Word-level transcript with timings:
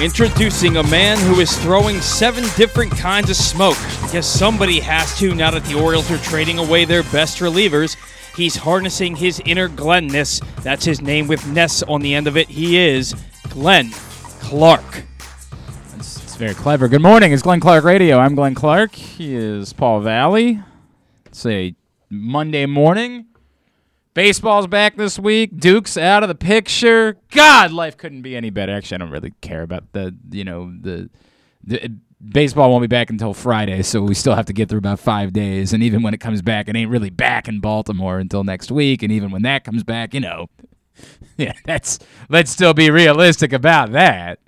Introducing 0.00 0.78
a 0.78 0.82
man 0.84 1.18
who 1.18 1.40
is 1.40 1.54
throwing 1.58 2.00
seven 2.00 2.42
different 2.56 2.90
kinds 2.90 3.28
of 3.28 3.36
smoke. 3.36 3.76
Because 4.00 4.24
somebody 4.24 4.80
has 4.80 5.18
to 5.18 5.34
now 5.34 5.50
that 5.50 5.62
the 5.66 5.78
Orioles 5.78 6.10
are 6.10 6.16
trading 6.16 6.58
away 6.58 6.86
their 6.86 7.02
best 7.02 7.40
relievers. 7.40 7.98
He's 8.34 8.56
harnessing 8.56 9.16
his 9.16 9.42
inner 9.44 9.68
Glenness. 9.68 10.40
That's 10.62 10.86
his 10.86 11.02
name 11.02 11.28
with 11.28 11.46
Ness 11.48 11.82
on 11.82 12.00
the 12.00 12.14
end 12.14 12.26
of 12.26 12.38
it. 12.38 12.48
He 12.48 12.78
is 12.78 13.14
Glenn 13.50 13.90
Clark. 14.40 15.04
It's, 15.96 16.22
it's 16.22 16.36
very 16.36 16.54
clever. 16.54 16.88
Good 16.88 17.02
morning. 17.02 17.32
It's 17.32 17.42
Glenn 17.42 17.60
Clark 17.60 17.84
Radio. 17.84 18.18
I'm 18.18 18.34
Glenn 18.34 18.54
Clark. 18.54 18.94
He 18.94 19.34
is 19.34 19.74
Paul 19.74 20.00
Valley. 20.00 20.62
It's 21.26 21.44
a 21.44 21.74
Monday 22.08 22.64
morning. 22.64 23.26
Baseball's 24.12 24.66
back 24.66 24.96
this 24.96 25.18
week. 25.18 25.56
Duke's 25.56 25.96
out 25.96 26.22
of 26.22 26.28
the 26.28 26.34
picture. 26.34 27.16
God, 27.30 27.72
life 27.72 27.96
couldn't 27.96 28.22
be 28.22 28.34
any 28.34 28.50
better. 28.50 28.72
Actually, 28.72 28.96
I 28.96 28.98
don't 28.98 29.10
really 29.10 29.34
care 29.40 29.62
about 29.62 29.92
the, 29.92 30.14
you 30.30 30.42
know, 30.42 30.72
the, 30.80 31.08
the 31.62 31.92
baseball 32.22 32.70
won't 32.70 32.82
be 32.82 32.88
back 32.88 33.10
until 33.10 33.32
Friday, 33.32 33.82
so 33.82 34.02
we 34.02 34.14
still 34.14 34.34
have 34.34 34.46
to 34.46 34.52
get 34.52 34.68
through 34.68 34.78
about 34.78 34.98
five 34.98 35.32
days. 35.32 35.72
And 35.72 35.82
even 35.82 36.02
when 36.02 36.12
it 36.12 36.20
comes 36.20 36.42
back, 36.42 36.68
it 36.68 36.76
ain't 36.76 36.90
really 36.90 37.10
back 37.10 37.48
in 37.48 37.60
Baltimore 37.60 38.18
until 38.18 38.44
next 38.44 38.70
week. 38.70 39.02
And 39.02 39.12
even 39.12 39.30
when 39.30 39.42
that 39.42 39.64
comes 39.64 39.84
back, 39.84 40.12
you 40.12 40.20
know, 40.20 40.48
yeah, 41.36 41.52
that's 41.64 41.98
let's 42.28 42.50
still 42.50 42.74
be 42.74 42.90
realistic 42.90 43.52
about 43.52 43.92
that. 43.92 44.40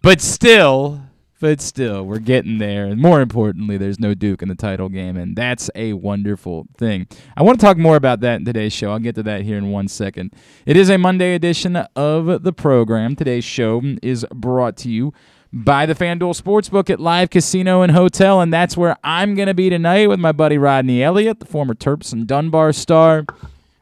But 0.00 0.20
still, 0.20 1.02
but 1.40 1.60
still, 1.60 2.04
we're 2.06 2.18
getting 2.18 2.58
there. 2.58 2.86
And 2.86 3.00
more 3.00 3.20
importantly, 3.20 3.76
there's 3.76 4.00
no 4.00 4.14
Duke 4.14 4.42
in 4.42 4.48
the 4.48 4.54
title 4.54 4.88
game, 4.88 5.16
and 5.16 5.36
that's 5.36 5.70
a 5.74 5.92
wonderful 5.92 6.66
thing. 6.78 7.06
I 7.36 7.42
want 7.42 7.60
to 7.60 7.64
talk 7.64 7.76
more 7.76 7.96
about 7.96 8.20
that 8.20 8.36
in 8.36 8.44
today's 8.44 8.72
show. 8.72 8.90
I'll 8.90 8.98
get 8.98 9.14
to 9.16 9.22
that 9.24 9.42
here 9.42 9.58
in 9.58 9.70
one 9.70 9.88
second. 9.88 10.32
It 10.64 10.76
is 10.76 10.88
a 10.88 10.98
Monday 10.98 11.34
edition 11.34 11.76
of 11.76 12.42
the 12.42 12.52
program. 12.52 13.16
Today's 13.16 13.44
show 13.44 13.82
is 14.02 14.24
brought 14.34 14.76
to 14.78 14.88
you 14.88 15.12
by 15.52 15.86
the 15.86 15.94
FanDuel 15.94 16.40
Sportsbook 16.40 16.90
at 16.90 17.00
Live 17.00 17.30
Casino 17.30 17.82
and 17.82 17.92
Hotel, 17.92 18.40
and 18.40 18.52
that's 18.52 18.76
where 18.76 18.96
I'm 19.04 19.34
going 19.34 19.48
to 19.48 19.54
be 19.54 19.70
tonight 19.70 20.08
with 20.08 20.18
my 20.18 20.32
buddy 20.32 20.58
Rodney 20.58 21.02
Elliott, 21.02 21.40
the 21.40 21.46
former 21.46 21.74
Terps 21.74 22.12
and 22.12 22.26
Dunbar 22.26 22.72
star. 22.72 23.24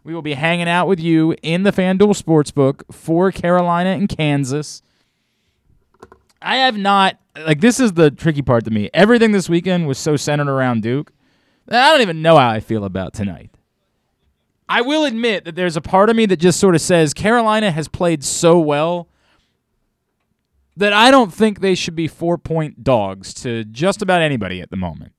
We 0.02 0.14
will 0.14 0.22
be 0.22 0.34
hanging 0.34 0.68
out 0.68 0.86
with 0.86 1.00
you 1.00 1.34
in 1.42 1.62
the 1.62 1.72
FanDuel 1.72 2.20
Sportsbook 2.20 2.82
for 2.92 3.32
Carolina 3.32 3.90
and 3.90 4.08
Kansas. 4.08 4.82
I 6.44 6.56
have 6.56 6.76
not 6.76 7.18
like 7.36 7.60
this 7.60 7.80
is 7.80 7.94
the 7.94 8.10
tricky 8.10 8.42
part 8.42 8.64
to 8.66 8.70
me. 8.70 8.90
Everything 8.92 9.32
this 9.32 9.48
weekend 9.48 9.88
was 9.88 9.98
so 9.98 10.14
centered 10.16 10.48
around 10.48 10.82
Duke. 10.82 11.10
I 11.68 11.90
don't 11.90 12.02
even 12.02 12.20
know 12.20 12.36
how 12.36 12.50
I 12.50 12.60
feel 12.60 12.84
about 12.84 13.14
tonight. 13.14 13.50
I 14.68 14.82
will 14.82 15.04
admit 15.04 15.46
that 15.46 15.56
there's 15.56 15.76
a 15.76 15.80
part 15.80 16.10
of 16.10 16.16
me 16.16 16.26
that 16.26 16.36
just 16.36 16.60
sort 16.60 16.74
of 16.74 16.82
says 16.82 17.14
Carolina 17.14 17.70
has 17.70 17.88
played 17.88 18.22
so 18.22 18.58
well 18.58 19.08
that 20.76 20.92
I 20.92 21.10
don't 21.10 21.32
think 21.32 21.60
they 21.60 21.74
should 21.74 21.96
be 21.96 22.08
four 22.08 22.36
point 22.36 22.84
dogs 22.84 23.32
to 23.34 23.64
just 23.64 24.02
about 24.02 24.20
anybody 24.20 24.60
at 24.60 24.70
the 24.70 24.76
moment. 24.76 25.12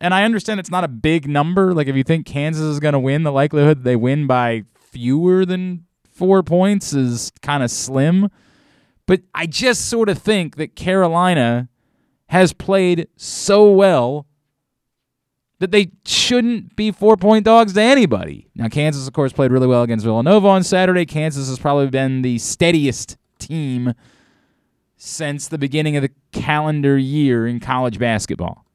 And 0.00 0.14
I 0.14 0.22
understand 0.22 0.60
it's 0.60 0.70
not 0.70 0.84
a 0.84 0.88
big 0.88 1.28
number. 1.28 1.74
Like 1.74 1.88
if 1.88 1.96
you 1.96 2.04
think 2.04 2.26
Kansas 2.26 2.62
is 2.62 2.78
going 2.78 2.92
to 2.92 3.00
win, 3.00 3.24
the 3.24 3.32
likelihood 3.32 3.82
they 3.82 3.96
win 3.96 4.28
by 4.28 4.64
fewer 4.76 5.44
than 5.44 5.86
four 6.12 6.44
points 6.44 6.92
is 6.92 7.32
kind 7.42 7.64
of 7.64 7.72
slim. 7.72 8.30
But 9.08 9.22
I 9.34 9.46
just 9.46 9.86
sort 9.86 10.10
of 10.10 10.18
think 10.18 10.56
that 10.56 10.76
Carolina 10.76 11.70
has 12.26 12.52
played 12.52 13.08
so 13.16 13.70
well 13.70 14.26
that 15.60 15.72
they 15.72 15.92
shouldn't 16.04 16.76
be 16.76 16.92
four 16.92 17.16
point 17.16 17.46
dogs 17.46 17.72
to 17.72 17.80
anybody. 17.80 18.50
Now, 18.54 18.68
Kansas, 18.68 19.08
of 19.08 19.14
course, 19.14 19.32
played 19.32 19.50
really 19.50 19.66
well 19.66 19.82
against 19.82 20.04
Villanova 20.04 20.46
on 20.48 20.62
Saturday. 20.62 21.06
Kansas 21.06 21.48
has 21.48 21.58
probably 21.58 21.88
been 21.88 22.20
the 22.20 22.36
steadiest 22.36 23.16
team 23.38 23.94
since 24.98 25.48
the 25.48 25.58
beginning 25.58 25.96
of 25.96 26.02
the 26.02 26.10
calendar 26.32 26.98
year 26.98 27.46
in 27.46 27.60
college 27.60 27.98
basketball. 27.98 28.66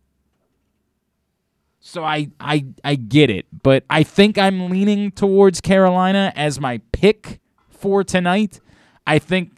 So 1.80 2.04
I, 2.04 2.30
I 2.40 2.66
I 2.84 2.96
get 2.96 3.30
it, 3.30 3.46
but 3.62 3.84
I 3.88 4.02
think 4.02 4.40
I'm 4.40 4.72
leaning 4.72 5.12
towards 5.12 5.62
Carolina 5.62 6.34
as 6.36 6.60
my 6.60 6.82
pick 6.92 7.40
for 7.70 8.04
tonight. 8.04 8.60
I 9.06 9.20
think 9.20 9.53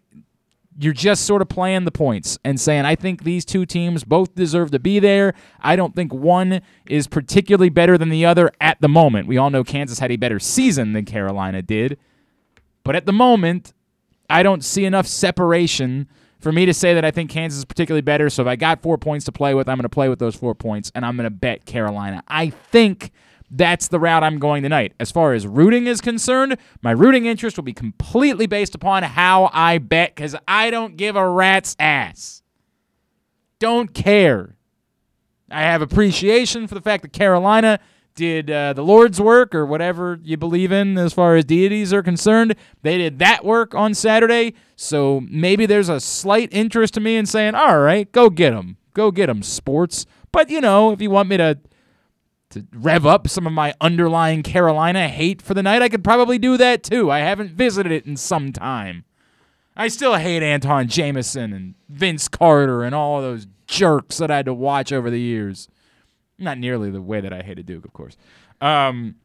you're 0.77 0.93
just 0.93 1.25
sort 1.25 1.41
of 1.41 1.47
playing 1.47 1.85
the 1.85 1.91
points 1.91 2.37
and 2.43 2.59
saying, 2.59 2.85
I 2.85 2.95
think 2.95 3.23
these 3.23 3.45
two 3.45 3.65
teams 3.65 4.03
both 4.03 4.35
deserve 4.35 4.71
to 4.71 4.79
be 4.79 4.99
there. 4.99 5.33
I 5.61 5.75
don't 5.75 5.95
think 5.95 6.13
one 6.13 6.61
is 6.87 7.07
particularly 7.07 7.69
better 7.69 7.97
than 7.97 8.09
the 8.09 8.25
other 8.25 8.51
at 8.59 8.81
the 8.81 8.89
moment. 8.89 9.27
We 9.27 9.37
all 9.37 9.49
know 9.49 9.63
Kansas 9.63 9.99
had 9.99 10.11
a 10.11 10.17
better 10.17 10.39
season 10.39 10.93
than 10.93 11.05
Carolina 11.05 11.61
did. 11.61 11.97
But 12.83 12.95
at 12.95 13.05
the 13.05 13.13
moment, 13.13 13.73
I 14.29 14.43
don't 14.43 14.63
see 14.63 14.85
enough 14.85 15.07
separation 15.07 16.09
for 16.39 16.51
me 16.51 16.65
to 16.65 16.73
say 16.73 16.93
that 16.93 17.05
I 17.05 17.11
think 17.11 17.29
Kansas 17.31 17.59
is 17.59 17.65
particularly 17.65 18.01
better. 18.01 18.29
So 18.29 18.43
if 18.43 18.47
I 18.47 18.55
got 18.55 18.81
four 18.81 18.97
points 18.97 19.25
to 19.25 19.31
play 19.31 19.53
with, 19.53 19.69
I'm 19.69 19.77
going 19.77 19.83
to 19.83 19.89
play 19.89 20.09
with 20.09 20.19
those 20.19 20.35
four 20.35 20.53
points 20.53 20.91
and 20.93 21.05
I'm 21.05 21.15
going 21.15 21.23
to 21.25 21.31
bet 21.31 21.65
Carolina. 21.65 22.21
I 22.27 22.49
think 22.49 23.11
that's 23.49 23.87
the 23.87 23.99
route 23.99 24.23
I'm 24.23 24.39
going 24.39 24.63
tonight. 24.63 24.93
As 24.99 25.11
far 25.11 25.33
as 25.33 25.45
rooting 25.45 25.87
is 25.87 26.01
concerned, 26.01 26.57
my 26.81 26.91
rooting 26.91 27.25
interest 27.25 27.57
will 27.57 27.63
be 27.63 27.73
completely 27.73 28.47
based 28.47 28.75
upon 28.75 29.03
how 29.03 29.49
I 29.53 29.77
bet 29.77 30.15
because 30.15 30.35
I 30.47 30.69
don't 30.71 30.97
give 30.97 31.15
a 31.15 31.29
rat's 31.29 31.75
ass. 31.79 32.41
Don't 33.59 33.93
care. 33.93 34.55
I 35.49 35.61
have 35.61 35.81
appreciation 35.81 36.67
for 36.67 36.75
the 36.75 36.81
fact 36.81 37.03
that 37.03 37.13
Carolina 37.13 37.79
did 38.15 38.49
uh, 38.49 38.73
the 38.73 38.81
Lord's 38.81 39.19
work 39.19 39.53
or 39.53 39.65
whatever 39.65 40.19
you 40.23 40.37
believe 40.37 40.71
in 40.71 40.97
as 40.97 41.13
far 41.13 41.35
as 41.35 41.45
deities 41.45 41.93
are 41.93 42.01
concerned. 42.01 42.55
They 42.81 42.97
did 42.97 43.19
that 43.19 43.43
work 43.43 43.75
on 43.75 43.93
Saturday. 43.93 44.55
So 44.75 45.21
maybe 45.29 45.65
there's 45.65 45.89
a 45.89 45.99
slight 45.99 46.49
interest 46.51 46.93
to 46.95 46.99
me 46.99 47.17
in 47.17 47.25
saying, 47.25 47.55
all 47.55 47.79
right, 47.79 48.09
go 48.11 48.29
get 48.29 48.51
them. 48.51 48.77
Go 48.93 49.11
get 49.11 49.27
them, 49.27 49.43
sports. 49.43 50.05
But, 50.31 50.49
you 50.49 50.61
know, 50.61 50.91
if 50.91 51.01
you 51.01 51.09
want 51.09 51.29
me 51.29 51.37
to 51.37 51.59
to 52.55 52.65
rev 52.73 53.05
up 53.05 53.27
some 53.27 53.45
of 53.45 53.53
my 53.53 53.73
underlying 53.79 54.43
Carolina 54.43 55.07
hate 55.07 55.41
for 55.41 55.53
the 55.53 55.63
night, 55.63 55.81
I 55.81 55.89
could 55.89 56.03
probably 56.03 56.37
do 56.37 56.57
that 56.57 56.83
too. 56.83 57.11
I 57.11 57.19
haven't 57.19 57.51
visited 57.51 57.91
it 57.91 58.05
in 58.05 58.17
some 58.17 58.51
time. 58.51 59.05
I 59.77 59.89
still 59.89 60.15
hate 60.15 60.41
Antawn 60.41 60.87
Jamison 60.87 61.53
and 61.53 61.75
Vince 61.89 62.27
Carter 62.27 62.83
and 62.83 62.95
all 62.95 63.21
those 63.21 63.45
jerks 63.67 64.17
that 64.17 64.31
I 64.31 64.37
had 64.37 64.45
to 64.45 64.53
watch 64.53 64.91
over 64.91 65.09
the 65.09 65.19
years. 65.19 65.67
Not 66.37 66.57
nearly 66.57 66.89
the 66.89 67.01
way 67.01 67.21
that 67.21 67.33
I 67.33 67.41
hated 67.41 67.65
Duke, 67.65 67.85
of 67.85 67.93
course. 67.93 68.17
Um, 68.61 69.15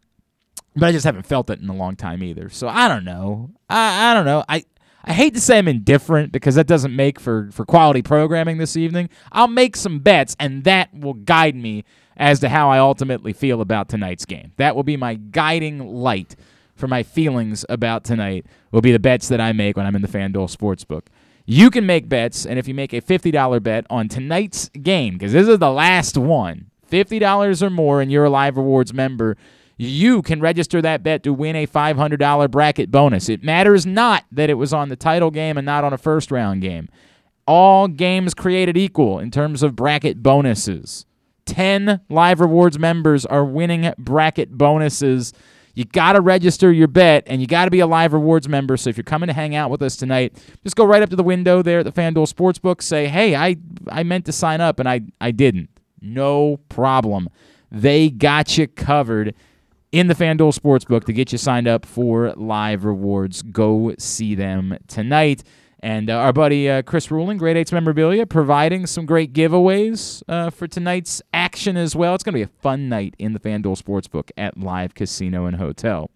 but 0.75 0.87
I 0.87 0.93
just 0.93 1.05
haven't 1.05 1.27
felt 1.27 1.51
it 1.51 1.61
in 1.61 1.69
a 1.69 1.75
long 1.75 1.97
time 1.97 2.23
either. 2.23 2.49
So 2.49 2.69
I 2.69 2.89
don't 2.89 3.05
know. 3.05 3.51
I, 3.69 4.11
I 4.11 4.15
don't 4.15 4.25
know. 4.25 4.45
I 4.49 4.65
I 5.05 5.13
hate 5.13 5.35
to 5.35 5.41
say 5.41 5.59
I'm 5.59 5.69
indifferent 5.69 6.31
because 6.31 6.57
that 6.57 6.67
doesn't 6.67 6.95
make 6.95 7.19
for, 7.19 7.49
for 7.53 7.65
quality 7.65 8.03
programming 8.03 8.59
this 8.59 8.77
evening. 8.77 9.09
I'll 9.33 9.49
make 9.49 9.77
some 9.77 10.01
bets, 10.01 10.37
and 10.39 10.65
that 10.65 10.93
will 10.95 11.15
guide 11.15 11.57
me 11.57 11.85
as 12.21 12.39
to 12.41 12.51
how 12.51 12.71
I 12.71 12.79
ultimately 12.79 13.33
feel 13.33 13.63
about 13.63 13.89
tonight's 13.89 14.27
game. 14.27 14.53
That 14.59 14.77
will 14.77 14.83
be 14.83 14.99
my 14.99 15.15
guiding 15.15 15.93
light 15.93 16.37
for 16.77 16.87
my 16.87 17.03
feelings 17.03 17.65
about 17.69 18.05
tonight, 18.05 18.47
will 18.71 18.83
be 18.83 18.93
the 18.93 18.99
bets 18.99 19.29
that 19.29 19.41
I 19.41 19.53
make 19.53 19.77
when 19.77 19.87
I'm 19.87 19.97
in 19.97 20.03
the 20.03 20.09
FanDuel 20.09 20.55
Sportsbook. 20.55 21.07
You 21.47 21.71
can 21.71 21.87
make 21.87 22.09
bets, 22.09 22.45
and 22.47 22.59
if 22.59 22.69
you 22.69 22.75
make 22.75 22.93
a 22.93 23.01
$50 23.01 23.63
bet 23.63 23.87
on 23.89 24.09
tonight's 24.09 24.69
game, 24.69 25.15
because 25.15 25.33
this 25.33 25.49
is 25.49 25.59
the 25.59 25.73
last 25.73 26.17
one, 26.19 26.71
$50 26.91 27.63
or 27.63 27.71
more, 27.71 28.03
and 28.03 28.13
you're 28.13 28.27
a 28.27 28.31
Live 28.31 28.59
Rewards 28.59 28.93
member, 28.93 29.37
you 29.79 30.21
can 30.21 30.41
register 30.41 30.83
that 30.83 31.03
bet 31.03 31.23
to 31.23 31.33
win 31.33 31.57
a 31.57 31.67
$500 31.67 32.51
bracket 32.51 32.91
bonus. 32.91 33.31
It 33.31 33.43
matters 33.43 33.87
not 33.87 34.25
that 34.31 34.51
it 34.51 34.55
was 34.55 34.75
on 34.75 34.91
the 34.91 34.97
title 34.97 35.31
game 35.31 35.57
and 35.57 35.65
not 35.65 35.85
on 35.85 35.95
a 35.95 35.99
first 35.99 36.31
round 36.31 36.61
game. 36.61 36.91
All 37.47 37.89
games 37.89 38.35
created 38.35 38.77
equal 38.77 39.19
in 39.19 39.31
terms 39.31 39.63
of 39.63 39.75
bracket 39.75 40.23
bonuses. 40.23 41.07
10 41.51 42.01
Live 42.09 42.41
Rewards 42.41 42.79
members 42.79 43.27
are 43.27 43.45
winning 43.45 43.93
bracket 43.99 44.57
bonuses. 44.57 45.33
You 45.75 45.85
got 45.85 46.13
to 46.13 46.21
register 46.21 46.71
your 46.71 46.87
bet 46.87 47.25
and 47.27 47.41
you 47.41 47.49
got 47.49 47.65
to 47.65 47.73
be 47.73 47.81
a 47.81 47.89
Live 47.89 48.13
Rewards 48.13 48.49
member. 48.49 48.77
So 48.77 48.89
if 48.89 48.97
you're 48.97 49.03
coming 49.03 49.27
to 49.27 49.33
hang 49.33 49.57
out 49.57 49.69
with 49.69 49.83
us 49.83 49.97
tonight, 49.97 50.33
just 50.63 50.77
go 50.77 50.85
right 50.85 51.03
up 51.03 51.11
to 51.11 51.17
the 51.17 51.25
window 51.25 51.61
there 51.61 51.81
at 51.81 51.85
the 51.85 51.93
FanDuel 51.93 52.33
Sportsbook. 52.33 52.81
Say, 52.81 53.09
hey, 53.09 53.35
I, 53.35 53.57
I 53.91 54.05
meant 54.05 54.27
to 54.27 54.33
sign 54.33 54.61
up 54.61 54.79
and 54.79 54.89
I, 54.89 55.01
I 55.21 55.33
didn't. 55.33 55.71
No 56.01 56.59
problem. 56.69 57.29
They 57.73 58.11
got 58.11 58.57
you 58.57 58.69
covered 58.69 59.35
in 59.91 60.07
the 60.07 60.15
FanDuel 60.15 60.57
Sportsbook 60.57 61.05
to 61.07 61.13
get 61.13 61.33
you 61.33 61.39
signed 61.39 61.67
up 61.67 61.85
for 61.85 62.33
Live 62.37 62.85
Rewards. 62.85 63.43
Go 63.43 63.93
see 63.99 64.37
them 64.37 64.79
tonight. 64.87 65.43
And 65.83 66.11
uh, 66.11 66.17
our 66.19 66.33
buddy 66.33 66.69
uh, 66.69 66.83
Chris 66.83 67.11
Ruling, 67.11 67.39
Great 67.39 67.57
Eights 67.57 67.73
Memorabilia, 67.73 68.27
providing 68.27 68.87
some 68.87 69.07
great 69.07 69.33
giveaways 69.33 70.23
uh, 70.29 70.51
for 70.51 70.69
tonight's 70.69 71.23
action 71.33 71.79
as 71.79 71.97
well. 71.97 72.15
It's 72.15 72.23
going 72.23 72.35
to 72.35 72.39
be 72.39 72.43
a 72.43 72.61
fun 72.61 72.91
night 72.91 73.15
in 73.19 73.33
the 73.33 73.41
FanDuel 73.41 73.83
Sportsbook 73.83 74.31
at 74.37 74.59
Live 74.59 74.95
Casino 74.95 75.47
and 75.47 75.57
Hotel. 75.57 76.11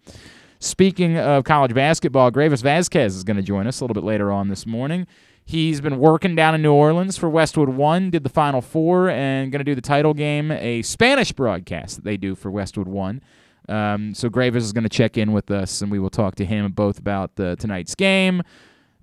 Speaking 0.59 1.17
of 1.17 1.45
college 1.45 1.73
basketball, 1.73 2.31
Greivis 2.31 2.61
Vasquez 2.61 3.15
is 3.15 3.23
going 3.23 3.37
to 3.37 3.43
join 3.43 3.65
us 3.65 3.79
a 3.79 3.83
little 3.83 3.95
bit 3.95 4.03
later 4.03 4.31
on 4.31 4.49
this 4.49 4.67
morning. 4.67 5.07
He's 5.43 5.81
been 5.81 5.99
working 5.99 6.35
down 6.35 6.55
in 6.55 6.61
New 6.61 6.73
Orleans 6.73 7.17
for 7.17 7.29
Westwood 7.29 7.69
One, 7.69 8.11
did 8.11 8.23
the 8.23 8.29
Final 8.29 8.61
Four, 8.61 9.09
and 9.09 9.51
going 9.51 9.59
to 9.59 9.63
do 9.63 9.75
the 9.75 9.81
title 9.81 10.13
game, 10.13 10.51
a 10.51 10.83
Spanish 10.83 11.31
broadcast 11.31 11.97
that 11.97 12.03
they 12.03 12.17
do 12.17 12.35
for 12.35 12.51
Westwood 12.51 12.87
One. 12.87 13.21
Um, 13.67 14.13
so 14.13 14.29
Greivis 14.29 14.57
is 14.57 14.73
going 14.73 14.83
to 14.83 14.89
check 14.89 15.17
in 15.17 15.33
with 15.33 15.49
us, 15.49 15.81
and 15.81 15.91
we 15.91 15.97
will 15.97 16.11
talk 16.11 16.35
to 16.35 16.45
him 16.45 16.71
both 16.71 16.99
about 16.99 17.35
tonight's 17.35 17.95
game 17.95 18.43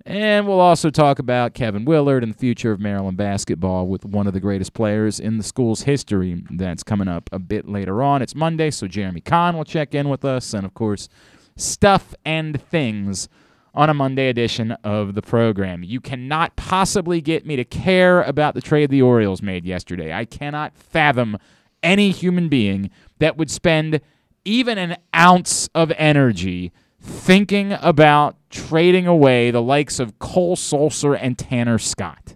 And 0.05 0.45
we'll 0.45 0.59
also 0.59 0.89
talk 0.89 1.19
about 1.19 1.53
Kevin 1.53 1.85
Willard 1.85 2.23
and 2.23 2.33
the 2.33 2.37
future 2.37 2.73
of 2.73 2.79
Maryland 2.79 3.15
basketball 3.15 3.87
with 3.87 4.03
one 4.03 4.27
of 4.27 4.33
the 4.33 4.41
greatest 4.41 4.73
players 4.73 5.17
in 5.19 5.37
the 5.37 5.43
school's 5.43 5.83
history. 5.83 6.43
That's 6.51 6.83
coming 6.83 7.07
up 7.07 7.29
a 7.31 7.39
bit 7.39 7.69
later 7.69 8.03
on. 8.03 8.21
It's 8.21 8.35
Monday, 8.35 8.69
so 8.69 8.87
Jeremy 8.87 9.21
Conn 9.21 9.55
will 9.55 9.63
check 9.63 9.95
in 9.95 10.09
with 10.09 10.25
us. 10.25 10.53
And 10.53 10.65
of 10.65 10.73
course, 10.73 11.07
stuff 11.55 12.13
and 12.25 12.61
things 12.61 13.29
on 13.73 13.89
a 13.89 13.93
Monday 13.93 14.27
edition 14.27 14.73
of 14.83 15.15
the 15.15 15.21
program. 15.21 15.83
You 15.83 16.01
cannot 16.01 16.55
possibly 16.57 17.21
get 17.21 17.45
me 17.45 17.55
to 17.55 17.63
care 17.63 18.21
about 18.23 18.55
the 18.55 18.61
trade 18.61 18.89
the 18.89 19.01
Orioles 19.01 19.41
made 19.41 19.65
yesterday. 19.65 20.13
I 20.13 20.25
cannot 20.25 20.75
fathom 20.77 21.37
any 21.81 22.11
human 22.11 22.49
being 22.49 22.91
that 23.19 23.37
would 23.37 23.49
spend 23.49 24.01
even 24.43 24.77
an 24.77 24.97
ounce 25.15 25.69
of 25.73 25.91
energy 25.97 26.73
thinking 26.99 27.73
about 27.81 28.35
trading 28.53 29.07
away 29.07 29.51
the 29.51 29.61
likes 29.61 29.99
of 29.99 30.19
Cole 30.19 30.55
Sulser 30.55 31.17
and 31.19 31.37
Tanner 31.37 31.79
Scott. 31.79 32.35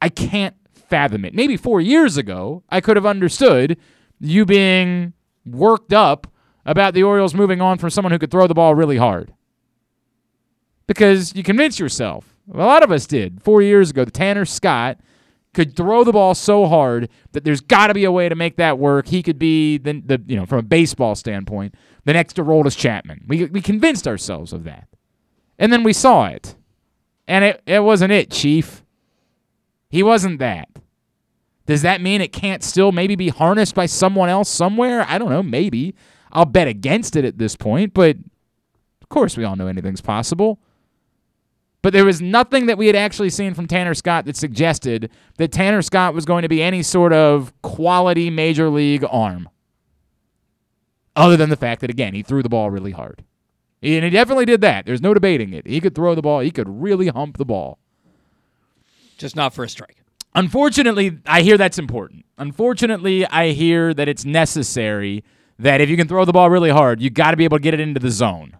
I 0.00 0.10
can't 0.10 0.54
fathom 0.72 1.24
it. 1.24 1.34
Maybe 1.34 1.56
four 1.56 1.80
years 1.80 2.16
ago, 2.16 2.62
I 2.68 2.80
could 2.80 2.96
have 2.96 3.06
understood 3.06 3.78
you 4.20 4.44
being 4.44 5.14
worked 5.44 5.92
up 5.92 6.26
about 6.66 6.92
the 6.94 7.02
Orioles 7.02 7.34
moving 7.34 7.60
on 7.60 7.78
from 7.78 7.90
someone 7.90 8.12
who 8.12 8.18
could 8.18 8.30
throw 8.30 8.46
the 8.46 8.54
ball 8.54 8.74
really 8.74 8.98
hard. 8.98 9.32
Because 10.86 11.34
you 11.34 11.42
convince 11.42 11.78
yourself, 11.78 12.36
a 12.52 12.58
lot 12.58 12.82
of 12.82 12.92
us 12.92 13.06
did 13.06 13.42
four 13.42 13.62
years 13.62 13.90
ago, 13.90 14.04
that 14.04 14.14
Tanner 14.14 14.44
Scott 14.44 14.98
could 15.54 15.76
throw 15.76 16.04
the 16.04 16.12
ball 16.12 16.34
so 16.34 16.66
hard 16.66 17.08
that 17.32 17.44
there's 17.44 17.60
got 17.60 17.88
to 17.88 17.94
be 17.94 18.04
a 18.04 18.12
way 18.12 18.28
to 18.28 18.34
make 18.34 18.56
that 18.56 18.78
work. 18.78 19.08
He 19.08 19.22
could 19.22 19.38
be 19.38 19.78
the, 19.78 20.00
the 20.04 20.22
you 20.26 20.36
know 20.36 20.46
from 20.46 20.58
a 20.58 20.62
baseball 20.62 21.14
standpoint 21.14 21.74
the 22.04 22.12
next 22.12 22.36
Aroldis 22.36 22.76
Chapman. 22.76 23.24
We 23.26 23.46
we 23.46 23.60
convinced 23.60 24.06
ourselves 24.06 24.52
of 24.52 24.64
that, 24.64 24.88
and 25.58 25.72
then 25.72 25.82
we 25.82 25.92
saw 25.92 26.26
it, 26.26 26.56
and 27.26 27.44
it 27.44 27.62
it 27.66 27.80
wasn't 27.80 28.12
it, 28.12 28.30
Chief. 28.30 28.84
He 29.90 30.02
wasn't 30.02 30.38
that. 30.38 30.68
Does 31.66 31.82
that 31.82 32.00
mean 32.00 32.20
it 32.20 32.32
can't 32.32 32.62
still 32.62 32.92
maybe 32.92 33.14
be 33.14 33.28
harnessed 33.28 33.74
by 33.74 33.86
someone 33.86 34.30
else 34.30 34.48
somewhere? 34.48 35.04
I 35.06 35.18
don't 35.18 35.30
know. 35.30 35.42
Maybe 35.42 35.94
I'll 36.32 36.46
bet 36.46 36.68
against 36.68 37.16
it 37.16 37.24
at 37.24 37.38
this 37.38 37.56
point, 37.56 37.94
but 37.94 38.16
of 39.02 39.08
course 39.08 39.36
we 39.36 39.44
all 39.44 39.56
know 39.56 39.66
anything's 39.66 40.00
possible. 40.00 40.60
But 41.80 41.92
there 41.92 42.04
was 42.04 42.20
nothing 42.20 42.66
that 42.66 42.76
we 42.76 42.88
had 42.88 42.96
actually 42.96 43.30
seen 43.30 43.54
from 43.54 43.66
Tanner 43.66 43.94
Scott 43.94 44.24
that 44.24 44.36
suggested 44.36 45.10
that 45.36 45.52
Tanner 45.52 45.82
Scott 45.82 46.12
was 46.12 46.24
going 46.24 46.42
to 46.42 46.48
be 46.48 46.62
any 46.62 46.82
sort 46.82 47.12
of 47.12 47.52
quality 47.62 48.30
major 48.30 48.68
league 48.68 49.04
arm. 49.08 49.48
Other 51.14 51.36
than 51.36 51.50
the 51.50 51.56
fact 51.56 51.80
that, 51.80 51.90
again, 51.90 52.14
he 52.14 52.22
threw 52.22 52.42
the 52.42 52.48
ball 52.48 52.70
really 52.70 52.92
hard. 52.92 53.24
And 53.82 54.04
he 54.04 54.10
definitely 54.10 54.44
did 54.44 54.60
that. 54.62 54.86
There's 54.86 55.02
no 55.02 55.14
debating 55.14 55.52
it. 55.52 55.66
He 55.66 55.80
could 55.80 55.94
throw 55.94 56.14
the 56.14 56.22
ball, 56.22 56.40
he 56.40 56.50
could 56.50 56.68
really 56.68 57.08
hump 57.08 57.38
the 57.38 57.44
ball. 57.44 57.78
Just 59.16 59.36
not 59.36 59.54
for 59.54 59.64
a 59.64 59.68
strike. 59.68 59.96
Unfortunately, 60.34 61.18
I 61.26 61.42
hear 61.42 61.56
that's 61.56 61.78
important. 61.78 62.24
Unfortunately, 62.38 63.26
I 63.26 63.50
hear 63.50 63.94
that 63.94 64.08
it's 64.08 64.24
necessary 64.24 65.24
that 65.58 65.80
if 65.80 65.88
you 65.88 65.96
can 65.96 66.06
throw 66.06 66.24
the 66.24 66.32
ball 66.32 66.50
really 66.50 66.70
hard, 66.70 67.00
you 67.00 67.10
got 67.10 67.32
to 67.32 67.36
be 67.36 67.44
able 67.44 67.58
to 67.58 67.62
get 67.62 67.74
it 67.74 67.80
into 67.80 67.98
the 67.98 68.10
zone. 68.10 68.56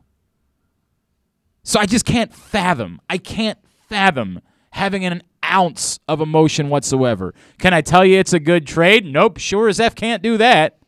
So 1.69 1.79
I 1.79 1.85
just 1.85 2.07
can't 2.07 2.33
fathom. 2.33 2.99
I 3.11 3.19
can't 3.19 3.59
fathom 3.91 4.41
having 4.71 5.05
an 5.05 5.23
ounce 5.45 6.01
of 6.09 6.23
emotion 6.23 6.71
whatsoever. 6.71 7.35
Can 7.59 7.75
I 7.75 7.83
tell 7.83 8.07
you 8.07 8.19
it's 8.19 8.33
a 8.33 8.41
good 8.41 8.67
trade? 8.67 9.05
Nope. 9.05 9.37
Sure 9.37 9.69
as 9.69 9.79
F 9.79 9.95
can't 9.95 10.23
do 10.23 10.39
that. 10.39 10.79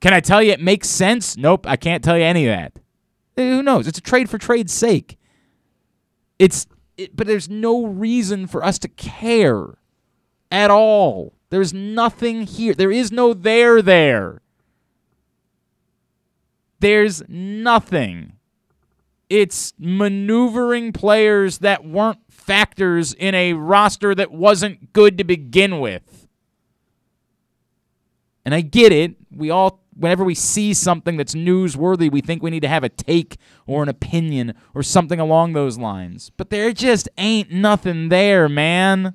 Can 0.00 0.12
I 0.12 0.18
tell 0.18 0.42
you 0.42 0.50
it 0.50 0.60
makes 0.60 0.88
sense? 0.88 1.36
Nope. 1.36 1.68
I 1.68 1.76
can't 1.76 2.02
tell 2.02 2.18
you 2.18 2.24
any 2.24 2.48
of 2.48 2.56
that. 2.56 2.80
Eh, 3.36 3.48
who 3.48 3.62
knows? 3.62 3.86
It's 3.86 3.98
a 3.98 4.00
trade 4.00 4.28
for 4.28 4.38
trade's 4.38 4.72
sake. 4.72 5.16
It's 6.40 6.66
it, 6.96 7.14
but 7.14 7.28
there's 7.28 7.48
no 7.48 7.86
reason 7.86 8.48
for 8.48 8.64
us 8.64 8.76
to 8.80 8.88
care 8.88 9.78
at 10.50 10.72
all. 10.72 11.32
There's 11.50 11.72
nothing 11.72 12.42
here. 12.42 12.74
There 12.74 12.90
is 12.90 13.12
no 13.12 13.34
there 13.34 13.82
there. 13.82 14.42
There's 16.80 17.22
nothing. 17.28 18.32
It's 19.28 19.74
maneuvering 19.78 20.92
players 20.92 21.58
that 21.58 21.84
weren't 21.84 22.18
factors 22.30 23.12
in 23.12 23.34
a 23.34 23.52
roster 23.52 24.14
that 24.14 24.32
wasn't 24.32 24.92
good 24.92 25.18
to 25.18 25.24
begin 25.24 25.80
with. 25.80 26.26
And 28.44 28.54
I 28.54 28.62
get 28.62 28.90
it. 28.90 29.16
We 29.30 29.50
all, 29.50 29.84
whenever 29.94 30.24
we 30.24 30.34
see 30.34 30.72
something 30.72 31.18
that's 31.18 31.34
newsworthy, 31.34 32.10
we 32.10 32.22
think 32.22 32.42
we 32.42 32.50
need 32.50 32.62
to 32.62 32.68
have 32.68 32.84
a 32.84 32.88
take 32.88 33.36
or 33.66 33.82
an 33.82 33.90
opinion 33.90 34.54
or 34.74 34.82
something 34.82 35.20
along 35.20 35.52
those 35.52 35.76
lines. 35.76 36.30
But 36.36 36.48
there 36.48 36.72
just 36.72 37.10
ain't 37.18 37.50
nothing 37.50 38.08
there, 38.08 38.48
man. 38.48 39.12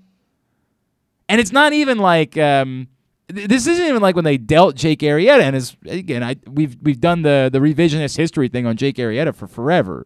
And 1.28 1.42
it's 1.42 1.52
not 1.52 1.74
even 1.74 1.98
like 1.98 2.38
um, 2.38 2.90
this 3.28 3.68
isn't 3.68 3.86
even 3.86 4.02
like 4.02 4.16
when 4.16 4.26
they 4.26 4.38
dealt 4.38 4.76
Jake 4.76 5.00
Arrieta, 5.00 5.42
and 5.42 5.56
as 5.56 5.78
again, 5.86 6.24
I 6.24 6.36
we've 6.46 6.78
we've 6.82 7.00
done 7.00 7.22
the 7.22 7.50
the 7.52 7.60
revisionist 7.60 8.18
history 8.18 8.48
thing 8.48 8.66
on 8.66 8.76
Jake 8.78 8.98
Arrieta 8.98 9.34
for 9.34 9.48
forever. 9.48 10.06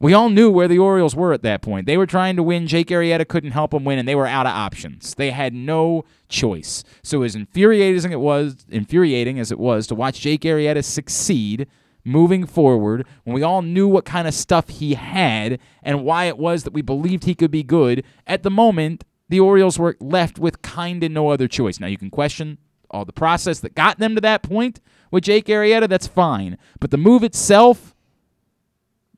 We 0.00 0.12
all 0.12 0.28
knew 0.28 0.50
where 0.50 0.68
the 0.68 0.78
Orioles 0.78 1.16
were 1.16 1.32
at 1.32 1.42
that 1.42 1.62
point. 1.62 1.86
They 1.86 1.96
were 1.96 2.06
trying 2.06 2.36
to 2.36 2.42
win. 2.42 2.66
Jake 2.66 2.88
Arrieta 2.88 3.26
couldn't 3.26 3.52
help 3.52 3.70
them 3.70 3.84
win, 3.84 3.98
and 3.98 4.06
they 4.06 4.14
were 4.14 4.26
out 4.26 4.44
of 4.44 4.52
options. 4.52 5.14
They 5.14 5.30
had 5.30 5.54
no 5.54 6.04
choice. 6.28 6.84
So 7.02 7.22
as 7.22 7.34
infuriating 7.34 7.96
as 7.96 8.04
it 8.04 8.20
was, 8.20 8.66
infuriating 8.68 9.38
as 9.38 9.50
it 9.50 9.58
was 9.58 9.86
to 9.86 9.94
watch 9.94 10.20
Jake 10.20 10.42
Arrieta 10.42 10.84
succeed 10.84 11.66
moving 12.04 12.44
forward, 12.44 13.06
when 13.22 13.34
we 13.34 13.42
all 13.42 13.62
knew 13.62 13.88
what 13.88 14.04
kind 14.04 14.28
of 14.28 14.34
stuff 14.34 14.68
he 14.68 14.92
had 14.94 15.58
and 15.82 16.04
why 16.04 16.26
it 16.26 16.36
was 16.36 16.64
that 16.64 16.74
we 16.74 16.82
believed 16.82 17.24
he 17.24 17.34
could 17.34 17.50
be 17.50 17.62
good, 17.62 18.04
at 18.26 18.42
the 18.42 18.50
moment 18.50 19.04
the 19.34 19.40
Orioles 19.40 19.80
were 19.80 19.96
left 19.98 20.38
with 20.38 20.62
kind 20.62 21.02
of 21.02 21.10
no 21.10 21.30
other 21.30 21.48
choice. 21.48 21.80
Now 21.80 21.88
you 21.88 21.98
can 21.98 22.08
question 22.08 22.58
all 22.88 23.04
the 23.04 23.12
process 23.12 23.58
that 23.60 23.74
got 23.74 23.98
them 23.98 24.14
to 24.14 24.20
that 24.20 24.44
point 24.44 24.80
with 25.10 25.24
Jake 25.24 25.46
Arrieta. 25.46 25.88
That's 25.88 26.06
fine, 26.06 26.56
but 26.78 26.92
the 26.92 26.96
move 26.96 27.24
itself 27.24 27.94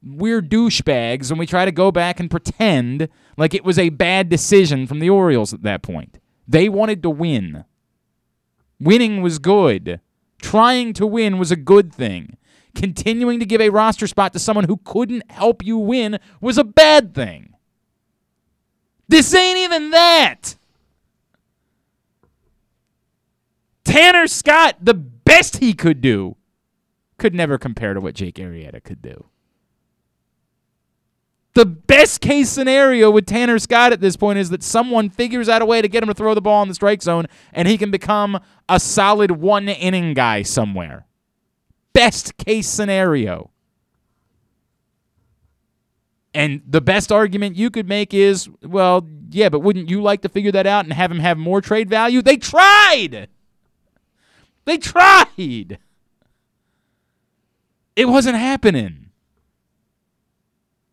we're 0.03 0.41
douchebags 0.41 1.31
when 1.31 1.39
we 1.39 1.47
try 1.47 1.65
to 1.65 1.73
go 1.73 1.91
back 1.91 2.21
and 2.21 2.31
pretend 2.31 3.09
like 3.37 3.55
it 3.55 3.65
was 3.65 3.79
a 3.79 3.89
bad 3.89 4.29
decision 4.29 4.87
from 4.87 5.01
the 5.01 5.11
Orioles 5.11 5.53
at 5.53 5.63
that 5.65 5.83
point. 5.83 6.19
They 6.47 6.69
wanted 6.69 7.03
to 7.03 7.11
win. 7.11 7.65
Winning 8.81 9.21
was 9.21 9.39
good. 9.39 10.01
Trying 10.41 10.93
to 10.95 11.07
win 11.07 11.39
was 11.39 11.51
a 11.51 11.57
good 11.57 11.93
thing. 11.93 12.37
Continuing 12.75 13.41
to 13.41 13.47
give 13.47 13.61
a 13.61 13.71
roster 13.71 14.07
spot 14.07 14.33
to 14.33 14.39
someone 14.39 14.67
who 14.67 14.77
couldn't 14.85 15.31
help 15.31 15.65
you 15.65 15.77
win 15.77 16.19
was 16.41 16.57
a 16.57 16.65
bad 16.65 17.15
thing. 17.15 17.56
This 19.09 19.35
ain't 19.35 19.59
even 19.59 19.91
that. 19.91 20.57
Tanner 23.85 24.27
Scott, 24.27 24.77
the 24.81 24.95
best 24.95 25.59
he 25.59 25.73
could 25.73 26.01
do, 26.01 26.37
could 27.19 27.35
never 27.35 27.57
compare 27.57 27.95
to 27.95 28.01
what 28.01 28.15
Jake 28.15 28.35
Arrieta 28.37 28.83
could 28.83 29.01
do. 29.01 29.27
The 31.55 31.65
best 31.65 32.21
case 32.21 32.51
scenario 32.51 33.11
with 33.11 33.25
Tanner 33.25 33.59
Scott 33.59 33.91
at 33.91 34.03
this 34.03 34.15
point 34.15 34.39
is 34.39 34.51
that 34.51 34.63
someone 34.63 35.09
figures 35.09 35.49
out 35.49 35.63
a 35.63 35.65
way 35.65 35.81
to 35.81 35.89
get 35.89 36.03
him 36.03 36.09
to 36.09 36.15
throw 36.15 36.35
the 36.35 36.43
ball 36.43 36.63
in 36.63 36.69
the 36.69 36.75
strike 36.75 37.01
zone 37.01 37.25
and 37.55 37.67
he 37.67 37.79
can 37.79 37.91
become 37.91 38.39
a 38.69 38.79
solid 38.79 39.31
one 39.31 39.67
inning 39.67 40.13
guy 40.13 40.43
somewhere. 40.43 41.07
Best 41.95 42.37
case 42.37 42.69
scenario. 42.69 43.51
And 46.37 46.61
the 46.69 46.83
best 46.83 47.11
argument 47.11 47.57
you 47.57 47.71
could 47.71 47.89
make 47.89 48.13
is, 48.13 48.47
well, 48.63 49.09
yeah, 49.31 49.49
but 49.49 49.61
wouldn't 49.61 49.89
you 49.89 50.03
like 50.03 50.21
to 50.21 50.29
figure 50.29 50.53
that 50.53 50.67
out 50.67 50.85
and 50.85 50.93
have 50.93 51.11
him 51.11 51.19
have 51.19 51.39
more 51.39 51.63
trade 51.63 51.89
value? 51.89 52.21
They 52.21 52.37
tried. 52.37 53.29
They 54.67 54.77
tried. 54.77 55.79
It 57.97 58.09
wasn't 58.09 58.37
happening. 58.37 59.05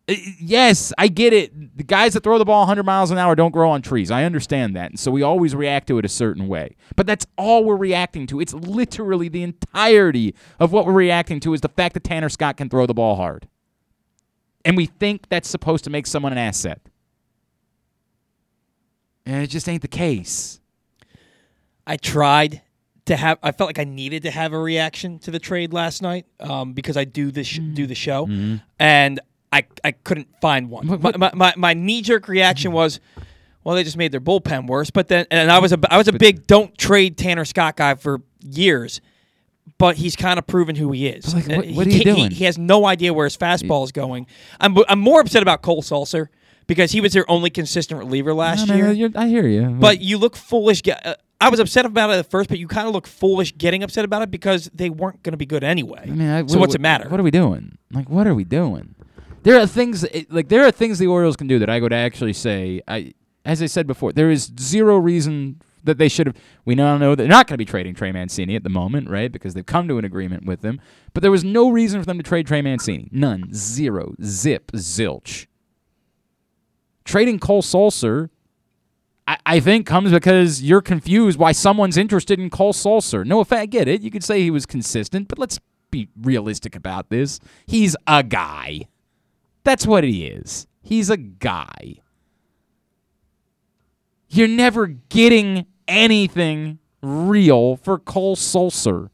Yes, 0.06 0.94
I 0.96 1.08
get 1.08 1.34
it. 1.34 1.76
The 1.76 1.84
guys 1.84 2.14
that 2.14 2.22
throw 2.22 2.38
the 2.38 2.46
ball 2.46 2.60
100 2.60 2.82
miles 2.82 3.10
an 3.10 3.18
hour 3.18 3.34
don't 3.34 3.52
grow 3.52 3.70
on 3.70 3.82
trees. 3.82 4.10
I 4.10 4.24
understand 4.24 4.74
that. 4.76 4.90
And 4.90 4.98
so 4.98 5.10
we 5.10 5.22
always 5.22 5.54
react 5.54 5.88
to 5.88 5.98
it 5.98 6.06
a 6.06 6.10
certain 6.10 6.48
way. 6.48 6.76
But 6.96 7.06
that's 7.06 7.26
all 7.36 7.64
we're 7.64 7.76
reacting 7.76 8.26
to. 8.28 8.40
It's 8.40 8.54
literally 8.54 9.28
the 9.28 9.42
entirety 9.42 10.34
of 10.58 10.72
what 10.72 10.86
we're 10.86 10.92
reacting 10.92 11.38
to 11.40 11.52
is 11.52 11.60
the 11.60 11.68
fact 11.68 11.92
that 11.94 12.04
Tanner 12.04 12.30
Scott 12.30 12.56
can 12.56 12.70
throw 12.70 12.86
the 12.86 12.94
ball 12.94 13.16
hard. 13.16 13.46
And 14.64 14.76
we 14.76 14.86
think 14.86 15.28
that's 15.28 15.48
supposed 15.48 15.84
to 15.84 15.90
make 15.90 16.06
someone 16.06 16.32
an 16.32 16.38
asset. 16.38 16.80
And 19.26 19.42
it 19.42 19.48
just 19.48 19.68
ain't 19.68 19.82
the 19.82 19.88
case. 19.88 20.60
I 21.86 21.96
tried 21.96 22.62
to 23.06 23.16
have. 23.16 23.38
I 23.42 23.52
felt 23.52 23.68
like 23.68 23.78
I 23.78 23.84
needed 23.84 24.22
to 24.24 24.30
have 24.30 24.52
a 24.52 24.58
reaction 24.58 25.18
to 25.20 25.30
the 25.30 25.38
trade 25.38 25.72
last 25.72 26.02
night 26.02 26.26
um, 26.40 26.72
because 26.72 26.96
I 26.96 27.04
do 27.04 27.30
this 27.30 27.46
sh- 27.46 27.60
do 27.74 27.86
the 27.86 27.94
show, 27.94 28.26
Mm-hmm. 28.26 28.56
and 28.78 29.20
I 29.52 29.66
I 29.82 29.92
couldn't 29.92 30.28
find 30.40 30.70
one. 30.70 30.86
What- 30.88 31.00
what- 31.00 31.18
My, 31.18 31.30
my, 31.34 31.34
my, 31.34 31.54
my 31.56 31.74
knee 31.74 32.00
jerk 32.02 32.28
reaction 32.28 32.72
was, 32.72 33.00
well, 33.62 33.74
they 33.74 33.84
just 33.84 33.96
made 33.98 34.12
their 34.12 34.20
bullpen 34.20 34.66
worse. 34.66 34.90
But 34.90 35.08
then, 35.08 35.26
and 35.30 35.50
I 35.50 35.58
was 35.58 35.72
a 35.72 35.78
I 35.90 35.98
was 35.98 36.08
a 36.08 36.12
big 36.14 36.46
don't 36.46 36.76
trade 36.78 37.18
Tanner 37.18 37.44
Scott 37.44 37.76
guy 37.76 37.94
for 37.96 38.22
years. 38.42 39.00
But 39.78 39.96
he's 39.96 40.16
kind 40.16 40.38
of 40.38 40.46
proven 40.46 40.76
who 40.76 40.92
he 40.92 41.06
is. 41.08 41.34
Like, 41.34 41.48
Uh, 41.50 41.56
what- 41.56 41.64
he 41.66 41.74
what 41.74 41.86
are 41.86 41.90
you 41.90 42.00
can't- 42.04 42.16
he- 42.16 42.22
doing? 42.22 42.30
He, 42.30 42.44
has 42.44 42.58
no 42.58 42.86
idea 42.86 43.12
where 43.12 43.24
his 43.24 43.36
fastball 43.36 43.84
is 43.84 43.92
going. 43.92 44.26
I'm 44.60 44.76
I'm 44.88 45.00
more 45.00 45.20
upset 45.20 45.42
about 45.42 45.62
Cole 45.62 45.82
Sulser 45.82 46.28
because 46.66 46.92
he 46.92 47.00
was 47.00 47.12
their 47.12 47.28
only 47.30 47.50
consistent 47.50 47.98
reliever 48.00 48.32
last 48.34 48.70
I, 48.70 48.74
year. 48.76 48.86
mean, 48.88 48.96
you're- 48.96 49.12
I 49.16 49.28
hear 49.28 49.46
you. 49.46 49.68
But 49.78 50.00
you 50.00 50.18
look 50.18 50.36
foolish. 50.36 50.82
Uh, 50.86 51.14
I 51.40 51.48
was 51.50 51.60
upset 51.60 51.84
about 51.84 52.10
it 52.10 52.18
at 52.18 52.30
first, 52.30 52.48
but 52.48 52.58
you 52.58 52.66
kind 52.68 52.86
of 52.88 52.94
look 52.94 53.06
foolish 53.06 53.54
getting 53.58 53.82
upset 53.82 54.04
about 54.04 54.22
it 54.22 54.30
because 54.30 54.70
they 54.72 54.88
weren't 54.88 55.22
going 55.22 55.32
to 55.32 55.36
be 55.36 55.44
good 55.46 55.62
anyway. 55.64 56.02
I 56.04 56.10
mean, 56.10 56.28
I, 56.28 56.40
so 56.46 56.54
what- 56.54 56.60
what's 56.60 56.74
it 56.74 56.80
matter? 56.80 57.08
What 57.08 57.20
are 57.20 57.24
we 57.24 57.30
doing? 57.30 57.76
Like, 57.92 58.08
what 58.08 58.26
are 58.26 58.34
we 58.34 58.44
doing? 58.44 58.94
There 59.42 59.58
are 59.60 59.66
things 59.66 60.06
like 60.30 60.48
there 60.48 60.64
are 60.64 60.70
things 60.70 60.98
the 60.98 61.06
Orioles 61.06 61.36
can 61.36 61.46
do 61.46 61.58
that 61.58 61.68
I 61.68 61.80
would 61.80 61.92
actually 61.92 62.32
say. 62.32 62.80
I, 62.88 63.12
as 63.44 63.60
I 63.60 63.66
said 63.66 63.86
before, 63.86 64.10
there 64.12 64.30
is 64.30 64.50
zero 64.58 64.96
reason 64.96 65.60
that 65.84 65.98
they 65.98 66.08
should 66.08 66.26
have. 66.26 66.36
We 66.64 66.74
now 66.74 66.98
know 66.98 67.14
they're 67.14 67.28
not 67.28 67.46
going 67.46 67.54
to 67.54 67.58
be 67.58 67.64
trading 67.64 67.94
Trey 67.94 68.12
Mancini 68.12 68.56
at 68.56 68.62
the 68.62 68.70
moment, 68.70 69.08
right? 69.08 69.30
Because 69.30 69.54
they've 69.54 69.64
come 69.64 69.86
to 69.88 69.98
an 69.98 70.04
agreement 70.04 70.44
with 70.44 70.64
him. 70.64 70.80
But 71.12 71.22
there 71.22 71.30
was 71.30 71.44
no 71.44 71.70
reason 71.70 72.00
for 72.00 72.06
them 72.06 72.18
to 72.18 72.24
trade 72.24 72.46
Trey 72.46 72.62
Mancini. 72.62 73.08
None. 73.12 73.52
Zero. 73.52 74.14
Zip. 74.22 74.72
Zilch. 74.72 75.46
Trading 77.04 77.38
Cole 77.38 77.62
Sulser 77.62 78.30
I, 79.26 79.38
I 79.46 79.60
think 79.60 79.86
comes 79.86 80.10
because 80.12 80.62
you're 80.62 80.82
confused 80.82 81.38
why 81.38 81.52
someone's 81.52 81.96
interested 81.96 82.38
in 82.38 82.50
Cole 82.50 82.72
Sulser. 82.72 83.24
No 83.24 83.40
offense, 83.40 83.60
I 83.60 83.66
get 83.66 83.88
it. 83.88 84.02
You 84.02 84.10
could 84.10 84.24
say 84.24 84.42
he 84.42 84.50
was 84.50 84.66
consistent, 84.66 85.28
but 85.28 85.38
let's 85.38 85.58
be 85.90 86.08
realistic 86.20 86.76
about 86.76 87.10
this. 87.10 87.40
He's 87.66 87.96
a 88.06 88.22
guy. 88.22 88.88
That's 89.62 89.86
what 89.86 90.04
he 90.04 90.26
is. 90.26 90.66
He's 90.82 91.08
a 91.08 91.16
guy. 91.16 92.00
You're 94.28 94.48
never 94.48 94.86
getting 94.86 95.66
anything 95.88 96.78
real 97.02 97.76
for 97.76 97.98
Cole 97.98 98.36
Sulser. 98.36 99.10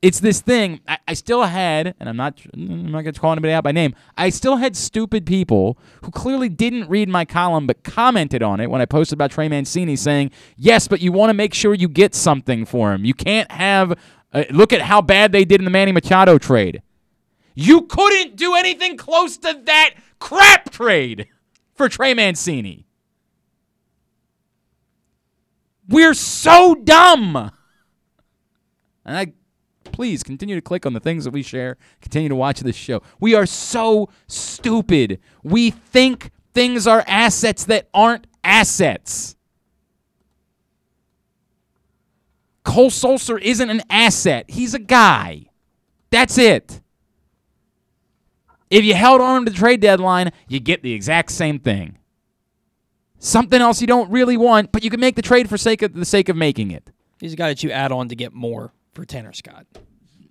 It's 0.00 0.20
this 0.20 0.40
thing. 0.40 0.80
I, 0.86 0.98
I 1.08 1.14
still 1.14 1.42
had, 1.42 1.94
and 1.98 2.08
I'm 2.08 2.16
not, 2.16 2.40
I'm 2.54 2.92
not 2.92 3.02
going 3.02 3.12
to 3.14 3.20
call 3.20 3.32
anybody 3.32 3.52
out 3.52 3.64
by 3.64 3.72
name. 3.72 3.96
I 4.16 4.28
still 4.30 4.56
had 4.56 4.76
stupid 4.76 5.26
people 5.26 5.76
who 6.04 6.12
clearly 6.12 6.48
didn't 6.48 6.88
read 6.88 7.08
my 7.08 7.24
column 7.24 7.66
but 7.66 7.82
commented 7.82 8.42
on 8.42 8.60
it 8.60 8.70
when 8.70 8.80
I 8.80 8.86
posted 8.86 9.16
about 9.16 9.32
Trey 9.32 9.48
Mancini, 9.48 9.96
saying, 9.96 10.30
"Yes, 10.56 10.86
but 10.86 11.00
you 11.00 11.10
want 11.10 11.30
to 11.30 11.34
make 11.34 11.52
sure 11.52 11.74
you 11.74 11.88
get 11.88 12.14
something 12.14 12.64
for 12.64 12.92
him. 12.92 13.04
You 13.04 13.14
can't 13.14 13.50
have. 13.50 13.98
Uh, 14.32 14.44
look 14.50 14.72
at 14.72 14.82
how 14.82 15.00
bad 15.00 15.32
they 15.32 15.44
did 15.44 15.60
in 15.60 15.64
the 15.64 15.70
Manny 15.70 15.90
Machado 15.90 16.38
trade. 16.38 16.82
You 17.54 17.82
couldn't 17.82 18.36
do 18.36 18.54
anything 18.54 18.96
close 18.96 19.36
to 19.38 19.60
that 19.64 19.94
crap 20.20 20.70
trade 20.70 21.26
for 21.74 21.88
Trey 21.88 22.14
Mancini. 22.14 22.87
We're 25.88 26.14
so 26.14 26.74
dumb." 26.74 27.50
And 29.04 29.16
I 29.16 29.32
please 29.84 30.22
continue 30.22 30.54
to 30.54 30.60
click 30.60 30.86
on 30.86 30.92
the 30.92 31.00
things 31.00 31.24
that 31.24 31.32
we 31.32 31.42
share. 31.42 31.76
Continue 32.00 32.28
to 32.28 32.34
watch 32.36 32.60
this 32.60 32.76
show. 32.76 33.02
We 33.18 33.34
are 33.34 33.46
so 33.46 34.10
stupid. 34.26 35.18
We 35.42 35.70
think 35.70 36.30
things 36.54 36.86
are 36.86 37.02
assets 37.06 37.64
that 37.64 37.88
aren't 37.92 38.26
assets. 38.44 39.34
Cole 42.64 42.90
Sulser 42.90 43.40
isn't 43.40 43.70
an 43.70 43.82
asset. 43.88 44.44
He's 44.48 44.74
a 44.74 44.78
guy. 44.78 45.46
That's 46.10 46.36
it. 46.36 46.80
If 48.70 48.84
you 48.84 48.94
held 48.94 49.20
on 49.20 49.46
to 49.46 49.50
the 49.50 49.56
trade 49.56 49.80
deadline, 49.80 50.32
you 50.48 50.60
get 50.60 50.82
the 50.82 50.92
exact 50.92 51.32
same 51.32 51.58
thing. 51.58 51.98
Something 53.18 53.60
else 53.60 53.80
you 53.80 53.86
don't 53.86 54.10
really 54.10 54.36
want, 54.36 54.70
but 54.72 54.84
you 54.84 54.90
can 54.90 55.00
make 55.00 55.16
the 55.16 55.22
trade 55.22 55.48
for 55.48 55.58
sake 55.58 55.82
of 55.82 55.92
the 55.94 56.04
sake 56.04 56.28
of 56.28 56.36
making 56.36 56.70
it. 56.70 56.90
He's 57.20 57.32
a 57.32 57.36
guy 57.36 57.48
that 57.48 57.62
you 57.64 57.70
add 57.70 57.90
on 57.92 58.08
to 58.08 58.14
get 58.16 58.32
more 58.32 58.72
for 58.94 59.04
Tanner 59.04 59.32
Scott. 59.32 59.66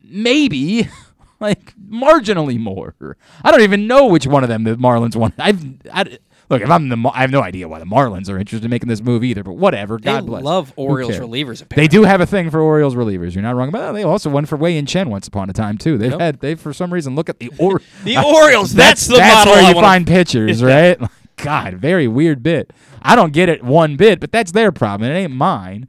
maybe 0.03 0.87
like 1.39 1.73
marginally 1.77 2.59
more. 2.59 2.95
I 3.43 3.51
don't 3.51 3.61
even 3.61 3.87
know 3.87 4.07
which 4.07 4.25
one 4.27 4.43
of 4.43 4.49
them 4.49 4.63
the 4.63 4.75
Marlins 4.75 5.15
want. 5.15 5.33
I've 5.37 5.63
I, 5.91 6.17
look 6.49 6.61
if 6.61 6.69
I'm 6.69 6.87
the 6.89 7.11
I 7.13 7.19
have 7.21 7.31
no 7.31 7.41
idea 7.41 7.67
why 7.67 7.79
the 7.79 7.85
Marlins 7.85 8.29
are 8.29 8.37
interested 8.39 8.63
in 8.65 8.69
making 8.69 8.87
this 8.89 9.01
move 9.01 9.23
either. 9.23 9.43
But 9.43 9.53
whatever. 9.53 9.97
They 9.97 10.05
God 10.11 10.25
bless. 10.25 10.43
love 10.43 10.71
Orioles 10.77 11.17
relievers. 11.17 11.61
Apparently. 11.61 11.75
They 11.75 11.87
do 11.89 12.03
have 12.03 12.21
a 12.21 12.25
thing 12.25 12.49
for 12.49 12.61
Orioles 12.61 12.95
relievers. 12.95 13.33
You're 13.35 13.43
not 13.43 13.55
wrong 13.55 13.67
about 13.69 13.79
that. 13.87 13.91
They 13.93 14.03
also 14.03 14.29
won 14.29 14.45
for 14.45 14.55
Wei-Yin 14.55 14.85
Chen 14.85 15.09
once 15.09 15.27
upon 15.27 15.49
a 15.49 15.53
time 15.53 15.77
too. 15.77 15.97
They've 15.97 16.11
Yep. 16.11 16.19
had 16.21 16.39
they 16.39 16.55
for 16.55 16.71
some 16.73 16.93
reason 16.93 17.15
look 17.15 17.27
at 17.29 17.39
the 17.39 17.51
or 17.59 17.81
The 18.05 18.17
Orioles. 18.17 18.73
That's, 18.77 19.07
the 19.07 19.17
that's 19.17 19.45
model 19.45 19.53
where 19.53 19.63
I 19.65 19.69
you 19.69 19.75
wanna- 19.75 19.87
find 19.87 20.07
pitchers, 20.07 20.63
right? 20.63 20.97
God, 21.37 21.75
very 21.75 22.07
weird 22.07 22.43
bit. 22.43 22.71
I 23.01 23.15
don't 23.15 23.33
get 23.33 23.49
it 23.49 23.63
one 23.63 23.95
bit, 23.95 24.19
but 24.19 24.31
that's 24.31 24.51
their 24.51 24.71
problem. 24.71 25.09
It 25.09 25.15
ain't 25.15 25.33
mine. 25.33 25.87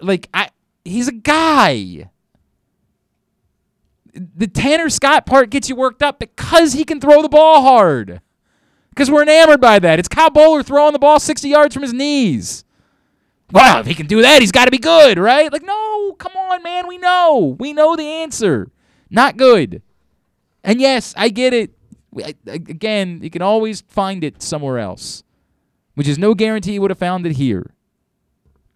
Like 0.00 0.28
I, 0.32 0.50
he's 0.84 1.08
a 1.08 1.12
guy. 1.12 2.10
The 4.12 4.46
Tanner 4.46 4.88
Scott 4.88 5.26
part 5.26 5.50
gets 5.50 5.68
you 5.68 5.76
worked 5.76 6.02
up 6.02 6.18
because 6.18 6.72
he 6.72 6.84
can 6.84 7.00
throw 7.00 7.22
the 7.22 7.28
ball 7.28 7.62
hard. 7.62 8.20
Because 8.90 9.10
we're 9.10 9.22
enamored 9.22 9.60
by 9.60 9.78
that. 9.78 9.98
It's 9.98 10.08
Kyle 10.08 10.30
Boller 10.30 10.64
throwing 10.64 10.92
the 10.92 10.98
ball 10.98 11.20
60 11.20 11.48
yards 11.48 11.74
from 11.74 11.82
his 11.82 11.92
knees. 11.92 12.64
Well, 13.52 13.80
if 13.80 13.86
he 13.86 13.94
can 13.94 14.06
do 14.06 14.22
that, 14.22 14.40
he's 14.40 14.52
got 14.52 14.66
to 14.66 14.70
be 14.70 14.78
good, 14.78 15.18
right? 15.18 15.52
Like, 15.52 15.62
no, 15.62 16.12
come 16.14 16.32
on, 16.36 16.62
man. 16.62 16.86
We 16.86 16.98
know. 16.98 17.56
We 17.58 17.72
know 17.72 17.96
the 17.96 18.06
answer. 18.06 18.70
Not 19.10 19.36
good. 19.36 19.82
And 20.62 20.80
yes, 20.80 21.14
I 21.16 21.30
get 21.30 21.52
it. 21.52 21.72
We- 22.12 22.24
Again, 22.46 23.20
you 23.22 23.30
can 23.30 23.42
always 23.42 23.82
find 23.82 24.24
it 24.24 24.42
somewhere 24.42 24.78
else, 24.78 25.22
which 25.94 26.08
is 26.08 26.18
no 26.18 26.34
guarantee 26.34 26.74
you 26.74 26.80
would 26.80 26.90
have 26.90 26.98
found 26.98 27.26
it 27.26 27.36
here. 27.36 27.74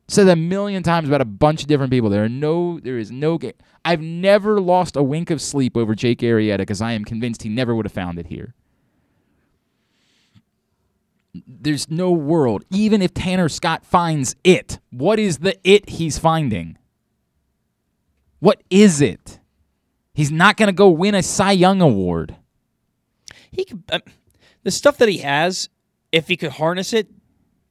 Said 0.06 0.28
a 0.28 0.36
million 0.36 0.82
times 0.82 1.08
about 1.08 1.22
a 1.22 1.24
bunch 1.26 1.62
of 1.62 1.66
different 1.68 1.90
people. 1.90 2.10
There 2.10 2.24
are 2.24 2.28
no, 2.28 2.78
there 2.78 2.98
is 2.98 3.10
no. 3.10 3.38
Ga- 3.38 3.54
I've 3.84 4.02
never 4.02 4.60
lost 4.60 4.96
a 4.96 5.02
wink 5.02 5.30
of 5.30 5.40
sleep 5.40 5.76
over 5.76 5.94
Jake 5.94 6.18
Arrieta 6.18 6.58
because 6.58 6.82
I 6.82 6.92
am 6.92 7.04
convinced 7.04 7.42
he 7.42 7.48
never 7.48 7.74
would 7.74 7.86
have 7.86 7.92
found 7.92 8.18
it 8.18 8.26
here. 8.26 8.54
There's 11.46 11.90
no 11.90 12.12
world, 12.12 12.64
even 12.70 13.02
if 13.02 13.12
Tanner 13.12 13.48
Scott 13.48 13.84
finds 13.84 14.36
it. 14.44 14.78
What 14.90 15.18
is 15.18 15.38
the 15.38 15.58
it 15.68 15.88
he's 15.88 16.18
finding? 16.18 16.78
What 18.38 18.62
is 18.70 19.00
it? 19.00 19.40
He's 20.12 20.30
not 20.30 20.56
going 20.56 20.68
to 20.68 20.72
go 20.72 20.90
win 20.90 21.14
a 21.14 21.22
Cy 21.22 21.52
Young 21.52 21.80
award. 21.80 22.36
He 23.54 23.64
could, 23.64 23.82
uh, 23.90 24.00
the 24.62 24.70
stuff 24.70 24.98
that 24.98 25.08
he 25.08 25.18
has, 25.18 25.68
if 26.12 26.28
he 26.28 26.36
could 26.36 26.52
harness 26.52 26.92
it, 26.92 27.08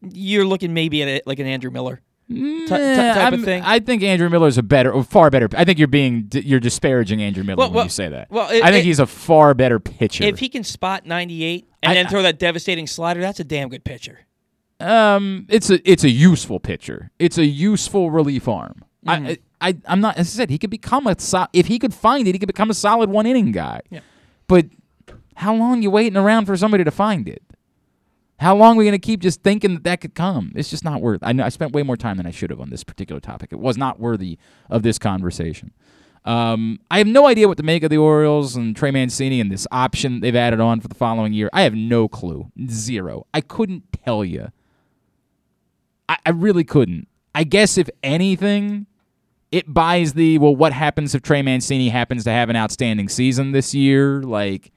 you're 0.02 0.46
looking 0.46 0.74
maybe 0.74 1.02
at 1.02 1.08
it 1.08 1.26
like 1.28 1.40
an 1.40 1.48
Andrew 1.48 1.72
Miller 1.72 2.02
Eh, 2.32 2.68
type 2.68 3.34
of 3.34 3.44
thing. 3.44 3.62
I 3.64 3.80
think 3.80 4.02
Andrew 4.02 4.30
Miller 4.30 4.48
is 4.48 4.58
a 4.58 4.64
better, 4.64 4.92
or 4.92 5.04
far 5.04 5.30
better. 5.30 5.50
I 5.56 5.66
think 5.66 5.78
you're 5.78 5.88
being 5.90 6.30
you're 6.34 6.60
disparaging 6.62 7.22
Andrew 7.22 7.44
Miller 7.44 7.58
Well, 7.58 7.68
when 7.70 7.76
well- 7.76 7.86
you 7.86 7.90
say 7.90 8.08
that. 8.10 8.32
well, 8.32 8.50
it- 8.50 8.64
I 8.64 8.72
think 8.72 8.86
it- 8.86 8.88
he's 8.88 9.00
a 9.00 9.06
far 9.06 9.54
better 9.54 9.80
pitcher. 9.80 10.24
if 10.24 10.40
he 10.40 10.48
can 10.50 10.64
spot 10.64 11.06
98 11.06 11.68
and 11.84 11.92
I- 11.92 11.96
then 11.96 12.08
throw 12.08 12.22
that 12.22 12.40
devastating 12.40 12.88
slider, 12.88 13.20
that's 13.22 13.40
a 13.40 13.44
damn 13.44 13.70
good 13.70 13.84
pitcher. 13.84 14.20
um, 14.80 15.46
it's 15.50 15.70
a 15.70 15.80
it's 15.90 16.04
a 16.04 16.10
useful 16.10 16.60
pitcher. 16.60 17.12
It's 17.20 17.38
a 17.38 17.46
useful 17.46 18.10
relief 18.12 18.48
arm. 18.48 18.84
Mm-hmm. 19.06 19.26
I, 19.28 19.38
I 19.70 19.76
I'm 19.86 20.02
not. 20.02 20.18
As 20.18 20.28
I 20.34 20.38
said, 20.38 20.50
he 20.50 20.58
could 20.58 20.70
become 20.70 21.08
a 21.08 21.20
so, 21.20 21.46
if 21.54 21.68
he 21.68 21.78
could 21.78 21.94
find 21.94 22.28
it, 22.28 22.34
he 22.36 22.40
could 22.40 22.48
become 22.48 22.70
a 22.70 22.74
solid 22.74 23.10
one 23.10 23.26
inning 23.26 23.52
guy. 23.52 23.82
Yeah. 23.90 24.00
But 24.48 24.66
how 25.36 25.56
long 25.56 25.82
you 25.82 25.90
waiting 25.90 26.18
around 26.18 26.46
for 26.46 26.56
somebody 26.58 26.84
to 26.84 26.92
find 26.92 27.28
it? 27.28 27.44
How 28.40 28.56
long 28.56 28.76
are 28.76 28.80
we 28.80 28.86
going 28.86 28.94
to 28.94 29.00
keep 29.00 29.22
just 29.22 29.42
thinking 29.44 29.76
that 29.76 29.84
that 29.84 30.02
could 30.02 30.16
come? 30.16 30.52
It's 30.56 30.70
just 30.70 30.84
not 30.84 31.02
worth. 31.02 31.22
I 31.24 31.32
know 31.32 31.46
I 31.46 31.50
spent 31.50 31.72
way 31.72 31.84
more 31.84 31.96
time 31.96 32.18
than 32.18 32.26
I 32.26 32.32
should 32.32 32.50
have 32.50 32.60
on 32.60 32.70
this 32.70 32.84
particular 32.84 33.22
topic. 33.22 33.54
It 33.54 33.60
was 33.60 33.78
not 33.78 34.00
worthy 34.00 34.38
of 34.70 34.84
this 34.84 35.00
conversation. 35.00 35.72
Um, 36.26 36.80
I 36.90 36.98
have 36.98 37.08
no 37.08 37.28
idea 37.28 37.48
what 37.48 37.58
to 37.58 37.64
make 37.64 37.84
of 37.84 37.90
the 37.90 37.98
Orioles 37.98 38.56
and 38.56 38.76
Trey 38.76 38.92
Mancini 38.92 39.40
and 39.40 39.52
this 39.52 39.68
option 39.72 40.22
they've 40.22 40.36
added 40.36 40.60
on 40.60 40.80
for 40.80 40.88
the 40.88 40.96
following 40.96 41.34
year. 41.34 41.50
I 41.54 41.62
have 41.62 41.76
no 41.76 42.08
clue. 42.08 42.52
Zero. 42.70 43.28
I 43.34 43.42
couldn't 43.42 43.84
tell 44.04 44.24
you. 44.24 44.52
I, 46.08 46.18
I 46.26 46.30
really 46.32 46.64
couldn't. 46.64 47.08
I 47.36 47.44
guess 47.44 47.78
if 47.78 47.90
anything, 48.04 48.88
it 49.52 49.74
buys 49.74 50.14
the 50.14 50.38
well. 50.38 50.56
What 50.56 50.74
happens 50.74 51.14
if 51.14 51.22
Trey 51.22 51.42
Mancini 51.42 51.90
happens 51.90 52.24
to 52.24 52.32
have 52.32 52.50
an 52.50 52.56
outstanding 52.56 53.10
season 53.10 53.52
this 53.52 53.74
year? 53.74 54.22
Like, 54.24 54.72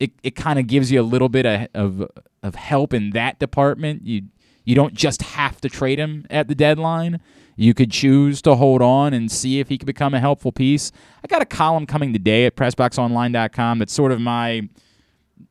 it, 0.00 0.12
it 0.22 0.34
kind 0.34 0.58
of 0.58 0.66
gives 0.66 0.90
you 0.90 1.00
a 1.00 1.02
little 1.02 1.28
bit 1.28 1.46
of, 1.46 1.68
of 1.74 2.10
of 2.42 2.54
help 2.54 2.92
in 2.92 3.10
that 3.10 3.38
department. 3.38 4.06
You 4.06 4.22
you 4.64 4.74
don't 4.74 4.94
just 4.94 5.22
have 5.22 5.60
to 5.62 5.68
trade 5.68 5.98
him 5.98 6.26
at 6.30 6.48
the 6.48 6.54
deadline. 6.54 7.20
You 7.56 7.74
could 7.74 7.90
choose 7.90 8.42
to 8.42 8.56
hold 8.56 8.82
on 8.82 9.12
and 9.14 9.30
see 9.30 9.60
if 9.60 9.68
he 9.68 9.78
could 9.78 9.86
become 9.86 10.14
a 10.14 10.20
helpful 10.20 10.52
piece. 10.52 10.90
I 11.22 11.28
got 11.28 11.42
a 11.42 11.46
column 11.46 11.86
coming 11.86 12.12
today 12.12 12.46
at 12.46 12.56
PressBoxOnline.com 12.56 13.78
that's 13.78 13.92
sort 13.92 14.10
of 14.10 14.20
my 14.20 14.68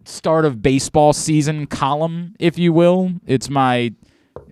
start 0.03 0.45
of 0.45 0.61
baseball 0.61 1.13
season 1.13 1.65
column, 1.65 2.35
if 2.39 2.57
you 2.57 2.73
will. 2.73 3.13
It's 3.25 3.49
my 3.49 3.93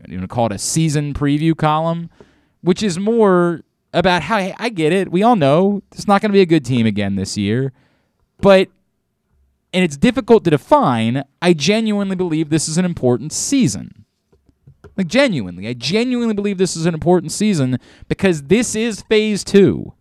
you 0.08 0.18
want 0.18 0.22
to 0.22 0.28
call 0.28 0.46
it 0.48 0.54
a 0.54 0.58
season 0.58 1.14
preview 1.14 1.56
column, 1.56 2.10
which 2.62 2.82
is 2.82 2.98
more 2.98 3.62
about 3.94 4.24
how 4.24 4.38
hey, 4.38 4.56
I 4.58 4.70
get 4.70 4.94
it. 4.94 5.12
We 5.12 5.24
all 5.24 5.36
know 5.36 5.84
it's 5.92 6.08
not 6.08 6.22
going 6.22 6.30
to 6.30 6.34
be 6.34 6.42
a 6.42 6.46
good 6.46 6.66
team 6.66 6.86
again 6.86 7.16
this 7.16 7.38
year, 7.38 7.74
but 8.40 8.70
and 9.74 9.84
it's 9.84 9.98
difficult 9.98 10.44
to 10.44 10.50
define. 10.50 11.24
I 11.42 11.54
genuinely 11.54 12.16
believe 12.16 12.50
this 12.50 12.68
is 12.68 12.78
an 12.78 12.86
important 12.86 13.32
season. 13.32 14.06
Like, 14.98 15.08
genuinely. 15.08 15.68
I 15.68 15.74
genuinely 15.74 16.34
believe 16.34 16.58
this 16.58 16.76
is 16.76 16.86
an 16.86 16.94
important 16.94 17.32
season 17.32 17.80
because 18.08 18.44
this 18.44 18.76
is 18.76 19.02
phase 19.04 19.44
two. 19.44 19.94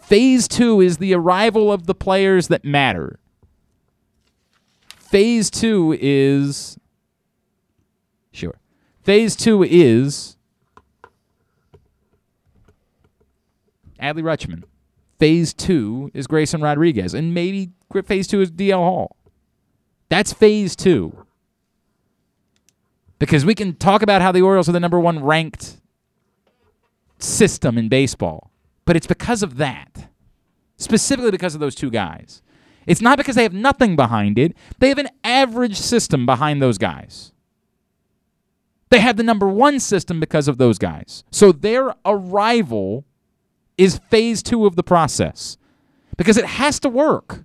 Phase 0.00 0.48
two 0.48 0.80
is 0.80 0.98
the 0.98 1.14
arrival 1.14 1.72
of 1.72 1.86
the 1.86 1.94
players 1.94 2.48
that 2.48 2.64
matter. 2.64 3.18
Phase 4.86 5.50
two 5.50 5.96
is. 6.00 6.78
Sure. 8.32 8.58
Phase 9.02 9.36
two 9.36 9.62
is. 9.62 10.36
Adley 14.00 14.22
Rutschman. 14.22 14.64
Phase 15.22 15.54
two 15.54 16.10
is 16.14 16.26
Grayson 16.26 16.62
Rodriguez. 16.62 17.14
And 17.14 17.32
maybe 17.32 17.70
phase 18.06 18.26
two 18.26 18.40
is 18.40 18.50
DL 18.50 18.78
Hall. 18.78 19.16
That's 20.08 20.32
phase 20.32 20.74
two. 20.74 21.16
Because 23.20 23.44
we 23.44 23.54
can 23.54 23.76
talk 23.76 24.02
about 24.02 24.20
how 24.20 24.32
the 24.32 24.42
Orioles 24.42 24.68
are 24.68 24.72
the 24.72 24.80
number 24.80 24.98
one 24.98 25.22
ranked 25.22 25.80
system 27.20 27.78
in 27.78 27.88
baseball, 27.88 28.50
but 28.84 28.96
it's 28.96 29.06
because 29.06 29.44
of 29.44 29.58
that. 29.58 30.08
Specifically 30.76 31.30
because 31.30 31.54
of 31.54 31.60
those 31.60 31.76
two 31.76 31.88
guys. 31.88 32.42
It's 32.88 33.00
not 33.00 33.16
because 33.16 33.36
they 33.36 33.44
have 33.44 33.54
nothing 33.54 33.94
behind 33.94 34.40
it, 34.40 34.56
they 34.80 34.88
have 34.88 34.98
an 34.98 35.10
average 35.22 35.76
system 35.76 36.26
behind 36.26 36.60
those 36.60 36.78
guys. 36.78 37.30
They 38.90 38.98
have 38.98 39.16
the 39.16 39.22
number 39.22 39.46
one 39.46 39.78
system 39.78 40.18
because 40.18 40.48
of 40.48 40.58
those 40.58 40.78
guys. 40.78 41.22
So 41.30 41.52
their 41.52 41.94
arrival 42.04 43.04
is 43.82 44.00
phase 44.10 44.42
two 44.42 44.64
of 44.64 44.76
the 44.76 44.82
process 44.82 45.56
because 46.16 46.36
it 46.36 46.44
has 46.44 46.78
to 46.80 46.88
work. 46.88 47.44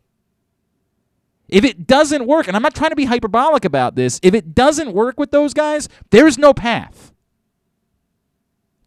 If 1.50 1.64
it 1.64 1.88
doesn't 1.88 2.28
work, 2.28 2.48
and 2.48 2.56
I'm 2.56 2.62
not 2.62 2.76
trying 2.76 2.92
to 2.92 2.96
be 2.96 3.06
hyperbolic 3.06 3.66
about 3.66 3.96
this, 3.96 4.20
if 4.22 4.34
it 4.34 4.54
doesn't 4.54 4.94
work 4.94 5.18
with 5.18 5.32
those 5.32 5.54
guys, 5.54 5.90
there's 6.12 6.38
no 6.38 6.54
path. 6.54 7.12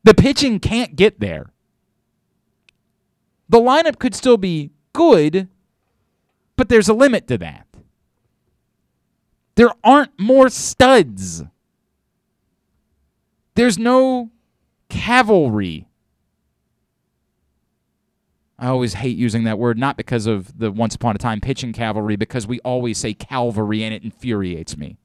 The 0.04 0.14
pitching 0.14 0.60
can't 0.60 0.94
get 0.94 1.18
there. 1.18 1.52
The 3.48 3.58
lineup 3.58 3.98
could 3.98 4.14
still 4.14 4.36
be 4.36 4.70
good, 4.92 5.48
but 6.56 6.68
there's 6.68 6.88
a 6.88 6.94
limit 6.94 7.26
to 7.28 7.38
that. 7.38 7.66
There 9.56 9.72
aren't 9.82 10.18
more 10.20 10.48
studs. 10.50 11.42
There's 13.56 13.78
no 13.78 14.30
cavalry 14.88 15.89
I 18.60 18.68
always 18.68 18.92
hate 18.92 19.16
using 19.16 19.44
that 19.44 19.58
word, 19.58 19.78
not 19.78 19.96
because 19.96 20.26
of 20.26 20.58
the 20.58 20.70
once 20.70 20.94
upon 20.94 21.16
a 21.16 21.18
time 21.18 21.40
pitching 21.40 21.72
cavalry, 21.72 22.16
because 22.16 22.46
we 22.46 22.60
always 22.60 22.98
say 22.98 23.14
cavalry 23.14 23.82
and 23.82 23.94
it 23.94 24.04
infuriates 24.04 24.76
me. 24.76 24.98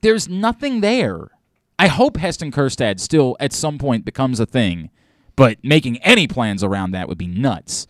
There's 0.00 0.28
nothing 0.28 0.80
there. 0.80 1.30
I 1.76 1.88
hope 1.88 2.16
Heston 2.16 2.52
Kjerstad 2.52 3.00
still 3.00 3.36
at 3.40 3.52
some 3.52 3.78
point 3.78 4.04
becomes 4.04 4.38
a 4.38 4.46
thing, 4.46 4.90
but 5.34 5.58
making 5.64 5.98
any 5.98 6.28
plans 6.28 6.62
around 6.62 6.92
that 6.92 7.08
would 7.08 7.18
be 7.18 7.26
nuts. 7.26 7.88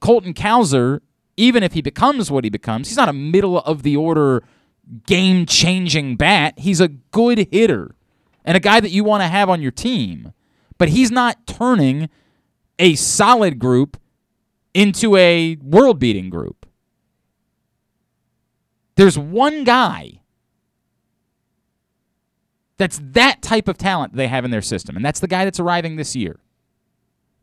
Colton 0.00 0.34
Cowser, 0.34 1.00
even 1.36 1.62
if 1.62 1.74
he 1.74 1.82
becomes 1.82 2.32
what 2.32 2.42
he 2.42 2.50
becomes, 2.50 2.88
he's 2.88 2.96
not 2.96 3.08
a 3.08 3.12
middle 3.12 3.58
of 3.60 3.84
the 3.84 3.96
order 3.96 4.42
game 5.06 5.46
changing 5.46 6.16
bat. 6.16 6.54
He's 6.58 6.80
a 6.80 6.88
good 6.88 7.46
hitter 7.52 7.94
and 8.44 8.56
a 8.56 8.60
guy 8.60 8.80
that 8.80 8.90
you 8.90 9.04
want 9.04 9.22
to 9.22 9.28
have 9.28 9.48
on 9.48 9.62
your 9.62 9.70
team. 9.70 10.32
But 10.78 10.88
he's 10.88 11.12
not 11.12 11.46
turning 11.46 12.08
a 12.80 12.96
solid 12.96 13.58
group 13.58 13.96
into 14.74 15.14
a 15.16 15.56
world 15.62 16.00
beating 16.00 16.30
group. 16.30 16.66
There's 18.96 19.18
one 19.18 19.64
guy 19.64 20.20
that's 22.76 23.00
that 23.12 23.42
type 23.42 23.68
of 23.68 23.76
talent 23.76 24.14
they 24.14 24.26
have 24.26 24.44
in 24.44 24.50
their 24.50 24.62
system, 24.62 24.96
and 24.96 25.04
that's 25.04 25.20
the 25.20 25.28
guy 25.28 25.44
that's 25.44 25.60
arriving 25.60 25.96
this 25.96 26.16
year. 26.16 26.40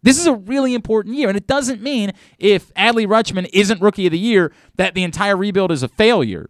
This 0.02 0.20
is 0.20 0.26
a 0.26 0.34
really 0.34 0.74
important 0.74 1.16
year, 1.16 1.28
and 1.28 1.38
it 1.38 1.48
doesn't 1.48 1.82
mean 1.82 2.12
if 2.40 2.74
Adley 2.74 3.06
Rutschman 3.08 3.50
isn't 3.54 3.82
Rookie 3.82 4.08
of 4.08 4.12
the 4.12 4.20
Year 4.20 4.52
that 4.76 4.94
the 4.94 5.04
entire 5.04 5.36
rebuild 5.36 5.72
is 5.72 5.84
a 5.84 5.88
failure. 5.88 6.50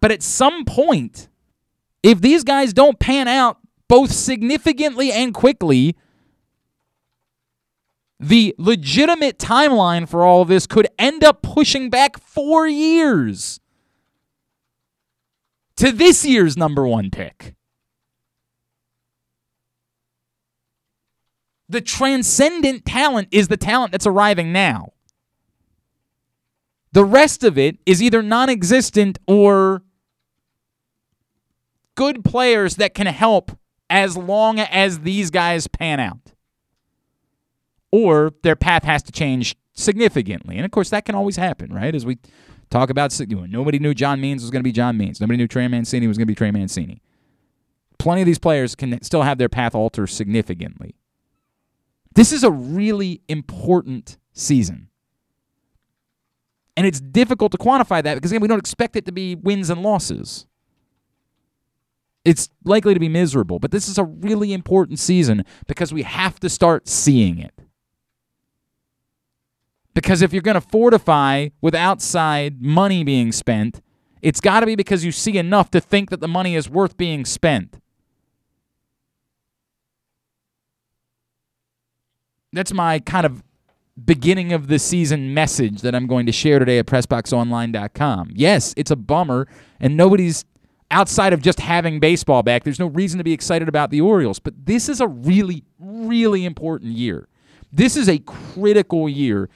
But 0.00 0.12
at 0.12 0.22
some 0.22 0.64
point, 0.64 1.28
if 2.02 2.20
these 2.20 2.44
guys 2.44 2.72
don't 2.72 2.98
pan 2.98 3.28
out 3.28 3.58
both 3.88 4.12
significantly 4.12 5.10
and 5.10 5.34
quickly, 5.34 5.96
the 8.20 8.54
legitimate 8.58 9.38
timeline 9.38 10.08
for 10.08 10.24
all 10.24 10.42
of 10.42 10.48
this 10.48 10.66
could 10.66 10.88
end 10.98 11.22
up 11.22 11.42
pushing 11.42 11.88
back 11.88 12.18
four 12.18 12.66
years 12.66 13.60
to 15.76 15.92
this 15.92 16.24
year's 16.24 16.56
number 16.56 16.86
one 16.86 17.10
pick. 17.10 17.54
The 21.68 21.80
transcendent 21.80 22.84
talent 22.84 23.28
is 23.30 23.48
the 23.48 23.56
talent 23.56 23.92
that's 23.92 24.06
arriving 24.06 24.52
now. 24.52 24.92
The 26.92 27.04
rest 27.04 27.44
of 27.44 27.58
it 27.58 27.78
is 27.84 28.02
either 28.02 28.22
non 28.22 28.48
existent 28.48 29.18
or 29.28 29.82
good 31.94 32.24
players 32.24 32.76
that 32.76 32.94
can 32.94 33.06
help 33.06 33.52
as 33.90 34.16
long 34.16 34.58
as 34.58 35.00
these 35.00 35.30
guys 35.30 35.66
pan 35.66 36.00
out 36.00 36.32
or 37.90 38.32
their 38.42 38.56
path 38.56 38.84
has 38.84 39.02
to 39.04 39.12
change 39.12 39.56
significantly. 39.72 40.56
And 40.56 40.64
of 40.64 40.70
course, 40.70 40.90
that 40.90 41.04
can 41.04 41.14
always 41.14 41.36
happen, 41.36 41.72
right? 41.72 41.94
As 41.94 42.04
we 42.04 42.18
talk 42.70 42.90
about, 42.90 43.18
nobody 43.20 43.78
knew 43.78 43.94
John 43.94 44.20
Means 44.20 44.42
was 44.42 44.50
going 44.50 44.60
to 44.60 44.64
be 44.64 44.72
John 44.72 44.96
Means. 44.96 45.20
Nobody 45.20 45.36
knew 45.36 45.48
Trey 45.48 45.68
Mancini 45.68 46.06
was 46.06 46.18
going 46.18 46.26
to 46.26 46.30
be 46.30 46.34
Trey 46.34 46.50
Mancini. 46.50 47.00
Plenty 47.98 48.22
of 48.22 48.26
these 48.26 48.38
players 48.38 48.74
can 48.74 49.02
still 49.02 49.22
have 49.22 49.38
their 49.38 49.48
path 49.48 49.74
alter 49.74 50.06
significantly. 50.06 50.94
This 52.14 52.32
is 52.32 52.44
a 52.44 52.50
really 52.50 53.22
important 53.28 54.18
season. 54.32 54.88
And 56.76 56.86
it's 56.86 57.00
difficult 57.00 57.52
to 57.52 57.58
quantify 57.58 58.02
that 58.02 58.14
because 58.14 58.30
again, 58.30 58.40
we 58.40 58.48
don't 58.48 58.60
expect 58.60 58.94
it 58.94 59.04
to 59.06 59.12
be 59.12 59.34
wins 59.34 59.68
and 59.68 59.82
losses. 59.82 60.46
It's 62.24 62.50
likely 62.64 62.94
to 62.94 63.00
be 63.00 63.08
miserable, 63.08 63.58
but 63.58 63.70
this 63.70 63.88
is 63.88 63.98
a 63.98 64.04
really 64.04 64.52
important 64.52 64.98
season 64.98 65.44
because 65.66 65.92
we 65.92 66.02
have 66.02 66.38
to 66.40 66.48
start 66.48 66.86
seeing 66.86 67.38
it. 67.38 67.52
Because 69.98 70.22
if 70.22 70.32
you're 70.32 70.42
going 70.42 70.54
to 70.54 70.60
fortify 70.60 71.48
with 71.60 71.74
outside 71.74 72.62
money 72.62 73.02
being 73.02 73.32
spent, 73.32 73.82
it's 74.22 74.40
got 74.40 74.60
to 74.60 74.66
be 74.66 74.76
because 74.76 75.04
you 75.04 75.10
see 75.10 75.38
enough 75.38 75.72
to 75.72 75.80
think 75.80 76.10
that 76.10 76.20
the 76.20 76.28
money 76.28 76.54
is 76.54 76.70
worth 76.70 76.96
being 76.96 77.24
spent. 77.24 77.80
That's 82.52 82.72
my 82.72 83.00
kind 83.00 83.26
of 83.26 83.42
beginning 84.04 84.52
of 84.52 84.68
the 84.68 84.78
season 84.78 85.34
message 85.34 85.80
that 85.80 85.96
I'm 85.96 86.06
going 86.06 86.26
to 86.26 86.32
share 86.32 86.60
today 86.60 86.78
at 86.78 86.86
PressBoxOnline.com. 86.86 88.34
Yes, 88.36 88.74
it's 88.76 88.92
a 88.92 88.96
bummer, 88.96 89.48
and 89.80 89.96
nobody's 89.96 90.44
outside 90.92 91.32
of 91.32 91.42
just 91.42 91.58
having 91.58 91.98
baseball 91.98 92.44
back. 92.44 92.62
There's 92.62 92.78
no 92.78 92.86
reason 92.86 93.18
to 93.18 93.24
be 93.24 93.32
excited 93.32 93.68
about 93.68 93.90
the 93.90 94.00
Orioles, 94.00 94.38
but 94.38 94.54
this 94.64 94.88
is 94.88 95.00
a 95.00 95.08
really, 95.08 95.64
really 95.80 96.44
important 96.44 96.92
year. 96.92 97.26
This 97.72 97.96
is 97.96 98.08
a 98.08 98.20
critical 98.20 99.08
year 99.08 99.50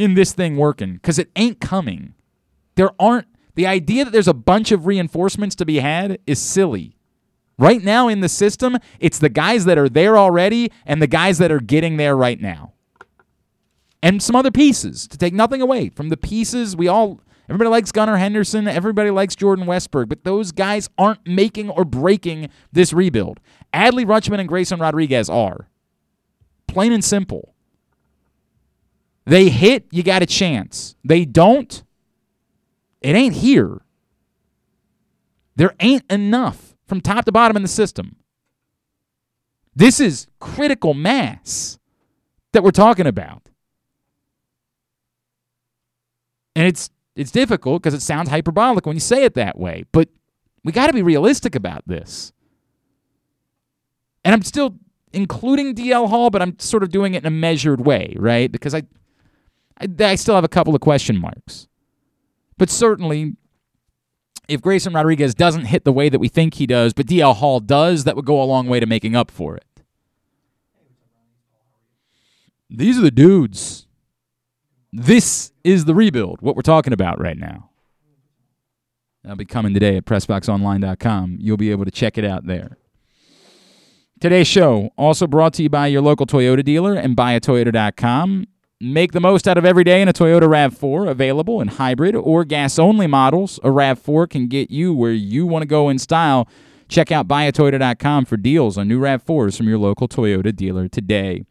in 0.00 0.14
this 0.14 0.32
thing 0.32 0.56
working 0.56 0.94
because 0.94 1.18
it 1.18 1.30
ain't 1.36 1.60
coming. 1.60 2.14
There 2.76 2.90
aren't 2.98 3.26
the 3.54 3.66
idea 3.66 4.04
that 4.04 4.12
there's 4.12 4.28
a 4.28 4.34
bunch 4.34 4.72
of 4.72 4.86
reinforcements 4.86 5.54
to 5.56 5.66
be 5.66 5.80
had 5.80 6.18
is 6.26 6.38
silly. 6.40 6.96
Right 7.58 7.82
now 7.82 8.08
in 8.08 8.20
the 8.20 8.28
system, 8.28 8.78
it's 9.00 9.18
the 9.18 9.28
guys 9.28 9.66
that 9.66 9.76
are 9.76 9.88
there 9.88 10.16
already 10.16 10.72
and 10.86 11.02
the 11.02 11.06
guys 11.06 11.36
that 11.38 11.52
are 11.52 11.60
getting 11.60 11.98
there 11.98 12.16
right 12.16 12.40
now. 12.40 12.72
And 14.02 14.22
some 14.22 14.34
other 14.34 14.50
pieces 14.50 15.06
to 15.08 15.18
take 15.18 15.34
nothing 15.34 15.60
away 15.60 15.90
from 15.90 16.08
the 16.08 16.16
pieces 16.16 16.74
we 16.74 16.88
all 16.88 17.20
everybody 17.50 17.68
likes 17.68 17.92
Gunnar 17.92 18.16
Henderson, 18.16 18.66
everybody 18.66 19.10
likes 19.10 19.36
Jordan 19.36 19.66
Westburg, 19.66 20.08
but 20.08 20.24
those 20.24 20.52
guys 20.52 20.88
aren't 20.96 21.26
making 21.26 21.68
or 21.68 21.84
breaking 21.84 22.48
this 22.72 22.94
rebuild. 22.94 23.40
Adley 23.74 24.06
Rutschman 24.06 24.40
and 24.40 24.48
Grayson 24.48 24.80
Rodriguez 24.80 25.28
are. 25.28 25.68
Plain 26.66 26.92
and 26.92 27.04
simple. 27.04 27.49
They 29.26 29.48
hit, 29.48 29.86
you 29.90 30.02
got 30.02 30.22
a 30.22 30.26
chance. 30.26 30.96
They 31.04 31.24
don't, 31.24 31.82
it 33.00 33.14
ain't 33.14 33.34
here. 33.34 33.80
There 35.56 35.74
ain't 35.80 36.10
enough 36.10 36.74
from 36.86 37.00
top 37.00 37.24
to 37.26 37.32
bottom 37.32 37.56
in 37.56 37.62
the 37.62 37.68
system. 37.68 38.16
This 39.74 40.00
is 40.00 40.26
critical 40.40 40.94
mass 40.94 41.78
that 42.52 42.62
we're 42.62 42.70
talking 42.70 43.06
about. 43.06 43.48
And 46.56 46.66
it's 46.66 46.90
it's 47.16 47.30
difficult 47.30 47.82
because 47.82 47.94
it 47.94 48.02
sounds 48.02 48.28
hyperbolic 48.28 48.86
when 48.86 48.96
you 48.96 49.00
say 49.00 49.24
it 49.24 49.34
that 49.34 49.58
way, 49.58 49.84
but 49.92 50.08
we 50.64 50.72
got 50.72 50.86
to 50.86 50.92
be 50.92 51.02
realistic 51.02 51.54
about 51.54 51.82
this. 51.86 52.32
And 54.24 54.34
I'm 54.34 54.42
still 54.42 54.76
including 55.12 55.74
DL 55.74 56.08
Hall, 56.08 56.30
but 56.30 56.40
I'm 56.40 56.58
sort 56.58 56.82
of 56.82 56.90
doing 56.90 57.14
it 57.14 57.22
in 57.22 57.26
a 57.26 57.30
measured 57.30 57.84
way, 57.84 58.14
right? 58.18 58.50
Because 58.50 58.74
I 58.74 58.82
I, 59.80 59.86
I 60.00 60.14
still 60.14 60.34
have 60.34 60.44
a 60.44 60.48
couple 60.48 60.74
of 60.74 60.80
question 60.80 61.18
marks. 61.18 61.68
But 62.58 62.70
certainly, 62.70 63.36
if 64.48 64.60
Grayson 64.60 64.92
Rodriguez 64.92 65.34
doesn't 65.34 65.66
hit 65.66 65.84
the 65.84 65.92
way 65.92 66.08
that 66.08 66.18
we 66.18 66.28
think 66.28 66.54
he 66.54 66.66
does, 66.66 66.92
but 66.92 67.06
DL 67.06 67.34
Hall 67.36 67.60
does, 67.60 68.04
that 68.04 68.16
would 68.16 68.26
go 68.26 68.42
a 68.42 68.44
long 68.44 68.66
way 68.66 68.80
to 68.80 68.86
making 68.86 69.16
up 69.16 69.30
for 69.30 69.56
it. 69.56 69.64
These 72.68 72.98
are 72.98 73.02
the 73.02 73.10
dudes. 73.10 73.86
This 74.92 75.52
is 75.64 75.84
the 75.84 75.94
rebuild, 75.94 76.42
what 76.42 76.56
we're 76.56 76.62
talking 76.62 76.92
about 76.92 77.20
right 77.20 77.36
now. 77.36 77.70
That'll 79.22 79.36
be 79.36 79.44
coming 79.44 79.74
today 79.74 79.96
at 79.96 80.04
PressBoxOnline.com. 80.04 81.38
You'll 81.40 81.56
be 81.56 81.70
able 81.70 81.84
to 81.84 81.90
check 81.90 82.16
it 82.16 82.24
out 82.24 82.46
there. 82.46 82.78
Today's 84.20 84.46
show 84.46 84.90
also 84.96 85.26
brought 85.26 85.54
to 85.54 85.62
you 85.62 85.68
by 85.68 85.86
your 85.86 86.02
local 86.02 86.26
Toyota 86.26 86.64
dealer 86.64 86.94
and 86.94 87.16
buyatoyota.com. 87.16 88.46
Make 88.82 89.12
the 89.12 89.20
most 89.20 89.46
out 89.46 89.58
of 89.58 89.66
every 89.66 89.84
day 89.84 90.00
in 90.00 90.08
a 90.08 90.12
Toyota 90.14 90.44
RAV4, 90.44 91.06
available 91.06 91.60
in 91.60 91.68
hybrid 91.68 92.16
or 92.16 92.46
gas 92.46 92.78
only 92.78 93.06
models. 93.06 93.58
A 93.58 93.68
RAV4 93.68 94.30
can 94.30 94.46
get 94.46 94.70
you 94.70 94.94
where 94.94 95.12
you 95.12 95.44
want 95.44 95.60
to 95.60 95.66
go 95.66 95.90
in 95.90 95.98
style. 95.98 96.48
Check 96.88 97.12
out 97.12 97.28
buyatoyota.com 97.28 98.24
for 98.24 98.38
deals 98.38 98.78
on 98.78 98.88
new 98.88 98.98
RAV4s 98.98 99.58
from 99.58 99.68
your 99.68 99.76
local 99.76 100.08
Toyota 100.08 100.56
dealer 100.56 100.88
today. 100.88 101.44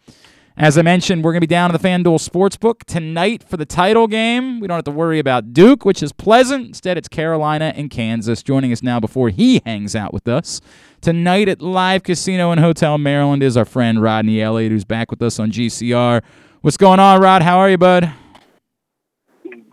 As 0.57 0.75
I 0.75 0.81
mentioned, 0.81 1.23
we're 1.23 1.31
going 1.31 1.41
to 1.41 1.47
be 1.47 1.53
down 1.53 1.71
at 1.71 1.79
the 1.79 1.87
FanDuel 1.87 2.17
Sportsbook 2.27 2.83
tonight 2.85 3.47
for 3.47 3.57
the 3.57 3.65
title 3.65 4.07
game. 4.07 4.59
We 4.59 4.67
don't 4.67 4.77
have 4.77 4.85
to 4.85 4.91
worry 4.91 5.19
about 5.19 5.53
Duke, 5.53 5.85
which 5.85 6.01
is 6.01 6.11
pleasant. 6.11 6.65
Instead, 6.65 6.97
it's 6.97 7.07
Carolina 7.07 7.73
and 7.75 7.91
Kansas. 7.91 8.41
Joining 8.41 8.71
us 8.71 8.81
now 8.81 8.99
before 8.99 9.29
he 9.29 9.61
hangs 9.67 9.95
out 9.95 10.15
with 10.15 10.27
us 10.27 10.61
tonight 10.99 11.47
at 11.47 11.61
Live 11.61 12.01
Casino 12.01 12.51
and 12.51 12.59
Hotel 12.59 12.97
Maryland 12.97 13.43
is 13.43 13.55
our 13.55 13.65
friend 13.65 14.01
Rodney 14.01 14.41
Elliott, 14.41 14.71
who's 14.71 14.83
back 14.83 15.11
with 15.11 15.21
us 15.21 15.39
on 15.39 15.51
GCR. 15.51 16.23
What's 16.61 16.75
going 16.75 16.99
on, 16.99 17.21
Rod? 17.21 17.41
How 17.41 17.59
are 17.59 17.69
you, 17.69 17.77
bud? 17.77 18.11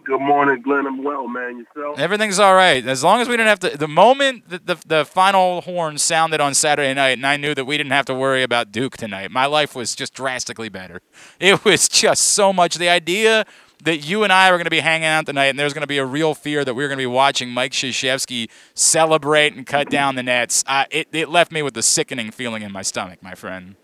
Good 0.04 0.20
morning, 0.20 0.62
Glenn. 0.62 0.86
I'm 0.86 1.02
well, 1.02 1.26
man. 1.26 1.58
Yourself? 1.58 1.98
Everything's 1.98 2.38
all 2.38 2.54
right. 2.54 2.86
As 2.86 3.02
long 3.02 3.20
as 3.20 3.28
we 3.28 3.36
didn't 3.36 3.48
have 3.48 3.58
to. 3.58 3.76
The 3.76 3.88
moment 3.88 4.48
that 4.50 4.66
the, 4.68 4.76
the 4.86 5.04
final 5.04 5.62
horn 5.62 5.98
sounded 5.98 6.40
on 6.40 6.54
Saturday 6.54 6.94
night, 6.94 7.18
and 7.18 7.26
I 7.26 7.38
knew 7.38 7.56
that 7.56 7.64
we 7.64 7.76
didn't 7.76 7.90
have 7.90 8.04
to 8.04 8.14
worry 8.14 8.44
about 8.44 8.70
Duke 8.70 8.96
tonight, 8.96 9.32
my 9.32 9.46
life 9.46 9.74
was 9.74 9.96
just 9.96 10.14
drastically 10.14 10.68
better. 10.68 11.00
It 11.40 11.64
was 11.64 11.88
just 11.88 12.22
so 12.22 12.52
much. 12.52 12.76
The 12.76 12.88
idea 12.88 13.44
that 13.82 14.08
you 14.08 14.22
and 14.22 14.32
I 14.32 14.52
were 14.52 14.56
going 14.56 14.66
to 14.66 14.70
be 14.70 14.78
hanging 14.78 15.06
out 15.06 15.26
tonight, 15.26 15.46
and 15.46 15.58
there's 15.58 15.74
going 15.74 15.82
to 15.82 15.88
be 15.88 15.98
a 15.98 16.06
real 16.06 16.34
fear 16.34 16.64
that 16.64 16.74
we 16.74 16.84
were 16.84 16.88
going 16.88 16.98
to 16.98 17.02
be 17.02 17.06
watching 17.06 17.50
Mike 17.50 17.72
Krzyzewski 17.72 18.48
celebrate 18.74 19.54
and 19.54 19.66
cut 19.66 19.90
down 19.90 20.14
the 20.14 20.22
nets. 20.22 20.62
Uh, 20.68 20.84
it, 20.92 21.08
it 21.10 21.30
left 21.30 21.50
me 21.50 21.62
with 21.62 21.76
a 21.76 21.82
sickening 21.82 22.30
feeling 22.30 22.62
in 22.62 22.70
my 22.70 22.82
stomach, 22.82 23.24
my 23.24 23.34
friend. 23.34 23.74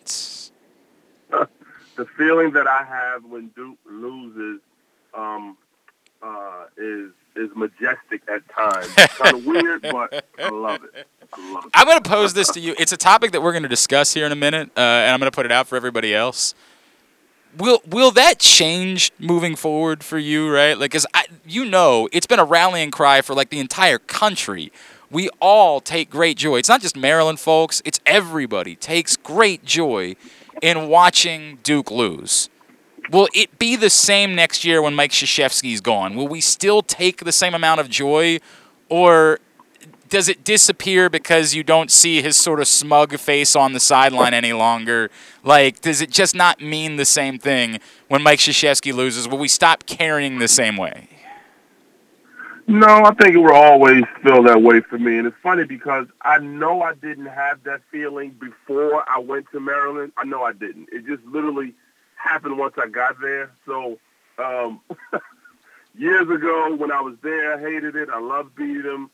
The 1.97 2.07
feeling 2.17 2.53
that 2.53 2.67
I 2.67 2.85
have 2.85 3.25
when 3.25 3.49
Duke 3.49 3.79
loses 3.87 4.61
um, 5.15 5.57
uh, 6.23 6.65
is 6.77 7.11
is 7.35 7.51
majestic 7.57 8.23
at 8.29 8.47
times. 8.49 8.89
kind 8.95 9.37
of 9.37 9.47
weird, 9.47 9.83
but 9.83 10.25
I 10.39 10.51
love 10.51 10.85
it. 10.85 11.07
I 11.33 11.53
love 11.55 11.65
it. 11.65 11.71
I'm 11.75 11.87
going 11.87 12.01
to 12.01 12.09
pose 12.09 12.35
this 12.35 12.51
to 12.51 12.61
you. 12.61 12.75
It's 12.79 12.93
a 12.93 12.97
topic 12.97 13.33
that 13.33 13.43
we're 13.43 13.53
going 13.53 13.63
to 13.63 13.69
discuss 13.69 14.13
here 14.13 14.27
in 14.27 14.33
a 14.33 14.37
minute, 14.37 14.71
uh, 14.77 14.81
and 14.81 15.13
I'm 15.13 15.19
going 15.19 15.31
to 15.31 15.35
put 15.35 15.47
it 15.47 15.53
out 15.53 15.67
for 15.67 15.77
everybody 15.77 16.15
else. 16.15 16.55
Will 17.57 17.81
will 17.87 18.11
that 18.13 18.39
change 18.39 19.13
moving 19.19 19.57
forward 19.57 20.03
for 20.03 20.19
you, 20.19 20.53
right? 20.53 20.79
Like, 20.79 20.95
as 20.95 21.07
you 21.47 21.65
know, 21.65 22.09
it's 22.13 22.27
been 22.27 22.39
a 22.39 22.45
rallying 22.45 22.91
cry 22.91 23.21
for 23.21 23.35
like 23.35 23.51
the 23.51 23.61
entire 23.61 23.99
country. 23.99 24.73
We 25.11 25.29
all 25.41 25.81
take 25.81 26.09
great 26.09 26.39
joy. 26.39 26.57
It's 26.57 26.71
not 26.71 26.81
just 26.81 26.97
Maryland 26.97 27.41
folks; 27.41 27.83
it's 27.85 28.01
everybody 28.07 28.75
takes 28.75 29.17
great 29.17 29.65
joy 29.67 30.17
in 30.63 30.89
watching 30.89 31.59
Duke 31.63 31.91
lose. 31.91 32.49
Will 33.11 33.29
it 33.35 33.59
be 33.59 33.77
the 33.77 33.91
same 33.91 34.35
next 34.35 34.65
year 34.65 34.81
when 34.81 34.95
Mike 34.95 35.11
Krzyzewski's 35.11 35.83
gone? 35.83 36.15
Will 36.15 36.29
we 36.29 36.41
still 36.41 36.81
take 36.81 37.25
the 37.25 37.33
same 37.33 37.53
amount 37.53 37.81
of 37.81 37.91
joy, 37.91 38.39
or 38.89 39.41
does 40.09 40.29
it 40.29 40.45
disappear 40.45 41.11
because 41.11 41.55
you 41.55 41.65
don't 41.65 41.91
see 41.91 42.23
his 42.23 42.37
sort 42.37 42.61
of 42.61 42.69
smug 42.69 43.19
face 43.19 43.57
on 43.57 43.73
the 43.73 43.81
sideline 43.81 44.35
any 44.35 44.53
longer? 44.53 45.11
Like, 45.43 45.81
does 45.81 46.01
it 46.01 46.11
just 46.11 46.35
not 46.35 46.61
mean 46.61 46.97
the 46.97 47.05
same 47.05 47.39
thing 47.39 47.81
when 48.09 48.23
Mike 48.23 48.39
Krzyzewski 48.39 48.95
loses? 48.95 49.27
Will 49.27 49.39
we 49.39 49.49
stop 49.49 49.85
caring 49.85 50.39
the 50.39 50.49
same 50.49 50.77
way? 50.77 51.09
No, 52.73 53.05
I 53.05 53.13
think 53.17 53.35
it 53.35 53.39
will 53.39 53.53
always 53.53 54.03
feel 54.23 54.43
that 54.45 54.63
way 54.63 54.81
for 54.81 54.99
me. 54.99 55.19
And 55.19 55.27
it's 55.27 55.37
funny 55.43 55.65
because 55.65 56.07
I 56.23 56.39
know 56.39 56.81
I 56.81 56.95
didn't 56.95 57.27
have 57.27 57.63
that 57.65 57.83
feeling 57.91 58.31
before 58.41 59.05
I 59.15 59.19
went 59.19 59.45
to 59.53 59.61
Maryland. 59.61 60.13
I 60.17 60.25
know 60.25 60.43
I 60.45 60.55
didn't. 60.55 60.89
It 60.91 61.05
just 61.05 61.23
literally 61.27 61.75
happened 62.17 62.57
once 62.57 62.75
I 62.83 62.89
got 62.89 63.21
there. 63.21 63.53
So 63.67 63.99
um, 64.39 64.81
years 65.99 66.31
ago 66.31 66.75
when 66.75 66.91
I 66.91 67.03
was 67.03 67.15
there, 67.23 67.59
I 67.59 67.61
hated 67.61 67.95
it. 67.95 68.09
I 68.09 68.19
loved 68.19 68.55
beating 68.55 68.85
them, 68.85 69.11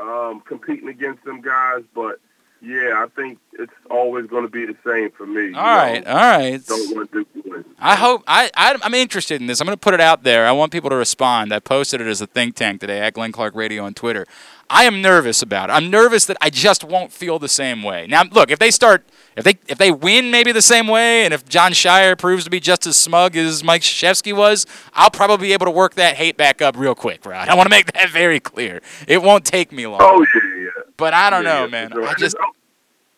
um, 0.00 0.40
competing 0.46 0.88
against 0.88 1.22
them 1.24 1.42
guys. 1.42 1.82
But 1.94 2.18
yeah, 2.62 2.94
I 2.96 3.06
think 3.16 3.38
it's 3.54 3.72
always 3.90 4.26
going 4.26 4.44
to 4.44 4.48
be 4.48 4.66
the 4.66 4.76
same 4.86 5.10
for 5.10 5.26
me. 5.26 5.52
All 5.52 5.62
right, 5.62 6.04
know? 6.04 6.10
all 6.10 6.16
right. 6.16 6.64
Don't 6.64 6.96
want 6.96 7.12
to 7.12 7.26
win. 7.44 7.64
I 7.78 7.96
hope 7.96 8.22
I, 8.28 8.50
I 8.56 8.78
am 8.82 8.94
interested 8.94 9.40
in 9.40 9.48
this. 9.48 9.60
I'm 9.60 9.66
going 9.66 9.76
to 9.76 9.80
put 9.80 9.94
it 9.94 10.00
out 10.00 10.22
there. 10.22 10.46
I 10.46 10.52
want 10.52 10.70
people 10.70 10.88
to 10.90 10.96
respond. 10.96 11.52
I 11.52 11.58
posted 11.58 12.00
it 12.00 12.06
as 12.06 12.20
a 12.20 12.26
think 12.26 12.54
tank 12.54 12.80
today 12.80 13.00
at 13.00 13.14
Glenn 13.14 13.32
Clark 13.32 13.56
Radio 13.56 13.84
on 13.84 13.94
Twitter. 13.94 14.26
I 14.70 14.84
am 14.84 15.02
nervous 15.02 15.42
about 15.42 15.68
it. 15.68 15.72
I'm 15.72 15.90
nervous 15.90 16.24
that 16.26 16.36
I 16.40 16.50
just 16.50 16.84
won't 16.84 17.12
feel 17.12 17.38
the 17.38 17.48
same 17.48 17.82
way. 17.82 18.06
Now, 18.06 18.22
look, 18.22 18.50
if 18.50 18.58
they 18.58 18.70
start, 18.70 19.04
if 19.36 19.44
they 19.44 19.58
if 19.66 19.76
they 19.76 19.90
win 19.90 20.30
maybe 20.30 20.52
the 20.52 20.62
same 20.62 20.86
way, 20.86 21.24
and 21.24 21.34
if 21.34 21.46
Jon 21.46 21.72
Scheyer 21.72 22.16
proves 22.16 22.44
to 22.44 22.50
be 22.50 22.60
just 22.60 22.86
as 22.86 22.96
smug 22.96 23.36
as 23.36 23.64
Mike 23.64 23.82
Krzyzewski 23.82 24.34
was, 24.34 24.66
I'll 24.94 25.10
probably 25.10 25.48
be 25.48 25.52
able 25.52 25.66
to 25.66 25.72
work 25.72 25.94
that 25.96 26.14
hate 26.14 26.36
back 26.36 26.62
up 26.62 26.76
real 26.78 26.94
quick, 26.94 27.26
Rod. 27.26 27.48
I 27.48 27.54
want 27.54 27.66
to 27.66 27.70
make 27.70 27.92
that 27.92 28.08
very 28.10 28.38
clear. 28.40 28.80
It 29.08 29.22
won't 29.22 29.44
take 29.44 29.72
me 29.72 29.86
long. 29.86 29.98
Oh 30.00 30.24
yeah. 30.34 30.61
But 31.02 31.14
I 31.14 31.30
don't 31.30 31.42
yeah, 31.42 31.58
know, 31.58 31.68
man. 31.68 31.90
Sure. 31.90 32.06
I 32.06 32.14
just. 32.14 32.36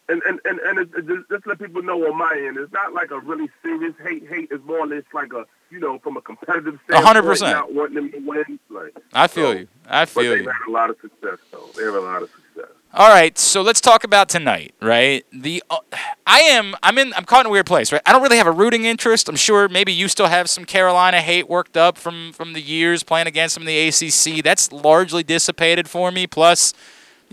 And 0.09 0.23
and 0.27 0.41
and, 0.47 0.59
and 0.61 0.79
it, 0.79 0.89
it, 0.97 1.07
just, 1.07 1.29
just 1.31 1.47
let 1.47 1.59
people 1.59 1.83
know 1.83 2.03
on 2.07 2.17
my 2.17 2.35
end, 2.47 2.57
it's 2.57 2.73
not 2.73 2.95
like 2.95 3.11
a 3.11 3.21
really 3.21 3.51
serious 3.63 3.95
hate. 4.03 4.27
Hate 4.27 4.49
is 4.51 4.61
more 4.65 4.81
or 4.81 4.87
less 4.87 5.03
like 5.13 5.35
a 5.35 5.45
you 5.71 5.81
know 5.81 5.99
from 5.99 6.17
a 6.17 6.23
competitive 6.23 6.79
standpoint, 6.85 7.07
hundred 7.07 7.23
percent, 7.25 7.53
not 7.53 7.75
wanting 7.75 7.95
them 7.97 8.13
to 8.13 8.19
win. 8.27 8.59
Like 8.71 8.97
I 9.13 9.27
feel 9.27 9.53
so, 9.53 9.59
you, 9.59 9.69
I 9.87 10.07
feel 10.07 10.23
but 10.23 10.31
you. 10.31 10.37
They've 10.37 10.47
had 10.47 10.69
a 10.69 10.71
lot 10.71 10.89
of 10.89 10.97
success, 11.01 11.39
though. 11.53 11.69
They 11.77 11.85
have 11.85 11.95
a 11.95 12.01
lot 12.01 12.23
of 12.23 12.31
success. 12.31 12.73
All 12.95 13.09
right, 13.09 13.37
so 13.37 13.61
let's 13.61 13.81
talk 13.81 14.05
about 14.05 14.29
tonight, 14.29 14.73
right? 14.81 15.27
The 15.33 15.63
uh, 15.69 15.79
I 16.27 16.41
am 16.41 16.75
I'm 16.83 16.97
in 16.97 17.13
I'm 17.15 17.25
caught 17.25 17.41
in 17.41 17.47
a 17.47 17.51
weird 17.51 17.67
place, 17.67 17.91
right? 17.91 18.03
I 18.07 18.13
don't 18.13 18.23
really 18.23 18.37
have 18.37 18.47
a 18.47 18.53
rooting 18.53 18.85
interest. 18.85 19.29
I'm 19.29 19.37
sure 19.37 19.69
maybe 19.69 19.93
you 19.93 20.09
still 20.09 20.29
have 20.29 20.49
some 20.49 20.65
Carolina 20.65 21.21
hate 21.21 21.49
worked 21.49 21.77
up 21.77 21.99
from 21.99 22.33
from 22.33 22.53
the 22.53 22.61
years 22.61 23.03
playing 23.03 23.27
against 23.27 23.57
them 23.57 23.67
in 23.67 23.67
the 23.67 23.89
ACC. 23.89 24.45
That's 24.45 24.71
largely 24.71 25.23
dissipated 25.23 25.89
for 25.89 26.11
me. 26.11 26.27
Plus 26.27 26.73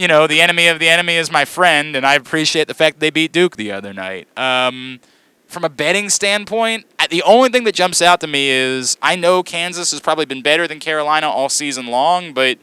you 0.01 0.07
know, 0.07 0.25
the 0.25 0.41
enemy 0.41 0.67
of 0.67 0.79
the 0.79 0.89
enemy 0.89 1.15
is 1.15 1.31
my 1.31 1.45
friend, 1.45 1.95
and 1.95 2.07
I 2.07 2.15
appreciate 2.15 2.67
the 2.67 2.73
fact 2.73 2.95
that 2.95 3.01
they 3.01 3.11
beat 3.11 3.31
Duke 3.31 3.55
the 3.55 3.71
other 3.71 3.93
night. 3.93 4.27
Um, 4.35 4.99
from 5.45 5.63
a 5.63 5.69
betting 5.69 6.09
standpoint, 6.09 6.87
the 7.11 7.21
only 7.21 7.49
thing 7.49 7.65
that 7.65 7.75
jumps 7.75 8.01
out 8.01 8.19
to 8.21 8.27
me 8.27 8.49
is 8.49 8.97
I 8.99 9.15
know 9.15 9.43
Kansas 9.43 9.91
has 9.91 9.99
probably 9.99 10.25
been 10.25 10.41
better 10.41 10.67
than 10.67 10.79
Carolina 10.79 11.29
all 11.29 11.49
season 11.49 11.85
long, 11.85 12.33
but 12.33 12.57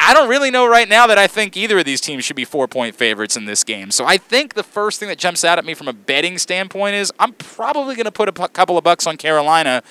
I 0.00 0.12
don't 0.12 0.28
really 0.28 0.50
know 0.50 0.66
right 0.66 0.88
now 0.88 1.06
that 1.06 1.18
I 1.18 1.28
think 1.28 1.56
either 1.56 1.78
of 1.78 1.84
these 1.84 2.00
teams 2.00 2.24
should 2.24 2.34
be 2.34 2.44
four 2.44 2.66
point 2.66 2.96
favorites 2.96 3.36
in 3.36 3.44
this 3.44 3.62
game. 3.62 3.92
So 3.92 4.04
I 4.04 4.16
think 4.16 4.54
the 4.54 4.64
first 4.64 4.98
thing 4.98 5.08
that 5.10 5.18
jumps 5.18 5.44
out 5.44 5.58
at 5.58 5.64
me 5.64 5.74
from 5.74 5.86
a 5.86 5.92
betting 5.92 6.38
standpoint 6.38 6.96
is 6.96 7.12
I'm 7.20 7.34
probably 7.34 7.94
going 7.94 8.06
to 8.06 8.12
put 8.12 8.28
a 8.28 8.48
couple 8.48 8.76
of 8.76 8.82
bucks 8.82 9.06
on 9.06 9.18
Carolina 9.18 9.84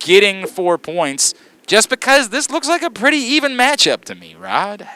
getting 0.00 0.46
four 0.46 0.76
points 0.76 1.32
just 1.66 1.88
because 1.88 2.28
this 2.28 2.50
looks 2.50 2.68
like 2.68 2.82
a 2.82 2.90
pretty 2.90 3.16
even 3.16 3.52
matchup 3.52 4.04
to 4.04 4.14
me, 4.14 4.34
Rod. 4.34 4.86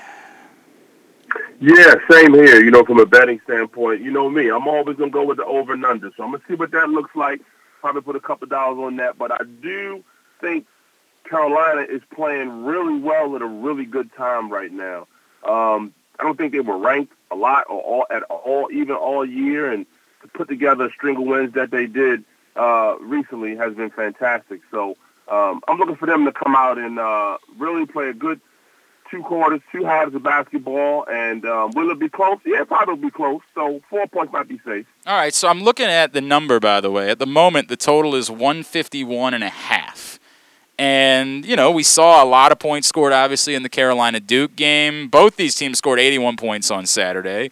Yeah, 1.61 1.95
same 2.11 2.35
here. 2.35 2.63
You 2.63 2.71
know, 2.71 2.85
from 2.85 2.99
a 2.99 3.07
betting 3.07 3.41
standpoint, 3.45 4.03
you 4.03 4.11
know 4.11 4.29
me, 4.29 4.51
I'm 4.51 4.67
always 4.67 4.97
gonna 4.97 5.11
go 5.11 5.25
with 5.25 5.37
the 5.39 5.45
over 5.45 5.73
and 5.73 5.85
under. 5.85 6.11
So 6.17 6.25
I'm 6.25 6.33
gonna 6.33 6.43
see 6.49 6.55
what 6.55 6.73
that 6.73 6.89
looks 6.91 7.15
like. 7.15 7.41
Probably 7.81 8.03
put 8.03 8.17
a 8.17 8.21
couple 8.21 8.47
dollars 8.49 8.79
on 8.79 8.97
that, 8.97 9.19
but 9.19 9.33
I 9.33 9.45
do 9.61 10.03
think 10.41 10.67
Carolina 11.25 11.83
is 11.83 12.03
playing 12.15 12.65
really 12.65 12.99
well 12.99 13.37
at 13.37 13.43
a 13.43 13.47
really 13.47 13.85
good 13.85 14.13
time 14.15 14.51
right 14.51 14.73
now. 14.73 15.07
Um, 15.45 15.95
I 16.19 16.25
don't 16.25 16.37
think 16.37 16.53
they 16.53 16.61
were 16.61 16.79
ranked 16.79 17.13
a 17.31 17.37
lot 17.37 17.67
or 17.69 17.81
all 17.81 18.07
at 18.11 18.23
all, 18.25 18.69
even 18.73 18.95
all 18.95 19.25
year, 19.25 19.73
and 19.73 19.87
to 20.23 20.29
put 20.29 20.49
together 20.49 20.87
a 20.87 20.93
string 20.93 21.17
of 21.17 21.25
wins 21.25 21.55
that 21.55 21.71
they 21.71 21.87
did 21.87 22.25
uh, 22.57 22.97
recently 23.01 23.57
has 23.57 23.75
been 23.75 23.91
fantastic. 23.91 24.61
So 24.71 24.97
um, 25.29 25.61
I'm 25.67 25.79
looking 25.79 25.97
for 25.97 26.07
them 26.07 26.25
to 26.25 26.33
come 26.33 26.55
out 26.55 26.79
and 26.79 26.99
uh, 26.99 27.39
really 27.57 27.87
play 27.87 28.09
a 28.09 28.15
good 28.15 28.41
two 29.13 29.23
quarters, 29.23 29.61
two 29.71 29.85
halves 29.85 30.15
of 30.15 30.23
basketball, 30.23 31.05
and 31.09 31.45
um, 31.45 31.71
will 31.77 31.91
it 31.91 31.99
be 32.01 32.09
close? 32.09 32.39
Yeah, 32.45 32.65
probably 32.65 32.97
be 32.97 33.11
close. 33.11 33.43
So 33.55 33.81
four 33.91 34.07
points 34.09 34.33
might 34.33 34.49
be 34.49 34.59
safe. 34.65 34.87
All 35.07 35.17
right, 35.17 35.35
so 35.35 35.49
I'm 35.49 35.63
looking 35.63 35.87
at 35.87 36.15
the 36.15 36.23
number, 36.23 36.59
by 36.59 36.81
the 36.81 36.91
way. 36.91 37.11
At 37.11 37.19
the 37.19 37.27
moment, 37.27 37.69
the 37.69 37.77
total 37.77 38.15
is 38.15 38.31
151 38.31 39.35
and 39.35 39.45
a 39.45 39.51
half. 39.51 40.19
And, 40.79 41.45
you 41.45 41.55
know, 41.55 41.71
we 41.71 41.83
saw 41.83 42.25
a 42.25 42.27
lot 42.27 42.51
of 42.51 42.59
points 42.59 42.89
scored, 42.89 43.13
obviously, 43.13 43.55
in 43.55 43.63
the 43.63 43.69
Carolina 43.69 44.19
Duke 44.19 44.57
game. 44.57 45.09
Both 45.09 45.37
these 45.37 45.55
teams 45.55 45.79
scored 45.79 46.01
81 46.01 46.37
points 46.37 46.71
on 46.71 46.87
Saturday. 46.87 47.51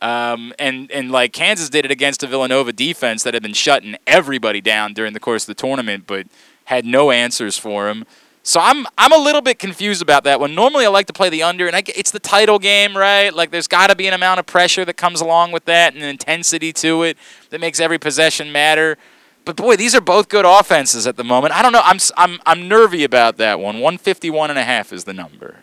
Um, 0.00 0.52
and, 0.58 0.90
and 0.92 1.10
like 1.10 1.32
Kansas 1.32 1.70
did 1.70 1.86
it 1.86 1.90
against 1.90 2.22
a 2.22 2.26
Villanova 2.26 2.72
defense 2.72 3.22
that 3.24 3.34
had 3.34 3.42
been 3.42 3.54
shutting 3.54 3.96
everybody 4.06 4.60
down 4.60 4.92
during 4.92 5.14
the 5.14 5.20
course 5.20 5.44
of 5.44 5.48
the 5.48 5.60
tournament, 5.60 6.04
but 6.06 6.26
had 6.66 6.84
no 6.84 7.10
answers 7.10 7.58
for 7.58 7.86
them. 7.86 8.04
So 8.48 8.60
I'm 8.60 8.86
I'm 8.96 9.12
a 9.12 9.18
little 9.18 9.42
bit 9.42 9.58
confused 9.58 10.00
about 10.00 10.24
that 10.24 10.40
one. 10.40 10.54
Normally 10.54 10.86
I 10.86 10.88
like 10.88 11.04
to 11.08 11.12
play 11.12 11.28
the 11.28 11.42
under, 11.42 11.66
and 11.66 11.76
I, 11.76 11.82
it's 11.88 12.12
the 12.12 12.18
title 12.18 12.58
game, 12.58 12.96
right? 12.96 13.28
Like 13.28 13.50
there's 13.50 13.68
got 13.68 13.88
to 13.88 13.94
be 13.94 14.06
an 14.06 14.14
amount 14.14 14.40
of 14.40 14.46
pressure 14.46 14.86
that 14.86 14.94
comes 14.94 15.20
along 15.20 15.52
with 15.52 15.66
that, 15.66 15.92
and 15.92 16.02
an 16.02 16.08
intensity 16.08 16.72
to 16.72 17.02
it 17.02 17.18
that 17.50 17.60
makes 17.60 17.78
every 17.78 17.98
possession 17.98 18.50
matter. 18.50 18.96
But 19.44 19.56
boy, 19.56 19.76
these 19.76 19.94
are 19.94 20.00
both 20.00 20.30
good 20.30 20.46
offenses 20.46 21.06
at 21.06 21.18
the 21.18 21.24
moment. 21.24 21.52
I 21.52 21.60
don't 21.60 21.72
know. 21.72 21.82
I'm 21.84 21.98
I'm 22.16 22.40
I'm 22.46 22.68
nervy 22.68 23.04
about 23.04 23.36
that 23.36 23.60
one. 23.60 23.80
151 23.80 24.48
and 24.48 24.58
a 24.58 24.64
half 24.64 24.94
is 24.94 25.04
the 25.04 25.12
number. 25.12 25.56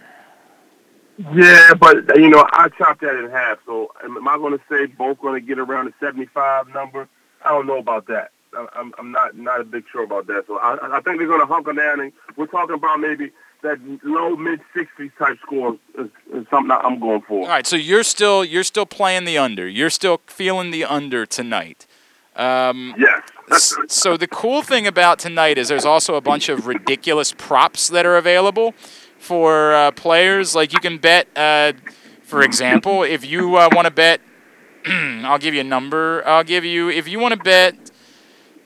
Yeah, 1.33 1.73
but 1.73 2.15
you 2.15 2.29
know 2.29 2.47
I 2.51 2.69
chopped 2.77 3.01
that 3.01 3.15
in 3.15 3.31
half. 3.31 3.57
So 3.65 3.93
am 4.03 4.27
I 4.27 4.37
going 4.37 4.55
to 4.55 4.63
say 4.69 4.85
both 4.85 5.19
going 5.21 5.41
to 5.41 5.47
get 5.47 5.57
around 5.57 5.85
the 5.85 5.93
75 5.99 6.67
number? 6.67 7.09
I 7.43 7.49
don't 7.49 7.65
know 7.65 7.79
about 7.79 8.05
that. 8.09 8.29
I'm 8.73 8.93
I'm 8.97 9.11
not 9.11 9.37
not 9.37 9.61
a 9.61 9.63
big 9.63 9.85
sure 9.91 10.03
about 10.03 10.27
that. 10.27 10.45
So 10.47 10.57
I 10.57 10.97
I 10.97 11.01
think 11.01 11.19
they're 11.19 11.27
going 11.27 11.41
to 11.41 11.45
hunker 11.45 11.73
down, 11.73 11.99
and 11.99 12.11
we're 12.35 12.47
talking 12.47 12.75
about 12.75 12.99
maybe 12.99 13.31
that 13.65 13.79
low 14.03 14.35
mid 14.35 14.61
60s 14.75 15.11
type 15.17 15.37
score 15.41 15.77
is, 15.97 16.07
is, 16.33 16.45
something 16.49 16.71
I'm 16.71 16.99
going 16.99 17.21
for. 17.21 17.41
All 17.41 17.47
right, 17.47 17.65
so 17.65 17.75
you're 17.75 18.03
still 18.03 18.45
you're 18.45 18.63
still 18.63 18.85
playing 18.85 19.25
the 19.25 19.37
under. 19.37 19.67
You're 19.67 19.89
still 19.89 20.21
feeling 20.27 20.71
the 20.71 20.85
under 20.85 21.25
tonight. 21.25 21.87
Um, 22.35 22.95
yes. 22.97 23.75
so 23.87 24.17
the 24.17 24.27
cool 24.27 24.61
thing 24.61 24.85
about 24.85 25.19
tonight 25.19 25.57
is 25.57 25.69
there's 25.69 25.85
also 25.85 26.15
a 26.15 26.21
bunch 26.21 26.49
of 26.49 26.67
ridiculous 26.67 27.31
props 27.31 27.87
that 27.89 28.05
are 28.05 28.17
available 28.17 28.73
for 29.17 29.73
uh, 29.73 29.91
players. 29.91 30.53
Like 30.53 30.73
you 30.73 30.79
can 30.79 30.97
bet, 30.97 31.27
uh, 31.35 31.73
for 32.23 32.41
example, 32.41 33.03
if 33.03 33.25
you 33.25 33.55
uh, 33.55 33.69
want 33.71 33.85
to 33.85 33.91
bet, 33.91 34.19
I'll 34.85 35.39
give 35.39 35.53
you 35.53 35.61
a 35.61 35.65
number. 35.65 36.23
I'll 36.27 36.43
give 36.43 36.65
you 36.65 36.89
if 36.89 37.07
you 37.07 37.19
want 37.19 37.33
to 37.33 37.39
bet 37.39 37.84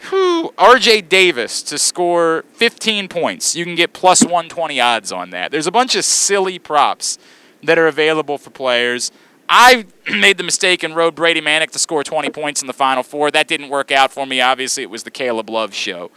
Whew, 0.07 0.53
RJ 0.57 1.09
Davis 1.09 1.61
to 1.63 1.77
score 1.77 2.45
15 2.53 3.09
points. 3.09 3.55
You 3.55 3.65
can 3.65 3.75
get 3.75 3.91
plus 3.91 4.21
120 4.21 4.79
odds 4.79 5.11
on 5.11 5.31
that. 5.31 5.51
There's 5.51 5.67
a 5.67 5.71
bunch 5.71 5.95
of 5.95 6.05
silly 6.05 6.57
props 6.57 7.17
that 7.63 7.77
are 7.77 7.87
available 7.87 8.37
for 8.37 8.49
players. 8.49 9.11
I 9.49 9.85
made 10.09 10.37
the 10.37 10.43
mistake 10.43 10.83
and 10.83 10.95
rode 10.95 11.15
Brady 11.15 11.41
Manek 11.41 11.71
to 11.71 11.79
score 11.79 12.03
20 12.03 12.29
points 12.29 12.61
in 12.61 12.67
the 12.67 12.73
Final 12.73 13.03
Four. 13.03 13.29
That 13.31 13.47
didn't 13.49 13.69
work 13.69 13.91
out 13.91 14.11
for 14.11 14.25
me. 14.25 14.39
Obviously, 14.39 14.83
it 14.83 14.89
was 14.89 15.03
the 15.03 15.11
Caleb 15.11 15.49
Love 15.49 15.73
show. 15.73 16.11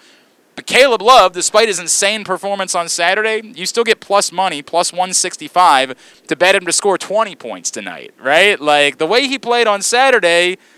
But 0.54 0.66
Caleb 0.66 1.02
Love, 1.02 1.32
despite 1.32 1.66
his 1.66 1.80
insane 1.80 2.22
performance 2.24 2.76
on 2.76 2.88
Saturday, 2.88 3.52
you 3.54 3.66
still 3.66 3.84
get 3.84 4.00
plus 4.00 4.30
money, 4.30 4.62
plus 4.62 4.92
165 4.92 6.22
to 6.28 6.36
bet 6.36 6.54
him 6.54 6.66
to 6.66 6.72
score 6.72 6.98
20 6.98 7.34
points 7.36 7.70
tonight, 7.70 8.12
right? 8.20 8.60
Like 8.60 8.98
the 8.98 9.06
way 9.06 9.26
he 9.26 9.40
played 9.40 9.66
on 9.66 9.82
Saturday– 9.82 10.58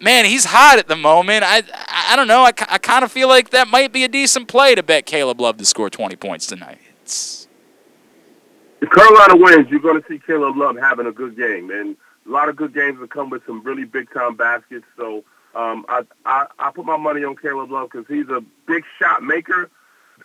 man, 0.00 0.24
he's 0.24 0.44
hot 0.44 0.78
at 0.78 0.88
the 0.88 0.96
moment. 0.96 1.44
I, 1.44 1.62
I 1.88 2.16
don't 2.16 2.28
know. 2.28 2.42
I, 2.42 2.52
I 2.68 2.78
kind 2.78 3.04
of 3.04 3.12
feel 3.12 3.28
like 3.28 3.50
that 3.50 3.68
might 3.68 3.92
be 3.92 4.04
a 4.04 4.08
decent 4.08 4.48
play 4.48 4.74
to 4.74 4.82
bet 4.82 5.06
Caleb 5.06 5.40
Love 5.40 5.56
to 5.58 5.64
score 5.64 5.90
20 5.90 6.16
points 6.16 6.46
tonight. 6.46 6.78
It's... 7.02 7.48
If 8.80 8.90
Carolina 8.90 9.36
wins, 9.36 9.68
you're 9.70 9.80
going 9.80 10.00
to 10.00 10.08
see 10.08 10.18
Caleb 10.18 10.56
Love 10.56 10.76
having 10.76 11.06
a 11.06 11.12
good 11.12 11.36
game. 11.36 11.70
And 11.70 11.96
a 12.26 12.30
lot 12.30 12.48
of 12.48 12.56
good 12.56 12.74
games 12.74 12.98
will 12.98 13.08
come 13.08 13.30
with 13.30 13.44
some 13.46 13.62
really 13.62 13.84
big-time 13.84 14.36
baskets. 14.36 14.84
So 14.96 15.24
um, 15.54 15.86
I, 15.88 16.02
I, 16.24 16.46
I 16.58 16.70
put 16.70 16.84
my 16.84 16.96
money 16.96 17.24
on 17.24 17.36
Caleb 17.36 17.70
Love 17.70 17.90
because 17.90 18.06
he's 18.08 18.28
a 18.28 18.42
big 18.66 18.84
shot 18.98 19.22
maker, 19.22 19.70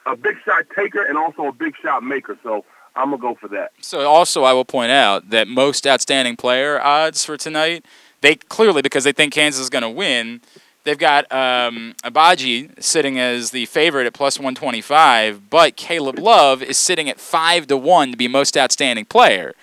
a 0.06 0.16
big 0.16 0.36
shot 0.44 0.66
taker, 0.76 1.04
and 1.04 1.18
also 1.18 1.48
a 1.48 1.54
big 1.54 1.76
shot 1.82 2.04
maker. 2.04 2.38
So 2.44 2.66
I'm 2.96 3.10
going 3.12 3.22
to 3.22 3.28
go 3.28 3.36
for 3.36 3.48
that. 3.50 3.72
So 3.80 4.02
also 4.02 4.44
I 4.44 4.52
will 4.52 4.66
point 4.66 4.92
out 4.92 5.30
that 5.30 5.48
most 5.48 5.88
outstanding 5.88 6.36
player 6.36 6.82
odds 6.82 7.24
for 7.24 7.38
tonight– 7.38 7.86
they 8.22 8.36
clearly 8.36 8.82
because 8.82 9.04
they 9.04 9.12
think 9.12 9.34
Kansas 9.34 9.62
is 9.62 9.70
going 9.70 9.82
to 9.84 9.90
win. 9.90 10.42
They've 10.84 10.98
got 10.98 11.32
um, 11.32 11.94
Agbaji 12.04 12.82
sitting 12.82 13.20
as 13.20 13.52
the 13.52 13.66
favorite 13.68 14.08
at 14.08 14.14
plus 14.14 14.40
125, 14.40 15.50
but 15.50 15.76
Caleb 15.76 16.18
Love 16.18 16.64
is 16.64 16.78
sitting 16.78 17.08
at 17.08 17.20
five 17.20 17.68
to 17.68 17.78
one 17.78 18.12
to 18.12 18.18
be 18.18 18.28
most 18.28 18.58
outstanding 18.58 19.06
player. 19.06 19.54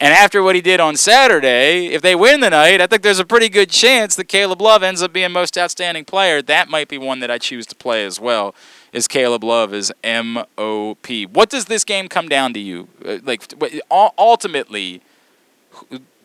And 0.00 0.14
after 0.14 0.42
what 0.42 0.54
he 0.54 0.60
did 0.60 0.78
on 0.78 0.96
Saturday, 0.96 1.86
if 1.86 2.02
they 2.02 2.14
win 2.14 2.40
the 2.40 2.50
night, 2.50 2.80
I 2.80 2.86
think 2.86 3.02
there's 3.02 3.18
a 3.18 3.24
pretty 3.24 3.48
good 3.48 3.68
chance 3.68 4.14
that 4.14 4.26
Caleb 4.26 4.60
Love 4.60 4.82
ends 4.82 5.02
up 5.02 5.12
being 5.12 5.32
most 5.32 5.58
outstanding 5.58 6.04
player. 6.04 6.40
That 6.40 6.68
might 6.68 6.88
be 6.88 6.98
one 6.98 7.18
that 7.20 7.32
I 7.32 7.38
choose 7.38 7.66
to 7.66 7.74
play 7.74 8.04
as 8.04 8.20
well. 8.20 8.54
Is 8.92 9.08
Caleb 9.08 9.42
Love 9.42 9.74
is 9.74 9.92
MOP? 10.04 11.06
What 11.32 11.50
does 11.50 11.64
this 11.64 11.82
game 11.82 12.08
come 12.08 12.28
down 12.28 12.52
to 12.52 12.60
you? 12.60 12.88
Uh, 13.04 13.18
like 13.24 13.52
ultimately, 13.90 15.02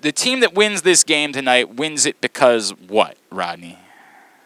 the 0.03 0.11
team 0.11 0.41
that 0.41 0.53
wins 0.53 0.83
this 0.83 1.03
game 1.03 1.31
tonight 1.31 1.75
wins 1.75 2.05
it 2.05 2.21
because 2.21 2.71
what, 2.87 3.17
Rodney? 3.31 3.79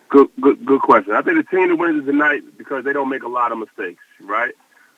Good, 0.10 0.30
good, 0.40 0.66
good 0.66 0.82
question. 0.82 1.14
I 1.14 1.22
think 1.22 1.38
the 1.38 1.58
team 1.58 1.70
that 1.70 1.76
wins 1.76 2.04
it 2.04 2.06
tonight 2.06 2.44
because 2.58 2.86
they 2.86 2.94
don't 2.94 3.10
make 3.10 3.24
a 3.24 3.28
lot 3.28 3.52
of 3.52 3.58
mistakes, 3.58 4.04
right? 4.22 4.54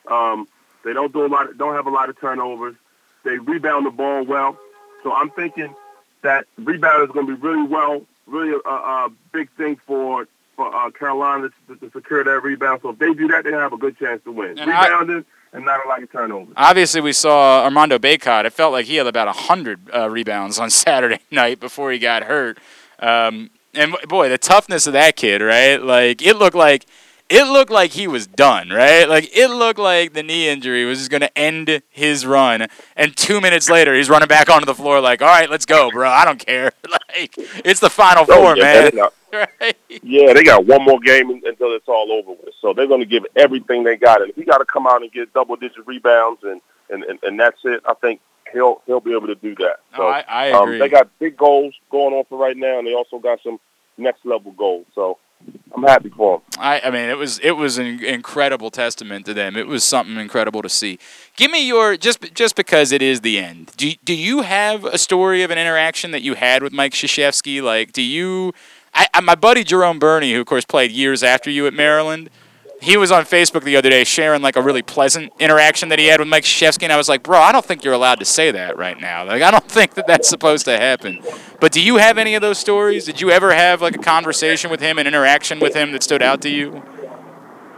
Um, 0.08 0.46
they 0.84 0.92
don't 0.92 1.12
do 1.12 1.26
a 1.26 1.28
lot, 1.28 1.56
don't 1.58 1.74
have 1.74 1.86
a 1.86 1.90
lot 1.90 2.08
of 2.08 2.20
turnovers. 2.20 2.76
They 3.24 3.38
rebound 3.38 3.86
the 3.86 3.90
ball 3.90 4.24
well. 4.24 4.56
So 5.02 5.12
I'm 5.12 5.30
thinking 5.30 5.74
that 6.22 6.46
rebound 6.58 7.04
is 7.04 7.10
going 7.12 7.26
to 7.26 7.36
be 7.36 7.40
really 7.40 7.66
well, 7.66 8.02
really 8.26 8.60
a, 8.64 8.70
a 8.70 9.08
big 9.32 9.50
thing 9.56 9.80
for 9.86 10.28
for 10.56 10.74
uh, 10.74 10.90
Carolina 10.90 11.48
to, 11.68 11.76
to, 11.76 11.90
secure 11.90 12.22
that 12.22 12.42
rebound. 12.42 12.80
So 12.82 12.90
if 12.90 12.98
they 12.98 13.14
do 13.14 13.28
that, 13.28 13.44
they 13.44 13.52
have 13.52 13.72
a 13.72 13.78
good 13.78 13.98
chance 13.98 14.22
to 14.24 14.32
win. 14.32 14.58
And 14.58 14.70
Rebounding. 14.70 15.18
I- 15.20 15.24
and 15.52 15.64
not 15.64 15.84
a 15.84 15.88
lot 15.88 16.02
of 16.02 16.10
turnovers. 16.10 16.54
Obviously, 16.56 17.00
we 17.00 17.12
saw 17.12 17.64
Armando 17.64 17.98
Bacot. 17.98 18.44
It 18.44 18.52
felt 18.52 18.72
like 18.72 18.86
he 18.86 18.96
had 18.96 19.06
about 19.06 19.26
100 19.26 19.90
uh, 19.94 20.08
rebounds 20.08 20.58
on 20.58 20.70
Saturday 20.70 21.20
night 21.30 21.60
before 21.60 21.92
he 21.92 21.98
got 21.98 22.24
hurt. 22.24 22.58
Um, 22.98 23.50
and 23.74 23.96
boy, 24.08 24.28
the 24.28 24.38
toughness 24.38 24.86
of 24.86 24.92
that 24.94 25.16
kid, 25.16 25.40
right? 25.40 25.80
Like 25.80 26.22
it 26.22 26.36
looked 26.36 26.56
like 26.56 26.86
it 27.30 27.44
looked 27.44 27.70
like 27.70 27.92
he 27.92 28.08
was 28.08 28.26
done, 28.26 28.70
right? 28.70 29.08
Like 29.08 29.30
it 29.34 29.48
looked 29.48 29.78
like 29.78 30.12
the 30.12 30.22
knee 30.22 30.48
injury 30.48 30.84
was 30.84 30.98
just 30.98 31.10
going 31.10 31.20
to 31.20 31.38
end 31.38 31.80
his 31.88 32.26
run. 32.26 32.66
And 32.96 33.16
two 33.16 33.40
minutes 33.40 33.70
later, 33.70 33.94
he's 33.94 34.10
running 34.10 34.26
back 34.26 34.50
onto 34.50 34.66
the 34.66 34.74
floor, 34.74 35.00
like, 35.00 35.22
"All 35.22 35.28
right, 35.28 35.48
let's 35.48 35.64
go, 35.64 35.90
bro. 35.90 36.10
I 36.10 36.24
don't 36.24 36.44
care. 36.44 36.72
like 36.90 37.34
it's 37.64 37.80
the 37.80 37.88
final 37.88 38.26
oh, 38.28 38.34
four, 38.34 38.56
yeah, 38.56 38.90
man." 38.92 39.08
right? 39.60 39.76
Yeah, 40.02 40.32
they 40.32 40.42
got 40.42 40.66
one 40.66 40.82
more 40.82 40.98
game 40.98 41.30
until 41.30 41.72
it's 41.74 41.86
all 41.86 42.10
over 42.10 42.32
with. 42.32 42.52
So 42.60 42.72
they're 42.72 42.88
going 42.88 43.00
to 43.00 43.06
give 43.06 43.24
everything 43.36 43.84
they 43.84 43.96
got. 43.96 44.22
And 44.22 44.30
if 44.30 44.36
he 44.36 44.42
got 44.42 44.58
to 44.58 44.64
come 44.64 44.88
out 44.88 45.02
and 45.02 45.12
get 45.12 45.32
double 45.32 45.54
digit 45.54 45.86
rebounds 45.86 46.42
and, 46.42 46.60
and, 46.90 47.04
and, 47.04 47.18
and 47.22 47.38
that's 47.38 47.60
it, 47.64 47.80
I 47.86 47.94
think 47.94 48.20
he'll 48.52 48.82
he'll 48.86 49.00
be 49.00 49.14
able 49.14 49.28
to 49.28 49.36
do 49.36 49.54
that. 49.56 49.76
So 49.96 50.08
I, 50.08 50.24
I 50.28 50.46
agree. 50.46 50.74
Um, 50.74 50.78
they 50.80 50.88
got 50.88 51.08
big 51.20 51.36
goals 51.36 51.74
going 51.90 52.12
on 52.12 52.24
for 52.24 52.38
right 52.38 52.56
now, 52.56 52.78
and 52.78 52.86
they 52.88 52.94
also 52.94 53.20
got 53.20 53.40
some 53.42 53.60
next 53.96 54.26
level 54.26 54.50
goals. 54.52 54.86
So 54.96 55.18
I'm 55.74 55.82
happy 55.84 56.10
for 56.10 56.38
them. 56.38 56.46
I, 56.58 56.80
I 56.80 56.90
mean, 56.90 57.08
it 57.08 57.16
was 57.16 57.38
it 57.38 57.52
was 57.52 57.78
an 57.78 58.04
incredible 58.04 58.70
testament 58.70 59.24
to 59.26 59.34
them. 59.34 59.56
It 59.56 59.66
was 59.66 59.84
something 59.84 60.16
incredible 60.16 60.62
to 60.62 60.68
see. 60.68 60.98
Give 61.36 61.50
me 61.50 61.66
your 61.66 61.96
just 61.96 62.34
just 62.34 62.56
because 62.56 62.92
it 62.92 63.02
is 63.02 63.20
the 63.20 63.38
end. 63.38 63.72
Do 63.76 63.90
do 64.04 64.14
you 64.14 64.42
have 64.42 64.84
a 64.84 64.98
story 64.98 65.42
of 65.42 65.50
an 65.50 65.58
interaction 65.58 66.10
that 66.10 66.22
you 66.22 66.34
had 66.34 66.62
with 66.62 66.72
Mike 66.72 66.92
Krzyzewski? 66.92 67.62
Like, 67.62 67.92
do 67.92 68.02
you? 68.02 68.52
I, 68.92 69.06
I, 69.14 69.20
my 69.20 69.36
buddy 69.36 69.62
Jerome 69.62 69.98
Burney, 69.98 70.32
who 70.34 70.40
of 70.40 70.46
course 70.46 70.64
played 70.64 70.90
years 70.90 71.22
after 71.22 71.48
you 71.50 71.66
at 71.66 71.72
Maryland, 71.72 72.28
he 72.80 72.96
was 72.96 73.10
on 73.10 73.24
Facebook 73.24 73.64
the 73.64 73.76
other 73.76 73.90
day 73.90 74.04
sharing 74.04 74.42
like 74.42 74.56
a 74.56 74.62
really 74.62 74.82
pleasant 74.82 75.32
interaction 75.38 75.88
that 75.90 75.98
he 75.98 76.06
had 76.06 76.20
with 76.20 76.28
Mike 76.28 76.44
Krzyzewski, 76.44 76.84
and 76.84 76.92
I 76.92 76.96
was 76.96 77.08
like, 77.08 77.22
bro, 77.22 77.38
I 77.38 77.52
don't 77.52 77.64
think 77.64 77.84
you're 77.84 77.94
allowed 77.94 78.18
to 78.20 78.24
say 78.24 78.50
that 78.50 78.76
right 78.76 78.98
now. 79.00 79.24
Like, 79.24 79.42
I 79.42 79.50
don't 79.50 79.64
think 79.68 79.94
that 79.94 80.06
that's 80.06 80.28
supposed 80.28 80.64
to 80.66 80.76
happen. 80.76 81.20
But 81.60 81.72
do 81.72 81.80
you 81.80 81.96
have 81.96 82.18
any 82.18 82.34
of 82.34 82.42
those 82.42 82.58
stories? 82.58 83.04
Did 83.04 83.20
you 83.20 83.30
ever 83.30 83.52
have 83.52 83.82
like 83.82 83.96
a 83.96 84.00
conversation 84.00 84.70
with 84.70 84.80
him, 84.80 84.98
an 84.98 85.06
interaction 85.06 85.60
with 85.60 85.74
him 85.74 85.92
that 85.92 86.02
stood 86.02 86.22
out 86.22 86.42
to 86.42 86.48
you? 86.48 86.82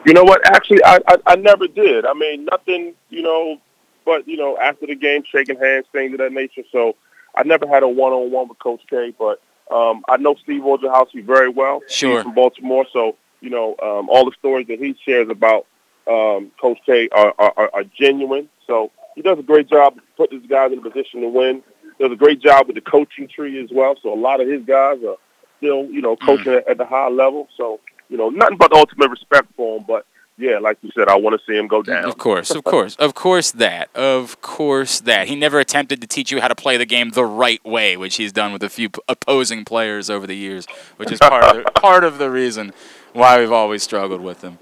You 0.04 0.14
know 0.14 0.24
what? 0.24 0.44
Actually, 0.46 0.84
I, 0.84 0.98
I, 1.06 1.16
I 1.26 1.36
never 1.36 1.68
did. 1.68 2.04
I 2.04 2.14
mean, 2.14 2.46
nothing, 2.46 2.94
you 3.08 3.22
know, 3.22 3.58
but, 4.04 4.26
you 4.26 4.36
know, 4.36 4.58
after 4.58 4.86
the 4.86 4.96
game, 4.96 5.22
shaking 5.30 5.58
hands, 5.58 5.86
things 5.92 6.12
of 6.12 6.18
that 6.18 6.32
nature. 6.32 6.62
So 6.72 6.96
I 7.36 7.44
never 7.44 7.68
had 7.68 7.84
a 7.84 7.88
one-on-one 7.88 8.48
with 8.48 8.58
Coach 8.58 8.82
K, 8.88 9.14
but– 9.18 9.40
um, 9.72 10.04
I 10.08 10.18
know 10.18 10.34
Steve 10.42 10.62
Wojciechowski 10.62 11.24
very 11.24 11.48
well. 11.48 11.80
Sure. 11.88 12.16
He's 12.16 12.22
from 12.22 12.34
Baltimore, 12.34 12.86
so 12.92 13.16
you 13.42 13.50
know 13.50 13.76
um, 13.83 14.09
all 14.09 14.24
the 14.24 14.33
stories 14.38 14.66
that 14.68 14.78
he 14.78 14.96
shares 15.05 15.28
about 15.28 15.66
um, 16.09 16.50
Coach 16.61 16.78
K 16.87 17.09
are, 17.11 17.35
are, 17.38 17.70
are 17.74 17.85
genuine. 17.98 18.48
So 18.66 18.90
he 19.14 19.22
does 19.22 19.38
a 19.38 19.42
great 19.42 19.68
job 19.68 20.00
putting 20.16 20.40
his 20.40 20.48
guys 20.48 20.72
in 20.72 20.78
a 20.78 20.83
position 20.83 21.20
to 21.20 21.28
win. 21.28 21.62
Does 22.00 22.12
a 22.12 22.16
great 22.16 22.40
job 22.40 22.66
with 22.66 22.76
the 22.76 22.81
coaching 22.81 23.28
tree 23.28 23.62
as 23.62 23.70
well. 23.70 23.94
So 24.02 24.12
a 24.12 24.18
lot 24.18 24.40
of 24.40 24.48
his 24.48 24.64
guys 24.64 24.98
are 25.07 25.16
still, 25.59 25.85
you 25.85 26.00
know, 26.00 26.16
coaching 26.16 26.52
mm. 26.52 26.59
at, 26.59 26.68
at 26.68 26.78
the 26.78 26.87
high 26.87 27.09
level. 27.09 27.48
So 27.57 27.81
you 28.09 28.18
know, 28.18 28.28
nothing 28.28 28.59
but 28.59 28.72
ultimate 28.72 29.11
respect 29.11 29.48
for 29.57 29.78
him. 29.78 29.85
But 29.87 30.07
yeah, 30.37 30.59
like 30.59 30.78
you 30.83 30.90
said, 30.94 31.09
I 31.09 31.16
want 31.16 31.38
to 31.38 31.46
see 31.46 31.57
him 31.57 31.66
go 31.66 31.83
down. 31.83 32.05
Of 32.05 32.18
course, 32.18 32.50
of 32.50 32.64
course, 32.64 32.94
of 32.96 33.14
course 33.14 33.52
that, 33.52 33.94
of 33.96 34.40
course 34.42 35.00
that. 35.00 35.28
He 35.28 35.37
never 35.37 35.59
attempted 35.59 36.00
to 36.00 36.07
teach 36.07 36.31
you 36.31 36.40
how 36.40 36.48
to 36.48 36.55
play 36.55 36.76
the 36.76 36.87
game 36.87 37.11
the 37.11 37.24
right 37.24 37.64
way, 37.64 37.96
which 37.96 38.16
he's 38.16 38.33
done 38.33 38.52
with 38.52 38.62
a 38.62 38.68
few 38.68 38.90
opposing 39.09 39.64
players 39.64 40.11
over 40.11 40.26
the 40.26 40.37
years, 40.37 40.66
which 40.96 41.11
is 41.11 41.18
part 41.20 41.44
of 41.44 41.64
the, 41.64 41.70
part 41.72 42.05
of 42.05 42.18
the 42.18 42.31
reason 42.31 42.72
why 43.12 43.38
we've 43.38 43.53
always 43.53 43.83
struggled 43.83 44.20
with 44.20 44.42
him. 44.42 44.59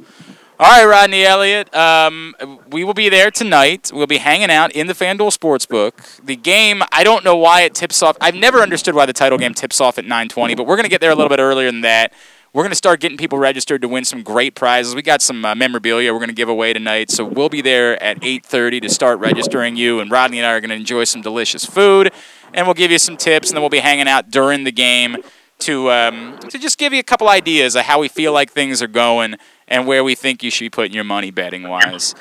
All 0.61 0.67
right, 0.67 0.85
Rodney 0.85 1.25
Elliott. 1.25 1.75
Um, 1.75 2.35
we 2.69 2.85
will 2.85 2.93
be 2.93 3.09
there 3.09 3.31
tonight. 3.31 3.91
We'll 3.95 4.07
be 4.07 4.19
hanging 4.19 4.51
out 4.51 4.73
in 4.73 4.89
the 4.89 4.93
FanDuel 4.93 5.35
Sportsbook. 5.35 6.23
The 6.23 6.37
game, 6.37 6.83
I 6.93 7.03
don't 7.03 7.25
know 7.25 7.35
why 7.35 7.63
it 7.63 7.75
tips 7.75 8.03
off. 8.03 8.19
I've 8.21 8.35
never 8.35 8.59
understood 8.59 8.95
why 8.95 9.07
the 9.07 9.15
title 9.15 9.39
game 9.39 9.55
tips 9.55 9.81
off 9.81 9.97
at 9.97 10.05
9:20, 10.05 10.55
but 10.55 10.67
we're 10.67 10.77
going 10.77 10.85
to 10.85 10.91
get 10.91 11.01
there 11.01 11.13
a 11.13 11.15
little 11.15 11.31
bit 11.31 11.39
earlier 11.39 11.71
than 11.71 11.81
that. 11.81 12.13
We're 12.53 12.63
going 12.63 12.73
to 12.73 12.77
start 12.77 13.01
getting 13.01 13.17
people 13.17 13.39
registered 13.39 13.81
to 13.81 13.89
win 13.89 14.05
some 14.05 14.23
great 14.23 14.55
prizes. 14.55 14.95
We 14.95 15.01
got 15.01 15.23
some 15.23 15.45
uh, 15.47 15.55
memorabilia 15.55 16.13
we're 16.13 16.19
going 16.19 16.29
to 16.29 16.35
give 16.35 16.51
away 16.51 16.75
tonight, 16.75 17.11
so 17.11 17.25
we'll 17.25 17.49
be 17.49 17.63
there 17.63 18.01
at 18.03 18.21
8:30 18.21 18.83
to 18.83 18.91
start 18.91 19.19
registering 19.19 19.77
you. 19.77 20.01
And 20.01 20.11
Rodney 20.11 20.41
and 20.41 20.47
I 20.47 20.53
are 20.53 20.61
going 20.61 20.69
to 20.69 20.77
enjoy 20.77 21.05
some 21.05 21.23
delicious 21.23 21.65
food, 21.65 22.13
and 22.53 22.67
we'll 22.67 22.75
give 22.75 22.91
you 22.91 22.99
some 22.99 23.17
tips, 23.17 23.49
and 23.49 23.57
then 23.57 23.63
we'll 23.63 23.71
be 23.71 23.79
hanging 23.79 24.09
out 24.09 24.31
during 24.31 24.65
the 24.65 24.73
game 24.73 25.17
to 25.61 25.91
um, 25.91 26.39
to 26.49 26.59
just 26.59 26.79
give 26.79 26.93
you 26.93 27.01
a 27.01 27.05
couple 27.05 27.29
ideas 27.29 27.77
of 27.77 27.83
how 27.83 28.01
we 28.01 28.09
feel 28.09 28.33
like 28.33 28.51
things 28.51 28.83
are 28.83 28.89
going 28.89 29.37
and 29.69 29.87
where 29.87 30.03
we 30.03 30.15
think 30.15 30.43
you 30.43 30.51
should 30.51 30.65
be 30.65 30.71
putting 30.71 30.93
your 30.93 31.05
money 31.05 31.31
betting 31.31 31.69
wise. 31.69 32.15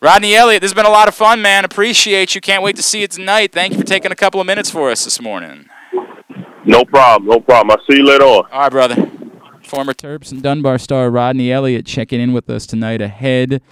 Rodney 0.00 0.34
Elliott, 0.34 0.60
this 0.60 0.70
has 0.70 0.74
been 0.74 0.86
a 0.86 0.90
lot 0.90 1.08
of 1.08 1.14
fun, 1.14 1.40
man. 1.40 1.64
Appreciate 1.64 2.34
you. 2.34 2.40
Can't 2.40 2.62
wait 2.62 2.76
to 2.76 2.82
see 2.82 3.00
you 3.00 3.08
tonight. 3.08 3.52
Thank 3.52 3.72
you 3.72 3.78
for 3.78 3.86
taking 3.86 4.12
a 4.12 4.16
couple 4.16 4.40
of 4.40 4.46
minutes 4.46 4.70
for 4.70 4.90
us 4.90 5.04
this 5.04 5.20
morning. 5.20 5.66
No 6.66 6.84
problem. 6.84 7.28
No 7.30 7.40
problem. 7.40 7.70
I'll 7.70 7.86
see 7.90 7.98
you 7.98 8.04
later 8.04 8.24
on. 8.24 8.44
All 8.52 8.60
right, 8.60 8.70
brother. 8.70 9.10
Former 9.62 9.94
Terps 9.94 10.30
and 10.32 10.42
Dunbar 10.42 10.78
star 10.78 11.10
Rodney 11.10 11.50
Elliott 11.50 11.86
checking 11.86 12.20
in 12.20 12.32
with 12.32 12.50
us 12.50 12.66
tonight 12.66 13.00
ahead 13.00 13.62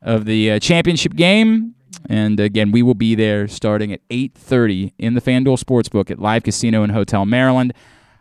of 0.00 0.24
the 0.24 0.52
uh, 0.52 0.58
championship 0.58 1.14
game. 1.14 1.74
And 2.08 2.40
again, 2.40 2.72
we 2.72 2.82
will 2.82 2.94
be 2.94 3.14
there 3.14 3.46
starting 3.46 3.92
at 3.92 4.00
8:30 4.08 4.92
in 4.98 5.14
the 5.14 5.20
FanDuel 5.20 5.62
Sportsbook 5.62 6.10
at 6.10 6.18
Live 6.18 6.42
Casino 6.42 6.82
and 6.82 6.92
Hotel 6.92 7.24
Maryland. 7.26 7.72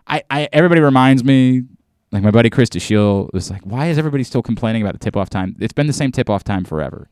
I, 0.08 0.24
I 0.30 0.50
everybody 0.52 0.82
reminds 0.82 1.24
me, 1.24 1.64
like 2.12 2.24
my 2.24 2.32
buddy 2.32 2.50
Chris 2.50 2.70
DeShiel 2.70 3.32
was 3.34 3.50
like, 3.50 3.62
why 3.62 3.88
is 3.88 3.98
everybody 3.98 4.24
still 4.24 4.42
complaining 4.42 4.82
about 4.82 4.94
the 4.94 5.00
tip-off 5.00 5.30
time? 5.30 5.56
It's 5.60 5.74
been 5.74 5.88
the 5.88 5.94
same 5.94 6.12
tip-off 6.12 6.44
time 6.44 6.64
forever. 6.64 7.10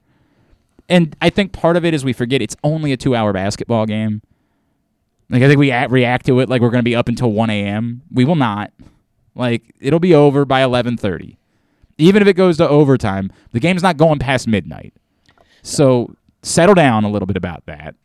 And 0.89 1.15
I 1.21 1.29
think 1.29 1.51
part 1.51 1.77
of 1.77 1.85
it 1.85 1.93
is 1.93 2.03
we 2.03 2.13
forget 2.13 2.41
it's 2.41 2.57
only 2.63 2.91
a 2.91 2.97
two-hour 2.97 3.31
basketball 3.31 3.85
game. 3.85 4.21
Like 5.29 5.43
I 5.43 5.47
think 5.47 5.59
we 5.59 5.71
at, 5.71 5.91
react 5.91 6.25
to 6.25 6.39
it 6.39 6.49
like 6.49 6.61
we're 6.61 6.71
going 6.71 6.79
to 6.79 6.89
be 6.89 6.95
up 6.95 7.07
until 7.07 7.31
1 7.31 7.49
a.m. 7.49 8.01
We 8.11 8.25
will 8.25 8.35
not. 8.35 8.73
Like 9.35 9.63
it'll 9.79 9.99
be 9.99 10.15
over 10.15 10.43
by 10.43 10.61
11:30. 10.61 11.37
Even 11.97 12.21
if 12.21 12.27
it 12.27 12.33
goes 12.33 12.57
to 12.57 12.67
overtime, 12.67 13.31
the 13.51 13.59
game's 13.59 13.83
not 13.83 13.97
going 13.97 14.19
past 14.19 14.47
midnight. 14.47 14.93
So 15.61 16.15
settle 16.41 16.75
down 16.75 17.03
a 17.03 17.09
little 17.09 17.25
bit 17.25 17.37
about 17.37 17.65
that. 17.65 17.95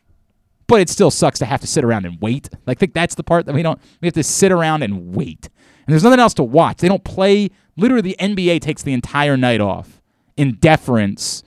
But 0.66 0.81
it 0.81 0.88
still 0.88 1.11
sucks 1.11 1.38
to 1.40 1.44
have 1.44 1.61
to 1.61 1.66
sit 1.66 1.85
around 1.85 2.07
and 2.07 2.20
wait. 2.20 2.48
Like 2.66 2.79
I 2.79 2.81
think 2.81 2.94
that's 2.94 3.14
the 3.14 3.22
part 3.22 3.46
that 3.46 3.55
we 3.55 3.62
don't 3.62 3.79
we 4.00 4.07
have 4.07 4.14
to 4.14 4.22
sit 4.22 4.50
around 4.50 4.83
and 4.83 5.14
wait. 5.14 5.48
And 5.87 5.92
there's 5.92 6.05
nothing 6.05 6.20
else 6.20 6.35
to 6.35 6.44
watch. 6.44 6.79
They 6.79 6.88
don't 6.88 7.05
play 7.05 7.50
literally 7.77 8.03
the 8.03 8.16
NBA 8.18 8.61
takes 8.61 8.83
the 8.83 8.92
entire 8.92 9.37
night 9.37 9.61
off 9.61 10.00
in 10.37 10.55
deference 10.55 11.42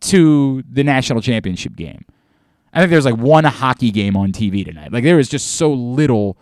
to 0.00 0.62
the 0.70 0.84
national 0.84 1.20
championship 1.20 1.76
game. 1.76 2.04
I 2.72 2.80
think 2.80 2.90
there's 2.90 3.04
like 3.04 3.16
one 3.16 3.44
hockey 3.44 3.90
game 3.90 4.16
on 4.16 4.32
TV 4.32 4.64
tonight. 4.64 4.92
Like 4.92 5.04
there 5.04 5.18
is 5.18 5.28
just 5.28 5.52
so 5.52 5.72
little 5.72 6.36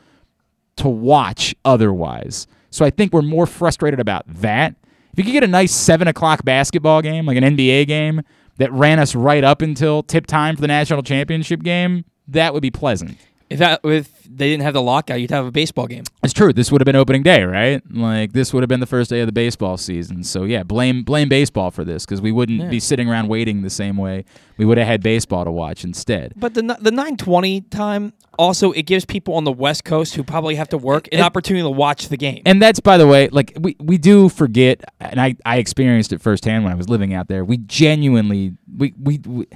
to 0.77 0.89
watch 0.89 1.55
otherwise. 1.65 2.47
So 2.71 2.85
I 2.85 2.91
think 2.91 3.13
we're 3.13 3.23
more 3.23 3.47
frustrated 3.47 4.01
about 4.01 4.25
that. 4.27 4.75
If 5.13 5.19
you 5.19 5.25
could 5.25 5.33
get 5.33 5.45
a 5.45 5.49
nice 5.49 5.75
seven 5.75 6.09
o'clock 6.09 6.43
basketball 6.45 7.03
game, 7.03 7.27
like 7.27 7.37
an 7.37 7.45
NBA 7.45 7.87
game, 7.87 8.23
that 8.57 8.73
ran 8.73 8.99
us 8.99 9.15
right 9.15 9.45
up 9.45 9.63
until 9.63 10.03
tip 10.03 10.27
time 10.27 10.55
for 10.57 10.63
the 10.63 10.69
national 10.69 11.03
championship 11.03 11.63
game, 11.63 12.05
that 12.33 12.53
would 12.55 12.63
be 12.63 12.71
pleasant. 12.71 13.17
If 13.51 13.59
that 13.59 13.81
if 13.85 14.09
they 14.25 14.49
didn't 14.49 14.63
have 14.63 14.73
the 14.73 14.81
lockout, 14.81 15.21
you'd 15.21 15.31
have 15.31 15.45
a 15.45 15.51
baseball 15.51 15.87
game. 15.87 16.05
It's 16.23 16.33
true. 16.33 16.55
This 16.55 16.73
would 16.73 16.81
have 16.81 16.87
been 16.87 16.97
opening 16.97 17.23
day, 17.23 17.43
right? 17.45 17.83
Like 17.91 18.33
this 18.33 18.55
would 18.55 18.63
have 18.63 18.69
been 18.69 18.81
the 18.81 18.87
first 18.87 19.11
day 19.11 19.21
of 19.21 19.27
the 19.27 19.33
baseball 19.33 19.77
season. 19.77 20.25
So 20.25 20.45
yeah, 20.45 20.63
blame 20.63 21.03
blame 21.03 21.29
baseball 21.29 21.71
for 21.71 21.85
this 21.85 22.07
because 22.07 22.23
we 22.23 22.33
wouldn't 22.33 22.61
Yeah. 22.63 22.69
be 22.71 22.81
sitting 22.81 23.11
around 23.11 23.29
waiting 23.29 23.61
the 23.61 23.69
same 23.69 23.99
way. 23.99 24.25
We 24.57 24.65
would 24.65 24.79
have 24.79 24.87
had 24.87 25.03
baseball 25.03 25.45
to 25.45 25.51
watch 25.53 25.85
instead. 25.85 26.33
But 26.35 26.55
the 26.55 26.63
the 26.81 26.91
nine 26.91 27.19
twenty 27.19 27.61
time 27.61 28.15
also 28.39 28.73
it 28.73 28.87
gives 28.87 29.05
people 29.05 29.35
on 29.35 29.45
the 29.45 29.53
West 29.53 29.85
Coast 29.85 30.15
who 30.15 30.23
probably 30.25 30.55
have 30.55 30.71
to 30.71 30.79
work 30.79 31.09
an 31.09 31.19
And- 31.19 31.23
opportunity 31.23 31.63
to 31.63 31.69
watch 31.71 32.09
the 32.09 32.17
game. 32.17 32.41
And 32.47 32.63
that's 32.63 32.81
by 32.81 32.97
the 32.97 33.07
way, 33.07 33.29
like 33.29 33.53
we, 33.61 33.77
we 33.79 33.99
do 33.99 34.31
forget, 34.31 34.81
and 34.99 35.21
I, 35.21 35.35
I 35.45 35.59
experienced 35.59 36.15
it 36.15 36.23
firsthand 36.23 36.65
when 36.65 36.73
I 36.73 36.77
was 36.77 36.89
living 36.89 37.13
out 37.13 37.29
there. 37.29 37.45
We 37.45 37.59
genuinely 37.59 38.55
we, 38.79 38.95
we 38.99 39.21
we 39.27 39.47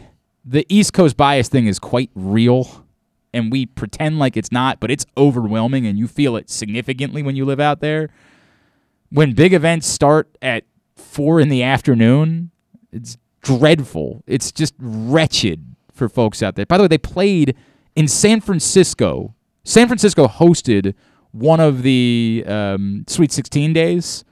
the 0.47 0.65
East 0.69 0.93
Coast 0.93 1.17
bias 1.17 1.49
thing 1.49 1.67
is 1.67 1.79
quite 1.81 2.11
real, 2.15 2.87
and 3.35 3.51
we 3.51 3.67
pretend 3.67 4.19
like 4.19 4.37
it's 4.37 4.53
not, 4.53 4.79
but 4.79 4.91
it's 4.91 5.05
overwhelming, 5.17 5.87
and 5.87 5.99
you 5.99 6.07
feel 6.07 6.37
it 6.37 6.49
significantly 6.49 7.23
when 7.23 7.35
you 7.35 7.45
live 7.45 7.59
out 7.59 7.81
there. 7.81 8.11
When 9.11 9.35
big 9.35 9.53
events 9.53 9.89
start 9.89 10.37
at 10.41 10.65
four 10.95 11.41
in 11.41 11.49
the 11.49 11.63
afternoon, 11.63 12.53
it's 12.93 13.19
dreadful. 13.43 14.23
It's 14.27 14.53
just 14.53 14.75
wretched 14.79 15.75
for 15.93 16.09
folks 16.09 16.43
out 16.43 16.55
there. 16.55 16.67
By 16.67 16.77
the 16.77 16.85
way, 16.85 16.89
they 16.89 16.99
played 16.99 17.57
in 17.97 18.07
San 18.07 18.41
Francisco. 18.41 19.35
San 19.65 19.89
Francisco 19.89 20.29
hosted 20.29 20.95
one 21.33 21.59
of 21.59 21.83
the 21.83 22.45
um, 22.47 23.05
Sweet 23.09 23.33
16 23.33 23.73
days, 23.73 24.25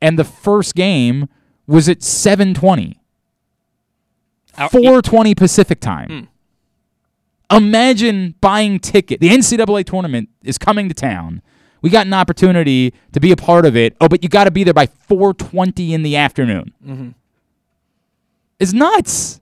and 0.00 0.18
the 0.18 0.24
first 0.24 0.76
game 0.76 1.28
was 1.66 1.88
at 1.88 1.98
7:20, 2.00 2.96
Out- 4.58 4.72
4:20 4.72 5.34
Pacific 5.34 5.80
time. 5.80 6.28
Hmm. 7.50 7.56
Imagine 7.56 8.34
buying 8.40 8.78
ticket. 8.78 9.20
The 9.20 9.30
NCAA 9.30 9.84
tournament 9.84 10.28
is 10.42 10.58
coming 10.58 10.88
to 10.88 10.94
town. 10.94 11.40
We 11.80 11.90
got 11.90 12.06
an 12.06 12.12
opportunity 12.12 12.92
to 13.12 13.20
be 13.20 13.32
a 13.32 13.36
part 13.36 13.64
of 13.64 13.76
it. 13.76 13.96
Oh, 14.00 14.08
but 14.08 14.22
you 14.22 14.28
got 14.28 14.44
to 14.44 14.50
be 14.50 14.64
there 14.64 14.74
by 14.74 14.86
4:20 14.86 15.92
in 15.92 16.02
the 16.02 16.16
afternoon. 16.16 16.74
Mm-hmm. 16.86 17.08
It's 18.58 18.72
nuts. 18.72 19.40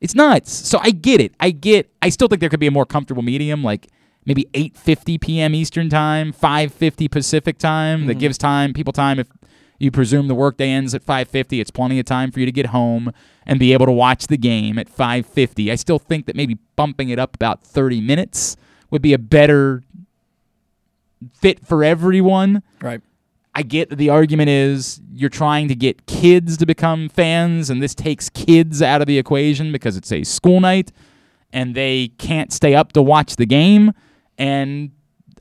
It's 0.00 0.14
nuts. 0.14 0.50
So 0.52 0.78
I 0.82 0.90
get 0.90 1.20
it. 1.20 1.32
I 1.38 1.50
get. 1.50 1.90
I 2.02 2.08
still 2.08 2.28
think 2.28 2.40
there 2.40 2.50
could 2.50 2.60
be 2.60 2.66
a 2.66 2.72
more 2.72 2.84
comfortable 2.84 3.22
medium, 3.22 3.62
like 3.62 3.86
maybe 4.26 4.46
8:50 4.52 5.20
p.m. 5.20 5.54
Eastern 5.54 5.88
time, 5.88 6.32
5:50 6.32 7.10
Pacific 7.10 7.58
time. 7.58 8.06
That 8.06 8.14
mm-hmm. 8.14 8.20
gives 8.20 8.38
time 8.38 8.72
people 8.72 8.92
time 8.92 9.18
if 9.20 9.28
you 9.82 9.90
presume 9.90 10.28
the 10.28 10.34
workday 10.34 10.70
ends 10.70 10.94
at 10.94 11.02
5:50. 11.02 11.60
It's 11.60 11.70
plenty 11.70 11.98
of 11.98 12.06
time 12.06 12.30
for 12.30 12.40
you 12.40 12.46
to 12.46 12.52
get 12.52 12.66
home 12.66 13.12
and 13.46 13.58
be 13.58 13.72
able 13.72 13.86
to 13.86 13.92
watch 13.92 14.28
the 14.28 14.36
game 14.36 14.78
at 14.78 14.88
5:50. 14.88 15.70
I 15.70 15.74
still 15.74 15.98
think 15.98 16.26
that 16.26 16.36
maybe 16.36 16.58
bumping 16.76 17.08
it 17.08 17.18
up 17.18 17.34
about 17.34 17.64
30 17.64 18.00
minutes 18.00 18.56
would 18.90 19.02
be 19.02 19.12
a 19.12 19.18
better 19.18 19.82
fit 21.34 21.66
for 21.66 21.82
everyone. 21.84 22.62
right. 22.80 23.00
I 23.54 23.62
get 23.62 23.90
that 23.90 23.96
the 23.96 24.08
argument 24.08 24.48
is 24.48 25.02
you're 25.12 25.28
trying 25.28 25.68
to 25.68 25.74
get 25.74 26.06
kids 26.06 26.56
to 26.56 26.64
become 26.64 27.10
fans, 27.10 27.68
and 27.68 27.82
this 27.82 27.94
takes 27.94 28.30
kids 28.30 28.80
out 28.80 29.02
of 29.02 29.06
the 29.06 29.18
equation 29.18 29.72
because 29.72 29.94
it's 29.96 30.10
a 30.10 30.24
school 30.24 30.58
night 30.58 30.90
and 31.52 31.74
they 31.74 32.08
can't 32.16 32.50
stay 32.50 32.74
up 32.74 32.92
to 32.92 33.02
watch 33.02 33.36
the 33.36 33.44
game. 33.44 33.92
And 34.38 34.92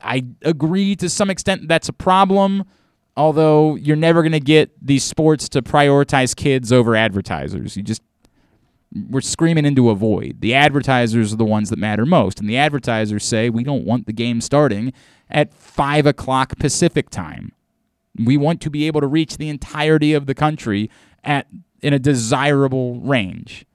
I 0.01 0.25
agree 0.41 0.95
to 0.97 1.07
some 1.07 1.29
extent 1.29 1.69
that's 1.69 1.87
a 1.87 1.93
problem, 1.93 2.65
although 3.17 3.75
you're 3.75 3.95
never 3.95 4.21
going 4.21 4.31
to 4.31 4.39
get 4.39 4.71
these 4.81 5.03
sports 5.03 5.49
to 5.49 5.61
prioritize 5.61 6.35
kids 6.35 6.71
over 6.71 6.95
advertisers. 6.95 7.75
You 7.77 7.83
just 7.83 8.01
we're 9.09 9.21
screaming 9.21 9.65
into 9.65 9.89
a 9.89 9.95
void. 9.95 10.41
The 10.41 10.53
advertisers 10.53 11.31
are 11.31 11.37
the 11.37 11.45
ones 11.45 11.69
that 11.69 11.79
matter 11.79 12.05
most, 12.05 12.39
and 12.39 12.49
the 12.49 12.57
advertisers 12.57 13.23
say 13.23 13.49
we 13.49 13.63
don't 13.63 13.85
want 13.85 14.05
the 14.05 14.13
game 14.13 14.41
starting 14.41 14.91
at 15.29 15.53
five 15.53 16.05
o'clock 16.05 16.57
Pacific 16.57 17.09
time. 17.09 17.53
We 18.17 18.35
want 18.35 18.59
to 18.61 18.69
be 18.69 18.87
able 18.87 18.99
to 18.99 19.07
reach 19.07 19.37
the 19.37 19.47
entirety 19.47 20.13
of 20.13 20.25
the 20.25 20.35
country 20.35 20.89
at 21.23 21.47
in 21.81 21.93
a 21.93 21.99
desirable 21.99 22.99
range. 22.99 23.65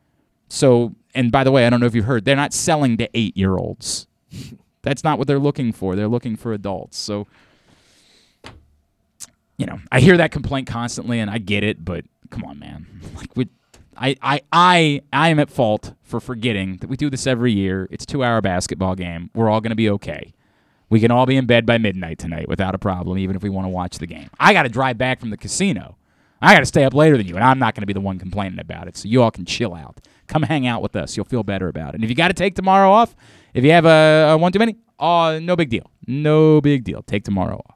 So, 0.49 0.95
and 1.15 1.33
by 1.33 1.45
the 1.45 1.51
way, 1.51 1.67
I 1.67 1.71
don't 1.71 1.81
know 1.81 1.87
if 1.87 1.95
you've 1.95 2.05
heard, 2.05 2.25
they're 2.25 2.37
not 2.37 2.53
selling 2.53 2.97
to 2.99 3.09
eight 3.15 3.37
year 3.37 3.57
olds. 3.57 4.07
That's 4.83 5.03
not 5.03 5.19
what 5.19 5.27
they're 5.27 5.39
looking 5.39 5.73
for. 5.73 5.97
They're 5.97 6.07
looking 6.07 6.37
for 6.37 6.53
adults. 6.53 6.97
So, 6.97 7.27
you 9.57 9.67
know, 9.67 9.79
I 9.91 10.01
hear 10.01 10.17
that 10.17 10.33
complaint 10.33 10.67
constantly, 10.67 11.19
and 11.21 11.31
I 11.31 11.39
get 11.39 11.65
it, 11.65 11.85
but 11.85 12.05
come 12.31 12.45
on, 12.45 12.59
man. 12.59 12.87
Like 13.17 13.35
we, 13.35 13.49
I, 13.97 14.15
I, 14.21 14.41
I, 14.53 15.01
I 15.11 15.29
am 15.31 15.39
at 15.39 15.49
fault 15.49 15.95
for 16.03 16.21
forgetting 16.21 16.77
that 16.79 16.89
we 16.89 16.99
do 16.99 17.09
this 17.09 17.27
every 17.27 17.53
year. 17.53 17.89
It's 17.91 18.05
two-hour 18.05 18.43
basketball 18.43 18.95
game. 18.95 19.31
We're 19.35 19.49
all 19.49 19.63
going 19.63 19.71
to 19.71 19.77
be 19.77 19.89
okay. 19.91 20.35
We 20.91 21.01
can 21.01 21.11
all 21.11 21.25
be 21.25 21.37
in 21.37 21.47
bed 21.47 21.65
by 21.65 21.79
midnight 21.79 22.19
tonight 22.19 22.47
without 22.47 22.75
a 22.75 22.79
problem, 22.79 23.17
even 23.17 23.37
if 23.37 23.43
we 23.43 23.49
want 23.49 23.65
to 23.65 23.71
watch 23.71 23.99
the 23.99 24.07
game. 24.07 24.29
I 24.39 24.53
got 24.53 24.65
to 24.65 24.69
drive 24.69 24.99
back 24.99 25.19
from 25.19 25.31
the 25.31 25.37
casino. 25.39 25.97
I 26.43 26.53
got 26.53 26.61
to 26.61 26.67
stay 26.67 26.85
up 26.85 26.93
later 26.93 27.17
than 27.17 27.27
you, 27.27 27.37
and 27.37 27.45
I'm 27.45 27.59
not 27.59 27.75
going 27.75 27.83
to 27.83 27.87
be 27.87 27.95
the 27.95 28.01
one 28.01 28.19
complaining 28.19 28.59
about 28.59 28.87
it. 28.87 28.97
So 28.97 29.09
you 29.09 29.23
all 29.23 29.31
can 29.31 29.47
chill 29.47 29.75
out. 29.75 30.01
Come 30.27 30.43
hang 30.43 30.67
out 30.67 30.83
with 30.83 30.95
us. 30.95 31.17
You'll 31.17 31.25
feel 31.25 31.43
better 31.43 31.69
about 31.69 31.91
it. 31.91 31.97
And 31.97 32.05
if 32.05 32.11
you 32.11 32.17
got 32.17 32.29
to 32.29 32.35
take 32.35 32.55
tomorrow 32.55 32.91
off, 32.91 33.17
if 33.55 33.65
you 33.65 33.71
have 33.71 33.87
a, 33.87 34.33
a 34.33 34.37
one 34.37 34.53
too 34.53 34.59
many, 34.59 34.77
uh, 34.99 35.39
no 35.43 35.57
big 35.57 35.71
deal. 35.71 35.91
No 36.07 36.61
big 36.61 36.85
deal. 36.85 37.03
Take 37.03 37.25
tomorrow 37.25 37.63
off. 37.69 37.76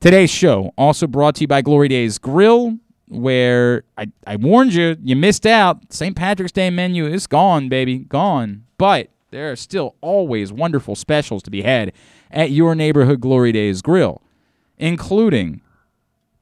Today's 0.00 0.30
show 0.30 0.72
also 0.78 1.06
brought 1.06 1.34
to 1.34 1.40
you 1.42 1.46
by 1.46 1.60
Glory 1.60 1.88
Days 1.88 2.16
Grill, 2.16 2.78
where 3.08 3.84
I, 3.98 4.06
I 4.26 4.36
warned 4.36 4.72
you, 4.72 4.96
you 5.02 5.14
missed 5.14 5.44
out. 5.44 5.92
St. 5.92 6.16
Patrick's 6.16 6.52
Day 6.52 6.70
menu 6.70 7.06
is 7.06 7.26
gone, 7.26 7.68
baby, 7.68 7.98
gone. 7.98 8.64
But 8.78 9.10
there 9.30 9.52
are 9.52 9.56
still 9.56 9.96
always 10.00 10.54
wonderful 10.54 10.94
specials 10.96 11.42
to 11.42 11.50
be 11.50 11.60
had 11.60 11.92
at 12.30 12.50
your 12.50 12.74
neighborhood 12.74 13.20
Glory 13.20 13.52
Days 13.52 13.82
Grill, 13.82 14.22
including 14.78 15.60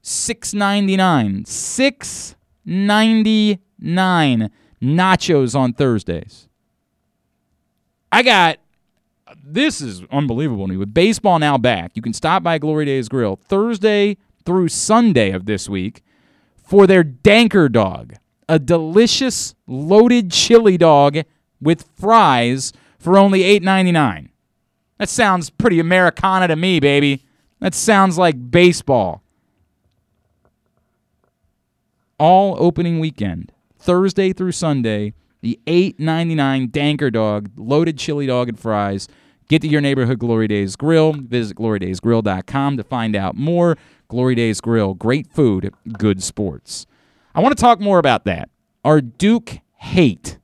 six 0.03 0.55
ninety 0.55 0.97
nine, 0.97 1.45
six 1.45 2.37
ninety 2.65 3.59
nine 3.81 4.53
nachos 4.81 5.59
on 5.59 5.73
Thursdays. 5.73 6.47
I 8.13 8.23
got 8.23 8.59
this 9.53 9.81
is 9.81 10.03
unbelievable 10.11 10.67
to 10.67 10.73
me. 10.73 10.77
With 10.77 10.93
baseball 10.93 11.39
now 11.39 11.59
back, 11.59 11.93
you 11.95 12.03
can 12.03 12.13
stop 12.13 12.43
by 12.43 12.59
Glory 12.59 12.85
Days 12.85 13.09
Grill 13.09 13.37
Thursday 13.37 14.17
through 14.45 14.69
Sunday 14.69 15.31
of 15.31 15.47
this 15.47 15.69
week 15.69 16.03
for 16.63 16.87
their 16.87 17.03
Danker 17.03 17.71
Dog, 17.71 18.15
a 18.49 18.59
delicious 18.59 19.55
loaded 19.67 20.31
chili 20.31 20.77
dog 20.77 21.19
with 21.61 21.89
fries 21.97 22.73
for 22.99 23.19
only 23.19 23.41
$8.99. 23.41 24.29
That 24.99 25.09
sounds 25.09 25.51
pretty 25.51 25.81
Americana 25.81 26.49
to 26.49 26.57
me, 26.57 26.81
baby. 26.81 27.25
That 27.61 27.75
sounds 27.75 28.19
like 28.19 28.51
baseball. 28.51 29.23
All 32.19 32.57
opening 32.59 32.99
weekend, 32.99 33.53
Thursday 33.79 34.33
through 34.33 34.53
Sunday, 34.53 35.15
the 35.41 35.59
$8.99 35.67 36.71
Danker 36.71 37.13
Dog, 37.13 37.51
loaded 37.57 37.97
chili 37.97 38.27
dog 38.27 38.49
and 38.49 38.59
fries. 38.59 39.09
Get 39.49 39.63
to 39.63 39.69
your 39.69 39.81
neighborhood 39.81 40.19
Glory 40.19 40.47
Days 40.47 40.77
Grill. 40.77 41.13
Visit 41.15 41.57
glorydaysgrill.com 41.57 42.77
to 42.77 42.85
find 42.85 43.17
out 43.17 43.35
more. 43.35 43.77
Glory 44.09 44.35
Days 44.35 44.61
Grill, 44.61 44.95
great 44.95 45.27
food, 45.27 45.73
good 45.97 46.23
sports. 46.23 46.87
I 47.35 47.41
want 47.41 47.57
to 47.57 47.61
talk 47.61 47.81
more 47.81 47.99
about 47.99 48.25
that. 48.25 48.51
Our 48.85 49.01
Duke 49.01 49.59
hate. 49.77 50.39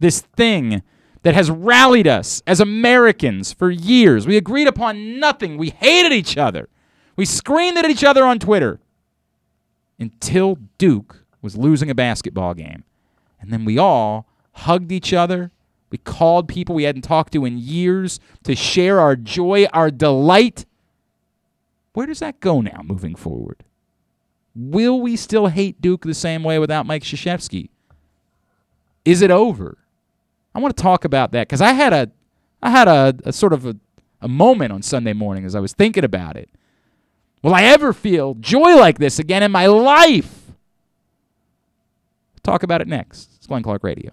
This 0.00 0.20
thing 0.20 0.82
that 1.22 1.34
has 1.34 1.50
rallied 1.50 2.06
us 2.06 2.42
as 2.46 2.60
Americans 2.60 3.52
for 3.52 3.70
years. 3.70 4.26
We 4.26 4.36
agreed 4.36 4.68
upon 4.68 5.18
nothing. 5.18 5.58
We 5.58 5.70
hated 5.70 6.12
each 6.12 6.36
other. 6.36 6.68
We 7.16 7.24
screamed 7.24 7.76
at 7.78 7.90
each 7.90 8.04
other 8.04 8.24
on 8.24 8.38
Twitter 8.38 8.80
until 9.98 10.58
Duke 10.78 11.24
was 11.42 11.56
losing 11.56 11.90
a 11.90 11.94
basketball 11.94 12.54
game. 12.54 12.84
And 13.40 13.52
then 13.52 13.64
we 13.64 13.78
all 13.78 14.26
hugged 14.52 14.92
each 14.92 15.12
other. 15.12 15.50
We 15.90 15.98
called 15.98 16.48
people 16.48 16.74
we 16.74 16.84
hadn't 16.84 17.02
talked 17.02 17.32
to 17.32 17.44
in 17.44 17.58
years 17.58 18.20
to 18.44 18.54
share 18.54 19.00
our 19.00 19.16
joy, 19.16 19.66
our 19.72 19.90
delight. 19.90 20.66
Where 21.94 22.06
does 22.06 22.20
that 22.20 22.40
go 22.40 22.60
now 22.60 22.82
moving 22.84 23.14
forward? 23.14 23.64
Will 24.54 25.00
we 25.00 25.16
still 25.16 25.46
hate 25.46 25.80
Duke 25.80 26.04
the 26.04 26.14
same 26.14 26.42
way 26.42 26.58
without 26.58 26.86
Mike 26.86 27.04
Krzyzewski? 27.04 27.70
Is 29.04 29.22
it 29.22 29.30
over? 29.30 29.78
I 30.54 30.58
want 30.58 30.76
to 30.76 30.82
talk 30.82 31.04
about 31.04 31.32
that 31.32 31.48
because 31.48 31.60
I 31.60 31.72
had 31.72 31.92
a, 31.92 32.10
I 32.62 32.70
had 32.70 32.88
a, 32.88 33.14
a 33.24 33.32
sort 33.32 33.52
of 33.52 33.64
a, 33.64 33.76
a 34.20 34.28
moment 34.28 34.72
on 34.72 34.82
Sunday 34.82 35.12
morning 35.12 35.44
as 35.44 35.54
I 35.54 35.60
was 35.60 35.72
thinking 35.72 36.04
about 36.04 36.36
it. 36.36 36.50
Will 37.42 37.54
I 37.54 37.62
ever 37.62 37.92
feel 37.92 38.34
joy 38.34 38.76
like 38.76 38.98
this 38.98 39.18
again 39.18 39.42
in 39.42 39.52
my 39.52 39.66
life? 39.66 40.52
Talk 42.42 42.62
about 42.62 42.80
it 42.80 42.88
next. 42.88 43.30
It's 43.36 43.46
Glenn 43.46 43.62
Clark 43.62 43.84
Radio. 43.84 44.12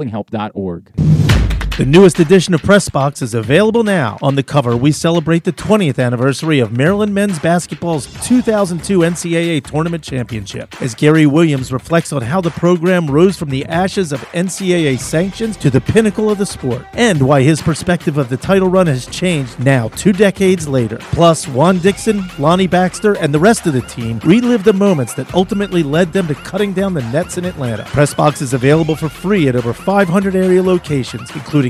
mdgamblinghelp.org. 0.00 1.29
The 1.80 1.86
newest 1.86 2.18
edition 2.18 2.52
of 2.52 2.62
Press 2.62 2.90
Box 2.90 3.22
is 3.22 3.32
available 3.32 3.82
now. 3.82 4.18
On 4.20 4.34
the 4.34 4.42
cover, 4.42 4.76
we 4.76 4.92
celebrate 4.92 5.44
the 5.44 5.52
20th 5.54 5.98
anniversary 5.98 6.58
of 6.58 6.76
Maryland 6.76 7.14
men's 7.14 7.38
basketball's 7.38 8.04
2002 8.22 8.98
NCAA 8.98 9.64
Tournament 9.64 10.04
Championship, 10.04 10.78
as 10.82 10.94
Gary 10.94 11.24
Williams 11.24 11.72
reflects 11.72 12.12
on 12.12 12.20
how 12.20 12.42
the 12.42 12.50
program 12.50 13.10
rose 13.10 13.38
from 13.38 13.48
the 13.48 13.64
ashes 13.64 14.12
of 14.12 14.20
NCAA 14.32 15.00
sanctions 15.00 15.56
to 15.56 15.70
the 15.70 15.80
pinnacle 15.80 16.28
of 16.28 16.36
the 16.36 16.44
sport, 16.44 16.84
and 16.92 17.22
why 17.22 17.40
his 17.40 17.62
perspective 17.62 18.18
of 18.18 18.28
the 18.28 18.36
title 18.36 18.68
run 18.68 18.86
has 18.86 19.06
changed 19.06 19.58
now 19.58 19.88
two 19.88 20.12
decades 20.12 20.68
later. 20.68 20.98
Plus, 21.12 21.48
Juan 21.48 21.78
Dixon, 21.78 22.22
Lonnie 22.38 22.66
Baxter, 22.66 23.14
and 23.14 23.32
the 23.32 23.40
rest 23.40 23.66
of 23.66 23.72
the 23.72 23.80
team 23.80 24.18
relive 24.18 24.64
the 24.64 24.74
moments 24.74 25.14
that 25.14 25.32
ultimately 25.32 25.82
led 25.82 26.12
them 26.12 26.26
to 26.26 26.34
cutting 26.34 26.74
down 26.74 26.92
the 26.92 27.10
nets 27.10 27.38
in 27.38 27.46
Atlanta. 27.46 27.84
Press 27.84 28.12
Box 28.12 28.42
is 28.42 28.52
available 28.52 28.96
for 28.96 29.08
free 29.08 29.48
at 29.48 29.56
over 29.56 29.72
500 29.72 30.36
area 30.36 30.62
locations, 30.62 31.34
including 31.34 31.69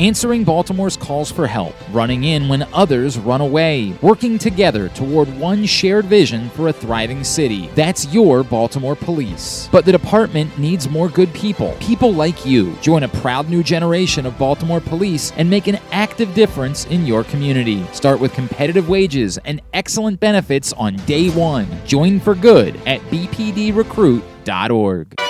Answering 0.00 0.42
Baltimore's 0.44 0.96
calls 0.96 1.30
for 1.30 1.46
help, 1.46 1.74
running 1.92 2.24
in 2.24 2.48
when 2.48 2.62
others 2.72 3.18
run 3.18 3.42
away, 3.42 3.94
working 4.00 4.38
together 4.38 4.88
toward 4.88 5.28
one 5.38 5.66
shared 5.66 6.06
vision 6.06 6.48
for 6.50 6.68
a 6.68 6.72
thriving 6.72 7.22
city. 7.22 7.66
That's 7.74 8.06
your 8.06 8.42
Baltimore 8.42 8.96
Police. 8.96 9.68
But 9.70 9.84
the 9.84 9.92
department 9.92 10.58
needs 10.58 10.88
more 10.88 11.10
good 11.10 11.30
people, 11.34 11.76
people 11.80 12.14
like 12.14 12.46
you. 12.46 12.74
Join 12.76 13.02
a 13.02 13.08
proud 13.08 13.50
new 13.50 13.62
generation 13.62 14.24
of 14.24 14.38
Baltimore 14.38 14.80
Police 14.80 15.32
and 15.36 15.50
make 15.50 15.66
an 15.66 15.78
active 15.92 16.32
difference 16.32 16.86
in 16.86 17.04
your 17.04 17.22
community. 17.24 17.84
Start 17.92 18.20
with 18.20 18.32
competitive 18.32 18.88
wages 18.88 19.36
and 19.44 19.60
excellent 19.74 20.18
benefits 20.18 20.72
on 20.72 20.96
day 21.04 21.28
one. 21.28 21.68
Join 21.84 22.20
for 22.20 22.34
good 22.34 22.74
at 22.86 23.02
bpdrecruit.org. 23.10 25.29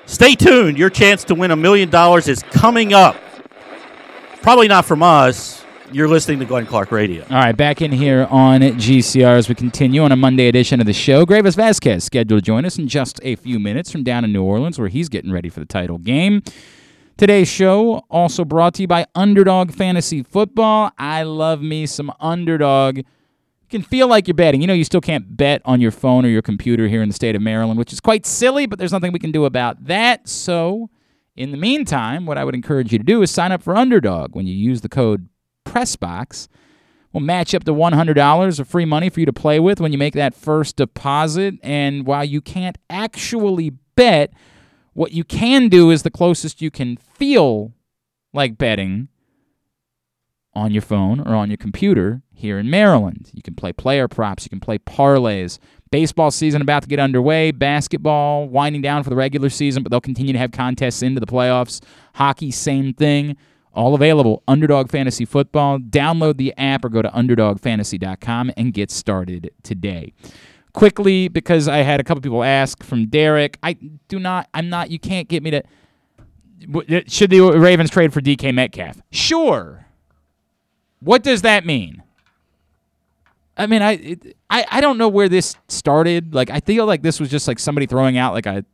Stay 0.11 0.35
tuned. 0.35 0.77
Your 0.77 0.89
chance 0.89 1.23
to 1.23 1.33
win 1.35 1.51
a 1.51 1.55
million 1.55 1.89
dollars 1.89 2.27
is 2.27 2.43
coming 2.51 2.93
up. 2.93 3.15
Probably 4.41 4.67
not 4.67 4.83
from 4.83 5.01
us. 5.01 5.63
You're 5.93 6.09
listening 6.09 6.39
to 6.39 6.45
Glenn 6.45 6.65
Clark 6.65 6.91
Radio. 6.91 7.23
All 7.23 7.37
right, 7.37 7.55
back 7.55 7.81
in 7.81 7.93
here 7.93 8.27
on 8.29 8.59
GCR 8.59 9.37
as 9.37 9.47
we 9.47 9.55
continue 9.55 10.03
on 10.03 10.11
a 10.11 10.17
Monday 10.17 10.49
edition 10.49 10.81
of 10.81 10.85
the 10.85 10.91
show. 10.91 11.25
Greivis 11.25 11.55
Vasquez 11.55 12.03
scheduled 12.03 12.41
to 12.41 12.45
join 12.45 12.65
us 12.65 12.77
in 12.77 12.89
just 12.89 13.21
a 13.23 13.37
few 13.37 13.57
minutes 13.57 13.89
from 13.89 14.03
down 14.03 14.25
in 14.25 14.33
New 14.33 14.43
Orleans, 14.43 14.77
where 14.77 14.89
he's 14.89 15.07
getting 15.07 15.31
ready 15.31 15.47
for 15.47 15.61
the 15.61 15.65
title 15.65 15.97
game. 15.97 16.43
Today's 17.15 17.47
show 17.47 18.05
also 18.09 18.43
brought 18.43 18.73
to 18.75 18.81
you 18.81 18.89
by 18.89 19.05
Underdog 19.15 19.71
Fantasy 19.71 20.23
Football. 20.23 20.91
I 20.97 21.23
love 21.23 21.61
me 21.61 21.85
some 21.85 22.11
Underdog. 22.19 22.99
Can 23.71 23.81
feel 23.81 24.07
like 24.07 24.27
you're 24.27 24.35
betting. 24.35 24.59
You 24.59 24.67
know, 24.67 24.73
you 24.73 24.83
still 24.83 24.99
can't 25.01 25.37
bet 25.37 25.61
on 25.63 25.79
your 25.79 25.91
phone 25.91 26.25
or 26.25 26.29
your 26.29 26.41
computer 26.41 26.89
here 26.89 27.01
in 27.01 27.07
the 27.07 27.15
state 27.15 27.37
of 27.37 27.41
Maryland, 27.41 27.79
which 27.79 27.93
is 27.93 28.01
quite 28.01 28.25
silly, 28.25 28.65
but 28.65 28.77
there's 28.77 28.91
nothing 28.91 29.13
we 29.13 29.19
can 29.19 29.31
do 29.31 29.45
about 29.45 29.85
that. 29.85 30.27
So, 30.27 30.89
in 31.37 31.51
the 31.51 31.57
meantime, 31.57 32.25
what 32.25 32.37
I 32.37 32.43
would 32.43 32.53
encourage 32.53 32.91
you 32.91 32.97
to 32.97 33.03
do 33.03 33.21
is 33.21 33.31
sign 33.31 33.53
up 33.53 33.63
for 33.63 33.75
Underdog 33.77 34.35
when 34.35 34.45
you 34.45 34.53
use 34.53 34.81
the 34.81 34.89
code 34.89 35.29
PressBox. 35.65 36.49
We'll 37.13 37.21
match 37.21 37.55
up 37.55 37.63
to 37.63 37.73
$100 37.73 38.59
of 38.59 38.67
free 38.67 38.85
money 38.85 39.09
for 39.09 39.21
you 39.21 39.25
to 39.25 39.33
play 39.33 39.59
with 39.59 39.79
when 39.79 39.91
you 39.91 39.97
make 39.97 40.15
that 40.15 40.35
first 40.35 40.75
deposit. 40.75 41.55
And 41.63 42.05
while 42.05 42.25
you 42.25 42.41
can't 42.41 42.77
actually 42.89 43.71
bet, 43.95 44.33
what 44.93 45.13
you 45.13 45.23
can 45.23 45.69
do 45.69 45.89
is 45.91 46.03
the 46.03 46.11
closest 46.11 46.61
you 46.61 46.71
can 46.71 46.97
feel 46.97 47.73
like 48.33 48.57
betting 48.57 49.07
on 50.53 50.71
your 50.71 50.81
phone 50.81 51.19
or 51.21 51.35
on 51.35 51.49
your 51.49 51.57
computer 51.57 52.21
here 52.41 52.59
in 52.59 52.69
Maryland. 52.69 53.29
You 53.33 53.41
can 53.41 53.55
play 53.55 53.71
player 53.71 54.07
props, 54.07 54.43
you 54.43 54.49
can 54.49 54.59
play 54.59 54.77
parlays. 54.77 55.57
Baseball 55.91 56.31
season 56.31 56.61
about 56.61 56.83
to 56.83 56.89
get 56.89 56.99
underway, 56.99 57.51
basketball 57.51 58.47
winding 58.47 58.81
down 58.81 59.03
for 59.03 59.09
the 59.09 59.15
regular 59.15 59.49
season, 59.49 59.83
but 59.83 59.89
they'll 59.89 59.99
continue 59.99 60.31
to 60.31 60.39
have 60.39 60.51
contests 60.51 61.01
into 61.01 61.19
the 61.19 61.25
playoffs. 61.25 61.81
Hockey, 62.15 62.51
same 62.51 62.93
thing. 62.93 63.35
All 63.73 63.95
available. 63.95 64.43
Underdog 64.47 64.89
Fantasy 64.89 65.25
Football. 65.25 65.79
Download 65.79 66.37
the 66.37 66.53
app 66.57 66.83
or 66.83 66.89
go 66.89 67.01
to 67.01 67.09
underdogfantasy.com 67.09 68.51
and 68.57 68.73
get 68.73 68.91
started 68.91 69.51
today. 69.63 70.13
Quickly, 70.73 71.27
because 71.27 71.67
I 71.67 71.77
had 71.77 71.99
a 71.99 72.03
couple 72.03 72.21
people 72.21 72.43
ask 72.43 72.83
from 72.83 73.07
Derek, 73.07 73.57
I 73.61 73.73
do 73.73 74.19
not, 74.19 74.47
I'm 74.53 74.69
not, 74.69 74.91
you 74.91 74.99
can't 74.99 75.27
get 75.27 75.43
me 75.43 75.51
to. 75.51 75.63
Should 77.07 77.31
the 77.31 77.41
Ravens 77.41 77.89
trade 77.89 78.13
for 78.13 78.21
DK 78.21 78.53
Metcalf? 78.53 79.01
Sure. 79.11 79.85
What 80.99 81.23
does 81.23 81.41
that 81.41 81.65
mean? 81.65 82.03
I 83.57 83.67
mean, 83.67 83.81
I, 83.81 83.91
it, 83.91 84.37
I 84.49 84.65
I 84.69 84.81
don't 84.81 84.97
know 84.97 85.09
where 85.09 85.29
this 85.29 85.55
started. 85.67 86.33
Like, 86.33 86.49
I 86.49 86.59
feel 86.61 86.85
like 86.85 87.01
this 87.01 87.19
was 87.19 87.29
just 87.29 87.47
like 87.47 87.59
somebody 87.59 87.85
throwing 87.85 88.17
out 88.17 88.33
like 88.33 88.45
a, 88.45 88.65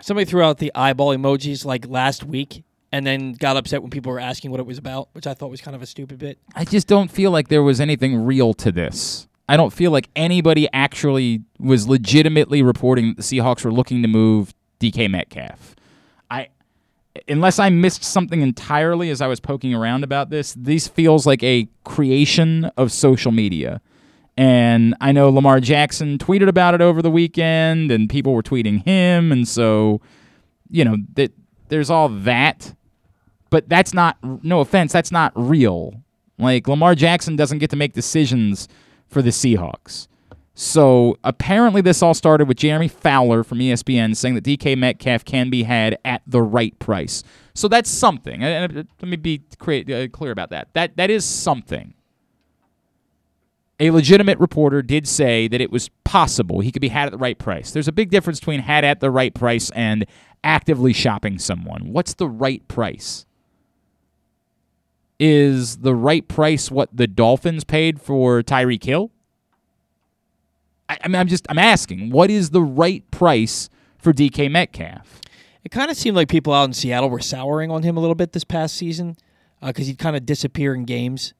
Somebody 0.00 0.24
threw 0.24 0.42
out 0.42 0.58
the 0.58 0.72
eyeball 0.74 1.16
emojis 1.16 1.64
like 1.64 1.86
last 1.86 2.24
week 2.24 2.64
and 2.90 3.06
then 3.06 3.32
got 3.34 3.56
upset 3.56 3.82
when 3.82 3.90
people 3.90 4.10
were 4.10 4.18
asking 4.18 4.50
what 4.50 4.58
it 4.58 4.66
was 4.66 4.76
about, 4.76 5.08
which 5.12 5.26
I 5.28 5.34
thought 5.34 5.50
was 5.50 5.60
kind 5.60 5.76
of 5.76 5.82
a 5.82 5.86
stupid 5.86 6.18
bit. 6.18 6.38
I 6.56 6.64
just 6.64 6.88
don't 6.88 7.10
feel 7.10 7.30
like 7.30 7.48
there 7.48 7.62
was 7.62 7.80
anything 7.80 8.24
real 8.24 8.52
to 8.54 8.72
this. 8.72 9.28
I 9.48 9.56
don't 9.56 9.72
feel 9.72 9.90
like 9.90 10.08
anybody 10.16 10.68
actually 10.72 11.42
was 11.58 11.86
legitimately 11.86 12.62
reporting 12.62 13.08
that 13.08 13.16
the 13.18 13.22
Seahawks 13.22 13.64
were 13.64 13.72
looking 13.72 14.02
to 14.02 14.08
move 14.08 14.52
DK 14.80 15.08
Metcalf. 15.08 15.76
Unless 17.28 17.58
I 17.58 17.68
missed 17.68 18.02
something 18.02 18.40
entirely 18.40 19.10
as 19.10 19.20
I 19.20 19.26
was 19.26 19.38
poking 19.38 19.74
around 19.74 20.02
about 20.02 20.30
this, 20.30 20.54
this 20.58 20.88
feels 20.88 21.26
like 21.26 21.42
a 21.42 21.68
creation 21.84 22.66
of 22.76 22.90
social 22.90 23.32
media. 23.32 23.82
And 24.36 24.94
I 25.00 25.12
know 25.12 25.28
Lamar 25.28 25.60
Jackson 25.60 26.16
tweeted 26.16 26.48
about 26.48 26.74
it 26.74 26.80
over 26.80 27.02
the 27.02 27.10
weekend, 27.10 27.90
and 27.90 28.08
people 28.08 28.32
were 28.32 28.42
tweeting 28.42 28.82
him, 28.84 29.30
and 29.30 29.46
so 29.46 30.00
you 30.70 30.84
know 30.84 30.96
that 31.14 31.32
there's 31.68 31.90
all 31.90 32.08
that, 32.08 32.74
but 33.50 33.68
that's 33.68 33.92
not. 33.92 34.16
No 34.42 34.60
offense, 34.60 34.90
that's 34.90 35.12
not 35.12 35.32
real. 35.34 36.02
Like 36.38 36.66
Lamar 36.66 36.94
Jackson 36.94 37.36
doesn't 37.36 37.58
get 37.58 37.68
to 37.70 37.76
make 37.76 37.92
decisions 37.92 38.68
for 39.06 39.20
the 39.20 39.30
Seahawks. 39.30 40.08
So 40.54 41.16
apparently, 41.24 41.80
this 41.80 42.02
all 42.02 42.14
started 42.14 42.46
with 42.46 42.58
Jeremy 42.58 42.88
Fowler 42.88 43.42
from 43.42 43.58
ESPN 43.58 44.14
saying 44.14 44.34
that 44.34 44.44
DK 44.44 44.76
Metcalf 44.76 45.24
can 45.24 45.48
be 45.48 45.62
had 45.62 45.98
at 46.04 46.22
the 46.26 46.42
right 46.42 46.78
price. 46.78 47.22
So 47.54 47.68
that's 47.68 47.90
something. 47.90 48.42
And 48.42 48.78
uh, 48.78 48.82
let 49.00 49.08
me 49.08 49.16
be 49.16 49.42
uh, 49.60 50.08
clear 50.12 50.30
about 50.30 50.50
that. 50.50 50.68
That 50.74 50.96
that 50.96 51.10
is 51.10 51.24
something 51.24 51.94
a 53.82 53.90
legitimate 53.90 54.38
reporter 54.38 54.80
did 54.80 55.08
say 55.08 55.48
that 55.48 55.60
it 55.60 55.72
was 55.72 55.88
possible 56.04 56.60
he 56.60 56.70
could 56.70 56.80
be 56.80 56.88
had 56.88 57.06
at 57.06 57.10
the 57.10 57.18
right 57.18 57.36
price. 57.36 57.72
There's 57.72 57.88
a 57.88 57.92
big 57.92 58.10
difference 58.10 58.38
between 58.38 58.60
had 58.60 58.84
at 58.84 59.00
the 59.00 59.10
right 59.10 59.34
price 59.34 59.70
and 59.70 60.06
actively 60.44 60.92
shopping 60.92 61.36
someone. 61.40 61.92
What's 61.92 62.14
the 62.14 62.28
right 62.28 62.66
price? 62.68 63.26
Is 65.18 65.78
the 65.78 65.96
right 65.96 66.26
price 66.28 66.70
what 66.70 66.96
the 66.96 67.08
Dolphins 67.08 67.64
paid 67.64 68.00
for 68.00 68.40
Tyreek 68.42 68.84
Hill? 68.84 69.10
I, 70.92 70.98
I 71.04 71.08
mean, 71.08 71.16
I'm 71.16 71.28
just 71.28 71.46
I'm 71.48 71.58
asking, 71.58 72.10
what 72.10 72.30
is 72.30 72.50
the 72.50 72.62
right 72.62 73.08
price 73.10 73.70
for 73.98 74.12
DK 74.12 74.50
Metcalf? 74.50 75.20
It 75.64 75.70
kind 75.70 75.90
of 75.90 75.96
seemed 75.96 76.16
like 76.16 76.28
people 76.28 76.52
out 76.52 76.64
in 76.64 76.72
Seattle 76.72 77.08
were 77.08 77.20
souring 77.20 77.70
on 77.70 77.82
him 77.82 77.96
a 77.96 78.00
little 78.00 78.14
bit 78.14 78.32
this 78.32 78.44
past 78.44 78.76
season 78.76 79.16
because 79.64 79.86
uh, 79.86 79.88
he'd 79.88 79.98
kind 79.98 80.16
of 80.16 80.26
disappear 80.26 80.74
in 80.74 80.84
games. 80.84 81.34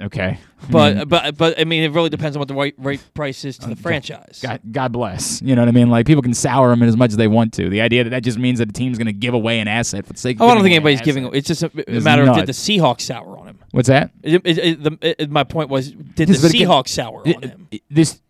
Okay, 0.00 0.38
but 0.70 0.96
mm. 0.96 1.08
but 1.08 1.36
but 1.36 1.58
I 1.60 1.64
mean, 1.64 1.84
it 1.84 1.92
really 1.92 2.10
depends 2.10 2.36
on 2.36 2.40
what 2.40 2.48
the 2.48 2.54
right 2.54 2.74
right 2.78 3.00
price 3.14 3.44
is 3.44 3.58
to 3.58 3.68
the 3.68 3.76
franchise. 3.76 4.40
God, 4.42 4.60
God 4.70 4.92
bless. 4.92 5.40
You 5.42 5.54
know 5.54 5.62
what 5.62 5.68
I 5.68 5.72
mean? 5.72 5.90
Like 5.90 6.06
people 6.06 6.22
can 6.22 6.34
sour 6.34 6.72
him 6.72 6.82
as 6.82 6.96
much 6.96 7.10
as 7.10 7.16
they 7.16 7.28
want 7.28 7.52
to. 7.54 7.68
The 7.68 7.80
idea 7.80 8.04
that 8.04 8.10
that 8.10 8.24
just 8.24 8.38
means 8.38 8.58
that 8.58 8.66
the 8.66 8.72
team's 8.72 8.98
going 8.98 9.06
to 9.06 9.12
give 9.12 9.34
away 9.34 9.60
an 9.60 9.68
asset 9.68 10.06
for 10.06 10.12
the 10.12 10.18
sake. 10.18 10.36
of 10.36 10.42
Oh, 10.42 10.48
I 10.48 10.54
don't 10.54 10.62
think 10.62 10.74
anybody's 10.74 11.00
giving. 11.00 11.32
It's 11.34 11.48
just 11.48 11.62
a, 11.62 11.70
a 11.88 12.00
matter 12.00 12.28
of 12.28 12.36
did 12.36 12.46
the 12.46 12.52
Seahawks 12.52 13.02
sour 13.02 13.38
on 13.38 13.46
him. 13.46 13.58
What's 13.70 13.88
that? 13.88 14.10
It, 14.22 14.42
it, 14.44 14.58
it, 14.58 14.82
the, 14.82 15.22
it, 15.22 15.30
my 15.30 15.44
point 15.44 15.68
was, 15.68 15.90
did 15.90 16.28
Yes, 16.28 16.42
the 16.42 16.48
Seahawks 16.48 16.88
sour 16.88 17.26
on 17.26 17.42
him? 17.42 17.68
This 17.90 18.20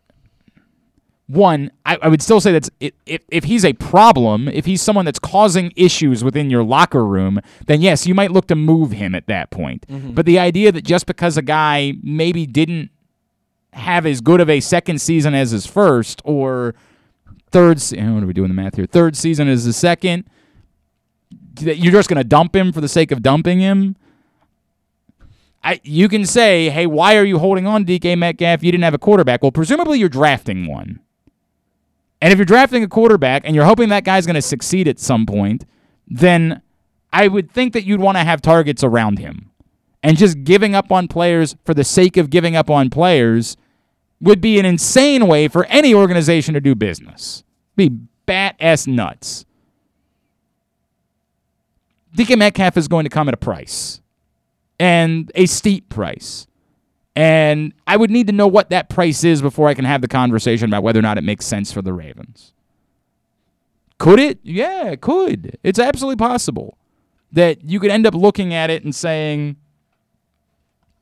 one, 1.27 1.71
I, 1.87 1.97
I 2.03 2.09
would 2.09 2.21
still 2.21 2.41
say 2.41 2.53
that's 2.53 2.71
if, 2.81 2.93
if 3.29 3.45
he's 3.45 3.65
a 3.65 3.73
problem, 3.75 4.49
if 4.49 4.67
he's 4.67 4.83
someone 4.83 5.05
that's 5.07 5.19
causing 5.19 5.73
issues 5.75 6.23
within 6.23 6.51
your 6.51 6.63
locker 6.63 7.05
room, 7.07 7.41
then 7.67 7.81
yes, 7.81 8.07
you 8.07 8.15
might 8.15 8.31
look 8.31 8.47
to 8.49 8.55
move 8.55 8.91
him 8.93 9.15
at 9.15 9.27
that 9.27 9.51
point. 9.51 9.87
Mhm. 9.89 10.15
But 10.15 10.27
the 10.27 10.39
idea 10.39 10.71
that 10.73 10.85
just 10.85 11.07
because 11.07 11.37
a 11.39 11.43
guy 11.43 11.95
maybe 12.03 12.47
didn't 12.47 12.91
have 13.73 14.05
as 14.07 14.21
good 14.21 14.41
of 14.41 14.51
a 14.51 14.61
second 14.61 15.01
season 15.01 15.35
as 15.35 15.51
his 15.51 15.67
first, 15.67 16.21
or 16.25 16.75
third, 17.51 17.79
what 17.81 18.23
are 18.23 18.27
we 18.27 18.33
doing 18.35 18.49
the 18.49 18.55
math 18.55 18.77
here? 18.77 18.87
Third 18.87 19.17
season 19.17 19.49
as 19.49 19.65
the 19.65 19.73
second, 19.73 20.25
that 21.63 21.79
you're 21.79 21.93
just 21.93 22.09
going 22.09 22.19
to 22.19 22.25
dump 22.25 22.55
him 22.55 22.71
for 22.73 22.81
the 22.81 22.89
sake 22.89 23.11
of 23.11 23.23
dumping 23.23 23.61
him. 23.61 23.97
I, 25.63 25.81
you 25.83 26.09
can 26.11 26.27
say, 26.27 26.69
hey, 26.69 26.87
why 26.87 27.17
are 27.17 27.25
you 27.25 27.39
holding 27.39 27.67
on 27.67 27.87
to 27.87 27.99
DK 27.99 28.19
Metcalf? 28.19 28.63
You 28.63 28.71
didn't 28.71 28.85
have 28.85 28.93
a 28.93 28.99
quarterback. 28.99 29.43
Well, 29.43 29.51
presumably 29.53 29.99
you're 29.99 30.11
drafting 30.11 30.67
one. 30.67 31.01
And 32.25 32.33
if 32.33 32.39
you're 32.39 32.47
drafting 32.47 32.83
a 32.83 32.89
quarterback 32.89 33.43
and 33.45 33.55
you're 33.55 33.67
hoping 33.67 33.91
that 33.91 34.03
guy's 34.03 34.25
going 34.25 34.33
to 34.35 34.41
succeed 34.41 34.89
at 34.89 34.99
some 34.99 35.27
point, 35.27 35.67
then 36.09 36.63
I 37.13 37.29
would 37.29 37.51
think 37.51 37.75
that 37.75 37.85
you'd 37.85 38.01
want 38.01 38.17
to 38.17 38.25
have 38.25 38.41
targets 38.41 38.83
around 38.83 39.19
him. 39.19 39.51
And 40.03 40.17
just 40.17 40.43
giving 40.43 40.75
up 40.75 40.91
on 40.91 41.07
players 41.07 41.55
for 41.67 41.75
the 41.75 41.85
sake 41.85 42.17
of 42.17 42.31
giving 42.31 42.57
up 42.57 42.71
on 42.71 42.89
players 42.89 43.59
would 44.23 44.41
be 44.41 44.59
an 44.59 44.65
insane 44.65 45.27
way 45.27 45.49
for 45.49 45.67
any 45.67 45.93
organization 45.93 46.55
to 46.55 46.63
do 46.63 46.75
business. 46.75 47.45
Be 47.77 47.91
bat 48.25 48.57
ass 48.59 48.87
nuts. 48.87 49.45
DK 52.17 52.39
Metcalf 52.39 52.79
is 52.79 52.89
going 52.89 53.05
to 53.05 53.11
come 53.11 53.29
at 53.29 53.35
a 53.35 53.37
price 53.37 54.01
and 54.81 55.31
a 55.35 55.45
steep 55.45 55.91
price. 55.91 56.47
And 57.17 57.73
I 57.87 57.97
would 57.97 58.11
need 58.11 58.27
to 58.27 58.33
know 58.33 58.49
what 58.49 58.71
that 58.71 58.89
price 58.89 59.23
is 59.23 59.41
before 59.41 59.69
I 59.69 59.75
can 59.75 59.85
have 59.85 60.01
the 60.01 60.09
conversation 60.09 60.69
about 60.69 60.83
whether 60.83 60.99
or 60.99 61.03
not 61.03 61.19
it 61.19 61.25
makes 61.25 61.47
sense 61.47 61.73
for 61.73 61.81
the 61.81 61.93
Ravens. 61.93 62.53
Could 63.99 64.19
it? 64.19 64.41
Yeah, 64.43 64.89
it 64.89 65.01
could. 65.01 65.57
It's 65.63 65.79
absolutely 65.79 66.17
possible 66.17 66.77
that 67.33 67.65
you 67.65 67.79
could 67.79 67.91
end 67.91 68.07
up 68.07 68.15
looking 68.15 68.53
at 68.53 68.71
it 68.71 68.83
and 68.85 68.95
saying, 68.95 69.57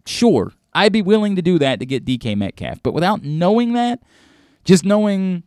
sure, 0.06 0.52
I'd 0.74 0.92
be 0.92 1.02
willing 1.02 1.36
to 1.36 1.42
do 1.42 1.58
that 1.58 1.78
to 1.80 1.86
get 1.86 2.04
DK 2.04 2.36
Metcalf. 2.36 2.82
But 2.82 2.92
without 2.92 3.22
knowing 3.22 3.72
that, 3.74 4.02
just 4.64 4.84
knowing 4.84 5.42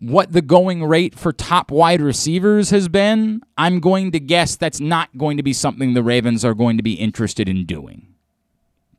what 0.00 0.32
the 0.32 0.42
going 0.42 0.84
rate 0.84 1.18
for 1.18 1.32
top 1.32 1.70
wide 1.70 2.02
receivers 2.02 2.70
has 2.70 2.88
been, 2.88 3.42
I'm 3.56 3.80
going 3.80 4.12
to 4.12 4.20
guess 4.20 4.56
that's 4.56 4.80
not 4.80 5.16
going 5.16 5.38
to 5.38 5.42
be 5.42 5.52
something 5.52 5.94
the 5.94 6.02
Ravens 6.02 6.44
are 6.44 6.54
going 6.54 6.76
to 6.76 6.82
be 6.82 6.94
interested 6.94 7.48
in 7.48 7.64
doing. 7.64 8.08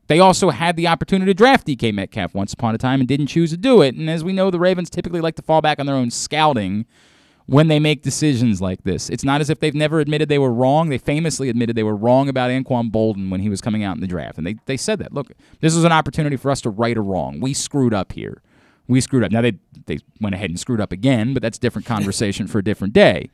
They 0.08 0.20
also 0.20 0.50
had 0.50 0.78
the 0.78 0.88
opportunity 0.88 1.30
to 1.30 1.34
draft 1.34 1.68
DK 1.68 1.94
Metcalf 1.94 2.34
once 2.34 2.54
upon 2.54 2.74
a 2.74 2.78
time 2.78 3.00
and 3.00 3.08
didn't 3.08 3.28
choose 3.28 3.52
to 3.52 3.58
do 3.58 3.82
it. 3.82 3.96
And 3.96 4.10
as 4.10 4.24
we 4.24 4.34
know, 4.34 4.50
the 4.50 4.60
Ravens 4.60 4.90
typically 4.90 5.22
like 5.22 5.36
to 5.36 5.42
fall 5.42 5.62
back 5.62 5.80
on 5.80 5.86
their 5.86 5.96
own 5.96 6.12
scouting 6.12 6.86
when 7.46 7.68
they 7.68 7.80
make 7.80 8.04
decisions 8.04 8.62
like 8.62 8.84
this. 8.84 9.10
It's 9.10 9.24
not 9.24 9.42
as 9.42 9.50
if 9.50 9.60
they've 9.60 9.76
never 9.76 10.00
admitted 10.00 10.30
they 10.30 10.40
were 10.40 10.54
wrong. 10.54 10.90
They 10.90 10.98
famously 10.98 11.50
admitted 11.50 11.76
they 11.76 11.84
were 11.84 11.96
wrong 11.96 12.30
about 12.30 12.52
Anquan 12.52 12.92
Boldin 12.92 13.30
when 13.30 13.42
he 13.42 13.50
was 13.50 13.62
coming 13.62 13.84
out 13.84 13.96
in 13.96 14.02
the 14.02 14.08
draft. 14.08 14.38
And 14.38 14.48
they, 14.48 14.56
they 14.66 14.78
said 14.78 15.00
that. 15.00 15.14
Look, 15.14 15.32
this 15.60 15.76
was 15.76 15.84
an 15.84 15.92
opportunity 15.92 16.36
for 16.36 16.52
us 16.52 16.62
to 16.62 16.70
right 16.70 16.98
a 16.98 17.02
wrong. 17.02 17.40
We 17.40 17.54
screwed 17.54 17.94
up 17.94 18.14
here. 18.14 18.42
We 18.88 19.02
screwed 19.02 19.24
up. 19.24 19.32
Now 19.32 19.42
they 19.42 19.54
they 19.86 20.00
went 20.22 20.36
ahead 20.36 20.50
and 20.50 20.58
screwed 20.58 20.80
up 20.80 20.94
again, 20.94 21.34
but 21.34 21.42
that's 21.44 21.58
a 21.58 21.62
different 21.62 21.86
conversation 21.86 22.48
for 22.48 22.60
a 22.60 22.64
different 22.64 22.94
day. 22.94 23.30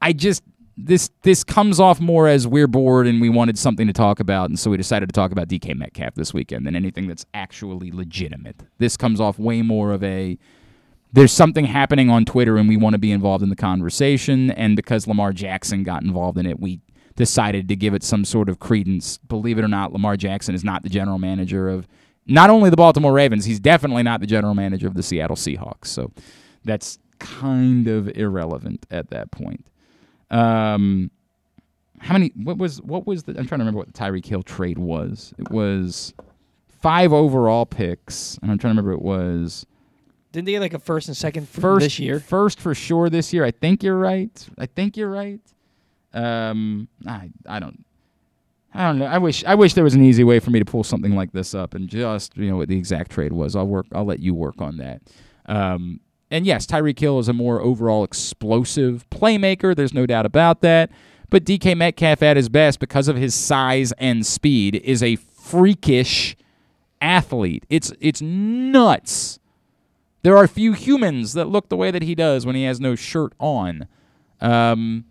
I 0.00 0.12
just 0.14 0.42
this 0.76 1.10
this 1.22 1.44
comes 1.44 1.78
off 1.78 2.00
more 2.00 2.28
as 2.28 2.46
we're 2.46 2.66
bored 2.66 3.06
and 3.06 3.20
we 3.20 3.28
wanted 3.28 3.58
something 3.58 3.86
to 3.86 3.92
talk 3.92 4.20
about, 4.20 4.48
and 4.48 4.58
so 4.58 4.70
we 4.70 4.76
decided 4.76 5.08
to 5.08 5.12
talk 5.12 5.32
about 5.32 5.48
DK 5.48 5.76
Metcalf 5.76 6.14
this 6.14 6.32
weekend 6.32 6.66
than 6.66 6.74
anything 6.74 7.06
that's 7.06 7.26
actually 7.34 7.90
legitimate. 7.90 8.62
This 8.78 8.96
comes 8.96 9.20
off 9.20 9.38
way 9.38 9.62
more 9.62 9.92
of 9.92 10.02
a 10.02 10.38
there's 11.12 11.32
something 11.32 11.66
happening 11.66 12.08
on 12.08 12.24
Twitter 12.24 12.56
and 12.56 12.68
we 12.68 12.76
want 12.78 12.94
to 12.94 12.98
be 12.98 13.12
involved 13.12 13.42
in 13.42 13.50
the 13.50 13.56
conversation, 13.56 14.50
and 14.50 14.76
because 14.76 15.06
Lamar 15.06 15.32
Jackson 15.32 15.82
got 15.82 16.02
involved 16.02 16.38
in 16.38 16.46
it, 16.46 16.58
we 16.58 16.80
decided 17.16 17.68
to 17.68 17.76
give 17.76 17.92
it 17.92 18.02
some 18.02 18.24
sort 18.24 18.48
of 18.48 18.58
credence. 18.58 19.18
Believe 19.18 19.58
it 19.58 19.64
or 19.64 19.68
not, 19.68 19.92
Lamar 19.92 20.16
Jackson 20.16 20.54
is 20.54 20.64
not 20.64 20.82
the 20.82 20.88
general 20.88 21.18
manager 21.18 21.68
of 21.68 21.86
not 22.26 22.50
only 22.50 22.70
the 22.70 22.76
Baltimore 22.76 23.12
Ravens, 23.12 23.44
he's 23.44 23.60
definitely 23.60 24.02
not 24.02 24.20
the 24.20 24.26
general 24.26 24.54
manager 24.54 24.86
of 24.86 24.94
the 24.94 25.02
Seattle 25.02 25.36
Seahawks. 25.36 25.86
So 25.86 26.12
that's 26.64 26.98
kind 27.18 27.88
of 27.88 28.08
irrelevant 28.16 28.86
at 28.90 29.10
that 29.10 29.30
point. 29.30 29.66
Um, 30.32 31.10
how 31.98 32.14
many? 32.14 32.32
What 32.34 32.58
was? 32.58 32.82
What 32.82 33.06
was 33.06 33.22
the? 33.22 33.32
I'm 33.32 33.46
trying 33.46 33.58
to 33.60 33.64
remember 33.64 33.78
what 33.78 33.86
the 33.86 33.92
Tyreek 33.92 34.26
Hill 34.26 34.42
trade 34.42 34.78
was. 34.78 35.32
It 35.38 35.50
was 35.50 36.12
five 36.80 37.12
overall 37.12 37.64
picks, 37.66 38.38
and 38.42 38.50
I'm 38.50 38.58
trying 38.58 38.74
to 38.74 38.80
remember 38.82 38.92
it 38.92 39.02
was 39.02 39.64
Didn't 40.32 40.46
they 40.46 40.52
get 40.52 40.60
like 40.60 40.74
a 40.74 40.80
first 40.80 41.06
and 41.08 41.16
second 41.16 41.48
first 41.48 41.84
this 41.84 41.98
year? 42.00 42.18
First 42.18 42.58
for 42.58 42.74
sure 42.74 43.08
this 43.08 43.32
year. 43.32 43.44
I 43.44 43.52
think 43.52 43.82
you're 43.84 43.98
right. 43.98 44.48
I 44.58 44.66
think 44.66 44.96
you're 44.96 45.10
right. 45.10 45.40
Um, 46.12 46.88
I 47.06 47.30
I 47.46 47.60
don't. 47.60 47.84
I 48.74 48.86
don't 48.86 48.98
know. 48.98 49.04
I 49.06 49.18
wish 49.18 49.44
I 49.44 49.54
wish 49.54 49.74
there 49.74 49.84
was 49.84 49.94
an 49.94 50.02
easy 50.02 50.24
way 50.24 50.40
for 50.40 50.50
me 50.50 50.58
to 50.58 50.64
pull 50.64 50.82
something 50.82 51.14
like 51.14 51.32
this 51.32 51.54
up 51.54 51.74
and 51.74 51.88
just 51.88 52.36
you 52.36 52.50
know 52.50 52.56
what 52.56 52.68
the 52.68 52.76
exact 52.76 53.10
trade 53.12 53.32
was. 53.32 53.54
I'll 53.54 53.66
work. 53.66 53.86
I'll 53.92 54.06
let 54.06 54.20
you 54.20 54.34
work 54.34 54.60
on 54.60 54.78
that. 54.78 55.02
Um, 55.46 56.00
and 56.32 56.46
yes, 56.46 56.66
Tyreek 56.66 56.98
Hill 56.98 57.18
is 57.18 57.28
a 57.28 57.32
more 57.32 57.60
overall 57.60 58.02
explosive 58.02 59.08
playmaker. 59.10 59.76
There's 59.76 59.92
no 59.92 60.06
doubt 60.06 60.26
about 60.26 60.62
that. 60.62 60.90
But 61.28 61.44
DK 61.44 61.76
Metcalf, 61.76 62.22
at 62.22 62.36
his 62.36 62.48
best, 62.48 62.80
because 62.80 63.06
of 63.08 63.16
his 63.16 63.34
size 63.34 63.92
and 63.92 64.24
speed, 64.26 64.76
is 64.76 65.02
a 65.02 65.16
freakish 65.16 66.36
athlete. 67.00 67.66
It's 67.68 67.92
it's 68.00 68.22
nuts. 68.22 69.38
There 70.22 70.36
are 70.36 70.46
few 70.46 70.72
humans 70.72 71.34
that 71.34 71.48
look 71.48 71.68
the 71.68 71.76
way 71.76 71.90
that 71.90 72.02
he 72.02 72.14
does 72.14 72.46
when 72.46 72.54
he 72.54 72.64
has 72.64 72.80
no 72.80 72.94
shirt 72.94 73.34
on. 73.38 73.88
Um, 74.40 75.04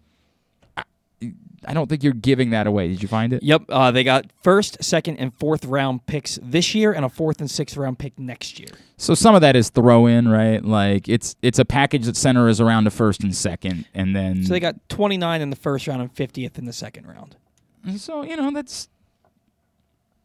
I 1.65 1.73
don't 1.73 1.87
think 1.87 2.03
you're 2.03 2.13
giving 2.13 2.49
that 2.51 2.65
away. 2.65 2.87
Did 2.87 3.01
you 3.01 3.07
find 3.07 3.33
it? 3.33 3.43
Yep, 3.43 3.63
uh, 3.69 3.91
they 3.91 4.03
got 4.03 4.25
first, 4.41 4.83
second, 4.83 5.17
and 5.17 5.33
fourth 5.33 5.65
round 5.65 6.05
picks 6.07 6.39
this 6.41 6.73
year, 6.73 6.91
and 6.91 7.05
a 7.05 7.09
fourth 7.09 7.39
and 7.39 7.49
sixth 7.49 7.77
round 7.77 7.99
pick 7.99 8.17
next 8.17 8.59
year. 8.59 8.69
So 8.97 9.13
some 9.13 9.35
of 9.35 9.41
that 9.41 9.55
is 9.55 9.69
throw 9.69 10.07
in, 10.07 10.27
right? 10.27 10.63
Like 10.63 11.07
it's 11.07 11.35
it's 11.41 11.59
a 11.59 11.65
package 11.65 12.05
that 12.05 12.17
centers 12.17 12.59
around 12.59 12.87
a 12.87 12.91
first 12.91 13.23
and 13.23 13.35
second, 13.35 13.85
and 13.93 14.15
then 14.15 14.43
So 14.43 14.53
they 14.53 14.59
got 14.59 14.75
29 14.89 15.41
in 15.41 15.49
the 15.49 15.55
first 15.55 15.87
round 15.87 16.01
and 16.01 16.13
50th 16.13 16.57
in 16.57 16.65
the 16.65 16.73
second 16.73 17.07
round. 17.07 17.35
So 17.97 18.23
you 18.23 18.35
know 18.35 18.51
that's 18.51 18.89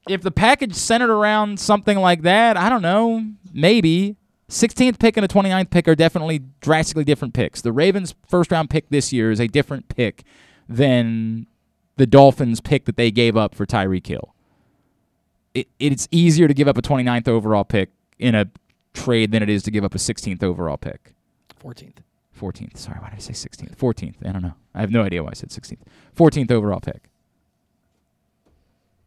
if 0.08 0.22
the 0.22 0.30
package 0.30 0.74
centered 0.74 1.10
around 1.10 1.58
something 1.58 1.98
like 1.98 2.22
that, 2.22 2.56
I 2.56 2.68
don't 2.68 2.82
know, 2.82 3.24
maybe 3.52 4.16
16th 4.48 4.98
pick 4.98 5.16
and 5.16 5.24
a 5.24 5.28
29th 5.28 5.70
pick 5.70 5.88
are 5.88 5.96
definitely 5.96 6.42
drastically 6.60 7.04
different 7.04 7.34
picks. 7.34 7.60
The 7.60 7.72
Ravens' 7.72 8.14
first 8.28 8.52
round 8.52 8.70
pick 8.70 8.88
this 8.88 9.12
year 9.12 9.30
is 9.30 9.40
a 9.40 9.48
different 9.48 9.88
pick 9.88 10.24
than 10.68 11.46
the 11.96 12.06
Dolphins' 12.06 12.60
pick 12.60 12.84
that 12.84 12.96
they 12.96 13.10
gave 13.10 13.36
up 13.36 13.54
for 13.54 13.66
Tyreek 13.66 14.06
Hill. 14.06 14.34
It, 15.54 15.68
it's 15.78 16.08
easier 16.10 16.48
to 16.48 16.54
give 16.54 16.68
up 16.68 16.76
a 16.76 16.82
29th 16.82 17.28
overall 17.28 17.64
pick 17.64 17.90
in 18.18 18.34
a 18.34 18.46
trade 18.92 19.30
than 19.30 19.42
it 19.42 19.48
is 19.48 19.62
to 19.64 19.70
give 19.70 19.84
up 19.84 19.94
a 19.94 19.98
16th 19.98 20.42
overall 20.42 20.76
pick. 20.76 21.14
14th. 21.62 21.98
14th. 22.38 22.76
Sorry, 22.76 22.98
why 23.00 23.10
did 23.10 23.16
I 23.16 23.20
say 23.20 23.32
16th? 23.32 23.76
14th. 23.76 24.28
I 24.28 24.32
don't 24.32 24.42
know. 24.42 24.54
I 24.74 24.80
have 24.80 24.90
no 24.90 25.02
idea 25.02 25.22
why 25.22 25.30
I 25.30 25.34
said 25.34 25.48
16th. 25.50 25.78
14th 26.14 26.50
overall 26.50 26.80
pick. 26.80 27.08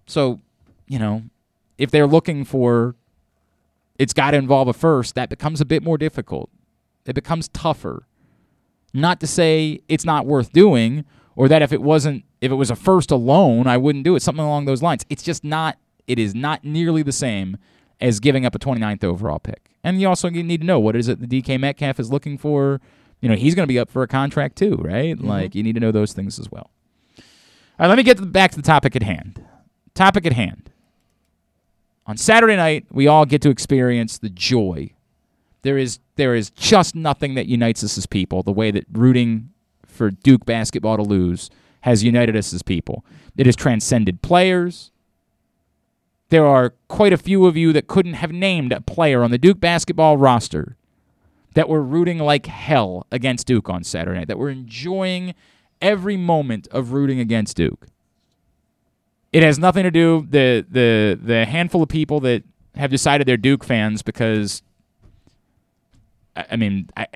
So, 0.07 0.39
you 0.87 0.97
know, 0.97 1.23
if 1.77 1.91
they're 1.91 2.07
looking 2.07 2.43
for 2.43 2.95
it's 3.99 4.13
got 4.13 4.31
to 4.31 4.37
involve 4.37 4.69
a 4.69 4.73
first, 4.73 5.13
that 5.15 5.29
becomes 5.29 5.59
a 5.59 5.65
bit 5.65 5.83
more 5.83 5.97
difficult. 5.97 6.49
It 7.05 7.13
becomes 7.13 7.49
tougher. 7.49 8.07
Not 8.93 9.19
to 9.19 9.27
say 9.27 9.81
it's 9.87 10.05
not 10.05 10.25
worth 10.25 10.53
doing 10.53 11.05
or 11.39 11.47
that 11.47 11.61
if 11.61 11.71
it 11.71 11.81
wasn't 11.81 12.25
if 12.41 12.51
it 12.51 12.55
was 12.55 12.69
a 12.69 12.75
first 12.75 13.11
alone, 13.11 13.65
I 13.65 13.77
wouldn't 13.77 14.03
do 14.03 14.17
it. 14.17 14.21
Something 14.21 14.43
along 14.43 14.65
those 14.65 14.83
lines. 14.83 15.05
It's 15.09 15.23
just 15.23 15.45
not 15.45 15.77
it 16.05 16.19
is 16.19 16.35
not 16.35 16.65
nearly 16.65 17.01
the 17.01 17.13
same 17.13 17.55
as 18.01 18.19
giving 18.19 18.45
up 18.45 18.55
a 18.55 18.59
29th 18.59 19.05
overall 19.05 19.39
pick. 19.39 19.71
And 19.81 20.01
you 20.01 20.09
also 20.09 20.27
need 20.29 20.59
to 20.59 20.67
know 20.67 20.81
what 20.81 20.97
is 20.97 21.07
it 21.07 21.21
the 21.21 21.41
DK 21.41 21.57
Metcalf 21.57 21.97
is 21.97 22.11
looking 22.11 22.37
for. 22.37 22.81
You 23.21 23.29
know, 23.29 23.35
he's 23.35 23.55
going 23.55 23.63
to 23.63 23.71
be 23.71 23.79
up 23.79 23.89
for 23.89 24.03
a 24.03 24.07
contract 24.07 24.57
too, 24.57 24.75
right? 24.81 25.15
Mm-hmm. 25.15 25.29
Like 25.29 25.55
you 25.55 25.63
need 25.63 25.75
to 25.75 25.79
know 25.79 25.93
those 25.93 26.11
things 26.11 26.39
as 26.39 26.51
well. 26.51 26.71
All 27.17 27.23
right, 27.79 27.87
let 27.87 27.97
me 27.97 28.03
get 28.03 28.33
back 28.33 28.51
to 28.51 28.57
the 28.57 28.61
topic 28.61 28.97
at 28.97 29.03
hand. 29.03 29.41
Topic 29.93 30.25
at 30.25 30.33
hand. 30.33 30.69
On 32.05 32.17
Saturday 32.17 32.57
night, 32.57 32.85
we 32.91 33.07
all 33.07 33.25
get 33.25 33.41
to 33.43 33.49
experience 33.49 34.17
the 34.17 34.29
joy. 34.29 34.91
There 35.61 35.77
is 35.77 35.99
there 36.17 36.35
is 36.35 36.49
just 36.49 36.95
nothing 36.95 37.35
that 37.35 37.45
unites 37.45 37.81
us 37.81 37.97
as 37.97 38.05
people 38.05 38.43
the 38.43 38.51
way 38.51 38.71
that 38.71 38.83
rooting 38.91 39.51
for 39.99 40.09
Duke 40.09 40.45
basketball 40.45 40.95
to 40.95 41.03
lose 41.03 41.49
has 41.81 42.03
united 42.03 42.35
us 42.35 42.53
as 42.53 42.63
people. 42.63 43.05
It 43.37 43.45
has 43.45 43.55
transcended 43.55 44.21
players. 44.21 44.91
There 46.29 46.45
are 46.45 46.73
quite 46.87 47.11
a 47.11 47.17
few 47.17 47.45
of 47.45 47.57
you 47.57 47.73
that 47.73 47.87
couldn't 47.87 48.13
have 48.13 48.31
named 48.31 48.71
a 48.71 48.79
player 48.79 49.23
on 49.23 49.31
the 49.31 49.37
Duke 49.37 49.59
basketball 49.59 50.15
roster 50.15 50.77
that 51.53 51.67
were 51.67 51.83
rooting 51.83 52.19
like 52.19 52.45
hell 52.45 53.05
against 53.11 53.45
Duke 53.45 53.69
on 53.69 53.83
Saturday 53.83 54.19
night, 54.19 54.27
that 54.29 54.37
were 54.37 54.49
enjoying 54.49 55.35
every 55.81 56.15
moment 56.15 56.67
of 56.71 56.93
rooting 56.93 57.19
against 57.19 57.57
Duke. 57.57 57.87
It 59.33 59.43
has 59.43 59.59
nothing 59.59 59.83
to 59.83 59.91
do 59.91 60.25
the 60.29 60.65
the 60.69 61.19
the 61.21 61.45
handful 61.45 61.83
of 61.83 61.89
people 61.89 62.19
that 62.21 62.43
have 62.75 62.89
decided 62.89 63.27
they're 63.27 63.37
Duke 63.37 63.63
fans 63.63 64.01
because 64.01 64.63
I, 66.35 66.45
I 66.51 66.55
mean 66.55 66.89
I, 66.95 67.07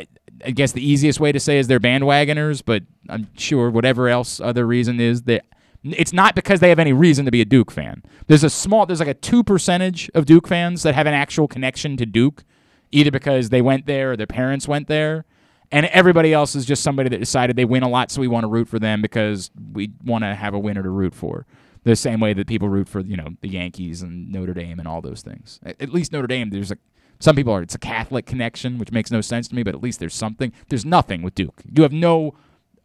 I 0.45 0.51
guess 0.51 0.71
the 0.71 0.85
easiest 0.85 1.19
way 1.19 1.31
to 1.31 1.39
say 1.39 1.57
is 1.57 1.67
they're 1.67 1.79
bandwagoners, 1.79 2.63
but 2.65 2.83
I'm 3.09 3.27
sure 3.37 3.69
whatever 3.69 4.09
else 4.09 4.39
other 4.39 4.65
reason 4.65 4.99
is 4.99 5.23
that 5.23 5.45
it's 5.83 6.13
not 6.13 6.35
because 6.35 6.59
they 6.59 6.69
have 6.69 6.79
any 6.79 6.93
reason 6.93 7.25
to 7.25 7.31
be 7.31 7.41
a 7.41 7.45
Duke 7.45 7.71
fan. 7.71 8.03
There's 8.27 8.43
a 8.43 8.49
small 8.49 8.85
there's 8.85 8.99
like 8.99 9.09
a 9.09 9.13
two 9.13 9.43
percentage 9.43 10.09
of 10.13 10.25
Duke 10.25 10.47
fans 10.47 10.83
that 10.83 10.95
have 10.95 11.07
an 11.07 11.13
actual 11.13 11.47
connection 11.47 11.97
to 11.97 12.05
Duke, 12.05 12.43
either 12.91 13.11
because 13.11 13.49
they 13.49 13.61
went 13.61 13.85
there 13.85 14.11
or 14.11 14.17
their 14.17 14.27
parents 14.27 14.67
went 14.67 14.87
there. 14.87 15.25
And 15.71 15.87
everybody 15.87 16.33
else 16.33 16.55
is 16.55 16.65
just 16.65 16.83
somebody 16.83 17.09
that 17.09 17.17
decided 17.17 17.55
they 17.55 17.65
win 17.65 17.81
a 17.81 17.89
lot, 17.89 18.11
so 18.11 18.21
we 18.21 18.27
want 18.27 18.43
to 18.43 18.47
root 18.47 18.67
for 18.67 18.77
them 18.77 19.01
because 19.01 19.49
we 19.73 19.91
want 20.05 20.23
to 20.23 20.35
have 20.35 20.53
a 20.53 20.59
winner 20.59 20.83
to 20.83 20.89
root 20.89 21.15
for 21.15 21.47
the 21.83 21.95
same 21.95 22.19
way 22.19 22.33
that 22.33 22.47
people 22.47 22.69
root 22.69 22.87
for 22.87 23.01
you 23.01 23.17
know 23.17 23.29
the 23.41 23.49
Yankees 23.49 24.01
and 24.01 24.31
Notre 24.31 24.53
Dame 24.53 24.79
and 24.79 24.87
all 24.87 25.01
those 25.01 25.21
things. 25.21 25.59
At 25.65 25.89
least 25.89 26.11
Notre 26.11 26.27
Dame, 26.27 26.49
there's 26.49 26.71
a 26.71 26.77
some 27.19 27.35
people 27.35 27.53
are 27.53 27.61
it's 27.61 27.75
a 27.75 27.79
Catholic 27.79 28.25
connection, 28.25 28.77
which 28.77 28.91
makes 28.91 29.11
no 29.11 29.21
sense 29.21 29.47
to 29.47 29.55
me, 29.55 29.63
but 29.63 29.73
at 29.75 29.81
least 29.81 29.99
there's 29.99 30.13
something. 30.15 30.51
There's 30.69 30.85
nothing 30.85 31.21
with 31.21 31.35
Duke. 31.35 31.61
You 31.73 31.83
have 31.83 31.93
no 31.93 32.33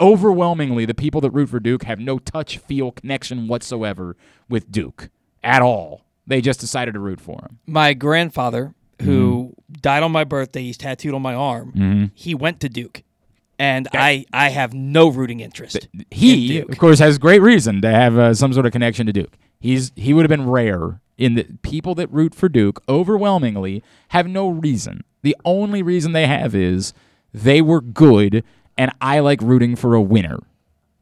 overwhelmingly 0.00 0.84
the 0.84 0.94
people 0.94 1.20
that 1.22 1.30
root 1.30 1.48
for 1.48 1.60
Duke 1.60 1.82
have 1.84 1.98
no 1.98 2.18
touch, 2.18 2.58
feel, 2.58 2.92
connection 2.92 3.48
whatsoever 3.48 4.16
with 4.48 4.70
Duke 4.70 5.10
at 5.42 5.60
all. 5.62 6.04
They 6.26 6.40
just 6.40 6.60
decided 6.60 6.92
to 6.94 7.00
root 7.00 7.20
for 7.20 7.40
him. 7.42 7.58
My 7.66 7.94
grandfather, 7.94 8.74
who 9.02 9.54
died 9.80 10.02
on 10.02 10.12
my 10.12 10.24
birthday, 10.24 10.62
he's 10.62 10.76
tattooed 10.76 11.14
on 11.14 11.22
my 11.22 11.34
arm. 11.34 11.72
Mhm. 11.74 12.10
He 12.14 12.34
went 12.34 12.60
to 12.60 12.68
Duke, 12.68 13.02
and 13.58 13.88
I 13.92 14.24
I 14.32 14.50
have 14.50 14.74
no 14.74 15.08
rooting 15.08 15.40
interest. 15.40 15.88
in 15.94 16.04
He, 16.10 16.48
Duke. 16.60 16.70
of 16.72 16.78
course, 16.78 16.98
has 16.98 17.18
great 17.18 17.40
reason 17.42 17.80
to 17.82 17.90
have 17.90 18.18
uh, 18.18 18.34
some 18.34 18.52
sort 18.52 18.66
of 18.66 18.72
connection 18.72 19.06
to 19.06 19.12
Duke. 19.12 19.36
He's 19.58 19.90
he 19.96 20.12
would 20.12 20.22
have 20.22 20.28
been 20.28 20.48
rare 20.48 21.00
in 21.18 21.34
the 21.34 21.46
people 21.62 21.94
that 21.96 22.10
root 22.12 22.34
for 22.34 22.48
Duke 22.48 22.82
overwhelmingly 22.88 23.82
have 24.08 24.26
no 24.26 24.48
reason. 24.48 25.04
The 25.22 25.36
only 25.44 25.82
reason 25.82 26.12
they 26.12 26.26
have 26.26 26.54
is 26.54 26.94
they 27.34 27.60
were 27.60 27.80
good 27.80 28.44
and 28.78 28.92
I 29.00 29.18
like 29.18 29.42
rooting 29.42 29.74
for 29.74 29.94
a 29.94 30.00
winner. 30.00 30.38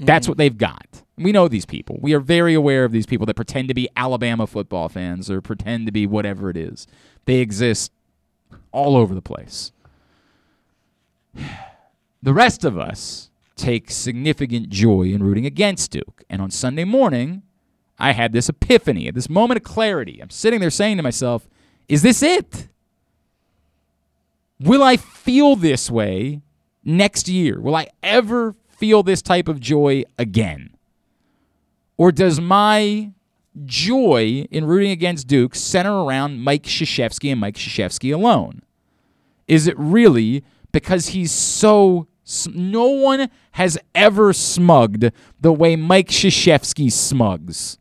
That's 0.01 0.25
mm-hmm. 0.25 0.31
what 0.31 0.39
they've 0.39 0.57
got. 0.57 1.03
We 1.19 1.33
know 1.33 1.47
these 1.49 1.67
people. 1.67 1.99
We 2.01 2.15
are 2.15 2.21
very 2.21 2.55
aware 2.55 2.85
of 2.85 2.93
these 2.93 3.07
people 3.07 3.27
that 3.27 3.37
pretend 3.37 3.69
to 3.69 3.75
be 3.75 3.89
Alabama 3.97 4.47
football 4.47 4.89
fans 4.89 5.31
or 5.31 5.41
pretend 5.41 5.87
to 5.87 5.93
be 5.93 6.07
whatever 6.07 6.51
it 6.51 6.57
is. 6.57 6.87
They 7.27 7.37
exist 7.37 7.93
all 8.73 8.97
over 8.97 9.15
the 9.15 9.23
place. 9.23 9.73
The 12.23 12.33
rest 12.33 12.65
of 12.65 12.77
us 12.77 13.31
take 13.55 13.89
significant 13.89 14.69
joy 14.69 15.03
in 15.03 15.23
rooting 15.23 15.47
against 15.47 15.93
Duke. 15.93 16.25
And 16.29 16.43
on 16.43 16.51
Sunday 16.51 16.83
morning, 16.83 17.43
I 17.99 18.13
had 18.13 18.33
this 18.33 18.49
epiphany, 18.49 19.11
this 19.11 19.29
moment 19.29 19.59
of 19.59 19.65
clarity. 19.65 20.21
I'm 20.21 20.31
sitting 20.31 20.61
there 20.61 20.71
saying 20.71 20.97
to 20.99 21.03
myself, 21.03 21.49
is 21.89 22.03
this 22.03 22.23
it? 22.23 22.69
Will 24.61 24.83
I 24.83 24.97
feel 24.97 25.57
this 25.57 25.91
way 25.91 26.43
next 26.85 27.29
year? 27.29 27.61
Will 27.61 27.77
I 27.77 27.89
ever 28.03 28.55
feel 28.69 29.03
this 29.03 29.23
type 29.23 29.49
of 29.49 29.61
joy 29.61 30.05
again? 30.19 30.71
Or 31.97 32.13
does 32.13 32.41
my 32.41 33.13
joy 33.65 34.47
in 34.51 34.67
rooting 34.67 34.91
against 34.91 35.27
Duke 35.27 35.55
center 35.55 35.93
around 35.93 36.41
Mike 36.41 36.65
Krzyzewski 36.65 37.33
and 37.33 37.41
Mike 37.41 37.57
Krzyzewski 37.57 38.15
alone? 38.15 38.63
Is 39.49 39.67
it 39.67 39.79
really 39.79 40.45
because 40.73 41.09
he's 41.09 41.33
so 41.33 42.09
No 42.53 42.87
one 42.87 43.31
has 43.53 43.79
ever 43.95 44.33
smugged 44.33 45.11
the 45.41 45.53
way 45.53 45.77
Mike 45.77 46.09
Krzyzewski 46.09 46.91
smugs. 46.91 47.79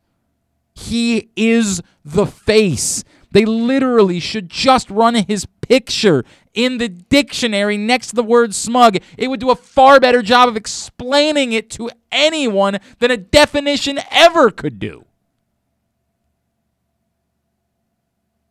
He 0.76 1.30
is 1.36 1.82
the 2.03 2.26
face. 2.26 3.03
They 3.32 3.45
literally 3.45 4.19
should 4.19 4.49
just 4.49 4.89
run 4.89 5.15
his 5.15 5.45
picture 5.61 6.23
in 6.53 6.78
the 6.78 6.88
dictionary 6.88 7.78
next 7.78 8.07
to 8.07 8.15
the 8.15 8.23
word 8.23 8.53
smug. 8.53 8.97
It 9.17 9.30
would 9.30 9.39
do 9.39 9.49
a 9.49 9.55
far 9.55 9.99
better 9.99 10.21
job 10.21 10.47
of 10.47 10.55
explaining 10.55 11.51
it 11.51 11.69
to 11.71 11.89
anyone 12.11 12.80
than 12.99 13.11
a 13.11 13.17
definition 13.17 13.99
ever 14.11 14.51
could 14.51 14.80
do. 14.80 15.05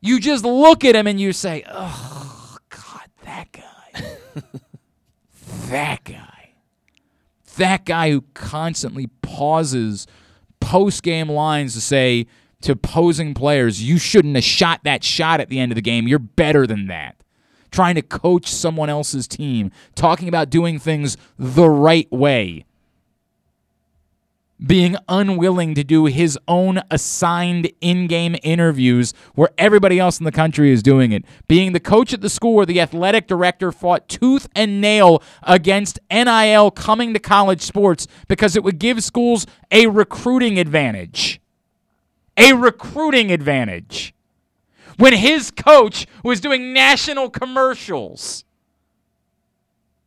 You 0.00 0.20
just 0.20 0.44
look 0.44 0.84
at 0.84 0.94
him 0.94 1.06
and 1.06 1.18
you 1.18 1.32
say, 1.32 1.64
oh, 1.66 2.58
God, 2.68 3.08
that 3.24 3.52
guy. 3.52 4.18
that 5.68 6.04
guy. 6.04 6.50
That 7.56 7.86
guy 7.86 8.10
who 8.10 8.24
constantly 8.34 9.06
pauses 9.22 10.06
post 10.64 11.02
game 11.02 11.28
lines 11.28 11.74
to 11.74 11.80
say 11.80 12.26
to 12.62 12.72
opposing 12.72 13.34
players, 13.34 13.82
you 13.82 13.98
shouldn't 13.98 14.34
have 14.34 14.44
shot 14.44 14.80
that 14.84 15.04
shot 15.04 15.40
at 15.40 15.50
the 15.50 15.60
end 15.60 15.70
of 15.70 15.76
the 15.76 15.82
game. 15.82 16.08
You're 16.08 16.18
better 16.18 16.66
than 16.66 16.86
that. 16.86 17.16
Trying 17.70 17.96
to 17.96 18.02
coach 18.02 18.46
someone 18.46 18.88
else's 18.88 19.28
team, 19.28 19.70
talking 19.94 20.28
about 20.28 20.48
doing 20.48 20.78
things 20.78 21.16
the 21.38 21.68
right 21.68 22.10
way 22.10 22.64
being 24.64 24.96
unwilling 25.08 25.74
to 25.74 25.84
do 25.84 26.06
his 26.06 26.38
own 26.46 26.80
assigned 26.90 27.70
in 27.80 28.06
game 28.06 28.36
interviews 28.42 29.12
where 29.34 29.50
everybody 29.58 29.98
else 29.98 30.18
in 30.18 30.24
the 30.24 30.32
country 30.32 30.70
is 30.70 30.82
doing 30.82 31.12
it, 31.12 31.24
being 31.48 31.72
the 31.72 31.80
coach 31.80 32.12
at 32.12 32.20
the 32.20 32.30
school 32.30 32.54
where 32.54 32.66
the 32.66 32.80
athletic 32.80 33.26
director 33.26 33.72
fought 33.72 34.08
tooth 34.08 34.48
and 34.54 34.80
nail 34.80 35.22
against 35.42 35.98
NIL 36.10 36.70
coming 36.70 37.12
to 37.12 37.18
college 37.18 37.60
sports 37.60 38.06
because 38.28 38.56
it 38.56 38.62
would 38.62 38.78
give 38.78 39.02
schools 39.02 39.46
a 39.70 39.86
recruiting 39.86 40.58
advantage. 40.58 41.40
A 42.36 42.52
recruiting 42.52 43.30
advantage. 43.30 44.14
When 44.96 45.12
his 45.12 45.50
coach 45.50 46.06
was 46.22 46.40
doing 46.40 46.72
national 46.72 47.30
commercials, 47.30 48.44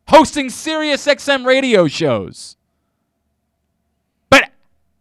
hosting 0.08 0.50
Sirius 0.50 1.06
XM 1.06 1.46
radio 1.46 1.88
shows. 1.88 2.57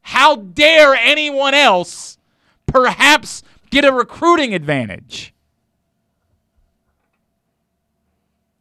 How 0.07 0.37
dare 0.37 0.95
anyone 0.95 1.53
else 1.53 2.17
perhaps 2.65 3.43
get 3.71 3.85
a 3.85 3.91
recruiting 3.93 4.55
advantage? 4.55 5.35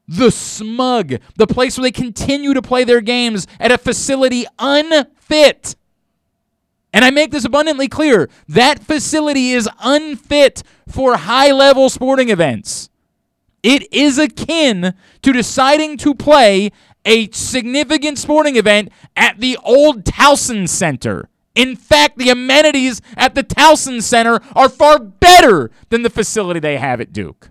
The 0.07 0.31
smug, 0.31 1.17
the 1.35 1.45
place 1.45 1.77
where 1.77 1.83
they 1.83 1.91
continue 1.91 2.55
to 2.55 2.63
play 2.63 2.83
their 2.83 2.99
games 2.99 3.45
at 3.59 3.71
a 3.71 3.77
facility 3.77 4.47
unfit. 4.57 5.75
And 6.91 7.05
I 7.05 7.11
make 7.11 7.29
this 7.29 7.45
abundantly 7.45 7.89
clear 7.89 8.27
that 8.47 8.83
facility 8.83 9.51
is 9.51 9.69
unfit 9.81 10.63
for 10.87 11.15
high 11.15 11.51
level 11.51 11.89
sporting 11.89 12.29
events. 12.29 12.89
It 13.61 13.93
is 13.93 14.17
akin 14.17 14.95
to 15.21 15.31
deciding 15.31 15.97
to 15.97 16.15
play 16.15 16.71
a 17.05 17.29
significant 17.29 18.17
sporting 18.17 18.55
event 18.55 18.89
at 19.15 19.39
the 19.39 19.59
old 19.63 20.05
Towson 20.05 20.67
Center. 20.67 21.29
In 21.55 21.75
fact, 21.75 22.17
the 22.17 22.29
amenities 22.29 23.01
at 23.15 23.33
the 23.33 23.43
Towson 23.43 24.03
Center 24.03 24.41
are 24.55 24.69
far 24.69 24.99
better 24.99 25.71
than 25.89 26.03
the 26.03 26.09
facility 26.09 26.59
they 26.59 26.77
have 26.77 26.99
at 27.01 27.13
Duke. 27.13 27.49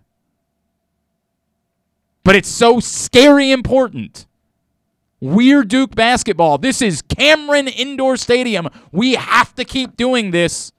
But 2.22 2.36
it's 2.36 2.48
so 2.48 2.80
scary 2.80 3.50
important. 3.50 4.26
We're 5.20 5.64
Duke 5.64 5.94
basketball. 5.94 6.59
This 6.59 6.82
is 6.82 7.00
Cameron 7.00 7.66
Indoor 7.66 8.18
Stadium. 8.18 8.68
We 8.92 9.14
have 9.14 9.55
to 9.55 9.64
keep 9.64 9.96
doing 9.96 10.30
this. 10.30 10.70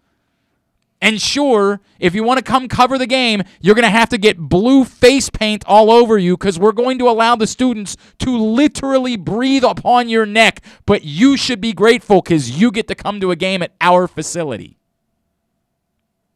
And 1.06 1.22
sure, 1.22 1.82
if 2.00 2.16
you 2.16 2.24
want 2.24 2.40
to 2.40 2.44
come 2.44 2.68
cover 2.68 2.98
the 2.98 3.06
game, 3.06 3.44
you're 3.62 3.76
going 3.76 3.84
to 3.84 3.92
have 3.92 4.10
to 4.10 4.18
get 4.18 4.40
blue 4.40 4.84
face 4.84 5.30
paint 5.30 5.64
all 5.68 5.92
over 5.92 6.18
you 6.18 6.36
because 6.36 6.58
we're 6.58 6.72
going 6.72 6.98
to 6.98 7.08
allow 7.08 7.36
the 7.36 7.46
students 7.46 7.96
to 8.18 8.36
literally 8.36 9.16
breathe 9.16 9.64
upon 9.64 10.10
your 10.10 10.26
neck. 10.26 10.64
But 10.88 11.04
you 11.04 11.38
should 11.38 11.62
be 11.62 11.74
grateful 11.74 12.24
because 12.24 12.60
you 12.60 12.72
get 12.72 12.88
to 12.88 12.96
come 12.96 13.20
to 13.22 13.30
a 13.30 13.36
game 13.36 13.62
at 13.62 13.74
our 13.80 14.08
facility. 14.08 14.80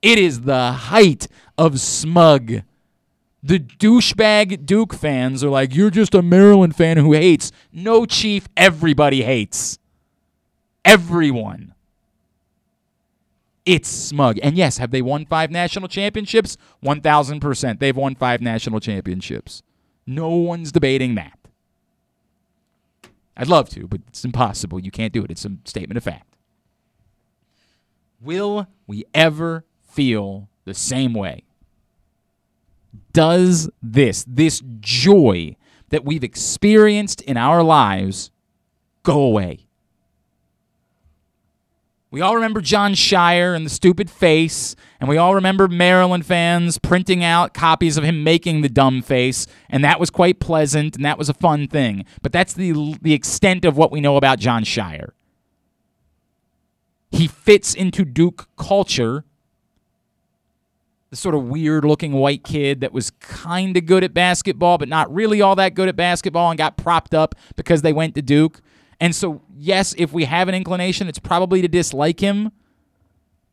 It 0.04 0.20
is 0.20 0.42
the 0.42 0.72
height 0.72 1.28
of 1.58 1.80
smug. 1.80 2.62
The 3.42 3.58
douchebag 3.58 4.68
Duke 4.68 4.94
fans 4.94 5.44
are 5.44 5.50
like, 5.50 5.74
you're 5.74 5.90
just 5.90 6.14
a 6.14 6.22
Maryland 6.22 6.76
fan 6.76 6.98
who 6.98 7.14
hates. 7.14 7.52
No, 7.74 8.06
Chief, 8.06 8.48
everybody 8.56 9.24
hates. 9.24 9.80
Everyone. 10.86 11.74
It's 13.70 13.88
smug. 13.88 14.40
And 14.42 14.58
yes, 14.58 14.80
have 14.80 14.90
they 14.90 15.04
won 15.04 15.28
five 15.28 15.52
national 15.52 15.90
championships? 15.90 16.58
1,000%. 16.84 17.78
They've 17.78 17.96
won 17.96 18.16
five 18.16 18.42
national 18.42 18.80
championships. 18.80 19.62
No 20.08 20.30
one's 20.30 20.72
debating 20.72 21.14
that. 21.14 21.38
I'd 23.38 23.48
love 23.48 23.70
to, 23.70 23.88
but 23.88 24.02
it's 24.08 24.26
impossible. 24.26 24.80
You 24.80 24.90
can't 24.90 25.14
do 25.14 25.24
it. 25.24 25.30
It's 25.30 25.46
a 25.46 25.52
statement 25.66 25.98
of 25.98 26.04
fact. 26.04 26.36
Will 28.20 28.66
we 28.88 29.06
ever 29.14 29.66
feel 29.88 30.50
the 30.66 30.74
same 30.74 31.14
way? 31.14 31.44
Does 33.14 33.70
this, 33.84 34.26
this 34.28 34.64
joy 34.80 35.56
that 35.90 36.04
we've 36.04 36.24
experienced 36.24 37.22
in 37.22 37.38
our 37.38 37.62
lives, 37.62 38.32
go 39.04 39.22
away? 39.22 39.68
We 42.12 42.22
all 42.22 42.34
remember 42.34 42.60
Jon 42.60 42.94
Scheyer 42.94 43.56
and 43.56 43.66
the 43.66 43.70
stupid 43.70 44.10
face, 44.10 44.76
and 45.00 45.08
we 45.08 45.18
all 45.18 45.36
remember 45.36 45.68
Maryland 45.68 46.26
fans 46.26 46.80
printing 46.80 47.24
out 47.24 47.54
copies 47.54 47.98
of 47.98 48.04
him 48.04 48.24
making 48.24 48.62
the 48.62 48.70
dumb 48.70 49.04
face, 49.04 49.46
and 49.70 49.84
that 49.84 50.00
was 50.00 50.10
quite 50.10 50.40
pleasant, 50.40 50.96
and 50.96 51.06
that 51.06 51.20
was 51.20 51.30
a 51.30 51.36
fun 51.36 51.68
thing. 51.68 52.06
But 52.24 52.32
that's 52.32 52.54
the 52.54 52.96
the 53.00 53.14
extent 53.14 53.64
of 53.64 53.78
what 53.78 53.92
we 53.92 54.02
know 54.02 54.18
about 54.18 54.40
Jon 54.40 54.64
Scheyer. 54.64 55.10
He 57.12 57.28
fits 57.28 57.76
into 57.76 58.06
Duke 58.06 58.48
culture. 58.58 59.24
The 61.12 61.16
sort 61.16 61.34
of 61.34 61.44
weird 61.44 61.86
looking 61.86 62.14
white 62.14 62.44
kid 62.44 62.82
that 62.82 62.94
was 62.94 63.10
kind 63.10 63.76
of 63.76 63.88
good 63.88 64.04
at 64.04 64.14
basketball, 64.14 64.78
but 64.78 64.88
not 64.88 65.12
really 65.12 65.42
all 65.42 65.56
that 65.56 65.74
good 65.74 65.90
at 65.90 65.96
basketball 65.96 66.52
and 66.52 66.58
got 66.58 66.78
propped 66.78 67.16
up 67.16 67.34
because 67.56 67.82
they 67.82 67.94
went 67.94 68.14
to 68.14 68.22
Duke. 68.22 68.62
And 69.00 69.16
so, 69.16 69.42
yes, 69.58 69.96
if 69.98 70.12
we 70.12 70.26
have 70.26 70.48
an 70.50 70.56
inclination, 70.56 71.08
it's 71.08 71.20
probably 71.20 71.62
to 71.62 71.68
dislike 71.68 72.20
him, 72.20 72.52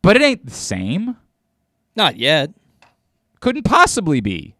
but 0.02 0.16
it 0.16 0.22
ain't 0.22 0.44
the 0.46 0.52
same. 0.52 1.16
Not 1.94 2.16
yet. 2.16 2.50
Couldn't 3.40 3.62
possibly 3.62 4.20
be. 4.20 4.56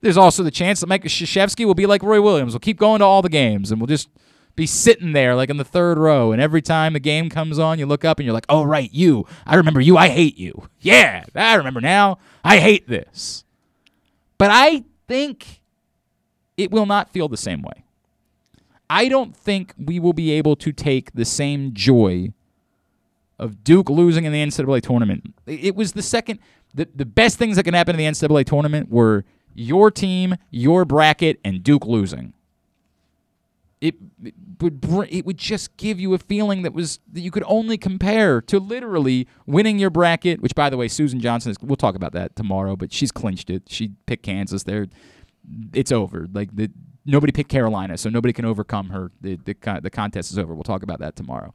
There's 0.00 0.16
also 0.16 0.42
the 0.42 0.50
chance 0.50 0.80
that 0.80 0.86
Mike 0.86 1.04
Krzyzewski 1.04 1.66
will 1.66 1.74
be 1.74 1.86
like 1.86 2.02
Roy 2.02 2.22
Williams. 2.22 2.54
We'll 2.54 2.60
keep 2.60 2.78
going 2.78 3.00
to 3.00 3.04
all 3.04 3.20
the 3.20 3.28
games 3.28 3.70
and 3.70 3.80
we'll 3.80 3.86
just 3.86 4.08
be 4.56 4.66
sitting 4.66 5.12
there 5.12 5.34
like 5.34 5.50
in 5.50 5.58
the 5.58 5.64
third 5.64 5.98
row. 5.98 6.32
And 6.32 6.40
every 6.40 6.62
time 6.62 6.94
the 6.94 7.00
game 7.00 7.28
comes 7.28 7.58
on, 7.58 7.78
you 7.78 7.86
look 7.86 8.04
up 8.04 8.18
and 8.18 8.24
you're 8.24 8.34
like, 8.34 8.46
oh, 8.48 8.62
right, 8.62 8.90
you. 8.92 9.26
I 9.46 9.56
remember 9.56 9.80
you. 9.80 9.98
I 9.98 10.08
hate 10.08 10.38
you. 10.38 10.68
Yeah, 10.80 11.24
I 11.34 11.54
remember 11.56 11.82
now. 11.82 12.18
I 12.42 12.58
hate 12.58 12.88
this. 12.88 13.44
But 14.38 14.50
I 14.50 14.84
think 15.06 15.60
it 16.56 16.70
will 16.70 16.86
not 16.86 17.12
feel 17.12 17.28
the 17.28 17.36
same 17.36 17.60
way. 17.62 17.84
I 18.90 19.08
don't 19.08 19.36
think 19.36 19.72
we 19.78 20.00
will 20.00 20.12
be 20.12 20.32
able 20.32 20.56
to 20.56 20.72
take 20.72 21.12
the 21.12 21.24
same 21.24 21.72
joy 21.72 22.32
of 23.38 23.62
Duke 23.62 23.88
losing 23.88 24.24
in 24.24 24.32
the 24.32 24.44
NCAA 24.44 24.82
tournament. 24.82 25.32
It 25.46 25.76
was 25.76 25.92
the 25.92 26.02
second, 26.02 26.40
the, 26.74 26.88
the 26.92 27.06
best 27.06 27.38
things 27.38 27.56
that 27.56 27.62
can 27.62 27.72
happen 27.72 27.94
in 27.94 27.98
the 27.98 28.04
NCAA 28.04 28.44
tournament 28.44 28.90
were 28.90 29.24
your 29.54 29.92
team, 29.92 30.34
your 30.50 30.84
bracket, 30.84 31.38
and 31.44 31.62
Duke 31.62 31.86
losing. 31.86 32.34
It, 33.80 33.94
it 34.22 34.34
would 34.60 34.84
it 35.08 35.24
would 35.24 35.38
just 35.38 35.74
give 35.78 35.98
you 35.98 36.12
a 36.12 36.18
feeling 36.18 36.62
that 36.62 36.74
was 36.74 36.98
that 37.12 37.20
you 37.20 37.30
could 37.30 37.44
only 37.46 37.78
compare 37.78 38.42
to 38.42 38.58
literally 38.58 39.26
winning 39.46 39.78
your 39.78 39.88
bracket. 39.88 40.42
Which, 40.42 40.54
by 40.54 40.68
the 40.68 40.76
way, 40.76 40.86
Susan 40.86 41.18
Johnson 41.18 41.52
is. 41.52 41.56
We'll 41.62 41.76
talk 41.76 41.94
about 41.94 42.12
that 42.12 42.36
tomorrow, 42.36 42.76
but 42.76 42.92
she's 42.92 43.10
clinched 43.10 43.48
it. 43.48 43.62
She 43.68 43.92
picked 44.04 44.22
Kansas. 44.22 44.64
There, 44.64 44.88
it's 45.72 45.90
over. 45.90 46.28
Like 46.30 46.54
the 46.54 46.70
nobody 47.10 47.32
picked 47.32 47.50
Carolina, 47.50 47.98
so 47.98 48.08
nobody 48.08 48.32
can 48.32 48.44
overcome 48.44 48.90
her. 48.90 49.10
The 49.20 49.36
the, 49.36 49.80
the 49.82 49.90
contest 49.90 50.30
is 50.30 50.38
over. 50.38 50.54
We'll 50.54 50.62
talk 50.62 50.82
about 50.82 51.00
that 51.00 51.16
tomorrow. 51.16 51.54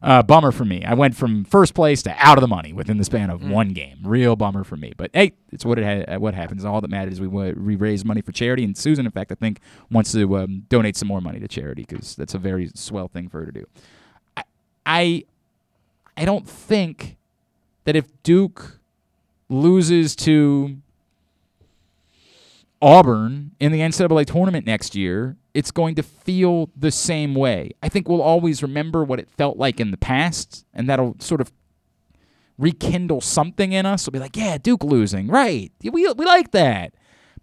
Uh, 0.00 0.22
bummer 0.22 0.52
for 0.52 0.64
me. 0.64 0.84
I 0.84 0.94
went 0.94 1.16
from 1.16 1.44
first 1.44 1.74
place 1.74 2.02
to 2.04 2.14
out 2.18 2.38
of 2.38 2.40
the 2.42 2.48
money 2.48 2.72
within 2.72 2.98
the 2.98 3.04
span 3.04 3.30
of 3.30 3.40
mm. 3.40 3.50
one 3.50 3.70
game. 3.70 3.98
Real 4.04 4.36
bummer 4.36 4.62
for 4.62 4.76
me. 4.76 4.92
But 4.96 5.10
hey, 5.12 5.32
it's 5.50 5.64
what 5.64 5.78
it 5.78 6.08
ha- 6.08 6.18
what 6.18 6.34
happens. 6.34 6.64
All 6.64 6.80
that 6.80 6.90
matters 6.90 7.14
is 7.14 7.20
we 7.20 7.26
we 7.26 7.74
raise 7.74 8.04
money 8.04 8.20
for 8.20 8.30
charity. 8.30 8.62
And 8.62 8.76
Susan, 8.76 9.06
in 9.06 9.12
fact, 9.12 9.32
I 9.32 9.34
think 9.34 9.60
wants 9.90 10.12
to 10.12 10.38
um, 10.38 10.66
donate 10.68 10.96
some 10.96 11.08
more 11.08 11.20
money 11.20 11.40
to 11.40 11.48
charity 11.48 11.84
because 11.88 12.14
that's 12.14 12.34
a 12.34 12.38
very 12.38 12.70
swell 12.74 13.08
thing 13.08 13.28
for 13.28 13.40
her 13.40 13.46
to 13.46 13.52
do. 13.52 13.66
I, 14.36 14.44
I 14.86 15.24
I 16.16 16.24
don't 16.24 16.48
think 16.48 17.16
that 17.84 17.96
if 17.96 18.06
Duke 18.22 18.78
loses 19.48 20.14
to 20.16 20.76
Auburn 22.80 23.52
in 23.58 23.72
the 23.72 23.80
NCAA 23.80 24.26
tournament 24.26 24.66
next 24.66 24.94
year, 24.94 25.36
it's 25.54 25.70
going 25.70 25.94
to 25.96 26.02
feel 26.02 26.70
the 26.76 26.90
same 26.90 27.34
way. 27.34 27.70
I 27.82 27.88
think 27.88 28.08
we'll 28.08 28.22
always 28.22 28.62
remember 28.62 29.04
what 29.04 29.18
it 29.18 29.28
felt 29.30 29.56
like 29.56 29.80
in 29.80 29.90
the 29.90 29.96
past, 29.96 30.64
and 30.72 30.88
that'll 30.88 31.16
sort 31.18 31.40
of 31.40 31.50
rekindle 32.56 33.20
something 33.20 33.72
in 33.72 33.86
us. 33.86 34.06
We'll 34.06 34.12
be 34.12 34.18
like, 34.18 34.36
yeah, 34.36 34.58
Duke 34.58 34.84
losing, 34.84 35.28
right? 35.28 35.72
We 35.82 35.90
we 35.90 36.24
like 36.24 36.52
that. 36.52 36.94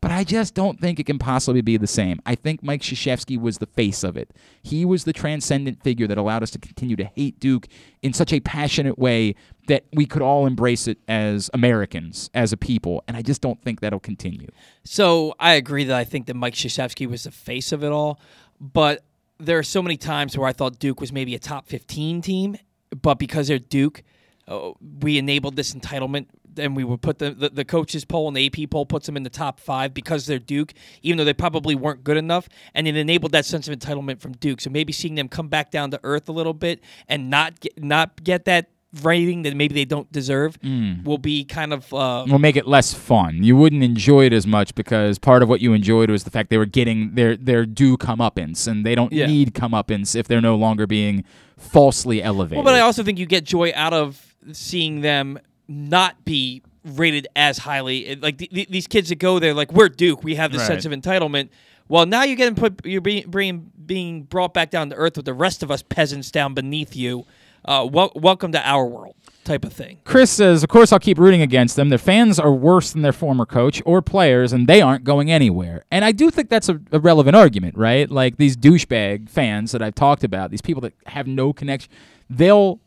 But 0.05 0.11
I 0.11 0.23
just 0.23 0.53
don't 0.53 0.79
think 0.79 0.99
it 0.99 1.07
can 1.07 1.17
possibly 1.17 1.61
be 1.61 1.77
the 1.77 1.87
same. 1.87 2.21
I 2.27 2.35
think 2.35 2.61
Mike 2.61 2.81
Krzyzewski 2.81 3.41
was 3.41 3.57
the 3.57 3.65
face 3.65 4.03
of 4.03 4.15
it. 4.15 4.29
He 4.61 4.85
was 4.85 5.03
the 5.03 5.11
transcendent 5.11 5.81
figure 5.81 6.05
that 6.05 6.15
allowed 6.15 6.43
us 6.43 6.51
to 6.51 6.59
continue 6.59 6.95
to 6.97 7.05
hate 7.05 7.39
Duke 7.39 7.67
in 8.03 8.13
such 8.13 8.31
a 8.31 8.39
passionate 8.39 8.99
way 8.99 9.33
that 9.65 9.85
we 9.93 10.05
could 10.05 10.21
all 10.21 10.45
embrace 10.45 10.87
it 10.87 10.99
as 11.07 11.49
Americans, 11.55 12.29
as 12.35 12.53
a 12.53 12.57
people. 12.57 13.03
And 13.07 13.17
I 13.17 13.23
just 13.23 13.41
don't 13.41 13.59
think 13.63 13.79
that'll 13.79 13.99
continue. 13.99 14.49
So 14.83 15.33
I 15.39 15.53
agree 15.53 15.85
that 15.85 15.97
I 15.97 16.03
think 16.03 16.27
that 16.27 16.35
Mike 16.35 16.53
Krzyzewski 16.53 17.09
was 17.09 17.23
the 17.23 17.31
face 17.31 17.71
of 17.71 17.83
it 17.83 17.91
all, 17.91 18.19
but 18.61 19.03
there 19.39 19.57
are 19.57 19.63
so 19.63 19.81
many 19.81 19.97
times 19.97 20.37
where 20.37 20.47
I 20.47 20.53
thought 20.53 20.77
Duke 20.77 21.01
was 21.01 21.11
maybe 21.11 21.33
a 21.33 21.39
top 21.39 21.65
15 21.65 22.21
team, 22.21 22.57
but 23.01 23.17
because 23.17 23.47
they're 23.47 23.57
Duke, 23.57 24.03
uh, 24.47 24.71
we 25.01 25.17
enabled 25.17 25.55
this 25.55 25.73
entitlement 25.73 26.27
and 26.57 26.75
we 26.75 26.83
would 26.83 27.01
put 27.01 27.19
the, 27.19 27.31
the, 27.31 27.49
the 27.49 27.65
coaches 27.65 28.05
poll 28.05 28.27
and 28.27 28.37
the 28.37 28.45
AP 28.45 28.69
poll 28.69 28.85
puts 28.85 29.05
them 29.05 29.17
in 29.17 29.23
the 29.23 29.29
top 29.29 29.59
five 29.59 29.93
because 29.93 30.25
they're 30.25 30.39
Duke, 30.39 30.73
even 31.01 31.17
though 31.17 31.25
they 31.25 31.33
probably 31.33 31.75
weren't 31.75 32.03
good 32.03 32.17
enough, 32.17 32.47
and 32.73 32.87
it 32.87 32.95
enabled 32.95 33.31
that 33.33 33.45
sense 33.45 33.67
of 33.67 33.77
entitlement 33.77 34.21
from 34.21 34.33
Duke. 34.33 34.61
So 34.61 34.69
maybe 34.69 34.93
seeing 34.93 35.15
them 35.15 35.27
come 35.27 35.47
back 35.47 35.71
down 35.71 35.91
to 35.91 35.99
earth 36.03 36.29
a 36.29 36.31
little 36.31 36.53
bit 36.53 36.81
and 37.07 37.29
not 37.29 37.59
get, 37.59 37.83
not 37.83 38.23
get 38.23 38.45
that 38.45 38.69
rating 39.03 39.41
that 39.43 39.55
maybe 39.55 39.73
they 39.73 39.85
don't 39.85 40.11
deserve 40.11 40.57
will 41.03 41.17
be 41.17 41.43
kind 41.43 41.73
of 41.73 41.93
uh, 41.93 42.25
will 42.29 42.39
make 42.39 42.55
it 42.55 42.67
less 42.67 42.93
fun. 42.93 43.43
You 43.43 43.55
wouldn't 43.55 43.83
enjoy 43.83 44.25
it 44.25 44.33
as 44.33 44.45
much 44.47 44.73
because 44.75 45.19
part 45.19 45.43
of 45.43 45.49
what 45.49 45.61
you 45.61 45.73
enjoyed 45.73 46.09
was 46.09 46.23
the 46.23 46.29
fact 46.31 46.49
they 46.49 46.57
were 46.57 46.65
getting 46.65 47.15
their 47.15 47.35
their 47.35 47.65
due 47.65 47.97
comeuppance, 47.97 48.67
and 48.67 48.85
they 48.85 48.95
don't 48.95 49.11
Yeah. 49.13 49.25
need 49.25 49.53
comeuppance 49.53 50.15
if 50.15 50.27
they're 50.27 50.41
no 50.41 50.55
longer 50.55 50.87
being 50.87 51.23
falsely 51.57 52.21
elevated. 52.21 52.57
Well, 52.57 52.63
but 52.65 52.75
I 52.75 52.81
also 52.81 53.03
think 53.03 53.19
you 53.19 53.25
get 53.25 53.43
joy 53.45 53.71
out 53.75 53.93
of 53.93 54.35
seeing 54.51 55.01
them 55.01 55.39
not 55.67 56.23
be 56.25 56.61
rated 56.83 57.27
as 57.35 57.57
highly. 57.57 58.15
Like 58.15 58.37
th- 58.37 58.51
th- 58.51 58.69
these 58.69 58.87
kids 58.87 59.09
that 59.09 59.15
go 59.19 59.39
there, 59.39 59.53
like 59.53 59.71
we're 59.73 59.89
Duke, 59.89 60.23
we 60.23 60.35
have 60.35 60.51
this 60.51 60.61
Right. 60.61 60.67
sense 60.67 60.85
of 60.85 60.91
entitlement. 60.91 61.49
Well, 61.87 62.05
now 62.05 62.23
you're 62.23 62.35
getting 62.35 62.55
put, 62.55 62.83
you're 62.85 63.01
being, 63.01 63.29
being 63.29 63.71
being 63.85 64.23
brought 64.23 64.53
back 64.53 64.71
down 64.71 64.89
to 64.89 64.95
earth 64.95 65.15
with 65.17 65.25
the 65.25 65.33
rest 65.33 65.61
of 65.63 65.69
us 65.69 65.83
peasants 65.83 66.31
down 66.31 66.53
beneath 66.55 66.95
you. 66.95 67.25
Uh, 67.65 67.87
wel- 67.91 68.11
welcome 68.15 68.51
to 68.51 68.61
our 68.67 68.85
world, 68.85 69.15
type 69.43 69.65
of 69.65 69.73
thing. 69.73 69.97
Chris 70.03 70.29
says, 70.29 70.61
of 70.61 70.69
course, 70.69 70.91
I'll 70.93 70.99
keep 70.99 71.17
rooting 71.17 71.41
against 71.41 71.75
them. 71.75 71.89
Their 71.89 71.97
fans 71.97 72.39
are 72.39 72.51
worse 72.53 72.93
than 72.93 73.01
their 73.01 73.11
former 73.11 73.45
coach 73.45 73.81
or 73.85 74.01
players, 74.03 74.53
and 74.53 74.67
they 74.67 74.81
aren't 74.81 75.03
going 75.03 75.31
anywhere. 75.31 75.83
And 75.89 76.05
I 76.05 76.11
do 76.11 76.29
think 76.29 76.49
that's 76.49 76.69
a, 76.69 76.79
a 76.91 76.99
relevant 76.99 77.35
argument, 77.35 77.75
right? 77.75 78.09
Like 78.09 78.37
these 78.37 78.55
douchebag 78.55 79.29
fans 79.29 79.71
that 79.71 79.81
I've 79.81 79.95
talked 79.95 80.23
about, 80.23 80.51
these 80.51 80.61
people 80.61 80.81
that 80.81 80.93
have 81.07 81.25
no 81.27 81.53
connection, 81.53 81.91
they'll. 82.29 82.79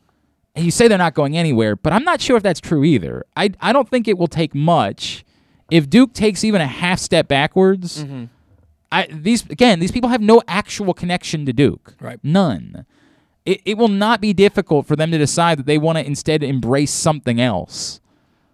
You 0.56 0.72
say 0.72 0.88
they're 0.88 0.98
not 0.98 1.14
going 1.14 1.36
anywhere, 1.36 1.76
but 1.76 1.92
I'm 1.92 2.02
not 2.02 2.20
sure 2.20 2.36
if 2.36 2.42
that's 2.42 2.58
true 2.58 2.82
either. 2.82 3.24
I, 3.36 3.50
I 3.60 3.72
don't 3.72 3.88
think 3.88 4.08
it 4.08 4.18
will 4.18 4.26
take 4.26 4.56
much. 4.56 5.24
If 5.70 5.88
Duke 5.88 6.14
takes 6.14 6.42
even 6.42 6.60
a 6.60 6.66
half 6.66 6.98
step 6.98 7.28
backwards, 7.28 8.04
I, 8.90 9.06
these 9.08 9.48
again, 9.50 9.78
these 9.78 9.92
people 9.92 10.08
have 10.08 10.20
no 10.20 10.42
actual 10.48 10.94
connection 10.94 11.46
to 11.46 11.52
Duke. 11.52 11.94
Right. 12.00 12.18
None. 12.24 12.86
It, 13.48 13.62
it 13.64 13.78
will 13.78 13.88
not 13.88 14.20
be 14.20 14.34
difficult 14.34 14.86
for 14.86 14.94
them 14.94 15.10
to 15.10 15.16
decide 15.16 15.58
that 15.58 15.64
they 15.64 15.78
want 15.78 15.96
to 15.96 16.04
instead 16.04 16.42
embrace 16.42 16.90
something 16.90 17.40
else. 17.40 17.98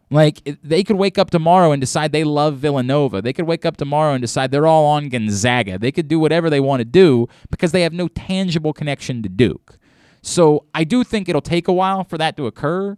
Like 0.09 0.40
they 0.62 0.84
could 0.84 0.95
wake 0.95 1.18
up 1.18 1.30
tomorrow 1.30 1.72
and 1.72 1.80
decide 1.80 2.12
they 2.12 2.22
love 2.22 2.59
Villanova. 2.59 3.20
They 3.20 3.32
could 3.32 3.47
wake 3.47 3.66
up 3.66 3.76
tomorrow 3.76 4.12
and 4.12 4.22
decide 4.22 4.53
they're 4.53 4.68
all 4.68 4.84
on 4.84 5.09
Gonzaga. 5.09 5.80
They 5.80 5.90
could 5.90 6.07
do 6.07 6.20
whatever 6.20 6.49
they 6.49 6.61
want 6.61 6.78
to 6.78 6.84
do 6.84 7.26
because 7.51 7.72
they 7.72 7.82
have 7.82 7.92
no 7.92 8.07
tangible 8.07 8.72
connection 8.72 9.20
to 9.24 9.28
Duke. 9.28 9.78
So 10.22 10.66
I 10.72 10.84
do 10.84 11.03
think 11.03 11.28
it'll 11.28 11.40
take 11.40 11.66
a 11.66 11.72
while 11.72 12.05
for 12.05 12.16
that 12.18 12.36
to 12.36 12.47
occur. 12.47 12.97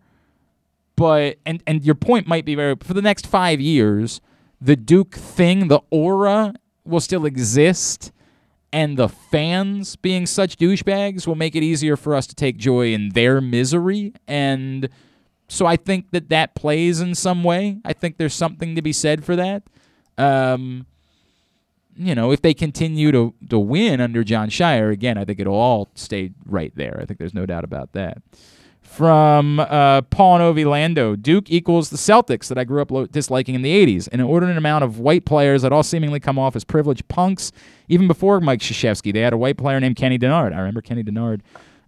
But 0.97 1.39
and 1.47 1.63
and 1.67 1.83
your 1.83 1.95
point 1.95 2.27
might 2.27 2.45
be 2.45 2.55
very 2.55 2.77
for 2.83 2.93
the 2.93 3.01
next 3.01 3.27
five 3.27 3.59
years, 3.59 4.21
the 4.61 4.77
Duke 4.77 5.15
thing, 5.15 5.69
the 5.69 5.81
aura 5.91 6.53
will 6.85 7.01
still 7.01 7.25
exist, 7.25 8.13
and 8.77 8.99
the 8.99 9.09
fans 9.09 9.97
being 9.97 10.27
such 10.27 10.59
douchebags 10.59 11.27
will 11.27 11.35
make 11.35 11.57
it 11.57 11.63
easier 11.63 11.97
for 11.97 12.15
us 12.15 12.27
to 12.27 12.35
take 12.35 12.59
joy 12.59 12.93
in 12.93 13.09
their 13.09 13.41
misery. 13.41 14.13
And 14.29 14.91
so 15.49 15.65
I 15.65 15.77
think 15.77 16.11
that 16.11 16.29
that 16.29 16.55
plays 16.55 17.01
in 17.01 17.15
some 17.15 17.43
way. 17.43 17.79
I 17.87 17.95
think 17.95 18.19
there's 18.19 18.35
something 18.35 18.75
to 18.75 18.83
be 18.83 18.93
said 18.93 19.25
for 19.25 19.35
that. 19.35 19.63
Um, 20.19 20.85
you 21.97 22.15
know, 22.15 22.33
if 22.33 22.43
they 22.43 22.53
continue 22.53 23.11
to 23.13 23.33
to 23.49 23.59
win 23.59 24.03
under 24.03 24.23
Jon 24.23 24.51
Scheyer 24.51 24.93
again, 24.93 25.17
I 25.17 25.25
think 25.25 25.41
it'll 25.41 25.55
all 25.55 25.89
stay 25.95 26.33
right 26.45 26.73
there. 26.77 26.99
I 27.01 27.07
think 27.07 27.19
there's 27.19 27.33
no 27.33 27.47
doubt 27.47 27.65
about 27.65 27.93
that. 27.93 28.19
From 28.87 29.61
uh, 29.61 30.03
Paul 30.03 30.39
Novi 30.39 30.65
Lando, 30.65 31.17
Duke 31.17 31.51
equals 31.51 31.91
the 31.91 31.97
Celtics 31.97 32.49
that 32.49 32.57
I 32.57 32.65
grew 32.65 32.81
up 32.81 32.91
lo- 32.91 33.07
disliking 33.07 33.55
in 33.55 33.61
the 33.61 33.87
80s. 33.87 34.09
An 34.11 34.21
inordinate 34.21 34.57
amount 34.57 34.85
of 34.85 34.99
white 34.99 35.27
players 35.27 35.63
that 35.63 35.73
all 35.73 35.83
seemingly 35.83 36.19
come 36.19 36.39
off 36.39 36.57
as 36.57 36.65
privileged 36.65 37.07
punks. 37.09 37.53
Even 37.89 38.09
before 38.09 38.41
Mike 38.41 38.61
Krzyzewski, 38.61 39.13
they 39.13 39.21
had 39.21 39.35
a 39.35 39.37
white 39.37 39.59
player 39.59 39.79
named 39.81 39.97
Kenny 39.97 40.19
Dennard. 40.19 40.55
I 40.55 40.59
remember 40.59 40.81
Kenny 40.81 41.03
Dennard. 41.03 41.43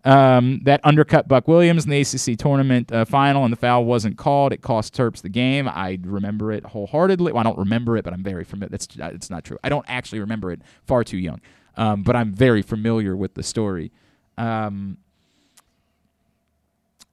Um, 0.05 0.61
that 0.65 0.81
undercut 0.85 1.29
Buck 1.29 1.49
Williams 1.49 1.85
in 1.85 1.91
the 1.91 2.01
ACC 2.01 2.39
tournament 2.39 2.93
uh, 2.93 3.05
final, 3.05 3.45
and 3.45 3.53
the 3.53 3.57
foul 3.57 3.85
wasn't 3.85 4.19
called. 4.19 4.53
It 4.53 4.61
cost 4.61 4.95
Terps 4.95 5.23
the 5.23 5.29
game. 5.29 5.69
I 5.69 5.99
remember 6.03 6.53
it 6.53 6.65
wholeheartedly. 6.67 7.33
Well, 7.33 7.41
I 7.41 7.45
don't 7.45 7.59
remember 7.59 7.97
it, 7.97 8.05
but 8.05 8.13
I'm 8.13 8.23
very 8.23 8.45
familiar. 8.45 8.71
That's 8.71 8.89
uh, 9.01 9.11
it's 9.15 9.31
not 9.31 9.45
true. 9.45 9.59
I 9.65 9.69
don't 9.69 9.85
actually 9.89 10.21
remember 10.21 10.53
it. 10.53 10.61
Far 10.85 11.05
too 11.05 11.19
young, 11.19 11.41
um, 11.77 12.03
but 12.03 12.17
I'm 12.17 12.35
very 12.35 12.63
familiar 12.63 13.17
with 13.17 13.35
the 13.35 13.43
story. 13.43 13.93
Um, 14.37 14.99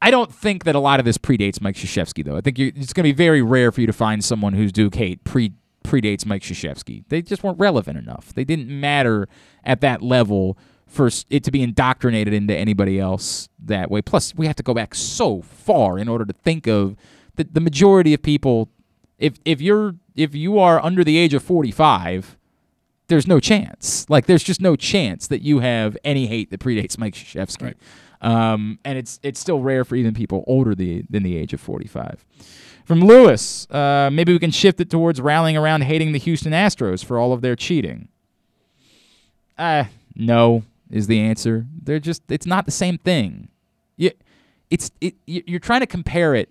I 0.06 0.12
don't 0.12 0.32
think 0.32 0.66
that 0.66 0.76
a 0.76 0.80
lot 0.80 1.00
of 1.00 1.06
this 1.06 1.18
predates 1.18 1.60
Mike 1.60 1.76
Krzyzewski, 1.76 2.24
though. 2.24 2.38
I 2.38 2.42
think 2.42 2.60
it's 2.60 2.94
going 2.94 3.06
to 3.06 3.12
be 3.12 3.12
very 3.12 3.42
rare 3.42 3.72
for 3.72 3.82
you 3.82 3.88
to 3.88 3.94
find 3.94 4.24
someone 4.24 4.54
who's 4.54 4.72
Duke 4.72 4.94
hate 4.94 5.24
pre 5.24 5.54
predates 5.84 6.28
Mike 6.28 6.44
Krzyzewski. 6.44 7.06
They 7.10 7.24
just 7.24 7.44
weren't 7.44 7.58
relevant 7.58 7.98
enough. 7.98 8.32
They 8.32 8.44
didn't 8.44 8.68
matter 8.68 9.28
at 9.64 9.82
that 9.82 10.04
level 10.04 10.60
for 10.86 11.10
it 11.32 11.44
to 11.46 11.50
be 11.50 11.64
indoctrinated 11.64 12.36
into 12.36 12.56
anybody 12.56 13.00
else 13.00 13.50
that 13.58 13.90
way. 13.90 14.04
Plus, 14.04 14.36
we 14.36 14.46
have 14.46 14.56
to 14.58 14.64
go 14.64 14.76
back 14.76 14.94
so 14.94 15.42
far 15.42 15.98
in 15.98 16.08
order 16.08 16.24
to 16.24 16.34
think 16.34 16.68
of 16.68 16.96
the, 17.36 17.44
the 17.44 17.60
majority 17.60 18.14
of 18.14 18.22
people. 18.22 18.70
If 19.18 19.40
if 19.44 19.60
you're 19.60 19.96
if 20.16 20.36
you 20.36 20.60
are 20.60 20.80
under 20.86 21.04
the 21.04 21.18
age 21.18 21.34
of 21.34 21.42
forty 21.42 21.72
five, 21.72 22.38
there's 23.08 23.26
no 23.26 23.40
chance. 23.40 24.08
Like 24.08 24.28
there's 24.28 24.44
just 24.44 24.62
no 24.62 24.76
chance 24.76 25.26
that 25.30 25.42
you 25.42 25.62
have 25.62 25.98
any 26.04 26.28
hate 26.28 26.52
that 26.52 26.60
predates 26.60 26.96
Mike 27.00 27.16
Krzyzewski. 27.16 27.74
Um, 28.26 28.80
and 28.84 28.98
it's 28.98 29.20
it's 29.24 29.40
still 29.40 29.60
rare 29.60 29.86
for 29.86 29.96
even 29.96 30.14
people 30.16 30.44
older 30.48 30.74
the, 30.74 31.04
than 31.10 31.22
the 31.24 31.38
age 31.38 31.54
of 31.54 31.62
45. 31.62 32.26
From 32.84 33.02
Lewis, 33.02 33.70
uh, 33.70 34.10
maybe 34.12 34.34
we 34.34 34.40
can 34.40 34.52
shift 34.52 34.80
it 34.82 34.90
towards 34.90 35.22
rallying 35.22 35.56
around 35.56 35.82
hating 35.84 36.12
the 36.12 36.20
Houston 36.20 36.52
Astros 36.52 37.06
for 37.06 37.20
all 37.20 37.34
of 37.34 37.42
their 37.42 37.56
cheating. 37.56 38.08
Uh, 39.58 39.86
no 40.16 40.64
is 40.90 41.08
the 41.08 41.20
answer. 41.20 41.66
They're 41.84 42.00
just 42.00 42.24
it's 42.30 42.46
not 42.48 42.66
the 42.66 42.72
same 42.72 42.98
thing. 42.98 43.50
You, 43.98 44.12
it's 44.70 44.92
it, 45.02 45.16
you- 45.28 45.44
you're 45.46 45.60
trying 45.60 45.82
to 45.82 45.88
compare 45.88 46.34
it. 46.36 46.50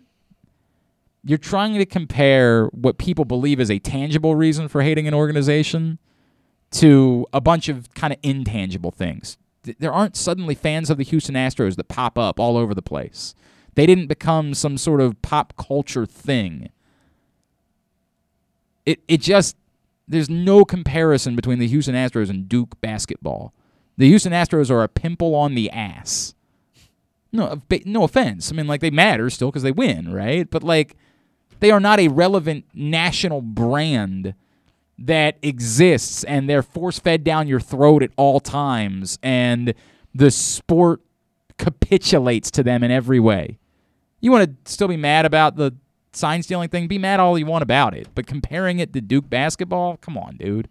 You're 1.25 1.39
trying 1.39 1.75
to 1.79 1.87
compare 1.87 2.67
what 2.67 2.99
people 2.99 3.25
believe 3.25 3.59
is 3.59 3.71
a 3.71 3.79
tangible 3.79 4.37
reason 4.37 4.69
for 4.69 4.83
hating 4.83 5.09
an 5.09 5.15
organization 5.15 5.99
to 6.73 7.27
a 7.33 7.41
bunch 7.41 7.69
of 7.69 7.93
kind 7.95 8.13
of 8.13 8.19
intangible 8.23 8.91
things. 8.91 9.39
Th- 9.65 9.77
There 9.79 9.93
aren't 9.93 10.17
suddenly 10.17 10.55
fans 10.55 10.91
of 10.91 10.99
the 10.99 11.05
Houston 11.05 11.35
Astros 11.35 11.77
that 11.77 11.89
pop 11.89 12.17
up 12.19 12.39
all 12.39 12.57
over 12.57 12.75
the 12.75 12.83
place. 12.83 13.35
They 13.75 13.87
didn't 13.87 14.07
become 14.07 14.55
some 14.55 14.79
sort 14.79 15.01
of 15.01 15.21
pop 15.23 15.55
culture 15.57 16.07
thing. 16.07 16.71
It 18.87 19.01
it 19.09 19.21
just 19.21 19.57
there's 20.07 20.31
no 20.31 20.65
comparison 20.65 21.35
between 21.35 21.59
the 21.59 21.67
Houston 21.67 21.95
Astros 21.95 22.29
and 22.31 22.49
Duke 22.49 22.81
basketball. 22.81 23.53
The 23.97 24.09
Houston 24.09 24.33
Astros 24.33 24.71
are 24.71 24.83
a 24.83 24.89
pimple 24.89 25.35
on 25.35 25.55
the 25.55 25.71
ass. 25.71 26.35
No, 27.33 27.61
no 27.85 28.05
offense. 28.05 28.53
I 28.53 28.55
mean, 28.55 28.67
like 28.67 28.81
they 28.81 28.91
matter 28.91 29.29
still 29.31 29.49
because 29.51 29.63
they 29.63 29.73
win, 29.73 30.13
right? 30.13 30.49
But 30.49 30.63
like, 30.63 30.97
they 31.61 31.71
are 31.71 31.81
not 31.81 31.99
a 31.99 32.09
relevant 32.09 32.67
national 32.75 33.41
brand 33.41 34.35
that 34.99 35.39
exists, 35.43 36.25
and 36.25 36.49
they're 36.49 36.63
force 36.63 36.99
fed 36.99 37.25
down 37.25 37.49
your 37.49 37.61
throat 37.61 38.03
at 38.03 38.11
all 38.17 38.41
times, 38.41 39.19
and 39.23 39.75
the 40.15 40.31
sport 40.31 41.01
capitulates 41.59 42.51
to 42.53 42.63
them 42.63 42.83
in 42.83 42.91
every 42.91 43.21
way. 43.21 43.59
You 44.21 44.31
want 44.31 44.65
to 44.65 44.71
still 44.71 44.89
be 44.89 44.97
mad 44.97 45.27
about 45.27 45.57
the 45.57 45.75
sign 46.13 46.43
stealing 46.43 46.69
thing? 46.69 46.87
Be 46.87 46.99
mad 46.99 47.21
all 47.21 47.39
you 47.39 47.47
want 47.47 47.63
about 47.63 47.95
it, 47.95 48.09
but 48.15 48.27
comparing 48.27 48.79
it 48.79 48.93
to 48.93 49.01
Duke 49.01 49.29
basketball, 49.29 49.97
come 49.97 50.17
on, 50.17 50.37
dude. 50.37 50.69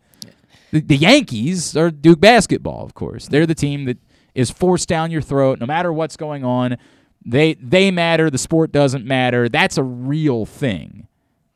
The, 0.71 0.81
the 0.81 0.97
Yankees 0.97 1.77
are 1.77 1.91
Duke 1.91 2.19
basketball, 2.19 2.83
of 2.83 2.93
course. 2.93 3.27
They're 3.27 3.45
the 3.45 3.53
team 3.53 3.85
that 3.85 3.97
is 4.33 4.49
forced 4.49 4.87
down 4.87 5.11
your 5.11 5.21
throat 5.21 5.59
no 5.59 5.65
matter 5.65 5.93
what's 5.93 6.17
going 6.17 6.43
on. 6.43 6.77
They 7.25 7.53
they 7.55 7.91
matter. 7.91 8.29
The 8.29 8.37
sport 8.37 8.71
doesn't 8.71 9.05
matter. 9.05 9.47
That's 9.47 9.77
a 9.77 9.83
real 9.83 10.45
thing. 10.45 11.07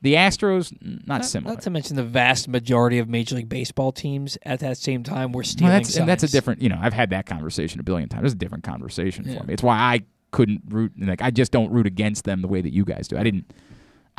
The 0.01 0.13
Astros, 0.13 0.71
not, 1.07 1.25
similar. 1.25 1.55
Not 1.55 1.63
to 1.63 1.69
mention 1.71 1.95
the 1.95 2.03
vast 2.03 2.47
majority 2.47 2.99
of 2.99 3.09
Major 3.09 3.35
League 3.35 3.49
Baseball 3.49 3.91
teams 3.91 4.37
at 4.43 4.59
that 4.59 4.77
same 4.77 5.01
time 5.03 5.31
were 5.31 5.43
stealing 5.43 5.71
well, 5.71 5.79
that's, 5.79 5.95
and 5.97 6.07
that's 6.07 6.23
a 6.23 6.27
different. 6.27 6.61
You 6.61 6.69
know, 6.69 6.77
I've 6.79 6.93
had 6.93 7.09
that 7.09 7.25
conversation 7.25 7.79
a 7.79 7.83
billion 7.83 8.07
times. 8.07 8.25
It's 8.25 8.33
a 8.35 8.37
different 8.37 8.63
conversation 8.63 9.25
Yeah. 9.27 9.39
for 9.39 9.45
me. 9.45 9.53
It's 9.55 9.63
why 9.63 9.75
I 9.77 10.01
couldn't 10.31 10.61
root. 10.69 10.93
Like 10.99 11.21
I 11.23 11.31
just 11.31 11.51
don't 11.51 11.71
root 11.71 11.87
against 11.87 12.25
them 12.25 12.41
the 12.41 12.47
way 12.47 12.61
that 12.61 12.73
you 12.73 12.85
guys 12.85 13.07
do. 13.07 13.17
I 13.17 13.23
didn't. 13.23 13.51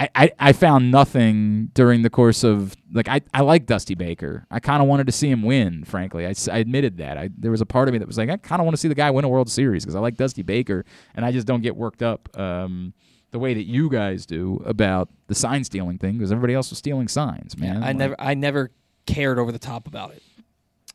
I, 0.00 0.08
I, 0.14 0.32
I 0.38 0.52
found 0.52 0.92
nothing 0.92 1.70
during 1.74 2.02
the 2.02 2.10
course 2.10 2.44
of 2.44 2.74
like 2.92 3.08
I, 3.08 3.20
I 3.34 3.40
like 3.40 3.66
Dusty 3.66 3.94
Baker. 3.96 4.46
I 4.50 4.60
kind 4.60 4.80
of 4.80 4.88
wanted 4.88 5.06
to 5.06 5.12
see 5.12 5.28
him 5.28 5.42
win. 5.42 5.84
Frankly, 5.84 6.24
I, 6.26 6.34
I 6.52 6.58
admitted 6.58 6.98
that. 6.98 7.18
I 7.18 7.30
there 7.36 7.50
was 7.50 7.60
a 7.60 7.66
part 7.66 7.88
of 7.88 7.92
me 7.92 7.98
that 7.98 8.06
was 8.06 8.16
like 8.18 8.30
I 8.30 8.36
kind 8.36 8.60
of 8.60 8.64
want 8.64 8.74
to 8.76 8.80
see 8.80 8.88
the 8.88 8.94
guy 8.94 9.10
win 9.10 9.24
a 9.24 9.28
World 9.28 9.50
Series 9.50 9.84
because 9.84 9.96
I 9.96 10.00
like 10.00 10.16
Dusty 10.16 10.42
Baker, 10.42 10.84
and 11.16 11.24
I 11.24 11.32
just 11.32 11.46
don't 11.48 11.62
get 11.62 11.74
worked 11.76 12.02
up 12.02 12.28
um, 12.38 12.94
the 13.30 13.38
way 13.38 13.54
that 13.54 13.64
you 13.64 13.90
guys 13.90 14.26
do 14.26 14.62
about 14.64 15.08
the 15.26 15.34
sign 15.34 15.64
stealing 15.64 15.98
thing 15.98 16.14
because 16.14 16.32
everybody 16.32 16.54
else 16.54 16.70
was 16.70 16.78
stealing 16.78 17.08
signs, 17.08 17.56
man. 17.58 17.82
I 17.82 17.88
Like, 17.88 17.96
never 17.96 18.16
I 18.18 18.34
never 18.34 18.70
cared 19.06 19.38
over 19.38 19.52
the 19.52 19.58
top 19.58 19.86
about 19.86 20.12
it. 20.12 20.22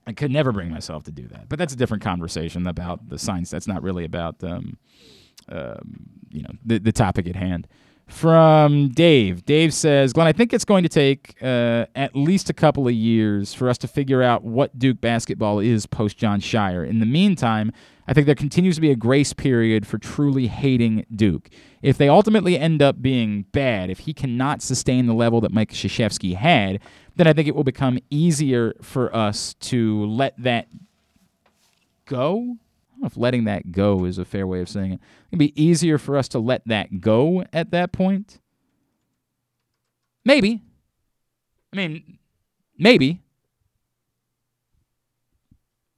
I 0.06 0.14
could 0.14 0.32
never 0.32 0.52
bring 0.52 0.70
myself 0.70 1.04
to 1.06 1.12
do 1.12 1.28
that. 1.28 1.48
But 1.48 1.60
that's 1.60 1.74
a 1.74 1.78
different 1.78 2.04
conversation 2.04 2.68
about 2.68 3.08
the 3.10 3.18
signs. 3.18 3.50
That's 3.50 3.68
not 3.68 3.82
really 3.84 4.04
about 4.04 4.44
um, 4.44 4.78
um, 5.50 6.10
you 6.30 6.42
know 6.42 6.52
the 6.66 6.80
the 6.80 6.92
topic 6.92 7.28
at 7.28 7.36
hand. 7.36 7.68
From 8.14 8.90
Dave, 8.90 9.44
Dave 9.44 9.74
says, 9.74 10.14
Glenn, 10.14 10.28
I 10.28 10.34
think 10.34 10.54
it's 10.54 10.64
going 10.64 10.84
to 10.84 10.90
take 10.90 11.36
uh, 11.42 11.88
at 11.96 12.16
least 12.16 12.48
a 12.48 12.54
couple 12.54 12.88
of 12.88 12.94
years 12.94 13.56
for 13.56 13.68
us 13.68 13.78
to 13.80 13.88
figure 13.88 14.22
out 14.22 14.44
what 14.44 14.78
Duke 14.78 15.02
basketball 15.02 15.60
is 15.60 15.88
post 15.88 16.20
Jon 16.20 16.40
Scheyer. 16.40 16.88
In 16.88 17.00
the 17.00 17.08
meantime, 17.08 17.72
I 18.08 18.14
think 18.14 18.28
there 18.28 18.36
continues 18.36 18.76
to 18.76 18.82
be 18.82 18.92
a 18.92 18.96
grace 18.96 19.34
period 19.34 19.88
for 19.88 19.98
truly 19.98 20.46
hating 20.46 21.08
Duke. 21.14 21.50
If 21.82 21.98
they 21.98 22.08
ultimately 22.08 22.58
end 22.58 22.84
up 22.84 23.02
being 23.02 23.46
bad, 23.52 23.90
if 23.90 24.00
he 24.00 24.14
cannot 24.14 24.62
sustain 24.62 25.08
the 25.08 25.14
level 25.14 25.42
that 25.42 25.52
Mike 25.52 25.72
Krzyzewski 25.72 26.36
had, 26.36 26.80
then 27.16 27.26
I 27.26 27.34
think 27.34 27.48
it 27.48 27.56
will 27.56 27.64
become 27.64 27.98
easier 28.12 28.76
for 28.82 29.14
us 29.14 29.56
to 29.56 30.06
let 30.06 30.36
that 30.38 30.68
go. 32.06 32.58
Know 33.04 33.08
if 33.08 33.18
letting 33.18 33.44
that 33.44 33.74
go 33.74 34.06
is 34.06 34.18
a 34.18 34.24
fair 34.24 34.48
way 34.48 34.62
of 34.62 34.70
saying 34.70 34.94
it. 34.94 35.00
It'd 35.30 35.40
be 35.40 35.62
easier 35.62 35.98
for 35.98 36.16
us 36.18 36.30
to 36.30 36.40
let 36.40 36.66
that 36.68 37.02
go 37.02 37.44
at 37.52 37.72
that 37.72 37.92
point. 37.92 38.40
Maybe. 40.24 40.62
I 41.74 41.76
mean, 41.76 42.18
maybe. 42.78 43.22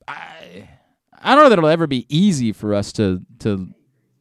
I 0.08 0.68
I 1.22 1.36
don't 1.36 1.43
know 1.43 1.49
that 1.49 1.60
it'll 1.60 1.70
ever 1.70 1.86
be 1.86 2.08
easy 2.10 2.51
for 2.51 2.74
us 2.74 2.91
to 2.93 3.22
to 3.39 3.70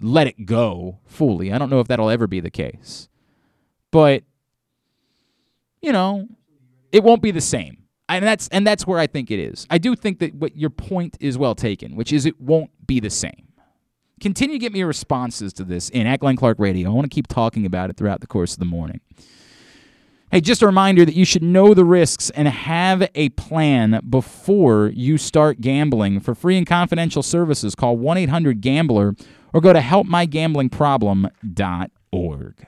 let 0.03 0.27
it 0.27 0.45
go 0.45 0.99
fully. 1.07 1.55
I 1.55 1.59
don't 1.59 1.71
know 1.71 1.81
if 1.81 1.89
that'll 1.89 2.11
ever 2.11 2.27
be 2.27 2.41
the 2.41 2.51
case. 2.51 3.09
But 3.91 4.25
you 5.81 5.93
know, 5.93 6.29
it 6.93 7.03
won't 7.03 7.23
be 7.23 7.31
the 7.31 7.41
same. 7.41 7.84
And 8.09 8.25
that's 8.25 8.49
and 8.49 8.67
that's 8.67 8.87
where 8.87 8.99
I 8.99 9.07
think 9.07 9.31
it 9.31 9.39
is. 9.39 9.67
I 9.71 9.79
do 9.79 9.97
think 9.97 10.19
that 10.19 10.35
what 10.35 10.57
your 10.57 10.71
point 10.71 11.17
is 11.21 11.39
well 11.39 11.55
taken, 11.55 11.97
which 11.97 12.13
is 12.13 12.27
it 12.27 12.41
won't 12.41 12.71
be 12.87 13.01
the 13.01 13.11
same. 13.11 13.49
Continue 14.21 14.57
to 14.57 14.59
get 14.59 14.73
me 14.73 14.83
responses 14.83 15.53
to 15.55 15.65
this 15.65 15.89
in 15.89 16.07
at 16.07 16.21
Glenn 16.21 16.37
Clark 16.37 16.59
Radio. 16.59 16.91
I 16.91 16.95
want 16.95 17.11
to 17.11 17.15
keep 17.15 17.27
talking 17.27 17.67
about 17.67 17.91
it 17.91 17.97
throughout 17.97 18.21
the 18.21 18.27
course 18.27 18.53
of 18.53 18.59
the 18.59 18.65
morning. 18.65 19.01
Hey, 20.31 20.41
just 20.41 20.63
a 20.63 20.67
reminder 20.67 21.05
that 21.05 21.15
you 21.15 21.25
should 21.25 21.43
know 21.43 21.75
the 21.75 21.85
risks 21.85 22.31
and 22.31 22.49
have 22.49 23.09
a 23.15 23.29
plan 23.31 24.01
before 24.09 24.91
you 24.95 25.17
start 25.17 25.61
gambling. 25.61 26.21
For 26.21 26.35
free 26.35 26.59
and 26.59 26.67
confidential 26.67 27.23
services, 27.23 27.75
call 27.75 27.97
1 27.97 28.19
800 28.19 28.61
Gambler 28.61 29.15
or 29.53 29.61
go 29.61 29.73
to 29.73 29.81
helpmygambling.problem.org. 29.81 32.67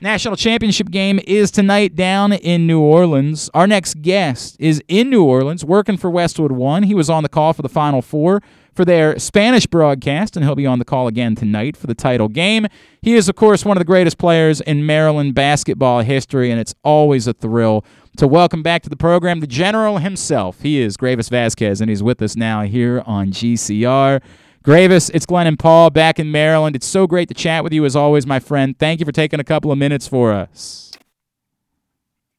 National 0.00 0.36
championship 0.36 0.92
game 0.92 1.18
is 1.26 1.50
tonight 1.50 1.96
down 1.96 2.32
in 2.32 2.68
New 2.68 2.80
Orleans. 2.80 3.50
Our 3.52 3.66
next 3.66 4.00
guest 4.00 4.56
is 4.60 4.80
in 4.86 5.10
New 5.10 5.24
Orleans 5.24 5.64
working 5.64 5.96
for 5.96 6.08
Westwood 6.08 6.52
One. 6.52 6.84
He 6.84 6.94
was 6.94 7.10
on 7.10 7.24
the 7.24 7.28
call 7.28 7.52
for 7.52 7.62
the 7.62 7.68
Final 7.68 8.00
Four 8.00 8.40
for 8.72 8.84
their 8.84 9.18
Spanish 9.18 9.66
broadcast, 9.66 10.36
and 10.36 10.44
he'll 10.44 10.54
be 10.54 10.66
on 10.66 10.78
the 10.78 10.84
call 10.84 11.08
again 11.08 11.34
tonight 11.34 11.76
for 11.76 11.88
the 11.88 11.96
title 11.96 12.28
game. 12.28 12.68
He 13.02 13.16
is, 13.16 13.28
of 13.28 13.34
course, 13.34 13.64
one 13.64 13.76
of 13.76 13.80
the 13.80 13.84
greatest 13.84 14.18
players 14.18 14.60
in 14.60 14.86
Maryland 14.86 15.34
basketball 15.34 16.02
history, 16.02 16.52
and 16.52 16.60
it's 16.60 16.76
always 16.84 17.26
a 17.26 17.32
thrill 17.32 17.84
to 18.18 18.28
welcome 18.28 18.62
back 18.62 18.82
to 18.82 18.88
the 18.88 18.96
program 18.96 19.40
the 19.40 19.48
general 19.48 19.98
himself. 19.98 20.60
He 20.62 20.80
is 20.80 20.96
Greivis 20.96 21.28
Vasquez, 21.28 21.80
and 21.80 21.90
he's 21.90 22.04
with 22.04 22.22
us 22.22 22.36
now 22.36 22.62
here 22.62 23.02
on 23.04 23.32
GCR. 23.32 24.22
Greivis, 24.64 25.10
it's 25.14 25.24
Glenn 25.26 25.46
and 25.46 25.58
Paul 25.58 25.90
back 25.90 26.18
in 26.18 26.30
Maryland. 26.30 26.76
It's 26.76 26.86
so 26.86 27.06
great 27.06 27.28
to 27.28 27.34
chat 27.34 27.64
with 27.64 27.72
you 27.72 27.84
as 27.84 27.96
always, 27.96 28.26
my 28.26 28.38
friend. 28.40 28.78
Thank 28.78 29.00
you 29.00 29.06
for 29.06 29.12
taking 29.12 29.40
a 29.40 29.44
couple 29.44 29.72
of 29.72 29.78
minutes 29.78 30.06
for 30.08 30.32
us. 30.32 30.92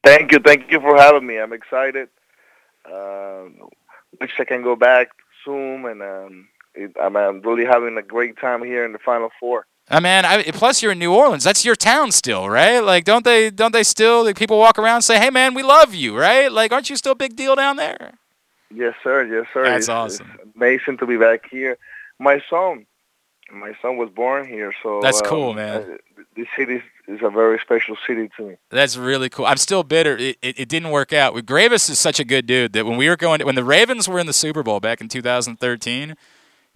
Thank 0.03 0.31
you. 0.31 0.39
Thank 0.39 0.71
you 0.71 0.79
for 0.79 0.95
having 0.97 1.25
me. 1.25 1.39
I'm 1.39 1.53
excited. 1.53 2.09
Um, 2.85 3.55
wish 4.19 4.31
I 4.39 4.43
can 4.45 4.63
go 4.63 4.75
back 4.75 5.09
soon, 5.45 5.85
and 5.85 6.01
um, 6.01 6.47
it, 6.73 6.91
I'm, 7.01 7.15
I'm 7.15 7.41
really 7.41 7.65
having 7.65 7.97
a 7.97 8.01
great 8.01 8.37
time 8.39 8.63
here 8.63 8.85
in 8.85 8.93
the 8.93 8.99
Final 8.99 9.29
Four. 9.39 9.65
Uh, 9.91 9.99
man, 9.99 10.23
I, 10.23 10.43
plus 10.51 10.83
you're 10.83 10.91
in 10.91 10.99
New 10.99 11.13
Orleans. 11.13 11.43
That's 11.43 11.65
your 11.65 11.75
town 11.75 12.11
still, 12.11 12.47
right? 12.47 12.79
Like, 12.79 13.05
don't 13.05 13.25
they? 13.25 13.49
Don't 13.49 13.73
they 13.73 13.83
still? 13.83 14.23
Like, 14.23 14.37
people 14.37 14.57
walk 14.59 14.77
around 14.77 14.95
and 14.95 15.03
say, 15.03 15.17
"Hey, 15.19 15.29
man, 15.31 15.53
we 15.55 15.63
love 15.63 15.95
you," 15.95 16.17
right? 16.17 16.51
Like, 16.51 16.71
aren't 16.71 16.89
you 16.89 16.95
still 16.95 17.13
a 17.13 17.15
big 17.15 17.35
deal 17.35 17.55
down 17.55 17.75
there? 17.77 18.13
Yes, 18.73 18.93
sir. 19.03 19.25
Yes, 19.25 19.47
sir. 19.53 19.63
That's 19.63 19.85
It's- 19.85 19.89
awesome. 19.89 20.31
It's 20.35 20.55
amazing 20.55 20.97
to 20.99 21.07
be 21.07 21.17
back 21.17 21.49
here. 21.49 21.77
My 22.19 22.41
son, 22.49 22.85
my 23.51 23.71
son 23.81 23.97
was 23.97 24.09
born 24.09 24.47
here, 24.47 24.73
so 24.83 24.99
That's 25.01 25.21
um, 25.21 25.27
cool, 25.27 25.53
man. 25.53 25.81
uh, 25.81 25.97
This 26.35 26.47
city 26.57 26.75
is, 26.75 26.83
is 27.07 27.19
a 27.23 27.29
very 27.29 27.59
special 27.59 27.95
city 28.05 28.29
to 28.37 28.43
me. 28.43 28.55
That's 28.69 28.97
really 28.97 29.29
cool. 29.29 29.45
I'm 29.45 29.57
still 29.57 29.83
bitter. 29.83 30.17
It, 30.17 30.37
it, 30.41 30.59
it 30.59 30.69
didn't 30.69 30.91
work 30.91 31.13
out. 31.13 31.33
Greivis 31.45 31.89
is 31.89 31.97
such 31.97 32.19
a 32.19 32.25
good 32.25 32.45
dude 32.45 32.73
that 32.73 32.85
when 32.85 32.97
we 32.97 33.07
were 33.09 33.15
going, 33.15 33.39
to, 33.39 33.45
when 33.45 33.55
the 33.55 33.63
Ravens 33.63 34.07
were 34.07 34.19
in 34.19 34.27
the 34.27 34.33
Super 34.33 34.63
Bowl 34.63 34.79
back 34.79 35.01
in 35.01 35.07
2013, 35.07 36.15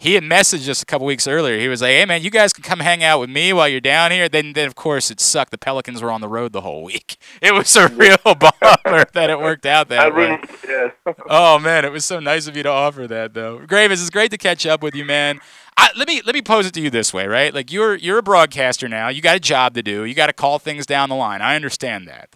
he 0.04 0.16
had 0.16 0.24
messaged 0.24 0.68
us 0.68 0.82
a 0.82 0.86
couple 0.86 1.08
weeks 1.08 1.30
earlier. 1.30 1.58
He 1.58 1.70
was 1.70 1.82
like, 1.82 1.92
"Hey 1.92 2.04
man, 2.06 2.22
you 2.22 2.30
guys 2.30 2.52
can 2.52 2.62
come 2.62 2.82
hang 2.82 3.04
out 3.06 3.22
with 3.22 3.30
me 3.30 3.54
while 3.54 3.70
you're 3.70 3.80
down 3.80 4.12
here." 4.12 4.28
Then, 4.28 4.52
then 4.52 4.68
of 4.68 4.76
course 4.76 5.10
it 5.10 5.22
sucked. 5.22 5.52
The 5.52 5.58
Pelicans 5.58 6.02
were 6.02 6.12
on 6.12 6.20
the 6.20 6.28
road 6.28 6.52
the 6.52 6.62
whole 6.62 6.84
week. 6.84 7.18
It 7.42 7.54
was 7.54 7.76
a 7.76 7.88
real 7.90 8.18
bummer 8.24 9.06
that 9.14 9.30
it 9.30 9.40
worked 9.40 9.66
out 9.66 9.90
that 9.90 10.00
I 10.00 10.10
way. 10.10 10.40
yeah. 10.68 10.92
Oh 11.30 11.60
man, 11.60 11.84
it 11.84 11.92
was 11.92 12.06
so 12.06 12.20
nice 12.20 12.48
of 12.48 12.56
you 12.56 12.64
to 12.64 12.70
offer 12.70 13.08
that 13.08 13.34
though. 13.34 13.60
Greivis, 13.60 13.94
it's 13.94 14.10
great 14.10 14.32
to 14.32 14.38
catch 14.38 14.66
up 14.66 14.82
with 14.82 14.96
you, 14.96 15.04
man. 15.04 15.40
I, 15.78 15.90
let 15.98 16.08
me 16.08 16.22
let 16.26 16.36
me 16.36 16.42
pose 16.42 16.66
it 16.66 16.74
to 16.76 16.82
you 16.82 16.90
this 16.90 17.14
way, 17.14 17.28
right? 17.28 17.54
Like 17.54 17.72
you're 17.72 17.96
you're 17.96 18.18
a 18.18 18.24
broadcaster 18.24 18.88
now. 18.88 19.10
You 19.10 19.22
got 19.22 19.36
a 19.36 19.42
job 19.42 19.74
to 19.76 19.84
do. 19.84 20.06
You 20.06 20.14
got 20.14 20.28
to 20.28 20.34
call 20.34 20.60
things 20.60 20.86
down 20.86 21.10
the 21.10 21.16
line. 21.16 21.42
I 21.42 21.56
understand 21.56 22.08
that. 22.08 22.30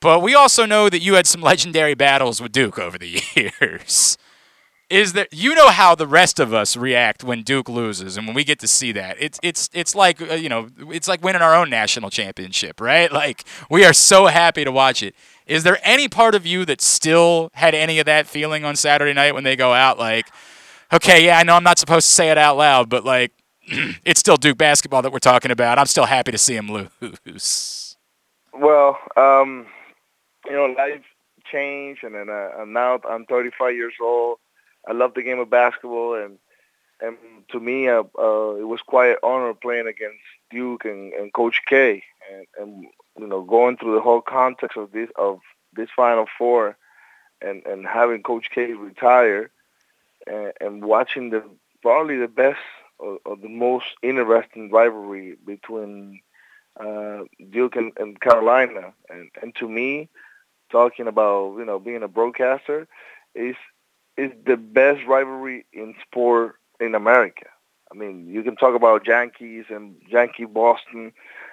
But 0.00 0.20
we 0.20 0.34
also 0.34 0.66
know 0.66 0.88
that 0.90 1.00
you 1.00 1.14
had 1.14 1.26
some 1.26 1.40
legendary 1.40 1.94
battles 1.94 2.40
with 2.40 2.52
Duke 2.52 2.78
over 2.78 2.98
the 2.98 3.22
years. 3.34 4.18
Is 4.88 5.14
that 5.14 5.32
you 5.32 5.54
know 5.56 5.68
how 5.70 5.96
the 5.96 6.06
rest 6.06 6.38
of 6.38 6.54
us 6.54 6.76
react 6.76 7.24
when 7.24 7.42
Duke 7.42 7.68
loses, 7.68 8.16
and 8.16 8.24
when 8.24 8.36
we 8.36 8.44
get 8.44 8.60
to 8.60 8.68
see 8.68 8.92
that, 8.92 9.16
it's 9.18 9.40
it's 9.42 9.68
it's 9.72 9.96
like 9.96 10.22
uh, 10.22 10.34
you 10.34 10.48
know 10.48 10.68
it's 10.78 11.08
like 11.08 11.24
winning 11.24 11.42
our 11.42 11.56
own 11.56 11.68
national 11.68 12.08
championship, 12.08 12.80
right? 12.80 13.10
Like 13.10 13.42
we 13.68 13.84
are 13.84 13.92
so 13.92 14.26
happy 14.26 14.62
to 14.64 14.70
watch 14.70 15.02
it. 15.02 15.16
Is 15.46 15.64
there 15.64 15.78
any 15.82 16.06
part 16.06 16.36
of 16.36 16.46
you 16.46 16.64
that 16.66 16.80
still 16.80 17.50
had 17.54 17.74
any 17.74 17.98
of 17.98 18.06
that 18.06 18.28
feeling 18.28 18.64
on 18.64 18.76
Saturday 18.76 19.12
night 19.12 19.34
when 19.34 19.42
they 19.42 19.56
go 19.56 19.72
out? 19.72 19.98
Like, 19.98 20.28
okay, 20.92 21.24
yeah, 21.24 21.38
I 21.38 21.42
know 21.42 21.54
I'm 21.54 21.64
not 21.64 21.78
supposed 21.78 22.06
to 22.06 22.12
say 22.12 22.30
it 22.30 22.38
out 22.38 22.56
loud, 22.56 22.88
but 22.88 23.04
like, 23.04 23.32
it's 24.04 24.20
still 24.20 24.36
Duke 24.36 24.58
basketball 24.58 25.02
that 25.02 25.12
we're 25.12 25.18
talking 25.18 25.50
about. 25.50 25.78
I'm 25.78 25.86
still 25.86 26.06
happy 26.06 26.30
to 26.30 26.38
see 26.38 26.54
him 26.54 26.70
lose. 26.70 27.96
Well, 28.52 28.98
um, 29.16 29.66
you 30.46 30.52
know, 30.52 30.66
life 30.76 31.02
changed, 31.50 32.04
and 32.04 32.14
then 32.14 32.28
uh, 32.28 32.64
now 32.66 33.00
I'm 33.08 33.24
35 33.26 33.74
years 33.74 33.94
old. 34.00 34.38
I 34.86 34.92
love 34.92 35.14
the 35.14 35.22
game 35.22 35.38
of 35.38 35.50
basketball, 35.50 36.14
and 36.14 36.38
and 37.00 37.16
to 37.50 37.60
me, 37.60 37.88
uh, 37.88 38.04
uh, 38.18 38.54
it 38.54 38.66
was 38.66 38.80
quite 38.86 39.10
an 39.10 39.16
honor 39.22 39.52
playing 39.54 39.86
against 39.86 40.22
Duke 40.50 40.84
and, 40.84 41.12
and 41.12 41.32
Coach 41.32 41.60
K, 41.66 42.02
and, 42.32 42.46
and 42.58 42.86
you 43.18 43.26
know, 43.26 43.42
going 43.42 43.76
through 43.76 43.94
the 43.94 44.00
whole 44.00 44.22
context 44.22 44.76
of 44.76 44.92
this 44.92 45.10
of 45.16 45.40
this 45.74 45.90
Final 45.94 46.26
Four, 46.38 46.76
and 47.42 47.64
and 47.66 47.86
having 47.86 48.22
Coach 48.22 48.48
K 48.54 48.72
retire, 48.72 49.50
and, 50.26 50.52
and 50.60 50.84
watching 50.84 51.30
the 51.30 51.42
probably 51.82 52.16
the 52.16 52.28
best 52.28 52.60
or, 52.98 53.18
or 53.24 53.36
the 53.36 53.48
most 53.48 53.86
interesting 54.02 54.70
rivalry 54.70 55.36
between 55.44 56.20
uh, 56.80 57.20
Duke 57.50 57.76
and, 57.76 57.92
and 57.98 58.20
Carolina, 58.20 58.92
and 59.10 59.30
and 59.42 59.54
to 59.56 59.68
me, 59.68 60.08
talking 60.70 61.06
about 61.06 61.56
you 61.58 61.64
know 61.64 61.78
being 61.78 62.02
a 62.02 62.08
broadcaster, 62.08 62.88
is 63.34 63.56
is 64.16 64.32
the 64.46 64.56
best 64.56 65.00
rivalry 65.06 65.66
in 65.72 65.94
sport 66.02 66.56
in 66.80 66.94
America. 66.94 67.46
I 67.90 67.94
mean, 67.96 68.26
you 68.28 68.42
can 68.42 68.56
talk 68.56 68.74
about 68.74 69.06
Yankees 69.06 69.66
and 69.70 69.96
Yankee 70.08 70.44
Boston, 70.46 71.12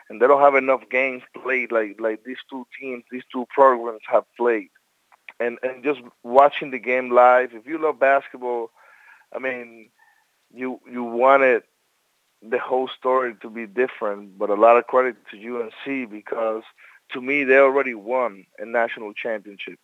and 0.09 0.22
they 0.22 0.28
don't 0.28 0.41
have 0.41 0.55
enough 0.55 0.82
games 0.89 1.24
played 1.43 1.72
like 1.72 1.97
like 1.99 2.24
these 2.24 2.38
two 2.49 2.66
teams, 2.80 3.03
these 3.11 3.24
two 3.32 3.45
programs 3.53 4.01
have 4.07 4.26
played. 4.38 4.70
And 5.39 5.59
and 5.64 5.84
just 5.84 6.01
watching 6.24 6.72
the 6.72 6.80
game 6.80 7.11
live, 7.11 7.51
if 7.53 7.66
you 7.68 7.78
love 7.78 7.99
basketball, 7.99 8.72
I 9.36 9.39
mean, 9.39 9.89
you 10.53 10.80
you 10.91 11.03
want 11.03 11.43
it 11.43 11.64
the 12.41 12.59
whole 12.59 12.89
story 12.89 13.36
to 13.41 13.49
be 13.49 13.66
different, 13.68 14.38
but 14.38 14.49
a 14.49 14.55
lot 14.55 14.78
of 14.78 14.88
credit 14.88 15.16
to 15.32 15.38
UNC 15.61 16.09
because 16.11 16.64
to 17.11 17.22
me 17.22 17.43
they 17.43 17.57
already 17.57 17.93
won 17.93 18.45
a 18.59 18.66
national 18.66 19.14
championship. 19.14 19.80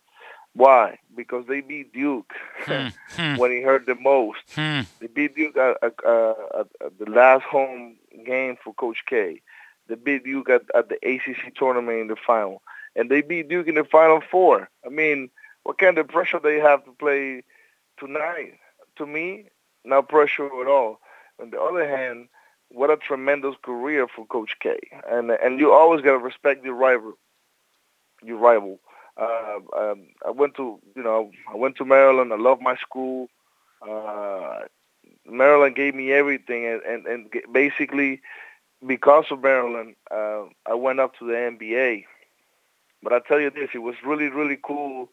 Why? 0.54 0.98
Because 1.16 1.46
they 1.46 1.60
beat 1.60 1.92
Duke 1.92 2.32
Hmm, 2.64 2.88
hmm. 3.16 3.36
when 3.36 3.50
he 3.52 3.62
hurt 3.62 3.86
the 3.86 3.94
most. 3.94 4.40
Hmm. 4.54 4.80
They 5.00 5.06
beat 5.06 5.34
Duke 5.36 5.56
at, 5.56 5.76
at, 5.82 5.94
at, 6.04 6.66
at 6.84 6.98
the 6.98 7.08
last 7.08 7.44
home 7.44 7.96
game 8.24 8.56
for 8.62 8.74
Coach 8.74 9.04
K. 9.06 9.40
They 9.88 9.94
beat 9.94 10.24
Duke 10.24 10.50
at, 10.50 10.62
at 10.74 10.88
the 10.88 10.96
ACC 11.08 11.54
tournament 11.54 12.00
in 12.00 12.06
the 12.08 12.16
final, 12.16 12.62
and 12.96 13.10
they 13.10 13.22
beat 13.22 13.48
Duke 13.48 13.68
in 13.68 13.74
the 13.76 13.84
Final 13.84 14.20
Four. 14.30 14.68
I 14.84 14.88
mean, 14.88 15.30
what 15.62 15.78
kind 15.78 15.98
of 15.98 16.08
pressure 16.08 16.38
they 16.40 16.58
have 16.58 16.84
to 16.84 16.92
play 16.92 17.42
tonight? 17.98 18.54
To 18.96 19.06
me, 19.06 19.46
no 19.84 20.02
pressure 20.02 20.46
at 20.46 20.66
all. 20.68 21.00
On 21.40 21.50
the 21.50 21.60
other 21.60 21.88
hand, 21.88 22.28
what 22.68 22.90
a 22.90 22.96
tremendous 22.96 23.56
career 23.62 24.06
for 24.08 24.26
Coach 24.26 24.56
K, 24.60 24.78
and 25.08 25.30
and 25.30 25.58
you 25.58 25.72
always 25.72 26.02
got 26.02 26.12
to 26.12 26.18
respect 26.18 26.64
your 26.64 26.74
rival. 26.74 27.14
Your 28.22 28.36
rival. 28.38 28.80
Uh, 29.20 29.58
um, 29.76 30.06
I 30.26 30.30
went 30.30 30.54
to 30.54 30.78
you 30.96 31.02
know 31.02 31.30
I 31.52 31.56
went 31.56 31.76
to 31.76 31.84
Maryland. 31.84 32.32
I 32.32 32.36
love 32.36 32.60
my 32.60 32.76
school. 32.76 33.28
Uh, 33.86 34.60
Maryland 35.26 35.76
gave 35.76 35.94
me 35.94 36.12
everything, 36.12 36.66
and 36.66 36.82
and, 36.82 37.06
and 37.06 37.30
basically 37.52 38.22
because 38.86 39.26
of 39.30 39.42
Maryland, 39.42 39.94
uh, 40.10 40.44
I 40.66 40.74
went 40.74 41.00
up 41.00 41.18
to 41.18 41.26
the 41.26 41.34
NBA. 41.34 42.04
But 43.02 43.12
I 43.12 43.20
tell 43.20 43.40
you 43.40 43.50
this, 43.50 43.70
it 43.74 43.78
was 43.78 43.96
really 44.04 44.28
really 44.28 44.58
cool. 44.62 45.10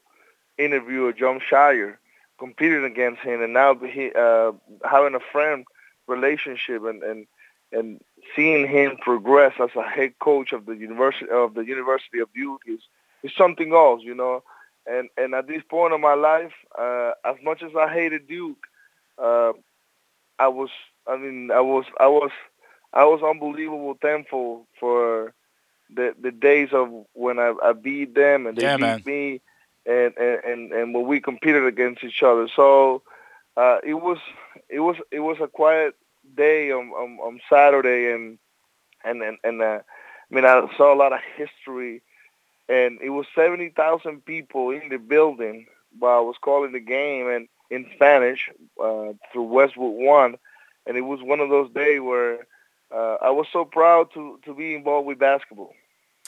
Interviewer 0.57 1.13
Jon 1.13 1.39
Scheyer 1.39 1.97
competing 2.39 2.85
against 2.85 3.21
him, 3.21 3.41
and 3.41 3.53
now 3.53 3.75
he 3.75 4.11
uh, 4.13 4.53
having 4.89 5.15
a 5.15 5.31
friend 5.31 5.65
relationship 6.07 6.83
and 6.85 7.03
and 7.03 7.27
and 7.73 7.99
seeing 8.35 8.67
him 8.67 8.97
progress 8.97 9.53
as 9.59 9.69
a 9.75 9.83
head 9.83 10.17
coach 10.19 10.53
of 10.53 10.65
the 10.65 10.75
university 10.75 11.29
of 11.29 11.53
the 11.53 11.65
University 11.65 12.19
of 12.19 12.31
Duke 12.33 12.61
is 12.65 12.79
is 13.23 13.31
something 13.37 13.73
else, 13.73 14.01
you 14.03 14.15
know. 14.15 14.43
And 14.85 15.09
and 15.17 15.33
at 15.35 15.47
this 15.47 15.63
point 15.69 15.93
of 15.93 15.99
my 15.99 16.13
life, 16.13 16.51
uh, 16.77 17.11
as 17.25 17.35
much 17.43 17.63
as 17.63 17.71
I 17.77 17.91
hated 17.93 18.27
Duke, 18.27 18.65
uh, 19.21 19.53
I 20.39 20.47
was 20.47 20.69
I 21.07 21.17
mean 21.17 21.51
I 21.51 21.61
was 21.61 21.85
I 21.99 22.07
was 22.07 22.31
I 22.93 23.05
was 23.05 23.21
unbelievable 23.23 23.97
thankful 24.01 24.67
for 24.79 25.33
the 25.93 26.15
the 26.21 26.31
days 26.31 26.69
of 26.73 26.89
when 27.13 27.39
I, 27.39 27.53
I 27.63 27.73
beat 27.73 28.15
them 28.15 28.47
and 28.47 28.57
they 28.57 28.67
Yeah, 28.67 28.77
beat 28.77 28.97
man. 28.97 29.05
me 29.05 29.41
and, 29.85 30.13
and 30.17 30.43
and 30.43 30.71
and 30.71 30.93
when 30.93 31.05
we 31.07 31.19
competed 31.21 31.65
against 31.65 32.03
each 32.03 32.23
other. 32.23 32.47
So 32.55 33.03
uh, 33.57 33.77
it 33.83 33.93
was 33.95 34.17
it 34.69 34.79
was 34.79 34.97
it 35.11 35.19
was 35.19 35.37
a 35.41 35.47
quiet 35.47 35.95
day 36.35 36.71
on 36.71 36.89
on, 36.89 37.17
on 37.21 37.39
Saturday 37.49 38.11
and 38.13 38.37
and 39.03 39.21
and, 39.21 39.37
and 39.43 39.61
uh, 39.61 39.79
I 40.31 40.33
mean 40.35 40.45
I 40.45 40.67
saw 40.77 40.93
a 40.93 40.97
lot 40.97 41.13
of 41.13 41.19
history 41.37 42.01
and 42.69 42.99
it 43.01 43.09
was 43.09 43.25
seventy 43.35 43.69
thousand 43.69 44.25
people 44.25 44.71
in 44.71 44.89
the 44.89 44.97
building 44.97 45.67
while 45.99 46.17
I 46.17 46.21
was 46.21 46.35
calling 46.41 46.73
the 46.73 46.79
game 46.79 47.27
and 47.27 47.47
in 47.69 47.85
Spanish 47.95 48.49
uh, 48.81 49.13
through 49.31 49.43
Westwood 49.43 49.95
One, 49.95 50.37
and 50.85 50.97
it 50.97 51.01
was 51.01 51.21
one 51.21 51.39
of 51.39 51.49
those 51.49 51.71
days 51.71 52.01
where 52.01 52.47
uh, 52.93 53.17
I 53.21 53.29
was 53.31 53.47
so 53.51 53.65
proud 53.65 54.11
to 54.13 54.39
to 54.45 54.53
be 54.53 54.75
involved 54.75 55.07
with 55.07 55.19
basketball. 55.19 55.73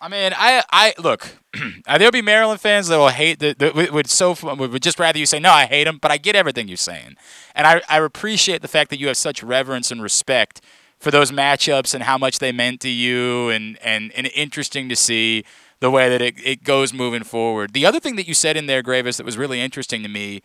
I 0.01 0.07
mean, 0.07 0.31
I, 0.35 0.63
I 0.71 0.93
look. 0.97 1.27
there'll 1.85 2.11
be 2.11 2.21
Maryland 2.21 2.61
fans 2.61 2.87
that 2.87 2.97
will 2.97 3.09
hate 3.09 3.39
that, 3.39 3.91
would, 3.91 4.07
so 4.07 4.33
would 4.43 4.81
just 4.81 4.97
rather 4.97 5.19
you 5.19 5.25
say 5.25 5.39
no, 5.39 5.51
I 5.51 5.65
hate 5.65 5.85
them. 5.85 5.97
But 6.01 6.11
I 6.11 6.17
get 6.17 6.35
everything 6.35 6.67
you're 6.67 6.77
saying, 6.77 7.15
and 7.53 7.67
I, 7.67 7.81
I 7.89 7.99
appreciate 7.99 8.61
the 8.61 8.67
fact 8.67 8.89
that 8.91 8.99
you 8.99 9.07
have 9.07 9.17
such 9.17 9.43
reverence 9.43 9.91
and 9.91 10.01
respect 10.01 10.61
for 10.99 11.11
those 11.11 11.31
matchups 11.31 11.93
and 11.93 12.03
how 12.03 12.17
much 12.17 12.39
they 12.39 12.51
meant 12.51 12.79
to 12.81 12.89
you, 12.89 13.49
and 13.49 13.77
and, 13.83 14.11
and 14.13 14.27
interesting 14.35 14.87
to 14.89 14.95
see 14.95 15.43
the 15.79 15.91
way 15.91 16.09
that 16.09 16.21
it, 16.21 16.35
it 16.43 16.63
goes 16.63 16.93
moving 16.93 17.23
forward. 17.23 17.73
The 17.73 17.85
other 17.85 17.99
thing 17.99 18.15
that 18.17 18.27
you 18.27 18.33
said 18.33 18.57
in 18.57 18.65
there, 18.65 18.83
Greivis, 18.83 19.17
that 19.17 19.25
was 19.25 19.37
really 19.37 19.61
interesting 19.61 20.03
to 20.03 20.09
me. 20.09 20.41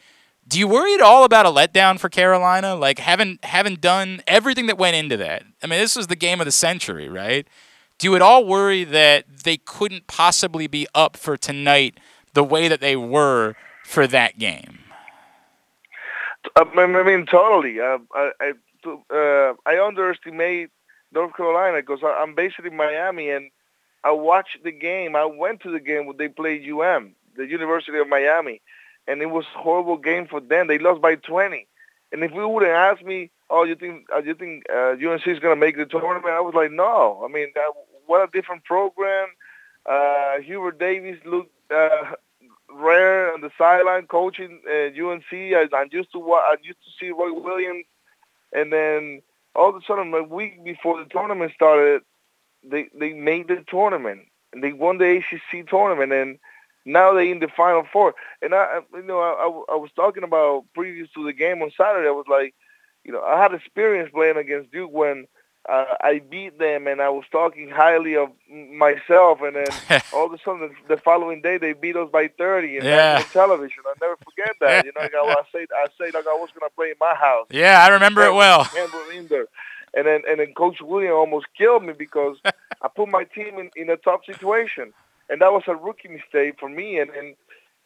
Do 0.46 0.58
you 0.58 0.68
worry 0.68 0.94
at 0.94 1.00
all 1.00 1.24
about 1.24 1.46
a 1.46 1.48
letdown 1.48 1.98
for 1.98 2.08
Carolina? 2.08 2.74
Like 2.74 2.98
having 2.98 3.38
having 3.42 3.76
done 3.76 4.22
everything 4.26 4.66
that 4.66 4.76
went 4.76 4.94
into 4.96 5.16
that. 5.16 5.42
I 5.62 5.66
mean, 5.66 5.80
this 5.80 5.96
was 5.96 6.08
the 6.08 6.16
game 6.16 6.40
of 6.40 6.44
the 6.44 6.52
century, 6.52 7.08
right? 7.08 7.48
Do 7.98 8.08
you 8.08 8.16
at 8.16 8.22
all 8.22 8.44
worry 8.44 8.84
that 8.84 9.24
they 9.44 9.56
couldn't 9.56 10.06
possibly 10.06 10.66
be 10.66 10.86
up 10.94 11.16
for 11.16 11.36
tonight 11.36 11.98
the 12.34 12.44
way 12.44 12.68
that 12.68 12.80
they 12.80 12.96
were 12.96 13.54
for 13.84 14.06
that 14.06 14.38
game? 14.38 14.80
Uh, 16.56 16.64
I 16.76 17.02
mean, 17.02 17.24
totally. 17.24 17.80
Uh, 17.80 17.98
I 18.14 18.30
I, 18.40 18.52
uh, 19.10 19.54
I 19.64 19.82
underestimate 19.82 20.70
North 21.12 21.34
Carolina 21.36 21.80
because 21.80 22.00
I'm 22.04 22.34
based 22.34 22.56
in 22.62 22.76
Miami 22.76 23.30
and 23.30 23.50
I 24.04 24.12
watched 24.12 24.62
the 24.62 24.70
game. 24.70 25.16
I 25.16 25.24
went 25.24 25.60
to 25.62 25.70
the 25.70 25.80
game 25.80 26.06
when 26.06 26.18
they 26.18 26.28
played 26.28 26.68
UM, 26.70 27.14
the 27.36 27.46
University 27.46 27.98
of 27.98 28.08
Miami, 28.08 28.60
and 29.08 29.22
it 29.22 29.30
was 29.30 29.46
a 29.54 29.58
horrible 29.58 29.96
game 29.96 30.26
for 30.26 30.40
them. 30.40 30.66
They 30.66 30.78
lost 30.78 31.00
by 31.00 31.16
20. 31.16 31.66
And 32.12 32.22
if 32.22 32.32
you 32.32 32.46
would 32.46 32.62
have 32.64 32.96
asked 32.96 33.04
me, 33.04 33.30
oh, 33.50 33.64
you 33.64 33.74
think 33.74 34.06
uh, 34.14 34.22
you 34.22 34.34
think 34.34 34.64
uh, 34.70 34.90
UNC 34.90 35.26
is 35.26 35.40
going 35.40 35.56
to 35.56 35.60
make 35.60 35.76
the 35.76 35.86
tournament? 35.86 36.26
I 36.26 36.40
was 36.40 36.54
like, 36.54 36.70
no. 36.70 37.22
I 37.24 37.32
mean, 37.32 37.48
that, 37.54 37.70
what 38.06 38.28
a 38.28 38.30
different 38.30 38.64
program. 38.64 39.28
Uh, 39.86 40.38
Hubert 40.40 40.78
Davis 40.78 41.18
looked 41.24 41.52
uh, 41.70 42.12
rare 42.70 43.32
on 43.32 43.40
the 43.40 43.50
sideline 43.56 44.06
coaching 44.06 44.60
uh, 44.68 45.08
UNC. 45.08 45.32
I, 45.32 45.66
I'm 45.74 45.88
used 45.90 46.12
to 46.12 46.32
I 46.32 46.56
used 46.62 46.78
to 46.84 46.90
see 47.00 47.10
Roy 47.10 47.32
Williams, 47.32 47.86
and 48.52 48.72
then 48.72 49.22
all 49.54 49.70
of 49.70 49.76
a 49.76 49.80
sudden, 49.86 50.12
a 50.14 50.22
week 50.22 50.62
before 50.64 51.02
the 51.02 51.08
tournament 51.08 51.52
started, 51.54 52.02
they 52.68 52.88
they 52.98 53.12
made 53.12 53.48
the 53.48 53.64
tournament 53.68 54.22
and 54.52 54.62
they 54.62 54.72
won 54.72 54.98
the 54.98 55.16
ACC 55.18 55.68
tournament, 55.68 56.12
and 56.12 56.38
now 56.84 57.12
they 57.12 57.30
in 57.30 57.40
the 57.40 57.48
Final 57.48 57.84
Four. 57.92 58.14
And 58.42 58.54
I, 58.54 58.80
you 58.94 59.02
know, 59.02 59.18
I, 59.20 59.72
I, 59.72 59.74
I 59.74 59.76
was 59.76 59.90
talking 59.96 60.22
about 60.24 60.64
previous 60.74 61.08
to 61.14 61.24
the 61.24 61.32
game 61.32 61.62
on 61.62 61.70
Saturday. 61.76 62.08
I 62.08 62.12
was 62.12 62.26
like, 62.28 62.54
you 63.04 63.12
know, 63.12 63.22
I 63.22 63.40
had 63.42 63.54
experience 63.54 64.10
playing 64.12 64.36
against 64.36 64.70
Duke 64.70 64.92
when 64.92 65.26
uh, 65.68 65.94
I 66.00 66.20
beat 66.20 66.58
them, 66.58 66.86
and 66.86 67.00
I 67.00 67.08
was 67.08 67.24
talking 67.32 67.70
highly 67.70 68.16
of 68.16 68.28
myself, 68.50 69.40
and 69.42 69.56
then 69.56 69.68
all 70.12 70.26
of 70.26 70.32
a 70.32 70.38
sudden 70.44 70.60
the, 70.88 70.94
the 70.96 71.00
following 71.00 71.40
day 71.42 71.58
they 71.58 71.72
beat 71.72 71.96
us 71.96 72.08
by 72.12 72.28
30 72.28 72.78
in 72.78 72.84
Yeah. 72.84 73.24
television. 73.32 73.82
I 73.86 73.94
never 74.00 74.16
forget 74.24 74.56
that. 74.60 74.84
You 74.84 74.92
know, 74.94 75.00
I, 75.00 75.40
I 75.40 75.42
say, 75.52 75.66
I 75.74 75.86
say 75.98 76.10
like 76.14 76.26
I 76.26 76.34
was 76.34 76.50
gonna 76.58 76.70
play 76.76 76.88
in 76.88 76.96
my 77.00 77.14
house. 77.14 77.46
Yeah, 77.50 77.82
I 77.82 77.88
remember 77.88 78.22
it 78.24 78.34
well. 78.34 78.68
Campbell 79.96 80.14
in 80.14 80.24
there. 80.24 80.24
And 80.24 80.24
then 80.24 80.30
and 80.30 80.40
then 80.40 80.54
Coach 80.54 80.80
William 80.80 81.14
almost 81.14 81.46
killed 81.56 81.84
me 81.84 81.92
because 81.92 82.36
I 82.82 82.88
put 82.94 83.08
my 83.08 83.24
team 83.24 83.58
in, 83.58 83.70
in 83.76 83.90
a 83.90 83.96
tough 83.96 84.24
situation. 84.26 84.92
And 85.28 85.40
that 85.40 85.52
was 85.52 85.62
a 85.66 85.74
rookie 85.74 86.08
mistake 86.08 86.56
for 86.60 86.68
me 86.68 86.98
and, 86.98 87.10
and 87.10 87.36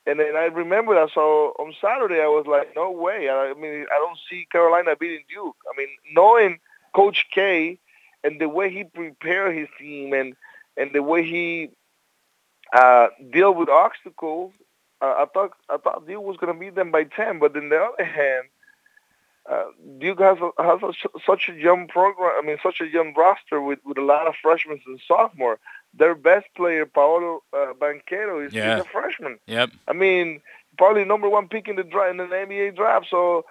and 0.07 0.21
then 0.21 0.37
I 0.37 0.47
remember 0.47 0.95
that 0.95 1.11
so 1.15 1.55
on 1.59 1.75
Saturday 1.81 2.21
I 2.21 2.29
was 2.29 2.47
like, 2.47 2.75
No 2.77 2.91
way. 2.91 3.29
I 3.31 3.55
mean 3.55 3.87
I 3.93 3.99
don't 3.99 4.19
see 4.31 4.47
Carolina 4.51 4.97
beating 4.99 5.25
Duke. 5.29 5.57
I 5.73 5.77
mean, 5.79 5.89
knowing 6.13 6.59
Coach 6.95 7.27
K 7.33 7.79
and 8.25 8.41
the 8.41 8.49
way 8.49 8.71
he 8.71 8.85
prepared 8.85 9.57
his 9.57 9.69
team 9.79 10.13
and 10.13 10.35
and 10.77 10.93
the 10.93 11.03
way 11.03 11.25
he 11.25 11.71
uh 12.73 13.09
deal 13.31 13.55
with 13.55 13.69
obstacles, 13.69 14.53
uh, 15.01 15.07
I 15.07 15.27
thought 15.33 15.53
I 15.69 15.77
thought 15.79 16.07
Duke 16.07 16.23
was 16.23 16.37
gonna 16.39 16.55
beat 16.55 16.75
them 16.75 16.91
by 16.91 17.05
ten, 17.05 17.39
but 17.39 17.57
on 17.57 17.69
the 17.69 17.77
other 17.77 18.05
hand, 18.05 18.49
uh, 19.51 19.65
Duke 19.99 20.21
has 20.21 20.39
a, 20.41 20.63
has 20.63 20.81
a, 20.83 20.93
such 21.25 21.49
a 21.49 21.55
young 21.55 21.89
program. 21.89 22.33
I 22.37 22.47
mean, 22.47 22.59
such 22.63 22.81
a 22.81 22.87
young 22.87 23.15
roster 23.15 23.61
with, 23.61 23.79
with 23.85 23.97
a 23.99 24.03
lot 24.03 24.27
of 24.27 24.35
freshmen 24.43 24.81
and 24.87 25.01
sophomore. 25.07 25.59
Their 25.95 26.15
best 26.15 26.47
player, 26.55 26.85
Paolo 26.85 27.43
uh, 27.53 27.73
Banchero, 27.81 28.45
is, 28.47 28.53
Yeah. 28.53 28.77
is 28.79 28.85
a 28.85 28.89
freshman. 28.89 29.39
Yep. 29.47 29.71
I 29.89 29.93
mean, 29.95 30.43
probably 30.77 31.05
number 31.05 31.29
one 31.29 31.49
pick 31.49 31.67
in 31.69 31.77
the 31.77 31.83
draft 31.83 32.11
in 32.11 32.17
the 32.19 32.25
NBA 32.27 32.77
draft. 32.77 33.07
So 33.11 33.47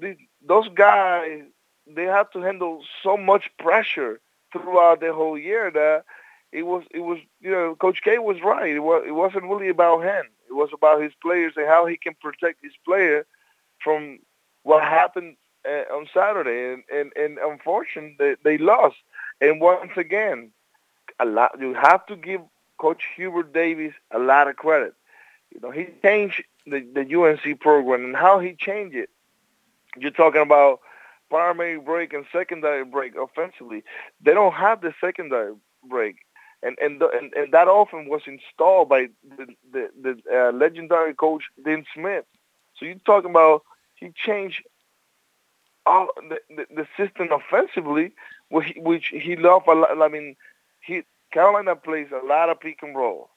the, 0.00 0.16
those 0.46 0.68
guys, 0.74 1.42
they 1.86 2.04
have 2.04 2.30
to 2.30 2.40
handle 2.40 2.82
so 3.02 3.16
much 3.16 3.50
pressure 3.58 4.20
throughout 4.52 5.00
the 5.00 5.12
whole 5.12 5.38
year 5.38 5.70
that 5.70 6.04
it 6.52 6.62
was 6.64 6.84
it 6.90 7.00
was 7.00 7.18
you 7.40 7.50
know 7.50 7.74
Coach 7.74 8.00
K 8.02 8.18
was 8.18 8.36
right. 8.42 8.70
It 8.70 8.80
was 8.80 9.04
it 9.06 9.12
wasn't 9.12 9.44
really 9.44 9.68
about 9.68 10.02
him. 10.02 10.24
It 10.48 10.52
was 10.54 10.68
about 10.72 11.02
his 11.02 11.12
players 11.22 11.54
and 11.56 11.66
how 11.66 11.86
he 11.86 11.96
can 11.96 12.14
protect 12.20 12.62
his 12.62 12.72
player 12.86 13.26
from 13.82 14.18
what 14.62 14.82
happened 14.82 15.36
uh, 15.68 15.94
on 15.94 16.08
Saturday. 16.12 16.74
And 16.74 16.82
and, 16.92 17.12
and 17.16 17.38
unfortunately, 17.38 18.16
they, 18.18 18.36
they 18.44 18.58
lost. 18.58 18.96
And 19.40 19.60
once 19.60 19.92
again, 19.96 20.52
a 21.18 21.24
lot 21.24 21.52
you 21.60 21.74
have 21.74 22.06
to 22.06 22.16
give 22.16 22.40
Coach 22.78 23.02
Hubert 23.16 23.52
Davis 23.52 23.94
a 24.10 24.18
lot 24.18 24.48
of 24.48 24.56
credit. 24.56 24.94
You 25.52 25.60
know, 25.60 25.70
he 25.70 25.86
changed 26.02 26.42
the, 26.66 26.80
the 26.80 27.14
UNC 27.14 27.60
program 27.60 28.04
and 28.04 28.16
how 28.16 28.38
he 28.38 28.54
changed 28.54 28.96
it. 28.96 29.10
You're 29.96 30.10
talking 30.10 30.40
about 30.40 30.80
primary 31.28 31.78
break 31.78 32.12
and 32.12 32.24
secondary 32.32 32.84
break 32.84 33.14
offensively. 33.16 33.84
They 34.22 34.34
don't 34.34 34.54
have 34.54 34.80
the 34.80 34.94
secondary 35.00 35.54
break. 35.88 36.16
And 36.62 36.78
and, 36.78 37.00
the, 37.00 37.08
and 37.08 37.32
and 37.34 37.52
that 37.52 37.68
often 37.68 38.08
was 38.08 38.22
installed 38.26 38.88
by 38.88 39.08
the 39.36 39.46
the, 39.72 39.88
the 40.00 40.22
uh, 40.32 40.52
legendary 40.52 41.14
coach 41.14 41.44
Dean 41.64 41.84
Smith. 41.94 42.24
So 42.76 42.86
you're 42.86 42.96
talking 43.04 43.30
about 43.30 43.62
he 43.96 44.10
changed 44.14 44.62
all 45.86 46.08
the, 46.28 46.38
the, 46.54 46.66
the 46.74 46.86
system 46.96 47.28
offensively 47.32 48.12
which, 48.48 48.72
which 48.76 49.06
he 49.08 49.36
loved 49.36 49.66
a 49.68 49.72
lot. 49.72 50.00
I 50.02 50.08
mean, 50.08 50.36
he 50.80 51.02
Carolina 51.32 51.74
plays 51.76 52.08
a 52.12 52.24
lot 52.26 52.50
of 52.50 52.60
pick 52.60 52.82
and 52.82 52.94
roll. 52.94 53.30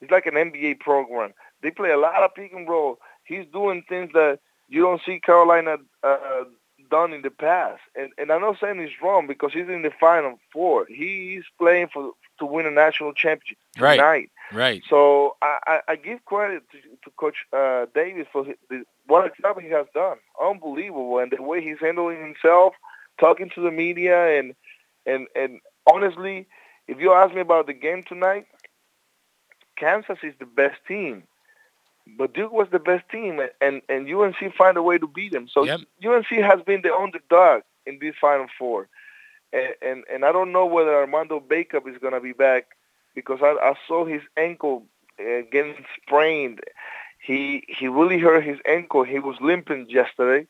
It's 0.00 0.10
like 0.10 0.26
an 0.26 0.34
NBA 0.34 0.80
program. 0.80 1.32
They 1.62 1.70
play 1.70 1.90
a 1.90 1.96
lot 1.98 2.22
of 2.22 2.34
pick 2.34 2.52
and 2.52 2.68
roll. 2.68 2.98
He's 3.24 3.46
doing 3.52 3.84
things 3.88 4.10
that 4.14 4.40
you 4.68 4.82
don't 4.82 5.00
see 5.04 5.20
Carolina 5.20 5.76
uh, 6.02 6.44
done 6.90 7.12
in 7.12 7.22
the 7.22 7.30
past. 7.30 7.80
And 7.96 8.10
and 8.18 8.30
I'm 8.32 8.40
not 8.40 8.58
saying 8.60 8.80
he's 8.80 9.00
wrong 9.02 9.26
because 9.26 9.52
he's 9.52 9.68
in 9.68 9.82
the 9.82 9.92
final 10.00 10.38
four. 10.52 10.86
He's 10.88 11.44
playing 11.58 11.88
for 11.92 12.12
to 12.38 12.46
win 12.46 12.66
a 12.66 12.70
national 12.70 13.12
championship 13.14 13.58
Right. 13.78 13.96
tonight. 13.96 14.30
Right. 14.52 14.82
So 14.88 15.36
I, 15.42 15.80
I, 15.88 15.96
give 15.96 16.24
credit 16.24 16.62
to, 16.72 16.78
to 16.78 17.10
Coach 17.16 17.36
uh, 17.52 17.86
Davis 17.94 18.26
for 18.32 18.44
the, 18.44 18.84
what 19.06 19.26
a 19.26 19.42
job 19.42 19.60
he 19.60 19.68
has 19.68 19.86
done. 19.94 20.16
Unbelievable, 20.42 21.18
and 21.18 21.32
the 21.36 21.42
way 21.42 21.62
he's 21.62 21.78
handling 21.80 22.20
himself, 22.20 22.74
talking 23.20 23.50
to 23.54 23.60
the 23.60 23.70
media, 23.70 24.38
and 24.38 24.54
and 25.04 25.26
and 25.34 25.60
honestly, 25.90 26.46
if 26.86 26.98
you 26.98 27.12
ask 27.12 27.34
me 27.34 27.42
about 27.42 27.66
the 27.66 27.74
game 27.74 28.02
tonight, 28.08 28.46
Kansas 29.76 30.18
is 30.22 30.34
the 30.38 30.46
best 30.46 30.76
team, 30.86 31.24
but 32.16 32.32
Duke 32.32 32.52
was 32.52 32.68
the 32.72 32.78
best 32.78 33.04
team, 33.10 33.40
and 33.60 33.82
and 33.88 34.08
UNC 34.08 34.54
find 34.56 34.78
a 34.78 34.82
way 34.82 34.96
to 34.96 35.06
beat 35.06 35.32
them. 35.32 35.48
So 35.52 35.68
UNC 35.68 36.28
has 36.30 36.62
been 36.66 36.80
the 36.82 36.94
underdog 36.94 37.62
in 37.84 37.98
this 38.00 38.14
Final 38.18 38.46
Four, 38.58 38.88
and 39.52 39.74
and, 39.82 40.04
and 40.10 40.24
I 40.24 40.32
don't 40.32 40.52
know 40.52 40.64
whether 40.64 40.94
Armando 40.94 41.38
Bacot 41.38 41.86
is 41.86 41.98
going 42.00 42.14
to 42.14 42.20
be 42.20 42.32
back 42.32 42.77
because 43.18 43.40
I, 43.42 43.56
I 43.70 43.74
saw 43.86 44.04
his 44.04 44.22
ankle 44.36 44.84
uh, 45.18 45.42
getting 45.50 45.74
sprained. 45.96 46.60
He 47.20 47.64
he 47.66 47.88
really 47.88 48.18
hurt 48.20 48.44
his 48.44 48.58
ankle. 48.66 49.02
He 49.02 49.18
was 49.18 49.36
limping 49.40 49.86
yesterday, 49.88 50.46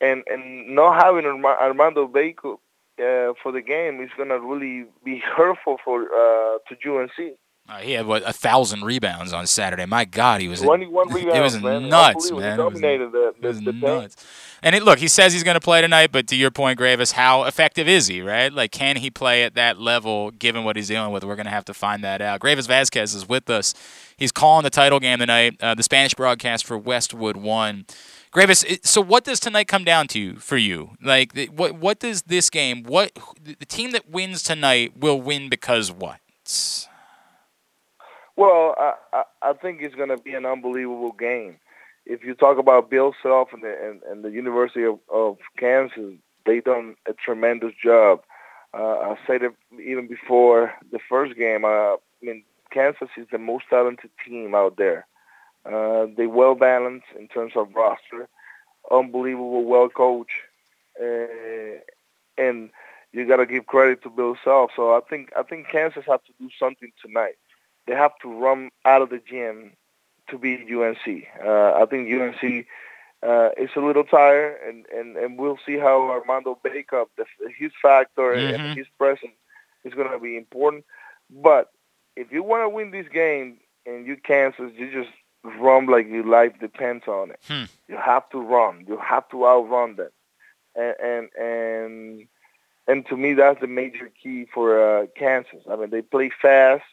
and 0.00 0.22
and 0.30 0.74
not 0.74 1.02
having 1.02 1.26
Armando 1.26 2.06
Bacot 2.06 2.58
uh, 2.98 3.34
for 3.42 3.50
the 3.52 3.60
game 3.60 4.00
is 4.00 4.10
going 4.16 4.28
to 4.28 4.38
really 4.40 4.86
be 5.04 5.18
hurtful 5.18 5.78
for 5.84 6.02
uh, 6.02 6.58
to 6.68 6.74
UNC. 6.88 7.36
Uh, 7.68 7.78
he 7.78 7.92
had 7.92 8.06
what 8.06 8.22
a 8.28 8.32
thousand 8.32 8.84
rebounds 8.84 9.32
on 9.32 9.46
Saturday. 9.46 9.86
My 9.86 10.04
God, 10.04 10.40
he 10.40 10.48
was 10.48 10.60
21 10.60 11.08
it 11.10 11.14
rebounds, 11.14 11.54
was 11.54 11.62
man. 11.62 11.88
nuts, 11.88 12.30
man. 12.30 12.40
He 12.40 12.46
It 12.46 12.48
was 12.48 12.56
dominated 12.56 13.12
the, 13.12 13.34
the, 13.40 13.52
the 13.52 13.72
paint. 13.72 14.16
And 14.64 14.76
it, 14.76 14.84
look, 14.84 15.00
he 15.00 15.08
says 15.08 15.32
he's 15.32 15.42
going 15.42 15.56
to 15.56 15.60
play 15.60 15.80
tonight, 15.80 16.12
but 16.12 16.28
to 16.28 16.36
your 16.36 16.52
point, 16.52 16.78
Greivis, 16.78 17.12
how 17.12 17.42
effective 17.44 17.88
is 17.88 18.06
he? 18.06 18.22
Right? 18.22 18.52
Like, 18.52 18.70
can 18.70 18.96
he 18.96 19.10
play 19.10 19.42
at 19.42 19.54
that 19.54 19.80
level 19.80 20.30
given 20.30 20.62
what 20.62 20.76
he's 20.76 20.88
dealing 20.88 21.12
with? 21.12 21.24
We're 21.24 21.34
going 21.34 21.46
to 21.46 21.50
have 21.50 21.64
to 21.64 21.74
find 21.74 22.04
that 22.04 22.22
out. 22.22 22.40
Greivis 22.40 22.68
Vasquez 22.68 23.12
is 23.12 23.28
with 23.28 23.50
us. 23.50 23.74
He's 24.16 24.30
calling 24.30 24.62
the 24.62 24.70
title 24.70 25.00
game 25.00 25.18
tonight. 25.18 25.56
Uh, 25.60 25.74
the 25.74 25.82
Spanish 25.82 26.14
broadcast 26.14 26.64
for 26.64 26.78
Westwood 26.78 27.36
One. 27.36 27.86
Greivis, 28.32 28.86
so 28.86 29.00
what 29.00 29.24
does 29.24 29.40
tonight 29.40 29.66
come 29.66 29.84
down 29.84 30.06
to 30.08 30.36
for 30.36 30.56
you? 30.56 30.92
Like, 31.02 31.36
what 31.54 31.74
what 31.74 31.98
does 31.98 32.22
this 32.22 32.48
game? 32.48 32.82
What 32.84 33.12
the 33.42 33.66
team 33.66 33.90
that 33.90 34.08
wins 34.08 34.42
tonight 34.42 34.96
will 34.96 35.20
win 35.20 35.50
because 35.50 35.92
what? 35.92 36.20
Well, 38.36 38.74
I, 38.78 38.94
I, 39.12 39.22
I 39.42 39.52
think 39.54 39.82
it's 39.82 39.94
going 39.94 40.08
to 40.08 40.16
be 40.16 40.32
an 40.34 40.46
unbelievable 40.46 41.12
game. 41.12 41.58
If 42.04 42.24
you 42.24 42.34
talk 42.34 42.58
about 42.58 42.90
Bill 42.90 43.14
Self 43.22 43.48
and 43.52 43.62
the, 43.62 43.74
and, 43.82 44.02
and 44.02 44.24
the 44.24 44.30
University 44.30 44.84
of, 44.84 44.98
of 45.12 45.38
Kansas, 45.58 46.14
they 46.44 46.60
done 46.60 46.96
a 47.06 47.12
tremendous 47.12 47.72
job. 47.82 48.22
Uh, 48.74 48.98
I 48.98 49.16
said 49.26 49.42
it 49.42 49.52
even 49.80 50.08
before 50.08 50.72
the 50.90 50.98
first 51.08 51.36
game. 51.36 51.64
Uh, 51.64 51.94
I 51.94 51.96
mean, 52.22 52.42
Kansas 52.70 53.08
is 53.16 53.26
the 53.30 53.38
most 53.38 53.64
talented 53.68 54.10
team 54.26 54.54
out 54.54 54.76
there. 54.76 55.06
Uh, 55.64 56.06
they 56.16 56.26
well 56.26 56.54
balanced 56.54 57.06
in 57.18 57.28
terms 57.28 57.52
of 57.54 57.74
roster, 57.74 58.28
unbelievable, 58.90 59.64
well 59.64 59.88
coached, 59.88 60.30
uh, 61.00 61.78
and 62.36 62.70
you 63.12 63.28
got 63.28 63.36
to 63.36 63.46
give 63.46 63.66
credit 63.66 64.02
to 64.02 64.10
Bill 64.10 64.36
Self. 64.42 64.72
So 64.74 64.94
I 64.94 65.00
think 65.08 65.30
I 65.38 65.42
think 65.42 65.68
Kansas 65.70 66.04
have 66.08 66.24
to 66.24 66.32
do 66.40 66.48
something 66.58 66.90
tonight. 67.04 67.34
They 67.86 67.94
have 67.94 68.12
to 68.22 68.28
run 68.28 68.70
out 68.84 69.02
of 69.02 69.10
the 69.10 69.20
gym 69.24 69.72
to 70.32 70.38
beat 70.38 70.60
UNC. 70.68 71.24
Uh, 71.44 71.72
I 71.80 71.86
think 71.88 72.10
UNC 72.12 72.66
uh, 73.22 73.50
is 73.56 73.70
a 73.76 73.80
little 73.80 74.04
tired, 74.04 74.58
and, 74.66 74.84
and, 74.92 75.16
and 75.16 75.38
we'll 75.38 75.58
see 75.64 75.78
how 75.78 76.10
Armando 76.10 76.58
Bacot, 76.64 77.06
the, 77.16 77.24
his 77.56 77.70
factor 77.80 78.34
Mhm. 78.34 78.54
and 78.54 78.76
his 78.76 78.88
presence 78.98 79.32
is 79.84 79.94
going 79.94 80.10
to 80.10 80.18
be 80.18 80.36
important. 80.36 80.84
But 81.30 81.70
if 82.16 82.32
you 82.32 82.42
want 82.42 82.64
to 82.64 82.68
win 82.68 82.90
this 82.90 83.08
game 83.08 83.58
and 83.86 84.06
you 84.06 84.16
Kansas, 84.16 84.72
you 84.76 84.90
just 84.90 85.10
run 85.60 85.86
like 85.86 86.08
your 86.08 86.24
life 86.26 86.52
depends 86.60 87.06
on 87.08 87.30
it. 87.30 87.40
Hmm. 87.48 87.64
You 87.88 87.96
have 87.96 88.28
to 88.30 88.40
run. 88.40 88.84
You 88.88 88.96
have 88.98 89.28
to 89.30 89.46
outrun 89.46 89.96
them. 89.96 90.10
And 90.74 90.94
and 91.00 91.28
and, 91.38 92.28
and 92.88 93.06
to 93.06 93.16
me, 93.16 93.34
that's 93.34 93.60
the 93.60 93.66
major 93.66 94.10
key 94.22 94.46
for 94.54 94.66
uh, 94.80 95.06
Kansas. 95.16 95.62
I 95.70 95.76
mean, 95.76 95.90
they 95.90 96.02
play 96.02 96.30
fast. 96.30 96.84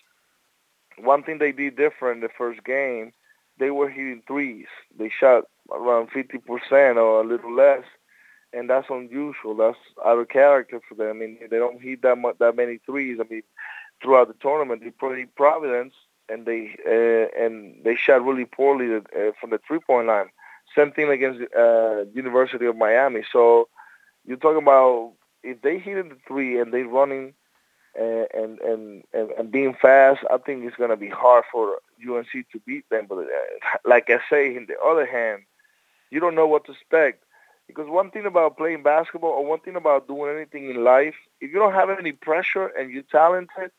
One 0.97 1.23
thing 1.23 1.37
they 1.37 1.51
did 1.53 1.75
different 1.77 2.21
the 2.21 2.29
first 2.37 2.63
game, 2.63 3.13
they 3.59 3.71
were 3.71 3.89
hitting 3.89 4.23
threes. 4.25 4.67
They 4.97 5.09
shot 5.09 5.45
around 5.71 6.09
50% 6.11 6.95
or 6.95 7.21
a 7.21 7.27
little 7.27 7.53
less, 7.53 7.83
and 8.53 8.69
that's 8.69 8.87
unusual. 8.89 9.55
That's 9.55 9.77
out 10.05 10.17
of 10.17 10.29
character 10.29 10.81
for 10.87 10.95
them. 10.95 11.09
I 11.09 11.13
mean, 11.13 11.37
they 11.49 11.57
don't 11.57 11.81
hit 11.81 12.01
that 12.01 12.17
much, 12.17 12.37
that 12.39 12.55
many 12.55 12.79
threes. 12.85 13.19
I 13.19 13.27
mean, 13.29 13.43
throughout 14.01 14.27
the 14.27 14.35
tournament, 14.41 14.81
they 14.83 14.91
played 14.91 15.35
Providence, 15.35 15.93
and 16.29 16.45
they 16.45 16.75
uh, 16.85 17.43
and 17.43 17.83
they 17.83 17.95
shot 17.95 18.23
really 18.25 18.45
poorly 18.45 18.95
uh, 18.95 19.31
from 19.39 19.49
the 19.49 19.59
three-point 19.67 20.07
line. 20.07 20.29
Same 20.75 20.91
thing 20.91 21.09
against 21.09 21.41
uh, 21.57 22.05
University 22.13 22.65
of 22.65 22.77
Miami. 22.77 23.23
So 23.31 23.67
you're 24.25 24.37
talking 24.37 24.61
about 24.61 25.13
if 25.43 25.61
they 25.61 25.79
hit 25.79 26.09
the 26.09 26.17
three 26.27 26.59
and 26.59 26.73
they're 26.73 26.87
running 26.87 27.33
and 27.95 28.59
and 28.59 29.03
and, 29.13 29.31
and, 29.31 29.51
being 29.51 29.73
fast, 29.73 30.21
I 30.31 30.37
think 30.37 30.65
it's 30.65 30.75
going 30.75 30.89
to 30.89 30.97
be 30.97 31.09
hard 31.09 31.43
for 31.51 31.79
UNC 32.07 32.31
to 32.31 32.59
beat 32.65 32.87
them. 32.89 33.07
But 33.07 33.19
uh, 33.19 33.77
like 33.85 34.09
I 34.09 34.19
say, 34.29 34.55
in 34.55 34.67
the 34.67 34.79
other 34.79 35.05
hand, 35.05 35.43
you 36.11 36.19
don't 36.19 36.35
know 36.35 36.47
what 36.47 36.65
to 36.65 36.71
expect. 36.71 37.23
Because 37.67 37.87
one 37.87 38.09
thing 38.09 38.25
about 38.25 38.57
playing 38.57 38.81
basketball 38.81 39.29
or 39.29 39.45
one 39.45 39.59
thing 39.59 39.75
about 39.75 40.07
doing 40.07 40.35
anything 40.35 40.71
in 40.71 40.83
life, 40.83 41.13
if 41.39 41.51
you 41.51 41.59
don't 41.59 41.73
have 41.73 41.91
any 41.91 42.11
pressure 42.11 42.65
and 42.65 42.89
you're 42.89 43.03
talented, 43.03 43.69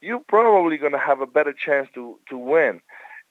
you're 0.00 0.20
probably 0.20 0.78
going 0.78 0.92
to 0.92 0.98
have 0.98 1.20
a 1.20 1.26
better 1.26 1.52
chance 1.52 1.88
to, 1.94 2.18
to 2.30 2.38
win. 2.38 2.80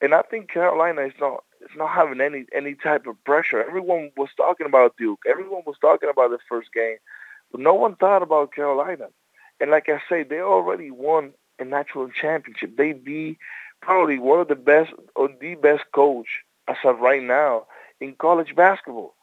And 0.00 0.14
I 0.14 0.22
think 0.22 0.50
Carolina 0.50 1.02
is 1.02 1.14
not 1.20 1.44
is 1.60 1.76
not 1.76 1.90
having 1.90 2.20
any 2.20 2.44
any 2.52 2.74
type 2.74 3.06
of 3.06 3.22
pressure. 3.24 3.64
Everyone 3.64 4.10
was 4.16 4.28
talking 4.36 4.66
about 4.66 4.96
Duke. 4.96 5.22
Everyone 5.28 5.62
was 5.66 5.76
talking 5.80 6.10
about 6.10 6.30
the 6.30 6.38
first 6.48 6.72
game, 6.72 6.98
but 7.50 7.60
no 7.60 7.74
one 7.74 7.96
thought 7.96 8.22
about 8.22 8.52
Carolina. 8.52 9.08
And 9.60 9.70
like 9.70 9.88
I 9.88 10.00
say, 10.08 10.22
they 10.24 10.40
already 10.40 10.90
won 10.90 11.32
a 11.58 11.64
national 11.64 12.10
championship. 12.10 12.76
They 12.76 12.92
be 12.92 13.38
probably 13.80 14.18
one 14.18 14.40
of 14.40 14.48
the 14.48 14.56
best 14.56 14.92
or 15.14 15.28
the 15.40 15.54
best 15.54 15.84
coach 15.94 16.26
as 16.68 16.76
of 16.84 17.00
right 17.00 17.22
now 17.22 17.66
in 18.00 18.14
college 18.14 18.54
basketball. 18.56 19.14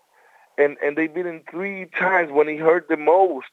And 0.57 0.77
and 0.83 0.97
they 0.97 1.07
beat 1.07 1.25
him 1.25 1.41
three 1.49 1.87
times 1.99 2.31
when 2.31 2.47
he 2.47 2.57
hurt 2.57 2.87
the 2.89 2.97
most. 2.97 3.51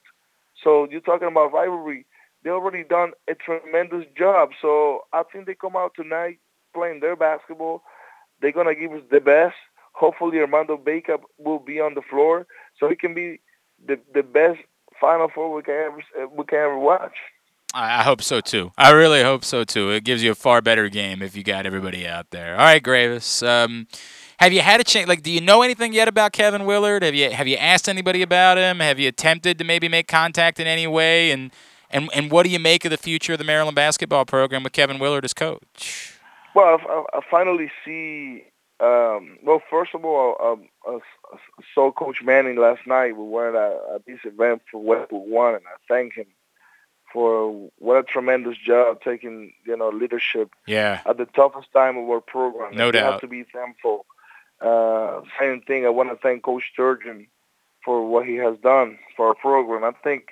So 0.63 0.89
you're 0.91 1.01
talking 1.01 1.29
about 1.29 1.53
rivalry. 1.53 2.07
They 2.45 2.51
already 2.51 2.85
done 2.85 3.13
a 3.29 3.35
tremendous 3.35 4.07
job. 4.17 4.51
So 4.61 5.03
I 5.13 5.23
think 5.25 5.47
they 5.47 5.55
come 5.55 5.77
out 5.77 5.93
tonight 5.97 6.39
playing 6.75 7.01
their 7.01 7.17
basketball. 7.17 7.83
They're 8.41 8.53
gonna 8.53 8.75
give 8.75 8.93
us 8.93 9.03
the 9.11 9.21
best. 9.21 9.57
Hopefully 9.93 10.39
Armando 10.41 10.77
Bacot 10.77 11.21
will 11.39 11.59
be 11.59 11.81
on 11.81 11.95
the 11.95 12.03
floor 12.03 12.47
so 12.79 12.89
he 12.89 12.97
can 12.97 13.15
be 13.15 13.41
the 13.85 13.99
the 14.15 14.23
best 14.23 14.61
Final 15.01 15.29
Four 15.35 15.55
we 15.55 15.63
can 15.63 15.75
ever 15.75 16.29
we 16.37 16.45
can 16.45 16.59
ever 16.59 16.79
watch. 16.79 17.15
I 17.75 18.03
hope 18.03 18.23
so 18.23 18.41
too. 18.41 18.73
I 18.79 18.91
really 18.93 19.23
hope 19.23 19.45
so 19.45 19.63
too. 19.63 19.91
It 19.91 20.03
gives 20.05 20.23
you 20.23 20.31
a 20.31 20.35
far 20.35 20.63
better 20.63 20.89
game 20.89 21.21
if 21.21 21.37
you 21.37 21.45
got 21.45 21.67
everybody 21.67 22.07
out 22.07 22.31
there. 22.31 22.53
All 22.53 22.61
right, 22.61 22.83
Greivis. 22.83 23.47
Um, 23.47 23.87
have 24.39 24.53
you 24.53 24.63
had 24.63 24.81
a 24.81 24.85
chance? 24.85 25.09
Like, 25.09 25.23
do 25.23 25.31
you 25.31 25.41
know 25.41 25.63
anything 25.63 25.93
yet 25.93 26.09
about 26.09 26.33
Kevin 26.33 26.65
Willard? 26.65 27.03
Have 27.03 27.15
you 27.15 27.31
have 27.31 27.47
you 27.47 27.57
asked 27.57 27.89
anybody 27.89 28.23
about 28.23 28.57
him? 28.57 28.81
Have 28.81 28.99
you 28.99 29.09
attempted 29.09 29.59
to 29.59 29.65
maybe 29.65 29.89
make 29.89 30.09
contact 30.09 30.61
in 30.61 30.67
any 30.67 30.87
way? 30.87 31.31
And 31.31 31.51
and 31.91 32.09
and 32.15 32.31
what 32.31 32.45
do 32.45 32.51
you 32.51 32.59
make 32.59 32.85
of 32.85 32.91
the 32.91 32.97
future 32.97 33.33
of 33.33 33.39
the 33.39 33.45
Maryland 33.45 33.75
basketball 33.75 34.25
program 34.25 34.63
with 34.63 34.73
Kevin 34.73 34.99
Willard 34.99 35.25
as 35.25 35.35
coach? 35.35 36.15
Well, 36.55 36.79
I, 36.89 37.05
I 37.13 37.21
finally 37.31 37.71
see. 37.85 38.45
Um, 38.81 39.39
well, 39.43 39.61
first 39.69 39.91
of 39.93 40.05
all, 40.05 40.37
um, 40.41 40.69
I, 40.87 40.99
I 40.99 41.01
saw 41.75 41.91
Coach 41.93 42.23
Manning 42.23 42.57
last 42.57 42.87
night. 42.87 43.17
We 43.17 43.25
were 43.25 43.49
at 43.49 43.55
a, 43.55 43.95
at 43.97 44.07
this 44.07 44.21
event 44.25 44.63
for 44.71 44.83
Westwood 44.83 45.29
One, 45.29 45.55
and 45.55 45.65
I 45.67 45.77
thank 45.89 46.15
him 46.15 46.27
for 47.13 47.71
what 47.79 47.97
a 47.99 48.03
tremendous 48.03 48.57
job 48.59 49.01
taking 49.03 49.53
you 49.65 49.77
know 49.77 49.89
leadership 49.91 50.51
Yeah. 50.67 51.01
at 51.07 51.17
the 51.17 51.25
toughest 51.27 51.73
time 51.73 51.97
of 51.97 52.09
our 52.11 52.21
program. 52.21 52.75
No 52.77 52.85
And 52.87 52.93
doubt. 52.95 53.13
have 53.13 53.21
to 53.23 53.29
be 53.29 53.45
thankful. 53.45 54.07
Uh, 54.61 55.23
same 55.39 55.61
thing. 55.63 55.87
I 55.87 55.91
want 55.91 56.11
to 56.11 56.17
thank 56.17 56.43
Coach 56.43 56.65
Sturgeon 56.73 57.29
for 57.85 58.07
what 58.09 58.27
he 58.27 58.35
has 58.37 58.59
done 58.59 58.99
for 59.17 59.29
our 59.29 59.35
program. 59.35 59.85
I 59.85 59.93
think, 60.03 60.29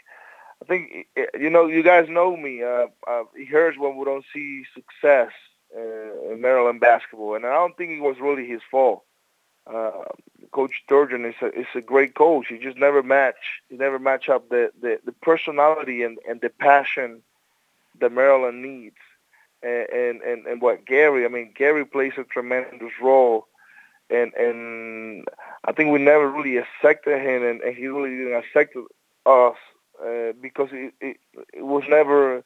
I 0.60 0.64
think 0.66 1.06
eh, 1.16 1.26
you 1.38 1.48
know, 1.48 1.66
you 1.66 1.82
guys 1.82 2.08
know 2.08 2.36
me. 2.36 2.62
Uh, 2.62 2.86
uh, 3.06 3.22
he 3.36 3.44
hurts 3.46 3.78
when 3.78 3.96
we 3.96 4.04
don't 4.04 4.24
see 4.34 4.64
success 4.74 5.30
uh, 5.76 6.32
in 6.32 6.40
Maryland 6.40 6.80
basketball, 6.80 7.36
and 7.36 7.46
I 7.46 7.54
don't 7.54 7.76
think 7.76 7.92
it 7.92 8.00
was 8.02 8.16
really 8.20 8.46
his 8.46 8.60
fault. 8.70 9.04
Uh, 9.66 9.90
Coach 10.52 10.84
Turgeon 10.88 11.28
is 11.28 11.34
a 11.42 11.46
is 11.58 11.66
a 11.74 11.80
great 11.80 12.14
coach. 12.14 12.46
He 12.48 12.58
just 12.58 12.78
never 12.78 13.02
match 13.02 13.62
he 13.68 13.76
never 13.76 13.98
match 13.98 14.28
up 14.28 14.48
the, 14.48 14.70
the, 14.80 14.98
the 15.04 15.12
personality 15.12 16.02
and, 16.02 16.18
and 16.28 16.40
the 16.40 16.50
passion 16.50 17.22
that 18.00 18.12
Maryland 18.12 18.62
needs. 18.62 18.96
And, 19.62 20.20
and 20.22 20.46
and 20.46 20.60
what 20.60 20.84
Gary, 20.84 21.24
I 21.24 21.28
mean, 21.28 21.52
Gary 21.56 21.84
plays 21.84 22.12
a 22.18 22.24
tremendous 22.24 22.92
role, 23.02 23.48
and 24.10 24.32
and 24.34 25.24
I 25.64 25.72
think 25.72 25.90
we 25.90 25.98
never 25.98 26.30
really 26.30 26.58
accepted 26.58 27.20
him, 27.20 27.42
and, 27.42 27.60
and 27.62 27.74
he 27.76 27.86
really 27.88 28.10
didn't 28.10 28.36
accept 28.36 28.76
us 29.24 29.56
uh, 30.00 30.32
because 30.40 30.68
it, 30.72 30.94
it, 31.00 31.16
it 31.52 31.62
was 31.62 31.82
never 31.88 32.44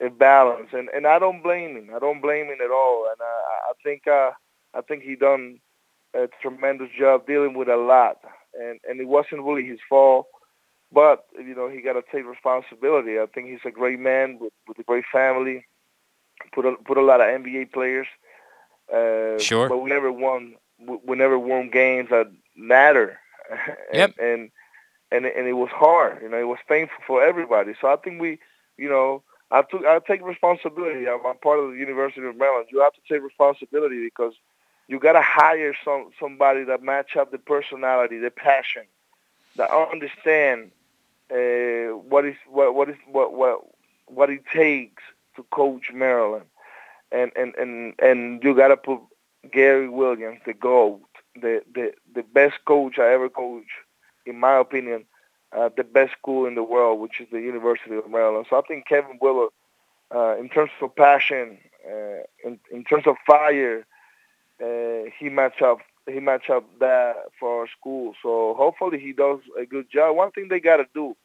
a 0.00 0.10
balance, 0.10 0.68
and 0.72 0.88
and 0.94 1.06
I 1.06 1.18
don't 1.18 1.42
blame 1.42 1.76
him. 1.76 1.90
I 1.94 1.98
don't 1.98 2.22
blame 2.22 2.46
him 2.46 2.58
at 2.64 2.70
all, 2.70 3.08
and 3.10 3.20
I 3.20 3.70
I 3.70 3.72
think 3.82 4.06
uh, 4.06 4.30
I 4.74 4.80
think 4.80 5.02
he 5.02 5.16
done 5.16 5.58
a 6.14 6.28
tremendous 6.40 6.88
job 6.98 7.26
dealing 7.26 7.54
with 7.54 7.68
a 7.68 7.76
lot, 7.76 8.18
and 8.54 8.80
and 8.88 9.00
it 9.00 9.08
wasn't 9.08 9.42
really 9.42 9.66
his 9.66 9.80
fault. 9.88 10.26
But 10.92 11.26
you 11.38 11.54
know 11.54 11.68
he 11.68 11.80
got 11.80 11.94
to 11.94 12.02
take 12.12 12.26
responsibility. 12.26 13.18
I 13.18 13.26
think 13.26 13.48
he's 13.48 13.64
a 13.64 13.70
great 13.70 13.98
man 13.98 14.38
with, 14.40 14.52
with 14.68 14.78
a 14.78 14.84
great 14.84 15.04
family. 15.12 15.66
Put 16.52 16.66
a 16.66 16.76
put 16.84 16.98
a 16.98 17.02
lot 17.02 17.20
of 17.20 17.26
NBA 17.26 17.72
players. 17.72 18.06
Uh, 18.92 19.38
sure. 19.38 19.68
But 19.68 19.78
we 19.78 19.90
never 19.90 20.12
won. 20.12 20.54
We 20.78 21.16
never 21.16 21.38
won 21.38 21.70
games 21.70 22.10
that 22.10 22.30
matter. 22.56 23.18
and, 23.50 23.76
yep. 23.92 24.14
And 24.20 24.50
and 25.10 25.26
and 25.26 25.46
it 25.46 25.54
was 25.54 25.70
hard. 25.72 26.22
You 26.22 26.28
know, 26.28 26.38
it 26.38 26.48
was 26.48 26.58
painful 26.68 26.98
for 27.06 27.24
everybody. 27.24 27.74
So 27.80 27.88
I 27.88 27.96
think 27.96 28.20
we, 28.20 28.38
you 28.76 28.88
know, 28.88 29.22
I 29.50 29.62
took 29.62 29.84
I 29.84 29.98
take 30.06 30.24
responsibility. 30.24 31.08
I'm, 31.08 31.24
I'm 31.26 31.38
part 31.38 31.60
of 31.60 31.70
the 31.70 31.76
University 31.76 32.26
of 32.26 32.36
Maryland. 32.36 32.68
You 32.70 32.80
have 32.80 32.94
to 32.94 33.00
take 33.08 33.22
responsibility 33.22 34.04
because 34.04 34.34
you 34.88 34.98
got 34.98 35.12
to 35.12 35.22
hire 35.22 35.74
some 35.84 36.10
somebody 36.20 36.64
that 36.64 36.82
match 36.82 37.16
up 37.16 37.30
the 37.30 37.38
personality, 37.38 38.18
the 38.18 38.30
passion, 38.30 38.82
that 39.56 39.70
understand 39.70 40.70
uh, 41.30 41.96
what 41.96 42.24
is 42.24 42.36
what 42.48 42.74
what 42.74 42.88
is 42.90 42.96
what 43.10 43.34
what 43.34 43.60
what 44.06 44.30
it 44.30 44.44
takes 44.52 45.02
to 45.36 45.42
coach 45.44 45.90
Maryland, 45.92 46.46
and 47.10 47.32
and 47.36 47.54
and 47.56 47.94
and 47.98 48.42
you 48.42 48.54
got 48.54 48.68
to 48.68 48.76
put 48.76 49.00
Gary 49.50 49.88
Williams, 49.88 50.40
the 50.44 50.52
GOAT, 50.52 51.00
the 51.34 51.62
the 51.74 51.92
the 52.14 52.22
best 52.22 52.56
coach 52.64 52.98
I 52.98 53.12
ever 53.12 53.28
coached, 53.28 53.70
in 54.26 54.38
my 54.38 54.56
opinion, 54.56 55.04
uh, 55.52 55.70
the 55.76 55.84
best 55.84 56.12
school 56.12 56.46
in 56.46 56.54
the 56.54 56.62
world, 56.62 57.00
which 57.00 57.20
is 57.20 57.28
the 57.30 57.40
University 57.40 57.96
of 57.96 58.10
Maryland. 58.10 58.46
So 58.50 58.58
I 58.58 58.62
think 58.62 58.86
Kevin 58.86 59.18
Willard, 59.20 59.50
uh, 60.14 60.36
in 60.38 60.48
terms 60.48 60.70
of 60.82 60.94
passion, 60.94 61.58
uh, 61.86 62.22
in, 62.44 62.58
in 62.70 62.84
terms 62.84 63.06
of 63.06 63.16
fire, 63.26 63.86
uh, 64.62 65.10
he 65.18 65.28
match 65.28 65.60
up 65.62 65.78
he 66.06 66.20
match 66.20 66.50
up 66.50 66.64
that 66.80 67.14
for 67.38 67.60
our 67.60 67.68
school. 67.78 68.14
So 68.22 68.54
hopefully 68.56 68.98
he 68.98 69.12
does 69.12 69.40
a 69.58 69.64
good 69.64 69.90
job. 69.90 70.16
One 70.16 70.30
thing 70.32 70.48
they 70.48 70.60
got 70.60 70.76
to 70.76 70.86
do, 70.94 71.16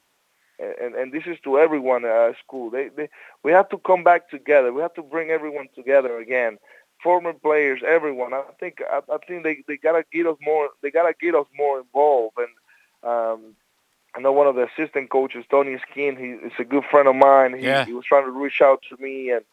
and 0.60 0.95
and 0.95 1.11
this 1.11 1.23
is 1.26 1.38
to 1.43 1.60
everyone 1.60 2.06
at 2.06 2.11
our 2.11 2.35
school, 2.43 2.69
they, 2.69 2.89
they 2.95 3.10
we 3.43 3.51
have 3.51 3.69
to 3.69 3.77
come 3.77 4.03
back 4.03 4.30
together. 4.30 4.72
We 4.72 4.81
have 4.81 4.93
to 4.95 5.03
bring 5.03 5.30
everyone 5.30 5.68
together 5.76 6.18
again. 6.18 6.57
Former 7.03 7.34
players, 7.34 7.81
everyone. 7.85 8.34
I 8.34 8.43
think 8.60 8.80
I, 8.89 8.99
I 9.11 9.18
think 9.26 9.43
they, 9.43 9.64
they 9.68 9.77
gotta 9.77 10.03
get 10.11 10.27
us 10.27 10.38
more. 10.41 10.69
They 10.81 10.91
gotta 10.91 11.14
get 11.19 11.35
us 11.35 11.47
more 11.56 11.80
involved. 11.80 12.38
And 12.38 13.10
um, 13.10 13.56
I 14.15 14.19
know 14.19 14.34
one 14.34 14.47
of 14.47 14.56
the 14.56 14.68
assistant 14.68 15.10
coaches, 15.10 15.45
Tony 15.49 15.77
Skinn. 15.89 16.18
He 16.18 16.47
is 16.47 16.53
a 16.60 16.65
good 16.65 16.84
friend 16.89 17.07
of 17.07 17.15
mine. 17.15 17.57
He, 17.57 17.65
yeah. 17.65 17.85
he 17.85 17.93
was 17.93 18.06
trying 18.06 18.26
to 18.26 18.31
reach 18.31 18.61
out 18.61 18.81
to 18.89 19.01
me, 19.01 19.31
and 19.31 19.45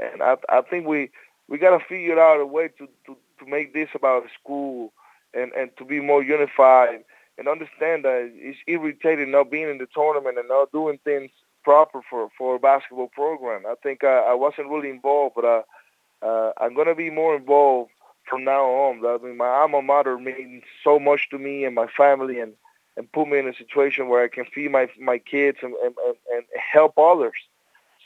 and 0.00 0.22
I 0.22 0.36
I 0.48 0.62
think 0.62 0.86
we 0.86 1.10
we 1.48 1.58
got 1.58 1.76
to 1.76 1.84
figure 1.84 2.18
out 2.18 2.40
a 2.40 2.46
way 2.46 2.68
to, 2.68 2.88
to, 3.06 3.16
to 3.38 3.46
make 3.46 3.74
this 3.74 3.88
about 3.94 4.24
school 4.40 4.92
and, 5.34 5.52
and 5.52 5.70
to 5.76 5.84
be 5.84 6.00
more 6.00 6.22
unified 6.22 7.04
and 7.36 7.48
understand 7.48 8.04
that 8.04 8.30
it's 8.34 8.58
irritating 8.66 9.30
not 9.30 9.50
being 9.50 9.68
in 9.68 9.78
the 9.78 9.88
tournament 9.94 10.38
and 10.38 10.48
not 10.48 10.72
doing 10.72 10.98
things 11.04 11.30
proper 11.64 12.00
for, 12.08 12.28
for 12.36 12.56
a 12.56 12.58
basketball 12.58 13.08
program. 13.08 13.64
I 13.66 13.74
think 13.82 14.04
I, 14.04 14.18
I 14.18 14.34
wasn't 14.34 14.68
really 14.68 14.90
involved, 14.90 15.34
but 15.34 15.44
I, 15.44 16.26
uh, 16.26 16.52
I'm 16.58 16.74
going 16.74 16.86
to 16.86 16.94
be 16.94 17.10
more 17.10 17.34
involved 17.34 17.90
from 18.28 18.44
now 18.44 18.64
on. 18.64 19.04
I 19.04 19.22
mean, 19.24 19.36
my 19.36 19.48
alma 19.48 19.82
mater 19.82 20.18
means 20.18 20.62
so 20.82 20.98
much 20.98 21.28
to 21.30 21.38
me 21.38 21.64
and 21.64 21.74
my 21.74 21.86
family 21.86 22.40
and, 22.40 22.52
and 22.96 23.10
put 23.12 23.28
me 23.28 23.38
in 23.38 23.48
a 23.48 23.54
situation 23.54 24.08
where 24.08 24.22
I 24.22 24.28
can 24.28 24.44
feed 24.44 24.70
my, 24.70 24.88
my 24.98 25.18
kids 25.18 25.58
and, 25.62 25.74
and, 25.84 25.94
and 26.32 26.44
help 26.72 26.96
others. 26.96 27.34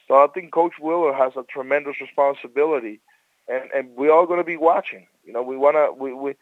So 0.07 0.15
I 0.15 0.27
think 0.29 0.53
Coach 0.53 0.75
Willard 0.81 1.17
has 1.17 1.33
a 1.37 1.43
tremendous 1.43 2.01
responsibility 2.01 3.01
and 3.49 3.71
and 3.75 3.97
we're 3.97 4.13
all 4.13 4.27
going 4.27 4.41
to 4.41 4.45
be 4.45 4.57
watching. 4.57 5.07
You 5.25 5.33
know, 5.33 5.43
we 5.43 5.57
want 5.57 5.77
to 5.77 5.93
we, 5.93 6.13
we 6.13 6.35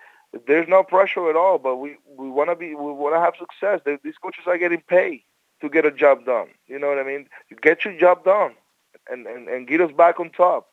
there's 0.46 0.68
no 0.68 0.82
pressure 0.82 1.28
at 1.30 1.36
all, 1.36 1.58
but 1.58 1.76
we 1.76 1.96
we 2.06 2.28
want 2.28 2.50
to 2.50 2.56
be 2.56 2.74
we 2.74 2.92
want 2.92 3.14
to 3.14 3.20
have 3.20 3.34
success. 3.38 3.80
They, 3.84 3.98
these 4.02 4.18
coaches 4.22 4.44
are 4.46 4.58
getting 4.58 4.82
paid 4.82 5.22
to 5.60 5.68
get 5.68 5.86
a 5.86 5.90
job 5.90 6.24
done. 6.24 6.48
You 6.66 6.78
know 6.78 6.88
what 6.88 6.98
I 6.98 7.04
mean? 7.04 7.28
You 7.48 7.56
get 7.60 7.84
your 7.84 7.98
job 7.98 8.24
done, 8.24 8.54
and 9.10 9.26
and 9.26 9.48
and 9.48 9.66
get 9.66 9.80
us 9.80 9.92
back 9.92 10.20
on 10.20 10.30
top, 10.30 10.68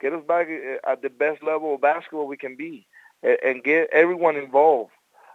get 0.00 0.12
us 0.12 0.22
back 0.26 0.48
uh, 0.48 0.90
at 0.90 1.02
the 1.02 1.10
best 1.10 1.42
level 1.42 1.74
of 1.74 1.80
basketball 1.80 2.26
we 2.26 2.36
can 2.36 2.56
be, 2.56 2.86
and, 3.22 3.38
and 3.44 3.64
get 3.64 3.88
everyone 3.92 4.36
involved. 4.36 4.92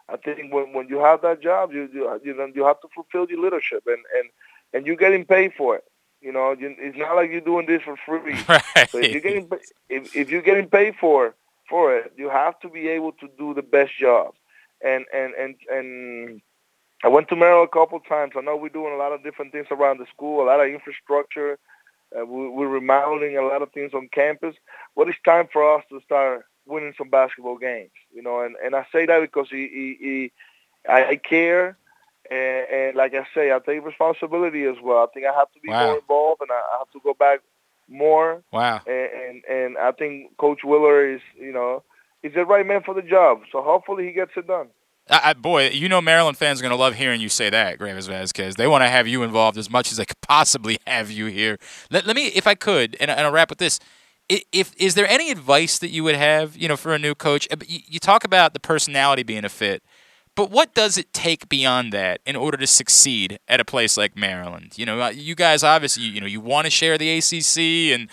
I 0.10 0.18
think 0.18 0.54
when 0.54 0.74
when 0.74 0.88
you 0.88 1.00
have 1.00 1.22
that 1.22 1.42
job, 1.42 1.72
you 1.74 1.90
you 1.94 2.20
you, 2.24 2.34
know, 2.36 2.52
you 2.54 2.66
have 2.66 2.82
to 2.82 2.88
fulfill 2.94 3.28
your 3.30 3.44
leadership, 3.44 3.84
and 3.88 4.04
and 4.18 4.30
and 4.74 4.86
you're 4.86 4.96
getting 4.96 5.26
paid 5.26 5.54
for 5.58 5.76
it. 5.78 5.84
You 6.24 6.32
know, 6.32 6.54
you, 6.54 6.74
it's 6.80 6.98
not 6.98 7.16
like 7.16 7.32
you're 7.32 7.42
doing 7.42 7.66
this 7.66 7.82
for 7.84 7.98
free. 8.06 8.40
Right. 8.50 8.90
So 8.90 8.98
if 9.00 9.12
you're 9.12 9.22
getting 9.22 9.50
if, 9.90 10.16
if 10.16 10.30
you're 10.30 10.42
getting 10.42 10.70
paid 10.70 10.96
for 10.96 11.36
for 11.70 11.96
it, 11.98 12.14
you 12.18 12.30
have 12.30 12.60
to 12.62 12.70
be 12.70 12.88
able 12.88 13.12
to 13.14 13.28
do 13.38 13.54
the 13.54 13.62
best 13.62 13.92
job. 14.00 14.34
And 14.84 15.06
and 15.14 15.34
and 15.34 15.56
and 15.70 16.42
I 17.04 17.10
went 17.10 17.28
to 17.30 17.36
Maryland 17.36 17.70
a 17.72 17.78
couple 17.78 17.98
of 17.98 18.08
times. 18.08 18.34
I 18.38 18.42
know 18.42 18.56
we're 18.56 18.70
doing 18.70 18.94
a 18.94 18.98
lot 18.98 19.12
of 19.12 19.24
different 19.24 19.52
things 19.52 19.68
around 19.70 20.00
the 20.00 20.06
school, 20.16 20.42
a 20.42 20.48
lot 20.48 20.62
of 20.62 20.68
infrastructure. 20.68 21.60
Uh, 22.18 22.26
we, 22.26 22.48
we're 22.50 22.68
remodeling 22.68 23.38
a 23.38 23.42
lot 23.42 23.62
of 23.62 23.72
things 23.74 23.94
on 23.94 24.08
campus. 24.14 24.56
But 24.96 25.10
it's 25.10 25.20
time 25.26 25.50
for 25.52 25.78
us 25.78 25.84
to 25.90 26.00
start 26.06 26.46
winning 26.66 26.94
some 26.98 27.10
basketball 27.10 27.58
games. 27.58 27.92
You 28.14 28.24
know, 28.24 28.42
and 28.42 28.56
and 28.64 28.76
I 28.76 28.86
say 28.94 29.06
that 29.06 29.20
because 29.20 29.50
he, 29.50 29.68
he, 29.68 29.98
he 30.00 30.32
I 30.90 31.16
care 31.18 31.78
and, 32.30 32.68
and 32.72 32.96
like 32.96 33.14
I 33.14 33.26
say, 33.36 33.52
I 33.52 33.60
take 33.66 33.84
responsibility 33.86 34.64
as 34.64 34.76
well. 34.82 34.98
I 35.00 35.08
think 35.14 35.26
I 35.26 35.34
have 35.38 35.52
to 35.54 35.60
be 35.60 35.70
Wow. 35.70 35.86
more 35.88 35.98
involved, 36.00 36.42
and 36.42 36.52
I, 36.52 36.62
have 36.80 36.92
to 36.92 37.00
go 37.04 37.14
back 37.14 37.40
more. 37.90 38.44
Wow. 38.52 38.82
And, 38.86 39.10
and 39.14 39.44
and 39.46 39.78
I 39.78 39.92
think 39.92 40.38
Coach 40.38 40.60
Willard 40.64 41.16
is, 41.16 41.22
you 41.40 41.52
know, 41.52 41.84
he's 42.22 42.34
the 42.34 42.46
right 42.46 42.66
man 42.66 42.82
for 42.84 42.94
the 42.94 43.02
job. 43.02 43.42
So 43.52 43.62
hopefully 43.62 44.06
he 44.06 44.14
gets 44.14 44.32
it 44.36 44.48
done. 44.48 44.68
I, 45.10 45.22
I, 45.32 45.34
boy, 45.34 45.70
you 45.70 45.90
know 45.90 46.02
Maryland 46.02 46.38
fans 46.38 46.60
are 46.60 46.64
going 46.64 46.72
to 46.72 46.78
love 46.78 46.96
hearing 46.96 47.20
you 47.20 47.28
say 47.30 47.50
that, 47.50 47.78
Greivis 47.78 48.08
Vasquez. 48.08 48.56
They 48.56 48.68
want 48.68 48.84
to 48.84 48.90
have 48.90 49.06
you 49.08 49.22
involved 49.24 49.58
as 49.58 49.70
much 49.70 49.92
as 49.92 49.98
they 49.98 50.06
could 50.06 50.22
possibly 50.22 50.78
have 50.88 51.12
you 51.12 51.26
here. 51.26 51.58
Let, 51.92 52.06
let 52.06 52.16
me, 52.16 52.28
if 52.28 52.48
I 52.48 52.56
could, 52.56 52.96
and, 53.00 53.12
and 53.12 53.20
I'll 53.22 53.32
wrap 53.32 53.50
with 53.50 53.60
this. 53.60 53.80
If 54.30 54.74
is 54.78 54.96
there 54.96 55.08
any 55.10 55.32
advice 55.32 55.80
that 55.80 55.90
you 55.90 56.06
would 56.06 56.16
have, 56.16 56.56
you 56.56 56.70
know, 56.70 56.78
for 56.78 56.94
a 56.94 56.98
new 56.98 57.14
coach? 57.14 57.46
Uh, 57.52 57.58
you 57.68 58.00
talk 58.00 58.24
about 58.24 58.54
the 58.54 58.60
personality 58.60 59.22
being 59.22 59.44
a 59.44 59.50
fit, 59.50 59.84
but 60.36 60.50
what 60.50 60.74
does 60.74 60.98
it 60.98 61.14
take 61.14 61.48
beyond 61.48 61.94
that 61.94 62.22
in 62.26 62.36
order 62.36 62.58
to 62.58 62.68
succeed 62.68 63.40
at 63.48 63.60
a 63.60 63.66
place 63.66 63.98
like 63.98 64.18
Maryland? 64.18 64.74
You 64.78 64.86
know, 64.86 65.02
uh, 65.02 65.10
you 65.10 65.36
guys 65.36 65.64
obviously, 65.64 66.04
you 66.04 66.20
know, 66.20 66.28
you 66.28 66.42
want 66.42 66.66
to 66.66 66.72
share 66.72 66.98
the 66.98 67.18
ACC, 67.18 67.94
and 67.94 68.10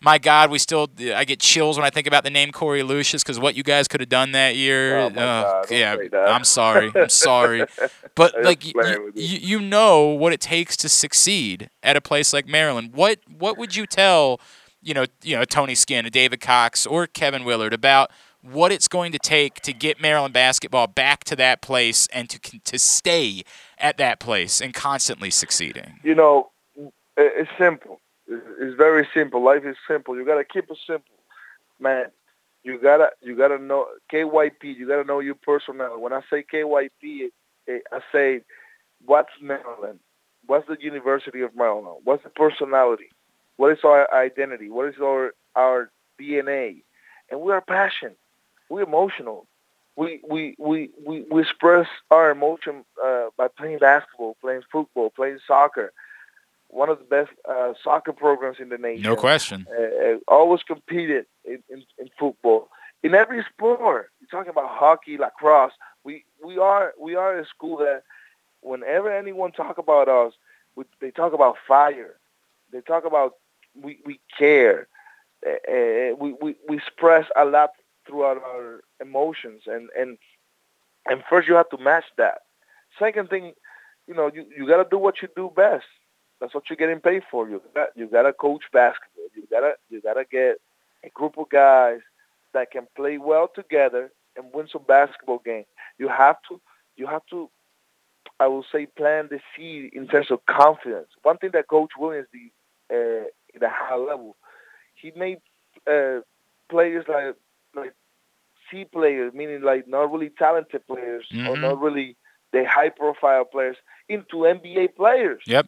my 0.00 0.18
God, 0.18 0.50
we 0.50 0.58
still, 0.58 0.88
I 1.14 1.24
get 1.24 1.40
chills 1.40 1.76
when 1.76 1.84
I 1.84 1.90
think 1.90 2.06
about 2.06 2.22
the 2.22 2.30
name 2.30 2.52
Korie 2.52 2.86
Lucious 2.86 3.22
because 3.22 3.40
what 3.40 3.56
you 3.56 3.62
guys 3.62 3.88
could 3.88 4.00
have 4.00 4.08
done 4.08 4.32
that 4.32 4.54
year. 4.54 4.98
Oh, 4.98 5.10
God, 5.10 5.70
yeah. 5.70 5.96
I'm 6.12 6.44
sorry, 6.44 6.92
I'm 6.94 7.08
sorry, 7.08 7.64
but 8.14 8.34
like 8.44 8.64
you, 8.64 9.12
you. 9.14 9.38
you, 9.38 9.60
know 9.60 10.06
what 10.06 10.32
it 10.32 10.40
takes 10.40 10.76
to 10.78 10.88
succeed 10.88 11.70
at 11.82 11.96
a 11.96 12.00
place 12.00 12.32
like 12.32 12.46
Maryland. 12.46 12.92
What 12.92 13.18
what 13.36 13.58
would 13.58 13.74
you 13.74 13.86
tell, 13.86 14.40
you 14.80 14.94
know, 14.94 15.06
you 15.22 15.36
know 15.36 15.44
Tony 15.44 15.74
Skinn, 15.74 16.06
David 16.12 16.40
Cox, 16.40 16.86
or 16.86 17.06
Kevin 17.08 17.44
Willard 17.44 17.72
about 17.72 18.12
what 18.52 18.72
it's 18.72 18.88
going 18.88 19.12
to 19.12 19.18
take 19.18 19.60
to 19.62 19.72
get 19.72 20.00
Maryland 20.00 20.34
basketball 20.34 20.86
back 20.86 21.24
to 21.24 21.36
that 21.36 21.62
place 21.62 22.06
and 22.12 22.28
to 22.30 22.38
to 22.60 22.78
stay 22.78 23.42
at 23.78 23.96
that 23.98 24.20
place 24.20 24.60
and 24.60 24.74
constantly 24.74 25.30
succeeding? 25.30 25.98
You 26.02 26.14
know, 26.14 26.50
it's 27.16 27.50
simple. 27.58 28.00
It's 28.26 28.76
very 28.76 29.06
simple. 29.14 29.42
Life 29.42 29.64
is 29.64 29.76
simple. 29.88 30.16
You 30.16 30.24
gotta 30.24 30.44
keep 30.44 30.70
it 30.70 30.78
simple, 30.86 31.16
man. 31.80 32.06
You 32.62 32.78
gotta 32.78 33.10
you 33.20 33.36
gotta 33.36 33.58
know 33.58 33.86
KYP. 34.12 34.76
You 34.76 34.86
gotta 34.86 35.04
know 35.04 35.20
your 35.20 35.34
personnel. 35.34 36.00
When 36.00 36.12
I 36.12 36.20
say 36.30 36.44
KYP, 36.50 37.30
eh, 37.68 37.78
I 37.92 38.00
say 38.12 38.40
what's 39.04 39.32
Maryland, 39.40 40.00
what's 40.46 40.66
the 40.66 40.76
University 40.80 41.42
of 41.42 41.54
Maryland, 41.54 42.00
what's 42.04 42.24
the 42.24 42.30
personality, 42.30 43.10
what 43.56 43.72
is 43.72 43.78
our 43.84 44.12
identity, 44.14 44.68
what 44.70 44.88
is 44.88 44.94
our 45.02 45.34
our 45.54 45.90
DNA, 46.20 46.82
and 47.30 47.40
we 47.40 47.52
are 47.52 47.60
passionate. 47.60 48.18
We're 48.68 48.82
emotional. 48.82 49.46
We 49.96 50.20
we 50.28 50.56
we 50.58 50.90
we, 51.06 51.24
we 51.30 51.42
express 51.42 51.86
our 52.10 52.30
emotion 52.30 52.84
uh, 53.02 53.26
by 53.36 53.48
playing 53.48 53.78
basketball, 53.78 54.36
playing 54.40 54.62
football, 54.70 55.10
playing 55.10 55.38
soccer. 55.46 55.92
One 56.68 56.88
of 56.88 56.98
the 56.98 57.04
best 57.04 57.30
uh, 57.48 57.74
soccer 57.82 58.12
programs 58.12 58.58
in 58.58 58.68
the 58.70 58.78
nation. 58.78 59.04
No 59.04 59.14
question. 59.14 59.66
Uh, 59.70 60.14
uh, 60.14 60.16
always 60.26 60.62
competed 60.64 61.26
in, 61.44 61.62
in, 61.70 61.84
in 61.98 62.10
football. 62.18 62.68
In 63.04 63.14
every 63.14 63.44
sport, 63.52 64.10
you're 64.20 64.28
talking 64.30 64.50
about 64.50 64.70
hockey, 64.70 65.16
lacrosse. 65.16 65.72
We 66.02 66.24
we 66.44 66.58
are 66.58 66.94
we 67.00 67.14
are 67.14 67.38
a 67.38 67.46
school 67.46 67.76
that 67.76 68.02
whenever 68.62 69.12
anyone 69.12 69.52
talk 69.52 69.78
about 69.78 70.08
us, 70.08 70.32
we, 70.74 70.84
they 71.00 71.12
talk 71.12 71.32
about 71.32 71.56
fire. 71.68 72.16
They 72.72 72.80
talk 72.80 73.04
about 73.04 73.34
we 73.80 74.00
we 74.04 74.18
care. 74.36 74.88
Uh, 75.46 76.16
we, 76.18 76.34
we 76.40 76.56
we 76.68 76.78
express 76.78 77.26
a 77.36 77.44
lot 77.44 77.70
throughout 78.06 78.38
our 78.42 78.82
emotions, 79.00 79.62
and 79.66 79.88
and 79.98 80.18
and 81.06 81.22
first 81.28 81.48
you 81.48 81.54
have 81.54 81.70
to 81.70 81.78
match 81.78 82.04
that. 82.18 82.42
Second 82.98 83.28
thing, 83.28 83.52
you 84.06 84.14
know, 84.14 84.30
you 84.32 84.46
you 84.56 84.66
got 84.66 84.82
to 84.82 84.88
do 84.90 84.98
what 84.98 85.22
you 85.22 85.28
do 85.36 85.50
best. 85.54 85.86
That's 86.40 86.54
what 86.54 86.64
you're 86.68 86.76
getting 86.76 87.00
paid 87.00 87.22
for. 87.30 87.48
You 87.48 87.62
got 87.74 87.88
you 87.96 88.06
got 88.06 88.22
to 88.22 88.32
coach 88.32 88.64
basketball. 88.72 89.24
You 89.34 89.46
gotta 89.50 89.74
you 89.90 90.00
gotta 90.00 90.24
get 90.30 90.58
a 91.04 91.10
group 91.10 91.38
of 91.38 91.48
guys 91.48 92.00
that 92.52 92.70
can 92.70 92.86
play 92.96 93.18
well 93.18 93.48
together 93.52 94.12
and 94.36 94.46
win 94.52 94.68
some 94.70 94.84
basketball 94.86 95.40
games. 95.44 95.66
You 95.98 96.08
have 96.08 96.36
to 96.48 96.60
you 96.96 97.06
have 97.06 97.22
to 97.30 97.50
I 98.40 98.48
will 98.48 98.64
say 98.70 98.86
plant 98.86 99.30
the 99.30 99.40
seed 99.56 99.92
in 99.92 100.08
terms 100.08 100.30
of 100.30 100.44
confidence. 100.46 101.08
One 101.22 101.38
thing 101.38 101.50
that 101.52 101.68
Coach 101.68 101.92
Williams 101.98 102.28
did 102.32 102.50
uh, 102.92 103.26
at 103.54 103.62
a 103.62 103.72
high 103.72 103.96
level, 103.96 104.36
he 104.94 105.12
made 105.16 105.38
uh, 105.90 106.20
players 106.68 107.04
like 107.08 107.34
like 107.74 107.94
C 108.70 108.84
players, 108.84 109.32
meaning 109.34 109.62
like 109.62 109.86
not 109.88 110.10
really 110.10 110.30
talented 110.30 110.86
players 110.86 111.26
mm-hmm. 111.32 111.48
or 111.48 111.56
not 111.56 111.80
really 111.80 112.16
the 112.52 112.64
high 112.68 112.88
profile 112.88 113.44
players, 113.44 113.76
into 114.08 114.36
NBA 114.36 114.94
players. 114.96 115.42
Yep. 115.46 115.66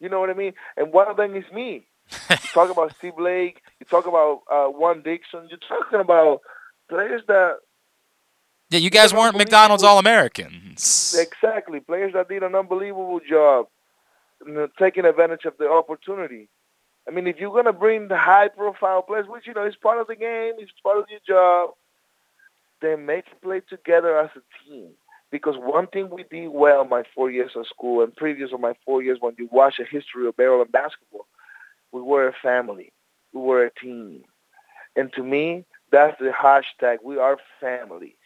You 0.00 0.08
know 0.08 0.20
what 0.20 0.30
I 0.30 0.34
mean? 0.34 0.52
And 0.76 0.92
one 0.92 1.08
of 1.08 1.16
them 1.16 1.34
is 1.36 1.44
me. 1.52 1.86
you 2.30 2.36
talk 2.52 2.70
about 2.70 2.94
Steve 2.98 3.16
Blake. 3.16 3.62
You 3.80 3.86
talk 3.86 4.06
about 4.06 4.42
uh, 4.52 4.66
Juan 4.66 5.02
Dixon. 5.02 5.48
You're 5.48 5.58
talking 5.58 6.00
about 6.00 6.40
players 6.88 7.22
that. 7.28 7.58
Yeah, 8.70 8.80
you 8.80 8.90
guys 8.90 9.14
weren't 9.14 9.36
McDonald's 9.36 9.82
All 9.82 9.98
Americans. 9.98 11.16
Exactly, 11.18 11.80
players 11.80 12.12
that 12.14 12.28
did 12.28 12.42
an 12.42 12.54
unbelievable 12.54 13.20
job, 13.26 13.66
taking 14.78 15.04
advantage 15.04 15.44
of 15.44 15.56
the 15.58 15.70
opportunity. 15.70 16.48
I 17.06 17.10
mean, 17.10 17.26
if 17.26 17.38
you're 17.38 17.54
gonna 17.54 17.72
bring 17.72 18.08
the 18.08 18.16
high-profile 18.16 19.02
players, 19.02 19.26
which 19.28 19.46
you 19.46 19.54
know 19.54 19.66
is 19.66 19.76
part 19.76 20.00
of 20.00 20.06
the 20.06 20.16
game, 20.16 20.54
it's 20.58 20.72
part 20.82 20.98
of 20.98 21.06
your 21.10 21.20
job, 21.26 21.74
then 22.80 23.06
make 23.06 23.24
play 23.42 23.60
together 23.68 24.18
as 24.18 24.30
a 24.36 24.68
team. 24.68 24.90
Because 25.30 25.56
one 25.58 25.88
thing 25.88 26.10
we 26.10 26.24
did 26.30 26.48
well 26.48 26.84
my 26.84 27.02
four 27.14 27.30
years 27.30 27.52
of 27.56 27.66
school 27.66 28.02
and 28.02 28.14
previous 28.14 28.52
of 28.52 28.60
my 28.60 28.74
four 28.84 29.02
years 29.02 29.18
when 29.20 29.34
you 29.38 29.48
watch 29.50 29.74
the 29.78 29.84
history 29.84 30.28
of 30.28 30.38
Maryland 30.38 30.70
basketball, 30.70 31.26
we 31.92 32.00
were 32.00 32.28
a 32.28 32.32
family. 32.42 32.92
We 33.32 33.40
were 33.40 33.64
a 33.64 33.70
team. 33.70 34.22
And 34.96 35.12
to 35.14 35.22
me, 35.22 35.64
that's 35.90 36.18
the 36.20 36.30
hashtag. 36.30 36.98
We 37.02 37.18
are 37.18 37.38
family. 37.60 38.16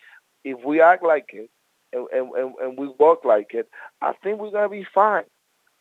If 0.45 0.63
we 0.65 0.81
act 0.83 1.03
like 1.03 1.31
it 1.33 1.51
and, 1.93 2.07
and, 2.13 2.55
and 2.61 2.79
we 2.79 2.89
walk 2.99 3.25
like 3.25 3.55
it, 3.55 3.69
I 4.03 4.13
think 4.23 4.39
we're 4.41 4.51
going 4.51 4.65
to 4.65 4.69
be 4.69 4.87
fine. 4.95 5.25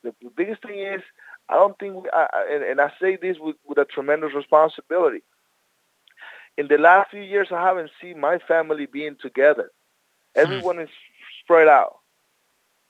The 0.03 0.13
biggest 0.35 0.61
thing 0.61 0.79
is, 0.79 1.01
I 1.49 1.55
don't 1.55 1.77
think, 1.79 2.03
we, 2.03 2.09
I, 2.11 2.27
and, 2.51 2.63
and 2.63 2.81
I 2.81 2.91
say 3.01 3.17
this 3.17 3.37
with, 3.39 3.55
with 3.65 3.77
a 3.77 3.85
tremendous 3.85 4.33
responsibility. 4.33 5.21
In 6.57 6.67
the 6.67 6.77
last 6.77 7.11
few 7.11 7.21
years, 7.21 7.49
I 7.51 7.63
haven't 7.63 7.91
seen 8.01 8.19
my 8.19 8.39
family 8.47 8.85
being 8.85 9.15
together. 9.21 9.71
Hmm. 10.35 10.41
Everyone 10.41 10.79
is 10.79 10.89
spread 11.43 11.67
out. 11.67 11.97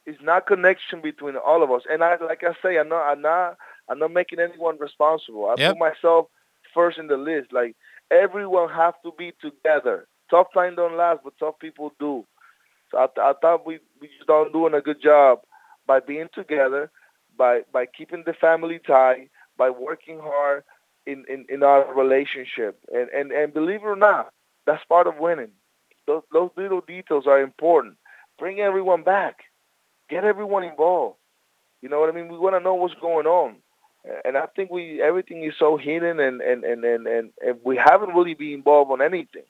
It's 0.06 0.22
not 0.22 0.48
connection 0.48 1.02
between 1.02 1.36
all 1.36 1.64
of 1.64 1.72
us. 1.72 1.84
And 1.90 2.04
I, 2.04 2.16
like 2.16 2.44
I 2.44 2.54
say, 2.64 2.78
I'm 2.78 2.90
not, 2.90 3.04
I'm 3.12 3.22
not, 3.22 3.58
I'm 3.90 4.00
not 4.00 4.14
making 4.14 4.40
anyone 4.40 4.78
responsible. 4.80 5.48
I 5.48 5.56
yep. 5.58 5.74
put 5.74 5.80
myself 5.80 6.28
first 6.74 6.98
in 6.98 7.08
the 7.08 7.18
list. 7.18 7.52
Like 7.52 7.76
everyone 8.10 8.70
has 8.70 8.94
to 9.04 9.12
be 9.18 9.34
together. 9.42 10.08
Tough 10.30 10.48
time 10.54 10.76
don't 10.76 10.98
last, 10.98 11.20
but 11.24 11.34
tough 11.40 11.60
people 11.60 11.94
do. 12.00 12.26
So 12.92 12.98
I, 13.00 13.08
I 13.20 13.34
thought 13.42 13.66
we 13.66 13.80
we 14.00 14.08
just 14.08 14.28
don't 14.28 14.54
doing 14.54 14.74
a 14.74 14.82
good 14.82 15.02
job 15.02 15.40
by 15.86 16.00
being 16.00 16.30
together, 16.34 16.92
by 17.38 17.62
by 17.72 17.86
keeping 17.86 18.24
the 18.26 18.34
family 18.34 18.80
tie, 18.86 19.30
by 19.58 19.70
working 19.70 20.20
hard 20.20 20.64
in, 21.06 21.24
in, 21.30 21.46
in 21.50 21.64
our 21.64 21.94
relationship. 21.94 22.80
And, 22.94 23.10
and 23.10 23.32
and 23.32 23.54
believe 23.54 23.82
it 23.82 23.86
or 23.86 23.96
not, 23.96 24.34
that's 24.66 24.84
part 24.86 25.08
of 25.08 25.18
winning. 25.18 25.52
Those 26.06 26.24
those 26.32 26.52
little 26.58 26.82
details 26.82 27.26
are 27.28 27.42
important. 27.42 27.98
Bring 28.40 28.60
everyone 28.60 29.04
back. 29.04 29.40
Get 30.10 30.24
everyone 30.24 30.64
involved. 30.64 31.18
You 31.82 31.90
know 31.90 32.00
what 32.00 32.10
I 32.10 32.14
mean? 32.14 32.30
We 32.30 32.38
want 32.38 32.56
to 32.56 32.64
know 32.64 32.76
what's 32.76 32.96
going 32.96 33.28
on 33.28 33.58
and 34.26 34.38
I 34.38 34.46
think 34.56 34.72
we 34.72 35.02
everything 35.02 35.44
is 35.44 35.54
so 35.58 35.78
hidden 35.78 36.20
and 36.20 36.42
and 36.42 36.64
and 36.64 36.84
and, 36.84 37.08
and, 37.08 37.30
and 37.46 37.60
we 37.64 37.78
haven't 37.78 38.16
really 38.16 38.34
been 38.34 38.54
involved 38.54 38.92
on 38.92 39.02
anything. 39.02 39.44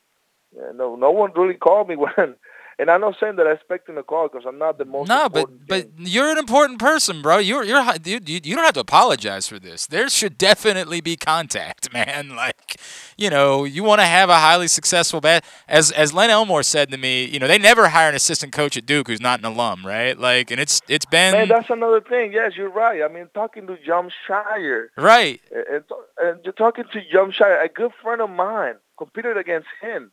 No, 0.73 0.95
no 0.95 1.11
one 1.11 1.31
really 1.35 1.55
called 1.55 1.89
me 1.89 1.95
when 1.95 2.35
and 2.79 2.91
I'm 2.91 3.01
not 3.01 3.15
saying 3.19 3.37
that 3.37 3.47
I 3.47 3.53
expect 3.53 3.89
him 3.89 3.95
to 3.95 4.03
call 4.03 4.27
because 4.27 4.45
I'm 4.47 4.59
not 4.59 4.77
the 4.77 4.85
most. 4.85 5.07
No, 5.09 5.29
but 5.29 5.67
but 5.67 5.87
you're 5.97 6.29
an 6.29 6.37
important 6.37 6.77
person, 6.77 7.23
bro. 7.23 7.39
You're 7.39 7.63
you're 7.63 7.83
you, 8.05 8.19
you 8.25 8.55
don't 8.55 8.65
have 8.65 8.75
to 8.75 8.81
apologize 8.81 9.47
for 9.47 9.57
this. 9.57 9.87
There 9.87 10.07
should 10.09 10.37
definitely 10.37 11.01
be 11.01 11.15
contact, 11.15 11.91
man. 11.97 12.35
Like, 12.35 12.79
you 13.17 13.31
know, 13.31 13.63
you 13.63 13.83
want 13.83 14.01
to 14.01 14.05
have 14.05 14.29
a 14.29 14.35
highly 14.35 14.67
successful 14.67 15.21
bat. 15.21 15.43
As 15.67 15.91
as 15.91 16.13
Len 16.13 16.29
Elmore 16.29 16.61
said 16.61 16.91
to 16.91 16.97
me, 16.97 17.25
you 17.25 17.39
know, 17.39 17.47
they 17.47 17.57
never 17.57 17.89
hire 17.89 18.09
an 18.09 18.15
assistant 18.15 18.53
coach 18.53 18.77
at 18.77 18.85
Duke 18.85 19.07
who's 19.07 19.21
not 19.21 19.39
an 19.39 19.45
alum, 19.45 19.85
right? 19.85 20.17
Like, 20.17 20.51
and 20.51 20.59
it's 20.59 20.81
it's 20.87 21.05
been. 21.05 21.33
Man, 21.33 21.47
that's 21.47 21.71
another 21.71 22.01
thing. 22.01 22.31
Yes, 22.31 22.53
you're 22.55 22.69
right. 22.69 23.01
I 23.01 23.07
mean, 23.07 23.27
talking 23.33 23.65
to 23.67 23.77
Jon 23.83 24.11
Scheyer. 24.27 24.87
Right. 24.95 25.41
And, 25.51 25.83
and 26.21 26.39
you're 26.43 26.53
talking 26.53 26.83
to 26.93 27.01
Jon 27.11 27.31
Scheyer, 27.31 27.63
a 27.63 27.69
good 27.69 27.91
friend 28.03 28.21
of 28.21 28.29
mine, 28.29 28.75
competed 28.97 29.35
against 29.35 29.67
him 29.81 30.11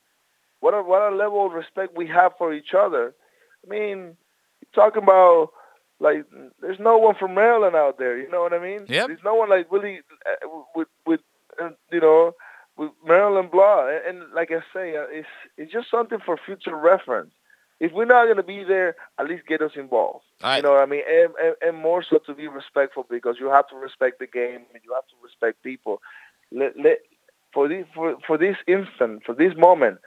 what 0.64 0.72
a 0.72 0.82
what 0.82 1.02
a 1.02 1.14
level 1.14 1.44
of 1.44 1.52
respect 1.52 1.94
we 1.94 2.06
have 2.06 2.32
for 2.38 2.54
each 2.54 2.72
other. 2.72 3.14
I 3.64 3.68
mean, 3.68 4.16
talking 4.74 5.02
about 5.02 5.50
like 6.00 6.24
there's 6.62 6.80
no 6.80 6.96
one 6.96 7.16
from 7.20 7.34
Maryland 7.34 7.76
out 7.76 7.98
there. 7.98 8.16
You 8.18 8.30
know 8.30 8.40
what 8.40 8.54
I 8.54 8.58
mean? 8.58 8.86
Yep. 8.88 9.08
There's 9.08 9.24
no 9.26 9.34
one 9.34 9.50
like 9.50 9.70
really 9.70 10.00
uh, 10.24 10.48
with 10.74 10.88
with 11.04 11.20
uh, 11.62 11.68
you 11.92 12.00
know 12.00 12.32
with 12.78 12.92
Maryland 13.06 13.50
blah. 13.50 13.88
And, 13.88 14.06
and 14.22 14.32
like 14.34 14.50
I 14.52 14.60
say, 14.72 14.96
uh, 14.96 15.04
it's 15.10 15.28
it's 15.58 15.70
just 15.70 15.90
something 15.90 16.18
for 16.24 16.38
future 16.46 16.74
reference. 16.74 17.32
If 17.78 17.92
we're 17.92 18.06
not 18.06 18.24
going 18.24 18.38
to 18.38 18.42
be 18.42 18.64
there, 18.64 18.96
at 19.18 19.28
least 19.28 19.46
get 19.46 19.60
us 19.60 19.72
involved. 19.76 20.24
Right. 20.42 20.56
You 20.56 20.62
know 20.62 20.70
what 20.70 20.82
I 20.82 20.86
mean? 20.86 21.02
And, 21.06 21.32
and, 21.42 21.54
and 21.60 21.76
more 21.76 22.02
so 22.08 22.18
to 22.24 22.34
be 22.34 22.48
respectful 22.48 23.04
because 23.10 23.36
you 23.38 23.50
have 23.50 23.68
to 23.68 23.76
respect 23.76 24.20
the 24.20 24.28
game 24.28 24.62
and 24.72 24.82
you 24.82 24.94
have 24.94 25.06
to 25.08 25.16
respect 25.22 25.62
people. 25.62 26.00
Let, 26.52 26.72
let, 26.82 26.98
for 27.52 27.68
this 27.68 27.84
for, 27.94 28.16
for 28.26 28.38
this 28.38 28.56
instant, 28.66 29.24
for 29.26 29.34
this 29.34 29.52
moment, 29.58 29.98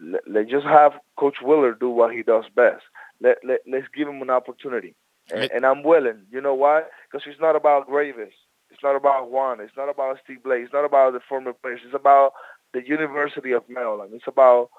let, 0.00 0.22
let's 0.26 0.50
just 0.50 0.66
have 0.66 0.92
Coach 1.16 1.36
Willard 1.42 1.80
do 1.80 1.90
what 1.90 2.14
he 2.14 2.22
does 2.22 2.44
best. 2.54 2.82
Let, 3.20 3.38
let, 3.44 3.60
let's 3.66 3.88
give 3.94 4.08
him 4.08 4.22
an 4.22 4.30
opportunity. 4.30 4.94
And, 5.32 5.50
and 5.50 5.66
I'm 5.66 5.82
willing. 5.82 6.22
You 6.30 6.40
know 6.40 6.54
why? 6.54 6.82
Because 7.10 7.26
it's 7.26 7.40
not 7.40 7.56
about 7.56 7.88
Greivis. 7.88 8.32
It's 8.70 8.82
not 8.82 8.96
about 8.96 9.30
Juan. 9.30 9.60
It's 9.60 9.76
not 9.76 9.88
about 9.88 10.18
Steve 10.22 10.42
Blake. 10.42 10.64
It's 10.64 10.72
not 10.72 10.84
about 10.84 11.12
the 11.14 11.20
former 11.20 11.52
players. 11.52 11.80
It's 11.84 11.94
about 11.94 12.32
the 12.72 12.86
University 12.86 13.52
of 13.52 13.68
Maryland. 13.68 14.12
It's 14.14 14.26
about 14.26 14.70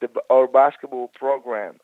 the, 0.00 0.08
our 0.30 0.46
basketball 0.46 1.08
program, 1.08 1.78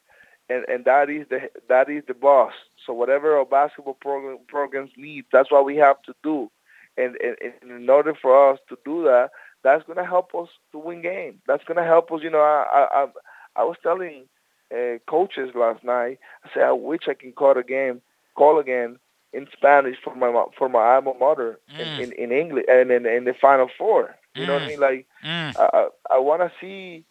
and 0.48 0.64
and 0.68 0.84
that 0.84 1.10
is 1.10 1.26
the 1.28 1.50
that 1.68 1.90
is 1.90 2.04
the 2.06 2.14
boss. 2.14 2.52
So 2.84 2.92
whatever 2.92 3.36
our 3.36 3.44
basketball 3.44 3.94
program 3.94 4.38
programs 4.46 4.92
need, 4.96 5.24
that's 5.32 5.50
what 5.50 5.64
we 5.64 5.76
have 5.76 6.00
to 6.02 6.14
do. 6.22 6.50
And, 6.96 7.16
and, 7.22 7.36
and 7.62 7.70
in 7.82 7.90
order 7.90 8.14
for 8.14 8.52
us 8.52 8.58
to 8.70 8.78
do 8.84 9.02
that, 9.04 9.30
that's 9.62 9.84
going 9.84 9.98
to 9.98 10.04
help 10.04 10.34
us 10.34 10.48
to 10.72 10.78
win 10.78 11.02
games. 11.02 11.40
That's 11.46 11.64
going 11.64 11.78
to 11.78 11.84
help 11.84 12.12
us. 12.12 12.20
You 12.22 12.30
know, 12.30 12.40
I 12.40 12.86
I 12.92 13.06
I 13.56 13.64
was 13.64 13.76
telling 13.82 14.24
uh, 14.72 14.98
coaches 15.08 15.50
last 15.54 15.84
night. 15.84 16.18
I 16.44 16.48
said 16.52 16.62
I 16.64 16.72
wish 16.72 17.02
I 17.08 17.14
can 17.14 17.32
call 17.32 17.56
a 17.58 17.62
game, 17.62 18.00
call 18.34 18.58
again 18.58 18.98
in 19.32 19.46
Spanish 19.52 19.96
for 20.02 20.14
my 20.14 20.44
for 20.56 20.68
my 20.68 20.94
alma 20.94 21.12
mater 21.18 21.58
mm. 21.74 21.80
in, 21.80 22.04
in, 22.04 22.12
in, 22.12 22.32
English 22.32 22.64
and 22.68 22.90
in, 22.90 23.06
in 23.06 23.24
the 23.24 23.34
Final 23.34 23.68
Four. 23.76 24.14
You 24.34 24.44
mm. 24.44 24.46
know 24.46 24.52
what 24.54 24.62
I 24.62 24.64
mm. 24.64 24.68
mean? 24.68 24.80
Like 24.80 25.06
mm. 25.24 25.56
I 25.58 25.88
I 26.14 26.18
want 26.18 26.42
to 26.42 26.52
see 26.60 27.04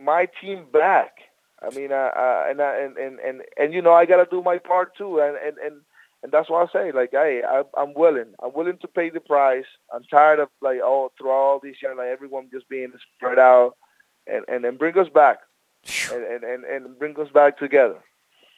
my 0.00 0.28
team 0.40 0.66
back. 0.72 1.18
I 1.60 1.74
mean, 1.74 1.90
uh, 1.90 2.10
uh, 2.16 2.44
and, 2.48 2.60
uh, 2.60 2.72
and 2.78 2.96
and 2.96 3.18
and 3.18 3.42
and 3.56 3.74
you 3.74 3.82
know, 3.82 3.92
I 3.92 4.06
got 4.06 4.18
to 4.18 4.30
do 4.30 4.42
my 4.42 4.58
part 4.58 4.96
too. 4.96 5.20
And 5.20 5.36
and 5.36 5.58
and 5.58 5.80
and 6.22 6.32
that's 6.32 6.50
why 6.50 6.64
I 6.64 6.66
say, 6.72 6.92
like, 6.92 7.10
hey, 7.12 7.42
I, 7.48 7.62
I'm 7.76 7.94
willing. 7.94 8.34
I'm 8.42 8.52
willing 8.52 8.78
to 8.78 8.88
pay 8.88 9.10
the 9.10 9.20
price. 9.20 9.66
I'm 9.94 10.02
tired 10.04 10.40
of 10.40 10.48
like 10.60 10.80
all 10.84 11.12
through 11.16 11.30
all 11.30 11.60
these 11.62 11.76
years, 11.80 11.96
like 11.96 12.08
everyone 12.08 12.48
just 12.52 12.68
being 12.68 12.92
spread 13.16 13.38
out, 13.38 13.76
and 14.26 14.44
and, 14.48 14.64
and 14.64 14.78
bring 14.78 14.98
us 14.98 15.08
back, 15.08 15.38
and, 16.12 16.24
and 16.24 16.44
and 16.44 16.64
and 16.64 16.98
bring 16.98 17.18
us 17.20 17.28
back 17.32 17.58
together. 17.58 18.00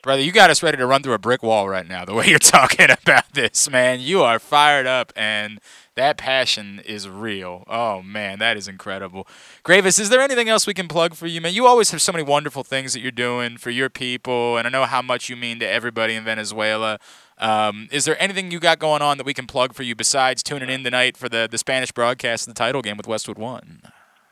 Brother, 0.02 0.22
you 0.22 0.32
got 0.32 0.48
us 0.48 0.62
ready 0.62 0.78
to 0.78 0.86
run 0.86 1.02
through 1.02 1.12
a 1.12 1.18
brick 1.18 1.42
wall 1.42 1.68
right 1.68 1.86
now. 1.86 2.06
The 2.06 2.14
way 2.14 2.26
you're 2.26 2.38
talking 2.38 2.90
about 2.90 3.34
this, 3.34 3.68
man, 3.68 4.00
you 4.00 4.22
are 4.22 4.38
fired 4.38 4.86
up, 4.86 5.12
and 5.14 5.60
that 5.94 6.16
passion 6.16 6.80
is 6.86 7.06
real. 7.06 7.64
Oh 7.66 8.00
man, 8.00 8.38
that 8.38 8.56
is 8.56 8.66
incredible. 8.66 9.28
Greivis, 9.62 10.00
is 10.00 10.08
there 10.08 10.22
anything 10.22 10.48
else 10.48 10.66
we 10.66 10.72
can 10.72 10.88
plug 10.88 11.14
for 11.14 11.26
you, 11.26 11.42
man? 11.42 11.52
You 11.52 11.66
always 11.66 11.90
have 11.90 12.00
so 12.00 12.12
many 12.12 12.24
wonderful 12.24 12.64
things 12.64 12.94
that 12.94 13.00
you're 13.00 13.10
doing 13.10 13.58
for 13.58 13.68
your 13.68 13.90
people, 13.90 14.56
and 14.56 14.66
I 14.66 14.70
know 14.70 14.86
how 14.86 15.02
much 15.02 15.28
you 15.28 15.36
mean 15.36 15.58
to 15.58 15.68
everybody 15.68 16.14
in 16.14 16.24
Venezuela. 16.24 16.98
Um, 17.36 17.86
is 17.92 18.06
there 18.06 18.20
anything 18.22 18.50
you 18.50 18.58
got 18.58 18.78
going 18.78 19.02
on 19.02 19.18
that 19.18 19.26
we 19.26 19.34
can 19.34 19.46
plug 19.46 19.74
for 19.74 19.82
you 19.82 19.94
besides 19.94 20.42
tuning 20.42 20.70
in 20.70 20.82
tonight 20.82 21.18
for 21.18 21.28
the, 21.28 21.46
the 21.50 21.58
Spanish 21.58 21.92
broadcast 21.92 22.48
of 22.48 22.54
the 22.54 22.58
title 22.58 22.80
game 22.80 22.96
with 22.96 23.06
Westwood 23.06 23.38
One? 23.38 23.82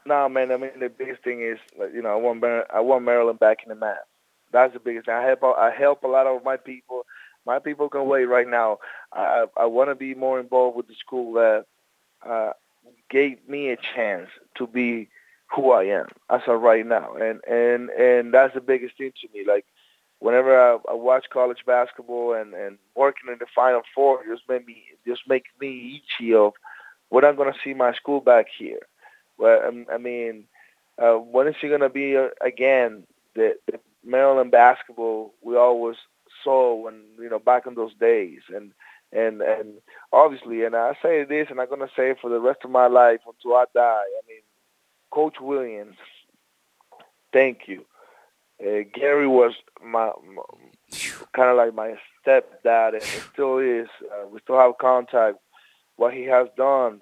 No, 0.06 0.30
man. 0.30 0.50
I 0.50 0.56
mean, 0.56 0.70
the 0.80 0.88
biggest 0.88 1.22
thing 1.24 1.42
is, 1.42 1.58
you 1.92 2.00
know, 2.00 2.10
I 2.10 2.16
want 2.16 2.42
I 2.72 2.80
want 2.80 3.04
Maryland 3.04 3.38
back 3.38 3.58
in 3.64 3.68
the 3.68 3.74
map. 3.74 4.06
That's 4.52 4.72
the 4.74 4.80
biggest 4.80 5.06
thing. 5.06 5.14
I 5.14 5.22
help 5.24 5.42
I 5.44 5.70
help 5.76 6.02
a 6.04 6.08
lot 6.08 6.26
of 6.26 6.44
my 6.44 6.56
people. 6.56 7.04
My 7.46 7.58
people 7.58 7.88
can 7.88 8.06
wait 8.06 8.24
right 8.24 8.48
now. 8.48 8.78
I 9.12 9.46
I 9.56 9.66
want 9.66 9.90
to 9.90 9.94
be 9.94 10.14
more 10.14 10.40
involved 10.40 10.76
with 10.76 10.88
the 10.88 10.94
school 10.94 11.32
that 11.34 11.64
uh, 12.28 12.52
gave 13.10 13.46
me 13.48 13.70
a 13.70 13.76
chance 13.94 14.28
to 14.56 14.66
be 14.66 15.08
who 15.54 15.70
I 15.72 15.84
am 15.84 16.06
as 16.30 16.42
of 16.46 16.60
right 16.60 16.86
now, 16.86 17.14
and 17.14 17.40
and 17.48 17.90
and 17.90 18.34
that's 18.34 18.54
the 18.54 18.60
biggest 18.60 18.96
thing 18.98 19.12
to 19.20 19.28
me. 19.32 19.44
Like 19.46 19.64
whenever 20.18 20.58
I, 20.58 20.78
I 20.90 20.94
watch 20.94 21.26
college 21.32 21.64
basketball 21.66 22.34
and 22.34 22.54
and 22.54 22.78
working 22.94 23.30
in 23.32 23.38
the 23.38 23.46
Final 23.54 23.82
Four, 23.94 24.20
just 24.28 24.42
make 24.48 24.66
me 24.66 24.82
just 25.06 25.22
make 25.28 25.44
me 25.60 26.02
itchy 26.02 26.34
of 26.34 26.52
when 27.08 27.24
I'm 27.24 27.36
gonna 27.36 27.54
see 27.64 27.74
my 27.74 27.92
school 27.94 28.20
back 28.20 28.46
here. 28.58 28.80
Well, 29.38 29.60
um, 29.66 29.86
I 29.92 29.98
mean, 29.98 30.44
uh, 30.98 31.14
when 31.14 31.48
is 31.48 31.54
she 31.60 31.68
gonna 31.68 31.88
be 31.88 32.16
uh, 32.16 32.28
again 32.40 33.04
the, 33.34 33.54
the 33.66 33.78
Maryland 34.08 34.50
basketball 34.50 35.34
we 35.42 35.56
always 35.56 35.96
saw 36.42 36.74
when 36.74 37.02
you 37.20 37.28
know 37.28 37.38
back 37.38 37.66
in 37.66 37.74
those 37.74 37.94
days 37.94 38.40
and 38.54 38.72
and 39.12 39.40
and 39.40 39.74
obviously 40.12 40.64
and 40.64 40.74
I 40.74 40.96
say 41.02 41.24
this 41.24 41.48
and 41.50 41.60
I'm 41.60 41.68
gonna 41.68 41.88
say 41.96 42.10
it 42.10 42.18
for 42.20 42.30
the 42.30 42.40
rest 42.40 42.60
of 42.64 42.70
my 42.70 42.86
life 42.86 43.20
until 43.26 43.56
I 43.56 43.64
die. 43.74 43.80
I 43.80 44.20
mean, 44.26 44.42
Coach 45.10 45.36
Williams, 45.40 45.96
thank 47.32 47.68
you. 47.68 47.84
Uh, 48.60 48.82
Gary 48.92 49.28
was 49.28 49.52
my, 49.84 50.10
my 50.34 50.42
kind 51.32 51.50
of 51.50 51.56
like 51.56 51.74
my 51.74 51.94
stepdad, 52.26 52.94
and 52.94 53.02
it 53.02 53.24
still 53.32 53.58
is. 53.58 53.88
Uh, 54.02 54.26
we 54.26 54.40
still 54.40 54.58
have 54.58 54.78
contact. 54.78 55.38
What 55.96 56.14
he 56.14 56.24
has 56.24 56.48
done 56.56 57.00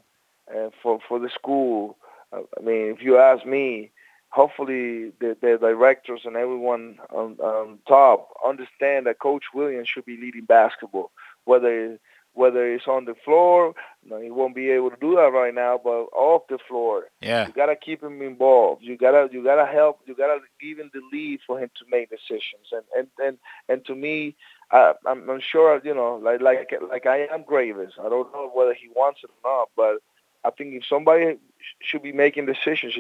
uh, 0.55 0.71
for 0.83 1.01
for 1.09 1.19
the 1.19 1.31
school. 1.31 1.97
Uh, 2.33 2.43
I 2.59 2.63
mean, 2.63 2.93
if 2.93 3.03
you 3.03 3.19
ask 3.19 3.47
me, 3.47 3.91
hopefully 4.31 5.13
the, 5.21 5.37
the 5.41 5.59
directors 5.61 6.21
and 6.25 6.37
everyone 6.37 6.99
on, 7.11 7.37
on 7.41 7.79
top 7.89 8.29
understand 8.47 9.07
that 9.07 9.19
Coach 9.19 9.45
Williams 9.55 9.89
should 9.89 10.05
be 10.05 10.17
leading 10.17 10.45
basketball, 10.45 11.11
whether 11.45 11.99
whether 12.35 12.71
it's 12.71 12.87
on 12.87 13.07
the 13.07 13.15
floor. 13.25 13.73
No, 14.05 14.21
he 14.21 14.31
won't 14.31 14.55
be 14.55 14.69
able 14.71 14.91
to 14.91 14.97
do 15.01 15.15
that 15.17 15.33
right 15.33 15.55
now, 15.55 15.81
but 15.83 16.05
off 16.13 16.43
the 16.49 16.59
floor, 16.69 17.07
Yeah. 17.23 17.47
you 17.47 17.53
gotta 17.55 17.75
keep 17.75 18.03
him 18.03 18.21
involved. 18.21 18.83
You 18.83 18.99
gotta 18.99 19.29
you 19.33 19.43
gotta 19.43 19.65
help. 19.65 20.01
You 20.07 20.15
gotta 20.15 20.41
give 20.61 20.79
him 20.79 20.91
the 20.93 21.01
lead 21.11 21.41
for 21.47 21.59
him 21.59 21.71
to 21.79 21.85
make 21.91 22.11
decisions. 22.11 22.67
And 22.73 22.85
and 22.97 23.09
and 23.25 23.39
and 23.71 23.85
to 23.87 23.95
me, 23.95 24.37
uh, 24.71 24.93
I'm, 25.07 25.29
I'm 25.31 25.41
sure 25.41 25.81
you 25.83 25.95
know, 25.95 26.17
like 26.23 26.43
like 26.43 26.71
like 26.91 27.07
I 27.07 27.27
am 27.33 27.43
Greivis. 27.43 27.93
I 27.99 28.09
don't 28.11 28.31
know 28.35 28.51
whether 28.53 28.75
he 28.75 28.89
wants 28.95 29.21
it 29.25 29.31
or 29.43 29.51
not, 29.59 29.71
but 29.75 30.03
I 30.45 30.51
think 30.51 30.75
if 30.75 30.85
somebody 30.87 31.39
should 31.83 32.03
be 32.03 32.13
making 32.13 32.47
decisions, 32.47 32.95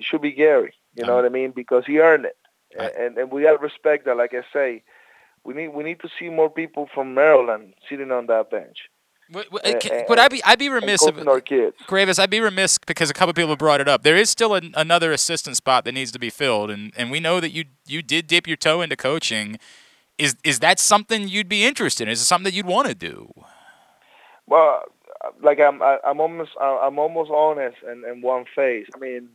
should 0.00 0.22
be 0.22 0.32
Gary. 0.32 0.74
You 0.94 1.04
know 1.06 1.14
what 1.16 1.24
I 1.24 1.28
mean? 1.28 1.52
Because 1.54 1.84
he 1.86 2.00
earned 2.00 2.24
it, 2.26 2.36
and 2.98 3.16
and 3.18 3.30
we 3.30 3.42
gotta 3.42 3.58
respect 3.58 4.04
that. 4.06 4.16
Like 4.16 4.34
I 4.34 4.42
say, 4.52 4.82
we 5.44 5.54
need 5.54 5.68
we 5.68 5.84
need 5.84 6.00
to 6.00 6.08
see 6.18 6.28
more 6.28 6.50
people 6.50 6.88
from 6.94 7.14
Maryland 7.14 7.74
sitting 7.88 8.10
on 8.10 8.26
that 8.26 8.50
bench. 8.50 8.78
Would, 9.30 9.52
would, 9.52 9.66
And- 9.66 9.80
can- 9.80 10.04
would 10.08 10.18
I 10.18 10.28
be? 10.28 10.42
I'd 10.42 10.58
be 10.58 10.70
remiss 10.70 11.06
if. 11.06 11.14
Greivis. 11.14 12.18
I'd 12.18 12.30
be 12.30 12.40
remiss 12.40 12.78
because 12.78 13.10
a 13.10 13.14
couple 13.14 13.34
people 13.34 13.50
have 13.50 13.58
brought 13.58 13.80
it 13.80 13.86
up. 13.88 14.02
There 14.02 14.16
is 14.16 14.30
still 14.30 14.54
an, 14.54 14.72
another 14.74 15.12
assistant 15.12 15.56
spot 15.56 15.84
that 15.84 15.92
needs 15.92 16.10
to 16.12 16.18
be 16.18 16.30
filled, 16.30 16.70
and, 16.70 16.92
and 16.96 17.10
we 17.10 17.20
know 17.20 17.38
that 17.40 17.50
you 17.50 17.64
you 17.86 18.00
did 18.02 18.26
dip 18.26 18.46
your 18.46 18.56
toe 18.56 18.80
into 18.80 18.96
coaching. 18.96 19.58
Is 20.16 20.36
is 20.44 20.60
that 20.60 20.78
something 20.80 21.28
you'd 21.28 21.48
be 21.48 21.64
interested 21.64 22.04
in? 22.08 22.12
Is 22.12 22.22
it 22.22 22.24
something 22.24 22.44
that 22.44 22.54
you'd 22.54 22.66
want 22.66 22.88
to 22.88 22.94
do? 22.94 23.30
Well, 24.46 24.82
like 25.42 25.60
I'm, 25.60 25.82
I'm 25.82 26.20
almost, 26.20 26.50
I'm 26.60 26.98
almost 26.98 27.30
honest 27.30 27.76
and 27.86 28.04
in 28.04 28.22
one 28.22 28.44
face. 28.54 28.86
I 28.94 28.98
mean, 28.98 29.28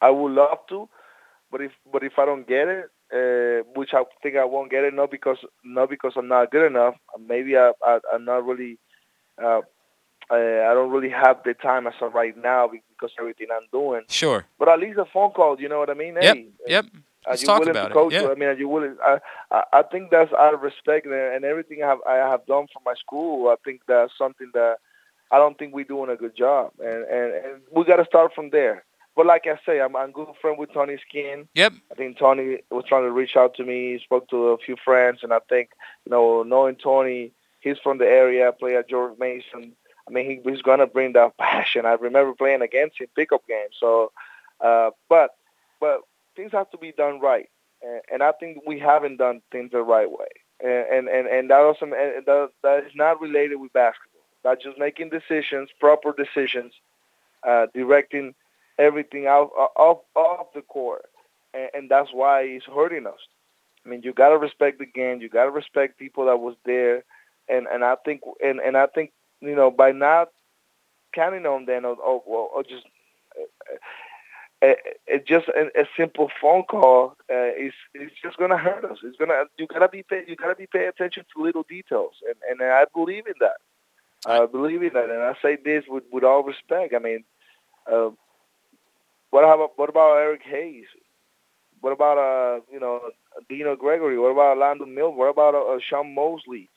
I 0.00 0.10
would 0.10 0.32
love 0.32 0.58
to, 0.68 0.88
but 1.50 1.60
if, 1.60 1.72
but 1.92 2.02
if 2.02 2.18
I 2.18 2.26
don't 2.26 2.46
get 2.46 2.68
it, 2.68 2.90
uh, 3.12 3.62
which 3.74 3.90
I 3.94 4.02
think 4.22 4.36
I 4.36 4.44
won't 4.44 4.70
get 4.70 4.84
it, 4.84 4.94
not 4.94 5.10
because, 5.10 5.38
not 5.64 5.90
because 5.90 6.12
I'm 6.16 6.28
not 6.28 6.50
good 6.50 6.66
enough. 6.66 6.94
Maybe 7.26 7.56
I, 7.56 7.72
I 7.84 8.00
I'm 8.12 8.24
not 8.24 8.44
really, 8.44 8.78
uh, 9.42 9.60
I, 10.30 10.36
I 10.36 10.74
don't 10.74 10.90
really 10.90 11.10
have 11.10 11.38
the 11.44 11.54
time 11.54 11.86
as 11.86 11.94
of 12.00 12.14
right 12.14 12.36
now 12.36 12.68
because 12.68 13.12
everything 13.18 13.48
I'm 13.52 13.68
doing. 13.72 14.02
Sure. 14.08 14.44
But 14.58 14.68
at 14.68 14.80
least 14.80 14.98
a 14.98 15.04
phone 15.04 15.30
call, 15.30 15.60
you 15.60 15.68
know 15.68 15.78
what 15.78 15.90
I 15.90 15.94
mean? 15.94 16.14
Yep. 16.20 16.36
Hey, 16.36 16.48
Yep. 16.66 16.86
Are 17.26 17.30
Let's 17.32 17.42
you 17.42 17.46
talk 17.46 17.58
willing 17.60 17.70
about 17.72 17.88
to 17.88 17.90
it. 17.90 17.94
coach? 17.94 18.12
Yeah. 18.12 18.28
I 18.28 18.34
mean, 18.34 18.48
are 18.48 18.52
you 18.52 18.68
willing? 18.68 18.96
I, 19.02 19.18
I 19.50 19.62
I 19.72 19.82
think 19.82 20.10
that's 20.10 20.32
out 20.32 20.54
of 20.54 20.62
respect 20.62 21.06
and, 21.06 21.14
and 21.14 21.44
everything 21.44 21.82
I 21.82 21.88
have 21.88 21.98
I 22.08 22.14
have 22.14 22.46
done 22.46 22.66
for 22.72 22.80
my 22.84 22.94
school. 22.94 23.48
I 23.48 23.56
think 23.64 23.80
that's 23.88 24.12
something 24.16 24.50
that 24.54 24.76
I 25.32 25.38
don't 25.38 25.58
think 25.58 25.74
we're 25.74 25.84
doing 25.84 26.10
a 26.10 26.16
good 26.16 26.36
job, 26.36 26.72
and 26.78 27.04
and, 27.04 27.34
and 27.34 27.62
we 27.72 27.84
got 27.84 27.96
to 27.96 28.04
start 28.04 28.32
from 28.34 28.50
there. 28.50 28.84
But 29.16 29.26
like 29.26 29.46
I 29.46 29.58
say, 29.66 29.80
I'm 29.80 29.96
I'm 29.96 30.12
good 30.12 30.28
friend 30.40 30.56
with 30.58 30.72
Tony 30.72 30.98
Skinn. 31.08 31.48
Yep. 31.54 31.72
I 31.90 31.94
think 31.94 32.18
Tony 32.18 32.58
was 32.70 32.84
trying 32.86 33.04
to 33.04 33.10
reach 33.10 33.34
out 33.34 33.54
to 33.56 33.64
me. 33.64 33.94
He 33.94 33.98
spoke 34.04 34.28
to 34.28 34.48
a 34.48 34.58
few 34.58 34.76
friends, 34.84 35.20
and 35.22 35.32
I 35.32 35.38
think 35.48 35.70
you 36.04 36.10
know, 36.10 36.42
knowing 36.44 36.76
Tony, 36.76 37.32
he's 37.60 37.78
from 37.82 37.98
the 37.98 38.06
area, 38.06 38.52
play 38.52 38.76
at 38.76 38.88
George 38.88 39.18
Mason. 39.18 39.72
I 40.08 40.12
mean, 40.12 40.30
he, 40.30 40.48
he's 40.48 40.62
gonna 40.62 40.86
bring 40.86 41.14
that 41.14 41.36
passion. 41.38 41.86
I 41.86 41.94
remember 41.94 42.34
playing 42.34 42.62
against 42.62 43.00
him 43.00 43.08
pickup 43.16 43.46
games. 43.48 43.74
So, 43.80 44.12
uh, 44.60 44.90
but 45.08 45.30
but 45.80 46.02
things 46.36 46.52
have 46.52 46.70
to 46.70 46.78
be 46.78 46.92
done 46.92 47.20
right, 47.20 47.48
and, 47.82 48.00
and 48.12 48.22
I 48.22 48.32
think 48.32 48.58
we 48.66 48.78
haven't 48.78 49.16
done 49.16 49.40
things 49.50 49.72
the 49.72 49.82
right 49.82 50.10
way. 50.10 50.28
And 50.62 51.08
and 51.08 51.26
and, 51.26 51.50
that 51.50 51.60
also 51.60 51.84
and 51.84 51.92
that, 52.26 52.48
that 52.62 52.84
is 52.84 52.92
not 52.94 53.20
related 53.20 53.56
with 53.56 53.72
basketball. 53.72 54.22
That's 54.42 54.62
just 54.62 54.78
making 54.78 55.10
decisions, 55.10 55.68
proper 55.78 56.14
decisions, 56.16 56.72
uh, 57.46 57.66
directing 57.74 58.34
everything 58.78 59.26
out 59.26 59.50
off 59.76 59.98
off 60.14 60.46
the 60.54 60.62
court, 60.62 61.04
and, 61.52 61.68
and 61.74 61.90
that's 61.90 62.10
why 62.12 62.42
it's 62.42 62.64
hurting 62.64 63.06
us. 63.06 63.18
I 63.84 63.88
mean, 63.88 64.02
you 64.02 64.12
gotta 64.14 64.38
respect 64.38 64.78
the 64.78 64.86
game. 64.86 65.20
You 65.20 65.28
gotta 65.28 65.50
respect 65.50 65.98
people 65.98 66.26
that 66.26 66.40
was 66.40 66.54
there, 66.64 67.04
and 67.48 67.66
and 67.66 67.84
I 67.84 67.96
think 68.04 68.22
and 68.42 68.58
and 68.60 68.76
I 68.76 68.86
think 68.86 69.12
you 69.40 69.54
know 69.54 69.70
by 69.70 69.92
not 69.92 70.30
counting 71.14 71.44
on 71.46 71.66
them 71.66 71.84
or, 71.84 71.96
or, 71.96 72.22
or 72.48 72.62
just. 72.62 72.86
It 74.62 75.26
just 75.26 75.48
a, 75.48 75.66
a 75.80 75.86
simple 75.96 76.30
phone 76.40 76.64
call 76.64 77.16
uh, 77.30 77.52
is 77.58 77.72
is 77.94 78.10
just 78.22 78.38
gonna 78.38 78.56
hurt 78.56 78.84
us. 78.84 78.98
It's 79.04 79.16
gonna 79.18 79.44
you 79.58 79.66
gotta 79.66 79.88
be 79.88 80.02
pay, 80.02 80.24
you 80.26 80.36
gotta 80.36 80.56
be 80.56 80.66
paying 80.66 80.88
attention 80.88 81.24
to 81.34 81.42
little 81.42 81.64
details, 81.68 82.14
and 82.26 82.36
and 82.50 82.70
I 82.70 82.84
believe 82.94 83.26
in 83.26 83.34
that. 83.40 83.58
I 84.26 84.46
believe 84.46 84.82
in 84.82 84.94
that, 84.94 85.10
and 85.10 85.22
I 85.22 85.34
say 85.42 85.56
this 85.62 85.84
with 85.88 86.04
with 86.10 86.24
all 86.24 86.42
respect. 86.42 86.94
I 86.94 86.98
mean, 86.98 87.24
uh, 87.90 88.10
what 89.30 89.44
about 89.44 89.72
what 89.76 89.90
about 89.90 90.16
Eric 90.16 90.42
Hayes? 90.44 90.86
What 91.80 91.92
about 91.92 92.18
uh 92.18 92.60
you 92.72 92.80
know 92.80 93.00
Dino 93.48 93.76
Gregory? 93.76 94.18
What 94.18 94.30
about 94.32 94.56
Orlando 94.56 94.86
Mills? 94.86 95.14
What 95.16 95.28
about 95.28 95.54
uh, 95.54 95.78
Sean 95.80 96.14
Mosley? 96.14 96.70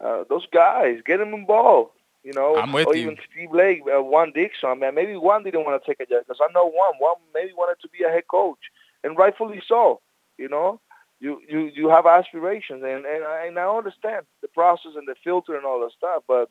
Uh, 0.00 0.24
those 0.28 0.46
guys, 0.52 0.98
get 1.04 1.18
them 1.18 1.34
involved. 1.34 1.90
You 2.24 2.32
know, 2.32 2.56
I'm 2.56 2.72
with 2.72 2.86
or 2.86 2.96
you. 2.96 3.02
even 3.02 3.18
Steve 3.30 3.50
Blake, 3.50 3.82
uh, 3.82 4.02
Juan 4.02 4.32
Dixon. 4.34 4.70
I 4.70 4.74
mean, 4.74 4.94
maybe 4.94 5.14
Juan 5.14 5.44
didn't 5.44 5.64
want 5.64 5.80
to 5.82 5.86
take 5.86 6.00
a 6.00 6.10
job 6.10 6.24
because 6.26 6.40
I 6.42 6.50
know 6.54 6.64
Juan. 6.64 6.94
Juan 6.98 7.16
maybe 7.34 7.52
wanted 7.52 7.80
to 7.82 7.88
be 7.90 8.02
a 8.02 8.08
head 8.08 8.26
coach, 8.28 8.58
and 9.04 9.16
rightfully 9.16 9.62
so. 9.68 10.00
You 10.38 10.48
know, 10.48 10.80
you 11.20 11.40
you 11.46 11.70
you 11.74 11.88
have 11.90 12.06
aspirations, 12.06 12.82
and 12.82 13.04
and 13.04 13.24
I, 13.24 13.46
and 13.46 13.58
I 13.58 13.66
understand 13.66 14.24
the 14.40 14.48
process 14.48 14.92
and 14.96 15.06
the 15.06 15.14
filter 15.22 15.54
and 15.54 15.66
all 15.66 15.80
that 15.80 15.92
stuff, 15.92 16.24
but 16.26 16.48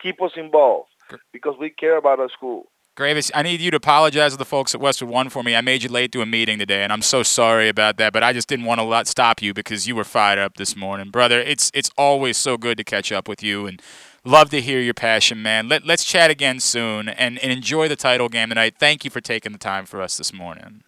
keep 0.00 0.22
us 0.22 0.32
involved 0.36 0.90
because 1.32 1.56
we 1.58 1.70
care 1.70 1.96
about 1.96 2.20
our 2.20 2.28
school. 2.28 2.68
Greivis, 2.94 3.30
I 3.34 3.42
need 3.42 3.62
you 3.62 3.70
to 3.70 3.78
apologize 3.78 4.32
to 4.32 4.36
the 4.36 4.44
folks 4.44 4.74
at 4.74 4.80
Westwood 4.80 5.10
One 5.10 5.30
for 5.30 5.42
me. 5.42 5.56
I 5.56 5.62
made 5.62 5.82
you 5.82 5.88
late 5.88 6.12
to 6.12 6.20
a 6.20 6.26
meeting 6.26 6.58
today, 6.58 6.82
and 6.82 6.92
I'm 6.92 7.00
so 7.00 7.22
sorry 7.22 7.68
about 7.68 7.96
that. 7.96 8.12
But 8.12 8.22
I 8.22 8.34
just 8.34 8.48
didn't 8.48 8.66
want 8.66 8.80
to 8.80 8.84
let 8.84 9.06
stop 9.06 9.40
you 9.40 9.54
because 9.54 9.88
you 9.88 9.96
were 9.96 10.04
fired 10.04 10.38
up 10.38 10.58
this 10.58 10.76
morning, 10.76 11.10
brother. 11.10 11.40
It's 11.40 11.70
it's 11.74 11.90
always 11.96 12.36
so 12.36 12.56
good 12.56 12.76
to 12.76 12.84
catch 12.84 13.10
up 13.10 13.28
with 13.28 13.42
you, 13.42 13.66
and 13.66 13.80
love 14.24 14.50
to 14.50 14.60
hear 14.60 14.80
your 14.80 14.94
passion, 14.94 15.42
man. 15.42 15.68
Let 15.68 15.86
let's 15.86 16.04
chat 16.04 16.30
again 16.30 16.60
soon, 16.60 17.08
and, 17.08 17.38
and 17.38 17.52
enjoy 17.52 17.88
the 17.88 17.96
title 17.96 18.28
game 18.28 18.48
tonight. 18.50 18.74
Thank 18.78 19.04
you 19.04 19.10
for 19.10 19.20
taking 19.20 19.52
the 19.52 19.58
time 19.58 19.86
for 19.86 20.00
us 20.00 20.16
this 20.16 20.32
morning. 20.32 20.82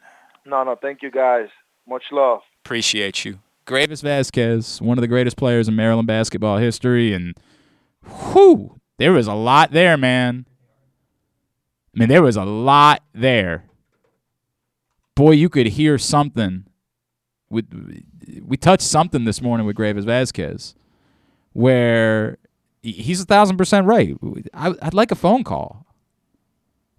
No, 0.46 0.62
no, 0.62 0.76
thank 0.80 1.02
you 1.02 1.10
guys. 1.10 1.48
Much 1.88 2.04
love. 2.12 2.40
Appreciate 2.64 3.24
you. 3.24 3.38
Greivis 3.66 4.02
Vasquez, 4.02 4.80
one 4.80 4.98
of 4.98 5.02
the 5.02 5.08
greatest 5.08 5.36
players 5.36 5.68
in 5.68 5.76
Maryland 5.76 6.06
basketball 6.06 6.58
history, 6.58 7.12
and 7.14 7.34
whew, 8.32 8.78
there 8.98 9.12
was 9.12 9.26
a 9.26 9.34
lot 9.34 9.70
there, 9.72 9.96
man. 9.96 10.46
I 11.94 12.00
mean, 12.00 12.08
there 12.08 12.22
was 12.22 12.36
a 12.36 12.44
lot 12.44 13.02
there. 13.14 13.64
Boy, 15.14 15.32
you 15.32 15.48
could 15.48 15.68
hear 15.68 15.96
something. 15.96 16.64
With 17.48 17.66
we 18.42 18.56
touched 18.56 18.82
something 18.82 19.24
this 19.24 19.40
morning 19.40 19.66
with 19.66 19.76
Greivis 19.76 20.04
Vasquez, 20.04 20.74
where 21.52 22.38
he- 22.42 22.43
he's 22.92 23.20
a 23.20 23.24
thousand 23.24 23.56
percent 23.56 23.86
right. 23.86 24.16
I, 24.52 24.74
I'd 24.82 24.94
like 24.94 25.10
a 25.10 25.14
phone 25.16 25.42
call. 25.44 25.86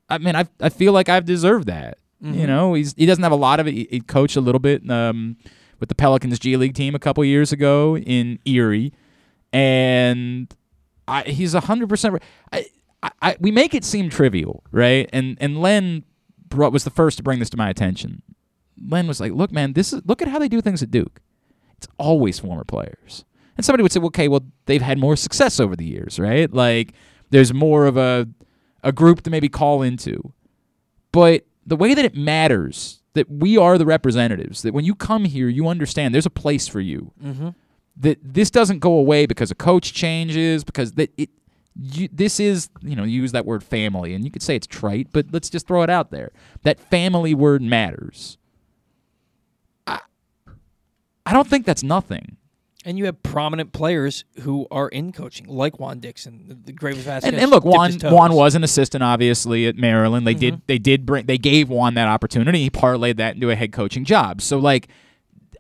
I 0.10 0.18
mean, 0.18 0.36
I 0.36 0.46
I 0.60 0.70
feel 0.70 0.94
like 0.94 1.10
I've 1.10 1.26
deserved 1.26 1.68
that. 1.68 1.98
You 2.22 2.32
Mhm. 2.32 2.48
know, 2.48 2.74
he's 2.74 2.94
he 2.98 3.06
doesn't 3.06 3.24
have 3.24 3.32
a 3.32 3.36
lot 3.38 3.60
of 3.60 3.68
it. 3.68 3.74
He, 3.74 3.88
he 3.92 4.00
coached 4.00 4.36
a 4.36 4.42
little 4.42 4.60
bit 4.60 4.90
um, 4.90 5.38
with 5.80 5.90
the 5.90 5.96
Pelicans 5.96 6.40
G 6.40 6.58
League 6.58 6.74
team 6.74 6.96
a 6.96 7.00
couple 7.00 7.24
years 7.26 7.52
ago 7.52 7.98
in 7.98 8.40
Erie, 8.46 8.94
and 9.54 10.54
I, 11.08 11.24
he's 11.24 11.54
a 11.54 11.60
hundred 11.62 11.90
percent. 11.90 12.22
I, 12.52 12.66
I, 13.04 13.12
I 13.22 13.38
we 13.40 13.52
make 13.52 13.74
it 13.74 13.84
seem 13.84 14.10
trivial, 14.10 14.64
right? 14.72 15.10
And 15.14 15.38
and 15.40 15.62
Len 15.62 16.04
brought 16.48 16.72
was 16.74 16.84
the 16.84 16.90
first 16.90 17.18
to 17.18 17.24
bring 17.24 17.40
this 17.40 17.50
to 17.52 17.58
my 17.58 17.70
attention. 17.70 18.22
Len 18.90 19.08
was 19.08 19.20
like, 19.20 19.32
"Look, 19.34 19.52
man, 19.52 19.74
this 19.74 19.94
is 19.94 20.02
look 20.06 20.22
at 20.22 20.28
how 20.28 20.40
they 20.40 20.48
do 20.48 20.62
things 20.62 20.82
at 20.84 20.92
Duke. 20.92 21.22
It's 21.78 21.88
always 21.98 22.40
former 22.40 22.64
players." 22.64 23.26
And 23.58 23.66
somebody 23.66 23.84
would 23.84 23.92
say, 23.92 24.00
well, 24.00 24.08
"Okay, 24.08 24.28
well, 24.28 24.46
they've 24.66 24.82
had 24.82 24.98
more 24.98 25.16
success 25.16 25.60
over 25.60 25.76
the 25.76 25.86
years, 25.86 26.20
right? 26.20 26.52
Like 26.52 26.94
there's 27.30 27.54
more 27.54 27.86
of 27.86 27.98
a 27.98 28.28
a 28.84 28.92
group 28.92 29.22
to 29.24 29.30
maybe 29.30 29.50
call 29.50 29.82
into." 29.82 30.34
But 31.12 31.46
the 31.66 31.76
way 31.76 31.94
that 31.94 32.06
it 32.06 32.16
matters 32.16 33.02
that 33.14 33.30
we 33.30 33.58
are 33.58 33.78
the 33.78 33.86
representatives, 33.86 34.62
that 34.62 34.74
when 34.74 34.86
you 34.86 34.94
come 34.94 35.26
here, 35.26 35.48
you 35.48 35.68
understand 35.68 36.14
there's 36.14 36.26
a 36.26 36.30
place 36.30 36.68
for 36.68 36.82
you. 36.82 37.12
Mm-hmm. 37.24 37.50
That 37.98 38.20
this 38.22 38.52
doesn't 38.52 38.80
go 38.80 38.92
away 38.94 39.26
because 39.26 39.52
a 39.52 39.56
coach 39.56 39.94
changes, 39.94 40.64
because 40.64 40.94
that 40.94 41.12
it 41.18 41.30
you, 41.78 42.08
this 42.12 42.40
is, 42.40 42.70
you 42.82 42.96
know, 42.96 43.04
use 43.04 43.32
that 43.34 43.46
word 43.46 43.64
family, 43.64 44.14
and 44.14 44.24
you 44.24 44.32
could 44.32 44.42
say 44.42 44.56
it's 44.56 44.68
trite, 44.68 45.10
but 45.12 45.28
let's 45.32 45.50
just 45.50 45.68
throw 45.68 45.84
it 45.84 45.90
out 45.90 46.12
there. 46.12 46.32
That 46.64 46.80
family 46.80 47.34
word 47.34 47.62
matters. 47.62 48.38
I, 49.86 50.00
I 51.26 51.34
don't 51.34 51.48
think 51.48 51.66
that's 51.66 51.84
nothing. 51.84 52.38
And 52.88 53.00
you 53.00 53.06
have 53.06 53.22
prominent 53.24 53.74
players 53.74 54.26
who 54.42 54.68
are 54.70 54.88
in 54.88 55.12
coaching, 55.12 55.48
like 55.48 55.80
Juan 55.80 56.00
Dixon, 56.00 56.62
the, 56.66 56.72
Greivis 56.72 56.98
Vasquez. 56.98 57.34
And, 57.34 57.36
and 57.36 57.50
look, 57.50 57.66
Juan. 57.66 57.94
Juan 58.00 58.34
was 58.34 58.54
an 58.54 58.64
assistant, 58.64 59.04
obviously, 59.04 59.66
at 59.66 59.76
Maryland. 59.76 60.28
They 60.28 60.36
Mhm. 60.36 60.40
did 60.40 60.62
they 60.68 60.78
did 60.78 61.06
bring 61.06 61.26
they 61.26 61.40
gave 61.40 61.68
Juan 61.70 61.96
that 61.96 62.08
opportunity. 62.08 62.60
He 62.60 62.70
parlayed 62.70 63.18
that 63.18 63.34
into 63.36 63.50
a 63.50 63.56
head 63.56 63.72
coaching 63.72 64.06
job. 64.06 64.40
So 64.40 64.60
like, 64.60 64.88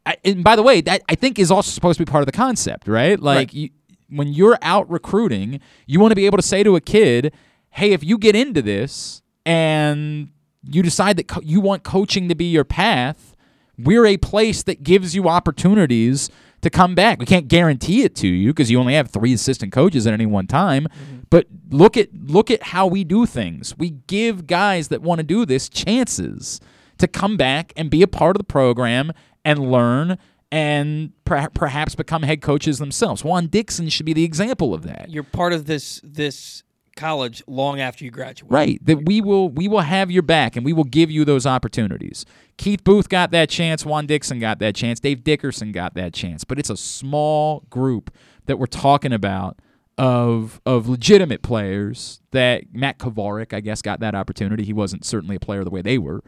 I, 0.05 0.17
and 0.23 0.43
by 0.43 0.55
the 0.55 0.61
way, 0.61 0.81
that 0.81 1.01
I 1.09 1.15
think 1.15 1.39
is 1.39 1.49
also 1.49 1.71
supposed 1.71 1.97
to 1.97 2.05
be 2.05 2.09
part 2.09 2.21
of 2.21 2.27
the 2.27 2.31
concept, 2.31 2.87
right? 2.87 3.19
Like, 3.19 3.37
Right. 3.49 3.53
You, 3.53 3.69
when 4.09 4.27
you're 4.31 4.59
out 4.61 4.87
recruiting, 4.89 5.59
you 5.87 5.99
want 5.99 6.11
to 6.11 6.15
be 6.15 6.27
able 6.27 6.37
to 6.37 6.43
say 6.43 6.61
to 6.61 6.75
a 6.75 6.81
kid, 6.81 7.33
"Hey, 7.71 7.91
if 7.91 8.03
you 8.03 8.19
get 8.19 8.35
into 8.35 8.61
this 8.61 9.23
and 9.47 10.29
you 10.63 10.83
decide 10.83 11.17
that 11.17 11.27
co- 11.27 11.41
you 11.41 11.59
want 11.59 11.81
coaching 11.83 12.29
to 12.29 12.35
be 12.35 12.45
your 12.45 12.63
path, 12.63 13.35
we're 13.79 14.05
a 14.05 14.17
place 14.17 14.61
that 14.63 14.83
gives 14.83 15.15
you 15.15 15.27
opportunities 15.27 16.29
to 16.65 16.69
come 16.71 16.95
back. 16.95 17.19
We 17.19 17.27
can't 17.27 17.47
guarantee 17.47 18.01
it 18.01 18.15
to 18.15 18.27
you 18.27 18.49
because 18.49 18.71
you 18.71 18.79
only 18.79 18.95
have 18.95 19.11
three 19.11 19.33
assistant 19.33 19.71
coaches 19.71 20.07
at 20.07 20.13
any 20.13 20.25
one 20.25 20.47
time. 20.47 20.85
Mm-hmm. 20.85 21.17
But 21.29 21.45
look 21.69 21.95
at 21.95 22.09
look 22.13 22.49
at 22.49 22.61
how 22.63 22.87
we 22.87 23.03
do 23.03 23.27
things. 23.27 23.77
We 23.77 23.91
give 24.07 24.47
guys 24.47 24.87
that 24.87 25.03
want 25.03 25.19
to 25.19 25.23
do 25.23 25.45
this 25.45 25.69
chances 25.69 26.59
to 26.97 27.07
come 27.07 27.37
back 27.37 27.71
and 27.77 27.89
be 27.91 28.01
a 28.01 28.07
part 28.07 28.35
of 28.35 28.39
the 28.39 28.45
program 28.45 29.11
and 29.43 29.71
learn 29.71 30.17
and 30.51 31.11
per- 31.23 31.49
perhaps 31.49 31.93
become 31.93 32.23
head 32.23 32.41
coaches 32.41 32.79
themselves. 32.79 33.23
Juan 33.23 33.45
Dixon 33.47 33.89
should 33.89 34.05
be 34.05 34.13
the 34.13 34.23
example 34.23 34.73
of 34.73 34.83
that. 34.83 35.09
You're 35.09 35.23
part 35.23 35.53
of 35.53 35.67
this 35.67 36.01
this 36.03 36.63
college 36.95 37.43
long 37.47 37.79
after 37.79 38.03
you 38.05 38.11
graduate. 38.11 38.51
Right. 38.51 38.85
That 38.85 39.05
we 39.05 39.21
will 39.21 39.49
we 39.49 39.67
will 39.67 39.81
have 39.81 40.09
your 40.09 40.23
back 40.23 40.55
and 40.55 40.65
we 40.65 40.73
will 40.73 40.83
give 40.83 41.11
you 41.11 41.25
those 41.25 41.45
opportunities. 41.45 42.25
Keith 42.57 42.83
Booth 42.83 43.09
got 43.09 43.31
that 43.31 43.49
chance, 43.49 43.85
Juan 43.85 44.05
Dixon 44.05 44.39
got 44.39 44.59
that 44.59 44.75
chance, 44.75 44.99
Dave 44.99 45.23
Dickerson 45.23 45.71
got 45.71 45.93
that 45.95 46.13
chance, 46.13 46.43
but 46.43 46.57
it's 46.57 46.69
a 46.69 46.77
small 46.77 47.65
group 47.69 48.11
that 48.45 48.57
we're 48.57 48.65
talking 48.65 49.13
about 49.13 49.59
of 49.97 50.61
of 50.65 50.87
legitimate 50.87 51.41
players 51.41 52.21
that 52.31 52.63
Matt 52.73 52.99
Kovarik, 52.99 53.53
I 53.53 53.59
guess, 53.59 53.81
got 53.81 53.99
that 53.99 54.15
opportunity. 54.15 54.63
He 54.63 54.73
wasn't 54.73 55.05
certainly 55.05 55.35
a 55.35 55.39
player 55.39 55.63
the 55.63 55.69
way 55.69 55.81
they 55.81 55.97
were. 55.97 56.23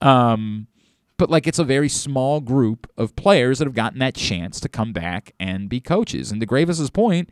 Um, 0.00 0.66
but 1.16 1.28
like 1.28 1.46
it's 1.46 1.58
a 1.58 1.64
very 1.64 1.88
small 1.88 2.40
group 2.40 2.90
of 2.96 3.14
players 3.14 3.58
that 3.58 3.66
have 3.66 3.74
gotten 3.74 3.98
that 3.98 4.14
chance 4.14 4.58
to 4.60 4.70
come 4.70 4.92
back 4.94 5.34
and 5.38 5.68
be 5.68 5.78
coaches. 5.78 6.32
And 6.32 6.40
to 6.40 6.46
Greivis's 6.46 6.88
point, 6.88 7.28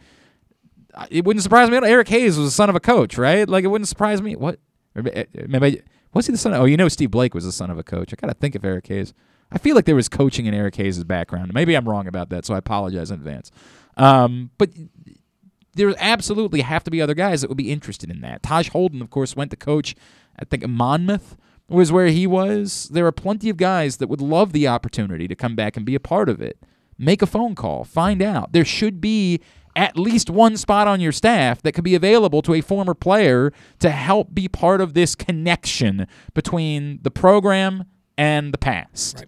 it 1.11 1.25
wouldn't 1.25 1.43
surprise 1.43 1.71
me. 1.71 1.77
Eric 1.77 2.09
Hayes 2.09 2.37
was 2.37 2.49
the 2.49 2.53
son 2.53 2.69
of 2.69 2.77
a 2.77 2.81
coach, 2.81 3.19
right? 3.19 3.49
Like 3.49 3.65
it 3.65 3.69
wouldn't 3.69 3.89
surprise 3.89 4.21
me. 4.23 4.37
What? 4.37 4.59
Maybe 4.95 5.83
was 6.13 6.27
he 6.27 6.33
the 6.33 6.39
son? 6.39 6.55
Of, 6.55 6.63
oh, 6.63 6.65
you 6.65 6.77
know, 6.77 6.89
Steve 6.89 7.11
Blake 7.11 7.35
was 7.35 7.45
the 7.45 7.53
son 7.53 7.71
of 7.71 7.79
a 7.79 7.85
coach. 7.85 8.13
I 8.13 8.17
gotta 8.17 8.35
think 8.35 8.55
of 8.55 8.65
Eric 8.65 8.87
Hayes. 8.89 9.15
I 9.51 9.59
feel 9.59 9.75
like 9.75 9.85
there 9.85 9.95
was 9.95 10.09
coaching 10.09 10.47
in 10.47 10.55
Eric 10.55 10.77
Hayes' 10.77 11.03
background. 11.05 11.55
Maybe 11.55 11.75
I'm 11.77 11.89
wrong 11.89 12.07
about 12.07 12.29
that, 12.31 12.45
so 12.45 12.55
I 12.55 12.59
apologize 12.59 13.11
in 13.11 13.19
advance. 13.19 13.51
Um, 13.97 14.51
but 14.59 14.71
there 15.75 15.95
absolutely 15.99 16.61
have 16.63 16.85
to 16.85 16.91
be 16.91 17.01
other 17.01 17.15
guys 17.15 17.41
that 17.41 17.49
would 17.49 17.57
be 17.57 17.71
interested 17.71 18.11
in 18.11 18.21
that. 18.21 18.43
Tahj 18.43 18.71
Holden, 18.71 19.01
of 19.01 19.11
course, 19.11 19.37
went 19.37 19.51
to 19.53 19.57
coach. 19.57 19.95
I 20.39 20.45
think 20.45 20.67
Monmouth 20.67 21.37
was 21.69 21.93
where 21.93 22.09
he 22.09 22.27
was. 22.27 22.89
There 22.93 23.07
are 23.07 23.13
plenty 23.13 23.49
of 23.49 23.57
guys 23.57 23.99
that 23.99 24.09
would 24.09 24.21
love 24.21 24.53
the 24.53 24.67
opportunity 24.69 25.29
to 25.29 25.35
come 25.35 25.55
back 25.55 25.77
and 25.77 25.87
be 25.87 25.95
a 25.95 26.01
part 26.01 26.29
of 26.29 26.41
it. 26.41 26.59
Make 26.99 27.23
a 27.23 27.27
phone 27.27 27.55
call, 27.55 27.85
find 27.85 28.21
out. 28.21 28.53
There 28.53 28.65
should 28.65 29.01
be 29.01 29.41
at 29.79 29.97
least 29.97 30.29
one 30.29 30.57
spot 30.57 30.89
on 30.89 31.01
your 31.01 31.13
staff 31.13 31.63
that 31.63 31.71
could 31.73 31.85
be 31.85 31.95
available 31.95 32.43
to 32.43 32.53
a 32.53 32.61
former 32.61 32.95
player 32.95 33.53
to 33.79 33.91
help 33.91 34.35
be 34.35 34.49
part 34.49 34.81
of 34.81 34.93
this 34.93 35.15
connection 35.15 36.09
between 36.35 36.99
the 37.03 37.11
program 37.13 37.85
and 38.19 38.53
the 38.53 38.59
past. 38.59 39.25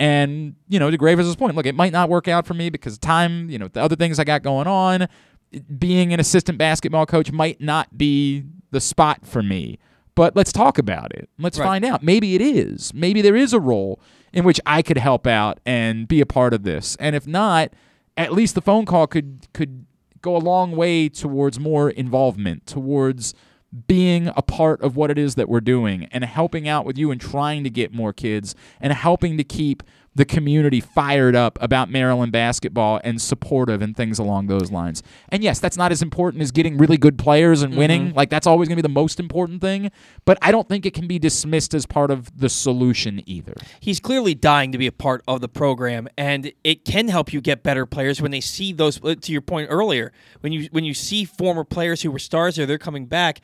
And, 0.00 0.56
you 0.68 0.80
know, 0.80 0.90
to 0.90 0.98
Greivis' 0.98 1.38
point, 1.38 1.54
look, 1.54 1.66
it 1.66 1.76
might 1.76 1.92
not 1.92 2.08
work 2.08 2.26
out 2.26 2.44
for 2.44 2.54
me 2.54 2.70
because 2.70 2.98
time, 2.98 3.48
you 3.48 3.56
know, 3.56 3.68
the 3.68 3.80
other 3.80 3.94
things 3.94 4.18
I 4.18 4.24
got 4.24 4.42
going 4.42 4.66
on. 4.66 5.06
Being 5.78 6.12
an 6.12 6.18
assistant 6.18 6.58
basketball 6.58 7.06
coach 7.06 7.30
might 7.30 7.60
not 7.60 7.96
be 7.96 8.42
the 8.72 8.80
spot 8.80 9.24
for 9.24 9.40
me. 9.40 9.78
But 10.16 10.34
let's 10.34 10.52
talk 10.52 10.78
about 10.78 11.14
it. 11.14 11.28
Let's 11.38 11.56
Right. 11.60 11.66
find 11.66 11.84
out. 11.84 12.02
Maybe 12.02 12.34
it 12.34 12.40
is. 12.40 12.92
Maybe 12.92 13.22
there 13.22 13.36
is 13.36 13.52
a 13.52 13.60
role 13.60 14.00
in 14.32 14.44
which 14.44 14.60
I 14.66 14.82
could 14.82 14.98
help 14.98 15.28
out 15.28 15.60
and 15.64 16.08
be 16.08 16.20
a 16.20 16.26
part 16.26 16.52
of 16.52 16.64
this. 16.64 16.96
And 16.98 17.14
if 17.14 17.28
not, 17.28 17.72
at 18.16 18.32
least 18.32 18.54
the 18.54 18.60
phone 18.60 18.84
call 18.84 19.06
could 19.06 19.46
could 19.52 19.86
go 20.20 20.36
a 20.36 20.38
long 20.38 20.72
way 20.72 21.08
towards 21.08 21.60
more 21.60 21.90
involvement, 21.90 22.66
towards 22.66 23.34
being 23.86 24.30
a 24.36 24.42
part 24.42 24.80
of 24.82 24.96
what 24.96 25.10
it 25.10 25.18
is 25.18 25.34
that 25.34 25.48
we're 25.48 25.60
doing 25.60 26.04
and 26.12 26.24
helping 26.24 26.68
out 26.68 26.84
with 26.84 26.96
you 26.96 27.10
and 27.10 27.20
trying 27.20 27.64
to 27.64 27.70
get 27.70 27.92
more 27.92 28.12
kids 28.12 28.54
and 28.80 28.92
helping 28.92 29.36
to 29.36 29.44
keep 29.44 29.82
the 30.14 30.24
community 30.24 30.80
fired 30.80 31.34
up 31.34 31.58
about 31.60 31.90
Maryland 31.90 32.30
basketball 32.32 33.00
and 33.02 33.20
supportive 33.20 33.82
and 33.82 33.96
things 33.96 34.18
along 34.18 34.46
those 34.46 34.70
lines. 34.70 35.02
And 35.30 35.42
yes, 35.42 35.58
that's 35.58 35.76
not 35.76 35.90
as 35.90 36.02
important 36.02 36.42
as 36.42 36.52
getting 36.52 36.78
really 36.78 36.96
good 36.96 37.18
players 37.18 37.62
and 37.62 37.76
winning. 37.76 38.10
Mhm. 38.12 38.16
Like 38.16 38.30
that's 38.30 38.46
always 38.46 38.68
going 38.68 38.76
to 38.76 38.82
be 38.82 38.86
the 38.86 38.92
most 38.94 39.18
important 39.18 39.60
thing, 39.60 39.90
but 40.24 40.38
I 40.40 40.52
don't 40.52 40.68
think 40.68 40.86
it 40.86 40.94
can 40.94 41.06
be 41.06 41.18
dismissed 41.18 41.74
as 41.74 41.84
part 41.86 42.10
of 42.10 42.38
the 42.38 42.48
solution 42.48 43.22
either. 43.26 43.54
He's 43.80 43.98
clearly 44.00 44.34
dying 44.34 44.70
to 44.72 44.78
be 44.78 44.86
a 44.86 44.92
part 44.92 45.22
of 45.26 45.40
the 45.40 45.48
program, 45.48 46.08
and 46.16 46.52
it 46.62 46.84
can 46.84 47.08
help 47.08 47.32
you 47.32 47.40
get 47.40 47.62
better 47.62 47.84
players 47.86 48.22
when 48.22 48.30
they 48.30 48.40
see 48.40 48.72
those. 48.72 49.02
uh, 49.02 49.14
To 49.20 49.32
your 49.32 49.40
point 49.40 49.68
earlier, 49.70 50.12
when 50.40 50.52
you 50.52 50.68
when 50.70 50.84
you 50.84 50.94
see 50.94 51.24
former 51.24 51.64
players 51.64 52.02
who 52.02 52.10
were 52.10 52.18
stars 52.18 52.56
there, 52.56 52.66
they're 52.66 52.78
coming 52.78 53.06
back. 53.06 53.40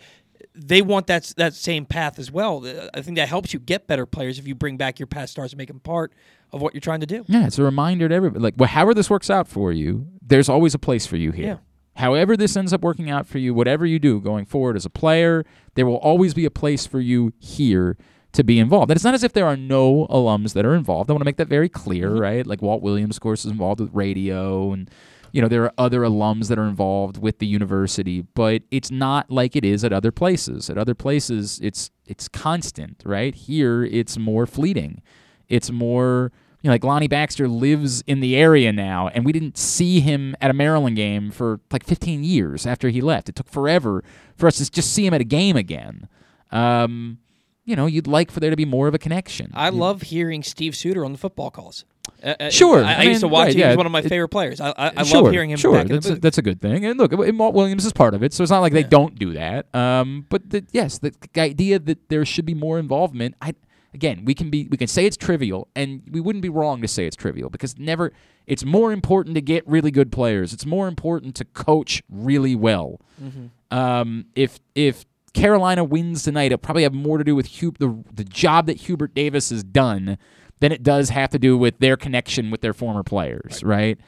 They 0.63 0.83
want 0.83 1.07
that 1.07 1.33
that 1.37 1.55
same 1.55 1.87
path 1.87 2.19
as 2.19 2.31
well. 2.31 2.67
I 2.93 3.01
think 3.01 3.17
that 3.17 3.29
helps 3.29 3.55
you 3.55 3.59
get 3.59 3.87
better 3.87 4.05
players 4.05 4.39
if 4.39 4.47
you 4.47 4.55
bring 4.55 4.77
back 4.77 4.99
your 4.99 5.07
past 5.07 5.33
stars 5.33 5.53
and 5.53 5.59
make 5.59 5.69
them 5.69 5.81
part 5.81 6.13
of 6.53 6.61
what 6.61 6.75
you're 6.75 6.81
trying 6.81 7.01
to 7.01 7.07
do. 7.07 7.25
Yeah, 7.29 7.47
it's 7.47 7.59
a 7.59 7.63
reminder 7.63 8.09
to 8.09 8.15
everybody. 8.15 8.43
Like, 8.43 8.55
well, 8.57 8.69
however 8.69 8.93
this 8.93 9.09
works 9.09 9.31
out 9.31 9.49
for 9.49 9.73
you, 9.73 10.07
there's 10.21 10.49
always 10.49 10.75
a 10.75 10.79
place 10.79 11.07
for 11.07 11.17
you 11.17 11.33
here. 11.33 11.47
Yeah. 11.47 11.57
However 11.97 12.37
this 12.37 12.57
ends 12.57 12.73
up 12.73 12.83
working 12.83 13.11
out 13.11 13.27
for 13.27 13.39
you, 13.39 13.55
whatever 13.55 13.87
you 13.87 13.99
do 13.99 14.21
going 14.21 14.45
forward 14.45 14.77
as 14.77 14.85
a 14.85 14.91
player, 14.91 15.45
there 15.75 15.87
will 15.87 15.97
always 15.97 16.35
be 16.35 16.45
a 16.45 16.51
place 16.51 16.87
for 16.87 17.01
you 17.01 17.33
here 17.39 17.97
to 18.33 18.45
be 18.45 18.59
involved. 18.59 18.91
And 18.91 18.97
it's 18.97 19.05
not 19.05 19.15
as 19.15 19.25
if 19.25 19.33
there 19.33 19.47
are 19.47 19.57
no 19.57 20.07
alums 20.09 20.53
that 20.53 20.65
are 20.65 20.75
involved. 20.75 21.11
I 21.11 21.15
want 21.15 21.23
to 21.23 21.25
make 21.25 21.37
that 21.37 21.49
very 21.49 21.69
clear, 21.69 22.11
mm-hmm. 22.11 22.21
right? 22.21 22.47
Like 22.47 22.63
Walt 22.63 22.83
Williams, 22.83 23.17
of 23.17 23.23
course, 23.23 23.45
is 23.45 23.51
involved 23.51 23.81
with 23.81 23.91
radio 23.93 24.73
and 24.73 24.91
you 25.33 25.41
know, 25.41 25.49
there 25.49 25.65
are 25.65 25.73
other 25.79 26.01
alums 26.01 26.49
that 26.49 26.59
are 26.59 26.67
involved 26.67 27.19
with 27.19 27.39
the 27.39 27.47
university, 27.47 28.23
but 28.23 28.63
it's 28.71 28.91
not 28.91 29.31
like 29.31 29.57
it 29.57 29.65
is 29.65 29.85
at 29.85 29.93
other 29.93 30.11
places. 30.13 30.69
At 30.69 30.79
other 30.79 30.95
places, 30.95 31.61
it's 31.63 31.91
it's 32.07 32.29
constant, 32.29 33.03
right? 33.05 33.35
Here, 33.35 33.85
it's 33.85 34.19
more 34.19 34.47
fleeting. 34.47 35.03
It's 35.49 35.71
more, 35.71 36.33
you 36.63 36.69
know, 36.69 36.75
like 36.75 36.85
Lonnie 36.85 37.09
Baxter 37.09 37.49
lives 37.49 38.03
in 38.07 38.21
the 38.21 38.37
area 38.37 38.73
now, 38.73 39.09
and 39.09 39.25
we 39.25 39.33
didn't 39.33 39.57
see 39.57 40.01
him 40.01 40.35
at 40.41 40.51
a 40.51 40.55
Maryland 40.55 40.97
game 40.97 41.31
for 41.31 41.61
like 41.71 41.85
15 41.85 42.25
years 42.25 42.67
after 42.67 42.89
he 42.89 43.01
left. 43.01 43.29
It 43.29 43.37
took 43.37 43.49
forever 43.49 44.03
for 44.37 44.47
us 44.47 44.59
to 44.59 44.71
just 44.71 44.93
see 44.93 45.07
him 45.07 45.15
at 45.15 45.21
a 45.21 45.25
game 45.25 45.57
again. 45.57 46.09
Um, 46.51 47.19
you 47.65 47.77
know, 47.77 47.87
you'd 47.87 48.09
like 48.09 48.31
for 48.33 48.41
there 48.41 48.51
to 48.51 48.57
be 48.57 48.65
more 48.65 48.89
of 48.89 48.95
a 48.95 48.99
connection. 48.99 49.53
I 49.55 49.69
love 49.69 50.03
hearing 50.03 50.43
Steve 50.43 50.75
Suter 50.75 51.05
on 51.05 51.13
the 51.13 51.19
football 51.19 51.51
calls. 51.51 51.85
Uh, 52.23 52.35
uh, 52.39 52.51
Sure, 52.51 52.85
I, 52.85 52.95
I 52.95 52.97
I 52.97 53.03
used 53.05 53.21
to 53.21 53.29
watch 53.29 53.47
right, 53.47 53.55
him. 53.55 53.61
yeah, 53.61 53.69
He's 53.69 53.77
one 53.77 53.87
of 53.87 53.93
my 53.93 54.01
it- 54.01 54.09
favorite 54.09 54.29
players. 54.29 54.61
I, 54.61 54.71
I, 54.77 54.93
I 54.99 55.03
sure, 55.05 55.23
love 55.23 55.33
hearing 55.33 55.51
him 55.51 55.59
Sure, 55.59 55.73
back 55.73 55.87
in 55.87 55.93
that's 55.93 56.09
a, 56.09 56.15
that's 56.17 56.39
a 56.39 56.43
good 56.43 56.61
thing. 56.61 56.85
And 56.85 56.99
look, 56.99 57.13
Walt 57.13 57.55
Williams 57.55 57.85
is 57.87 57.93
part 57.93 58.15
of 58.15 58.23
it, 58.23 58.33
so 58.35 58.43
it's 58.43 58.51
not 58.51 58.61
like 58.61 58.73
they 58.73 58.83
don't 58.83 59.19
do 59.19 59.33
that. 59.35 59.73
Um, 59.75 60.27
but 60.29 60.51
the, 60.51 60.65
yes, 60.73 60.99
the 60.99 61.13
idea 61.37 61.79
that 61.79 62.09
there 62.09 62.25
should 62.25 62.45
be 62.47 62.55
more 62.55 62.79
involvement. 62.79 63.35
I 63.41 63.55
again, 63.95 64.25
we 64.25 64.35
can 64.35 64.51
be 64.51 64.67
we 64.71 64.77
can 64.77 64.87
say 64.89 65.07
it's 65.07 65.17
trivial, 65.17 65.69
and 65.75 66.03
we 66.11 66.21
wouldn't 66.21 66.43
be 66.43 66.49
wrong 66.49 66.83
to 66.83 66.89
say 66.89 67.07
it's 67.07 67.17
trivial 67.17 67.49
because 67.51 67.79
never. 67.79 68.13
It's 68.47 68.65
more 68.65 68.91
important 68.93 69.37
to 69.37 69.41
get 69.41 69.67
really 69.69 69.93
good 69.93 70.11
players. 70.11 70.53
It's 70.53 70.67
more 70.67 70.89
important 70.89 71.37
to 71.37 71.45
coach 71.45 72.03
really 72.11 72.57
well. 72.57 73.01
Mhm. 73.23 73.51
Um, 73.71 74.27
if 74.35 74.59
if 74.75 75.05
Carolina 75.35 75.85
wins 75.85 76.25
tonight, 76.25 76.47
it'll 76.47 76.59
probably 76.59 76.83
have 76.83 76.93
more 76.93 77.19
to 77.19 77.25
do 77.25 77.37
with 77.37 77.61
Hub- 77.61 77.79
the 77.79 78.03
the 78.13 78.25
job 78.25 78.67
that 78.67 78.79
Hubert 78.79 79.15
Davis 79.15 79.51
has 79.51 79.63
done 79.63 80.19
than 80.61 80.73
it 80.73 80.83
does 80.83 81.09
have 81.11 81.31
to 81.31 81.39
do 81.39 81.57
with 81.59 81.79
their 81.79 81.97
connection 81.97 82.51
with 82.51 82.61
their 82.61 82.73
former 82.73 83.03
players, 83.03 83.63
right? 83.65 83.99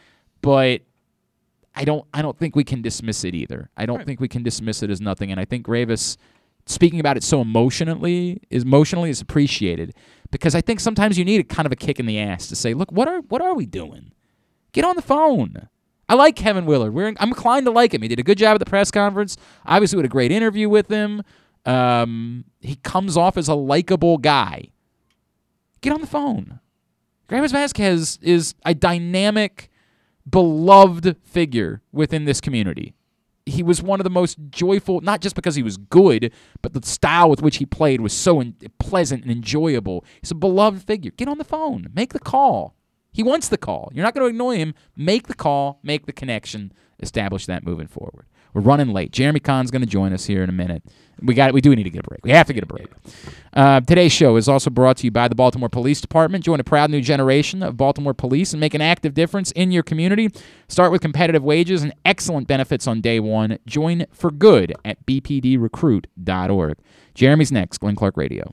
But 0.41 0.83
I 1.75 1.85
don't 1.85 2.07
I 2.13 2.23
don't 2.23 2.39
think 2.39 2.55
we 2.55 2.65
can 2.65 2.83
dismiss 2.83 3.25
it 3.25 3.35
either. 3.35 3.71
I 3.77 3.87
don't 3.87 4.05
think 4.05 4.21
we 4.21 4.29
can 4.29 4.43
dismiss 4.43 4.83
it 4.83 4.91
as 4.91 5.01
nothing. 5.01 5.31
And 5.31 5.41
I 5.41 5.45
think 5.45 5.67
Greivis 5.67 6.17
speaking 6.67 7.01
about 7.01 7.17
it 7.17 7.25
so 7.25 7.41
emotionally 7.41 8.41
is 8.51 8.63
emotionally 8.63 9.11
is 9.11 9.21
appreciated 9.21 9.95
because 10.31 10.55
I 10.55 10.61
think 10.61 10.81
sometimes 10.81 11.19
you 11.19 11.25
need 11.25 11.41
a 11.41 11.45
kind 11.45 11.67
of 11.67 11.73
a 11.73 11.77
kick 11.77 11.99
in 11.99 12.07
the 12.07 12.19
ass 12.19 12.47
to 12.49 12.57
say, 12.57 12.75
look, 12.75 12.93
what 12.93 13.09
are 13.09 13.21
what 13.23 13.41
are 13.41 13.55
we 13.55 13.67
doing? 13.67 14.13
Get 14.73 14.85
on 14.85 14.97
the 14.97 15.03
phone. 15.03 15.69
I 16.09 16.15
like 16.15 16.37
Kevin 16.37 16.67
Willard. 16.67 16.93
We're, 16.93 17.15
I'm 17.19 17.29
inclined 17.29 17.65
to 17.67 17.73
like 17.73 17.95
him. 17.95 18.03
He 18.03 18.09
did 18.09 18.19
a 18.19 18.23
good 18.23 18.37
job 18.37 18.55
at 18.55 18.59
the 18.59 18.67
press 18.67 18.91
conference. 18.91 19.37
Obviously, 19.65 19.97
we 19.97 20.01
had 20.01 20.07
a 20.07 20.09
great 20.09 20.33
interview 20.33 20.69
with 20.69 20.89
him. 20.89 21.23
Um, 21.65 22.45
he 22.61 22.77
comes 22.77 23.17
off 23.17 23.39
as 23.39 23.49
a 23.49 23.55
likable 23.55 24.19
guy. 24.19 24.72
Get 25.83 25.93
on 25.93 26.01
the 26.01 26.07
phone. 26.07 26.61
Greivis 27.29 27.53
Vasquez 27.53 28.19
is 28.23 28.55
a 28.65 28.75
dynamic, 28.75 29.69
beloved 30.29 31.17
figure 31.25 31.83
within 31.93 32.25
this 32.25 32.41
community. 32.41 32.95
He 33.45 33.63
was 33.65 33.83
one 33.83 33.99
of 33.99 34.05
the 34.05 34.11
most 34.11 34.39
joyful, 34.51 35.01
not 35.01 35.21
just 35.21 35.35
because 35.35 35.57
he 35.57 35.65
was 35.65 35.77
good, 35.77 36.33
but 36.63 36.75
the 36.75 36.87
style 36.87 37.29
with 37.29 37.43
which 37.43 37.57
he 37.57 37.67
played 37.67 38.01
was 38.01 38.13
so 38.13 38.41
in- 38.41 38.55
pleasant 38.79 39.23
and 39.23 39.33
enjoyable. 39.33 40.05
He's 40.21 40.31
a 40.31 40.37
beloved 40.37 40.83
figure. 40.85 41.11
Get 41.11 41.27
on 41.27 41.39
the 41.39 41.45
phone. 41.45 41.89
Make 41.93 42.13
the 42.13 42.21
call. 42.21 42.77
He 43.13 43.25
wants 43.25 43.49
the 43.49 43.59
call. 43.59 43.91
You're 43.93 44.05
not 44.05 44.15
going 44.15 44.31
to 44.31 44.35
annoy 44.35 44.59
him. 44.59 44.75
Make 44.97 45.27
the 45.27 45.35
call, 45.35 45.81
make 45.83 46.07
the 46.07 46.13
connection, 46.13 46.73
establish 47.01 47.47
that 47.47 47.65
moving 47.65 47.89
forward. 47.89 48.27
We're 48.55 48.63
running 48.63 48.93
late. 48.93 49.13
Jeremy 49.13 49.41
Conn's 49.41 49.71
going 49.71 49.81
to 49.81 49.89
join 49.89 50.13
us 50.13 50.27
here 50.27 50.43
in 50.43 50.49
a 50.49 50.53
minute. 50.53 50.83
We 51.23 51.35
got. 51.35 51.53
We 51.53 51.61
do 51.61 51.75
need 51.75 51.85
to 51.85 51.91
get 51.91 52.05
a 52.05 52.09
break. 52.09 52.25
We 52.25 52.31
have 52.33 52.47
to 52.49 52.53
get 52.53 52.65
a 52.65 52.67
break. 52.67 52.89
Uh, 53.53 53.81
today's 53.81 54.13
show 54.13 54.37
is 54.37 54.49
also 54.49 54.71
brought 54.71 54.97
to 54.99 55.05
you 55.05 55.11
by 55.11 55.29
the 55.29 55.35
Baltimore 55.35 55.69
Police 55.69 56.01
Department. 56.01 56.45
Join 56.45 56.59
a 56.59 56.65
proud 56.65 56.91
new 56.91 57.01
generation 57.01 57.63
of 57.63 57.77
Baltimore 57.77 58.15
police 58.15 58.53
and 58.53 58.61
make 58.61 58.75
an 58.75 58.81
active 58.81 59.15
difference 59.15 59.53
in 59.53 59.71
your 59.71 59.83
community. 59.83 60.31
Start 60.69 60.91
with 60.91 61.01
competitive 61.01 61.45
wages 61.45 61.83
and 61.83 61.95
excellent 62.05 62.49
benefits 62.49 62.87
on 62.87 63.01
day 63.01 63.21
one. 63.21 63.59
Join 63.67 64.07
for 64.13 64.31
good 64.31 64.75
at 64.85 65.05
bpdrecruit.org. 65.07 66.79
Jeremy's 67.15 67.53
next. 67.53 67.79
Glenn 67.79 67.95
Clark 67.95 68.17
Radio. 68.17 68.53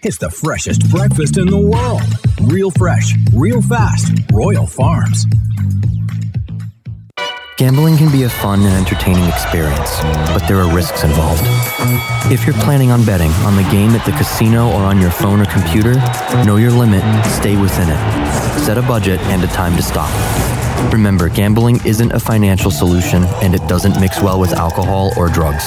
It's 0.00 0.16
the 0.18 0.30
freshest 0.30 0.88
breakfast 0.90 1.38
in 1.38 1.48
the 1.48 1.58
world. 1.58 2.02
Real 2.42 2.70
fresh, 2.70 3.14
real 3.34 3.60
fast. 3.60 4.12
Royal 4.32 4.64
Farms. 4.64 5.26
Gambling 7.56 7.96
can 7.96 8.12
be 8.12 8.22
a 8.22 8.28
fun 8.28 8.60
and 8.60 8.68
entertaining 8.68 9.24
experience, 9.24 9.98
but 10.30 10.46
there 10.46 10.58
are 10.58 10.72
risks 10.72 11.02
involved. 11.02 11.42
If 12.32 12.46
you're 12.46 12.54
planning 12.62 12.92
on 12.92 13.04
betting 13.04 13.32
on 13.42 13.56
the 13.56 13.68
game 13.72 13.90
at 13.90 14.06
the 14.06 14.12
casino 14.12 14.68
or 14.68 14.84
on 14.84 15.00
your 15.00 15.10
phone 15.10 15.40
or 15.40 15.46
computer, 15.46 15.94
know 16.46 16.58
your 16.58 16.70
limit, 16.70 17.02
stay 17.26 17.60
within 17.60 17.88
it. 17.90 18.60
Set 18.60 18.78
a 18.78 18.82
budget 18.82 19.18
and 19.22 19.42
a 19.42 19.48
time 19.48 19.74
to 19.74 19.82
stop. 19.82 20.12
Remember, 20.92 21.28
gambling 21.28 21.84
isn't 21.84 22.12
a 22.12 22.20
financial 22.20 22.70
solution 22.70 23.24
and 23.42 23.52
it 23.52 23.66
doesn't 23.66 24.00
mix 24.00 24.22
well 24.22 24.38
with 24.38 24.52
alcohol 24.52 25.12
or 25.16 25.28
drugs. 25.28 25.66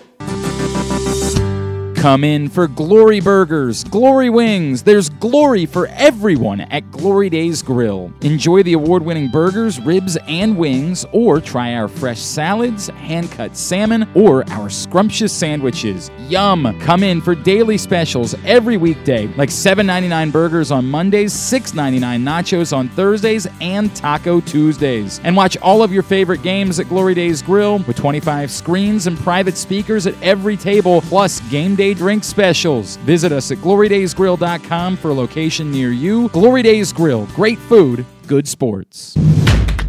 Come 2.01 2.23
in 2.23 2.49
for 2.49 2.67
Glory 2.67 3.19
Burgers, 3.19 3.83
Glory 3.83 4.31
Wings. 4.31 4.81
There's 4.81 5.07
glory 5.07 5.67
for 5.67 5.85
everyone 5.89 6.61
at 6.61 6.89
Glory 6.89 7.29
Days 7.29 7.61
Grill. 7.61 8.11
Enjoy 8.21 8.63
the 8.63 8.73
award 8.73 9.05
winning 9.05 9.29
burgers, 9.29 9.79
ribs, 9.79 10.17
and 10.27 10.57
wings, 10.57 11.05
or 11.11 11.39
try 11.39 11.75
our 11.75 11.87
fresh 11.87 12.19
salads, 12.19 12.87
hand 12.87 13.31
cut 13.31 13.55
salmon, 13.55 14.09
or 14.15 14.49
our 14.49 14.67
scrumptious 14.67 15.31
sandwiches. 15.31 16.09
Yum! 16.27 16.75
Come 16.79 17.03
in 17.03 17.21
for 17.21 17.35
daily 17.35 17.77
specials 17.77 18.33
every 18.45 18.77
weekday, 18.77 19.27
like 19.35 19.49
$7.99 19.49 20.31
burgers 20.31 20.71
on 20.71 20.89
Mondays, 20.89 21.31
$6.99 21.35 22.23
nachos 22.23 22.75
on 22.75 22.89
Thursdays, 22.89 23.47
and 23.61 23.95
Taco 23.95 24.41
Tuesdays. 24.41 25.21
And 25.23 25.37
watch 25.37 25.55
all 25.57 25.83
of 25.83 25.93
your 25.93 26.01
favorite 26.01 26.41
games 26.41 26.79
at 26.79 26.89
Glory 26.89 27.13
Days 27.13 27.43
Grill 27.43 27.77
with 27.83 27.95
25 27.95 28.49
screens 28.49 29.05
and 29.05 29.19
private 29.19 29.55
speakers 29.55 30.07
at 30.07 30.19
every 30.23 30.57
table, 30.57 31.01
plus 31.01 31.41
game 31.51 31.75
day 31.75 31.90
drink 31.93 32.23
specials. 32.23 32.95
Visit 32.97 33.31
us 33.31 33.51
at 33.51 33.57
glorydaysgrill.com 33.59 34.97
for 34.97 35.09
a 35.09 35.13
location 35.13 35.71
near 35.71 35.91
you. 35.91 36.29
Glory 36.29 36.61
Days 36.61 36.91
Grill, 36.93 37.25
great 37.35 37.59
food, 37.59 38.05
good 38.27 38.47
sports. 38.47 39.15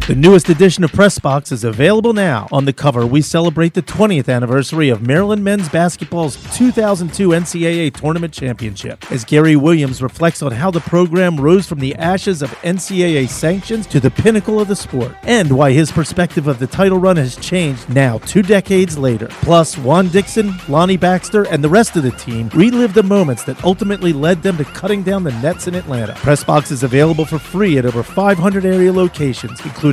The 0.05 0.15
newest 0.15 0.49
edition 0.49 0.83
of 0.83 0.91
Pressbox 0.91 1.53
is 1.53 1.63
available 1.63 2.11
now. 2.11 2.49
On 2.51 2.65
the 2.65 2.73
cover, 2.73 3.07
we 3.07 3.21
celebrate 3.21 3.73
the 3.73 3.81
20th 3.81 4.27
anniversary 4.27 4.89
of 4.89 5.01
Maryland 5.01 5.45
men's 5.45 5.69
basketball's 5.69 6.35
2002 6.57 7.29
NCAA 7.29 7.93
Tournament 7.93 8.33
Championship, 8.33 9.09
as 9.13 9.23
Gary 9.23 9.55
Williams 9.55 10.01
reflects 10.01 10.41
on 10.41 10.51
how 10.51 10.69
the 10.69 10.81
program 10.81 11.39
rose 11.39 11.65
from 11.65 11.79
the 11.79 11.95
ashes 11.95 12.41
of 12.41 12.49
NCAA 12.63 13.29
sanctions 13.29 13.87
to 13.87 14.01
the 14.01 14.11
pinnacle 14.11 14.59
of 14.59 14.67
the 14.67 14.75
sport, 14.75 15.15
and 15.23 15.49
why 15.49 15.71
his 15.71 15.89
perspective 15.89 16.47
of 16.47 16.59
the 16.59 16.67
title 16.67 16.97
run 16.97 17.15
has 17.15 17.37
changed 17.37 17.87
now 17.87 18.17
two 18.17 18.41
decades 18.41 18.97
later. 18.97 19.29
Plus, 19.29 19.77
Juan 19.77 20.09
Dixon, 20.09 20.53
Lonnie 20.67 20.97
Baxter, 20.97 21.43
and 21.43 21.63
the 21.63 21.69
rest 21.69 21.95
of 21.95 22.03
the 22.03 22.11
team 22.11 22.49
relive 22.53 22.93
the 22.93 23.03
moments 23.03 23.45
that 23.45 23.63
ultimately 23.63 24.11
led 24.11 24.43
them 24.43 24.57
to 24.57 24.65
cutting 24.65 25.01
down 25.01 25.23
the 25.23 25.31
nets 25.41 25.67
in 25.67 25.75
Atlanta. 25.75 26.11
Pressbox 26.15 26.73
is 26.73 26.83
available 26.83 27.23
for 27.23 27.39
free 27.39 27.77
at 27.77 27.85
over 27.85 28.03
500 28.03 28.65
area 28.65 28.91
locations, 28.91 29.61
including 29.61 29.92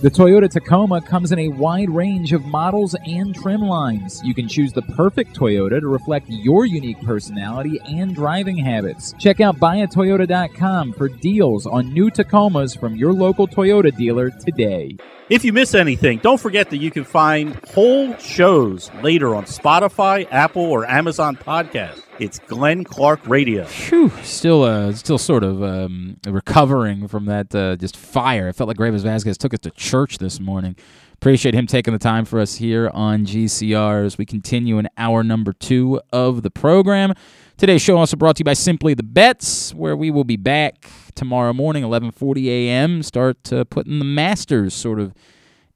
The 0.00 0.10
Toyota 0.12 0.48
Tacoma 0.48 1.00
comes 1.00 1.32
in 1.32 1.40
a 1.40 1.48
wide 1.48 1.90
range 1.90 2.32
of 2.32 2.44
models 2.44 2.94
and 3.04 3.34
trim 3.34 3.62
lines. 3.62 4.22
You 4.24 4.32
can 4.32 4.46
choose 4.46 4.72
the 4.72 4.82
perfect 4.82 5.34
Toyota 5.34 5.80
to 5.80 5.88
reflect 5.88 6.28
your 6.28 6.66
unique 6.66 7.02
personality 7.02 7.80
and 7.84 8.14
driving 8.14 8.56
habits. 8.56 9.12
Check 9.18 9.40
out 9.40 9.58
buyatoyota.com 9.58 10.92
for 10.92 11.08
deals 11.08 11.66
on 11.66 11.92
new 11.92 12.12
Tacomas 12.12 12.78
from 12.78 12.94
your 12.94 13.12
local 13.12 13.48
Toyota 13.48 13.92
dealer 13.96 14.30
today. 14.30 14.96
If 15.30 15.44
you 15.44 15.52
miss 15.52 15.74
anything, 15.74 16.18
don't 16.18 16.40
forget 16.40 16.70
that 16.70 16.76
you 16.76 16.92
can 16.92 17.02
find 17.02 17.56
whole 17.74 18.16
shows 18.18 18.92
later 19.02 19.34
on 19.34 19.46
Spotify, 19.46 20.28
Apple, 20.30 20.62
or 20.62 20.86
Amazon 20.88 21.34
Podcast. 21.34 22.02
It's 22.18 22.40
Glenn 22.40 22.82
Clark 22.82 23.28
Radio. 23.28 23.64
Whew, 23.64 24.10
still, 24.24 24.64
uh, 24.64 24.92
still 24.92 25.18
sort 25.18 25.44
of 25.44 25.62
um, 25.62 26.16
recovering 26.26 27.06
from 27.06 27.26
that 27.26 27.54
uh, 27.54 27.76
just 27.76 27.96
fire. 27.96 28.48
It 28.48 28.54
felt 28.56 28.66
like 28.66 28.76
Greivis 28.76 29.02
Vasquez 29.02 29.38
took 29.38 29.54
us 29.54 29.60
to 29.60 29.70
church 29.70 30.18
this 30.18 30.40
morning. 30.40 30.74
Appreciate 31.14 31.54
him 31.54 31.68
taking 31.68 31.92
the 31.92 31.98
time 31.98 32.24
for 32.24 32.40
us 32.40 32.56
here 32.56 32.90
on 32.92 33.24
GCR 33.24 34.04
as 34.04 34.18
we 34.18 34.26
continue 34.26 34.78
in 34.78 34.88
hour 34.96 35.22
number 35.22 35.52
two 35.52 36.00
of 36.12 36.42
the 36.42 36.50
program. 36.50 37.14
Today's 37.56 37.82
show 37.82 37.96
also 37.96 38.16
brought 38.16 38.36
to 38.36 38.40
you 38.40 38.44
by 38.44 38.54
Simply 38.54 38.94
the 38.94 39.04
Bets, 39.04 39.72
where 39.72 39.96
we 39.96 40.10
will 40.10 40.24
be 40.24 40.36
back 40.36 40.90
tomorrow 41.14 41.52
morning, 41.52 41.84
11:40 41.84 42.46
a.m. 42.46 43.02
Start 43.04 43.52
uh, 43.52 43.62
putting 43.62 44.00
the 44.00 44.04
Masters 44.04 44.74
sort 44.74 44.98
of 44.98 45.14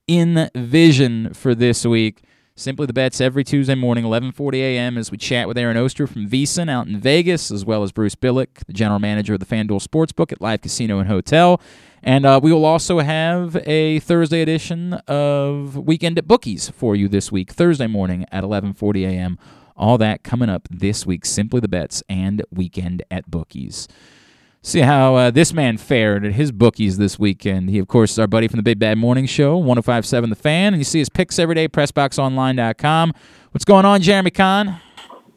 in 0.08 0.50
vision 0.56 1.32
for 1.34 1.54
this 1.54 1.86
week. 1.86 2.22
Simply 2.62 2.86
the 2.86 2.92
Bets 2.92 3.20
every 3.20 3.42
Tuesday 3.42 3.74
morning, 3.74 4.04
11:40 4.04 4.54
a.m. 4.58 4.96
as 4.96 5.10
we 5.10 5.18
chat 5.18 5.48
with 5.48 5.58
Aaron 5.58 5.76
Oster 5.76 6.06
from 6.06 6.28
VSiN 6.28 6.70
out 6.70 6.86
in 6.86 6.96
Vegas, 7.00 7.50
as 7.50 7.64
well 7.64 7.82
as 7.82 7.90
Bruce 7.90 8.14
Billick, 8.14 8.64
the 8.68 8.72
general 8.72 9.00
manager 9.00 9.34
of 9.34 9.40
the 9.40 9.46
FanDuel 9.46 9.84
Sportsbook 9.84 10.30
at 10.30 10.40
Live 10.40 10.60
Casino 10.60 11.00
and 11.00 11.08
Hotel. 11.08 11.60
And 12.04 12.24
uh, 12.24 12.38
we 12.40 12.52
will 12.52 12.64
also 12.64 13.00
have 13.00 13.56
a 13.66 13.98
Thursday 13.98 14.42
edition 14.42 14.92
of 15.08 15.76
Weekend 15.76 16.18
at 16.18 16.28
Bookies 16.28 16.70
for 16.70 16.94
you 16.94 17.08
this 17.08 17.32
week, 17.32 17.50
Thursday 17.50 17.88
morning 17.88 18.26
at 18.30 18.44
11:40 18.44 19.08
a.m. 19.08 19.40
All 19.76 19.98
that 19.98 20.22
coming 20.22 20.48
up 20.48 20.68
this 20.70 21.04
week. 21.04 21.26
Simply 21.26 21.58
the 21.58 21.66
Bets 21.66 22.04
and 22.08 22.44
Weekend 22.52 23.02
at 23.10 23.28
Bookies. 23.28 23.88
See 24.64 24.80
how 24.80 25.16
uh, 25.16 25.30
this 25.32 25.52
man 25.52 25.76
fared 25.76 26.24
at 26.24 26.34
his 26.34 26.52
bookies 26.52 26.96
this 26.96 27.18
weekend. 27.18 27.68
He, 27.68 27.80
of 27.80 27.88
course, 27.88 28.12
is 28.12 28.18
our 28.20 28.28
buddy 28.28 28.46
from 28.46 28.58
the 28.58 28.62
Big 28.62 28.78
Bad 28.78 28.96
Morning 28.96 29.26
Show, 29.26 29.56
1057 29.56 30.30
The 30.30 30.36
Fan, 30.36 30.72
and 30.72 30.80
you 30.80 30.84
see 30.84 31.00
his 31.00 31.08
picks 31.08 31.40
every 31.40 31.56
day, 31.56 31.66
PressBoxOnline.com. 31.66 33.12
What's 33.50 33.64
going 33.64 33.84
on, 33.84 34.02
Jeremy 34.02 34.30
Conn? 34.30 34.80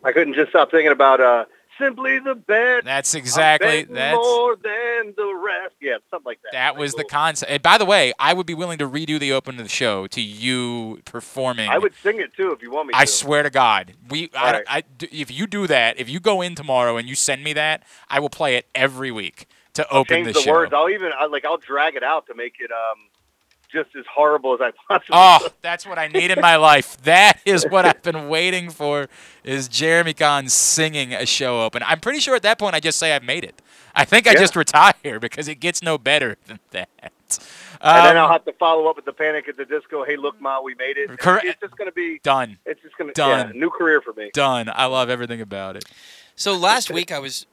I 0.04 0.12
couldn't 0.12 0.36
just 0.36 0.52
stop 0.52 0.70
thinking 0.70 0.92
about 0.92 1.22
uh, 1.22 1.46
simply 1.78 2.20
the 2.20 2.36
best. 2.36 2.86
That's 2.86 3.14
exactly 3.16 3.84
that's 3.84 4.16
more 4.16 4.56
than 4.56 5.14
the 5.16 5.42
rest. 5.44 5.76
Yeah, 5.82 5.98
something 6.10 6.26
like 6.26 6.42
that. 6.44 6.52
that 6.54 6.78
was 6.78 6.94
the 6.94 7.04
concept. 7.04 7.52
And 7.52 7.62
by 7.62 7.78
the 7.78 7.86
way, 7.86 8.14
I 8.20 8.34
would 8.34 8.46
be 8.46 8.54
willing 8.54 8.78
to 8.80 8.90
redo 8.90 9.20
the 9.20 9.34
open 9.34 9.58
of 9.58 9.64
the 9.64 9.70
show 9.70 10.08
to 10.08 10.22
you 10.22 11.02
performing. 11.06 11.70
I 11.70 11.78
would 11.78 11.94
sing 12.02 12.20
it 12.20 12.34
too 12.36 12.52
if 12.52 12.62
you 12.62 12.72
want 12.72 12.88
me. 12.88 12.94
to. 12.94 13.00
I 13.00 13.06
swear 13.06 13.44
to 13.44 13.50
God, 13.50 13.94
we. 14.10 14.30
I, 14.36 14.52
right. 14.52 14.64
I- 14.68 14.84
if 15.12 15.32
you 15.32 15.48
do 15.48 15.68
that, 15.68 16.00
if 16.00 16.10
you 16.10 16.20
go 16.20 16.42
in 16.42 16.56
tomorrow 16.56 16.98
and 16.98 17.08
you 17.08 17.16
send 17.16 17.44
me 17.44 17.54
that, 17.54 17.84
I 18.10 18.20
will 18.20 18.30
play 18.30 18.56
it 18.56 18.68
every 18.74 19.12
week 19.12 19.48
to 19.74 19.88
open 19.90 20.16
change 20.16 20.28
the, 20.28 20.34
the, 20.34 20.42
show. 20.42 20.54
words. 20.54 20.74
I'll 20.74 20.90
even 20.90 21.12
I, 21.18 21.26
like 21.26 21.46
I'll 21.46 21.58
drag 21.58 21.96
it 21.96 22.04
out 22.04 22.28
to 22.28 22.36
make 22.36 22.56
it 22.60 22.72
um 22.72 22.98
just 23.76 23.96
as 23.96 24.06
horrible 24.12 24.54
as 24.56 24.62
I 24.62 24.72
possibly. 24.88 25.12
Oh, 25.16 25.48
that's 25.62 25.86
what 25.86 26.00
I 26.00 26.08
need 26.08 26.32
in 26.32 26.42
my 26.42 26.56
life. 26.56 26.98
That 27.04 27.40
is 27.46 27.64
what 27.70 27.86
I've 27.86 28.02
been 28.02 28.28
waiting 28.30 28.72
for. 28.72 29.08
Is 29.44 29.68
Jeremy 29.68 30.14
Conn 30.16 30.50
singing 30.50 31.14
a 31.14 31.26
show 31.28 31.62
open? 31.62 31.84
I'm 31.86 32.00
pretty 32.00 32.20
sure 32.20 32.36
at 32.36 32.42
that 32.42 32.58
point 32.58 32.74
I 32.74 32.80
just 32.80 32.98
say 32.98 33.14
I've 33.14 33.24
made 33.24 33.44
it. 33.44 33.62
I 33.94 34.06
think 34.06 34.26
I 34.28 34.32
Yeah. 34.32 34.40
just 34.40 34.56
retire 34.56 35.20
because 35.20 35.48
it 35.48 35.56
gets 35.60 35.84
no 35.84 35.98
better 36.00 36.38
than 36.48 36.60
that. 36.72 36.90
and 37.02 37.12
then 38.06 38.18
Um, 38.18 38.24
I'll 38.24 38.32
have 38.32 38.46
to 38.46 38.54
follow 38.54 38.88
up 38.88 38.96
with 38.96 39.06
the 39.06 39.14
Panic 39.14 39.48
at 39.48 39.58
the 39.58 39.66
Disco. 39.66 40.04
Hey, 40.06 40.16
look, 40.16 40.40
Ma, 40.42 40.62
we 40.62 40.74
made 40.76 40.98
it. 40.98 41.20
Correct. 41.20 41.46
It's 41.46 41.60
just 41.62 41.76
gonna 41.78 41.92
be 41.92 42.20
done. 42.24 42.58
It's 42.66 42.82
just 42.82 42.98
gonna 42.98 43.14
Done. 43.14 43.48
Yeah, 43.54 43.60
new 43.60 43.70
career 43.70 44.02
for 44.02 44.14
me. 44.14 44.32
Done. 44.34 44.72
I 44.74 44.86
love 44.86 45.10
everything 45.10 45.42
about 45.42 45.76
it. 45.76 45.86
So 46.36 46.56
last 46.56 46.90
week 46.90 47.12
I 47.12 47.20
was 47.20 47.46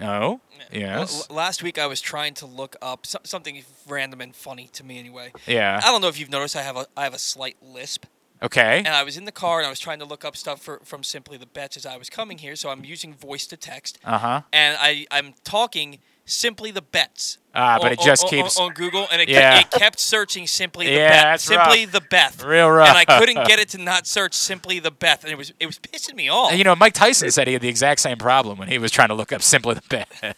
Oh, 0.00 0.40
yes. 0.72 1.26
l- 1.30 1.36
last 1.36 1.62
week 1.62 1.78
I 1.78 1.86
was 1.86 2.00
trying 2.00 2.34
to 2.34 2.46
look 2.46 2.76
up 2.82 3.06
so- 3.06 3.18
something 3.22 3.62
random 3.88 4.20
and 4.20 4.34
funny 4.34 4.68
to 4.72 4.84
me 4.84 4.98
anyway. 4.98 5.32
Yeah. 5.46 5.80
I 5.82 5.86
don't 5.90 6.00
know 6.00 6.08
if 6.08 6.18
you've 6.18 6.30
noticed 6.30 6.56
I 6.56 6.62
have 6.62 6.76
a 6.76 6.86
I 6.96 7.04
have 7.04 7.14
a 7.14 7.18
slight 7.18 7.56
lisp. 7.62 8.06
Okay. 8.42 8.78
And 8.78 8.88
I 8.88 9.02
was 9.04 9.16
in 9.16 9.24
the 9.24 9.32
car 9.32 9.60
and 9.60 9.66
I 9.66 9.70
was 9.70 9.78
trying 9.80 10.00
to 10.00 10.04
look 10.04 10.24
up 10.24 10.36
stuff 10.36 10.60
for, 10.60 10.80
from 10.84 11.02
Simply 11.02 11.38
the 11.38 11.46
Bets 11.46 11.76
as 11.78 11.86
I 11.86 11.96
was 11.96 12.10
coming 12.10 12.38
here, 12.38 12.56
so 12.56 12.68
I'm 12.68 12.84
using 12.84 13.14
voice 13.14 13.46
to 13.46 13.56
text. 13.56 13.98
Uh-huh. 14.04 14.42
And 14.52 14.76
I 14.80 15.06
I'm 15.10 15.34
talking 15.44 15.98
Simply 16.26 16.70
the 16.70 16.80
Bets. 16.82 17.38
Ah, 17.54 17.76
but 17.78 17.88
on- 17.88 17.92
it 17.92 18.00
just 18.00 18.24
on- 18.24 18.30
keeps- 18.30 18.56
on, 18.58 18.66
on 18.68 18.72
Google, 18.74 19.06
and 19.12 19.20
it, 19.20 19.28
Yeah. 19.28 19.60
kept, 19.60 19.74
it 19.74 19.78
kept 19.78 20.00
searching 20.00 20.46
Simply 20.46 20.86
the 20.86 20.92
Yeah, 20.92 21.08
Bet. 21.08 21.22
that's 21.24 21.44
Simply 21.44 21.84
rough. 21.84 21.92
the 21.92 22.00
Beth. 22.00 22.42
Real 22.42 22.70
rough. 22.70 22.88
And 22.88 22.98
I 22.98 23.18
couldn't 23.18 23.46
get 23.46 23.58
it 23.58 23.68
to 23.70 23.78
not 23.78 24.06
search 24.06 24.32
Simply 24.34 24.78
the 24.78 24.90
Beth, 24.90 25.22
and 25.22 25.32
it 25.32 25.36
was 25.36 25.52
it 25.60 25.66
was 25.66 25.78
pissing 25.78 26.14
me 26.14 26.28
off. 26.30 26.50
And, 26.50 26.58
you 26.58 26.64
know, 26.64 26.74
Mike 26.74 26.94
Tyson 26.94 27.30
said 27.30 27.46
he 27.46 27.52
had 27.52 27.62
the 27.62 27.68
exact 27.68 28.00
same 28.00 28.16
problem 28.18 28.58
when 28.58 28.68
he 28.68 28.78
was 28.78 28.90
trying 28.90 29.08
to 29.08 29.14
look 29.14 29.32
up 29.32 29.42
simply 29.42 29.74
the 29.74 29.82
bet. 29.88 30.36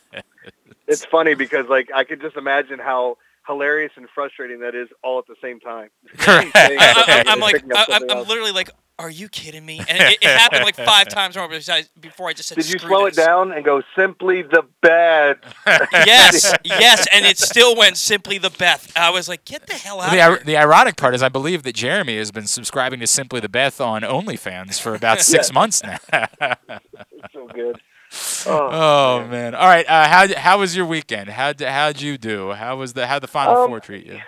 It's 0.88 1.04
funny 1.04 1.34
because 1.34 1.66
like 1.68 1.90
I 1.94 2.04
could 2.04 2.20
just 2.20 2.36
imagine 2.36 2.78
how 2.78 3.16
hilarious 3.46 3.92
and 3.96 4.06
frustrating 4.14 4.60
that 4.60 4.74
is 4.74 4.88
all 5.02 5.18
at 5.18 5.26
the 5.26 5.36
same 5.42 5.60
time. 5.60 5.88
Correct. 6.18 6.50
I, 6.54 7.24
am 7.26 7.40
like, 7.40 7.62
I, 7.74 7.80
I'm, 7.80 7.86
something 7.86 8.10
I'm 8.10 8.16
else. 8.18 8.28
literally 8.28 8.52
like, 8.52 8.70
are 8.98 9.10
you 9.10 9.28
kidding 9.28 9.64
me? 9.66 9.78
And 9.78 9.98
it, 9.98 10.18
it 10.22 10.28
happened 10.28 10.64
like 10.64 10.74
five 10.74 11.08
times 11.10 11.36
more 11.36 11.48
before 12.00 12.28
I 12.28 12.32
just 12.32 12.48
said, 12.48 12.56
Did 12.56 12.70
you 12.72 12.78
"Screw 12.78 12.88
slow 12.88 13.04
this." 13.04 13.18
it 13.18 13.24
down 13.24 13.52
and 13.52 13.62
go 13.64 13.82
simply 13.94 14.40
the 14.42 14.62
bad? 14.80 15.36
yes, 15.92 16.54
yes, 16.64 17.06
and 17.12 17.26
it 17.26 17.38
still 17.38 17.76
went 17.76 17.98
simply 17.98 18.38
the 18.38 18.48
Beth. 18.50 18.90
I 18.96 19.10
was 19.10 19.28
like, 19.28 19.44
get 19.44 19.66
the 19.66 19.74
hell 19.74 20.00
out 20.00 20.12
The, 20.12 20.20
of 20.26 20.34
here. 20.36 20.42
the 20.46 20.56
ironic 20.56 20.96
part 20.96 21.14
is, 21.14 21.22
I 21.22 21.28
believe 21.28 21.62
that 21.64 21.74
Jeremy 21.74 22.16
has 22.16 22.30
been 22.30 22.46
subscribing 22.46 23.00
to 23.00 23.06
Simply 23.06 23.38
the 23.40 23.50
Beth 23.50 23.80
on 23.82 24.00
OnlyFans 24.02 24.80
for 24.80 24.94
about 24.94 25.20
six 25.20 25.52
months 25.52 25.82
now. 25.82 25.98
It's 26.10 27.32
so 27.34 27.48
good. 27.48 27.78
Oh 28.46 29.26
man! 29.28 29.54
All 29.54 29.66
right, 29.66 29.86
uh, 29.86 30.08
how 30.08 30.34
how 30.36 30.58
was 30.58 30.76
your 30.76 30.86
weekend? 30.86 31.30
How 31.30 31.52
how'd 31.58 32.00
you 32.00 32.18
do? 32.18 32.52
How 32.52 32.76
was 32.76 32.92
the 32.92 33.06
how 33.06 33.18
the 33.18 33.26
Final 33.26 33.56
Um, 33.56 33.68
Four 33.68 33.80
treat 33.80 34.06
you? 34.06 34.20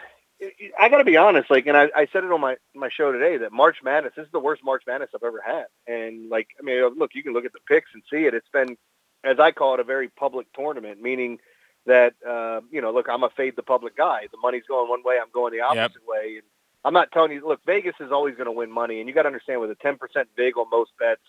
I 0.78 0.88
got 0.88 0.98
to 0.98 1.04
be 1.04 1.16
honest, 1.16 1.50
like, 1.50 1.66
and 1.66 1.76
I, 1.76 1.88
I 1.94 2.06
said 2.12 2.24
it 2.24 2.30
on 2.30 2.40
my 2.40 2.56
my 2.74 2.88
show 2.88 3.12
today 3.12 3.38
that 3.38 3.52
March 3.52 3.78
Madness 3.82 4.12
this 4.16 4.26
is 4.26 4.32
the 4.32 4.38
worst 4.40 4.62
March 4.64 4.82
Madness 4.86 5.10
I've 5.14 5.22
ever 5.22 5.42
had, 5.44 5.66
and 5.86 6.30
like, 6.30 6.48
I 6.60 6.62
mean, 6.62 6.96
look, 6.96 7.10
you 7.14 7.22
can 7.22 7.32
look 7.32 7.44
at 7.44 7.52
the 7.52 7.60
picks 7.68 7.90
and 7.94 8.02
see 8.10 8.24
it. 8.26 8.34
It's 8.34 8.48
been, 8.52 8.76
as 9.24 9.38
I 9.40 9.50
call 9.50 9.74
it, 9.74 9.80
a 9.80 9.84
very 9.84 10.08
public 10.08 10.46
tournament, 10.54 11.00
meaning 11.02 11.38
that 11.86 12.14
uh, 12.26 12.60
you 12.70 12.80
know, 12.80 12.92
look, 12.92 13.08
I'm 13.08 13.24
a 13.24 13.30
fade 13.30 13.56
the 13.56 13.62
public 13.62 13.96
guy. 13.96 14.28
The 14.30 14.38
money's 14.42 14.64
going 14.68 14.88
one 14.88 15.02
way, 15.04 15.16
I'm 15.20 15.30
going 15.32 15.52
the 15.52 15.60
opposite 15.62 16.02
way, 16.06 16.36
and 16.36 16.44
I'm 16.84 16.94
not 16.94 17.10
telling 17.12 17.32
you. 17.32 17.46
Look, 17.46 17.60
Vegas 17.66 17.94
is 18.00 18.12
always 18.12 18.34
going 18.36 18.46
to 18.46 18.52
win 18.52 18.70
money, 18.70 19.00
and 19.00 19.08
you 19.08 19.14
got 19.14 19.22
to 19.22 19.28
understand 19.28 19.60
with 19.60 19.70
a 19.70 19.76
10% 19.76 19.96
vig 20.36 20.56
on 20.56 20.70
most 20.70 20.92
bets, 20.98 21.22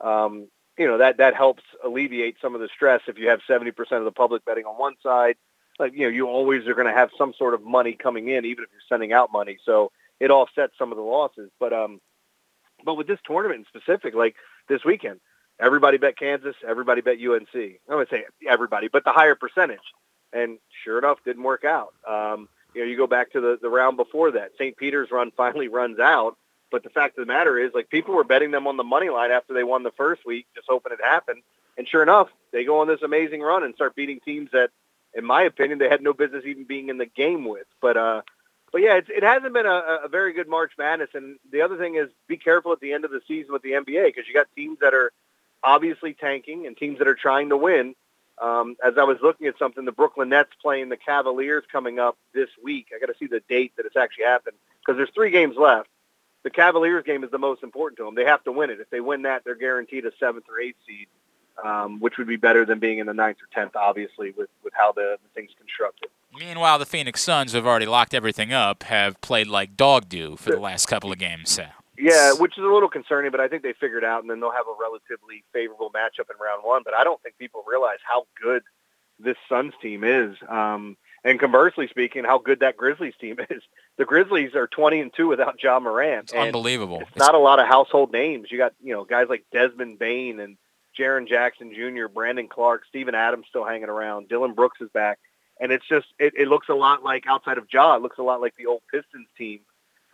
um, 0.00 0.48
you 0.78 0.86
know 0.86 0.98
that 0.98 1.18
that 1.18 1.34
helps 1.34 1.62
alleviate 1.84 2.36
some 2.40 2.54
of 2.54 2.60
the 2.60 2.68
stress 2.74 3.02
if 3.08 3.18
you 3.18 3.28
have 3.28 3.40
70% 3.48 3.70
of 3.92 4.04
the 4.04 4.12
public 4.12 4.44
betting 4.44 4.64
on 4.64 4.78
one 4.78 4.94
side. 5.02 5.36
Like 5.78 5.92
you 5.94 6.02
know 6.02 6.08
you 6.08 6.26
always 6.28 6.66
are 6.66 6.74
going 6.74 6.86
to 6.86 6.92
have 6.92 7.10
some 7.18 7.34
sort 7.36 7.54
of 7.54 7.62
money 7.62 7.92
coming 7.92 8.28
in 8.28 8.44
even 8.44 8.64
if 8.64 8.70
you're 8.72 8.80
sending 8.88 9.12
out 9.12 9.32
money. 9.32 9.58
So 9.64 9.92
it 10.20 10.30
offsets 10.30 10.74
some 10.78 10.92
of 10.92 10.96
the 10.96 11.02
losses. 11.04 11.50
But 11.58 11.72
um 11.72 12.00
but 12.84 12.94
with 12.94 13.06
this 13.06 13.18
tournament 13.26 13.60
in 13.60 13.80
specific 13.80 14.14
like 14.14 14.36
this 14.68 14.84
weekend 14.84 15.20
everybody 15.58 15.96
bet 15.96 16.18
kansas 16.18 16.54
everybody 16.68 17.00
bet 17.00 17.16
unc 17.18 17.48
i 17.54 17.94
would 17.94 18.10
say 18.10 18.24
everybody 18.46 18.88
but 18.88 19.04
the 19.04 19.12
higher 19.12 19.34
percentage. 19.34 19.78
And 20.32 20.58
sure 20.84 20.98
enough 20.98 21.18
didn't 21.24 21.42
work 21.44 21.64
out. 21.64 21.94
Um 22.08 22.48
you 22.74 22.82
know 22.82 22.90
you 22.90 22.96
go 22.96 23.06
back 23.06 23.32
to 23.32 23.40
the 23.40 23.58
the 23.60 23.70
round 23.70 23.96
before 23.96 24.32
that. 24.32 24.52
St 24.58 24.76
peter's 24.76 25.10
run 25.10 25.30
finally 25.36 25.68
runs 25.68 25.98
out 25.98 26.36
but 26.70 26.82
the 26.82 26.90
fact 26.90 27.18
of 27.18 27.26
the 27.26 27.32
matter 27.32 27.58
is 27.58 27.72
like 27.74 27.88
people 27.88 28.14
were 28.14 28.24
betting 28.24 28.50
them 28.50 28.66
on 28.66 28.76
the 28.76 28.84
money 28.84 29.08
line 29.08 29.30
after 29.30 29.54
they 29.54 29.64
won 29.64 29.82
the 29.82 29.92
first 29.92 30.24
week 30.26 30.46
just 30.54 30.66
hoping 30.68 30.92
it 30.92 30.98
happened 31.02 31.42
and 31.78 31.88
sure 31.88 32.02
enough 32.02 32.28
they 32.52 32.64
go 32.64 32.80
on 32.80 32.88
this 32.88 33.02
amazing 33.02 33.40
run 33.40 33.62
and 33.62 33.74
start 33.74 33.94
beating 33.94 34.20
teams 34.20 34.50
that 34.52 34.70
in 35.16 35.24
my 35.24 35.42
opinion, 35.42 35.78
they 35.78 35.88
had 35.88 36.02
no 36.02 36.12
business 36.12 36.44
even 36.46 36.64
being 36.64 36.90
in 36.90 36.98
the 36.98 37.06
game 37.06 37.48
with. 37.48 37.66
But 37.80 37.96
uh, 37.96 38.22
but 38.70 38.82
yeah, 38.82 38.96
it's, 38.96 39.08
it 39.08 39.22
hasn't 39.22 39.54
been 39.54 39.66
a, 39.66 40.00
a 40.04 40.08
very 40.08 40.34
good 40.34 40.46
March 40.46 40.72
Madness. 40.78 41.10
And 41.14 41.38
the 41.50 41.62
other 41.62 41.78
thing 41.78 41.96
is, 41.96 42.08
be 42.28 42.36
careful 42.36 42.72
at 42.72 42.80
the 42.80 42.92
end 42.92 43.04
of 43.04 43.10
the 43.10 43.22
season 43.26 43.52
with 43.52 43.62
the 43.62 43.72
NBA 43.72 44.06
because 44.06 44.28
you 44.28 44.34
got 44.34 44.46
teams 44.54 44.78
that 44.80 44.92
are 44.92 45.12
obviously 45.64 46.12
tanking 46.12 46.66
and 46.66 46.76
teams 46.76 46.98
that 46.98 47.08
are 47.08 47.14
trying 47.14 47.48
to 47.48 47.56
win. 47.56 47.94
Um, 48.40 48.76
as 48.84 48.98
I 48.98 49.04
was 49.04 49.16
looking 49.22 49.46
at 49.46 49.58
something, 49.58 49.86
the 49.86 49.92
Brooklyn 49.92 50.28
Nets 50.28 50.50
playing 50.60 50.90
the 50.90 50.98
Cavaliers 50.98 51.64
coming 51.72 51.98
up 51.98 52.18
this 52.34 52.50
week. 52.62 52.88
I 52.94 53.00
got 53.00 53.10
to 53.10 53.18
see 53.18 53.26
the 53.26 53.40
date 53.48 53.72
that 53.78 53.86
it's 53.86 53.96
actually 53.96 54.24
happened 54.24 54.56
because 54.80 54.98
there's 54.98 55.10
three 55.14 55.30
games 55.30 55.56
left. 55.56 55.88
The 56.46 56.50
Cavaliers 56.50 57.02
game 57.02 57.24
is 57.24 57.32
the 57.32 57.38
most 57.38 57.64
important 57.64 57.98
to 57.98 58.04
them. 58.04 58.14
They 58.14 58.24
have 58.24 58.44
to 58.44 58.52
win 58.52 58.70
it. 58.70 58.78
If 58.78 58.88
they 58.90 59.00
win 59.00 59.22
that, 59.22 59.42
they're 59.44 59.56
guaranteed 59.56 60.06
a 60.06 60.12
seventh 60.20 60.44
or 60.48 60.60
eighth 60.60 60.76
seed 60.86 61.08
um, 61.64 62.00
which 62.00 62.18
would 62.18 62.26
be 62.26 62.36
better 62.36 62.64
than 62.64 62.78
being 62.78 62.98
in 62.98 63.06
the 63.06 63.14
ninth 63.14 63.38
or 63.38 63.48
tenth, 63.54 63.76
obviously, 63.76 64.32
with, 64.32 64.48
with 64.62 64.72
how 64.76 64.92
the, 64.92 65.18
the 65.22 65.28
thing's 65.34 65.52
constructed. 65.58 66.08
Meanwhile, 66.38 66.78
the 66.78 66.86
Phoenix 66.86 67.22
Suns, 67.22 67.52
have 67.52 67.66
already 67.66 67.86
locked 67.86 68.12
everything 68.12 68.52
up, 68.52 68.82
have 68.84 69.20
played 69.20 69.46
like 69.46 69.76
dog 69.76 70.08
do 70.08 70.36
for 70.36 70.50
the 70.50 70.60
last 70.60 70.86
couple 70.86 71.10
of 71.10 71.18
games. 71.18 71.50
So. 71.50 71.66
Yeah, 71.98 72.34
which 72.34 72.58
is 72.58 72.64
a 72.64 72.68
little 72.68 72.90
concerning, 72.90 73.30
but 73.30 73.40
I 73.40 73.48
think 73.48 73.62
they 73.62 73.72
figured 73.72 74.04
out, 74.04 74.20
and 74.20 74.30
then 74.30 74.40
they'll 74.40 74.52
have 74.52 74.66
a 74.66 74.76
relatively 74.78 75.44
favorable 75.52 75.90
matchup 75.90 76.30
in 76.30 76.36
round 76.38 76.62
one. 76.62 76.82
But 76.84 76.92
I 76.94 77.04
don't 77.04 77.22
think 77.22 77.38
people 77.38 77.64
realize 77.66 77.98
how 78.06 78.26
good 78.40 78.62
this 79.18 79.36
Suns 79.48 79.72
team 79.80 80.04
is. 80.04 80.36
Um, 80.46 80.98
and 81.26 81.40
conversely 81.40 81.88
speaking, 81.88 82.24
how 82.24 82.38
good 82.38 82.60
that 82.60 82.76
Grizzlies 82.76 83.14
team 83.20 83.38
is. 83.50 83.62
The 83.98 84.04
Grizzlies 84.04 84.54
are 84.54 84.68
20 84.68 85.00
and 85.00 85.12
2 85.14 85.26
without 85.26 85.60
Ja 85.62 85.80
Morant. 85.80 86.24
It's 86.24 86.32
unbelievable. 86.34 87.00
It's 87.00 87.16
not 87.16 87.34
a 87.34 87.38
lot 87.38 87.58
of 87.58 87.66
household 87.66 88.12
names. 88.12 88.48
You 88.50 88.58
got, 88.58 88.74
you 88.80 88.94
know, 88.94 89.04
guys 89.04 89.26
like 89.28 89.44
Desmond 89.52 89.98
Bane 89.98 90.38
and 90.38 90.56
Jaren 90.98 91.28
Jackson 91.28 91.74
Jr., 91.74 92.06
Brandon 92.06 92.46
Clarke, 92.48 92.84
Steven 92.88 93.16
Adams 93.16 93.46
still 93.48 93.64
hanging 93.64 93.88
around. 93.88 94.28
Dillon 94.28 94.54
Brooks 94.54 94.80
is 94.80 94.88
back. 94.94 95.18
And 95.60 95.72
it's 95.72 95.86
just, 95.88 96.06
it, 96.18 96.34
it 96.36 96.48
looks 96.48 96.68
a 96.68 96.74
lot 96.74 97.02
like 97.02 97.24
outside 97.26 97.58
of 97.58 97.66
Ja, 97.72 97.96
it 97.96 98.02
looks 98.02 98.18
a 98.18 98.22
lot 98.22 98.40
like 98.40 98.54
the 98.56 98.66
old 98.66 98.82
Pistons 98.92 99.28
team 99.36 99.60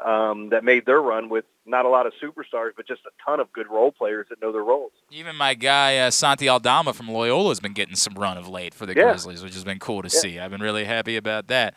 um, 0.06 0.48
that 0.50 0.64
made 0.64 0.86
their 0.86 1.00
run 1.00 1.28
with 1.28 1.44
not 1.66 1.84
a 1.84 1.88
lot 1.88 2.06
of 2.06 2.12
superstars, 2.22 2.70
but 2.76 2.86
just 2.86 3.02
a 3.06 3.10
ton 3.24 3.40
of 3.40 3.52
good 3.52 3.68
role 3.70 3.92
players 3.92 4.26
that 4.30 4.40
know 4.42 4.50
their 4.52 4.64
roles. 4.64 4.92
Even 5.10 5.36
my 5.36 5.54
guy 5.54 5.98
uh, 5.98 6.10
Santi 6.10 6.48
Aldama 6.48 6.92
from 6.92 7.08
Loyola 7.08 7.50
has 7.50 7.60
been 7.60 7.72
getting 7.72 7.94
some 7.96 8.14
run 8.14 8.36
of 8.36 8.48
late 8.48 8.74
for 8.74 8.86
the 8.86 8.94
Yeah. 8.96 9.04
Grizzlies, 9.04 9.42
which 9.42 9.54
has 9.54 9.64
been 9.64 9.78
cool 9.78 10.02
to 10.02 10.08
Yeah. 10.12 10.20
see. 10.20 10.38
I've 10.40 10.50
been 10.50 10.60
really 10.62 10.84
happy 10.84 11.16
about 11.16 11.46
that. 11.48 11.74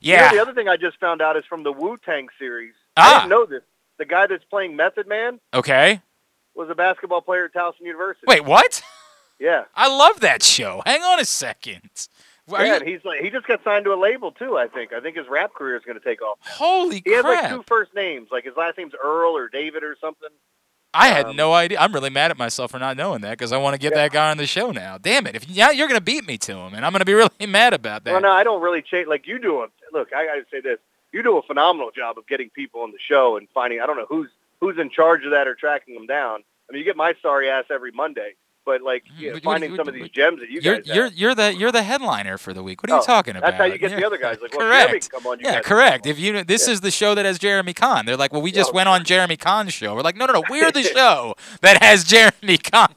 You 0.00 0.16
know, 0.16 0.22
Yeah. 0.24 0.32
the 0.32 0.40
other 0.42 0.54
thing 0.54 0.68
I 0.68 0.76
just 0.76 0.98
found 0.98 1.22
out 1.22 1.36
is 1.36 1.44
from 1.48 1.62
the 1.62 1.72
Wu 1.72 1.96
Tang 2.04 2.28
series. 2.38 2.74
Ah. 2.96 3.16
I 3.16 3.18
didn't 3.20 3.30
know 3.30 3.46
this. 3.46 3.62
The 3.98 4.04
guy 4.04 4.26
that's 4.26 4.44
playing 4.44 4.76
Method 4.76 5.06
Man 5.06 5.40
Okay. 5.54 6.00
was 6.54 6.68
a 6.70 6.74
basketball 6.74 7.20
player 7.20 7.44
at 7.46 7.52
Towson 7.54 7.80
University. 7.80 8.24
Wait, 8.26 8.44
what? 8.44 8.82
Yeah. 9.38 9.64
I 9.74 9.88
love 9.88 10.20
that 10.20 10.42
show. 10.42 10.82
Hang 10.84 11.02
on 11.02 11.20
a 11.20 11.24
second. 11.24 12.08
Are 12.52 12.64
yeah, 12.64 12.78
you- 12.80 12.84
he's 12.92 13.04
like 13.04 13.20
he 13.20 13.30
just 13.30 13.46
got 13.46 13.62
signed 13.64 13.84
to 13.84 13.92
a 13.92 14.00
label 14.00 14.32
too. 14.32 14.56
I 14.56 14.66
think. 14.68 14.92
I 14.92 15.00
think 15.00 15.16
his 15.16 15.26
rap 15.28 15.52
career 15.54 15.76
is 15.76 15.82
going 15.84 15.98
to 15.98 16.04
take 16.04 16.22
off. 16.22 16.38
Holy 16.42 17.00
crap. 17.00 17.06
He 17.06 17.12
has 17.14 17.24
like 17.24 17.50
two 17.50 17.62
first 17.66 17.94
names, 17.94 18.28
like 18.30 18.44
his 18.44 18.56
last 18.56 18.78
name's 18.78 18.92
Earl 19.02 19.36
or 19.36 19.48
David 19.48 19.82
or 19.82 19.96
something. 20.00 20.28
I 20.94 21.08
had 21.08 21.26
Um, 21.26 21.36
no 21.36 21.52
idea. 21.52 21.78
I'm 21.78 21.92
really 21.92 22.08
mad 22.10 22.30
at 22.30 22.38
myself 22.38 22.70
for 22.70 22.78
not 22.78 22.96
knowing 22.96 23.20
that 23.20 23.32
because 23.32 23.52
I 23.52 23.58
want 23.58 23.74
to 23.74 23.78
get 23.78 23.92
that 23.94 24.10
guy 24.10 24.30
on 24.30 24.38
the 24.38 24.46
show 24.46 24.70
now. 24.70 24.96
Damn 24.96 25.26
it! 25.26 25.34
If 25.36 25.46
yeah, 25.48 25.70
you're 25.70 25.86
gonna 25.88 26.00
beat 26.00 26.26
me 26.26 26.38
to 26.38 26.54
him, 26.56 26.72
and 26.74 26.84
I'm 26.84 26.92
gonna 26.92 27.04
be 27.04 27.12
really 27.22 27.30
mad 27.46 27.74
about 27.74 28.04
that. 28.04 28.12
Well, 28.12 28.20
no, 28.22 28.30
I 28.32 28.42
don't 28.42 28.62
really 28.62 28.80
change. 28.82 29.06
like 29.06 29.26
you 29.26 29.38
do. 29.38 29.62
A, 29.62 29.66
look, 29.92 30.08
I 30.14 30.24
got 30.24 30.34
to 30.36 30.44
say 30.50 30.60
this: 30.62 30.78
you 31.12 31.22
do 31.22 31.36
a 31.36 31.42
phenomenal 31.42 31.90
job 31.90 32.16
of 32.16 32.26
getting 32.26 32.48
people 32.50 32.80
on 32.80 32.92
the 32.92 32.98
show 33.06 33.36
and 33.36 33.46
finding. 33.52 33.80
I 33.82 33.86
don't 33.86 33.98
know 33.98 34.06
who's 34.08 34.30
who's 34.60 34.78
in 34.78 34.88
charge 34.88 35.24
of 35.26 35.32
that 35.32 35.46
or 35.46 35.54
tracking 35.54 35.94
them 35.94 36.06
down. 36.06 36.40
I 36.68 36.72
mean, 36.72 36.78
you 36.80 36.84
get 36.86 36.96
my 36.96 37.14
sorry 37.20 37.50
ass 37.50 37.64
every 37.70 37.92
Monday, 37.92 38.34
but 38.68 38.82
like 38.82 39.04
you 39.16 39.28
know, 39.28 39.34
what- 39.34 39.42
finding 39.42 39.70
what- 39.70 39.78
some 39.78 39.88
of 39.88 39.94
these 39.94 40.10
gems 40.10 40.40
that 40.40 40.50
you 40.50 40.60
You're 40.62 40.76
guys 40.80 40.86
you're 40.94 41.04
have. 41.04 41.14
you're 41.14 41.34
the 41.34 41.54
you're 41.54 41.72
the 41.72 41.82
headliner 41.82 42.36
for 42.36 42.52
the 42.52 42.62
week. 42.62 42.82
What 42.82 42.90
are 42.90 42.96
you 42.96 43.00
Oh, 43.02 43.04
talking 43.04 43.34
about? 43.36 43.46
that's 43.52 43.56
how 43.56 43.64
you 43.64 43.78
get 43.78 43.90
the 43.96 44.06
other 44.06 44.18
guys. 44.18 44.36
Like, 44.42 44.52
well, 44.56 44.68
correct. 44.68 44.88
Jeremy, 44.90 45.00
come 45.10 45.26
on, 45.26 45.40
you 45.40 45.46
yeah, 45.46 45.60
correct. 45.62 46.06
If 46.06 46.18
you 46.18 46.44
this 46.44 46.68
is 46.68 46.82
the 46.82 46.90
show 46.90 47.14
that 47.14 47.24
has 47.24 47.38
Jeremy 47.38 47.72
Conn, 47.72 48.04
they're 48.06 48.16
like, 48.16 48.32
well, 48.32 48.42
we 48.42 48.52
just 48.52 48.74
went 48.74 48.88
on 48.90 49.04
Jeremy 49.04 49.36
Conn's 49.38 49.72
show. 49.72 49.94
We're 49.94 50.02
like, 50.02 50.16
no, 50.16 50.26
no, 50.26 50.34
no, 50.34 50.42
we're 50.50 50.70
the 50.70 50.82
show 50.98 51.34
that 51.62 51.82
has 51.82 52.04
Jeremy 52.04 52.58
Conn. 52.58 52.94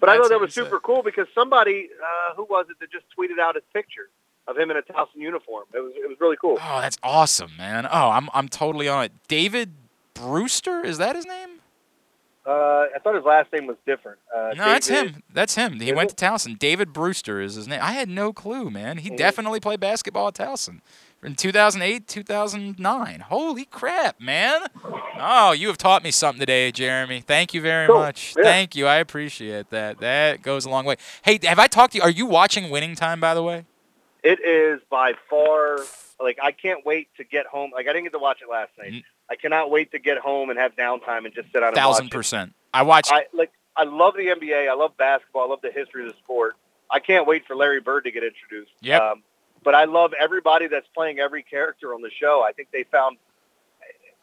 But 0.00 0.08
I 0.08 0.16
thought 0.18 0.30
that 0.30 0.40
was 0.40 0.52
said. 0.54 0.64
super 0.64 0.80
cool 0.80 1.02
because 1.02 1.26
somebody, 1.34 1.88
uh, 2.02 2.34
who 2.34 2.44
was 2.44 2.66
it, 2.70 2.76
that 2.80 2.90
just 2.90 3.04
tweeted 3.16 3.38
out 3.38 3.54
his 3.54 3.64
picture 3.72 4.08
of 4.48 4.56
him 4.58 4.70
in 4.70 4.76
a 4.78 4.82
Towson 4.82 5.16
uniform. 5.16 5.64
It 5.74 5.78
was 5.80 5.92
it 5.94 6.08
was 6.08 6.18
really 6.20 6.36
cool. 6.40 6.58
Oh, 6.60 6.80
that's 6.80 6.96
awesome, 7.02 7.52
man. 7.58 7.86
Oh, 7.86 8.10
I'm 8.10 8.28
I'm 8.34 8.48
totally 8.48 8.88
on 8.88 9.04
it. 9.04 9.12
David 9.28 9.74
Brewster, 10.14 10.84
is 10.84 10.98
that 10.98 11.16
his 11.16 11.26
name? 11.26 11.59
Uh, 12.46 12.86
I 12.94 12.98
thought 13.04 13.14
his 13.14 13.24
last 13.24 13.52
name 13.52 13.66
was 13.66 13.76
different. 13.86 14.18
Uh, 14.34 14.52
No, 14.56 14.64
that's 14.64 14.88
him. 14.88 15.22
That's 15.32 15.54
him. 15.56 15.78
He 15.78 15.92
went 15.92 16.10
it? 16.12 16.16
to 16.16 16.24
Towson. 16.24 16.58
David 16.58 16.92
Brewster 16.92 17.40
is 17.40 17.54
his 17.54 17.68
name. 17.68 17.80
I 17.82 17.92
had 17.92 18.08
no 18.08 18.32
clue, 18.32 18.70
man. 18.70 18.98
He 18.98 19.10
definitely 19.10 19.60
played 19.60 19.78
basketball 19.78 20.28
at 20.28 20.34
Towson 20.34 20.80
in 21.22 21.34
2008, 21.34 22.08
2009. 22.08 23.20
Holy 23.20 23.66
crap, 23.66 24.18
man. 24.20 24.62
Oh, 25.18 25.52
you 25.52 25.68
have 25.68 25.76
taught 25.76 26.02
me 26.02 26.10
something 26.10 26.40
today, 26.40 26.72
Jeremy. 26.72 27.20
Thank 27.20 27.52
you 27.52 27.60
very 27.60 27.86
Cool. 27.86 27.98
much. 27.98 28.34
Yeah. 28.38 28.44
Thank 28.44 28.74
you. 28.74 28.86
I 28.86 28.96
appreciate 28.96 29.68
that. 29.70 29.98
That 29.98 30.40
goes 30.42 30.64
a 30.64 30.70
long 30.70 30.86
way. 30.86 30.96
Hey, 31.22 31.38
have 31.44 31.58
I 31.58 31.66
talked 31.66 31.92
to 31.92 31.98
you? 31.98 32.02
Are 32.02 32.10
you 32.10 32.24
watching 32.24 32.70
Winning 32.70 32.94
Time, 32.94 33.20
by 33.20 33.34
the 33.34 33.42
way? 33.42 33.66
It 34.24 34.40
is 34.40 34.80
by 34.90 35.12
far 35.28 35.78
like 36.18 36.38
I 36.42 36.52
can't 36.52 36.84
wait 36.86 37.08
to 37.16 37.24
get 37.24 37.46
home. 37.46 37.70
Like 37.72 37.86
I 37.86 37.92
didn't 37.92 38.04
get 38.04 38.12
to 38.12 38.18
watch 38.18 38.38
it 38.42 38.50
last 38.50 38.70
night. 38.78 39.04
I 39.30 39.36
cannot 39.36 39.70
wait 39.70 39.92
to 39.92 39.98
get 39.98 40.18
home 40.18 40.50
and 40.50 40.58
have 40.58 40.74
downtime 40.76 41.24
and 41.24 41.32
just 41.34 41.52
sit 41.52 41.62
and 41.62 41.74
Thousand 41.74 42.10
percent. 42.10 42.52
I 42.74 42.82
watch. 42.82 43.08
I 43.12 43.26
like 43.32 43.52
I 43.76 43.84
love 43.84 44.14
the 44.14 44.26
NBA. 44.26 44.68
I 44.68 44.74
love 44.74 44.96
basketball. 44.96 45.42
I 45.44 45.46
love 45.46 45.60
the 45.62 45.70
history 45.70 46.04
of 46.06 46.12
the 46.12 46.18
sport. 46.18 46.56
I 46.90 46.98
can't 46.98 47.26
wait 47.26 47.46
for 47.46 47.54
Larry 47.54 47.80
Bird 47.80 48.04
to 48.04 48.10
get 48.10 48.24
introduced. 48.24 48.72
Yep. 48.80 49.00
Um, 49.00 49.22
but 49.62 49.74
I 49.76 49.84
love 49.84 50.12
everybody 50.18 50.66
that's 50.66 50.88
playing 50.94 51.20
every 51.20 51.42
character 51.44 51.94
on 51.94 52.02
the 52.02 52.10
show. 52.10 52.44
I 52.46 52.52
think 52.52 52.70
they 52.72 52.82
found, 52.90 53.18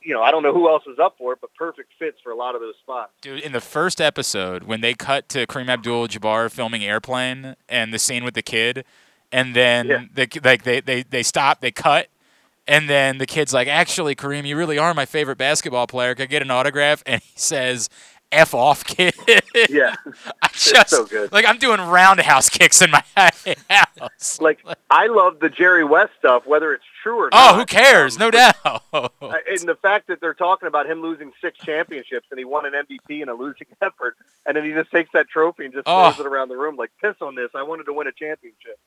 you 0.02 0.14
know, 0.14 0.22
I 0.22 0.32
don't 0.32 0.44
know 0.44 0.54
who 0.54 0.68
else 0.70 0.84
is 0.88 1.00
up 1.00 1.16
for 1.18 1.34
it, 1.34 1.40
but 1.42 1.54
perfect 1.56 1.92
fits 1.98 2.20
for 2.22 2.32
a 2.32 2.36
lot 2.36 2.56
of 2.56 2.62
those 2.62 2.76
spots. 2.82 3.12
Dude, 3.22 3.40
in 3.42 3.52
the 3.54 3.62
first 3.62 4.02
episode, 4.02 4.64
when 4.64 4.82
they 4.82 4.94
cut 4.94 5.30
to 5.30 5.48
Kareem 5.48 5.70
Abdul-Jabbar 5.70 6.52
filming 6.52 6.84
Airplane 6.84 7.56
and 7.70 7.94
the 7.94 8.00
scene 8.00 8.24
with 8.26 8.34
the 8.34 8.42
kid, 8.42 8.84
and 9.32 9.56
then 9.56 9.88
Yeah. 9.88 10.04
the 10.14 10.28
ki- 10.28 10.40
like 10.44 10.64
they, 10.64 10.80
they 10.82 11.04
they 11.04 11.24
stop, 11.24 11.62
they 11.62 11.72
cut, 11.72 12.08
and 12.68 12.90
then 12.90 13.18
the 13.18 13.26
kid's 13.26 13.54
like, 13.54 13.68
"Actually, 13.68 14.16
Kareem, 14.16 14.46
you 14.46 14.58
really 14.58 14.78
are 14.78 14.94
my 14.94 15.06
favorite 15.06 15.38
basketball 15.38 15.88
player. 15.88 16.16
Can 16.16 16.24
I 16.24 16.28
get 16.28 16.42
an 16.42 16.52
autograph?" 16.52 17.04
And 17.06 17.22
he 17.22 17.34
says, 17.36 17.90
"F 18.32 18.54
off, 18.54 18.84
kid." 18.86 19.14
Yeah, 19.70 19.96
I 20.42 20.50
just 20.54 20.90
so 20.90 21.06
good. 21.06 21.32
like 21.32 21.46
I'm 21.48 21.58
doing 21.58 21.80
roundhouse 21.82 22.50
kicks 22.58 22.82
in 22.82 22.92
my 22.92 23.04
house. 23.70 24.40
Like 24.42 24.60
I 24.90 25.08
love 25.08 25.40
the 25.40 25.50
Jerry 25.50 25.84
West 25.84 26.14
stuff, 26.20 26.46
whether 26.46 26.74
it's 26.74 26.84
true 27.04 27.18
or 27.24 27.30
not. 27.32 27.56
Oh, 27.56 27.58
who 27.58 27.66
cares? 27.66 28.18
No 28.20 28.30
doubt. 28.32 28.56
Uh, 28.94 29.10
and 29.22 29.60
the 29.68 29.78
fact 29.82 30.08
that 30.08 30.20
they're 30.22 30.34
talking 30.34 30.68
about 30.68 30.90
him 30.90 31.02
losing 31.02 31.32
six 31.42 31.58
championships 31.60 32.28
and 32.32 32.38
he 32.40 32.46
won 32.46 32.66
an 32.66 32.74
MVP 32.74 33.22
in 33.22 33.30
a 33.30 33.34
losing 33.34 33.68
effort, 33.82 34.16
and 34.46 34.56
then 34.58 34.64
he 34.66 34.72
just 34.72 34.92
takes 34.92 35.12
that 35.14 35.28
trophy 35.30 35.66
and 35.66 35.74
just 35.74 35.84
Oh. 35.88 36.12
throws 36.12 36.26
it 36.26 36.30
around 36.30 36.50
the 36.50 36.58
room 36.58 36.76
like 36.76 36.92
piss 37.02 37.16
on 37.22 37.36
this. 37.36 37.50
I 37.56 37.64
wanted 37.64 37.86
to 37.86 37.94
win 37.94 38.08
a 38.08 38.12
championship. 38.12 38.78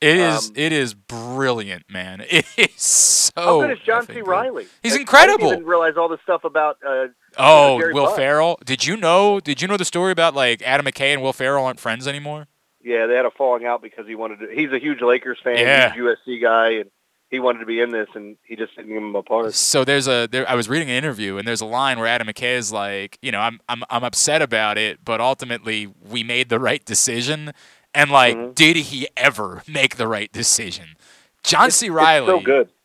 It 0.00 0.16
is 0.16 0.48
Um, 0.48 0.52
it 0.56 0.72
is 0.72 0.94
brilliant, 0.94 1.84
man. 1.90 2.24
It 2.30 2.46
is 2.56 2.70
so. 2.82 3.32
How 3.36 3.60
good 3.60 3.72
is 3.72 3.78
John 3.84 4.06
C. 4.06 4.22
Reilly? 4.22 4.66
He's 4.82 4.92
Like, 4.92 5.02
incredible. 5.02 5.48
I 5.48 5.50
didn't 5.50 5.66
realize 5.66 5.94
all 5.96 6.08
the 6.08 6.18
stuff 6.22 6.44
about. 6.44 6.78
Uh, 6.86 7.08
Oh, 7.38 7.78
Jerry 7.78 7.92
Will 7.94 8.06
Buss. 8.06 8.16
Ferrell. 8.16 8.58
Did 8.64 8.84
you 8.86 8.96
know? 8.96 9.38
Did 9.40 9.62
you 9.62 9.68
know 9.68 9.76
the 9.76 9.84
story 9.84 10.10
about 10.10 10.34
like 10.34 10.62
Adam 10.62 10.84
McKay 10.86 11.12
and 11.12 11.22
Will 11.22 11.32
Ferrell 11.32 11.64
aren't 11.64 11.78
friends 11.78 12.08
anymore? 12.08 12.48
Yeah, 12.82 13.06
they 13.06 13.14
had 13.14 13.24
a 13.26 13.30
falling 13.30 13.64
out 13.66 13.82
because 13.82 14.06
he 14.08 14.14
wanted 14.16 14.40
to. 14.40 14.48
He's 14.52 14.72
a 14.72 14.78
huge 14.80 15.00
Lakers 15.02 15.38
fan, 15.44 15.58
Yeah. 15.58 15.92
huge 15.92 16.16
USC 16.26 16.40
guy, 16.42 16.70
and 16.70 16.90
he 17.30 17.38
wanted 17.38 17.60
to 17.60 17.66
be 17.66 17.78
in 17.80 17.90
this, 17.92 18.08
and 18.16 18.36
he 18.42 18.56
just 18.56 18.74
didn't 18.74 18.88
give 18.88 18.96
him 18.96 19.14
a 19.14 19.22
part. 19.22 19.54
So 19.54 19.84
there's 19.84 20.08
a 20.08 20.26
there. 20.26 20.48
I 20.50 20.54
was 20.56 20.68
reading 20.68 20.88
an 20.90 20.96
interview 20.96 21.36
and 21.36 21.46
there's 21.46 21.60
a 21.60 21.66
line 21.66 21.98
where 21.98 22.08
Adam 22.08 22.26
McKay 22.26 22.56
is 22.56 22.72
like, 22.72 23.18
you 23.22 23.30
know, 23.30 23.38
I'm 23.40 23.60
I'm 23.68 23.84
I'm 23.90 24.02
upset 24.02 24.42
about 24.42 24.76
it, 24.78 25.04
but 25.04 25.20
ultimately 25.20 25.86
we 26.02 26.24
made 26.24 26.48
the 26.48 26.58
right 26.58 26.84
decision. 26.84 27.52
And 27.94 28.10
like, 28.10 28.36
Mm-hmm. 28.36 28.52
did 28.52 28.76
he 28.76 29.08
ever 29.16 29.62
make 29.66 29.96
the 29.96 30.06
right 30.06 30.30
decision? 30.32 30.96
John 31.42 31.70
C. 31.70 31.90
Reilly 31.90 32.26
so 32.26 32.40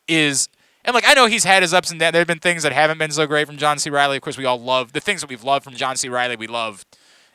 is 0.07 0.49
and 0.83 0.93
like 0.93 1.03
I 1.07 1.13
know 1.13 1.25
he's 1.27 1.43
had 1.43 1.61
his 1.63 1.73
ups 1.73 1.91
and 1.91 1.99
downs. 1.99 2.13
There 2.13 2.21
have 2.21 2.27
been 2.27 2.39
things 2.39 2.63
that 2.63 2.71
haven't 2.71 2.97
been 2.99 3.11
so 3.11 3.25
great 3.27 3.47
from 3.47 3.57
John 3.57 3.77
C. 3.79 3.89
Reilly. 3.89 4.17
Of 4.17 4.21
course, 4.21 4.37
we 4.37 4.45
all 4.45 4.59
love 4.59 4.93
the 4.93 4.99
things 5.01 5.21
that 5.21 5.29
we've 5.29 5.43
loved 5.43 5.63
from 5.63 5.73
John 5.73 5.95
C. 5.95 6.09
Reilly. 6.09 6.35
We 6.35 6.47
love 6.47 6.85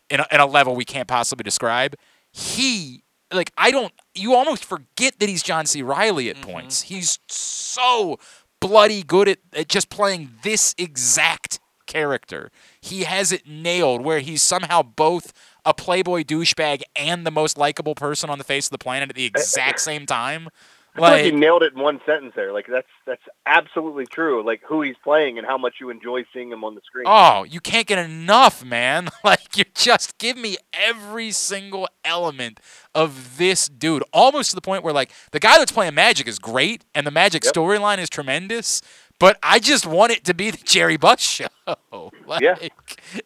in 0.09 0.20
a, 0.20 0.26
in 0.32 0.40
a 0.40 0.47
level 0.47 0.74
we 0.74 0.84
can't 0.84 1.09
possibly 1.09 1.42
describe. 1.42 1.94
He 2.32 3.02
like 3.32 3.52
I 3.59 3.70
don't. 3.70 3.92
You 4.14 4.34
almost 4.34 4.64
forget 4.64 5.18
that 5.18 5.28
he's 5.28 5.42
John 5.42 5.66
C. 5.66 5.82
Reilly 5.82 6.30
at 6.30 6.40
points. 6.40 6.82
He's 6.82 7.18
so 7.28 8.18
bloody 8.60 9.02
good 9.02 9.28
at, 9.28 9.38
at 9.52 9.68
just 9.68 9.90
playing 9.90 10.30
this 10.42 10.74
exact 10.78 11.59
character. 11.86 12.51
He 12.80 13.02
has 13.05 13.32
it 13.32 13.47
nailed 13.48 14.02
where 14.02 14.20
he's 14.20 14.42
somehow 14.42 14.82
both 14.82 15.32
a 15.65 15.74
playboy 15.74 16.23
douchebag 16.24 16.82
and 16.97 17.27
the 17.27 17.31
most 17.31 17.59
likable 17.59 17.95
person 17.95 18.31
on 18.31 18.39
the 18.39 18.45
face 18.45 18.66
of 18.66 18.70
the 18.73 18.78
planet 18.78 19.11
at 19.11 19.16
the 19.16 19.24
exact 19.24 19.81
same 19.81 20.07
time. 20.07 20.49
I 20.93 20.97
feel 20.97 21.03
like 21.03 21.12
Like, 21.12 21.24
he 21.27 21.31
nailed 21.31 21.62
it 21.62 21.73
in 21.74 21.81
one 21.81 22.01
sentence 22.05 22.32
there. 22.35 22.53
Like 22.53 22.66
that's 22.66 22.89
that's 23.07 23.23
absolutely 23.47 24.07
true. 24.07 24.45
Like 24.45 24.61
who 24.66 24.82
he's 24.82 24.97
playing 25.05 25.39
and 25.39 25.47
how 25.47 25.57
much 25.57 25.74
you 25.81 25.89
enjoy 25.89 26.24
seeing 26.32 26.51
him 26.51 26.65
on 26.65 26.74
the 26.74 26.81
screen. 26.85 27.05
Oh, 27.07 27.45
you 27.45 27.61
can't 27.61 27.87
get 27.87 27.99
enough, 27.99 28.65
man. 28.65 29.09
Like 29.23 29.57
you 29.57 29.65
just 29.74 30.19
give 30.19 30.37
me 30.37 30.57
every 30.73 31.31
single 31.31 31.87
element 32.05 32.59
of 32.95 33.37
this 33.37 33.69
dude, 33.69 34.03
almost 34.12 34.51
to 34.51 34.57
the 34.57 34.61
point 34.62 34.82
where 34.82 34.93
like 34.95 35.12
the 35.31 35.39
guy 35.39 35.59
that's 35.59 35.70
playing 35.70 35.95
Magic 35.95 36.27
is 36.27 36.39
great 36.41 36.85
and 36.95 37.07
the 37.07 37.11
Magic 37.12 37.43
storyline 37.43 37.99
is 37.99 38.09
tremendous, 38.11 38.82
but 39.20 39.38
I 39.42 39.60
just 39.60 39.86
want 39.86 40.10
it 40.10 40.24
to 40.24 40.34
be 40.34 40.51
the 40.51 40.56
Jerry 40.64 40.97
Buss 40.97 41.20
show. 41.20 41.47
Like, 42.26 42.40
Yeah. 42.42 42.56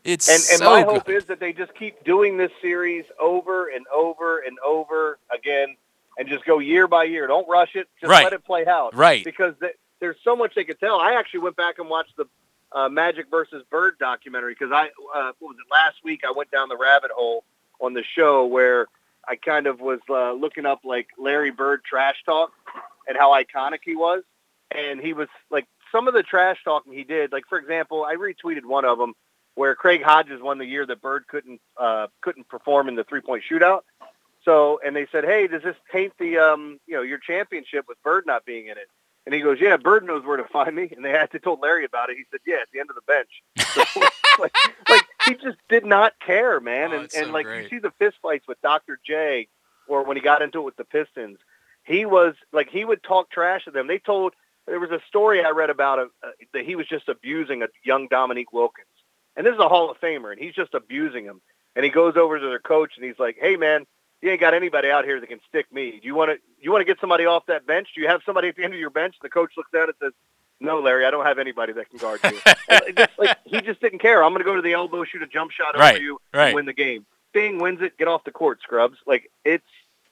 it's 0.05 0.29
and 0.29 0.37
and 0.37 0.59
so 0.61 0.65
my 0.71 0.83
good. 0.83 0.93
hope 0.95 1.09
is 1.11 1.25
that 1.27 1.41
they 1.41 1.53
just 1.53 1.75
keep 1.75 2.03
doing 2.05 2.37
this 2.37 2.51
series 2.63 3.05
over 3.21 3.69
and 3.69 3.87
over 3.95 4.39
and 4.41 4.59
over 4.61 5.19
again, 5.35 5.77
and 6.19 6.29
just 6.29 6.45
go 6.47 6.59
year 6.59 6.87
by 6.87 7.05
year. 7.05 7.27
Don't 7.27 7.49
rush 7.49 7.75
it. 7.77 7.89
Just 8.01 8.11
Right. 8.11 8.25
let 8.25 8.33
it 8.33 8.45
play 8.45 8.67
out. 8.67 8.95
Right. 8.95 9.23
Because 9.25 9.55
th- 9.61 9.75
there's 10.01 10.17
so 10.25 10.35
much 10.37 10.55
they 10.55 10.65
could 10.65 10.81
tell. 10.81 11.01
I 11.01 11.15
actually 11.15 11.41
went 11.41 11.57
back 11.57 11.79
and 11.79 11.89
watched 11.91 12.17
the 12.17 12.27
uh, 12.73 12.89
Magic 12.89 13.27
versus 13.31 13.63
Bird 13.71 13.99
documentary 13.99 14.55
because 14.59 14.73
I 14.73 14.87
uh, 15.15 15.33
what 15.39 15.51
was 15.51 15.57
it 15.59 15.71
last 15.71 15.97
week? 16.03 16.23
I 16.27 16.33
went 16.33 16.51
down 16.51 16.69
the 16.71 16.77
rabbit 16.79 17.11
hole 17.15 17.45
on 17.81 17.93
the 17.95 18.03
show 18.03 18.47
where 18.47 18.87
I 19.29 19.37
kind 19.37 19.67
of 19.67 19.81
was 19.81 20.01
uh, 20.11 20.33
looking 20.33 20.65
up 20.67 20.81
like 20.85 21.09
Larry 21.19 21.51
Bird 21.51 21.83
trash 21.85 22.23
talk 22.25 22.53
and 23.07 23.17
how 23.19 23.33
iconic 23.33 23.81
he 23.85 23.97
was, 23.97 24.23
and 24.71 24.99
he 25.01 25.13
was 25.13 25.29
like 25.51 25.67
some 25.95 26.09
of 26.09 26.15
the 26.15 26.23
trash 26.23 26.59
talking 26.65 26.93
he 26.93 27.05
did. 27.05 27.31
Like 27.31 27.45
for 27.49 27.59
example, 27.59 28.05
I 28.05 28.17
retweeted 28.17 28.65
one 28.65 28.85
of 28.85 28.99
them 28.99 29.15
where 29.55 29.75
Craig 29.77 30.03
Hodges 30.03 30.43
won 30.43 30.59
the 30.59 30.67
year 30.67 30.85
that 30.87 31.01
Bird 31.01 31.27
couldn't 31.29 31.61
uh, 31.77 32.09
couldn't 32.21 32.49
perform 32.49 32.89
in 32.89 32.97
the 32.97 33.05
three 33.05 33.21
point 33.21 33.45
shootout. 33.51 33.83
So 34.45 34.81
and 34.85 34.95
they 34.95 35.07
said, 35.13 35.25
hey, 35.25 35.47
does 35.47 35.63
this 35.63 35.77
taint 35.93 36.13
the 36.19 36.39
um 36.39 36.81
you 36.87 36.97
know 36.97 37.03
your 37.03 37.19
championship 37.19 37.85
with 37.89 38.03
Bird 38.03 38.25
not 38.27 38.45
being 38.45 38.67
in 38.67 38.73
it? 38.73 38.89
And 39.27 39.35
he 39.35 39.41
goes, 39.41 39.59
yeah, 39.61 39.77
Bird 39.77 40.05
knows 40.05 40.25
where 40.25 40.37
to 40.37 40.45
find 40.45 40.75
me. 40.75 40.91
And 40.95 41.05
they 41.05 41.11
had 41.11 41.31
to 41.31 41.39
told 41.39 41.61
Larry 41.61 41.85
about 41.85 42.11
it. 42.11 42.17
He 42.19 42.25
said, 42.31 42.41
yeah, 42.47 42.57
at 42.57 42.69
the 42.73 42.81
end 42.81 42.91
of 42.91 42.97
the 42.97 43.03
bench. 43.07 43.31
So, 43.73 44.01
like, 44.39 44.53
like 44.89 45.07
he 45.27 45.35
just 45.35 45.57
did 45.69 45.87
not 45.87 46.13
care, 46.21 46.61
man. 46.61 46.91
Oh, 46.93 46.97
and 46.97 47.03
and 47.15 47.27
so 47.27 47.33
like 47.33 47.47
great. 47.47 47.63
you 47.63 47.69
see 47.69 47.79
the 47.79 47.93
fist 47.99 48.17
fights 48.21 48.47
with 48.49 48.61
Dr. 48.61 48.99
J, 49.07 49.49
or 49.89 50.05
when 50.05 50.17
he 50.17 50.23
got 50.23 50.43
into 50.43 50.59
it 50.59 50.65
with 50.65 50.77
the 50.77 50.85
Pistons, 50.85 51.39
he 51.85 52.05
was 52.05 52.35
like 52.53 52.69
he 52.69 52.85
would 52.85 53.03
talk 53.03 53.31
trash 53.31 53.65
to 53.65 53.71
them. 53.71 53.87
They 53.87 53.99
told 53.99 54.35
there 54.67 54.81
was 54.81 54.91
a 54.91 55.01
story 55.09 55.45
I 55.45 55.51
read 55.51 55.71
about 55.71 55.99
uh, 55.99 56.07
that 56.53 56.65
he 56.65 56.77
was 56.77 56.87
just 56.87 57.09
abusing 57.09 57.63
a 57.63 57.67
young 57.85 58.09
Dominique 58.09 58.53
Wilkins, 58.53 58.87
and 59.37 59.47
this 59.47 59.53
is 59.55 59.61
a 59.61 59.69
Hall 59.69 59.91
of 59.91 59.99
Famer, 60.01 60.33
and 60.33 60.41
he's 60.41 60.55
just 60.55 60.75
abusing 60.75 61.25
him. 61.25 61.41
And 61.77 61.85
he 61.85 61.91
goes 61.91 62.17
over 62.17 62.39
to 62.39 62.47
their 62.47 62.61
coach 62.61 62.93
and 62.97 63.05
he's 63.05 63.19
like, 63.19 63.37
"Hey, 63.41 63.57
man, 63.57 63.85
you 64.23 64.31
ain't 64.31 64.41
got 64.41 64.55
anybody 64.55 64.91
out 64.91 65.05
here 65.05 65.19
that 65.19 65.27
can 65.29 65.41
stick 65.49 65.67
me. 65.73 65.99
Do 66.01 66.07
you 66.07 66.15
want 66.15 66.31
to 66.31 66.39
you 66.61 66.71
want 66.71 66.83
to 66.83 66.85
get 66.85 67.01
somebody 67.01 67.27
off 67.27 67.47
that 67.47 67.67
bench? 67.67 67.89
Do 67.95 68.01
you 68.01 68.07
have 68.09 68.21
somebody 68.25 68.49
at 68.49 68.57
the 68.57 68.63
end 68.65 68.73
of 68.75 68.79
your 68.81 68.91
bench?" 68.91 69.17
The 69.21 69.29
coach 69.29 69.51
looks 69.57 69.71
down 69.73 69.85
and 69.89 69.95
says, 70.01 70.13
"No, 70.61 70.79
Larry, 70.79 71.05
I 71.05 71.11
don't 71.11 71.27
have 71.27 71.39
anybody 71.41 71.73
that 71.73 71.91
can 71.91 71.99
guard 71.99 72.21
you." 72.25 72.39
Just, 72.97 73.11
like, 73.19 73.37
he 73.45 73.61
just 73.61 73.81
didn't 73.81 73.99
care. 73.99 74.23
I'm 74.23 74.31
going 74.33 74.41
to 74.41 74.45
go 74.45 74.55
to 74.55 74.63
the 74.63 74.73
elbow, 74.73 75.03
shoot 75.05 75.23
a 75.23 75.27
jump 75.27 75.51
shot 75.51 75.77
Right, 75.77 76.01
you, 76.01 76.19
right. 76.33 76.47
and 76.47 76.55
win 76.55 76.67
the 76.67 76.73
game. 76.73 77.05
Bing 77.33 77.59
wins 77.59 77.81
it. 77.83 77.99
Get 77.99 78.07
off 78.07 78.23
the 78.25 78.31
court, 78.31 78.61
scrubs. 78.63 78.99
Like 79.07 79.31
it's 79.45 79.65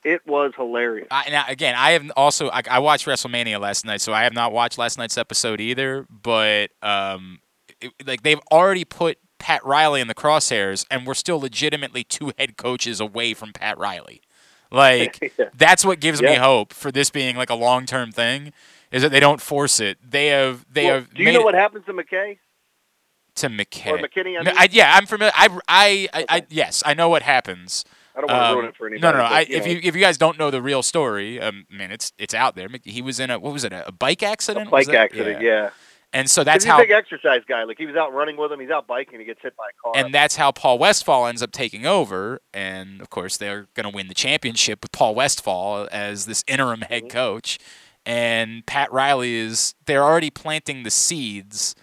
it 0.05 0.21
was 0.27 0.53
hilarious. 0.57 1.09
I, 1.11 1.31
now 1.31 1.45
again, 1.49 1.75
I 1.77 1.93
have 1.93 2.11
also 2.17 2.49
I, 2.51 2.63
I 2.71 2.79
watched 2.81 3.07
WrestleMania 3.07 3.61
last 3.61 3.85
night, 3.85 4.01
so 4.01 4.13
I 4.13 4.25
have 4.25 4.33
not 4.35 4.53
watched 4.53 4.79
last 4.79 4.99
night's 4.99 5.17
episode 5.19 5.61
either. 5.61 6.07
But 6.11 6.71
um, 6.83 7.41
it- 7.81 7.93
like 8.07 8.23
they've 8.23 8.41
already 8.51 8.85
put 8.85 9.19
Pat 9.39 9.65
Riley 9.65 10.01
in 10.01 10.09
the 10.09 10.15
crosshairs, 10.15 10.87
and 10.91 11.07
we're 11.07 11.15
still 11.15 11.41
legitimately 11.41 12.05
two 12.05 12.33
head 12.39 12.57
coaches 12.57 13.01
away 13.01 13.35
from 13.35 13.53
Pat 13.53 13.77
Riley. 13.79 14.23
Like 14.71 15.33
Yeah. 15.39 15.47
that's 15.55 15.85
what 15.85 16.01
gives 16.01 16.23
me 16.23 16.35
hope 16.35 16.73
for 16.73 16.91
this 16.93 17.11
being 17.11 17.37
like 17.37 17.51
a 17.51 17.55
long 17.55 17.85
term 17.87 18.11
thing, 18.13 18.53
is 18.91 19.03
that 19.03 19.11
they 19.11 19.21
don't 19.21 19.41
force 19.41 19.81
it. 19.81 19.99
They 20.09 20.29
have 20.29 20.65
they 20.73 20.87
Well, 20.87 20.95
have. 20.95 21.15
do 21.15 21.23
you 21.23 21.33
know 21.33 21.43
what 21.43 21.55
happens 21.55 21.85
to 21.87 21.93
McKay? 21.93 22.39
to 23.37 23.49
McKay. 23.49 23.91
Or 23.93 23.97
McKinney, 23.99 24.39
I 24.39 24.43
mean? 24.45 24.55
yeah, 24.73 24.95
I'm 24.95 25.07
familiar. 25.07 25.33
I, 25.35 25.49
I, 25.67 26.09
I, 26.13 26.25
I, 26.29 26.47
yes, 26.51 26.83
I 26.85 26.93
know 26.93 27.09
what 27.09 27.23
happens. 27.23 27.83
I 28.17 28.21
don't 28.21 28.31
wanna 28.31 28.43
Um, 28.45 28.55
ruin 28.57 28.67
it 28.69 28.77
for 28.77 28.91
No, 28.91 28.97
no, 28.97 29.11
no. 29.19 29.23
but, 29.25 29.33
I, 29.33 29.41
you 29.41 29.57
if 29.57 29.65
know. 29.65 29.71
you 29.73 29.81
if 29.83 29.95
you 29.97 30.01
guys 30.01 30.19
don't 30.19 30.39
know 30.39 30.51
the 30.51 30.63
real 30.63 30.83
story, 30.83 31.41
um, 31.41 31.67
man, 31.71 31.91
it's 31.91 32.13
it's 32.19 32.35
out 32.35 32.57
there. 32.57 32.69
He 32.85 33.03
was 33.03 33.19
in 33.21 33.31
a 33.31 33.39
what 33.39 33.53
was 33.53 33.65
it 33.65 33.73
a, 33.73 33.87
a 33.89 33.93
bike 33.93 34.23
accident? 34.23 34.71
Bike 34.71 34.87
Was 34.87 34.89
it? 34.89 34.95
accident, 34.97 35.43
yeah. 35.43 35.71
And 36.15 36.29
so 36.29 36.45
that's 36.45 36.65
he's 36.65 36.71
how 36.71 36.77
a 36.79 36.83
big 36.83 36.91
exercise 36.91 37.41
guy. 37.49 37.63
Like 37.65 37.79
he 37.79 37.87
was 37.87 37.97
out 37.97 38.13
running 38.13 38.37
with 38.37 38.53
him, 38.53 38.61
he's 38.61 38.69
out 38.69 38.87
biking, 38.87 39.19
he 39.19 39.25
gets 39.25 39.41
hit 39.41 39.57
by 39.57 39.65
a 39.65 39.73
car. 39.83 39.93
and 40.05 40.13
that's 40.15 40.37
how 40.37 40.53
Paul 40.53 40.79
Westfall 40.79 41.27
ends 41.27 41.43
up 41.43 41.53
taking 41.53 41.87
over. 41.87 42.43
And 42.53 43.01
of 43.01 43.09
course, 43.09 43.39
they're 43.39 43.67
going 43.73 43.91
to 43.91 43.97
win 43.97 44.09
the 44.09 44.15
championship 44.15 44.83
with 44.83 44.93
Paul 44.93 45.15
Westfall 45.15 45.89
as 45.91 46.27
this 46.27 46.45
interim 46.47 46.83
head 46.83 47.09
coach. 47.09 47.59
And 48.05 48.67
Pat 48.67 48.93
Riley 48.93 49.37
is, 49.37 49.75
they're 49.87 50.03
already 50.05 50.29
planting 50.29 50.83
the 50.83 50.91
seeds 50.91 51.75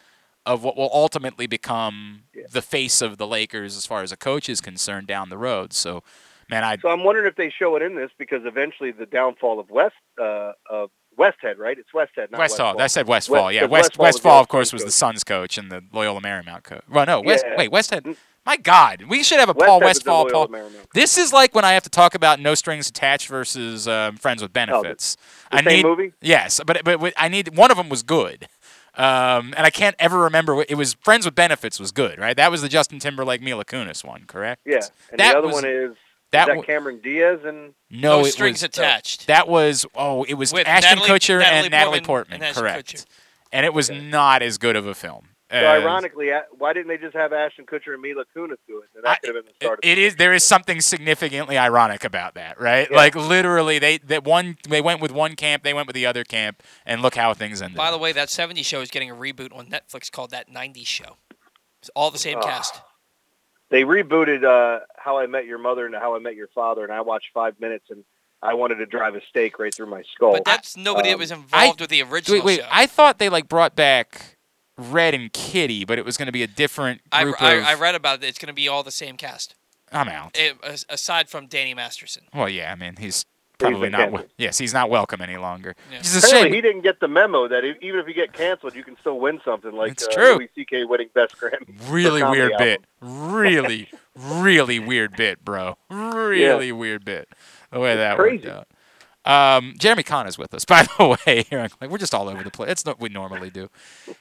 of 0.49 0.63
what 0.63 0.75
will 0.75 0.89
ultimately 0.91 1.47
become 1.47 2.23
the 2.51 2.61
face 2.61 3.01
of 3.01 3.17
the 3.17 3.27
Lakers 3.27 3.77
as 3.77 3.85
far 3.85 4.01
as 4.01 4.11
a 4.11 4.17
coach 4.17 4.49
is 4.49 4.61
concerned 4.61 5.07
down 5.07 5.29
the 5.29 5.37
road. 5.37 5.71
So, 5.73 6.03
man, 6.49 6.63
I. 6.63 6.77
So 6.77 6.89
I'm 6.89 7.03
wondering 7.03 7.27
if 7.27 7.35
they 7.35 7.49
show 7.49 7.75
it 7.75 7.81
in 7.81 7.95
this 7.95 8.09
because 8.17 8.41
eventually 8.45 8.91
the 8.91 9.05
downfall 9.05 9.59
of 9.59 9.69
West 9.69 9.95
uh, 10.19 10.53
of 10.69 10.89
Westhead, 11.17 11.57
right? 11.57 11.77
It's 11.77 11.89
Westhead, 11.93 12.31
not 12.31 12.39
Westfall. 12.39 12.75
Westfall. 12.77 12.81
I 12.81 12.87
said 12.87 13.07
Westfall. 13.07 13.45
West- 13.45 13.55
yeah, 13.55 13.61
West 13.65 13.71
Westfall 13.71 14.03
Westfall, 14.05 14.41
of 14.41 14.47
course, 14.47 14.73
was 14.73 14.83
the 14.85 14.91
Suns 14.91 15.23
coach 15.23 15.57
and 15.57 15.71
the 15.71 15.83
Loyola 15.91 16.21
Marymount 16.21 16.63
coach. 16.63 16.83
Well, 16.89 17.05
no, 17.05 17.21
West. 17.21 17.45
Yeah. 17.47 17.55
Wait, 17.57 17.71
Westhead. 17.71 18.15
My 18.45 18.55
God, 18.57 19.03
we 19.09 19.21
should 19.21 19.39
have 19.39 19.49
a 19.49 19.53
Paul 19.53 19.79
Westhead 19.79 19.83
was 19.83 19.85
Westfall. 20.05 20.29
Paul. 20.29 20.47
Marymount. 20.47 20.91
This 20.93 21.17
is 21.19 21.31
like 21.33 21.53
when 21.53 21.65
I 21.65 21.73
have 21.73 21.83
to 21.83 21.89
talk 21.89 22.15
about 22.15 22.39
No 22.39 22.55
Strings 22.55 22.87
Attached 22.89 23.27
versus 23.27 23.87
um, 23.87 24.15
Friends 24.17 24.41
with 24.41 24.53
Benefits. 24.53 25.17
the 25.51 25.57
I 25.57 25.63
same 25.63 25.65
need 25.75 25.83
movie? 25.85 26.13
yes, 26.21 26.59
but 26.65 26.81
but 26.83 26.99
but 26.99 27.13
I 27.17 27.27
need 27.27 27.55
one 27.55 27.69
of 27.69 27.77
them 27.77 27.89
was 27.89 28.01
good. 28.01 28.47
Um, 28.95 29.53
and 29.55 29.65
I 29.65 29.69
can't 29.69 29.95
ever 29.99 30.19
remember. 30.19 30.55
What, 30.55 30.69
it 30.69 30.75
was 30.75 30.93
Friends 30.95 31.25
with 31.25 31.35
Benefits 31.35 31.79
was 31.79 31.91
good, 31.91 32.19
right? 32.19 32.35
That 32.35 32.51
was 32.51 32.61
the 32.61 32.69
Justin 32.69 32.99
Timberlake 32.99 33.41
Mila 33.41 33.65
Kunis 33.65 34.03
one, 34.03 34.25
correct? 34.25 34.61
Yeah, 34.65 34.79
and 35.11 35.19
That 35.19 35.33
the 35.33 35.37
other 35.39 35.47
was- 35.47 35.53
one 35.55 35.65
is 35.65 35.95
that 36.31 36.41
is 36.41 36.45
that 36.47 36.47
w- 36.47 36.63
Cameron 36.63 36.99
Diaz 37.01 37.39
and 37.45 37.73
No, 37.89 38.19
No 38.19 38.25
it 38.25 38.31
strings 38.31 38.57
was, 38.57 38.63
attached. 38.63 39.27
That 39.27 39.47
was 39.47 39.85
oh, 39.95 40.23
it 40.23 40.35
was 40.35 40.53
With 40.53 40.67
Ashton 40.67 40.99
Natalie- 40.99 41.09
Kutcher 41.19 41.39
Natalie 41.39 41.59
and 41.65 41.71
Natalie 41.71 42.01
Portman 42.01 42.39
Portman, 42.39 42.43
and 42.49 42.55
correct? 42.55 42.95
Kutcher. 42.97 43.05
And 43.51 43.65
it 43.65 43.73
was 43.73 43.89
not 43.89 44.41
as 44.43 44.57
good 44.59 44.75
of 44.75 44.85
a 44.85 44.93
film. 44.93 45.29
So 45.51 45.57
ironically, 45.57 46.29
why 46.57 46.73
didn't 46.73 46.89
they 46.89 46.97
just 46.97 47.15
have 47.15 47.33
Ashton 47.33 47.65
Kutcher 47.65 47.93
and 47.93 48.01
Mila 48.01 48.23
Kunis 48.35 48.57
do 48.67 48.77
it? 48.83 48.89
And 48.95 49.03
that 49.03 49.21
could 49.21 49.33
have 49.35 49.45
been 49.45 49.51
the 49.59 49.65
start. 49.65 49.79
it 49.81 49.97
is 49.97 50.15
there 50.17 50.31
is 50.33 50.43
something 50.43 50.79
significantly 50.79 51.57
ironic 51.57 52.03
about 52.03 52.35
that, 52.35 52.61
right? 52.61 52.87
Yeah. 52.89 52.95
Like 52.97 53.15
literally, 53.15 53.79
they 53.79 53.97
that 53.97 54.23
one 54.23 54.57
they 54.69 54.79
went 54.81 55.01
with 55.01 55.11
one 55.11 55.35
camp, 55.35 55.63
they 55.63 55.73
went 55.73 55.87
with 55.87 55.95
the 55.95 56.05
other 56.05 56.23
camp, 56.23 56.61
and 56.85 57.01
look 57.01 57.15
how 57.15 57.33
things 57.33 57.61
ended. 57.63 57.77
By 57.77 57.89
the 57.89 57.97
way, 57.97 58.11
that 58.11 58.27
70s 58.27 58.63
show 58.65 58.81
is 58.81 58.91
getting 58.91 59.09
a 59.09 59.15
reboot 59.15 59.55
on 59.57 59.67
Netflix 59.67 60.11
called 60.11 60.29
That 60.31 60.51
90s 60.53 60.85
Show. 60.85 61.17
It's 61.81 61.89
all 61.95 62.11
the 62.11 62.19
same 62.19 62.37
Ah. 62.37 62.41
cast. 62.41 62.81
They 63.69 63.83
rebooted 63.83 64.43
uh, 64.43 64.81
How 64.97 65.17
I 65.17 65.25
Met 65.27 65.45
Your 65.45 65.57
Mother 65.59 65.85
and 65.85 65.95
How 65.95 66.15
I 66.15 66.19
Met 66.19 66.35
Your 66.35 66.47
Father, 66.53 66.83
and 66.83 66.91
I 66.91 67.01
watched 67.01 67.27
five 67.33 67.59
minutes, 67.59 67.85
and 67.89 68.03
I 68.41 68.53
wanted 68.55 68.75
to 68.75 68.85
drive 68.85 69.15
a 69.15 69.21
stake 69.29 69.59
right 69.59 69.73
through 69.73 69.87
my 69.89 70.03
skull. 70.13 70.33
But 70.33 70.45
that's 70.45 70.75
nobody 70.77 71.09
that 71.09 71.15
Um, 71.15 71.19
was 71.19 71.31
involved 71.31 71.81
with 71.81 71.89
the 71.89 72.01
original 72.03 72.37
wait, 72.39 72.45
wait, 72.45 72.59
show. 72.61 72.67
I 72.71 72.85
thought 72.85 73.17
they 73.19 73.29
like 73.29 73.47
brought 73.47 73.75
back 73.75 74.37
Red 74.79 75.13
and 75.13 75.31
Kitty, 75.33 75.85
but 75.85 75.97
it 75.99 76.05
was 76.05 76.17
going 76.17 76.27
to 76.27 76.31
be 76.31 76.43
a 76.43 76.47
different 76.47 77.01
I, 77.11 77.23
group 77.23 77.41
I, 77.41 77.53
of. 77.55 77.63
I 77.65 77.73
read 77.75 77.95
about 77.95 78.23
it. 78.23 78.27
It's 78.27 78.39
going 78.39 78.47
to 78.47 78.53
be 78.53 78.67
all 78.67 78.83
the 78.83 78.91
same 78.91 79.17
cast. 79.17 79.55
I'm 79.91 80.07
out. 80.07 80.37
It, 80.37 80.57
aside 80.89 81.29
from 81.29 81.47
Danny 81.47 81.73
Masterson. 81.73 82.23
Well, 82.33 82.47
yeah, 82.49 82.71
I 82.71 82.75
mean 82.75 82.95
he's 82.97 83.25
He's 83.59 83.71
probably 83.71 83.87
been 83.87 83.91
not. 83.91 83.97
canceled. 84.11 84.29
Yes, 84.37 84.57
he's 84.57 84.73
not 84.73 84.89
welcome 84.89 85.19
any 85.19 85.35
longer. 85.35 85.75
Yeah. 85.91 85.97
Which 85.97 86.07
a 86.13 86.17
Apparently, 86.19 86.41
shame. 86.43 86.53
he 86.53 86.61
didn't 86.61 86.81
get 86.81 87.01
the 87.01 87.09
memo 87.09 87.49
that 87.49 87.65
e- 87.65 87.75
even 87.81 87.99
if 87.99 88.07
you 88.07 88.13
get 88.13 88.31
canceled, 88.31 88.73
you 88.73 88.85
can 88.85 88.95
still 89.01 89.19
win 89.19 89.41
something 89.43 89.73
like 89.73 89.91
It's 89.91 90.07
uh, 90.07 90.11
true. 90.11 90.35
Louis 90.35 90.49
C.K. 90.55 90.85
winning 90.85 91.09
Best 91.13 91.35
Grammy. 91.37 91.67
really 91.89 92.23
weird 92.23 92.53
album. 92.53 92.65
bit. 92.67 92.81
Really, 93.01 93.89
really 94.15 94.79
weird 94.79 95.17
bit, 95.17 95.43
bro. 95.43 95.75
Really 95.89 96.71
weird 96.71 97.03
bit. 97.03 97.27
The 97.73 97.79
way 97.81 97.97
that 97.97 98.17
crazy. 98.17 98.47
worked 98.47 98.59
out. 98.59 98.67
Um, 99.25 99.75
Jeremy 99.77 100.03
Conn 100.03 100.27
is 100.27 100.37
with 100.37 100.53
us, 100.53 100.65
by 100.65 100.83
the 100.83 101.17
way. 101.25 101.45
Like 101.51 101.89
we're 101.89 101.97
just 101.97 102.13
all 102.13 102.29
over 102.29 102.43
the 102.43 102.51
place. 102.51 102.71
It's 102.71 102.85
not 102.85 102.99
what 102.99 103.09
we 103.09 103.13
normally 103.13 103.49
do. 103.49 103.69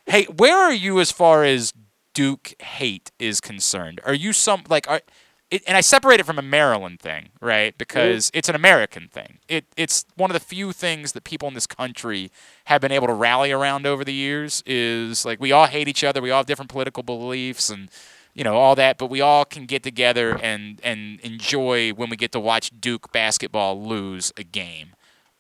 Hey, 0.07 0.25
where 0.25 0.57
are 0.57 0.73
you 0.73 1.01
as 1.01 1.11
far 1.11 1.45
as 1.45 1.73
Duke 2.15 2.55
hate 2.61 3.11
is 3.19 3.41
concerned? 3.41 4.01
Are 4.05 4.15
you 4.15 4.33
some 4.33 4.65
like 4.69 4.89
are? 4.91 5.03
It, 5.51 5.63
and 5.67 5.79
I 5.79 5.81
separate 5.81 6.21
it 6.21 6.27
from 6.27 6.39
a 6.39 6.43
Maryland 6.43 7.01
thing, 7.01 7.31
right? 7.41 7.77
Because 7.79 8.31
it's 8.35 8.51
an 8.51 8.55
American 8.55 9.09
thing. 9.09 9.39
It 9.49 9.65
it's 9.79 10.05
one 10.15 10.31
of 10.31 10.35
the 10.35 10.41
few 10.41 10.73
things 10.73 11.13
that 11.13 11.25
people 11.25 11.49
in 11.49 11.55
this 11.55 11.67
country 11.67 12.31
have 12.67 12.83
been 12.83 12.93
able 12.93 13.07
to 13.07 13.15
rally 13.15 13.51
around 13.51 13.87
over 13.87 14.05
the 14.05 14.13
years. 14.13 14.63
Is 14.67 15.25
like 15.25 15.41
we 15.41 15.51
all 15.53 15.67
hate 15.67 15.89
each 15.89 16.05
other. 16.05 16.21
We 16.21 16.31
all 16.31 16.41
have 16.41 16.47
different 16.47 16.71
political 16.71 17.03
beliefs 17.03 17.71
and 17.71 17.89
you 18.39 18.45
know 18.45 18.55
all 18.57 18.77
that, 18.77 18.99
but 18.99 19.11
we 19.11 19.21
all 19.21 19.45
can 19.45 19.67
get 19.67 19.83
together 19.83 20.39
and 20.41 20.81
and 20.85 21.19
enjoy 21.21 21.91
when 21.91 22.09
we 22.09 22.17
get 22.17 22.31
to 22.33 22.41
watch 22.41 22.71
Duke 22.81 23.11
basketball 23.11 23.83
lose 23.83 24.33
a 24.37 24.45
game. 24.45 24.95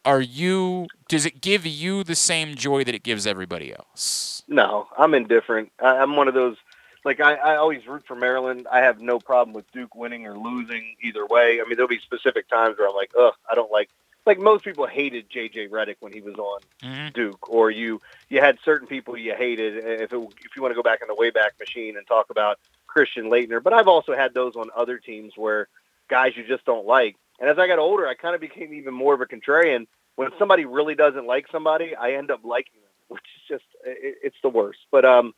Are 0.04 0.20
you? 0.20 0.88
Does 1.08 1.24
it 1.24 1.40
give 1.40 1.64
you 1.64 2.02
the 2.02 2.16
same 2.16 2.56
joy 2.56 2.82
that 2.82 2.94
it 2.96 3.04
gives 3.04 3.24
everybody 3.24 3.72
else? 3.72 4.42
No, 4.48 4.88
I'm 4.98 5.14
indifferent. 5.14 5.70
I, 5.80 5.98
I'm 5.98 6.16
one 6.16 6.26
of 6.26 6.34
those. 6.34 6.56
Like 7.04 7.20
I, 7.20 7.34
I 7.34 7.56
always 7.56 7.86
root 7.86 8.04
for 8.04 8.16
Maryland. 8.16 8.66
I 8.70 8.80
have 8.80 9.00
no 9.00 9.20
problem 9.20 9.54
with 9.54 9.70
Duke 9.70 9.94
winning 9.94 10.26
or 10.26 10.36
losing 10.36 10.96
either 11.00 11.24
way. 11.24 11.60
I 11.60 11.64
mean, 11.68 11.76
there'll 11.76 11.88
be 11.88 12.00
specific 12.00 12.48
times 12.48 12.78
where 12.78 12.88
I'm 12.88 12.96
like, 12.96 13.12
ugh, 13.16 13.34
I 13.50 13.54
don't 13.54 13.70
like. 13.70 13.90
Like 14.26 14.40
most 14.40 14.64
people 14.64 14.86
hated 14.86 15.30
JJ 15.30 15.70
Redick 15.70 15.96
when 16.00 16.12
he 16.12 16.20
was 16.20 16.34
on 16.34 16.60
Mhm. 16.82 17.12
Duke, 17.14 17.48
or 17.48 17.70
you 17.70 18.00
you 18.28 18.40
had 18.40 18.58
certain 18.64 18.88
people 18.88 19.16
you 19.16 19.34
hated. 19.36 19.76
If 19.76 20.12
it, 20.12 20.16
if 20.44 20.56
you 20.56 20.62
want 20.62 20.72
to 20.72 20.74
go 20.74 20.82
back 20.82 21.00
in 21.00 21.06
the 21.08 21.14
wayback 21.14 21.58
machine 21.60 21.96
and 21.96 22.04
talk 22.08 22.28
about 22.30 22.58
Christian 22.98 23.26
Laettner, 23.26 23.62
but 23.62 23.72
I've 23.72 23.86
also 23.86 24.12
had 24.12 24.34
those 24.34 24.56
on 24.56 24.70
other 24.76 24.98
teams 24.98 25.34
where 25.36 25.68
guys 26.08 26.32
you 26.36 26.44
just 26.44 26.64
don't 26.64 26.84
like. 26.84 27.14
And 27.38 27.48
as 27.48 27.56
I 27.56 27.68
got 27.68 27.78
older, 27.78 28.08
I 28.08 28.14
kind 28.14 28.34
of 28.34 28.40
became 28.40 28.74
even 28.74 28.92
more 28.92 29.14
of 29.14 29.20
a 29.20 29.26
contrarian. 29.26 29.86
When 30.16 30.30
somebody 30.36 30.64
really 30.64 30.96
doesn't 30.96 31.24
like 31.24 31.46
somebody, 31.52 31.94
I 31.94 32.14
end 32.14 32.32
up 32.32 32.40
liking 32.42 32.80
them, 32.80 32.90
which 33.08 33.22
is 33.22 33.48
just 33.48 33.64
it, 33.84 34.16
it's 34.24 34.36
the 34.42 34.48
worst. 34.48 34.80
But 34.90 35.04
um, 35.04 35.32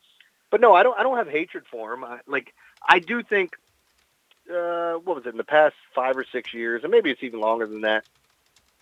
but 0.49 0.59
no, 0.59 0.73
I 0.73 0.81
don't 0.81 0.97
I 0.97 1.03
don't 1.03 1.17
have 1.17 1.27
hatred 1.27 1.65
for 1.69 1.93
him. 1.93 2.03
I, 2.03 2.21
like 2.25 2.51
I 2.83 2.97
do 2.97 3.21
think 3.21 3.51
uh, 4.49 4.93
what 4.93 5.15
was 5.17 5.27
it 5.27 5.29
in 5.29 5.37
the 5.37 5.43
past 5.43 5.75
five 5.93 6.17
or 6.17 6.25
six 6.31 6.51
years, 6.51 6.81
and 6.81 6.89
maybe 6.89 7.11
it's 7.11 7.21
even 7.21 7.41
longer 7.41 7.67
than 7.67 7.81
that. 7.81 8.05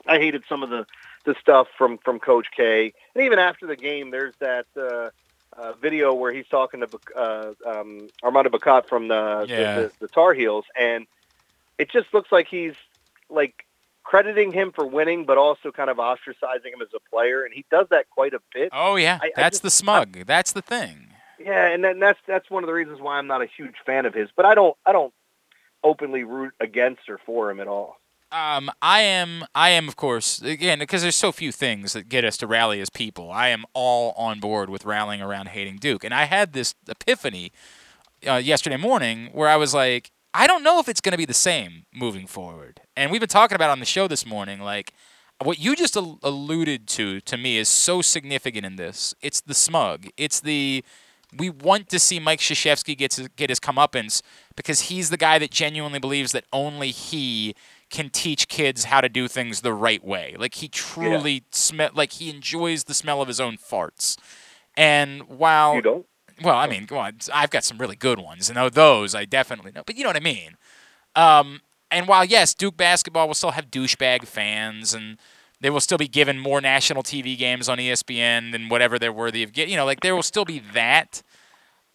I 0.08 0.20
hated 0.20 0.44
some 0.48 0.64
of 0.64 0.70
the 0.70 0.86
the 1.26 1.36
stuff 1.42 1.68
from 1.78 1.98
from 1.98 2.22
Coach 2.22 2.48
K, 2.56 2.94
and 3.14 3.26
even 3.26 3.40
after 3.40 3.68
the 3.68 3.76
game, 3.76 4.10
there's 4.10 4.36
that 4.40 4.68
uh, 4.78 5.10
uh, 5.58 5.74
video 5.82 6.14
where 6.14 6.32
he's 6.32 6.48
talking 6.48 6.82
to 6.82 6.88
uh, 7.16 7.54
um, 7.66 8.08
Armando 8.24 8.50
Bacot 8.50 8.88
from 8.88 9.08
the, 9.08 9.46
Yeah. 9.48 9.76
the, 9.76 9.82
the 9.82 9.92
the 10.02 10.08
Tar 10.08 10.34
Heels, 10.34 10.66
and 10.80 11.08
it 11.78 11.90
just 11.92 12.14
looks 12.14 12.32
like 12.32 12.48
he's 12.48 12.74
like 13.30 13.66
crediting 14.04 14.52
him 14.52 14.72
for 14.72 14.86
winning, 14.86 15.26
but 15.26 15.38
also 15.38 15.72
kind 15.72 15.90
of 15.90 15.98
ostracizing 15.98 16.74
him 16.74 16.82
as 16.82 16.88
a 16.96 17.10
player, 17.10 17.44
and 17.44 17.54
he 17.54 17.66
does 17.70 17.88
that 17.90 18.10
quite 18.10 18.34
a 18.34 18.40
bit. 18.54 18.70
Oh 18.74 18.96
yeah, 18.96 19.20
I- 19.22 19.28
I 19.28 19.32
that's 19.36 19.56
just- 19.58 19.64
the 19.64 19.70
smug. 19.72 20.26
that's 20.26 20.52
the 20.52 20.62
thing. 20.62 21.08
Yeah, 21.40 21.68
and 21.68 21.84
then 21.84 22.00
that's 22.00 22.20
that's 22.28 22.50
one 22.50 22.64
of 22.64 22.68
the 22.68 22.74
reasons 22.74 23.00
why 23.00 23.18
I'm 23.18 23.28
not 23.28 23.42
a 23.42 23.46
huge 23.46 23.76
fan 23.86 24.06
of 24.06 24.14
his. 24.14 24.30
But 24.36 24.46
I 24.46 24.56
don't 24.56 24.76
I 24.86 24.92
don't 24.92 25.14
openly 25.84 26.24
root 26.26 26.54
against 26.60 27.08
or 27.10 27.18
for 27.26 27.50
him 27.50 27.60
at 27.62 27.68
all. 27.68 27.98
Um, 28.32 28.70
I 28.82 29.02
am, 29.02 29.46
I 29.56 29.70
am, 29.72 29.88
of 29.88 29.96
course, 29.96 30.40
again, 30.42 30.80
because 30.80 31.02
there's 31.02 31.16
so 31.16 31.32
few 31.32 31.52
things 31.52 31.94
that 31.94 32.10
get 32.10 32.24
us 32.24 32.38
to 32.38 32.48
rally 32.48 32.80
as 32.80 32.90
people. 32.90 33.32
I 33.32 33.48
am 33.48 33.66
all 33.74 34.12
on 34.12 34.40
board 34.40 34.70
with 34.70 34.86
rallying 34.86 35.22
around 35.22 35.50
hating 35.50 35.78
Duke, 35.78 36.04
and 36.04 36.14
I 36.14 36.26
had 36.26 36.54
this 36.54 36.76
epiphany 36.88 37.52
uh, 38.28 38.36
yesterday 38.36 38.78
morning 38.78 39.30
where 39.34 39.50
I 39.50 39.56
was 39.56 39.74
like, 39.74 40.12
I 40.34 40.46
don't 40.46 40.64
know 40.64 40.80
if 40.80 40.88
it's 40.88 41.02
going 41.02 41.14
to 41.14 41.18
be 41.18 41.26
the 41.26 41.34
same 41.34 41.86
moving 41.92 42.28
forward. 42.28 42.82
And 42.96 43.12
we've 43.12 43.20
been 43.20 43.30
talking 43.30 43.56
about 43.56 43.72
on 43.72 43.80
the 43.80 43.86
show 43.86 44.08
this 44.08 44.28
morning, 44.28 44.60
like 44.60 44.94
what 45.44 45.58
you 45.58 45.76
just 45.76 45.96
al- 45.96 46.20
alluded 46.22 46.88
to 46.90 47.22
to 47.22 47.38
me 47.38 47.58
is 47.58 47.68
so 47.68 48.02
significant 48.02 48.66
in 48.66 48.76
this. 48.76 49.16
It's 49.22 49.42
the 49.42 49.56
smug. 49.56 50.08
It's 50.18 50.40
the 50.40 50.84
we 51.38 51.50
want 51.50 51.90
to 51.90 52.00
see 52.00 52.20
Mike 52.20 52.40
Krzyzewski 52.40 52.98
get 52.98 53.16
his, 53.16 53.28
get 53.30 53.50
his 53.50 53.60
comeuppance 53.60 54.22
because 54.56 54.82
he's 54.82 55.10
the 55.10 55.18
guy 55.18 55.38
that 55.40 55.52
genuinely 55.52 56.00
believes 56.00 56.32
that 56.32 56.46
only 56.52 56.90
he 56.92 57.56
can 57.90 58.10
teach 58.10 58.48
kids 58.48 58.86
how 58.86 59.02
to 59.02 59.10
do 59.10 59.28
things 59.28 59.62
the 59.62 59.74
right 59.74 60.04
way. 60.04 60.36
Like 60.38 60.56
he 60.56 60.68
truly 60.68 61.44
smell 61.52 61.90
like 61.94 62.14
he 62.14 62.30
enjoys 62.30 62.86
the 62.86 62.94
smell 62.94 63.22
of 63.22 63.28
his 63.28 63.40
own 63.40 63.58
farts. 63.58 64.18
And 64.78 65.24
while 65.28 65.76
You 65.76 65.82
don't? 65.82 66.06
well, 66.44 66.56
I 66.56 66.68
mean, 66.68 66.86
go 66.86 66.98
on. 66.98 67.18
I've 67.34 67.50
got 67.50 67.64
some 67.64 67.78
really 67.78 67.96
good 67.96 68.20
ones, 68.20 68.50
and 68.50 68.58
oh, 68.58 68.70
those 68.70 69.16
I 69.16 69.26
definitely 69.26 69.72
know. 69.74 69.84
But 69.86 69.96
you 69.98 70.04
know 70.04 70.10
what 70.10 70.16
I 70.16 70.22
mean. 70.22 70.56
Um, 71.16 71.62
and 71.92 72.08
while 72.08 72.24
yes, 72.24 72.54
Duke 72.54 72.78
basketball 72.78 73.28
will 73.28 73.34
still 73.34 73.52
have 73.52 73.72
douchebag 73.72 74.26
fans, 74.26 74.94
and 74.94 75.18
they 75.60 75.70
will 75.70 75.80
still 75.80 75.98
be 75.98 76.08
given 76.08 76.40
more 76.40 76.62
national 76.62 77.04
TV 77.04 77.38
games 77.38 77.68
on 77.68 77.78
ESPN 77.78 78.52
than 78.52 78.70
whatever 78.70 78.98
they're 79.00 79.12
worthy 79.12 79.44
of 79.44 79.52
getting. 79.52 79.72
You 79.72 79.78
know, 79.78 79.86
like 79.86 80.02
there 80.02 80.16
will 80.16 80.24
still 80.24 80.46
be 80.46 80.62
that. 80.74 81.22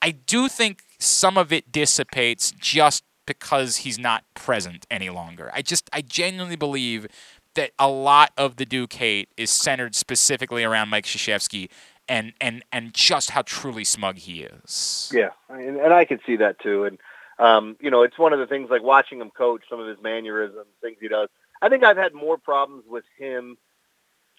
I 0.03 0.11
do 0.11 0.49
think 0.49 0.83
some 0.99 1.39
of 1.39 1.53
it 1.53 1.73
dissipates 1.73 2.53
just 2.53 3.05
because 3.27 3.79
he's 3.79 3.99
not 3.99 4.25
present 4.35 4.87
any 4.91 5.11
longer. 5.11 5.51
I 5.55 5.63
just, 5.63 5.89
I 5.93 6.01
genuinely 6.01 6.57
believe 6.57 7.07
that 7.55 7.71
a 7.79 7.89
lot 7.89 8.33
of 8.37 8.57
the 8.57 8.65
Duke 8.65 8.93
hate 8.95 9.29
is 9.37 9.51
centered 9.51 9.95
specifically 9.95 10.65
around 10.65 10.89
Mike 10.89 11.05
Krzyzewski 11.05 11.69
and 12.09 12.33
and 12.41 12.65
and 12.73 12.93
just 12.93 13.31
how 13.31 13.43
truly 13.43 13.85
smug 13.85 14.19
he 14.19 14.43
is. 14.43 15.11
Yeah, 15.15 15.31
and, 15.49 15.77
and 15.77 15.93
I 15.93 16.05
can 16.05 16.21
see 16.27 16.37
that 16.37 16.59
too. 16.61 16.85
And 16.85 16.99
um, 17.39 17.77
you 17.81 17.91
know, 17.91 18.03
it's 18.03 18.19
one 18.19 18.33
of 18.33 18.39
the 18.39 18.47
things 18.47 18.71
like 18.71 18.83
watching 18.83 19.21
him 19.21 19.31
coach, 19.31 19.63
some 19.69 19.81
of 19.81 19.89
his 19.89 19.99
mannerisms, 20.03 20.67
things 20.81 20.99
he 21.01 21.09
does. 21.09 21.29
I 21.63 21.69
think 21.69 21.83
I've 21.83 21.97
had 21.97 22.15
more 22.15 22.37
problems 22.37 22.85
with 22.87 23.05
him, 23.19 23.57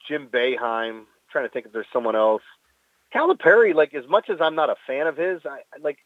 Jim 0.08 0.28
Boeheim. 0.28 0.90
I'm 0.90 1.08
trying 1.32 1.46
to 1.46 1.50
think 1.50 1.66
if 1.66 1.74
there's 1.74 1.88
someone 1.92 2.16
else. 2.16 2.44
Calipari, 3.14 3.74
like 3.74 3.94
as 3.94 4.08
much 4.08 4.30
as 4.30 4.42
I'm 4.42 4.56
not 4.56 4.70
a 4.70 4.76
fan 4.86 5.08
of 5.08 5.18
his, 5.18 5.42
I 5.46 5.62
like. 5.82 6.00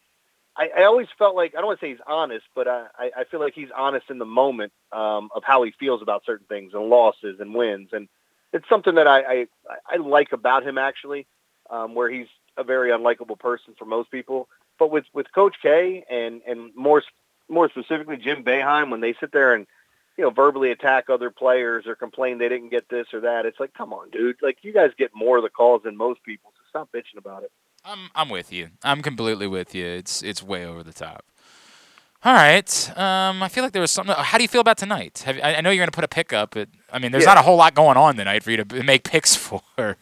I, 0.59 0.81
I 0.81 0.83
always 0.83 1.07
felt 1.17 1.35
like 1.35 1.55
I 1.55 1.59
don't 1.59 1.67
want 1.67 1.79
to 1.79 1.85
say 1.85 1.91
he's 1.91 2.01
honest, 2.05 2.45
but 2.53 2.67
I, 2.67 2.87
I 2.99 3.23
feel 3.31 3.39
like 3.39 3.53
he's 3.53 3.69
honest 3.75 4.09
in 4.09 4.17
the 4.17 4.25
moment 4.25 4.73
um, 4.91 5.29
of 5.33 5.43
how 5.45 5.63
he 5.63 5.71
feels 5.79 6.01
about 6.01 6.23
certain 6.25 6.45
things 6.47 6.73
and 6.73 6.89
losses 6.89 7.39
and 7.39 7.55
wins, 7.55 7.89
and 7.93 8.09
it's 8.51 8.67
something 8.67 8.95
that 8.95 9.07
I 9.07 9.19
I, 9.19 9.47
I 9.87 9.95
like 9.97 10.33
about 10.33 10.67
him 10.67 10.77
actually, 10.77 11.27
um, 11.69 11.95
where 11.95 12.09
he's 12.09 12.27
a 12.57 12.63
very 12.65 12.89
unlikable 12.89 13.39
person 13.39 13.73
for 13.79 13.85
most 13.85 14.11
people. 14.11 14.49
But 14.77 14.91
with 14.91 15.05
with 15.13 15.31
Coach 15.33 15.55
K 15.61 16.03
and 16.09 16.41
and 16.45 16.75
more 16.75 17.03
more 17.47 17.69
specifically 17.69 18.17
Jim 18.17 18.43
Boeheim, 18.43 18.91
when 18.91 18.99
they 18.99 19.13
sit 19.13 19.31
there 19.31 19.53
and 19.53 19.65
you 20.17 20.25
know 20.25 20.29
verbally 20.29 20.71
attack 20.71 21.09
other 21.09 21.31
players 21.31 21.87
or 21.87 21.95
complain 21.95 22.37
they 22.37 22.49
didn't 22.49 22.69
get 22.69 22.89
this 22.89 23.07
or 23.13 23.21
that, 23.21 23.45
it's 23.45 23.61
like, 23.61 23.73
come 23.73 23.93
on, 23.93 24.09
dude, 24.09 24.35
like 24.41 24.57
you 24.61 24.73
guys 24.73 24.91
get 24.97 25.11
more 25.15 25.37
of 25.37 25.43
the 25.43 25.49
calls 25.49 25.83
than 25.83 25.95
most 25.95 26.21
people, 26.23 26.51
so 26.57 26.63
stop 26.69 26.89
bitching 26.91 27.17
about 27.17 27.43
it. 27.43 27.51
I'm 27.85 28.09
I'm 28.15 28.29
with 28.29 28.51
you. 28.51 28.69
I'm 28.83 29.01
completely 29.01 29.47
with 29.47 29.73
you. 29.73 29.85
It's 29.85 30.21
it's 30.21 30.43
way 30.43 30.65
over 30.65 30.83
the 30.83 30.93
top. 30.93 31.25
All 32.21 32.33
right. 32.33 32.97
Um, 32.97 33.41
I 33.41 33.47
feel 33.47 33.63
like 33.63 33.71
there 33.71 33.81
was 33.81 33.91
something. 33.91 34.13
How 34.17 34.37
do 34.37 34.43
you 34.43 34.49
feel 34.49 34.59
about 34.59 34.77
tonight? 34.77 35.19
Have, 35.25 35.37
I, 35.41 35.55
I 35.55 35.61
know 35.61 35.69
you're 35.69 35.77
going 35.79 35.87
to 35.87 35.95
put 35.95 36.03
a 36.03 36.07
pick 36.09 36.33
up, 36.33 36.51
but 36.51 36.67
I 36.91 36.99
mean, 36.99 37.13
there's 37.13 37.23
Yeah. 37.23 37.29
not 37.35 37.37
a 37.37 37.41
whole 37.43 37.55
lot 37.55 37.75
going 37.75 37.95
on 37.95 38.17
tonight 38.17 38.43
for 38.43 38.51
you 38.51 38.57
to 38.61 38.83
make 38.83 39.05
picks 39.05 39.35
for. 39.47 39.61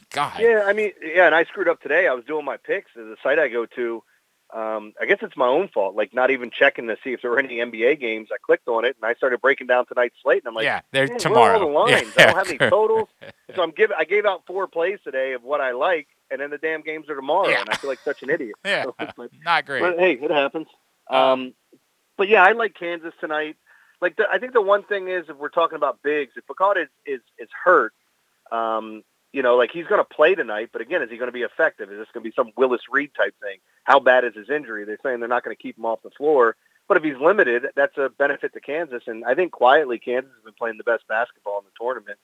God. 0.10 0.40
Yeah, 0.40 0.64
I 0.66 0.74
mean, 0.74 0.94
yeah, 1.04 1.28
and 1.28 1.36
I 1.36 1.44
screwed 1.44 1.68
up 1.68 1.80
today. 1.80 2.08
I 2.08 2.14
was 2.14 2.26
doing 2.26 2.44
my 2.44 2.58
picks. 2.58 2.90
at 2.98 3.04
The 3.04 3.18
site 3.22 3.38
I 3.38 3.50
go 3.50 3.68
to, 3.68 4.04
um, 4.52 4.94
I 5.00 5.06
guess 5.06 5.20
it's 5.22 5.38
my 5.38 5.46
own 5.46 5.68
fault. 5.68 5.94
Like 5.96 6.12
not 6.12 6.32
even 6.32 6.50
checking 6.50 6.88
to 6.88 6.98
see 7.04 7.14
if 7.14 7.22
there 7.22 7.30
were 7.30 7.38
any 7.38 7.58
NBA 7.58 8.00
games. 8.00 8.30
I 8.34 8.38
clicked 8.44 8.68
on 8.68 8.84
it 8.84 8.96
and 9.00 9.08
I 9.08 9.14
started 9.14 9.40
breaking 9.40 9.68
down 9.68 9.86
tonight's 9.86 10.16
slate. 10.24 10.42
And 10.42 10.48
I'm 10.48 10.56
like, 10.56 10.64
Yeah, 10.64 10.82
they're 10.92 11.08
tomorrow." 11.08 11.42
Where 11.44 11.52
are 11.52 11.54
all 11.76 11.86
the 11.88 11.92
lines? 11.94 12.14
Yeah, 12.18 12.24
I 12.24 12.26
don't 12.32 12.38
have 12.38 12.50
any 12.50 12.58
totals. 12.58 13.10
so 13.56 13.62
I'm 13.62 13.70
giving. 13.72 13.96
I 13.96 14.06
gave 14.06 14.26
out 14.26 14.42
four 14.48 14.66
plays 14.68 14.98
today 15.04 15.34
of 15.34 15.44
what 15.44 15.62
I 15.62 15.74
like, 15.74 16.08
and 16.32 16.40
then 16.42 16.50
the 16.50 16.58
damn 16.58 16.82
games 16.82 17.10
are 17.10 17.16
tomorrow, 17.16 17.48
Yeah. 17.50 17.62
and 17.62 17.70
I 17.70 17.76
feel 17.76 17.90
like 17.90 18.00
such 18.00 18.24
an 18.24 18.30
idiot. 18.30 18.56
Yeah, 18.66 18.84
So 19.00 19.08
like- 19.18 19.32
not 19.44 19.66
great. 19.66 19.82
but 19.82 19.98
hey, 20.00 20.14
it 20.14 20.32
happens. 20.32 20.68
Um, 21.10 21.54
but 22.18 22.28
yeah, 22.30 22.44
I 22.44 22.52
like 22.54 22.74
Kansas 22.74 23.14
tonight. 23.20 23.56
Like 24.02 24.16
the, 24.18 24.26
I 24.32 24.38
think 24.40 24.54
the 24.54 24.62
one 24.62 24.84
thing 24.84 25.08
is, 25.08 25.26
if 25.30 25.38
we're 25.38 25.50
talking 25.50 25.76
about 25.76 26.02
bigs, 26.04 26.34
if 26.36 26.46
Bacot 26.48 26.78
is 26.82 26.90
is, 27.06 27.22
is 27.40 27.50
hurt, 27.64 27.94
um, 28.52 29.04
you 29.34 29.42
know, 29.42 29.56
like 29.56 29.72
he's 29.72 29.88
going 29.88 30.00
to 30.02 30.06
play 30.16 30.36
tonight. 30.36 30.70
But 30.72 30.82
again, 30.82 31.02
is 31.02 31.10
he 31.10 31.18
going 31.18 31.28
to 31.30 31.34
be 31.34 31.42
effective? 31.42 31.92
Is 31.92 31.98
this 31.98 32.08
going 32.14 32.24
to 32.24 32.30
be 32.30 32.34
some 32.36 32.52
Willis 32.58 32.82
Reed 32.92 33.12
type 33.18 33.36
thing? 33.42 33.58
How 33.84 34.00
bad 34.00 34.24
is 34.24 34.36
his 34.36 34.50
injury? 34.50 34.84
They're 34.86 35.00
saying 35.04 35.20
they're 35.20 35.28
not 35.30 35.44
going 35.44 35.56
to 35.56 35.62
keep 35.62 35.78
him 35.78 35.86
off 35.86 36.02
the 36.04 36.10
floor. 36.12 36.56
But 36.88 36.98
if 36.98 37.04
he's 37.04 37.18
limited, 37.18 37.68
that's 37.76 37.98
a 37.98 38.10
benefit 38.10 38.54
to 38.54 38.62
Kansas. 38.62 39.04
And 39.08 39.26
I 39.26 39.36
think 39.36 39.52
quietly, 39.52 40.00
Kansas 40.00 40.32
has 40.36 40.44
been 40.44 40.54
playing 40.54 40.78
the 40.78 40.84
best 40.86 41.08
basketball 41.08 41.60
in 41.60 41.66
the 41.66 41.72
tournament. 41.80 42.18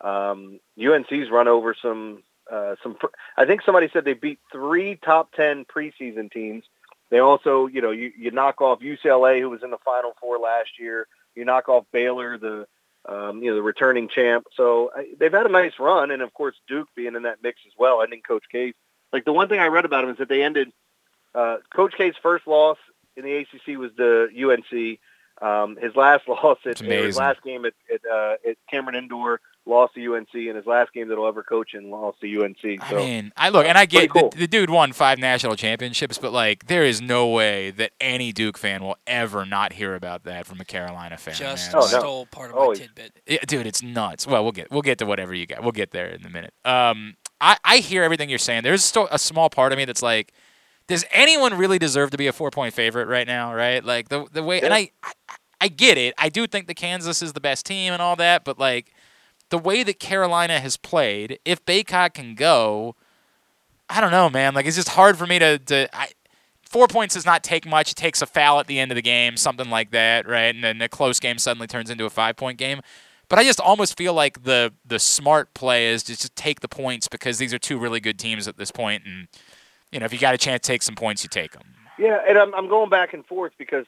Um, 0.00 0.60
UNC's 0.78 1.30
run 1.30 1.48
over 1.48 1.74
some 1.80 2.22
uh, 2.50 2.76
some. 2.82 2.94
pr- 2.94 3.06
I 3.36 3.46
think 3.46 3.62
somebody 3.62 3.88
said 3.92 4.04
they 4.04 4.14
beat 4.14 4.38
three 4.52 4.96
top 4.96 5.32
ten 5.32 5.64
preseason 5.64 6.30
teams. 6.30 6.64
They 7.10 7.18
also, 7.18 7.66
you 7.66 7.80
know, 7.80 7.90
you, 7.90 8.12
you 8.18 8.30
knock 8.30 8.60
off 8.60 8.80
UCLA, 8.80 9.40
who 9.40 9.50
was 9.50 9.62
in 9.62 9.70
the 9.70 9.78
Final 9.84 10.14
Four 10.20 10.38
last 10.38 10.78
year. 10.78 11.06
You 11.34 11.44
knock 11.44 11.68
off 11.68 11.84
Baylor, 11.92 12.38
the 12.38 12.66
um, 13.06 13.42
you 13.42 13.50
know 13.50 13.56
the 13.56 13.62
returning 13.62 14.08
champ. 14.08 14.46
So 14.56 14.90
I, 14.94 15.08
they've 15.18 15.32
had 15.32 15.46
a 15.46 15.50
nice 15.50 15.72
run, 15.78 16.10
and 16.10 16.22
of 16.22 16.32
course 16.32 16.56
Duke 16.68 16.88
being 16.94 17.14
in 17.14 17.22
that 17.22 17.42
mix 17.42 17.60
as 17.66 17.72
well. 17.78 18.02
Ending 18.02 18.22
Coach 18.22 18.44
K's. 18.50 18.74
Like 19.12 19.24
the 19.24 19.32
one 19.32 19.48
thing 19.48 19.60
I 19.60 19.66
read 19.66 19.84
about 19.84 20.04
him 20.04 20.10
is 20.10 20.18
that 20.18 20.28
they 20.28 20.42
ended 20.42 20.72
uh, 21.34 21.58
Coach 21.74 21.94
K's 21.96 22.14
first 22.22 22.46
loss 22.46 22.78
in 23.16 23.24
the 23.24 23.36
ACC 23.36 23.78
was 23.78 23.90
the 23.96 24.28
UNC. 24.34 24.98
Um, 25.42 25.76
his 25.76 25.94
last 25.96 26.28
loss 26.28 26.58
at 26.64 26.78
his 26.78 27.16
last 27.16 27.42
game 27.42 27.64
at 27.64 27.74
at, 27.92 28.00
uh, 28.10 28.36
at 28.48 28.56
Cameron 28.70 28.96
Indoor 28.96 29.40
lost 29.66 29.94
to 29.94 30.14
UNC, 30.14 30.28
and 30.34 30.56
his 30.56 30.66
last 30.66 30.92
game 30.92 31.08
that 31.08 31.14
he'll 31.14 31.26
ever 31.26 31.42
coach 31.42 31.74
in 31.74 31.90
lost 31.90 32.20
to 32.20 32.44
UNC. 32.44 32.58
So 32.62 32.78
I 32.80 32.94
mean, 32.94 33.32
I 33.36 33.48
look 33.48 33.66
and 33.66 33.78
I 33.78 33.86
get 33.86 34.10
cool. 34.10 34.30
the, 34.30 34.38
the 34.38 34.46
dude 34.46 34.70
won 34.70 34.92
five 34.92 35.18
national 35.18 35.56
championships, 35.56 36.18
but 36.18 36.32
like, 36.32 36.66
there 36.66 36.84
is 36.84 37.00
no 37.00 37.28
way 37.28 37.70
that 37.72 37.92
any 38.00 38.32
Duke 38.32 38.58
fan 38.58 38.82
will 38.82 38.96
ever 39.06 39.44
not 39.46 39.74
hear 39.74 39.94
about 39.94 40.24
that 40.24 40.46
from 40.46 40.60
a 40.60 40.64
Carolina 40.64 41.16
fan. 41.16 41.34
Just 41.34 41.72
man. 41.72 41.82
Like- 41.82 41.90
stole 41.90 42.26
part 42.26 42.50
of 42.50 42.56
my 42.56 42.74
tidbit. 42.74 43.20
Yeah, 43.26 43.38
dude, 43.46 43.66
it's 43.66 43.82
nuts. 43.82 44.26
Well, 44.26 44.42
we'll 44.42 44.52
get 44.52 44.70
we'll 44.70 44.82
get 44.82 44.98
to 44.98 45.06
whatever 45.06 45.34
you 45.34 45.46
got. 45.46 45.62
We'll 45.62 45.72
get 45.72 45.90
there 45.92 46.08
in 46.08 46.24
a 46.24 46.30
minute. 46.30 46.54
Um, 46.64 47.16
I 47.40 47.56
I 47.64 47.76
hear 47.78 48.02
everything 48.02 48.28
you're 48.28 48.38
saying. 48.38 48.62
There's 48.62 48.84
still 48.84 49.08
a 49.10 49.18
small 49.18 49.50
part 49.50 49.72
of 49.72 49.78
me 49.78 49.84
that's 49.84 50.02
like, 50.02 50.32
does 50.88 51.04
anyone 51.12 51.56
really 51.56 51.78
deserve 51.78 52.10
to 52.10 52.18
be 52.18 52.26
a 52.26 52.32
four 52.32 52.50
point 52.50 52.74
favorite 52.74 53.08
right 53.08 53.26
now? 53.26 53.54
Right? 53.54 53.84
Like 53.84 54.08
the 54.08 54.26
the 54.32 54.42
way, 54.42 54.60
and 54.60 54.72
I, 54.72 54.90
I 55.02 55.12
I 55.60 55.68
get 55.68 55.96
it. 55.96 56.14
I 56.18 56.28
do 56.28 56.46
think 56.46 56.66
the 56.66 56.74
Kansas 56.74 57.22
is 57.22 57.32
the 57.32 57.40
best 57.40 57.64
team 57.64 57.92
and 57.92 58.02
all 58.02 58.16
that, 58.16 58.44
but 58.44 58.58
like 58.58 58.92
the 59.54 59.58
way 59.58 59.84
that 59.84 60.00
Carolina 60.00 60.58
has 60.58 60.76
played, 60.76 61.38
if 61.44 61.64
Bacot 61.64 62.12
can 62.12 62.34
go, 62.34 62.96
I 63.88 64.00
don't 64.00 64.10
know, 64.10 64.28
man. 64.28 64.52
Like 64.52 64.66
it's 64.66 64.74
just 64.74 64.88
hard 64.88 65.16
for 65.16 65.28
me 65.28 65.38
to 65.38 65.58
to. 65.58 65.96
I, 65.96 66.08
Four 66.68 66.88
points 66.88 67.14
does 67.14 67.24
not 67.24 67.44
take 67.44 67.64
much. 67.64 67.92
It 67.92 67.94
takes 67.94 68.20
a 68.20 68.26
foul 68.26 68.58
at 68.58 68.66
the 68.66 68.80
end 68.80 68.90
of 68.90 68.96
the 68.96 69.02
game, 69.02 69.36
something 69.36 69.70
like 69.70 69.92
that, 69.92 70.26
right? 70.26 70.52
And 70.52 70.64
then 70.64 70.82
a 70.82 70.88
close 70.88 71.20
game 71.20 71.38
suddenly 71.38 71.68
turns 71.68 71.88
into 71.88 72.04
a 72.04 72.10
five 72.10 72.34
point 72.34 72.58
game. 72.58 72.80
But 73.28 73.38
I 73.38 73.44
just 73.44 73.60
almost 73.60 73.96
feel 73.96 74.12
like 74.12 74.42
the 74.42 74.72
the 74.84 74.98
smart 74.98 75.54
play 75.54 75.86
is 75.92 76.02
just 76.02 76.22
to 76.22 76.30
take 76.30 76.58
the 76.58 76.66
points 76.66 77.06
because 77.06 77.38
these 77.38 77.54
are 77.54 77.60
two 77.60 77.78
really 77.78 78.00
good 78.00 78.18
teams 78.18 78.48
at 78.48 78.56
this 78.56 78.72
point, 78.72 79.04
and 79.06 79.28
you 79.92 80.00
know 80.00 80.06
if 80.06 80.12
you 80.12 80.18
got 80.18 80.34
a 80.34 80.38
chance 80.38 80.62
to 80.62 80.66
take 80.66 80.82
some 80.82 80.96
points, 80.96 81.22
you 81.22 81.28
take 81.28 81.52
them. 81.52 81.62
Yeah, 81.96 82.18
and 82.28 82.36
I'm 82.36 82.52
I'm 82.56 82.68
going 82.68 82.90
back 82.90 83.14
and 83.14 83.24
forth 83.24 83.52
because 83.56 83.86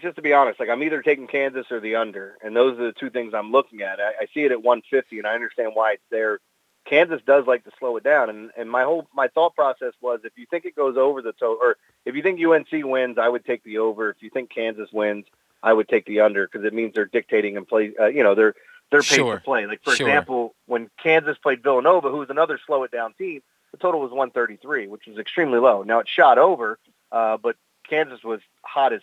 just 0.00 0.16
to 0.16 0.22
be 0.22 0.32
honest, 0.32 0.60
like 0.60 0.68
I'm 0.68 0.82
either 0.82 1.02
taking 1.02 1.26
Kansas 1.26 1.66
or 1.70 1.80
the 1.80 1.96
under, 1.96 2.36
and 2.42 2.54
those 2.56 2.78
are 2.78 2.84
the 2.86 2.92
two 2.92 3.10
things 3.10 3.34
I'm 3.34 3.52
looking 3.52 3.82
at. 3.82 4.00
I, 4.00 4.12
I 4.22 4.26
see 4.34 4.44
it 4.44 4.52
at 4.52 4.62
150, 4.62 5.18
and 5.18 5.26
I 5.26 5.34
understand 5.34 5.72
why 5.74 5.92
it's 5.92 6.02
there. 6.10 6.40
Kansas 6.84 7.20
does 7.26 7.46
like 7.46 7.64
to 7.64 7.70
slow 7.78 7.96
it 7.96 8.04
down, 8.04 8.30
and 8.30 8.50
and 8.56 8.70
my 8.70 8.84
whole 8.84 9.08
my 9.14 9.28
thought 9.28 9.54
process 9.54 9.92
was 10.00 10.20
if 10.24 10.32
you 10.36 10.46
think 10.48 10.64
it 10.64 10.76
goes 10.76 10.96
over 10.96 11.20
the 11.22 11.32
total, 11.32 11.58
or 11.60 11.76
if 12.04 12.14
you 12.14 12.22
think 12.22 12.40
UNC 12.40 12.68
wins, 12.84 13.18
I 13.18 13.28
would 13.28 13.44
take 13.44 13.64
the 13.64 13.78
over. 13.78 14.10
If 14.10 14.22
you 14.22 14.30
think 14.30 14.50
Kansas 14.50 14.90
wins, 14.92 15.26
I 15.62 15.72
would 15.72 15.88
take 15.88 16.06
the 16.06 16.20
under 16.20 16.46
because 16.46 16.64
it 16.64 16.72
means 16.72 16.94
they're 16.94 17.04
dictating 17.04 17.56
and 17.56 17.66
play. 17.66 17.92
Uh, 17.98 18.06
you 18.06 18.22
know, 18.22 18.34
they're 18.36 18.54
they're 18.92 19.00
paid 19.00 19.16
Sure. 19.16 19.34
to 19.34 19.40
play. 19.40 19.66
Like 19.66 19.82
for 19.82 19.96
Sure. 19.96 20.06
example, 20.06 20.54
when 20.66 20.88
Kansas 21.02 21.36
played 21.38 21.62
Villanova, 21.62 22.08
who's 22.10 22.30
another 22.30 22.58
slow 22.64 22.84
it 22.84 22.92
down 22.92 23.14
team, 23.14 23.42
the 23.72 23.78
total 23.78 24.00
was 24.00 24.12
133, 24.12 24.86
which 24.86 25.06
was 25.08 25.18
extremely 25.18 25.58
low. 25.58 25.82
Now 25.82 25.98
it 25.98 26.08
shot 26.08 26.38
over, 26.38 26.78
uh, 27.10 27.36
but 27.36 27.56
Kansas 27.88 28.22
was 28.22 28.40
hot 28.62 28.92
as 28.92 29.00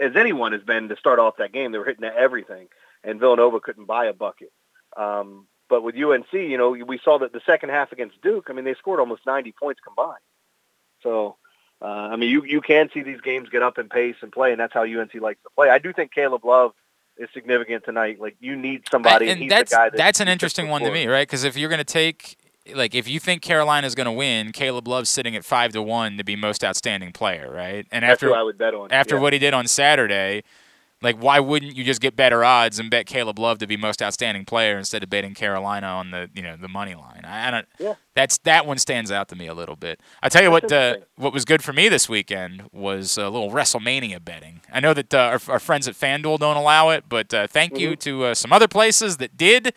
as 0.00 0.16
anyone 0.16 0.52
has 0.52 0.62
been 0.62 0.88
to 0.88 0.96
start 0.96 1.18
off 1.18 1.36
that 1.38 1.52
game. 1.52 1.72
They 1.72 1.78
were 1.78 1.84
hitting 1.84 2.04
everything, 2.04 2.68
and 3.04 3.20
Villanova 3.20 3.60
couldn't 3.60 3.86
buy 3.86 4.06
a 4.06 4.12
bucket. 4.12 4.52
Um, 4.96 5.46
but 5.68 5.82
with 5.82 5.96
UNC, 5.96 6.32
you 6.32 6.56
know, 6.56 6.70
we 6.70 6.98
saw 7.04 7.18
that 7.18 7.32
the 7.32 7.42
second 7.44 7.70
half 7.70 7.92
against 7.92 8.20
Duke. 8.22 8.46
I 8.48 8.52
mean, 8.52 8.64
they 8.64 8.74
scored 8.74 9.00
almost 9.00 9.26
90 9.26 9.52
points 9.52 9.80
combined. 9.86 10.16
So, 11.02 11.36
uh, 11.80 11.84
I 11.84 12.16
mean, 12.16 12.30
you 12.30 12.44
you 12.44 12.60
can 12.60 12.88
see 12.92 13.02
these 13.02 13.20
games 13.20 13.48
get 13.50 13.62
up 13.62 13.78
in 13.78 13.88
pace 13.88 14.16
and 14.22 14.32
play, 14.32 14.50
and 14.50 14.60
that's 14.60 14.74
how 14.74 14.82
UNC 14.82 15.14
likes 15.20 15.42
to 15.42 15.50
play. 15.54 15.68
I 15.70 15.78
do 15.78 15.92
think 15.92 16.12
Caleb 16.12 16.44
Love 16.44 16.72
is 17.18 17.28
significant 17.32 17.84
tonight. 17.84 18.18
Like 18.18 18.36
you 18.40 18.56
need 18.56 18.84
somebody, 18.90 19.28
and 19.28 19.40
he's 19.40 19.50
that's 19.50 19.70
the 19.70 19.76
guy 19.76 19.90
that 19.90 19.96
that's 19.96 20.20
an 20.20 20.28
interesting 20.28 20.68
one 20.68 20.82
to 20.82 20.90
me, 20.90 21.06
right? 21.06 21.28
Because 21.28 21.44
if 21.44 21.56
you're 21.56 21.68
going 21.68 21.78
to 21.78 21.84
take 21.84 22.36
like 22.74 22.94
if 22.94 23.08
you 23.08 23.20
think 23.20 23.42
Carolina's 23.42 23.94
going 23.94 24.06
to 24.06 24.12
win, 24.12 24.52
Caleb 24.52 24.88
Love's 24.88 25.10
sitting 25.10 25.36
at 25.36 25.44
five 25.44 25.72
to 25.72 25.82
one 25.82 26.16
to 26.16 26.24
be 26.24 26.36
most 26.36 26.64
outstanding 26.64 27.12
player, 27.12 27.50
right? 27.52 27.86
And 27.90 28.02
That's 28.02 28.22
after 28.22 28.34
I 28.34 28.42
would 28.42 28.58
bet 28.58 28.74
on, 28.74 28.90
after 28.92 29.16
yeah. 29.16 29.20
what 29.20 29.32
he 29.32 29.38
did 29.38 29.54
on 29.54 29.66
Saturday, 29.66 30.42
like 31.00 31.16
why 31.22 31.38
wouldn't 31.40 31.76
you 31.76 31.84
just 31.84 32.00
get 32.00 32.16
better 32.16 32.44
odds 32.44 32.78
and 32.78 32.90
bet 32.90 33.06
Caleb 33.06 33.38
Love 33.38 33.58
to 33.58 33.66
be 33.66 33.76
most 33.76 34.02
outstanding 34.02 34.44
player 34.44 34.76
instead 34.76 35.02
of 35.02 35.10
betting 35.10 35.34
Carolina 35.34 35.86
on 35.86 36.10
the 36.10 36.28
you 36.34 36.42
know 36.42 36.56
the 36.56 36.68
money 36.68 36.94
line? 36.94 37.22
I, 37.24 37.48
I 37.48 37.50
don't. 37.50 37.68
Yeah. 37.78 37.94
That's 38.14 38.38
that 38.38 38.66
one 38.66 38.78
stands 38.78 39.12
out 39.12 39.28
to 39.28 39.36
me 39.36 39.46
a 39.46 39.54
little 39.54 39.76
bit. 39.76 40.00
I 40.22 40.28
tell 40.28 40.42
you 40.42 40.50
what, 40.50 40.72
uh, 40.72 40.96
what 41.14 41.32
was 41.32 41.44
good 41.44 41.62
for 41.62 41.72
me 41.72 41.88
this 41.88 42.08
weekend 42.08 42.64
was 42.72 43.16
a 43.16 43.28
little 43.28 43.50
WrestleMania 43.50 44.24
betting. 44.24 44.60
I 44.72 44.80
know 44.80 44.92
that 44.92 45.14
uh, 45.14 45.18
our, 45.18 45.40
our 45.48 45.60
friends 45.60 45.86
at 45.86 45.94
FanDuel 45.94 46.40
don't 46.40 46.56
allow 46.56 46.90
it, 46.90 47.04
but 47.08 47.32
uh, 47.32 47.46
thank 47.46 47.78
you 47.78 47.94
to 47.96 48.24
uh, 48.24 48.34
some 48.34 48.52
other 48.52 48.66
places 48.66 49.18
that 49.18 49.36
did 49.36 49.72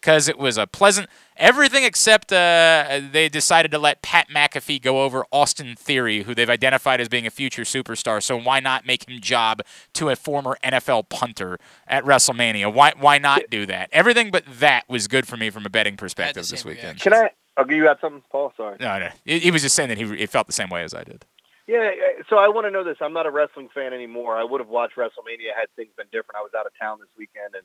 because 0.00 0.28
it 0.28 0.38
was 0.38 0.56
a 0.56 0.66
pleasant 0.66 1.08
everything 1.36 1.84
except 1.84 2.32
uh, 2.32 3.00
they 3.12 3.28
decided 3.28 3.70
to 3.72 3.78
let 3.78 4.02
Pat 4.02 4.28
McAfee 4.28 4.80
go 4.80 5.02
over 5.02 5.24
Austin 5.32 5.74
Theory, 5.74 6.22
who 6.22 6.34
they've 6.34 6.50
identified 6.50 7.00
as 7.00 7.08
being 7.08 7.26
a 7.26 7.30
future 7.30 7.62
superstar. 7.62 8.22
So 8.22 8.38
why 8.38 8.60
not 8.60 8.86
make 8.86 9.08
him 9.08 9.20
job 9.20 9.62
to 9.94 10.10
a 10.10 10.16
former 10.16 10.56
NFL 10.62 11.08
punter 11.08 11.58
at 11.88 12.04
WrestleMania? 12.04 12.72
Why 12.72 12.92
why 12.98 13.18
not 13.18 13.42
do 13.50 13.66
that? 13.66 13.88
Everything 13.92 14.30
but 14.30 14.44
that 14.46 14.88
was 14.88 15.08
good 15.08 15.26
for 15.26 15.36
me 15.36 15.50
from 15.50 15.66
a 15.66 15.70
betting 15.70 15.96
perspective 15.96 16.46
this 16.48 16.64
weekend. 16.64 17.00
Can 17.00 17.14
I? 17.14 17.30
Oh, 17.56 17.64
you 17.68 17.82
got 17.82 18.00
something, 18.00 18.22
Paul? 18.30 18.52
Sorry. 18.56 18.76
No, 18.80 18.98
no. 18.98 19.08
He, 19.24 19.40
he 19.40 19.50
was 19.50 19.62
just 19.62 19.74
saying 19.74 19.88
that 19.88 19.98
he, 19.98 20.06
he 20.16 20.26
felt 20.26 20.46
the 20.46 20.52
same 20.52 20.70
way 20.70 20.82
as 20.82 20.94
I 20.94 21.02
did. 21.02 21.26
Yeah, 21.66 21.90
uh, 21.90 22.22
so 22.28 22.36
I 22.36 22.48
want 22.48 22.66
to 22.66 22.70
know 22.70 22.84
this. 22.84 22.96
I'm 23.00 23.12
not 23.12 23.26
a 23.26 23.30
wrestling 23.30 23.68
fan 23.74 23.92
anymore. 23.92 24.36
I 24.36 24.44
would 24.44 24.60
have 24.60 24.68
watched 24.68 24.96
WrestleMania 24.96 25.54
had 25.54 25.66
things 25.76 25.90
been 25.96 26.06
different. 26.06 26.38
I 26.38 26.42
was 26.42 26.52
out 26.58 26.66
of 26.66 26.72
town 26.80 26.98
this 27.00 27.10
weekend, 27.18 27.54
and 27.54 27.62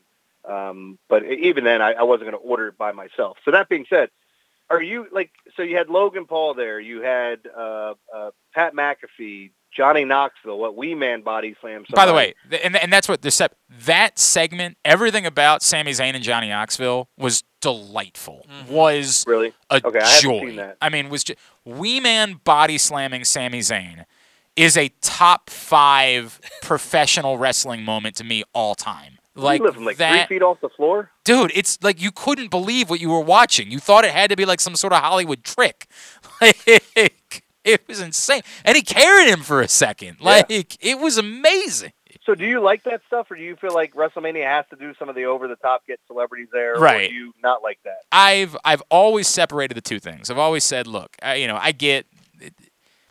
um, 0.50 0.98
but 1.10 1.24
even 1.26 1.64
then, 1.64 1.82
I, 1.82 1.94
I 1.94 2.04
wasn't 2.04 2.30
going 2.32 2.42
to 2.42 2.48
order 2.50 2.68
it 2.68 2.78
by 2.78 2.92
myself. 2.92 3.38
So 3.46 3.52
that 3.52 3.70
being 3.70 3.86
said, 3.90 4.10
are 4.70 4.82
you 4.82 5.08
like 5.12 5.32
so? 5.56 5.62
You 5.64 5.78
had 5.78 5.90
Logan 5.90 6.26
Paul 6.26 6.54
there. 6.56 6.80
You 6.80 7.02
had 7.02 7.40
uh, 7.56 7.94
uh, 8.14 8.32
Pat 8.54 8.74
McAfee, 8.74 9.52
Johnny 9.72 10.06
Knoxville. 10.06 10.58
What 10.58 10.76
Wee 10.76 10.96
Man 10.96 11.22
body 11.22 11.56
slam. 11.62 11.86
By 11.94 12.08
the 12.08 12.14
way, 12.14 12.34
th- 12.50 12.62
and, 12.66 12.76
and 12.76 12.92
that's 12.92 13.08
what 13.08 13.22
the 13.22 13.30
sep- 13.30 13.56
that 13.86 14.18
segment, 14.18 14.78
everything 14.84 15.26
about 15.28 15.62
Sami 15.62 15.92
Zayn 15.92 16.16
and 16.16 16.24
Johnny 16.24 16.50
Knoxville 16.50 17.10
was 17.16 17.44
delightful. 17.62 18.46
Was 18.68 19.24
really 19.28 19.54
a 19.70 19.82
Okay, 19.84 20.00
I 20.00 20.20
joy. 20.20 20.40
seen 20.48 20.56
that. 20.56 20.78
I 20.82 20.90
mean, 20.90 21.10
was 21.10 21.24
just 21.24 21.38
Wee 21.64 22.00
Man 22.00 22.40
body 22.44 22.80
slamming 22.80 23.24
Sami 23.24 23.60
Zayn 23.60 24.06
is 24.56 24.78
a 24.78 24.90
top 25.02 25.50
five 25.50 26.40
professional 26.64 27.38
wrestling 27.38 27.84
moment 27.84 28.16
to 28.16 28.24
me 28.24 28.44
all 28.54 28.74
time. 28.74 29.20
Like 29.36 29.60
you 29.60 29.66
living 29.68 29.84
like 29.86 29.98
that, 29.98 30.28
three 30.28 30.38
feet 30.38 30.44
off 30.44 30.60
the 30.62 30.70
floor. 30.70 31.12
dude. 31.26 31.52
It's 31.54 31.78
like 31.84 32.02
you 32.02 32.12
couldn't 32.12 32.50
believe 32.50 32.90
what 32.90 33.00
you 33.02 33.10
were 33.10 33.20
watching. 33.20 33.70
You 33.70 33.80
thought 33.80 34.06
it 34.06 34.12
had 34.12 34.30
to 34.30 34.36
be 34.36 34.46
like 34.46 34.60
some 34.62 34.76
sort 34.76 34.94
of 34.94 35.00
Hollywood 35.00 35.44
trick. 35.44 35.88
Like 36.42 37.44
it 37.64 37.88
was 37.88 38.00
insane, 38.00 38.42
and 38.64 38.76
he 38.76 38.82
carried 38.84 39.28
him 39.30 39.42
for 39.42 39.62
a 39.62 39.68
second. 39.68 40.18
Like 40.22 40.46
it 40.50 41.00
was 41.00 41.18
amazing. 41.18 41.92
So 42.26 42.36
do 42.36 42.46
you 42.46 42.60
like 42.62 42.84
that 42.86 43.02
stuff, 43.08 43.30
or 43.32 43.36
do 43.36 43.42
you 43.44 43.56
feel 43.56 43.74
like 43.74 43.94
WrestleMania 43.94 44.46
has 44.46 44.66
to 44.72 44.76
do 44.76 44.94
some 45.00 45.10
of 45.10 45.16
the 45.16 45.26
over 45.26 45.48
the 45.48 45.56
top, 45.58 45.86
get 45.88 46.00
celebrities 46.08 46.48
there, 46.52 46.76
or 46.76 46.80
Right. 46.80 47.10
do 47.10 47.16
you 47.16 47.34
not 47.44 47.64
like 47.64 47.80
that? 47.86 48.02
I've 48.12 48.56
I've 48.66 48.82
always 48.90 49.28
separated 49.28 49.76
the 49.76 49.82
two 49.82 50.00
things. 50.00 50.30
I've 50.30 50.38
always 50.38 50.64
said, 50.64 50.88
look, 50.88 51.16
I, 51.22 51.36
you 51.36 51.48
know, 51.48 51.58
I 51.60 51.72
get. 51.72 52.06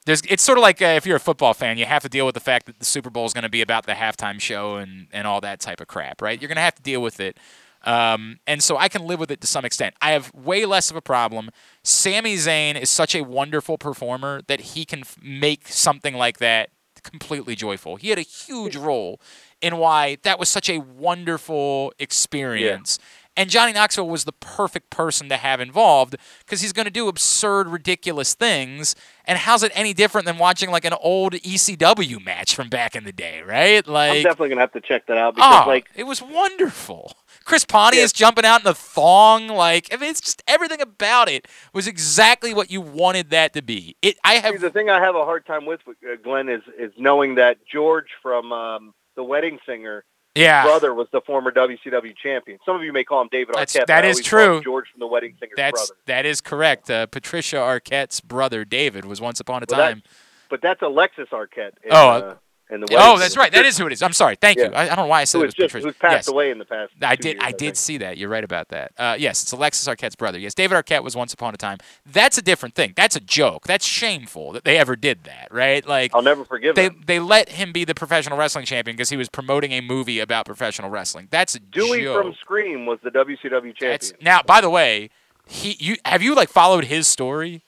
There's, 0.06 0.22
it's 0.28 0.42
sort 0.42 0.58
of 0.58 0.62
like 0.62 0.82
uh, 0.82 0.86
if 0.86 1.06
you're 1.06 1.16
a 1.16 1.20
football 1.20 1.54
fan, 1.54 1.78
you 1.78 1.86
have 1.86 2.02
to 2.02 2.08
deal 2.08 2.26
with 2.26 2.34
the 2.34 2.40
fact 2.40 2.66
that 2.66 2.78
the 2.78 2.84
Super 2.84 3.10
Bowl 3.10 3.24
is 3.24 3.32
going 3.32 3.44
to 3.44 3.48
be 3.48 3.62
about 3.62 3.86
the 3.86 3.92
halftime 3.92 4.40
show 4.40 4.76
and, 4.76 5.06
and 5.12 5.26
all 5.26 5.40
that 5.40 5.60
type 5.60 5.80
of 5.80 5.88
crap, 5.88 6.20
right? 6.20 6.40
You're 6.40 6.48
going 6.48 6.56
to 6.56 6.62
have 6.62 6.74
to 6.74 6.82
deal 6.82 7.00
with 7.00 7.20
it. 7.20 7.38
Um, 7.84 8.38
and 8.46 8.62
so 8.62 8.76
I 8.76 8.88
can 8.88 9.06
live 9.06 9.20
with 9.20 9.30
it 9.30 9.40
to 9.42 9.46
some 9.46 9.64
extent. 9.64 9.94
I 10.00 10.12
have 10.12 10.32
way 10.34 10.64
less 10.64 10.90
of 10.90 10.96
a 10.96 11.02
problem. 11.02 11.50
Sami 11.82 12.36
Zayn 12.36 12.80
is 12.80 12.90
such 12.90 13.14
a 13.14 13.22
wonderful 13.22 13.76
performer 13.78 14.40
that 14.46 14.60
he 14.60 14.84
can 14.84 15.00
f- 15.00 15.16
make 15.22 15.68
something 15.68 16.14
like 16.14 16.38
that 16.38 16.70
completely 17.02 17.54
joyful. 17.54 17.96
He 17.96 18.08
had 18.08 18.18
a 18.18 18.22
huge 18.22 18.76
role 18.76 19.20
in 19.60 19.76
why 19.76 20.16
that 20.22 20.38
was 20.38 20.48
such 20.48 20.70
a 20.70 20.78
wonderful 20.78 21.92
experience. 21.98 22.98
And 23.36 23.50
Johnny 23.50 23.72
Knoxville 23.72 24.08
was 24.08 24.24
the 24.24 24.32
perfect 24.32 24.90
person 24.90 25.28
to 25.28 25.36
have 25.36 25.60
involved 25.60 26.16
because 26.40 26.60
he's 26.60 26.72
going 26.72 26.84
to 26.84 26.90
do 26.90 27.08
absurd, 27.08 27.68
ridiculous 27.68 28.34
things. 28.34 28.94
And 29.24 29.38
how's 29.38 29.62
it 29.62 29.72
any 29.74 29.92
different 29.92 30.26
than 30.26 30.38
watching 30.38 30.70
like 30.70 30.84
an 30.84 30.94
old 31.00 31.32
ECW 31.32 32.24
match 32.24 32.54
from 32.54 32.68
back 32.68 32.94
in 32.94 33.04
the 33.04 33.12
day, 33.12 33.42
right? 33.42 33.86
I'm 33.86 33.92
Like, 33.92 34.22
definitely 34.22 34.50
gonna 34.50 34.60
have 34.60 34.72
to 34.72 34.80
check 34.80 35.06
that 35.06 35.16
out 35.16 35.34
because, 35.34 35.64
oh, 35.64 35.68
like, 35.68 35.86
it 35.94 36.04
was 36.04 36.20
wonderful. 36.22 37.16
Chris 37.44 37.64
Pontius 37.64 38.12
jumping 38.12 38.44
out 38.44 38.60
in 38.60 38.66
a 38.66 38.74
thong, 38.74 39.48
like 39.48 39.88
I 39.92 39.96
mean, 39.96 40.10
it's 40.10 40.20
just 40.20 40.42
everything 40.46 40.80
about 40.80 41.28
it 41.28 41.46
was 41.72 41.86
exactly 41.86 42.54
what 42.54 42.70
you 42.70 42.80
wanted 42.80 43.30
that 43.30 43.52
to 43.54 43.62
be. 43.62 43.96
It, 44.02 44.16
I 44.24 44.34
have 44.34 44.52
See, 44.54 44.58
the 44.58 44.70
thing 44.70 44.90
I 44.90 45.00
have 45.00 45.14
a 45.16 45.24
hard 45.24 45.44
time 45.46 45.66
with, 45.66 45.80
uh, 45.88 46.16
Glenn, 46.22 46.48
is 46.48 46.62
is 46.78 46.92
knowing 46.98 47.34
that 47.36 47.58
George 47.66 48.08
from 48.22 48.52
um, 48.52 48.94
The 49.16 49.24
Wedding 49.24 49.58
Singer, 49.66 50.04
Yeah. 50.34 50.64
brother 50.64 50.92
was 50.94 51.06
the 51.12 51.20
former 51.20 51.52
WCW 51.52 52.14
champion. 52.16 52.58
Some 52.66 52.74
of 52.76 52.82
you 52.82 52.92
may 52.92 53.04
call 53.04 53.22
him 53.22 53.28
David 53.30 53.54
That's- 53.54 53.74
Arquette. 53.76 53.86
that 53.86 54.04
is 54.04 54.16
always 54.16 54.28
call 54.28 54.40
him 54.40 54.46
true. 54.54 54.62
George 54.64 54.86
from 54.90 55.00
The 55.00 55.06
Wedding 55.06 55.36
Singer's 55.38 55.56
That's 55.56 55.88
brother. 55.90 56.00
that 56.06 56.26
is 56.26 56.40
correct. 56.40 56.90
Uh, 56.90 57.06
Patricia 57.06 57.56
Arquette's 57.56 58.20
brother 58.20 58.64
David 58.64 59.04
was 59.04 59.20
once 59.20 59.38
upon 59.40 59.62
a 59.62 59.66
Well, 59.70 59.78
that- 59.78 59.88
time. 59.90 60.02
But 60.50 60.60
that's 60.60 60.82
Alexis 60.82 61.28
Arquette. 61.30 61.72
In, 61.82 61.90
Oh, 61.90 62.08
uh, 62.08 62.34
in 62.70 62.80
the 62.80 62.86
oh, 62.92 63.18
that's 63.18 63.36
right. 63.36 63.52
That 63.52 63.66
is 63.66 63.76
who 63.76 63.86
it 63.86 63.92
is. 63.92 64.02
I'm 64.02 64.14
sorry. 64.14 64.36
Thank 64.36 64.58
you. 64.58 64.64
I, 64.66 64.84
I 64.84 64.86
don't 64.88 65.04
know 65.04 65.06
why 65.06 65.20
I 65.20 65.24
said 65.24 65.38
Who 65.38 65.44
it 65.44 65.46
was 65.48 65.54
just 65.54 65.68
Patricia. 65.68 65.86
who's 65.86 65.96
passed 65.96 66.14
yes. 66.14 66.28
away 66.28 66.50
in 66.50 66.58
the 66.58 66.64
past. 66.64 66.92
I 67.02 67.14
did. 67.14 67.34
years, 67.34 67.42
I 67.42 67.48
I 67.48 67.52
did 67.52 67.76
see 67.76 67.98
that. 67.98 68.16
You're 68.16 68.30
right 68.30 68.42
about 68.42 68.68
that. 68.70 68.92
Uh, 68.96 69.16
yes, 69.18 69.42
it's 69.42 69.52
Alexis 69.52 69.86
Arquette's 69.86 70.16
brother. 70.16 70.38
Yes, 70.38 70.54
David 70.54 70.74
Arquette 70.76 71.04
was 71.04 71.14
once 71.14 71.34
upon 71.34 71.52
a 71.52 71.58
time. 71.58 71.78
That's 72.06 72.38
a 72.38 72.42
different 72.42 72.74
thing. 72.74 72.94
That's 72.96 73.16
a 73.16 73.20
joke. 73.20 73.66
That's 73.66 73.84
shameful 73.84 74.52
that 74.52 74.64
they 74.64 74.78
ever 74.78 74.96
did 74.96 75.24
that. 75.24 75.48
Right? 75.50 75.86
Like 75.86 76.14
I'll 76.14 76.22
never 76.22 76.44
forgive 76.44 76.74
they 76.74 76.86
him. 76.86 77.02
they 77.06 77.20
let 77.20 77.50
him 77.50 77.70
be 77.72 77.84
the 77.84 77.94
professional 77.94 78.38
wrestling 78.38 78.64
champion 78.64 78.96
because 78.96 79.10
he 79.10 79.16
was 79.16 79.28
promoting 79.28 79.72
a 79.72 79.82
movie 79.82 80.18
about 80.20 80.46
professional 80.46 80.88
wrestling. 80.88 81.28
That's 81.30 81.54
a 81.54 81.60
Dewey 81.60 82.02
joke. 82.02 82.22
from 82.22 82.34
Scream 82.34 82.86
was 82.86 82.98
the 83.04 83.10
WCW 83.10 83.76
champion. 83.76 83.90
That's 83.90 84.12
now. 84.22 84.42
By 84.42 84.62
the 84.62 84.70
way, 84.70 85.10
he 85.46 85.76
you 85.78 85.96
have 86.06 86.22
you 86.22 86.34
like 86.34 86.48
followed 86.48 86.84
his 86.84 87.06
story? 87.06 87.62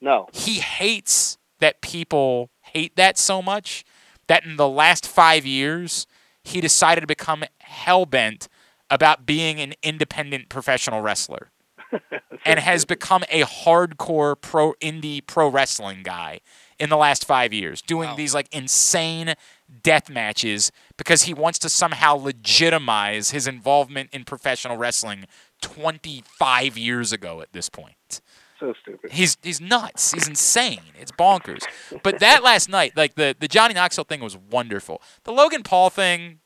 No. 0.00 0.28
He 0.32 0.60
hates 0.60 1.38
that 1.60 1.80
people 1.80 2.50
hate 2.60 2.94
that 2.96 3.16
so 3.16 3.40
much 3.40 3.84
that 4.26 4.44
in 4.44 4.56
the 4.56 4.68
last 4.68 5.06
five 5.06 5.46
years 5.46 6.06
he 6.42 6.60
decided 6.60 7.00
to 7.00 7.06
become 7.06 7.44
hell 7.58 8.06
bent 8.06 8.48
about 8.90 9.26
being 9.26 9.60
an 9.60 9.74
independent 9.82 10.48
professional 10.48 11.00
wrestler. 11.00 11.50
and 12.44 12.58
has 12.58 12.84
become 12.84 13.22
a 13.30 13.42
hardcore 13.42 14.40
pro 14.40 14.72
indie 14.74 15.24
pro 15.24 15.48
wrestling 15.48 16.02
guy 16.02 16.40
in 16.78 16.90
the 16.90 16.96
last 16.96 17.24
five 17.24 17.52
years, 17.52 17.80
doing 17.80 18.16
these 18.16 18.34
like 18.34 18.48
insane 18.52 19.34
death 19.82 20.10
matches 20.10 20.72
because 20.96 21.22
he 21.22 21.34
wants 21.34 21.58
to 21.60 21.68
somehow 21.68 22.14
legitimize 22.14 23.30
his 23.30 23.46
involvement 23.46 24.10
in 24.12 24.24
professional 24.24 24.76
wrestling 24.76 25.26
25 25.62 26.76
years 26.76 27.12
ago 27.12 27.40
at 27.40 27.52
this 27.52 27.68
point. 27.68 28.20
So 28.64 28.72
stupid. 28.80 29.12
He's 29.12 29.36
he's 29.42 29.60
nuts. 29.60 30.12
He's 30.12 30.26
insane. 30.26 30.80
It's 30.98 31.12
bonkers. 31.12 31.64
But 32.02 32.20
that 32.20 32.42
last 32.42 32.70
night, 32.70 32.96
like 32.96 33.14
the 33.14 33.36
the 33.38 33.46
Johnny 33.48 33.74
Knoxville 33.74 34.04
thing 34.04 34.20
was 34.20 34.36
wonderful. 34.36 35.02
The 35.24 35.32
Logan 35.32 35.62
Paul 35.62 35.90
thing, 35.90 36.38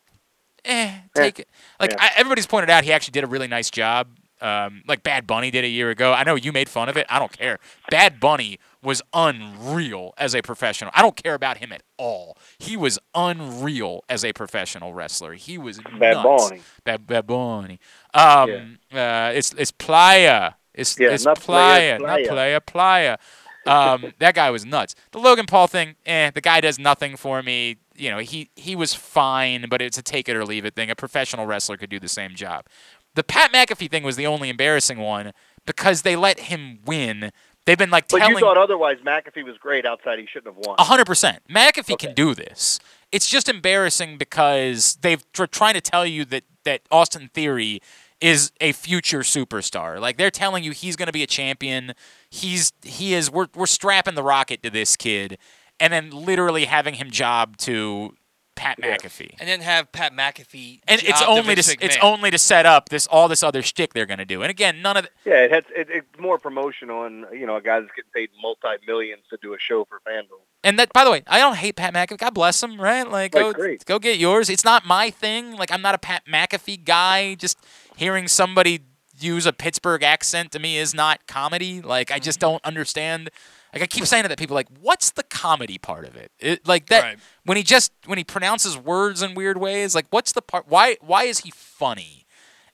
eh, 0.64 0.92
take 1.14 1.38
it. 1.38 1.48
Like 1.78 1.92
Yeah. 1.92 1.96
I, 2.00 2.10
everybody's 2.16 2.46
pointed 2.48 2.70
out, 2.70 2.82
he 2.82 2.92
actually 2.92 3.12
did 3.12 3.22
a 3.22 3.28
really 3.28 3.46
nice 3.46 3.70
job. 3.70 4.08
Um, 4.40 4.82
like 4.86 5.02
Bad 5.02 5.26
Bunny 5.26 5.50
did 5.50 5.64
a 5.64 5.68
year 5.68 5.90
ago. 5.90 6.12
I 6.12 6.22
know 6.22 6.36
you 6.36 6.52
made 6.52 6.68
fun 6.68 6.88
of 6.88 6.96
it. 6.96 7.06
I 7.08 7.18
don't 7.18 7.32
care. 7.32 7.58
Bad 7.90 8.20
Bunny 8.20 8.58
was 8.82 9.02
unreal 9.12 10.14
as 10.16 10.32
a 10.34 10.42
professional. 10.42 10.92
I 10.94 11.02
don't 11.02 11.16
care 11.16 11.34
about 11.34 11.58
him 11.58 11.72
at 11.72 11.82
all. 11.96 12.36
He 12.58 12.76
was 12.76 13.00
unreal 13.16 14.04
as 14.08 14.24
a 14.24 14.32
professional 14.32 14.92
wrestler. 14.94 15.32
He 15.34 15.58
was 15.58 15.80
Bad 15.98 16.22
nuts. 16.22 16.48
Bunny. 16.50 16.62
Bad, 16.84 17.06
Bad 17.06 17.26
Bunny. 17.26 17.80
Um, 18.14 18.78
uh, 18.92 19.32
it's 19.34 19.52
it's 19.54 19.72
Playa. 19.72 20.52
It's 20.78 20.98
Yeah, 20.98 21.08
it's 21.08 21.24
not 21.24 21.40
Playa, 21.40 21.98
Playa, 21.98 21.98
not 21.98 22.28
Playa. 22.28 22.60
Playa, 22.60 22.60
Playa. 22.60 23.18
Um, 23.66 24.12
that 24.18 24.34
guy 24.34 24.50
was 24.50 24.64
nuts. 24.64 24.94
The 25.10 25.18
Logan 25.18 25.46
Paul 25.46 25.66
thing, 25.66 25.96
eh, 26.06 26.30
the 26.30 26.40
guy 26.40 26.60
does 26.60 26.78
nothing 26.78 27.16
for 27.16 27.42
me. 27.42 27.78
You 27.96 28.10
know, 28.10 28.18
he 28.18 28.50
he 28.54 28.76
was 28.76 28.94
fine, 28.94 29.66
but 29.68 29.82
it's 29.82 29.98
a 29.98 30.02
take 30.02 30.28
it 30.28 30.36
or 30.36 30.44
leave 30.44 30.64
it 30.64 30.74
thing. 30.74 30.90
A 30.90 30.94
professional 30.94 31.46
wrestler 31.46 31.76
could 31.76 31.90
do 31.90 31.98
the 31.98 32.08
same 32.08 32.34
job. 32.34 32.66
The 33.14 33.24
Pat 33.24 33.52
McAfee 33.52 33.90
thing 33.90 34.04
was 34.04 34.14
the 34.14 34.26
only 34.26 34.48
embarrassing 34.48 34.98
one 34.98 35.32
because 35.66 36.02
they 36.02 36.14
let 36.14 36.38
him 36.38 36.78
win. 36.86 37.32
They've 37.66 37.76
been 37.76 37.90
like 37.90 38.06
telling. 38.06 38.34
But 38.34 38.40
you 38.40 38.40
thought 38.40 38.56
otherwise. 38.56 38.98
McAfee 39.04 39.44
was 39.44 39.58
great 39.58 39.84
outside. 39.84 40.18
He 40.20 40.26
shouldn't 40.26 40.54
have 40.54 40.64
won. 40.64 40.76
a 40.78 40.84
hundred 40.84 41.06
percent. 41.06 41.42
McAfee 41.50 41.98
can 41.98 42.14
do 42.14 42.34
this. 42.34 42.78
It's 43.10 43.28
just 43.28 43.48
embarrassing 43.48 44.16
because 44.16 44.98
they've 45.02 45.22
tr- 45.32 45.46
trying 45.46 45.74
to 45.74 45.80
tell 45.80 46.06
you 46.06 46.24
that 46.26 46.44
that 46.64 46.82
Austin 46.90 47.30
Theory 47.34 47.80
is 48.20 48.52
a 48.60 48.72
future 48.72 49.20
superstar. 49.20 50.00
Like 50.00 50.16
they're 50.16 50.30
telling 50.30 50.64
you 50.64 50.72
he's 50.72 50.96
going 50.96 51.06
to 51.06 51.12
be 51.12 51.22
a 51.22 51.26
champion. 51.26 51.94
He's 52.30 52.72
he 52.82 53.14
is. 53.14 53.30
We're 53.30 53.48
we're 53.54 53.66
strapping 53.66 54.14
the 54.14 54.22
rocket 54.22 54.62
to 54.62 54.70
this 54.70 54.96
kid, 54.96 55.38
and 55.78 55.92
then 55.92 56.10
literally 56.10 56.64
having 56.64 56.94
him 56.94 57.10
job 57.10 57.56
to 57.58 58.14
Pat 58.58 58.80
McAfee. 58.80 59.34
and 59.38 59.48
then 59.48 59.60
have 59.60 59.90
Pat 59.92 60.12
McAfee. 60.12 60.80
And 60.86 61.02
it's 61.02 61.22
only 61.22 61.54
to 61.54 61.62
Vince 61.62 61.68
s- 61.70 61.76
it's 61.80 61.96
only 62.02 62.30
to 62.30 62.38
set 62.38 62.66
up 62.66 62.88
this 62.88 63.06
all 63.06 63.28
this 63.28 63.42
other 63.42 63.62
shtick 63.62 63.94
they're 63.94 64.06
going 64.06 64.18
to 64.18 64.24
do. 64.24 64.42
And 64.42 64.50
again, 64.50 64.82
none 64.82 64.96
of 64.96 65.04
the, 65.04 65.10
Yeah, 65.24 65.44
it 65.44 65.52
has, 65.52 65.64
it, 65.74 65.88
it's 65.90 66.18
more 66.18 66.38
promotional, 66.38 67.04
and 67.04 67.24
you 67.32 67.46
know, 67.46 67.56
a 67.56 67.62
guy 67.62 67.80
that's 67.80 67.92
getting 67.94 68.10
paid 68.14 68.30
multi 68.42 68.68
millions 68.86 69.22
to 69.30 69.38
do 69.40 69.54
a 69.54 69.58
show 69.58 69.84
for 69.84 70.00
FanDuel. 70.06 70.40
And 70.64 70.78
that, 70.78 70.92
by 70.92 71.04
the 71.04 71.10
way, 71.10 71.22
I 71.26 71.38
don't 71.38 71.56
hate 71.56 71.76
Pat 71.76 71.94
McAfee. 71.94 72.18
God 72.18 72.34
bless 72.34 72.62
him, 72.62 72.80
right? 72.80 73.08
Like, 73.08 73.32
go, 73.32 73.48
oh, 73.48 73.52
great. 73.52 73.84
go 73.84 73.98
get 73.98 74.18
yours. 74.18 74.50
It's 74.50 74.64
not 74.64 74.84
my 74.84 75.10
thing. 75.10 75.52
Like, 75.52 75.70
I'm 75.70 75.82
not 75.82 75.94
a 75.94 75.98
Pat 75.98 76.26
McAfee 76.26 76.84
guy. 76.84 77.36
Just 77.36 77.58
hearing 77.96 78.26
somebody 78.26 78.80
use 79.20 79.46
a 79.46 79.52
Pittsburgh 79.52 80.02
accent 80.02 80.52
to 80.52 80.58
me 80.58 80.76
is 80.76 80.94
not 80.94 81.26
comedy. 81.26 81.80
Like, 81.80 82.10
I 82.10 82.18
just 82.18 82.40
mm-hmm. 82.40 82.52
don't 82.52 82.64
understand. 82.64 83.30
Like, 83.72 83.82
I 83.82 83.86
keep 83.86 84.06
saying 84.06 84.22
to 84.24 84.28
that 84.28 84.38
people, 84.38 84.54
like, 84.54 84.68
what's 84.80 85.10
the 85.10 85.22
comedy 85.24 85.78
part 85.78 86.06
of 86.06 86.16
it? 86.16 86.32
it 86.38 86.66
like 86.66 86.86
that 86.86 87.02
Right. 87.02 87.18
when 87.44 87.56
he 87.56 87.62
just 87.62 87.92
when 88.06 88.16
he 88.18 88.24
pronounces 88.24 88.76
words 88.78 89.22
in 89.22 89.34
weird 89.34 89.58
ways. 89.58 89.94
Like, 89.94 90.06
what's 90.10 90.32
the 90.32 90.42
part? 90.42 90.66
Why 90.68 90.96
why 91.00 91.24
is 91.24 91.40
he 91.40 91.50
funny? 91.54 92.24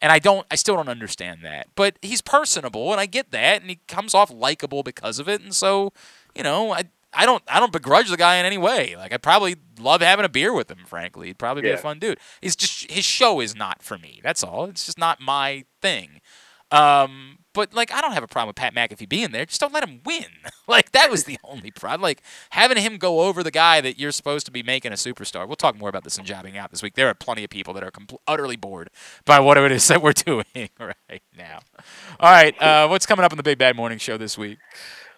And 0.03 0.13
I 0.13 0.19
don't, 0.19 0.47
I 0.51 0.57
still 0.57 0.77
don't 0.77 0.89
understand 0.91 1.41
that. 1.45 1.69
But 1.77 1.97
he's 2.03 2.21
personable, 2.21 2.93
and 2.93 3.01
I 3.01 3.07
get 3.07 3.31
that, 3.31 3.63
and 3.63 3.71
he 3.71 3.81
comes 3.89 4.13
off 4.13 4.31
likable 4.31 4.83
because 4.83 5.19
of 5.19 5.29
it. 5.31 5.41
And 5.41 5.55
so, 5.55 5.95
you 6.35 6.43
know, 6.43 6.73
I, 6.75 6.83
I 7.15 7.25
don't, 7.25 7.43
I 7.49 7.59
don't 7.59 7.73
begrudge 7.73 8.11
the 8.11 8.19
guy 8.19 8.37
in 8.37 8.45
any 8.45 8.59
way. 8.59 8.97
Like, 8.97 9.15
I 9.15 9.17
probably 9.17 9.57
love 9.81 10.03
having 10.03 10.27
a 10.27 10.29
beer 10.29 10.53
with 10.53 10.71
him. 10.71 10.81
Frankly, 10.85 11.29
he'd 11.29 11.39
probably 11.39 11.63
be 11.63 11.71
a 11.71 11.79
fun 11.79 12.01
dude. 12.01 12.19
He's 12.43 12.55
just 12.55 12.91
his 12.91 13.05
show 13.05 13.41
is 13.41 13.55
not 13.57 13.83
for 13.83 13.97
me. 13.97 14.21
That's 14.23 14.45
all. 14.45 14.67
It's 14.67 14.85
just 14.85 14.99
not 14.99 15.21
my 15.23 15.65
thing. 15.81 16.21
Um, 16.71 17.39
but 17.55 17.73
like, 17.73 17.93
I 17.93 18.01
don't 18.01 18.13
have 18.13 18.23
a 18.23 18.29
problem 18.29 18.49
with 18.49 18.57
Pat 18.57 18.75
McAfee 18.75 19.09
being 19.09 19.31
there. 19.31 19.47
Just 19.47 19.61
don't 19.61 19.73
let 19.73 19.89
him 19.89 20.01
win. 20.05 20.27
like, 20.69 20.93
that 20.93 21.11
was 21.11 21.25
the 21.25 21.39
only 21.45 21.71
problem. 21.71 22.03
Like 22.03 22.23
having 22.51 22.77
him 22.77 22.99
go 22.99 23.21
over 23.21 23.43
the 23.43 23.51
guy 23.51 23.81
that 23.81 23.99
you're 23.99 24.13
supposed 24.13 24.45
to 24.47 24.53
be 24.53 24.63
making 24.63 24.93
a 24.93 24.97
superstar. 24.97 25.47
We'll 25.47 25.57
talk 25.57 25.79
more 25.79 25.89
about 25.89 26.05
this 26.05 26.19
in 26.19 26.25
jobbing 26.25 26.59
out 26.59 26.71
this 26.71 26.83
week. 26.83 26.95
There 26.95 27.09
are 27.09 27.15
plenty 27.15 27.45
of 27.45 27.51
people 27.51 27.73
that 27.75 27.83
are 27.83 27.91
compl- 27.91 28.19
utterly 28.27 28.57
bored 28.57 28.91
by 29.25 29.41
what 29.41 29.57
it 29.57 29.73
is 29.73 29.89
that 29.89 30.03
we're 30.03 30.13
doing 30.13 30.45
right 30.79 31.23
now. 31.37 31.61
All 32.21 32.31
right, 32.31 32.61
uh, 32.61 32.89
what's 32.89 33.07
coming 33.07 33.25
up 33.25 33.33
on 33.33 33.37
the 33.37 33.43
Big 33.43 33.59
Bad 33.59 33.77
Morning 33.77 33.99
Show 33.99 34.17
this 34.19 34.37
week? 34.37 34.59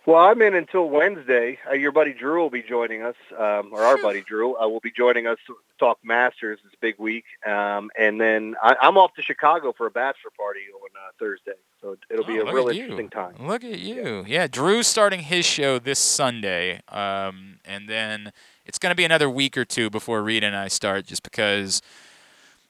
Well, 0.07 0.19
I'm 0.25 0.41
in 0.41 0.55
until 0.55 0.89
Wednesday. 0.89 1.59
Uh, 1.69 1.75
your 1.75 1.91
buddy 1.91 2.13
Drew 2.13 2.41
will 2.41 2.49
be 2.51 2.63
joining 2.63 3.03
us, 3.03 3.17
um, 3.37 3.71
or 3.73 3.83
our 3.83 3.99
buddy 4.01 4.21
Drew 4.23 4.57
uh, 4.57 4.69
will 4.69 4.79
be 4.79 4.93
joining 4.93 5.27
us 5.27 5.37
to 5.49 5.57
talk 5.81 5.99
Masters. 6.05 6.61
A 6.65 6.69
big 6.81 6.95
week, 6.99 7.25
um, 7.45 7.91
and 7.99 8.21
then 8.21 8.55
I, 8.63 8.77
I'm 8.81 8.97
off 8.99 9.15
to 9.15 9.23
Chicago 9.23 9.73
for 9.77 9.87
a 9.87 9.91
bachelor 9.91 10.31
party 10.39 10.61
on 10.73 10.91
uh, 10.95 11.11
Thursday, 11.19 11.59
so 11.81 11.97
it'll 12.09 12.25
be 12.25 12.39
Oh, 12.39 12.45
a 12.45 12.45
look 12.45 12.55
real 12.55 12.69
at 12.69 12.77
interesting 12.77 13.09
time. 13.11 13.35
Look 13.41 13.65
at 13.65 13.81
you. 13.81 14.25
Yeah, 14.29 14.47
Drew's 14.47 14.87
starting 14.87 15.21
his 15.21 15.45
show 15.45 15.81
this 15.81 15.99
Sunday. 15.99 16.83
Um, 16.89 17.59
and 17.65 17.89
then 17.89 18.31
it's 18.65 18.79
going 18.79 18.93
to 18.93 18.97
be 18.97 19.05
another 19.05 19.29
week 19.29 19.57
or 19.57 19.65
two 19.65 19.91
before 19.91 20.23
Rita 20.23 20.47
and 20.47 20.55
I 20.55 20.69
start 20.69 21.07
just 21.07 21.25
because, 21.25 21.83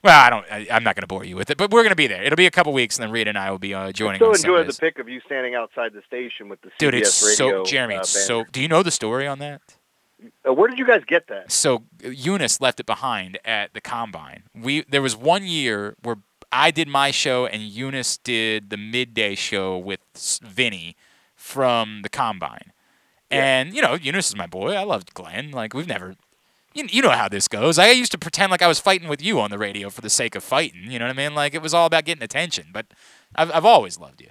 well, 0.06 0.24
I 0.24 0.30
don't, 0.30 0.46
I, 0.50 0.66
I'm 0.70 0.84
not 0.84 0.94
going 0.94 1.02
to 1.02 1.08
bore 1.08 1.24
you 1.24 1.36
with 1.36 1.50
it, 1.50 1.58
but 1.58 1.70
we're 1.70 1.82
going 1.82 1.90
to 1.90 1.96
be 1.96 2.06
there. 2.06 2.22
It'll 2.22 2.36
be 2.36 2.46
a 2.46 2.50
couple 2.50 2.72
weeks 2.72 2.96
and 2.96 3.02
then 3.02 3.10
Rita 3.10 3.30
and 3.30 3.38
I 3.38 3.50
will 3.50 3.58
be 3.58 3.74
uh, 3.74 3.92
joining 3.92 4.18
Still 4.18 4.28
on 4.28 4.36
enjoy 4.36 4.64
the 4.64 4.72
pic 4.72 4.98
of 4.98 5.08
you 5.08 5.20
standing 5.26 5.54
outside 5.54 5.92
the 5.92 6.02
station 6.06 6.48
with 6.48 6.60
the 6.62 6.68
CBS 6.68 6.78
Dude, 6.78 6.94
it's 6.94 7.22
radio. 7.22 7.64
so, 7.64 7.70
Jeremy, 7.70 7.96
uh, 7.96 8.00
it's 8.00 8.26
so, 8.26 8.44
do 8.52 8.62
you 8.62 8.68
know 8.68 8.82
the 8.82 8.90
story 8.90 9.26
on 9.26 9.40
that? 9.40 9.60
Uh, 10.48 10.52
where 10.54 10.68
did 10.68 10.78
you 10.78 10.86
guys 10.86 11.02
get 11.06 11.26
that? 11.26 11.52
so 11.52 11.82
Eunice 12.02 12.60
left 12.60 12.80
it 12.80 12.86
behind 12.86 13.38
at 13.44 13.74
the 13.74 13.80
combine. 13.82 14.44
We 14.54 14.82
there 14.88 15.02
was 15.02 15.14
one 15.14 15.44
year 15.44 15.94
where 16.02 16.16
I 16.50 16.70
did 16.70 16.88
my 16.88 17.10
show 17.10 17.44
and 17.44 17.62
Eunice 17.62 18.16
did 18.16 18.70
the 18.70 18.78
midday 18.78 19.34
show 19.34 19.76
with 19.76 20.00
Vinny 20.42 20.96
from 21.34 22.00
the 22.02 22.08
combine. 22.08 22.72
And 23.30 23.74
you 23.74 23.82
know, 23.82 23.94
Eunice 23.94 24.28
is 24.28 24.36
my 24.36 24.46
boy. 24.46 24.74
I 24.74 24.84
loved 24.84 25.12
Glenn. 25.12 25.50
Like 25.50 25.74
we've 25.74 25.86
never 25.86 26.14
you, 26.76 26.86
you 26.90 27.02
know 27.02 27.10
how 27.10 27.28
this 27.28 27.48
goes. 27.48 27.78
I 27.78 27.90
used 27.90 28.12
to 28.12 28.18
pretend 28.18 28.50
like 28.50 28.62
I 28.62 28.68
was 28.68 28.78
fighting 28.78 29.08
with 29.08 29.22
you 29.22 29.40
on 29.40 29.50
the 29.50 29.58
radio 29.58 29.90
for 29.90 30.00
the 30.00 30.10
sake 30.10 30.34
of 30.34 30.44
fighting. 30.44 30.90
You 30.90 30.98
know 30.98 31.06
what 31.06 31.18
I 31.18 31.28
mean? 31.28 31.34
Like 31.34 31.54
it 31.54 31.62
was 31.62 31.74
all 31.74 31.86
about 31.86 32.04
getting 32.04 32.22
attention. 32.22 32.66
But 32.72 32.86
I've 33.34 33.50
I've 33.52 33.64
always 33.64 33.98
loved 33.98 34.20
you. 34.20 34.28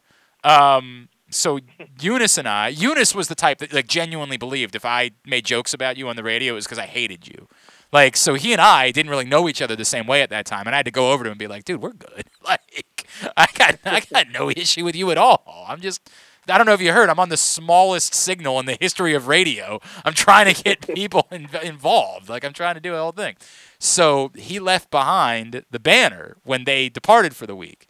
Um, 0.50 1.10
so 1.30 1.60
Eunice 2.00 2.38
and 2.38 2.48
I, 2.48 2.68
Eunice 2.70 3.16
was 3.16 3.28
the 3.28 3.36
type 3.36 3.58
that 3.60 3.74
like 3.74 3.88
genuinely 3.88 4.38
believed 4.38 4.76
if 4.76 4.86
I 4.86 5.12
made 5.26 5.46
jokes 5.46 5.74
about 5.74 5.98
you 5.98 6.08
on 6.08 6.16
the 6.16 6.24
radio, 6.24 6.54
it 6.54 6.56
was 6.56 6.66
because 6.66 6.80
I 6.80 6.86
hated 6.86 7.28
you. 7.28 7.48
Like, 7.92 8.18
so 8.18 8.34
he 8.34 8.52
and 8.52 8.62
I 8.62 8.92
didn't 8.92 9.10
really 9.10 9.26
know 9.26 9.48
each 9.48 9.62
other 9.62 9.76
the 9.76 9.86
same 9.86 10.06
way 10.06 10.22
at 10.22 10.30
that 10.30 10.46
time, 10.46 10.66
and 10.66 10.76
I 10.76 10.78
had 10.78 10.86
to 10.86 10.92
go 10.92 11.12
over 11.12 11.24
to 11.24 11.30
him 11.30 11.34
and 11.34 11.40
be 11.40 11.48
like, 11.48 11.64
"Dude, 11.66 11.82
we're 11.82 11.94
good. 11.94 12.26
Like, 12.46 13.08
I 13.38 13.48
got, 13.56 13.80
I 13.86 14.02
got 14.02 14.28
no 14.30 14.50
issue 14.52 14.84
with 14.84 14.96
you 14.96 15.10
at 15.10 15.18
all. 15.18 15.66
I'm 15.68 15.80
just, 15.82 16.10
I 16.48 16.58
don't 16.58 16.66
know 16.66 16.74
if 16.74 16.82
you 16.82 16.92
heard, 16.92 17.10
I'm 17.10 17.20
on 17.20 17.30
the 17.30 17.38
smallest 17.38 18.14
signal 18.14 18.60
in 18.60 18.66
the 18.66 18.78
history 18.80 19.14
of 19.14 19.28
radio. 19.28 19.80
I'm 20.04 20.14
trying 20.14 20.54
to 20.54 20.64
get 20.64 20.82
people 20.96 21.28
in, 21.32 21.50
involved. 21.64 22.30
Like, 22.30 22.44
I'm 22.46 22.54
trying 22.54 22.76
to 22.76 22.82
do 22.82 22.92
the 22.92 22.98
whole 22.98 23.12
thing. 23.12 23.36
So 23.80 24.32
he 24.36 24.60
left 24.60 24.92
behind 24.92 25.64
the 25.72 25.80
banner 25.80 26.38
when 26.44 26.66
they 26.66 26.90
departed 26.90 27.36
for 27.36 27.48
the 27.48 27.56
week, 27.56 27.88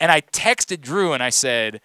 and 0.00 0.12
I 0.12 0.20
texted 0.20 0.80
Drew 0.80 1.12
and 1.12 1.22
I 1.22 1.30
said. 1.30 1.80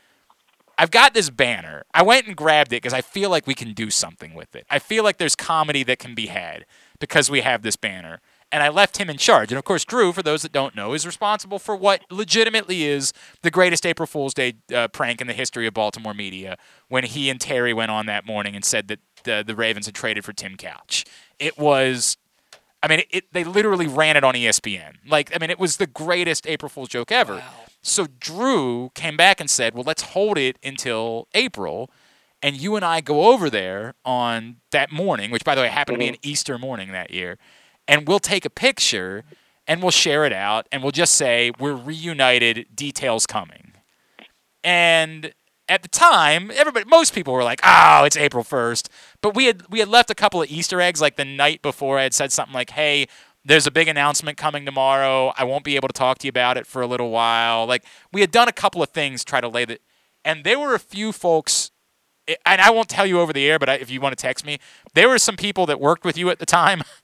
I've 0.78 0.90
got 0.90 1.14
this 1.14 1.30
banner. 1.30 1.84
I 1.94 2.02
went 2.02 2.26
and 2.26 2.36
grabbed 2.36 2.74
it 2.74 2.82
because 2.82 2.94
I 2.94 3.02
feel 3.02 3.30
like 3.30 3.46
we 3.46 3.54
can 3.54 3.74
do 3.74 3.92
something 3.92 4.34
with 4.34 4.56
it. 4.56 4.66
I 4.68 4.80
feel 4.80 5.04
like 5.04 5.20
there's 5.20 5.36
comedy 5.36 5.84
that 5.84 6.00
can 6.00 6.16
be 6.16 6.26
had 6.26 6.66
because 7.00 7.30
we 7.30 7.42
have 7.42 7.62
this 7.62 7.76
banner. 7.76 8.20
And 8.52 8.62
I 8.62 8.70
left 8.70 8.98
him 8.98 9.10
in 9.10 9.18
charge. 9.18 9.52
And 9.52 9.58
of 9.58 9.64
course, 9.64 9.86
Drew, 9.86 10.12
for 10.12 10.22
those 10.22 10.42
that 10.42 10.52
don't 10.52 10.76
know, 10.76 10.94
is 10.94 11.06
responsible 11.06 11.58
for 11.58 11.76
what 11.76 12.02
legitimately 12.10 12.84
is 12.84 13.14
the 13.44 13.52
greatest 13.52 13.86
April 13.86 14.06
Fool's 14.06 14.34
Day 14.34 14.56
uh, 14.74 14.90
prank 14.90 15.22
in 15.22 15.28
the 15.28 15.34
history 15.34 15.68
of 15.68 15.74
Baltimore 15.74 16.14
media 16.14 16.58
when 16.90 17.06
he 17.06 17.30
and 17.30 17.40
Terry 17.40 17.74
went 17.74 17.92
on 17.92 18.08
that 18.08 18.26
morning 18.26 18.56
and 18.56 18.66
said 18.66 18.90
that 18.90 19.00
the, 19.24 19.44
the 19.46 19.56
Ravens 19.56 19.86
had 19.86 19.96
traded 19.96 20.26
for 20.26 20.34
Tim 20.34 20.58
Couch. 20.58 21.06
It 21.40 21.58
was 21.58 22.18
I 22.84 22.88
mean, 22.88 23.04
it, 23.12 23.32
they 23.32 23.44
literally 23.44 23.88
ran 23.88 24.18
it 24.18 24.24
on 24.24 24.34
ESPN. 24.34 24.96
Like, 25.08 25.32
I 25.36 25.40
mean, 25.40 25.52
it 25.52 25.60
was 25.60 25.78
the 25.78 25.86
greatest 25.86 26.48
April 26.48 26.68
Fool's 26.68 26.90
joke 26.90 27.12
ever. 27.12 27.44
So 27.84 28.08
Drew 28.20 28.90
came 28.96 29.18
back 29.18 29.40
and 29.40 29.50
said, 29.50 29.74
"Well, 29.76 29.84
let's 29.86 30.02
hold 30.02 30.38
it 30.38 30.58
until 30.64 31.28
April, 31.34 31.90
and 32.42 32.56
you 32.56 32.76
and 32.76 32.86
I 32.86 33.02
go 33.02 33.32
over 33.32 33.50
there 33.50 33.96
on 34.06 34.58
that 34.72 34.92
morning, 34.92 35.32
which, 35.32 35.44
by 35.44 35.56
the 35.56 35.62
way, 35.62 35.68
happened 35.68 35.96
to 35.96 36.00
be 36.00 36.08
an 36.08 36.18
Easter 36.22 36.58
morning 36.58 36.92
that 36.92 37.12
year, 37.12 37.38
and 37.92 38.08
we'll 38.08 38.20
take 38.20 38.46
a 38.46 38.50
picture 38.50 39.24
and 39.68 39.82
we'll 39.82 39.92
share 39.92 40.26
it 40.26 40.34
out, 40.34 40.68
and 40.72 40.82
we'll 40.82 40.92
just 40.92 41.14
say 41.14 41.52
we're 41.60 41.76
reunited. 41.76 42.68
Details 42.76 43.28
coming." 43.28 43.74
And 44.64 45.34
at 45.70 45.84
the 45.84 45.88
time, 45.88 46.52
everybody, 46.54 46.86
most 46.86 47.14
people 47.14 47.34
were 47.34 47.44
like, 47.44 47.62
"Oh, 47.64 48.04
it's 48.04 48.18
April 48.18 48.44
1st." 48.44 48.90
But 49.22 49.36
we 49.36 49.46
had 49.46 49.64
we 49.70 49.80
had 49.80 49.88
left 49.90 50.10
a 50.10 50.16
couple 50.16 50.42
of 50.42 50.50
Easter 50.50 50.82
eggs 50.82 51.02
like 51.02 51.16
the 51.16 51.26
night 51.26 51.62
before. 51.62 52.00
I 52.00 52.04
had 52.04 52.14
said 52.14 52.32
something 52.32 52.54
like, 52.54 52.72
"Hey, 52.72 53.08
there's 53.46 53.68
a 53.68 53.72
big 53.72 53.88
announcement 53.88 54.38
coming 54.38 54.66
tomorrow. 54.66 55.34
I 55.38 55.44
won't 55.44 55.64
be 55.64 55.76
able 55.76 55.88
to 55.88 55.94
talk 55.94 56.18
to 56.20 56.28
you 56.28 56.30
about 56.30 56.58
it 56.58 56.66
for 56.66 56.82
a 56.82 56.88
little 56.88 57.12
while." 57.12 57.66
Like 57.66 57.84
we 58.12 58.22
had 58.22 58.32
done 58.32 58.48
a 58.48 58.54
couple 58.54 58.82
of 58.82 58.90
things 58.90 59.24
try 59.24 59.42
to 59.42 59.48
lay 59.48 59.66
the 59.66 59.80
and 60.24 60.44
there 60.44 60.60
were 60.60 60.76
a 60.76 60.80
few 60.80 61.12
folks 61.12 61.72
and 62.46 62.62
I 62.62 62.70
won't 62.70 62.88
tell 62.88 63.06
you 63.06 63.20
over 63.20 63.34
the 63.34 63.50
air, 63.50 63.60
but 63.60 63.70
I, 63.70 63.74
if 63.76 63.90
you 63.90 64.00
want 64.00 64.18
to 64.18 64.22
text 64.22 64.46
me, 64.46 64.60
there 64.94 65.10
were 65.10 65.18
some 65.18 65.36
people 65.36 65.66
that 65.66 65.80
worked 65.80 66.06
with 66.06 66.18
you 66.18 66.30
at 66.30 66.40
the 66.40 66.46
time 66.46 66.84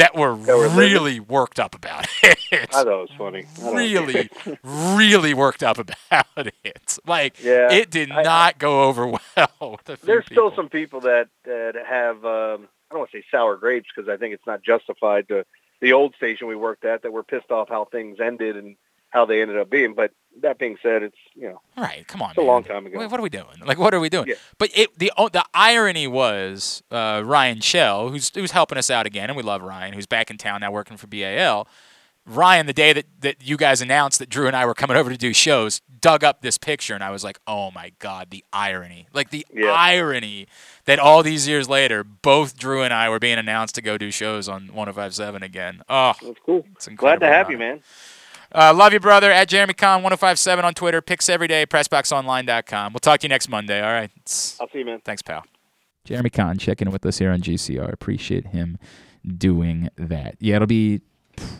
that 0.00 0.14
were, 0.16 0.34
were 0.34 0.68
livid? 0.68 0.76
really 0.76 1.20
worked 1.20 1.58
up 1.60 1.74
about 1.74 2.06
it. 2.22 2.38
I 2.52 2.66
thought 2.66 2.86
it 2.86 2.90
was 2.90 3.10
funny. 3.16 3.46
Really, 3.62 4.28
really 4.64 5.34
worked 5.34 5.62
up 5.62 5.78
about 5.78 6.26
it. 6.64 6.98
Like 7.06 7.42
Yeah, 7.42 7.72
it 7.72 7.90
did 7.90 8.10
I- 8.10 8.22
not 8.22 8.58
go 8.58 8.84
over 8.84 9.06
well. 9.06 9.18
with 9.36 9.88
a 9.88 9.96
few 9.96 10.06
There's 10.06 10.26
still 10.26 10.52
some 10.54 10.68
people 10.68 11.00
that 11.02 11.28
that 11.44 11.74
have 11.88 12.16
um, 12.24 12.68
I 12.90 12.94
don't 12.94 12.98
want 13.00 13.10
to 13.12 13.18
say 13.18 13.24
sour 13.30 13.56
grapes 13.56 13.88
because 13.94 14.08
I 14.08 14.16
think 14.16 14.34
it's 14.34 14.46
not 14.46 14.62
justified 14.62 15.28
to 15.28 15.44
the 15.80 15.92
old 15.92 16.14
station 16.16 16.46
we 16.48 16.56
worked 16.56 16.84
at 16.84 17.02
that 17.02 17.12
were 17.12 17.22
pissed 17.22 17.50
off 17.50 17.68
how 17.68 17.84
things 17.86 18.18
ended 18.20 18.56
and 18.56 18.76
how 19.10 19.24
they 19.26 19.40
ended 19.42 19.58
up 19.58 19.70
being. 19.70 19.94
But 19.94 20.10
that 20.42 20.58
being 20.58 20.76
said, 20.82 21.02
it's 21.02 21.16
you 21.34 21.48
know 21.48 21.60
All 21.76 21.84
right, 21.84 22.06
come 22.08 22.22
on. 22.22 22.30
it's 22.30 22.38
a 22.38 22.42
long 22.42 22.64
time 22.64 22.86
ago. 22.86 22.98
What 22.98 23.18
are 23.18 23.22
we 23.22 23.28
doing? 23.28 23.46
Like, 23.64 23.78
what 23.78 23.92
are 23.94 24.00
we 24.00 24.08
doing? 24.08 24.28
Yeah. 24.28 24.34
But 24.58 24.70
it, 24.74 24.98
the 24.98 25.12
the 25.32 25.44
irony 25.54 26.06
was 26.06 26.82
uh, 26.90 27.22
Ryan 27.24 27.60
Shell, 27.60 28.08
who's 28.10 28.30
who's 28.34 28.52
helping 28.52 28.78
us 28.78 28.90
out 28.90 29.06
again, 29.06 29.28
and 29.30 29.36
we 29.36 29.42
love 29.42 29.62
Ryan, 29.62 29.92
who's 29.92 30.06
back 30.06 30.30
in 30.30 30.38
town 30.38 30.60
now 30.60 30.70
working 30.70 30.96
for 30.96 31.06
BAL. 31.06 31.66
Ryan, 32.26 32.66
the 32.66 32.74
day 32.74 32.92
that, 32.92 33.06
that 33.22 33.36
you 33.42 33.56
guys 33.56 33.80
announced 33.80 34.18
that 34.18 34.28
Drew 34.28 34.46
and 34.46 34.54
I 34.54 34.66
were 34.66 34.74
coming 34.74 34.96
over 34.96 35.08
to 35.10 35.16
do 35.16 35.32
shows, 35.32 35.80
dug 36.00 36.22
up 36.22 36.42
this 36.42 36.58
picture, 36.58 36.94
and 36.94 37.02
I 37.02 37.10
was 37.10 37.24
like, 37.24 37.40
oh 37.46 37.70
my 37.70 37.92
god, 37.98 38.30
the 38.30 38.44
irony! 38.52 39.08
Like 39.12 39.30
the 39.30 39.44
Yeah. 39.52 39.70
irony 39.72 40.46
that 40.84 40.98
all 40.98 41.22
these 41.22 41.48
years 41.48 41.68
later, 41.68 42.04
both 42.04 42.56
Drew 42.58 42.82
and 42.82 42.92
I 42.92 43.08
were 43.08 43.18
being 43.18 43.38
announced 43.38 43.74
to 43.76 43.82
go 43.82 43.96
do 43.96 44.10
shows 44.10 44.48
on 44.48 44.68
105.7 44.68 45.42
again. 45.42 45.82
Oh, 45.88 46.12
That's 46.22 46.38
cool. 46.44 46.66
it's 46.76 46.86
incredible. 46.86 47.20
Glad 47.20 47.26
to 47.26 47.32
have 47.34 47.50
you, 47.50 47.56
man. 47.58 47.80
Uh, 48.52 48.74
love 48.74 48.92
you, 48.92 49.00
brother. 49.00 49.30
At 49.30 49.48
Jeremy 49.48 49.74
Conn 49.74 50.02
1057 50.02 50.64
on 50.64 50.74
Twitter. 50.74 51.00
Picks 51.00 51.28
every 51.28 51.46
day. 51.48 51.66
PressBoxOnline.com. 51.66 52.92
We'll 52.92 53.00
talk 53.00 53.20
to 53.20 53.24
you 53.24 53.28
next 53.28 53.48
Monday. 53.48 53.80
All 53.80 53.92
right. 53.92 54.10
I'll 54.60 54.68
see 54.70 54.80
you, 54.80 54.84
man. 54.84 55.00
Thanks, 55.04 55.22
pal. 55.22 55.44
Jeremy 56.04 56.30
Conn 56.30 56.58
checking 56.58 56.88
in 56.88 56.92
with 56.92 57.06
us 57.06 57.18
here 57.18 57.30
on 57.30 57.40
GCR. 57.40 57.92
Appreciate 57.92 58.48
him 58.48 58.78
doing 59.36 59.88
that. 59.96 60.36
Yeah, 60.40 60.56
it'll 60.56 60.66
be 60.66 61.02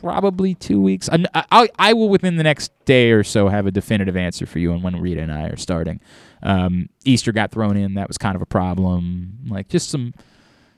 probably 0.00 0.54
two 0.54 0.80
weeks. 0.80 1.08
I'm, 1.12 1.26
I, 1.34 1.44
I 1.52 1.68
I 1.78 1.92
will 1.92 2.08
within 2.08 2.36
the 2.36 2.42
next 2.42 2.72
day 2.84 3.10
or 3.10 3.22
so 3.22 3.48
have 3.48 3.66
a 3.66 3.70
definitive 3.70 4.16
answer 4.16 4.46
for 4.46 4.58
you 4.58 4.72
on 4.72 4.82
when 4.82 5.00
Rita 5.00 5.20
and 5.20 5.32
I 5.32 5.44
are 5.48 5.56
starting. 5.56 6.00
Um, 6.42 6.88
Easter 7.04 7.32
got 7.32 7.50
thrown 7.50 7.76
in. 7.76 7.94
That 7.94 8.08
was 8.08 8.18
kind 8.18 8.34
of 8.34 8.42
a 8.42 8.46
problem. 8.46 9.38
Like 9.48 9.68
just 9.68 9.90
some 9.90 10.14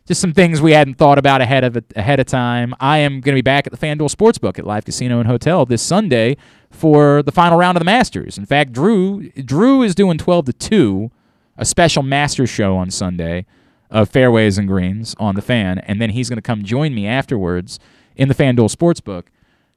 just 0.07 0.21
some 0.21 0.33
things 0.33 0.61
we 0.61 0.73
hadn't 0.73 0.95
thought 0.95 1.19
about 1.19 1.41
ahead 1.41 1.65
of 1.65 1.83
ahead 1.95 2.19
of 2.21 2.27
time. 2.27 2.75
I 2.81 2.99
am 2.99 3.21
going 3.21 3.35
to 3.35 3.39
be 3.39 3.43
back 3.43 3.67
at 3.67 3.73
the 3.73 3.79
FanDuel 3.79 4.15
Sportsbook 4.15 4.59
at 4.59 4.67
Live 4.67 4.85
Casino 4.85 5.19
and 5.19 5.29
Hotel 5.29 5.65
this 5.65 5.83
Sunday 5.83 6.37
for 6.71 7.23
the 7.23 7.33
final 7.33 7.59
round 7.59 7.77
of 7.77 7.81
the 7.81 7.85
Masters. 7.85 8.37
In 8.37 8.47
fact, 8.47 8.73
Drew 8.73 9.31
Drew 9.31 9.83
is 9.83 9.95
doing 9.95 10.19
12 10.19 10.47
to 10.47 10.53
2, 10.53 11.11
a 11.57 11.65
special 11.65 12.03
Masters 12.03 12.51
show 12.51 12.77
on 12.77 12.91
Sunday 12.91 13.47
of 13.91 14.09
fairways 14.09 14.59
and 14.59 14.67
greens 14.67 15.15
on 15.19 15.35
the 15.35 15.43
fan, 15.43 15.79
and 15.81 16.01
then 16.01 16.11
he's 16.11 16.29
going 16.29 16.39
to 16.39 16.43
come 16.43 16.65
join 16.65 16.95
me 16.95 17.07
afterwards 17.07 17.79
in 18.17 18.29
the 18.29 18.35
FanDuel 18.35 18.75
Sportsbook. 18.75 19.25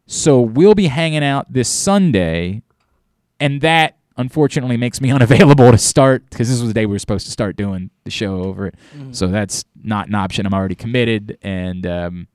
So 0.07 0.39
we'll 0.39 0.75
be 0.75 0.87
hanging 0.87 1.23
out 1.23 1.51
this 1.51 1.67
Sunday, 1.67 2.61
and 3.39 3.61
that 3.61 3.97
unfortunately 4.17 4.77
makes 4.77 5.01
me 5.01 5.11
unavailable 5.17 5.71
to 5.71 5.77
start 5.77 6.29
because 6.29 6.49
this 6.49 6.59
was 6.59 6.69
the 6.69 6.73
day 6.73 6.85
we 6.85 6.93
were 6.93 6.99
supposed 6.99 7.25
to 7.25 7.31
start 7.31 7.55
doing 7.55 7.89
the 8.03 8.11
show 8.11 8.43
over 8.43 8.67
it. 8.67 8.75
So 9.11 9.27
that's 9.27 9.65
not 9.83 10.07
an 10.07 10.15
option. 10.15 10.45
I'm 10.45 10.53
already 10.53 10.75
committed, 10.75 11.37
and 11.41 11.85
um, 11.85 12.27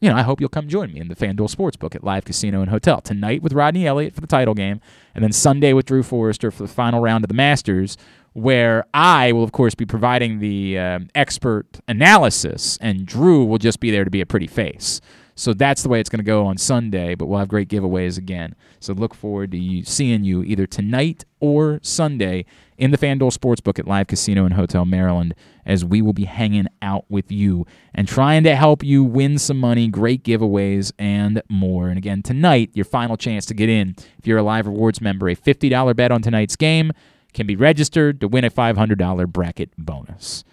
you 0.00 0.10
know 0.10 0.16
I 0.16 0.22
hope 0.22 0.40
you'll 0.40 0.48
come 0.50 0.68
join 0.68 0.92
me 0.92 1.00
in 1.00 1.08
the 1.08 1.16
FanDuel 1.16 1.54
Sportsbook 1.54 1.94
at 1.94 2.04
Live 2.04 2.24
Casino 2.24 2.60
and 2.60 2.70
Hotel 2.70 3.00
tonight 3.00 3.42
with 3.42 3.52
Rodney 3.52 3.86
Elliott 3.86 4.14
for 4.14 4.20
the 4.20 4.26
title 4.26 4.54
game, 4.54 4.80
and 5.14 5.24
then 5.24 5.32
Sunday 5.32 5.72
with 5.72 5.86
Drew 5.86 6.02
Forrester 6.02 6.50
for 6.50 6.62
the 6.62 6.68
final 6.68 7.00
round 7.00 7.24
of 7.24 7.28
the 7.28 7.34
Masters, 7.34 7.96
where 8.34 8.84
I 8.92 9.32
will 9.32 9.44
of 9.44 9.52
course 9.52 9.74
be 9.74 9.86
providing 9.86 10.40
the 10.40 10.78
um, 10.78 11.08
expert 11.14 11.80
analysis, 11.88 12.78
and 12.80 13.06
Drew 13.06 13.44
will 13.44 13.58
just 13.58 13.80
be 13.80 13.90
there 13.90 14.04
to 14.04 14.10
be 14.10 14.20
a 14.20 14.26
pretty 14.26 14.46
face. 14.46 15.00
So 15.34 15.52
that's 15.52 15.82
the 15.82 15.88
way 15.88 16.00
it's 16.00 16.08
going 16.08 16.18
to 16.18 16.24
go 16.24 16.46
on 16.46 16.58
Sunday, 16.58 17.14
but 17.14 17.26
we'll 17.26 17.38
have 17.38 17.48
great 17.48 17.68
giveaways 17.68 18.18
again. 18.18 18.54
So 18.78 18.92
look 18.92 19.14
forward 19.14 19.50
to 19.52 19.58
you, 19.58 19.84
seeing 19.84 20.24
you 20.24 20.42
either 20.44 20.66
tonight 20.66 21.24
or 21.40 21.80
Sunday 21.82 22.44
in 22.78 22.90
the 22.90 22.98
FanDuel 22.98 23.36
Sportsbook 23.36 23.78
at 23.78 23.86
Live 23.86 24.06
Casino 24.06 24.44
and 24.44 24.54
Hotel 24.54 24.84
Maryland 24.84 25.34
as 25.66 25.84
we 25.84 26.02
will 26.02 26.12
be 26.12 26.24
hanging 26.24 26.66
out 26.82 27.04
with 27.08 27.32
you 27.32 27.66
and 27.94 28.06
trying 28.06 28.44
to 28.44 28.54
help 28.54 28.84
you 28.84 29.02
win 29.02 29.38
some 29.38 29.58
money, 29.58 29.88
great 29.88 30.22
giveaways, 30.22 30.92
and 30.98 31.42
more. 31.48 31.88
And 31.88 31.98
again, 31.98 32.22
tonight, 32.22 32.70
your 32.74 32.84
final 32.84 33.16
chance 33.16 33.46
to 33.46 33.54
get 33.54 33.68
in 33.68 33.96
if 34.18 34.26
you're 34.26 34.38
a 34.38 34.42
Live 34.42 34.66
Rewards 34.66 35.00
member, 35.00 35.28
a 35.28 35.36
$50 35.36 35.96
bet 35.96 36.12
on 36.12 36.22
tonight's 36.22 36.56
game 36.56 36.92
can 37.32 37.46
be 37.46 37.56
registered 37.56 38.20
to 38.20 38.28
win 38.28 38.44
a 38.44 38.50
$500 38.50 39.28
bracket 39.28 39.70
bonus 39.76 40.44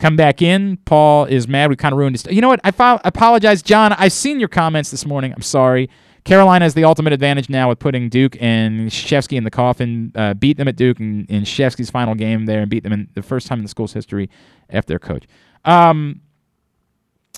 come 0.00 0.16
back 0.16 0.42
in. 0.42 0.78
Paul 0.78 1.26
is 1.26 1.46
mad. 1.46 1.70
We 1.70 1.76
kind 1.76 1.92
of 1.92 1.98
ruined 1.98 2.14
his. 2.14 2.26
You 2.26 2.40
know 2.40 2.48
what? 2.48 2.60
I 2.64 3.00
apologize, 3.04 3.62
John. 3.62 3.92
I've 3.92 4.12
seen 4.12 4.40
your 4.40 4.48
comments 4.48 4.90
this 4.90 5.06
morning. 5.06 5.32
I'm 5.32 5.42
sorry. 5.42 5.88
Carolina 6.24 6.64
has 6.64 6.74
the 6.74 6.84
ultimate 6.84 7.12
advantage 7.12 7.48
now 7.48 7.68
with 7.68 7.78
putting 7.78 8.08
Duke 8.08 8.36
and 8.40 8.90
Krzyzewski 8.90 9.36
in 9.36 9.44
the 9.44 9.50
coffin. 9.50 10.12
Uh, 10.14 10.34
beat 10.34 10.56
them 10.56 10.68
at 10.68 10.76
Duke 10.76 11.00
in, 11.00 11.26
in 11.26 11.44
Krzyzewski's 11.44 11.90
final 11.90 12.14
game 12.14 12.46
there, 12.46 12.60
and 12.60 12.68
beat 12.68 12.82
them 12.82 12.92
in 12.92 13.08
the 13.14 13.22
first 13.22 13.46
time 13.46 13.58
in 13.58 13.64
the 13.64 13.68
school's 13.68 13.92
history 13.92 14.28
after 14.68 14.88
their 14.88 14.98
coach. 14.98 15.24
Um, 15.64 16.20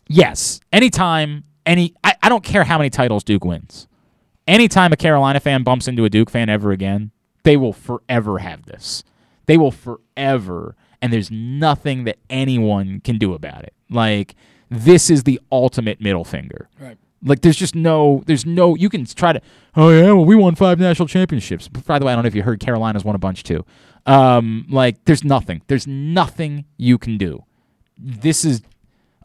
yes, 0.09 0.61
anytime, 0.73 1.45
any. 1.67 1.95
I, 2.03 2.15
I 2.23 2.29
don't 2.29 2.45
care 2.45 2.65
how 2.65 2.79
many 2.79 2.91
titles 2.91 3.23
Duke 3.25 3.45
wins. 3.45 3.87
Anytime 4.49 4.93
a 4.93 4.97
Carolina 4.97 5.39
fan 5.39 5.63
bumps 5.63 5.87
into 5.87 6.05
a 6.05 6.11
Duke 6.11 6.31
fan 6.31 6.49
ever 6.49 6.73
again, 6.73 7.13
they 7.45 7.57
will 7.57 7.73
forever 7.73 8.39
have 8.39 8.67
this. 8.67 9.05
They 9.47 9.57
will 9.57 9.71
forever 9.71 10.77
and 11.03 11.13
there's 11.13 11.31
nothing 11.31 12.05
that 12.05 12.17
anyone 12.31 13.01
can 13.01 13.19
do 13.19 13.35
about 13.35 13.65
it. 13.65 13.75
Like 13.91 14.37
this 14.71 15.11
is 15.11 15.25
the 15.25 15.39
ultimate 15.51 16.01
middle 16.01 16.25
finger. 16.25 16.71
Right. 16.81 16.97
Like 17.25 17.43
there's 17.43 17.57
just 17.57 17.75
no 17.75 18.23
there's 18.27 18.47
no 18.47 18.75
you 18.77 18.89
can 18.89 19.05
try 19.05 19.33
to 19.33 19.41
oh 19.77 19.91
yeah 19.91 20.13
well 20.13 20.25
we 20.25 20.37
won 20.37 20.55
five 20.55 20.79
national 20.79 21.09
championships. 21.09 21.69
By 21.69 21.99
the 21.99 22.07
way, 22.07 22.13
I 22.13 22.17
don't 22.17 22.25
know 22.25 22.29
if 22.29 22.35
you 22.35 22.43
heard 22.43 22.61
Carolina's 22.61 23.05
won 23.05 23.15
a 23.15 23.19
bunch 23.19 23.43
too. 23.43 23.67
Um, 24.07 24.67
like 24.71 25.05
there's 25.05 25.23
nothing 25.25 25.63
there's 25.67 25.87
nothing 25.87 26.65
you 26.79 26.99
can 26.99 27.19
do. 27.19 27.45
This 27.99 28.45
is 28.45 28.63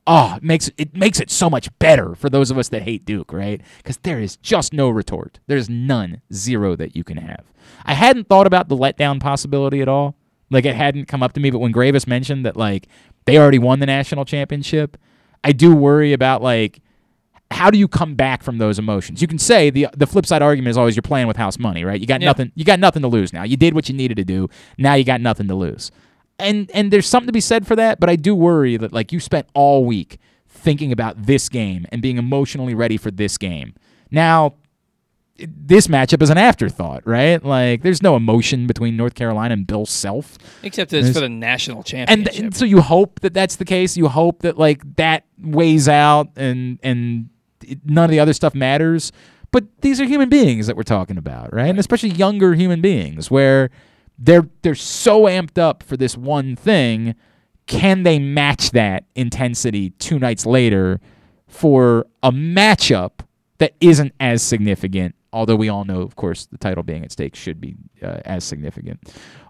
oh 0.05 0.35
it 0.35 0.43
makes 0.43 0.69
it 0.77 0.95
makes 0.95 1.19
it 1.19 1.31
so 1.31 1.49
much 1.49 1.69
better 1.79 2.13
for 2.15 2.29
those 2.29 2.51
of 2.51 2.57
us 2.57 2.69
that 2.69 2.83
hate 2.83 3.05
Duke, 3.05 3.31
right? 3.31 3.61
Because 3.77 3.97
there 3.97 4.19
is 4.19 4.37
just 4.37 4.73
no 4.73 4.89
retort. 4.89 5.39
There's 5.47 5.69
none, 5.69 6.21
zero 6.33 6.75
that 6.75 6.95
you 6.95 7.03
can 7.03 7.17
have. 7.17 7.45
I 7.85 7.93
hadn't 7.93 8.27
thought 8.27 8.47
about 8.47 8.67
the 8.67 8.77
letdown 8.77 9.19
possibility 9.19 9.81
at 9.81 9.87
all. 9.87 10.15
Like 10.49 10.65
it 10.65 10.75
hadn't 10.75 11.07
come 11.07 11.21
up 11.23 11.33
to 11.33 11.39
me, 11.39 11.49
but 11.51 11.59
when 11.59 11.73
Greivis 11.73 12.07
mentioned 12.07 12.45
that 12.45 12.55
like 12.55 12.87
they 13.25 13.37
already 13.37 13.59
won 13.59 13.79
the 13.79 13.85
national 13.85 14.25
championship, 14.25 14.97
I 15.43 15.51
do 15.51 15.75
worry 15.75 16.13
about 16.13 16.41
like 16.41 16.81
how 17.51 17.71
do 17.71 17.77
you 17.77 17.87
come 17.87 18.15
back 18.15 18.43
from 18.43 18.57
those 18.57 18.77
emotions? 18.77 19.21
You 19.21 19.27
can 19.27 19.37
say 19.39 19.69
the 19.69 19.87
the 19.95 20.07
flip 20.07 20.25
side 20.25 20.41
argument 20.41 20.69
is 20.71 20.77
always 20.77 20.95
you're 20.95 21.01
playing 21.01 21.27
with 21.27 21.37
house 21.37 21.57
money, 21.59 21.83
right? 21.85 21.99
You 21.99 22.07
got 22.07 22.21
Yeah. 22.21 22.27
nothing 22.27 22.51
you 22.55 22.65
got 22.65 22.79
nothing 22.79 23.01
to 23.01 23.07
lose 23.07 23.31
now. 23.33 23.43
You 23.43 23.57
did 23.57 23.73
what 23.73 23.87
you 23.89 23.95
needed 23.95 24.17
to 24.17 24.25
do. 24.25 24.49
Now 24.77 24.93
you 24.95 25.03
got 25.03 25.21
nothing 25.21 25.47
to 25.47 25.55
lose. 25.55 25.91
And 26.39 26.69
and 26.73 26.91
there's 26.91 27.07
something 27.07 27.27
to 27.27 27.33
be 27.33 27.41
said 27.41 27.65
for 27.65 27.75
that, 27.75 27.99
but 27.99 28.09
I 28.09 28.15
do 28.15 28.35
worry 28.35 28.77
that 28.77 28.93
like 28.93 29.11
you 29.11 29.19
spent 29.19 29.47
all 29.53 29.85
week 29.85 30.19
thinking 30.47 30.91
about 30.91 31.25
this 31.25 31.49
game 31.49 31.85
and 31.91 32.01
being 32.01 32.17
emotionally 32.17 32.73
ready 32.75 32.97
for 32.97 33.11
this 33.11 33.37
game. 33.37 33.73
Now 34.11 34.53
this 35.39 35.87
matchup 35.87 36.21
is 36.21 36.29
an 36.29 36.37
afterthought, 36.37 37.05
right? 37.05 37.43
Like, 37.43 37.83
there's 37.83 38.01
no 38.01 38.15
emotion 38.15 38.65
between 38.67 38.97
North 38.97 39.13
Carolina 39.15 39.53
and 39.53 39.67
Bill 39.67 39.85
Self. 39.85 40.37
Except 40.63 40.91
it's 40.93 41.13
for 41.13 41.19
the 41.19 41.29
national 41.29 41.77
and, 41.79 41.85
championship. 41.85 42.43
and 42.43 42.55
so 42.55 42.65
you 42.65 42.81
hope 42.81 43.19
that 43.19 43.33
that's 43.33 43.57
the 43.57 43.65
case. 43.65 43.95
You 43.97 44.07
hope 44.07 44.41
that 44.41 44.57
like 44.57 44.95
that 44.95 45.25
weighs 45.39 45.87
out, 45.87 46.29
and 46.35 46.79
and 46.83 47.29
it- 47.63 47.79
none 47.85 48.05
of 48.05 48.11
the 48.11 48.19
other 48.19 48.33
stuff 48.33 48.55
matters. 48.55 49.11
But 49.51 49.65
these 49.81 50.01
are 50.01 50.05
human 50.05 50.29
beings 50.29 50.67
that 50.67 50.75
we're 50.75 50.83
talking 50.83 51.17
about, 51.17 51.53
right? 51.53 51.69
And 51.69 51.79
especially 51.79 52.09
younger 52.09 52.53
human 52.53 52.81
beings, 52.81 53.29
where 53.31 53.69
they're 54.17 54.47
they're 54.63 54.75
so 54.75 55.23
amped 55.23 55.57
up 55.57 55.83
for 55.83 55.97
this 55.97 56.17
one 56.17 56.55
thing. 56.55 57.15
Can 57.67 58.03
they 58.03 58.17
match 58.17 58.71
that 58.71 59.03
intensity 59.13 59.89
two 59.91 60.19
nights 60.19 60.45
later 60.45 60.99
for 61.47 62.07
a 62.23 62.31
matchup 62.31 63.19
that 63.57 63.73
isn't 63.81 64.13
as 64.19 64.41
significant? 64.41 65.15
Although 65.33 65.55
we 65.55 65.69
all 65.69 65.85
know, 65.85 66.01
of 66.01 66.15
course, 66.15 66.45
the 66.45 66.57
title 66.57 66.83
being 66.83 67.03
at 67.03 67.11
stake 67.11 67.35
should 67.35 67.59
be 67.59 67.75
uh, 68.01 68.19
as 68.25 68.43
significant. 68.43 68.99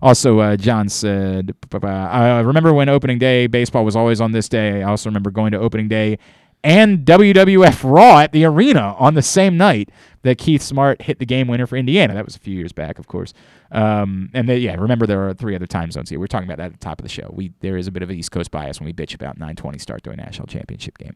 Also, 0.01 0.39
uh, 0.39 0.57
John 0.57 0.89
said, 0.89 1.53
I 1.83 2.39
remember 2.39 2.73
when 2.73 2.89
opening 2.89 3.19
day 3.19 3.47
baseball 3.47 3.85
was 3.85 3.95
always 3.95 4.19
on 4.19 4.31
this 4.31 4.49
day. 4.49 4.83
I 4.83 4.89
also 4.89 5.09
remember 5.09 5.31
going 5.31 5.51
to 5.51 5.59
opening 5.59 5.87
day 5.87 6.17
and 6.63 7.05
WWF 7.05 7.89
Raw 7.89 8.19
at 8.19 8.31
the 8.31 8.43
arena 8.45 8.95
on 8.97 9.13
the 9.13 9.21
same 9.21 9.57
night 9.57 9.89
that 10.23 10.37
Keith 10.37 10.61
Smart 10.61 11.01
hit 11.01 11.19
the 11.19 11.25
game 11.25 11.47
winner 11.47 11.67
for 11.67 11.77
Indiana. 11.77 12.13
That 12.13 12.25
was 12.25 12.35
a 12.35 12.39
few 12.39 12.55
years 12.55 12.73
back, 12.73 12.99
of 12.99 13.07
course. 13.07 13.33
Um, 13.71 14.29
and 14.33 14.49
they, 14.49 14.57
yeah, 14.57 14.75
remember 14.75 15.05
there 15.05 15.27
are 15.27 15.33
three 15.33 15.55
other 15.55 15.67
time 15.67 15.91
zones 15.91 16.09
here. 16.09 16.19
We 16.19 16.25
are 16.25 16.27
talking 16.27 16.47
about 16.47 16.57
that 16.57 16.65
at 16.65 16.71
the 16.73 16.79
top 16.79 16.99
of 16.99 17.03
the 17.03 17.09
show. 17.09 17.29
We 17.31 17.53
there 17.61 17.77
is 17.77 17.87
a 17.87 17.91
bit 17.91 18.03
of 18.03 18.09
an 18.09 18.17
East 18.17 18.31
Coast 18.31 18.51
bias 18.51 18.79
when 18.79 18.85
we 18.85 18.93
bitch 18.93 19.13
about 19.13 19.37
9:20 19.37 19.79
start 19.79 20.03
to 20.03 20.09
a 20.09 20.15
national 20.15 20.47
championship 20.47 20.97
game. 20.97 21.15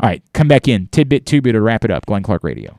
All 0.00 0.08
right, 0.08 0.22
come 0.32 0.48
back 0.48 0.68
in 0.68 0.88
tidbit 0.88 1.24
two 1.24 1.40
bit 1.40 1.52
to 1.52 1.60
wrap 1.60 1.84
it 1.84 1.90
up. 1.90 2.06
Glenn 2.06 2.22
Clark 2.22 2.44
Radio. 2.44 2.78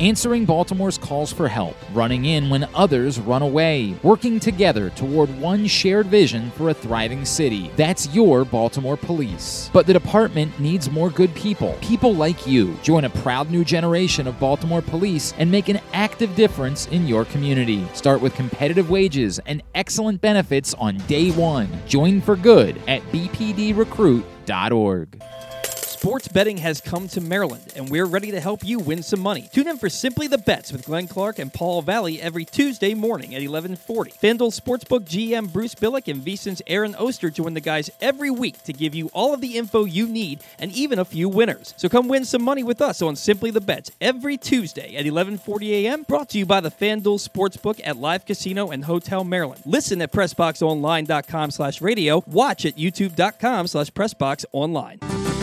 Answering 0.00 0.44
Baltimore's 0.44 0.98
calls 0.98 1.32
for 1.32 1.48
help, 1.48 1.74
running 1.94 2.26
in 2.26 2.50
when 2.50 2.68
others 2.74 3.18
run 3.18 3.40
away, 3.40 3.96
working 4.02 4.38
together 4.38 4.90
toward 4.90 5.30
one 5.40 5.66
shared 5.66 6.08
vision 6.08 6.50
for 6.50 6.68
a 6.68 6.74
thriving 6.74 7.24
city. 7.24 7.70
That's 7.76 8.14
your 8.14 8.44
Baltimore 8.44 8.98
Police. 8.98 9.70
But 9.72 9.86
the 9.86 9.94
department 9.94 10.60
needs 10.60 10.90
more 10.90 11.08
good 11.08 11.34
people. 11.34 11.78
People 11.80 12.14
like 12.14 12.46
you. 12.46 12.76
Join 12.82 13.06
a 13.06 13.10
proud 13.10 13.50
new 13.50 13.64
generation 13.64 14.26
of 14.26 14.38
Baltimore 14.38 14.82
Police 14.82 15.32
and 15.38 15.50
make 15.50 15.70
an 15.70 15.80
active 15.94 16.34
difference 16.34 16.88
in 16.88 17.06
your 17.06 17.24
community. 17.24 17.88
Start 17.94 18.20
with 18.20 18.34
competitive 18.34 18.90
wages 18.90 19.38
and 19.46 19.62
excellent 19.74 20.20
benefits 20.20 20.74
on 20.74 20.98
day 21.06 21.30
one. 21.30 21.70
Join 21.86 22.20
for 22.20 22.36
good 22.36 22.76
at 22.86 23.00
bpdrecruit.org. 23.12 25.22
Sports 26.06 26.28
betting 26.28 26.58
has 26.58 26.80
come 26.80 27.08
to 27.08 27.20
Maryland, 27.20 27.72
and 27.74 27.90
we're 27.90 28.06
ready 28.06 28.30
to 28.30 28.38
help 28.38 28.64
you 28.64 28.78
win 28.78 29.02
some 29.02 29.18
money. 29.18 29.48
Tune 29.52 29.66
in 29.66 29.76
for 29.76 29.88
Simply 29.90 30.28
the 30.28 30.38
Bets 30.38 30.70
with 30.70 30.86
Glenn 30.86 31.08
Clark 31.08 31.40
and 31.40 31.52
Paul 31.52 31.82
Valle 31.82 32.16
every 32.20 32.44
Tuesday 32.44 32.94
morning 32.94 33.34
at 33.34 33.42
1140. 33.42 34.12
FanDuel 34.12 34.56
Sportsbook 34.56 35.00
GM 35.00 35.52
Bruce 35.52 35.74
Billick 35.74 36.06
and 36.06 36.22
VSiN's 36.22 36.62
Aaron 36.68 36.94
Oster 36.94 37.28
join 37.28 37.54
the 37.54 37.60
guys 37.60 37.90
every 38.00 38.30
week 38.30 38.62
to 38.62 38.72
give 38.72 38.94
you 38.94 39.10
all 39.12 39.34
of 39.34 39.40
the 39.40 39.56
info 39.56 39.84
you 39.84 40.06
need 40.06 40.44
and 40.60 40.70
even 40.70 41.00
a 41.00 41.04
few 41.04 41.28
winners. 41.28 41.74
So 41.76 41.88
come 41.88 42.06
win 42.06 42.24
some 42.24 42.42
money 42.42 42.62
with 42.62 42.80
us 42.80 43.02
on 43.02 43.16
Simply 43.16 43.50
the 43.50 43.60
Bets 43.60 43.90
every 44.00 44.36
Tuesday 44.36 44.90
at 44.90 45.06
1140 45.06 45.86
a.m. 45.86 46.04
Brought 46.04 46.28
to 46.28 46.38
you 46.38 46.46
by 46.46 46.60
the 46.60 46.70
FanDuel 46.70 47.18
Sportsbook 47.18 47.80
at 47.82 47.96
Live 47.96 48.24
Casino 48.24 48.70
and 48.70 48.84
Hotel 48.84 49.24
Maryland. 49.24 49.62
Listen 49.66 50.00
at 50.00 50.12
PressBoxOnline.com 50.12 51.50
slash 51.50 51.80
radio. 51.80 52.22
Watch 52.28 52.64
at 52.64 52.76
YouTube.com 52.76 53.66
slash 53.66 53.90
PressBoxOnline. 53.90 55.35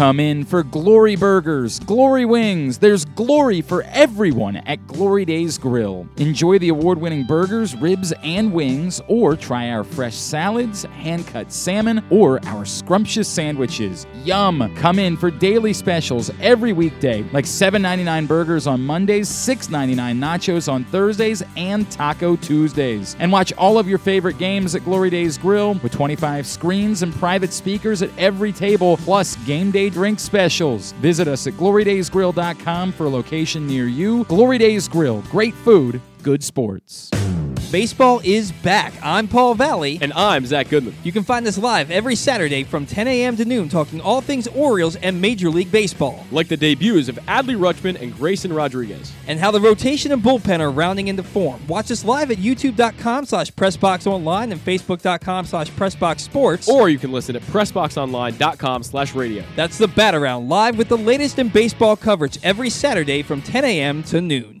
Come 0.00 0.18
in 0.18 0.46
for 0.46 0.62
Glory 0.62 1.14
Burgers, 1.14 1.78
Glory 1.78 2.24
Wings. 2.24 2.78
There's 2.78 3.04
glory 3.04 3.60
for 3.60 3.82
everyone 3.82 4.56
at 4.56 4.86
Glory 4.86 5.26
Days 5.26 5.58
Grill. 5.58 6.08
Enjoy 6.16 6.58
the 6.58 6.70
award 6.70 6.98
winning 6.98 7.26
burgers, 7.26 7.76
ribs, 7.76 8.10
and 8.22 8.50
wings, 8.50 9.02
or 9.08 9.36
try 9.36 9.68
our 9.68 9.84
fresh 9.84 10.14
salads, 10.14 10.84
hand 10.84 11.26
cut 11.26 11.52
salmon, 11.52 12.02
or 12.08 12.42
our 12.46 12.64
scrumptious 12.64 13.28
sandwiches. 13.28 14.06
Yum! 14.24 14.74
Come 14.76 14.98
in 14.98 15.18
for 15.18 15.30
daily 15.30 15.74
specials 15.74 16.30
every 16.40 16.72
weekday, 16.72 17.22
like 17.34 17.44
$7.99 17.44 18.26
burgers 18.26 18.66
on 18.66 18.80
Mondays, 18.80 19.28
$6.99 19.28 20.18
nachos 20.18 20.72
on 20.72 20.82
Thursdays, 20.84 21.42
and 21.58 21.90
Taco 21.90 22.36
Tuesdays. 22.36 23.16
And 23.18 23.30
watch 23.30 23.52
all 23.58 23.78
of 23.78 23.86
your 23.86 23.98
favorite 23.98 24.38
games 24.38 24.74
at 24.74 24.82
Glory 24.82 25.10
Days 25.10 25.36
Grill 25.36 25.74
with 25.74 25.92
25 25.92 26.46
screens 26.46 27.02
and 27.02 27.14
private 27.16 27.52
speakers 27.52 28.00
at 28.00 28.08
every 28.16 28.50
table, 28.50 28.96
plus 28.96 29.36
game 29.44 29.70
day 29.70 29.89
drink 29.90 30.20
specials. 30.20 30.92
Visit 30.92 31.28
us 31.28 31.46
at 31.46 31.54
glorydaysgrill.com 31.54 32.92
for 32.92 33.04
a 33.04 33.08
location 33.08 33.66
near 33.66 33.86
you. 33.86 34.24
Glory 34.24 34.58
Days 34.58 34.88
Grill, 34.88 35.22
great 35.30 35.54
food, 35.54 36.00
good 36.22 36.42
sports. 36.42 37.10
Baseball 37.70 38.20
is 38.24 38.50
back. 38.50 38.92
I'm 39.00 39.28
Paul 39.28 39.54
Valle. 39.54 39.96
And 40.00 40.12
I'm 40.14 40.44
Zach 40.44 40.68
Goodman. 40.68 40.96
You 41.04 41.12
can 41.12 41.22
find 41.22 41.46
us 41.46 41.56
live 41.56 41.92
every 41.92 42.16
Saturday 42.16 42.64
from 42.64 42.84
10 42.84 43.06
a.m. 43.06 43.36
to 43.36 43.44
noon 43.44 43.68
talking 43.68 44.00
all 44.00 44.20
things 44.20 44.48
Orioles 44.48 44.96
and 44.96 45.20
Major 45.20 45.50
League 45.50 45.70
Baseball. 45.70 46.26
Like 46.32 46.48
the 46.48 46.56
debuts 46.56 47.08
of 47.08 47.14
Adley 47.28 47.56
Rutschman 47.56 48.02
and 48.02 48.12
Grayson 48.12 48.52
Rodriguez. 48.52 49.12
And 49.28 49.38
how 49.38 49.52
the 49.52 49.60
rotation 49.60 50.10
and 50.10 50.20
bullpen 50.20 50.58
are 50.58 50.72
rounding 50.72 51.06
into 51.06 51.22
form. 51.22 51.64
Watch 51.68 51.92
us 51.92 52.04
live 52.04 52.32
at 52.32 52.38
youtube.com 52.38 53.26
slash 53.26 53.52
pressboxonline 53.52 54.50
and 54.50 54.60
facebook.com 54.64 55.46
slash 55.46 55.70
pressboxsports. 55.70 56.66
Or 56.66 56.88
you 56.88 56.98
can 56.98 57.12
listen 57.12 57.36
at 57.36 57.42
pressboxonline.com 57.42 58.82
slash 58.82 59.14
radio. 59.14 59.44
That's 59.54 59.78
the 59.78 59.86
Bat 59.86 60.16
Around, 60.16 60.48
live 60.48 60.76
with 60.76 60.88
the 60.88 60.98
latest 60.98 61.38
in 61.38 61.48
baseball 61.48 61.94
coverage 61.94 62.36
every 62.42 62.68
Saturday 62.68 63.22
from 63.22 63.40
10 63.40 63.64
a.m. 63.64 64.02
to 64.04 64.20
noon. 64.20 64.60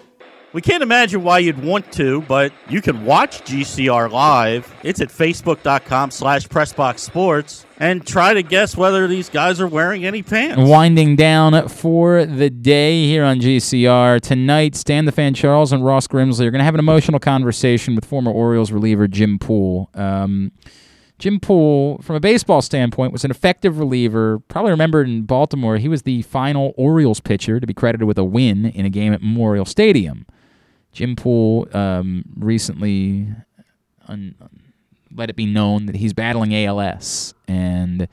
We 0.53 0.61
can't 0.61 0.83
imagine 0.83 1.23
why 1.23 1.39
you'd 1.39 1.63
want 1.63 1.93
to, 1.93 2.21
but 2.23 2.51
you 2.67 2.81
can 2.81 3.05
watch 3.05 3.41
GCR 3.45 4.11
live. 4.11 4.73
It's 4.83 4.99
at 4.99 5.07
facebook.com 5.07 6.11
slash 6.11 6.45
pressboxsports 6.47 7.63
and 7.79 8.05
try 8.05 8.33
to 8.33 8.43
guess 8.43 8.75
whether 8.75 9.07
these 9.07 9.29
guys 9.29 9.61
are 9.61 9.67
wearing 9.67 10.05
any 10.05 10.21
pants. 10.21 10.57
Winding 10.59 11.15
down 11.15 11.69
for 11.69 12.25
the 12.25 12.49
day 12.49 13.05
here 13.05 13.23
on 13.23 13.39
GCR. 13.39 14.19
Tonight, 14.19 14.75
Stan 14.75 15.05
the 15.05 15.13
Fan 15.13 15.33
Charles 15.33 15.71
and 15.71 15.85
Ross 15.85 16.05
Grimsley 16.05 16.45
are 16.45 16.51
going 16.51 16.59
to 16.59 16.65
have 16.65 16.75
an 16.75 16.81
emotional 16.81 17.19
conversation 17.19 17.95
with 17.95 18.03
former 18.03 18.31
Orioles 18.31 18.73
reliever 18.73 19.07
Jim 19.07 19.39
Poole. 19.39 19.89
Um, 19.93 20.51
Jim 21.17 21.39
Poole, 21.39 21.99
from 22.01 22.17
a 22.17 22.19
baseball 22.19 22.61
standpoint, 22.61 23.13
was 23.13 23.23
an 23.23 23.31
effective 23.31 23.79
reliever. 23.79 24.39
Probably 24.49 24.71
remembered 24.71 25.07
in 25.07 25.21
Baltimore, 25.21 25.77
he 25.77 25.87
was 25.87 26.01
the 26.01 26.23
final 26.23 26.73
Orioles 26.75 27.21
pitcher 27.21 27.61
to 27.61 27.65
be 27.65 27.73
credited 27.73 28.05
with 28.05 28.17
a 28.17 28.25
win 28.25 28.65
in 28.65 28.85
a 28.85 28.89
game 28.89 29.13
at 29.13 29.21
Memorial 29.21 29.63
Stadium. 29.63 30.25
Jim 30.91 31.15
Poole 31.15 31.67
um, 31.73 32.25
recently 32.35 33.27
un- 34.07 34.35
let 35.15 35.29
it 35.29 35.35
be 35.35 35.45
known 35.45 35.85
that 35.87 35.95
he's 35.95 36.13
battling 36.13 36.53
ALS, 36.53 37.33
and 37.47 38.07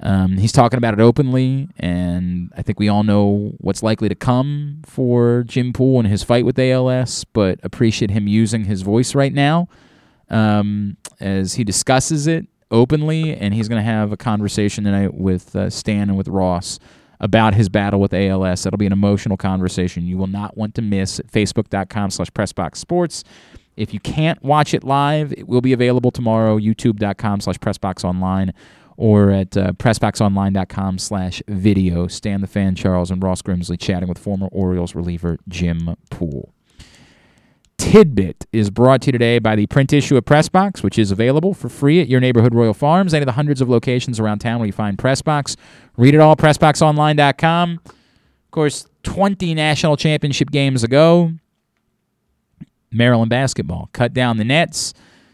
um, 0.00 0.38
he's 0.38 0.52
talking 0.52 0.78
about 0.78 0.94
it 0.94 1.00
openly. 1.00 1.68
And 1.78 2.52
I 2.56 2.62
think 2.62 2.78
we 2.78 2.88
all 2.88 3.02
know 3.02 3.52
what's 3.58 3.82
likely 3.82 4.08
to 4.08 4.14
come 4.14 4.82
for 4.86 5.44
Jim 5.46 5.72
Poole 5.72 6.00
and 6.00 6.08
his 6.08 6.22
fight 6.22 6.44
with 6.44 6.58
ALS, 6.58 7.24
but 7.24 7.60
appreciate 7.62 8.10
him 8.10 8.26
using 8.26 8.64
his 8.64 8.82
voice 8.82 9.14
right 9.14 9.32
now 9.32 9.68
um, 10.28 10.96
as 11.20 11.54
he 11.54 11.64
discusses 11.64 12.26
it 12.26 12.46
openly. 12.70 13.34
And 13.34 13.54
he's 13.54 13.68
going 13.68 13.80
to 13.82 13.90
have 13.90 14.12
a 14.12 14.16
conversation 14.16 14.84
tonight 14.84 15.14
with 15.14 15.54
uh, 15.54 15.70
Stan 15.70 16.08
and 16.08 16.16
with 16.16 16.28
Ross 16.28 16.78
about 17.20 17.54
his 17.54 17.68
battle 17.68 18.00
with 18.00 18.12
ALS. 18.14 18.62
That'll 18.62 18.78
be 18.78 18.86
an 18.86 18.92
emotional 18.92 19.36
conversation 19.36 20.06
you 20.06 20.16
will 20.18 20.26
not 20.26 20.56
want 20.56 20.74
to 20.76 20.82
miss 20.82 21.20
at 21.20 21.26
facebook.com 21.26 22.10
slash 22.10 22.30
pressboxsports. 22.30 23.24
If 23.76 23.94
you 23.94 24.00
can't 24.00 24.42
watch 24.42 24.74
it 24.74 24.84
live, 24.84 25.32
it 25.32 25.48
will 25.48 25.60
be 25.60 25.72
available 25.72 26.10
tomorrow, 26.10 26.58
youtube.com 26.58 27.40
slash 27.40 27.58
pressboxonline 27.58 28.52
or 28.96 29.30
at 29.30 29.56
uh, 29.56 29.72
pressboxonline.com 29.72 30.98
slash 30.98 31.42
video. 31.48 32.06
Stan 32.06 32.42
the 32.42 32.46
Fan, 32.46 32.74
Charles, 32.74 33.10
and 33.10 33.22
Ross 33.22 33.40
Grimsley 33.40 33.80
chatting 33.80 34.08
with 34.08 34.18
former 34.18 34.48
Orioles 34.48 34.94
reliever 34.94 35.38
Jim 35.48 35.96
Poole. 36.10 36.52
Tidbit 37.80 38.46
is 38.52 38.68
brought 38.68 39.00
to 39.00 39.06
you 39.06 39.12
today 39.12 39.38
by 39.38 39.56
the 39.56 39.66
print 39.66 39.90
issue 39.94 40.14
of 40.18 40.26
Pressbox, 40.26 40.82
which 40.82 40.98
is 40.98 41.10
available 41.10 41.54
for 41.54 41.70
free 41.70 41.98
at 41.98 42.08
your 42.08 42.20
neighborhood 42.20 42.54
Royal 42.54 42.74
Farms, 42.74 43.14
any 43.14 43.22
of 43.22 43.26
the 43.26 43.32
hundreds 43.32 43.62
of 43.62 43.70
locations 43.70 44.20
around 44.20 44.40
town 44.40 44.60
where 44.60 44.66
you 44.66 44.72
find 44.72 44.98
Pressbox. 44.98 45.56
Read 45.96 46.14
it 46.14 46.20
all, 46.20 46.36
PressboxOnline.com. 46.36 47.80
Of 47.86 48.50
course, 48.50 48.86
20 49.04 49.54
national 49.54 49.96
championship 49.96 50.50
games 50.50 50.84
ago, 50.84 51.32
Maryland 52.92 53.30
basketball 53.30 53.88
cut 53.94 54.12
down 54.12 54.36
the 54.36 54.44
nets. 54.44 54.92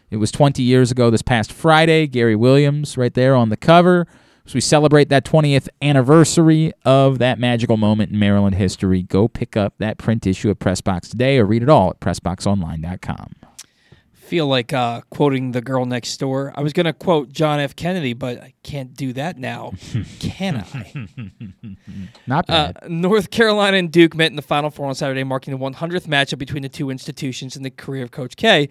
It 0.09 0.17
was 0.17 0.31
20 0.31 0.63
years 0.63 0.89
ago 0.89 1.09
this 1.09 1.21
past 1.21 1.51
Friday. 1.51 2.07
Gary 2.07 2.37
Williams 2.37 2.97
right 2.97 3.13
there 3.13 3.35
on 3.35 3.49
the 3.49 3.57
cover. 3.57 4.07
As 4.47 4.53
we 4.53 4.61
celebrate 4.61 5.09
that 5.09 5.25
20th 5.25 5.67
anniversary 5.81 6.71
of 6.85 7.19
that 7.19 7.37
magical 7.37 7.75
moment 7.75 8.13
in 8.13 8.19
Maryland 8.19 8.55
history, 8.55 9.03
go 9.03 9.27
pick 9.27 9.57
up 9.57 9.73
that 9.79 9.97
print 9.97 10.25
issue 10.25 10.49
of 10.49 10.57
Pressbox 10.57 11.09
today 11.09 11.37
or 11.37 11.43
read 11.45 11.63
it 11.63 11.67
all 11.67 11.89
at 11.89 11.99
PressboxOnline.com. 11.99 13.33
Feel 14.13 14.47
like 14.47 14.71
uh, 14.71 15.01
quoting 15.09 15.51
the 15.51 15.59
girl 15.59 15.85
next 15.85 16.15
door. 16.15 16.53
I 16.55 16.61
was 16.61 16.71
going 16.71 16.85
to 16.85 16.93
quote 16.93 17.29
John 17.33 17.59
F. 17.59 17.75
Kennedy, 17.75 18.13
but 18.13 18.41
I 18.41 18.53
can't 18.63 18.93
do 18.93 19.11
that 19.13 19.37
now, 19.37 19.73
can 20.21 20.55
I? 20.73 21.07
Not 22.25 22.47
bad. 22.47 22.77
Uh, 22.81 22.87
North 22.87 23.29
Carolina 23.31 23.75
and 23.75 23.91
Duke 23.91 24.15
met 24.15 24.29
in 24.29 24.37
the 24.37 24.41
Final 24.41 24.69
Four 24.69 24.87
on 24.87 24.95
Saturday, 24.95 25.25
marking 25.25 25.57
the 25.57 25.59
100th 25.59 26.07
matchup 26.07 26.37
between 26.37 26.63
the 26.63 26.69
two 26.69 26.89
institutions 26.89 27.57
in 27.57 27.63
the 27.63 27.69
career 27.69 28.03
of 28.03 28.11
Coach 28.11 28.37
K. 28.37 28.69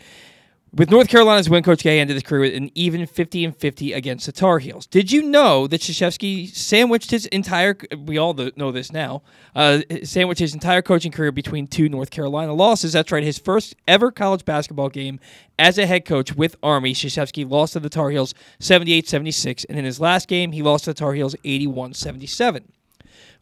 With 0.76 0.90
North 0.90 1.08
Carolina's 1.08 1.48
win, 1.48 1.62
Coach 1.62 1.82
K 1.82 1.98
ended 1.98 2.16
his 2.16 2.22
career 2.22 2.42
with 2.42 2.54
an 2.54 2.70
even 2.74 3.06
50 3.06 3.46
and 3.46 3.56
50 3.56 3.94
against 3.94 4.26
the 4.26 4.32
Tar 4.32 4.58
Heels. 4.58 4.86
Did 4.86 5.10
you 5.10 5.22
know 5.22 5.66
that 5.66 5.80
Krzyzewski 5.80 6.54
sandwiched 6.54 7.10
his 7.10 7.24
entire, 7.26 7.78
we 7.96 8.18
all 8.18 8.34
know 8.34 8.70
this 8.70 8.92
now, 8.92 9.22
uh, 9.54 9.80
sandwiched 10.04 10.40
his 10.40 10.52
entire 10.52 10.82
coaching 10.82 11.12
career 11.12 11.32
between 11.32 11.66
two 11.66 11.88
North 11.88 12.10
Carolina 12.10 12.52
losses? 12.52 12.92
That's 12.92 13.10
right, 13.10 13.22
his 13.22 13.38
first 13.38 13.74
ever 13.88 14.12
college 14.12 14.44
basketball 14.44 14.90
game 14.90 15.18
as 15.58 15.78
a 15.78 15.86
head 15.86 16.04
coach 16.04 16.36
with 16.36 16.56
Army. 16.62 16.92
Krzyzewski 16.92 17.50
lost 17.50 17.72
to 17.72 17.80
the 17.80 17.88
Tar 17.88 18.10
Heels 18.10 18.34
78 18.58 19.08
76, 19.08 19.64
and 19.64 19.78
in 19.78 19.86
his 19.86 19.98
last 19.98 20.28
game, 20.28 20.52
he 20.52 20.60
lost 20.60 20.84
to 20.84 20.90
the 20.90 20.94
Tar 20.94 21.14
Heels 21.14 21.34
81 21.42 21.94
77. 21.94 22.72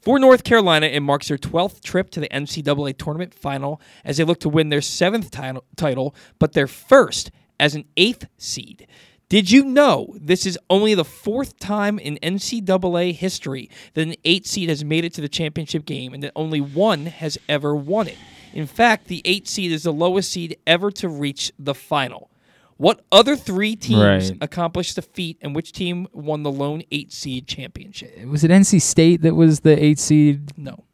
For 0.04 0.18
North 0.18 0.44
Carolina, 0.44 0.84
it 0.84 1.00
marks 1.00 1.28
their 1.28 1.38
12th 1.38 1.80
trip 1.80 2.10
to 2.10 2.20
the 2.20 2.28
NCAA 2.28 2.98
tournament 2.98 3.32
final 3.32 3.80
as 4.04 4.18
they 4.18 4.24
look 4.24 4.38
to 4.40 4.50
win 4.50 4.68
their 4.68 4.82
seventh 4.82 5.30
title, 5.30 5.64
title 5.76 6.14
but 6.38 6.52
their 6.52 6.66
first 6.66 7.30
as 7.58 7.74
an 7.74 7.86
eighth 7.96 8.26
seed. 8.36 8.86
Did 9.30 9.50
you 9.50 9.64
know 9.64 10.14
this 10.20 10.44
is 10.44 10.58
only 10.68 10.94
the 10.94 11.06
fourth 11.06 11.58
time 11.58 11.98
in 11.98 12.18
NCAA 12.22 13.14
history 13.14 13.70
that 13.94 14.06
an 14.06 14.14
eight 14.26 14.46
seed 14.46 14.68
has 14.68 14.84
made 14.84 15.06
it 15.06 15.14
to 15.14 15.22
the 15.22 15.28
championship 15.28 15.86
game 15.86 16.12
and 16.12 16.22
that 16.22 16.32
only 16.36 16.60
one 16.60 17.06
has 17.06 17.38
ever 17.48 17.74
won 17.74 18.06
it? 18.06 18.18
In 18.52 18.66
fact, 18.66 19.06
the 19.06 19.22
eight 19.24 19.48
seed 19.48 19.72
is 19.72 19.84
the 19.84 19.92
lowest 19.92 20.30
seed 20.30 20.58
ever 20.66 20.90
to 20.90 21.08
reach 21.08 21.50
the 21.58 21.74
final. 21.74 22.28
What 22.76 23.04
other 23.12 23.36
three 23.36 23.76
teams 23.76 24.30
Right. 24.30 24.38
accomplished 24.40 24.96
the 24.96 25.02
feat, 25.02 25.38
and 25.40 25.54
which 25.54 25.72
team 25.72 26.08
won 26.12 26.42
the 26.42 26.50
lone 26.50 26.82
eight 26.90 27.12
seed 27.12 27.46
championship? 27.46 28.26
Was 28.26 28.42
it 28.44 28.50
NC 28.50 28.80
State 28.80 29.22
that 29.22 29.34
was 29.34 29.60
the 29.60 29.82
eight 29.82 29.98
seed? 29.98 30.50
No. 30.56 30.84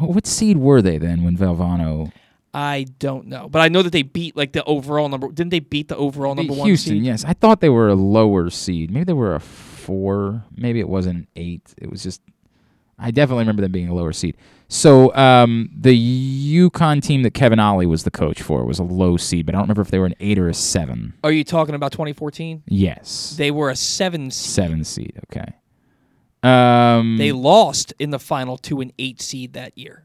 What 0.00 0.26
seed 0.26 0.56
were 0.58 0.82
they 0.82 0.98
then 0.98 1.22
when 1.22 1.36
Valvano? 1.36 2.12
I 2.54 2.86
don't 2.98 3.28
know, 3.28 3.48
but 3.48 3.60
I 3.60 3.68
know 3.68 3.82
that 3.82 3.92
they 3.92 4.02
beat 4.02 4.36
like 4.36 4.52
the 4.52 4.64
overall 4.64 5.08
number. 5.08 5.28
Didn't 5.28 5.50
they 5.50 5.60
beat 5.60 5.88
the 5.88 5.96
overall 5.96 6.34
number 6.34 6.52
one 6.54 6.66
Houston, 6.66 6.94
seed? 6.94 7.02
yes. 7.02 7.24
I 7.24 7.32
thought 7.34 7.60
they 7.60 7.68
were 7.70 7.88
a 7.88 7.94
lower 7.94 8.50
seed. 8.50 8.90
Maybe 8.90 9.04
they 9.04 9.12
were 9.14 9.34
a 9.34 9.40
four. 9.40 10.44
Maybe 10.56 10.80
it 10.80 10.88
wasn't 10.88 11.16
an 11.18 11.26
eight. 11.36 11.74
It 11.78 11.90
was 11.90 12.02
just. 12.02 12.20
I 13.02 13.10
definitely 13.10 13.42
remember 13.42 13.62
them 13.62 13.72
being 13.72 13.88
a 13.88 13.94
lower 13.94 14.12
seed. 14.12 14.36
So 14.68 15.14
um, 15.14 15.68
the 15.78 15.92
UConn 16.56 17.02
team 17.02 17.22
that 17.24 17.34
Kevin 17.34 17.58
Ollie 17.58 17.84
was 17.86 18.04
the 18.04 18.10
coach 18.10 18.40
for 18.40 18.64
was 18.64 18.78
a 18.78 18.84
low 18.84 19.16
seed, 19.18 19.44
but 19.44 19.54
I 19.54 19.58
don't 19.58 19.64
remember 19.64 19.82
if 19.82 19.90
they 19.90 19.98
were 19.98 20.06
an 20.06 20.14
eight 20.20 20.38
or 20.38 20.48
a 20.48 20.54
seven. 20.54 21.12
Are 21.22 21.32
you 21.32 21.44
talking 21.44 21.74
about 21.74 21.92
2014? 21.92 22.62
Yes, 22.68 23.34
They 23.36 23.50
were 23.50 23.68
a 23.68 23.76
seven 23.76 24.30
seed. 24.30 24.50
seven 24.50 24.84
seed. 24.84 25.20
Okay. 25.30 25.52
Um, 26.42 27.16
They 27.18 27.32
lost 27.32 27.92
in 27.98 28.10
the 28.10 28.18
final 28.18 28.56
to 28.58 28.80
an 28.80 28.92
eight 28.98 29.20
seed 29.20 29.52
that 29.52 29.76
year. 29.76 30.04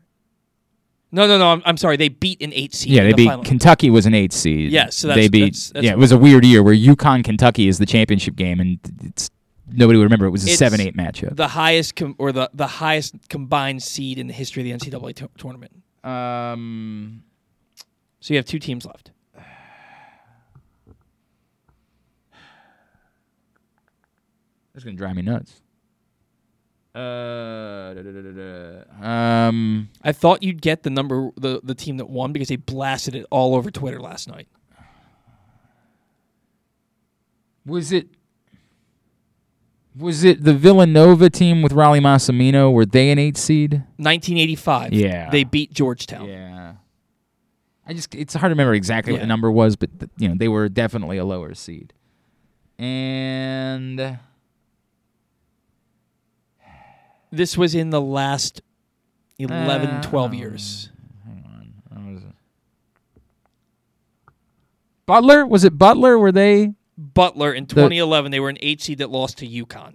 No, 1.12 1.26
no, 1.26 1.38
no. 1.38 1.48
I'm, 1.54 1.62
I'm 1.66 1.78
sorry. 1.78 1.96
They 1.96 2.10
beat 2.10 2.42
an 2.42 2.52
eight 2.54 2.76
seed. 2.76 2.92
yeah, 2.92 3.04
they 3.04 3.12
the 3.12 3.16
beat 3.16 3.26
final. 3.28 3.46
Kentucky 3.46 3.90
was 3.90 4.06
an 4.06 4.14
eight 4.14 4.34
seed. 4.34 4.72
Yes, 4.72 4.98
so 4.98 5.08
they 5.08 5.14
that's- 5.14 5.30
beat. 5.30 5.40
that's- 5.40 5.70
that's 5.72 5.86
yeah, 5.86 5.92
it 5.94 5.98
was 5.98 6.12
a 6.12 6.18
weird 6.18 6.44
year 6.46 6.62
where 6.62 6.76
UConn 6.76 7.24
Kentucky 7.24 7.68
is 7.70 7.78
the 7.80 7.86
championship 7.86 8.36
game, 8.36 8.60
and 8.60 8.80
it's 9.06 9.30
nobody 9.72 9.98
would 9.98 10.04
remember 10.04 10.26
it 10.26 10.32
was 10.32 10.46
a 10.48 10.50
It's 10.50 10.58
seven 10.60 10.80
eight 10.82 10.96
matchup. 10.96 11.36
The 11.36 11.48
highest 11.50 11.96
com- 11.96 12.16
or 12.18 12.32
the 12.32 12.50
the 12.54 12.68
highest 12.68 13.16
combined 13.30 13.84
seed 13.84 14.18
in 14.18 14.28
the 14.28 14.34
history 14.34 14.70
of 14.70 14.80
the 14.80 14.90
NCAA 14.92 15.16
to- 15.16 15.30
tournament. 15.38 15.72
Um. 16.04 17.24
So 18.20 18.34
you 18.34 18.38
have 18.38 18.46
two 18.46 18.60
teams 18.60 18.86
left. 18.86 19.12
That's 24.74 24.84
gonna 24.84 24.96
drive 24.98 25.16
me 25.16 25.22
nuts. 25.24 25.62
Uh, 26.94 27.94
da, 27.94 28.02
da, 28.02 28.12
da, 28.12 28.22
da, 28.22 28.82
da. 29.02 29.48
um, 29.48 29.90
I 30.04 30.12
thought 30.12 30.42
you'd 30.42 30.62
get 30.64 30.82
the 30.84 30.90
number 30.90 31.30
the 31.38 31.62
the 31.64 31.76
team 31.76 31.98
that 31.98 32.10
won 32.10 32.32
because 32.34 32.48
they 32.48 32.56
blasted 32.56 33.14
it 33.16 33.26
all 33.30 33.56
over 33.56 33.70
Twitter 33.70 34.00
last 34.00 34.28
night. 34.28 34.48
Was 37.66 37.92
it 37.92 38.08
was 39.98 40.24
it 40.24 40.44
the 40.44 40.54
Villanova 40.54 41.30
team 41.30 41.62
with 41.62 41.72
Rollie 41.74 42.02
Massimino? 42.02 42.72
Were 42.72 42.86
they 42.86 43.10
an 43.12 43.20
eight 43.20 43.38
seed? 43.38 43.74
1985. 43.98 44.94
Yeah. 44.94 45.30
They 45.30 45.44
beat 45.44 45.74
Georgetown. 45.74 46.28
Yeah. 46.28 46.74
I 47.86 47.94
just 47.94 48.14
it's 48.14 48.34
hard 48.34 48.50
to 48.50 48.54
remember 48.54 48.74
exactly 48.74 49.14
what 49.14 49.22
the 49.22 49.28
number 49.28 49.50
was, 49.50 49.76
but 49.76 49.90
you 50.18 50.28
know 50.28 50.36
they 50.38 50.50
were 50.50 50.68
definitely 50.68 51.18
a 51.18 51.26
lower 51.26 51.54
seed. 51.54 51.94
And 52.78 54.20
This 57.32 57.58
was 57.58 57.76
in 57.76 57.90
the 57.90 58.02
last 58.02 58.62
11, 59.40 59.90
Uh, 59.90 60.02
12 60.02 60.32
um, 60.32 60.34
years. 60.34 60.90
Butler 65.06 65.46
was 65.46 65.64
it 65.64 65.78
Butler? 65.78 66.20
Were 66.20 66.34
they 66.34 66.74
Butler 66.98 67.54
in 67.54 67.66
The- 67.66 67.76
2011, 67.76 68.32
they 68.32 68.40
were 68.40 68.50
an 68.50 68.58
eight 68.62 68.82
seed 68.82 68.98
that 69.00 69.10
lost 69.12 69.38
to 69.40 69.48
UConn. 69.48 69.94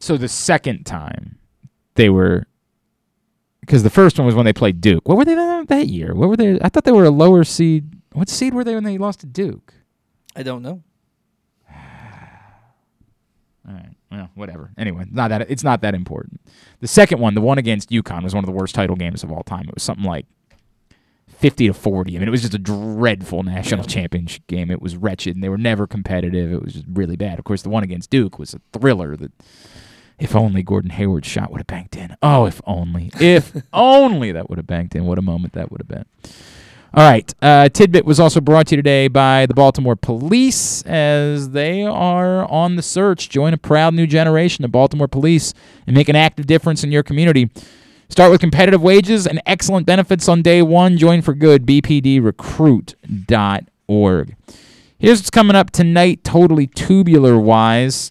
so 0.00 0.16
the 0.16 0.28
second 0.28 0.84
time 0.84 1.38
they 1.94 2.08
were 2.08 2.46
because 3.60 3.82
the 3.84 3.90
first 3.90 4.18
one 4.18 4.26
was 4.26 4.34
when 4.34 4.44
they 4.44 4.52
played 4.52 4.80
Duke. 4.80 5.08
What 5.08 5.16
were 5.16 5.24
they 5.24 5.36
that, 5.36 5.68
that 5.68 5.86
year? 5.86 6.14
What 6.14 6.28
were 6.28 6.36
they? 6.36 6.58
I 6.60 6.68
thought 6.68 6.82
they 6.84 6.90
were 6.92 7.04
a 7.04 7.10
lower 7.10 7.44
seed. 7.44 7.94
What 8.12 8.28
seed 8.28 8.54
were 8.54 8.64
they 8.64 8.74
when 8.74 8.82
they 8.84 8.98
lost 8.98 9.20
to 9.20 9.26
Duke? 9.26 9.74
I 10.34 10.42
don't 10.42 10.62
know. 10.62 10.82
All 13.68 13.74
right. 13.74 13.94
Well, 14.10 14.30
whatever. 14.34 14.72
Anyway, 14.76 15.06
not 15.10 15.28
that 15.28 15.50
it's 15.50 15.62
not 15.64 15.80
that 15.82 15.94
important. 15.94 16.40
The 16.80 16.88
second 16.88 17.20
one, 17.20 17.34
the 17.34 17.40
one 17.40 17.58
against 17.58 17.90
UConn, 17.90 18.24
was 18.24 18.34
one 18.34 18.42
of 18.42 18.46
the 18.46 18.52
worst 18.52 18.74
title 18.74 18.96
games 18.96 19.22
of 19.22 19.30
all 19.32 19.42
time. 19.42 19.68
It 19.68 19.74
was 19.74 19.82
something 19.82 20.04
like 20.04 20.26
fifty 21.42 21.66
to 21.66 21.74
forty. 21.74 22.16
I 22.16 22.20
mean, 22.20 22.28
it 22.28 22.30
was 22.30 22.40
just 22.40 22.54
a 22.54 22.58
dreadful 22.58 23.42
national 23.42 23.84
championship 23.84 24.46
game. 24.46 24.70
It 24.70 24.80
was 24.80 24.96
wretched, 24.96 25.34
and 25.34 25.44
they 25.44 25.48
were 25.48 25.58
never 25.58 25.86
competitive. 25.86 26.52
It 26.52 26.62
was 26.62 26.74
just 26.74 26.86
really 26.90 27.16
bad. 27.16 27.38
Of 27.38 27.44
course, 27.44 27.62
the 27.62 27.68
one 27.68 27.82
against 27.82 28.08
Duke 28.08 28.38
was 28.38 28.54
a 28.54 28.60
thriller. 28.72 29.16
That 29.16 29.32
if 30.18 30.36
only 30.36 30.62
Gordon 30.62 30.90
Hayward's 30.90 31.26
shot 31.26 31.50
would 31.50 31.58
have 31.58 31.66
banked 31.66 31.96
in. 31.96 32.16
Oh, 32.22 32.46
if 32.46 32.60
only. 32.64 33.10
If 33.20 33.52
only 33.72 34.32
that 34.32 34.48
would 34.48 34.58
have 34.58 34.66
banked 34.66 34.94
in. 34.94 35.04
What 35.04 35.18
a 35.18 35.22
moment 35.22 35.52
that 35.54 35.70
would 35.70 35.80
have 35.80 35.88
been. 35.88 36.04
All 36.94 37.10
right. 37.10 37.34
Uh, 37.40 37.70
Tidbit 37.70 38.04
was 38.04 38.20
also 38.20 38.40
brought 38.40 38.66
to 38.66 38.76
you 38.76 38.76
today 38.76 39.08
by 39.08 39.46
the 39.46 39.54
Baltimore 39.54 39.96
Police 39.96 40.82
as 40.82 41.50
they 41.50 41.82
are 41.82 42.44
on 42.50 42.76
the 42.76 42.82
search. 42.82 43.30
Join 43.30 43.54
a 43.54 43.58
proud 43.58 43.94
new 43.94 44.06
generation 44.06 44.64
of 44.64 44.72
Baltimore 44.72 45.08
Police 45.08 45.54
and 45.86 45.96
make 45.96 46.10
an 46.10 46.16
active 46.16 46.46
difference 46.46 46.84
in 46.84 46.92
your 46.92 47.02
community. 47.02 47.50
Start 48.12 48.30
with 48.30 48.40
competitive 48.42 48.82
wages 48.82 49.26
and 49.26 49.40
excellent 49.46 49.86
benefits 49.86 50.28
on 50.28 50.42
day 50.42 50.60
one. 50.60 50.98
Join 50.98 51.22
for 51.22 51.32
good. 51.32 51.64
BPDrecruit.org. 51.64 54.36
Here's 54.98 55.18
what's 55.18 55.30
coming 55.30 55.56
up 55.56 55.70
tonight, 55.70 56.22
totally 56.22 56.66
tubular 56.66 57.38
wise 57.38 58.10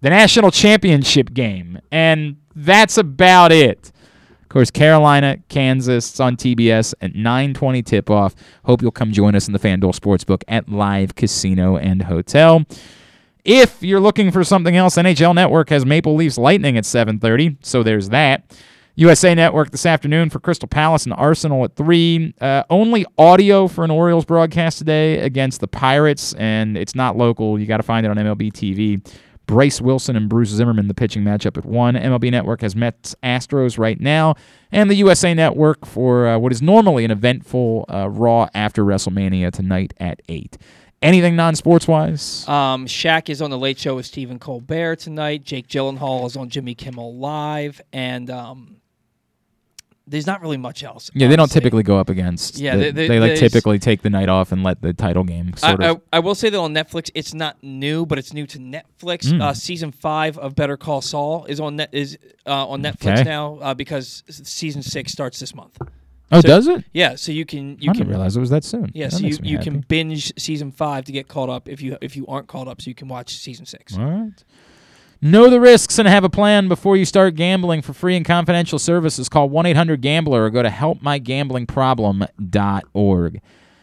the 0.00 0.10
national 0.10 0.50
championship 0.50 1.32
game. 1.32 1.78
And 1.92 2.38
that's 2.56 2.98
about 2.98 3.52
it. 3.52 3.92
Of 4.42 4.48
course, 4.48 4.72
Carolina, 4.72 5.38
Kansas, 5.48 6.10
it's 6.10 6.18
on 6.18 6.36
TBS 6.36 6.94
at 7.00 7.14
9:20 7.14 7.86
tip-off. 7.86 8.34
Hope 8.64 8.82
you'll 8.82 8.90
come 8.90 9.12
join 9.12 9.36
us 9.36 9.46
in 9.46 9.52
the 9.52 9.60
FanDuel 9.60 9.96
Sportsbook 9.96 10.42
at 10.48 10.68
Live 10.68 11.14
Casino 11.14 11.76
and 11.76 12.02
Hotel. 12.02 12.64
If 13.44 13.80
you're 13.80 14.00
looking 14.00 14.32
for 14.32 14.42
something 14.42 14.76
else, 14.76 14.96
NHL 14.96 15.36
Network 15.36 15.70
has 15.70 15.86
Maple 15.86 16.16
Leafs 16.16 16.36
Lightning 16.36 16.76
at 16.76 16.84
7:30, 16.84 17.58
so 17.62 17.84
there's 17.84 18.08
that. 18.08 18.42
USA 18.96 19.34
Network 19.34 19.70
this 19.70 19.86
afternoon 19.86 20.30
for 20.30 20.40
Crystal 20.40 20.68
Palace 20.68 21.04
and 21.04 21.14
Arsenal 21.14 21.64
at 21.64 21.76
3. 21.76 22.34
Uh, 22.40 22.64
only 22.70 23.06
audio 23.16 23.68
for 23.68 23.84
an 23.84 23.90
Orioles 23.90 24.24
broadcast 24.24 24.78
today 24.78 25.18
against 25.20 25.60
the 25.60 25.68
Pirates, 25.68 26.34
and 26.34 26.76
it's 26.76 26.94
not 26.94 27.16
local. 27.16 27.58
You 27.58 27.66
got 27.66 27.78
to 27.78 27.82
find 27.82 28.04
it 28.04 28.10
on 28.10 28.16
MLB 28.16 28.52
TV. 28.52 29.06
Bryce 29.46 29.80
Wilson 29.80 30.14
and 30.14 30.28
Bruce 30.28 30.50
Zimmermann, 30.50 30.86
the 30.86 30.94
pitching 30.94 31.24
matchup 31.24 31.56
at 31.56 31.64
1. 31.64 31.94
MLB 31.94 32.30
Network 32.30 32.60
has 32.60 32.76
Mets 32.76 33.16
Astros 33.22 33.78
right 33.78 34.00
now, 34.00 34.36
and 34.70 34.88
the 34.88 34.94
USA 34.96 35.34
Network 35.34 35.84
for 35.84 36.28
uh, 36.28 36.38
what 36.38 36.52
is 36.52 36.62
normally 36.62 37.04
an 37.04 37.10
eventful 37.10 37.84
uh, 37.88 38.08
Raw 38.08 38.48
after 38.54 38.84
WrestleMania 38.84 39.50
tonight 39.50 39.92
at 39.98 40.22
8. 40.28 40.56
Anything 41.02 41.34
non 41.34 41.56
sports 41.56 41.88
wise? 41.88 42.46
Um, 42.46 42.86
Shaq 42.86 43.28
is 43.28 43.40
on 43.40 43.50
the 43.50 43.58
Late 43.58 43.78
Show 43.78 43.96
with 43.96 44.06
Stephen 44.06 44.38
Colbert 44.38 44.96
tonight. 44.96 45.44
Jake 45.44 45.66
Gyllenhaal 45.66 46.26
is 46.26 46.36
on 46.36 46.50
Jimmy 46.50 46.74
Kimmel 46.74 47.16
Live, 47.16 47.80
and 47.92 48.30
um, 48.30 48.76
there's 50.10 50.26
not 50.26 50.42
really 50.42 50.56
much 50.56 50.82
else. 50.82 51.10
Yeah, 51.14 51.28
they 51.28 51.36
don't 51.36 51.50
typically 51.50 51.82
go 51.82 51.98
up 51.98 52.10
against. 52.10 52.58
Yeah, 52.58 52.76
the- 52.76 52.82
they- 52.84 52.90
they- 52.90 53.08
they 53.08 53.20
like 53.20 53.36
typically 53.36 53.78
take 53.78 54.02
the 54.02 54.10
night 54.10 54.28
off 54.28 54.52
and 54.52 54.62
let 54.62 54.82
the 54.82 54.92
title 54.92 55.24
game 55.24 55.54
I, 55.62 55.72
of. 55.72 55.80
I, 56.12 56.16
I 56.16 56.18
will 56.18 56.34
say 56.34 56.50
that 56.50 56.58
on 56.58 56.74
Netflix, 56.74 57.10
it's 57.14 57.32
not 57.32 57.56
new, 57.62 58.04
but 58.04 58.18
it's 58.18 58.32
new 58.32 58.46
to 58.48 58.58
Netflix. 58.58 59.30
Mm. 59.32 59.40
Uh, 59.40 59.54
season 59.54 59.92
five 59.92 60.36
of 60.38 60.54
Better 60.54 60.76
Call 60.76 61.00
Saul 61.00 61.44
is 61.46 61.60
on 61.60 61.76
net 61.76 61.90
is 61.92 62.18
uh, 62.46 62.68
on 62.68 62.82
Netflix 62.82 63.20
Okay. 63.20 63.22
now 63.24 63.58
uh, 63.62 63.72
because 63.74 64.22
season 64.28 64.82
six 64.82 65.12
starts 65.12 65.38
this 65.40 65.54
month. 65.54 65.78
Oh, 66.32 66.40
So- 66.40 66.46
does 66.48 66.66
it? 66.68 66.84
Yeah, 66.92 67.14
so 67.16 67.32
you 67.32 67.44
can 67.44 67.76
you 67.80 67.90
I 67.90 67.92
can 67.92 67.98
didn't 68.02 68.08
realize 68.10 68.36
it 68.36 68.40
was 68.40 68.50
that 68.50 68.64
soon. 68.64 68.90
Yeah, 68.94 69.06
That 69.08 69.16
so 69.16 69.26
you, 69.26 69.36
you 69.42 69.56
happy. 69.58 69.70
can 69.70 69.80
binge 69.88 70.32
season 70.38 70.70
five 70.72 71.04
to 71.06 71.12
get 71.12 71.28
caught 71.28 71.48
up 71.48 71.68
if 71.68 71.80
you 71.82 71.96
if 72.00 72.16
you 72.16 72.26
aren't 72.26 72.46
caught 72.48 72.68
up, 72.68 72.80
so 72.82 72.88
you 72.88 72.94
can 72.94 73.08
watch 73.08 73.34
season 73.36 73.64
six. 73.66 73.96
All 73.96 74.04
right. 74.04 74.44
Know 75.22 75.50
the 75.50 75.60
risks 75.60 75.98
and 75.98 76.08
have 76.08 76.24
a 76.24 76.30
plan 76.30 76.66
before 76.68 76.96
you 76.96 77.04
start 77.04 77.34
gambling. 77.34 77.82
For 77.82 77.92
free 77.92 78.16
and 78.16 78.24
confidential 78.24 78.78
services, 78.78 79.28
call 79.28 79.50
1 79.50 79.66
800 79.66 80.00
Gambler 80.00 80.44
or 80.44 80.50
go 80.50 80.62
to 80.62 80.70
helpmygamblingproblem.org. 80.70 83.40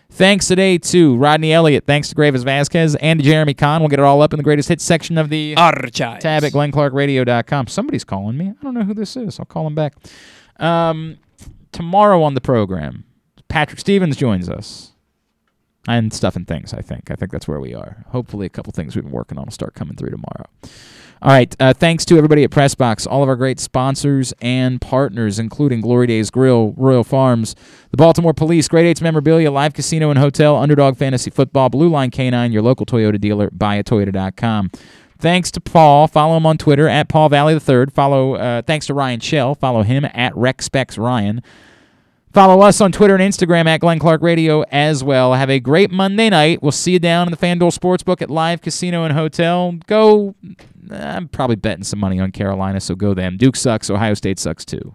Thanks 0.09 0.48
today 0.48 0.77
to 0.80 1.16
Rodney 1.17 1.53
Elliott. 1.53 1.85
Thanks 1.85 2.09
to 2.09 2.16
Greivis 2.16 2.43
Vasquez 2.43 2.95
and 2.95 3.19
to 3.19 3.25
Jeremy 3.25 3.53
Conn. 3.53 3.82
We'll 3.82 3.90
get 3.90 3.99
it 3.99 4.06
all 4.06 4.22
up 4.24 4.33
in 4.33 4.38
the 4.38 4.43
greatest 4.43 4.69
hits 4.69 4.83
section 4.83 5.16
of 5.17 5.30
the 5.30 5.56
Archives. 5.57 6.24
tab 6.24 6.43
at 6.43 6.51
glennclarkradio.com. 6.53 7.67
Somebody's 7.67 8.03
calling 8.03 8.35
me. 8.38 8.49
I 8.49 8.53
don't 8.64 8.74
know 8.74 8.83
who 8.83 8.95
this 8.95 9.16
is. 9.16 9.40
I'll 9.40 9.45
call 9.45 9.67
him 9.67 9.75
back. 9.75 9.93
Um, 10.59 11.17
tomorrow 11.72 12.24
on 12.24 12.33
the 12.33 12.41
program, 12.41 13.03
Patrick 13.48 13.80
Stevens 13.80 14.17
joins 14.17 14.49
us. 14.49 14.93
And 15.90 16.11
stuff 16.11 16.35
and 16.35 16.45
things, 16.45 16.74
I 16.74 16.82
think. 16.82 17.09
I 17.11 17.16
think 17.16 17.32
that's 17.32 17.48
where 17.48 17.61
we 17.61 17.74
are. 17.74 18.03
Hopefully, 18.09 18.45
a 18.45 18.49
couple 18.49 18.74
things 18.74 18.93
we've 18.93 19.06
been 19.06 19.14
working 19.14 19.38
on 19.38 19.45
will 19.45 19.53
start 19.53 19.74
coming 19.74 19.95
through 19.95 20.09
tomorrow. 20.09 20.45
All 21.21 21.31
right. 21.31 21.55
Uh, 21.59 21.73
thanks 21.73 22.05
to 22.05 22.17
everybody 22.17 22.43
at 22.43 22.51
Pressbox, 22.51 23.07
all 23.09 23.23
of 23.23 23.29
our 23.29 23.35
great 23.35 23.59
sponsors 23.59 24.33
and 24.41 24.79
partners, 24.79 25.39
including 25.39 25.81
Glory 25.81 26.07
Days 26.07 26.29
Grill, 26.29 26.73
Royal 26.77 27.03
Farms, 27.03 27.55
the 27.91 27.97
Baltimore 27.97 28.33
Police, 28.33 28.67
Great 28.67 28.85
Eights 28.85 29.01
Memorabilia, 29.01 29.51
Live 29.51 29.73
Casino 29.73 30.09
and 30.09 30.19
Hotel, 30.19 30.55
Underdog 30.55 30.95
Fantasy 30.97 31.31
Football, 31.31 31.69
Blue 31.69 31.89
Line 31.89 32.11
K9, 32.11 32.53
your 32.53 32.61
local 32.61 32.85
Toyota 32.85 33.19
dealer, 33.19 33.49
buyatoyota.com. 33.49 34.69
Thanks 35.19 35.49
to 35.51 35.59
Paul. 35.59 36.07
Follow 36.07 36.37
him 36.37 36.45
on 36.45 36.57
Twitter 36.59 36.87
at 36.87 37.09
Paul 37.09 37.29
Valle 37.29 37.49
III. 37.49 37.87
Follow. 37.87 38.35
Uh, 38.35 38.61
thanks 38.61 38.85
to 38.85 38.93
Ryan 38.93 39.19
Shell. 39.19 39.55
Follow 39.55 39.81
him 39.81 40.05
at 40.05 40.33
RexSpexRyan. 40.33 41.43
Follow 42.33 42.61
us 42.61 42.81
on 42.81 42.91
Twitter 42.91 43.15
and 43.15 43.23
Instagram 43.23 43.65
at 43.65 43.80
Glenn 43.80 43.99
Clark 43.99 44.22
Radio 44.22 44.61
as 44.64 45.03
well. 45.03 45.33
Have 45.33 45.49
a 45.49 45.59
great 45.59 45.89
Monday 45.89 46.30
night. 46.30 46.61
We'll 46.61 46.72
see 46.72 46.91
you 46.93 46.99
down 46.99 47.27
in 47.27 47.31
the 47.31 47.38
FanDuel 47.38 47.75
Sportsbook 47.75 48.22
at 48.22 48.30
Live 48.30 48.61
Casino 48.61 49.03
and 49.06 49.14
Hotel. 49.14 49.73
Go. 49.88 50.35
I'm 50.91 51.27
probably 51.30 51.56
betting 51.56 51.83
some 51.83 51.99
money 51.99 52.19
on 52.19 52.31
Carolina, 52.31 52.80
so 52.80 52.95
go 52.95 53.14
them. 53.14 53.38
Duke 53.38 53.56
sucks. 53.56 53.89
Ohio 53.89 54.14
State 54.14 54.39
sucks 54.39 54.64
too. 54.64 54.93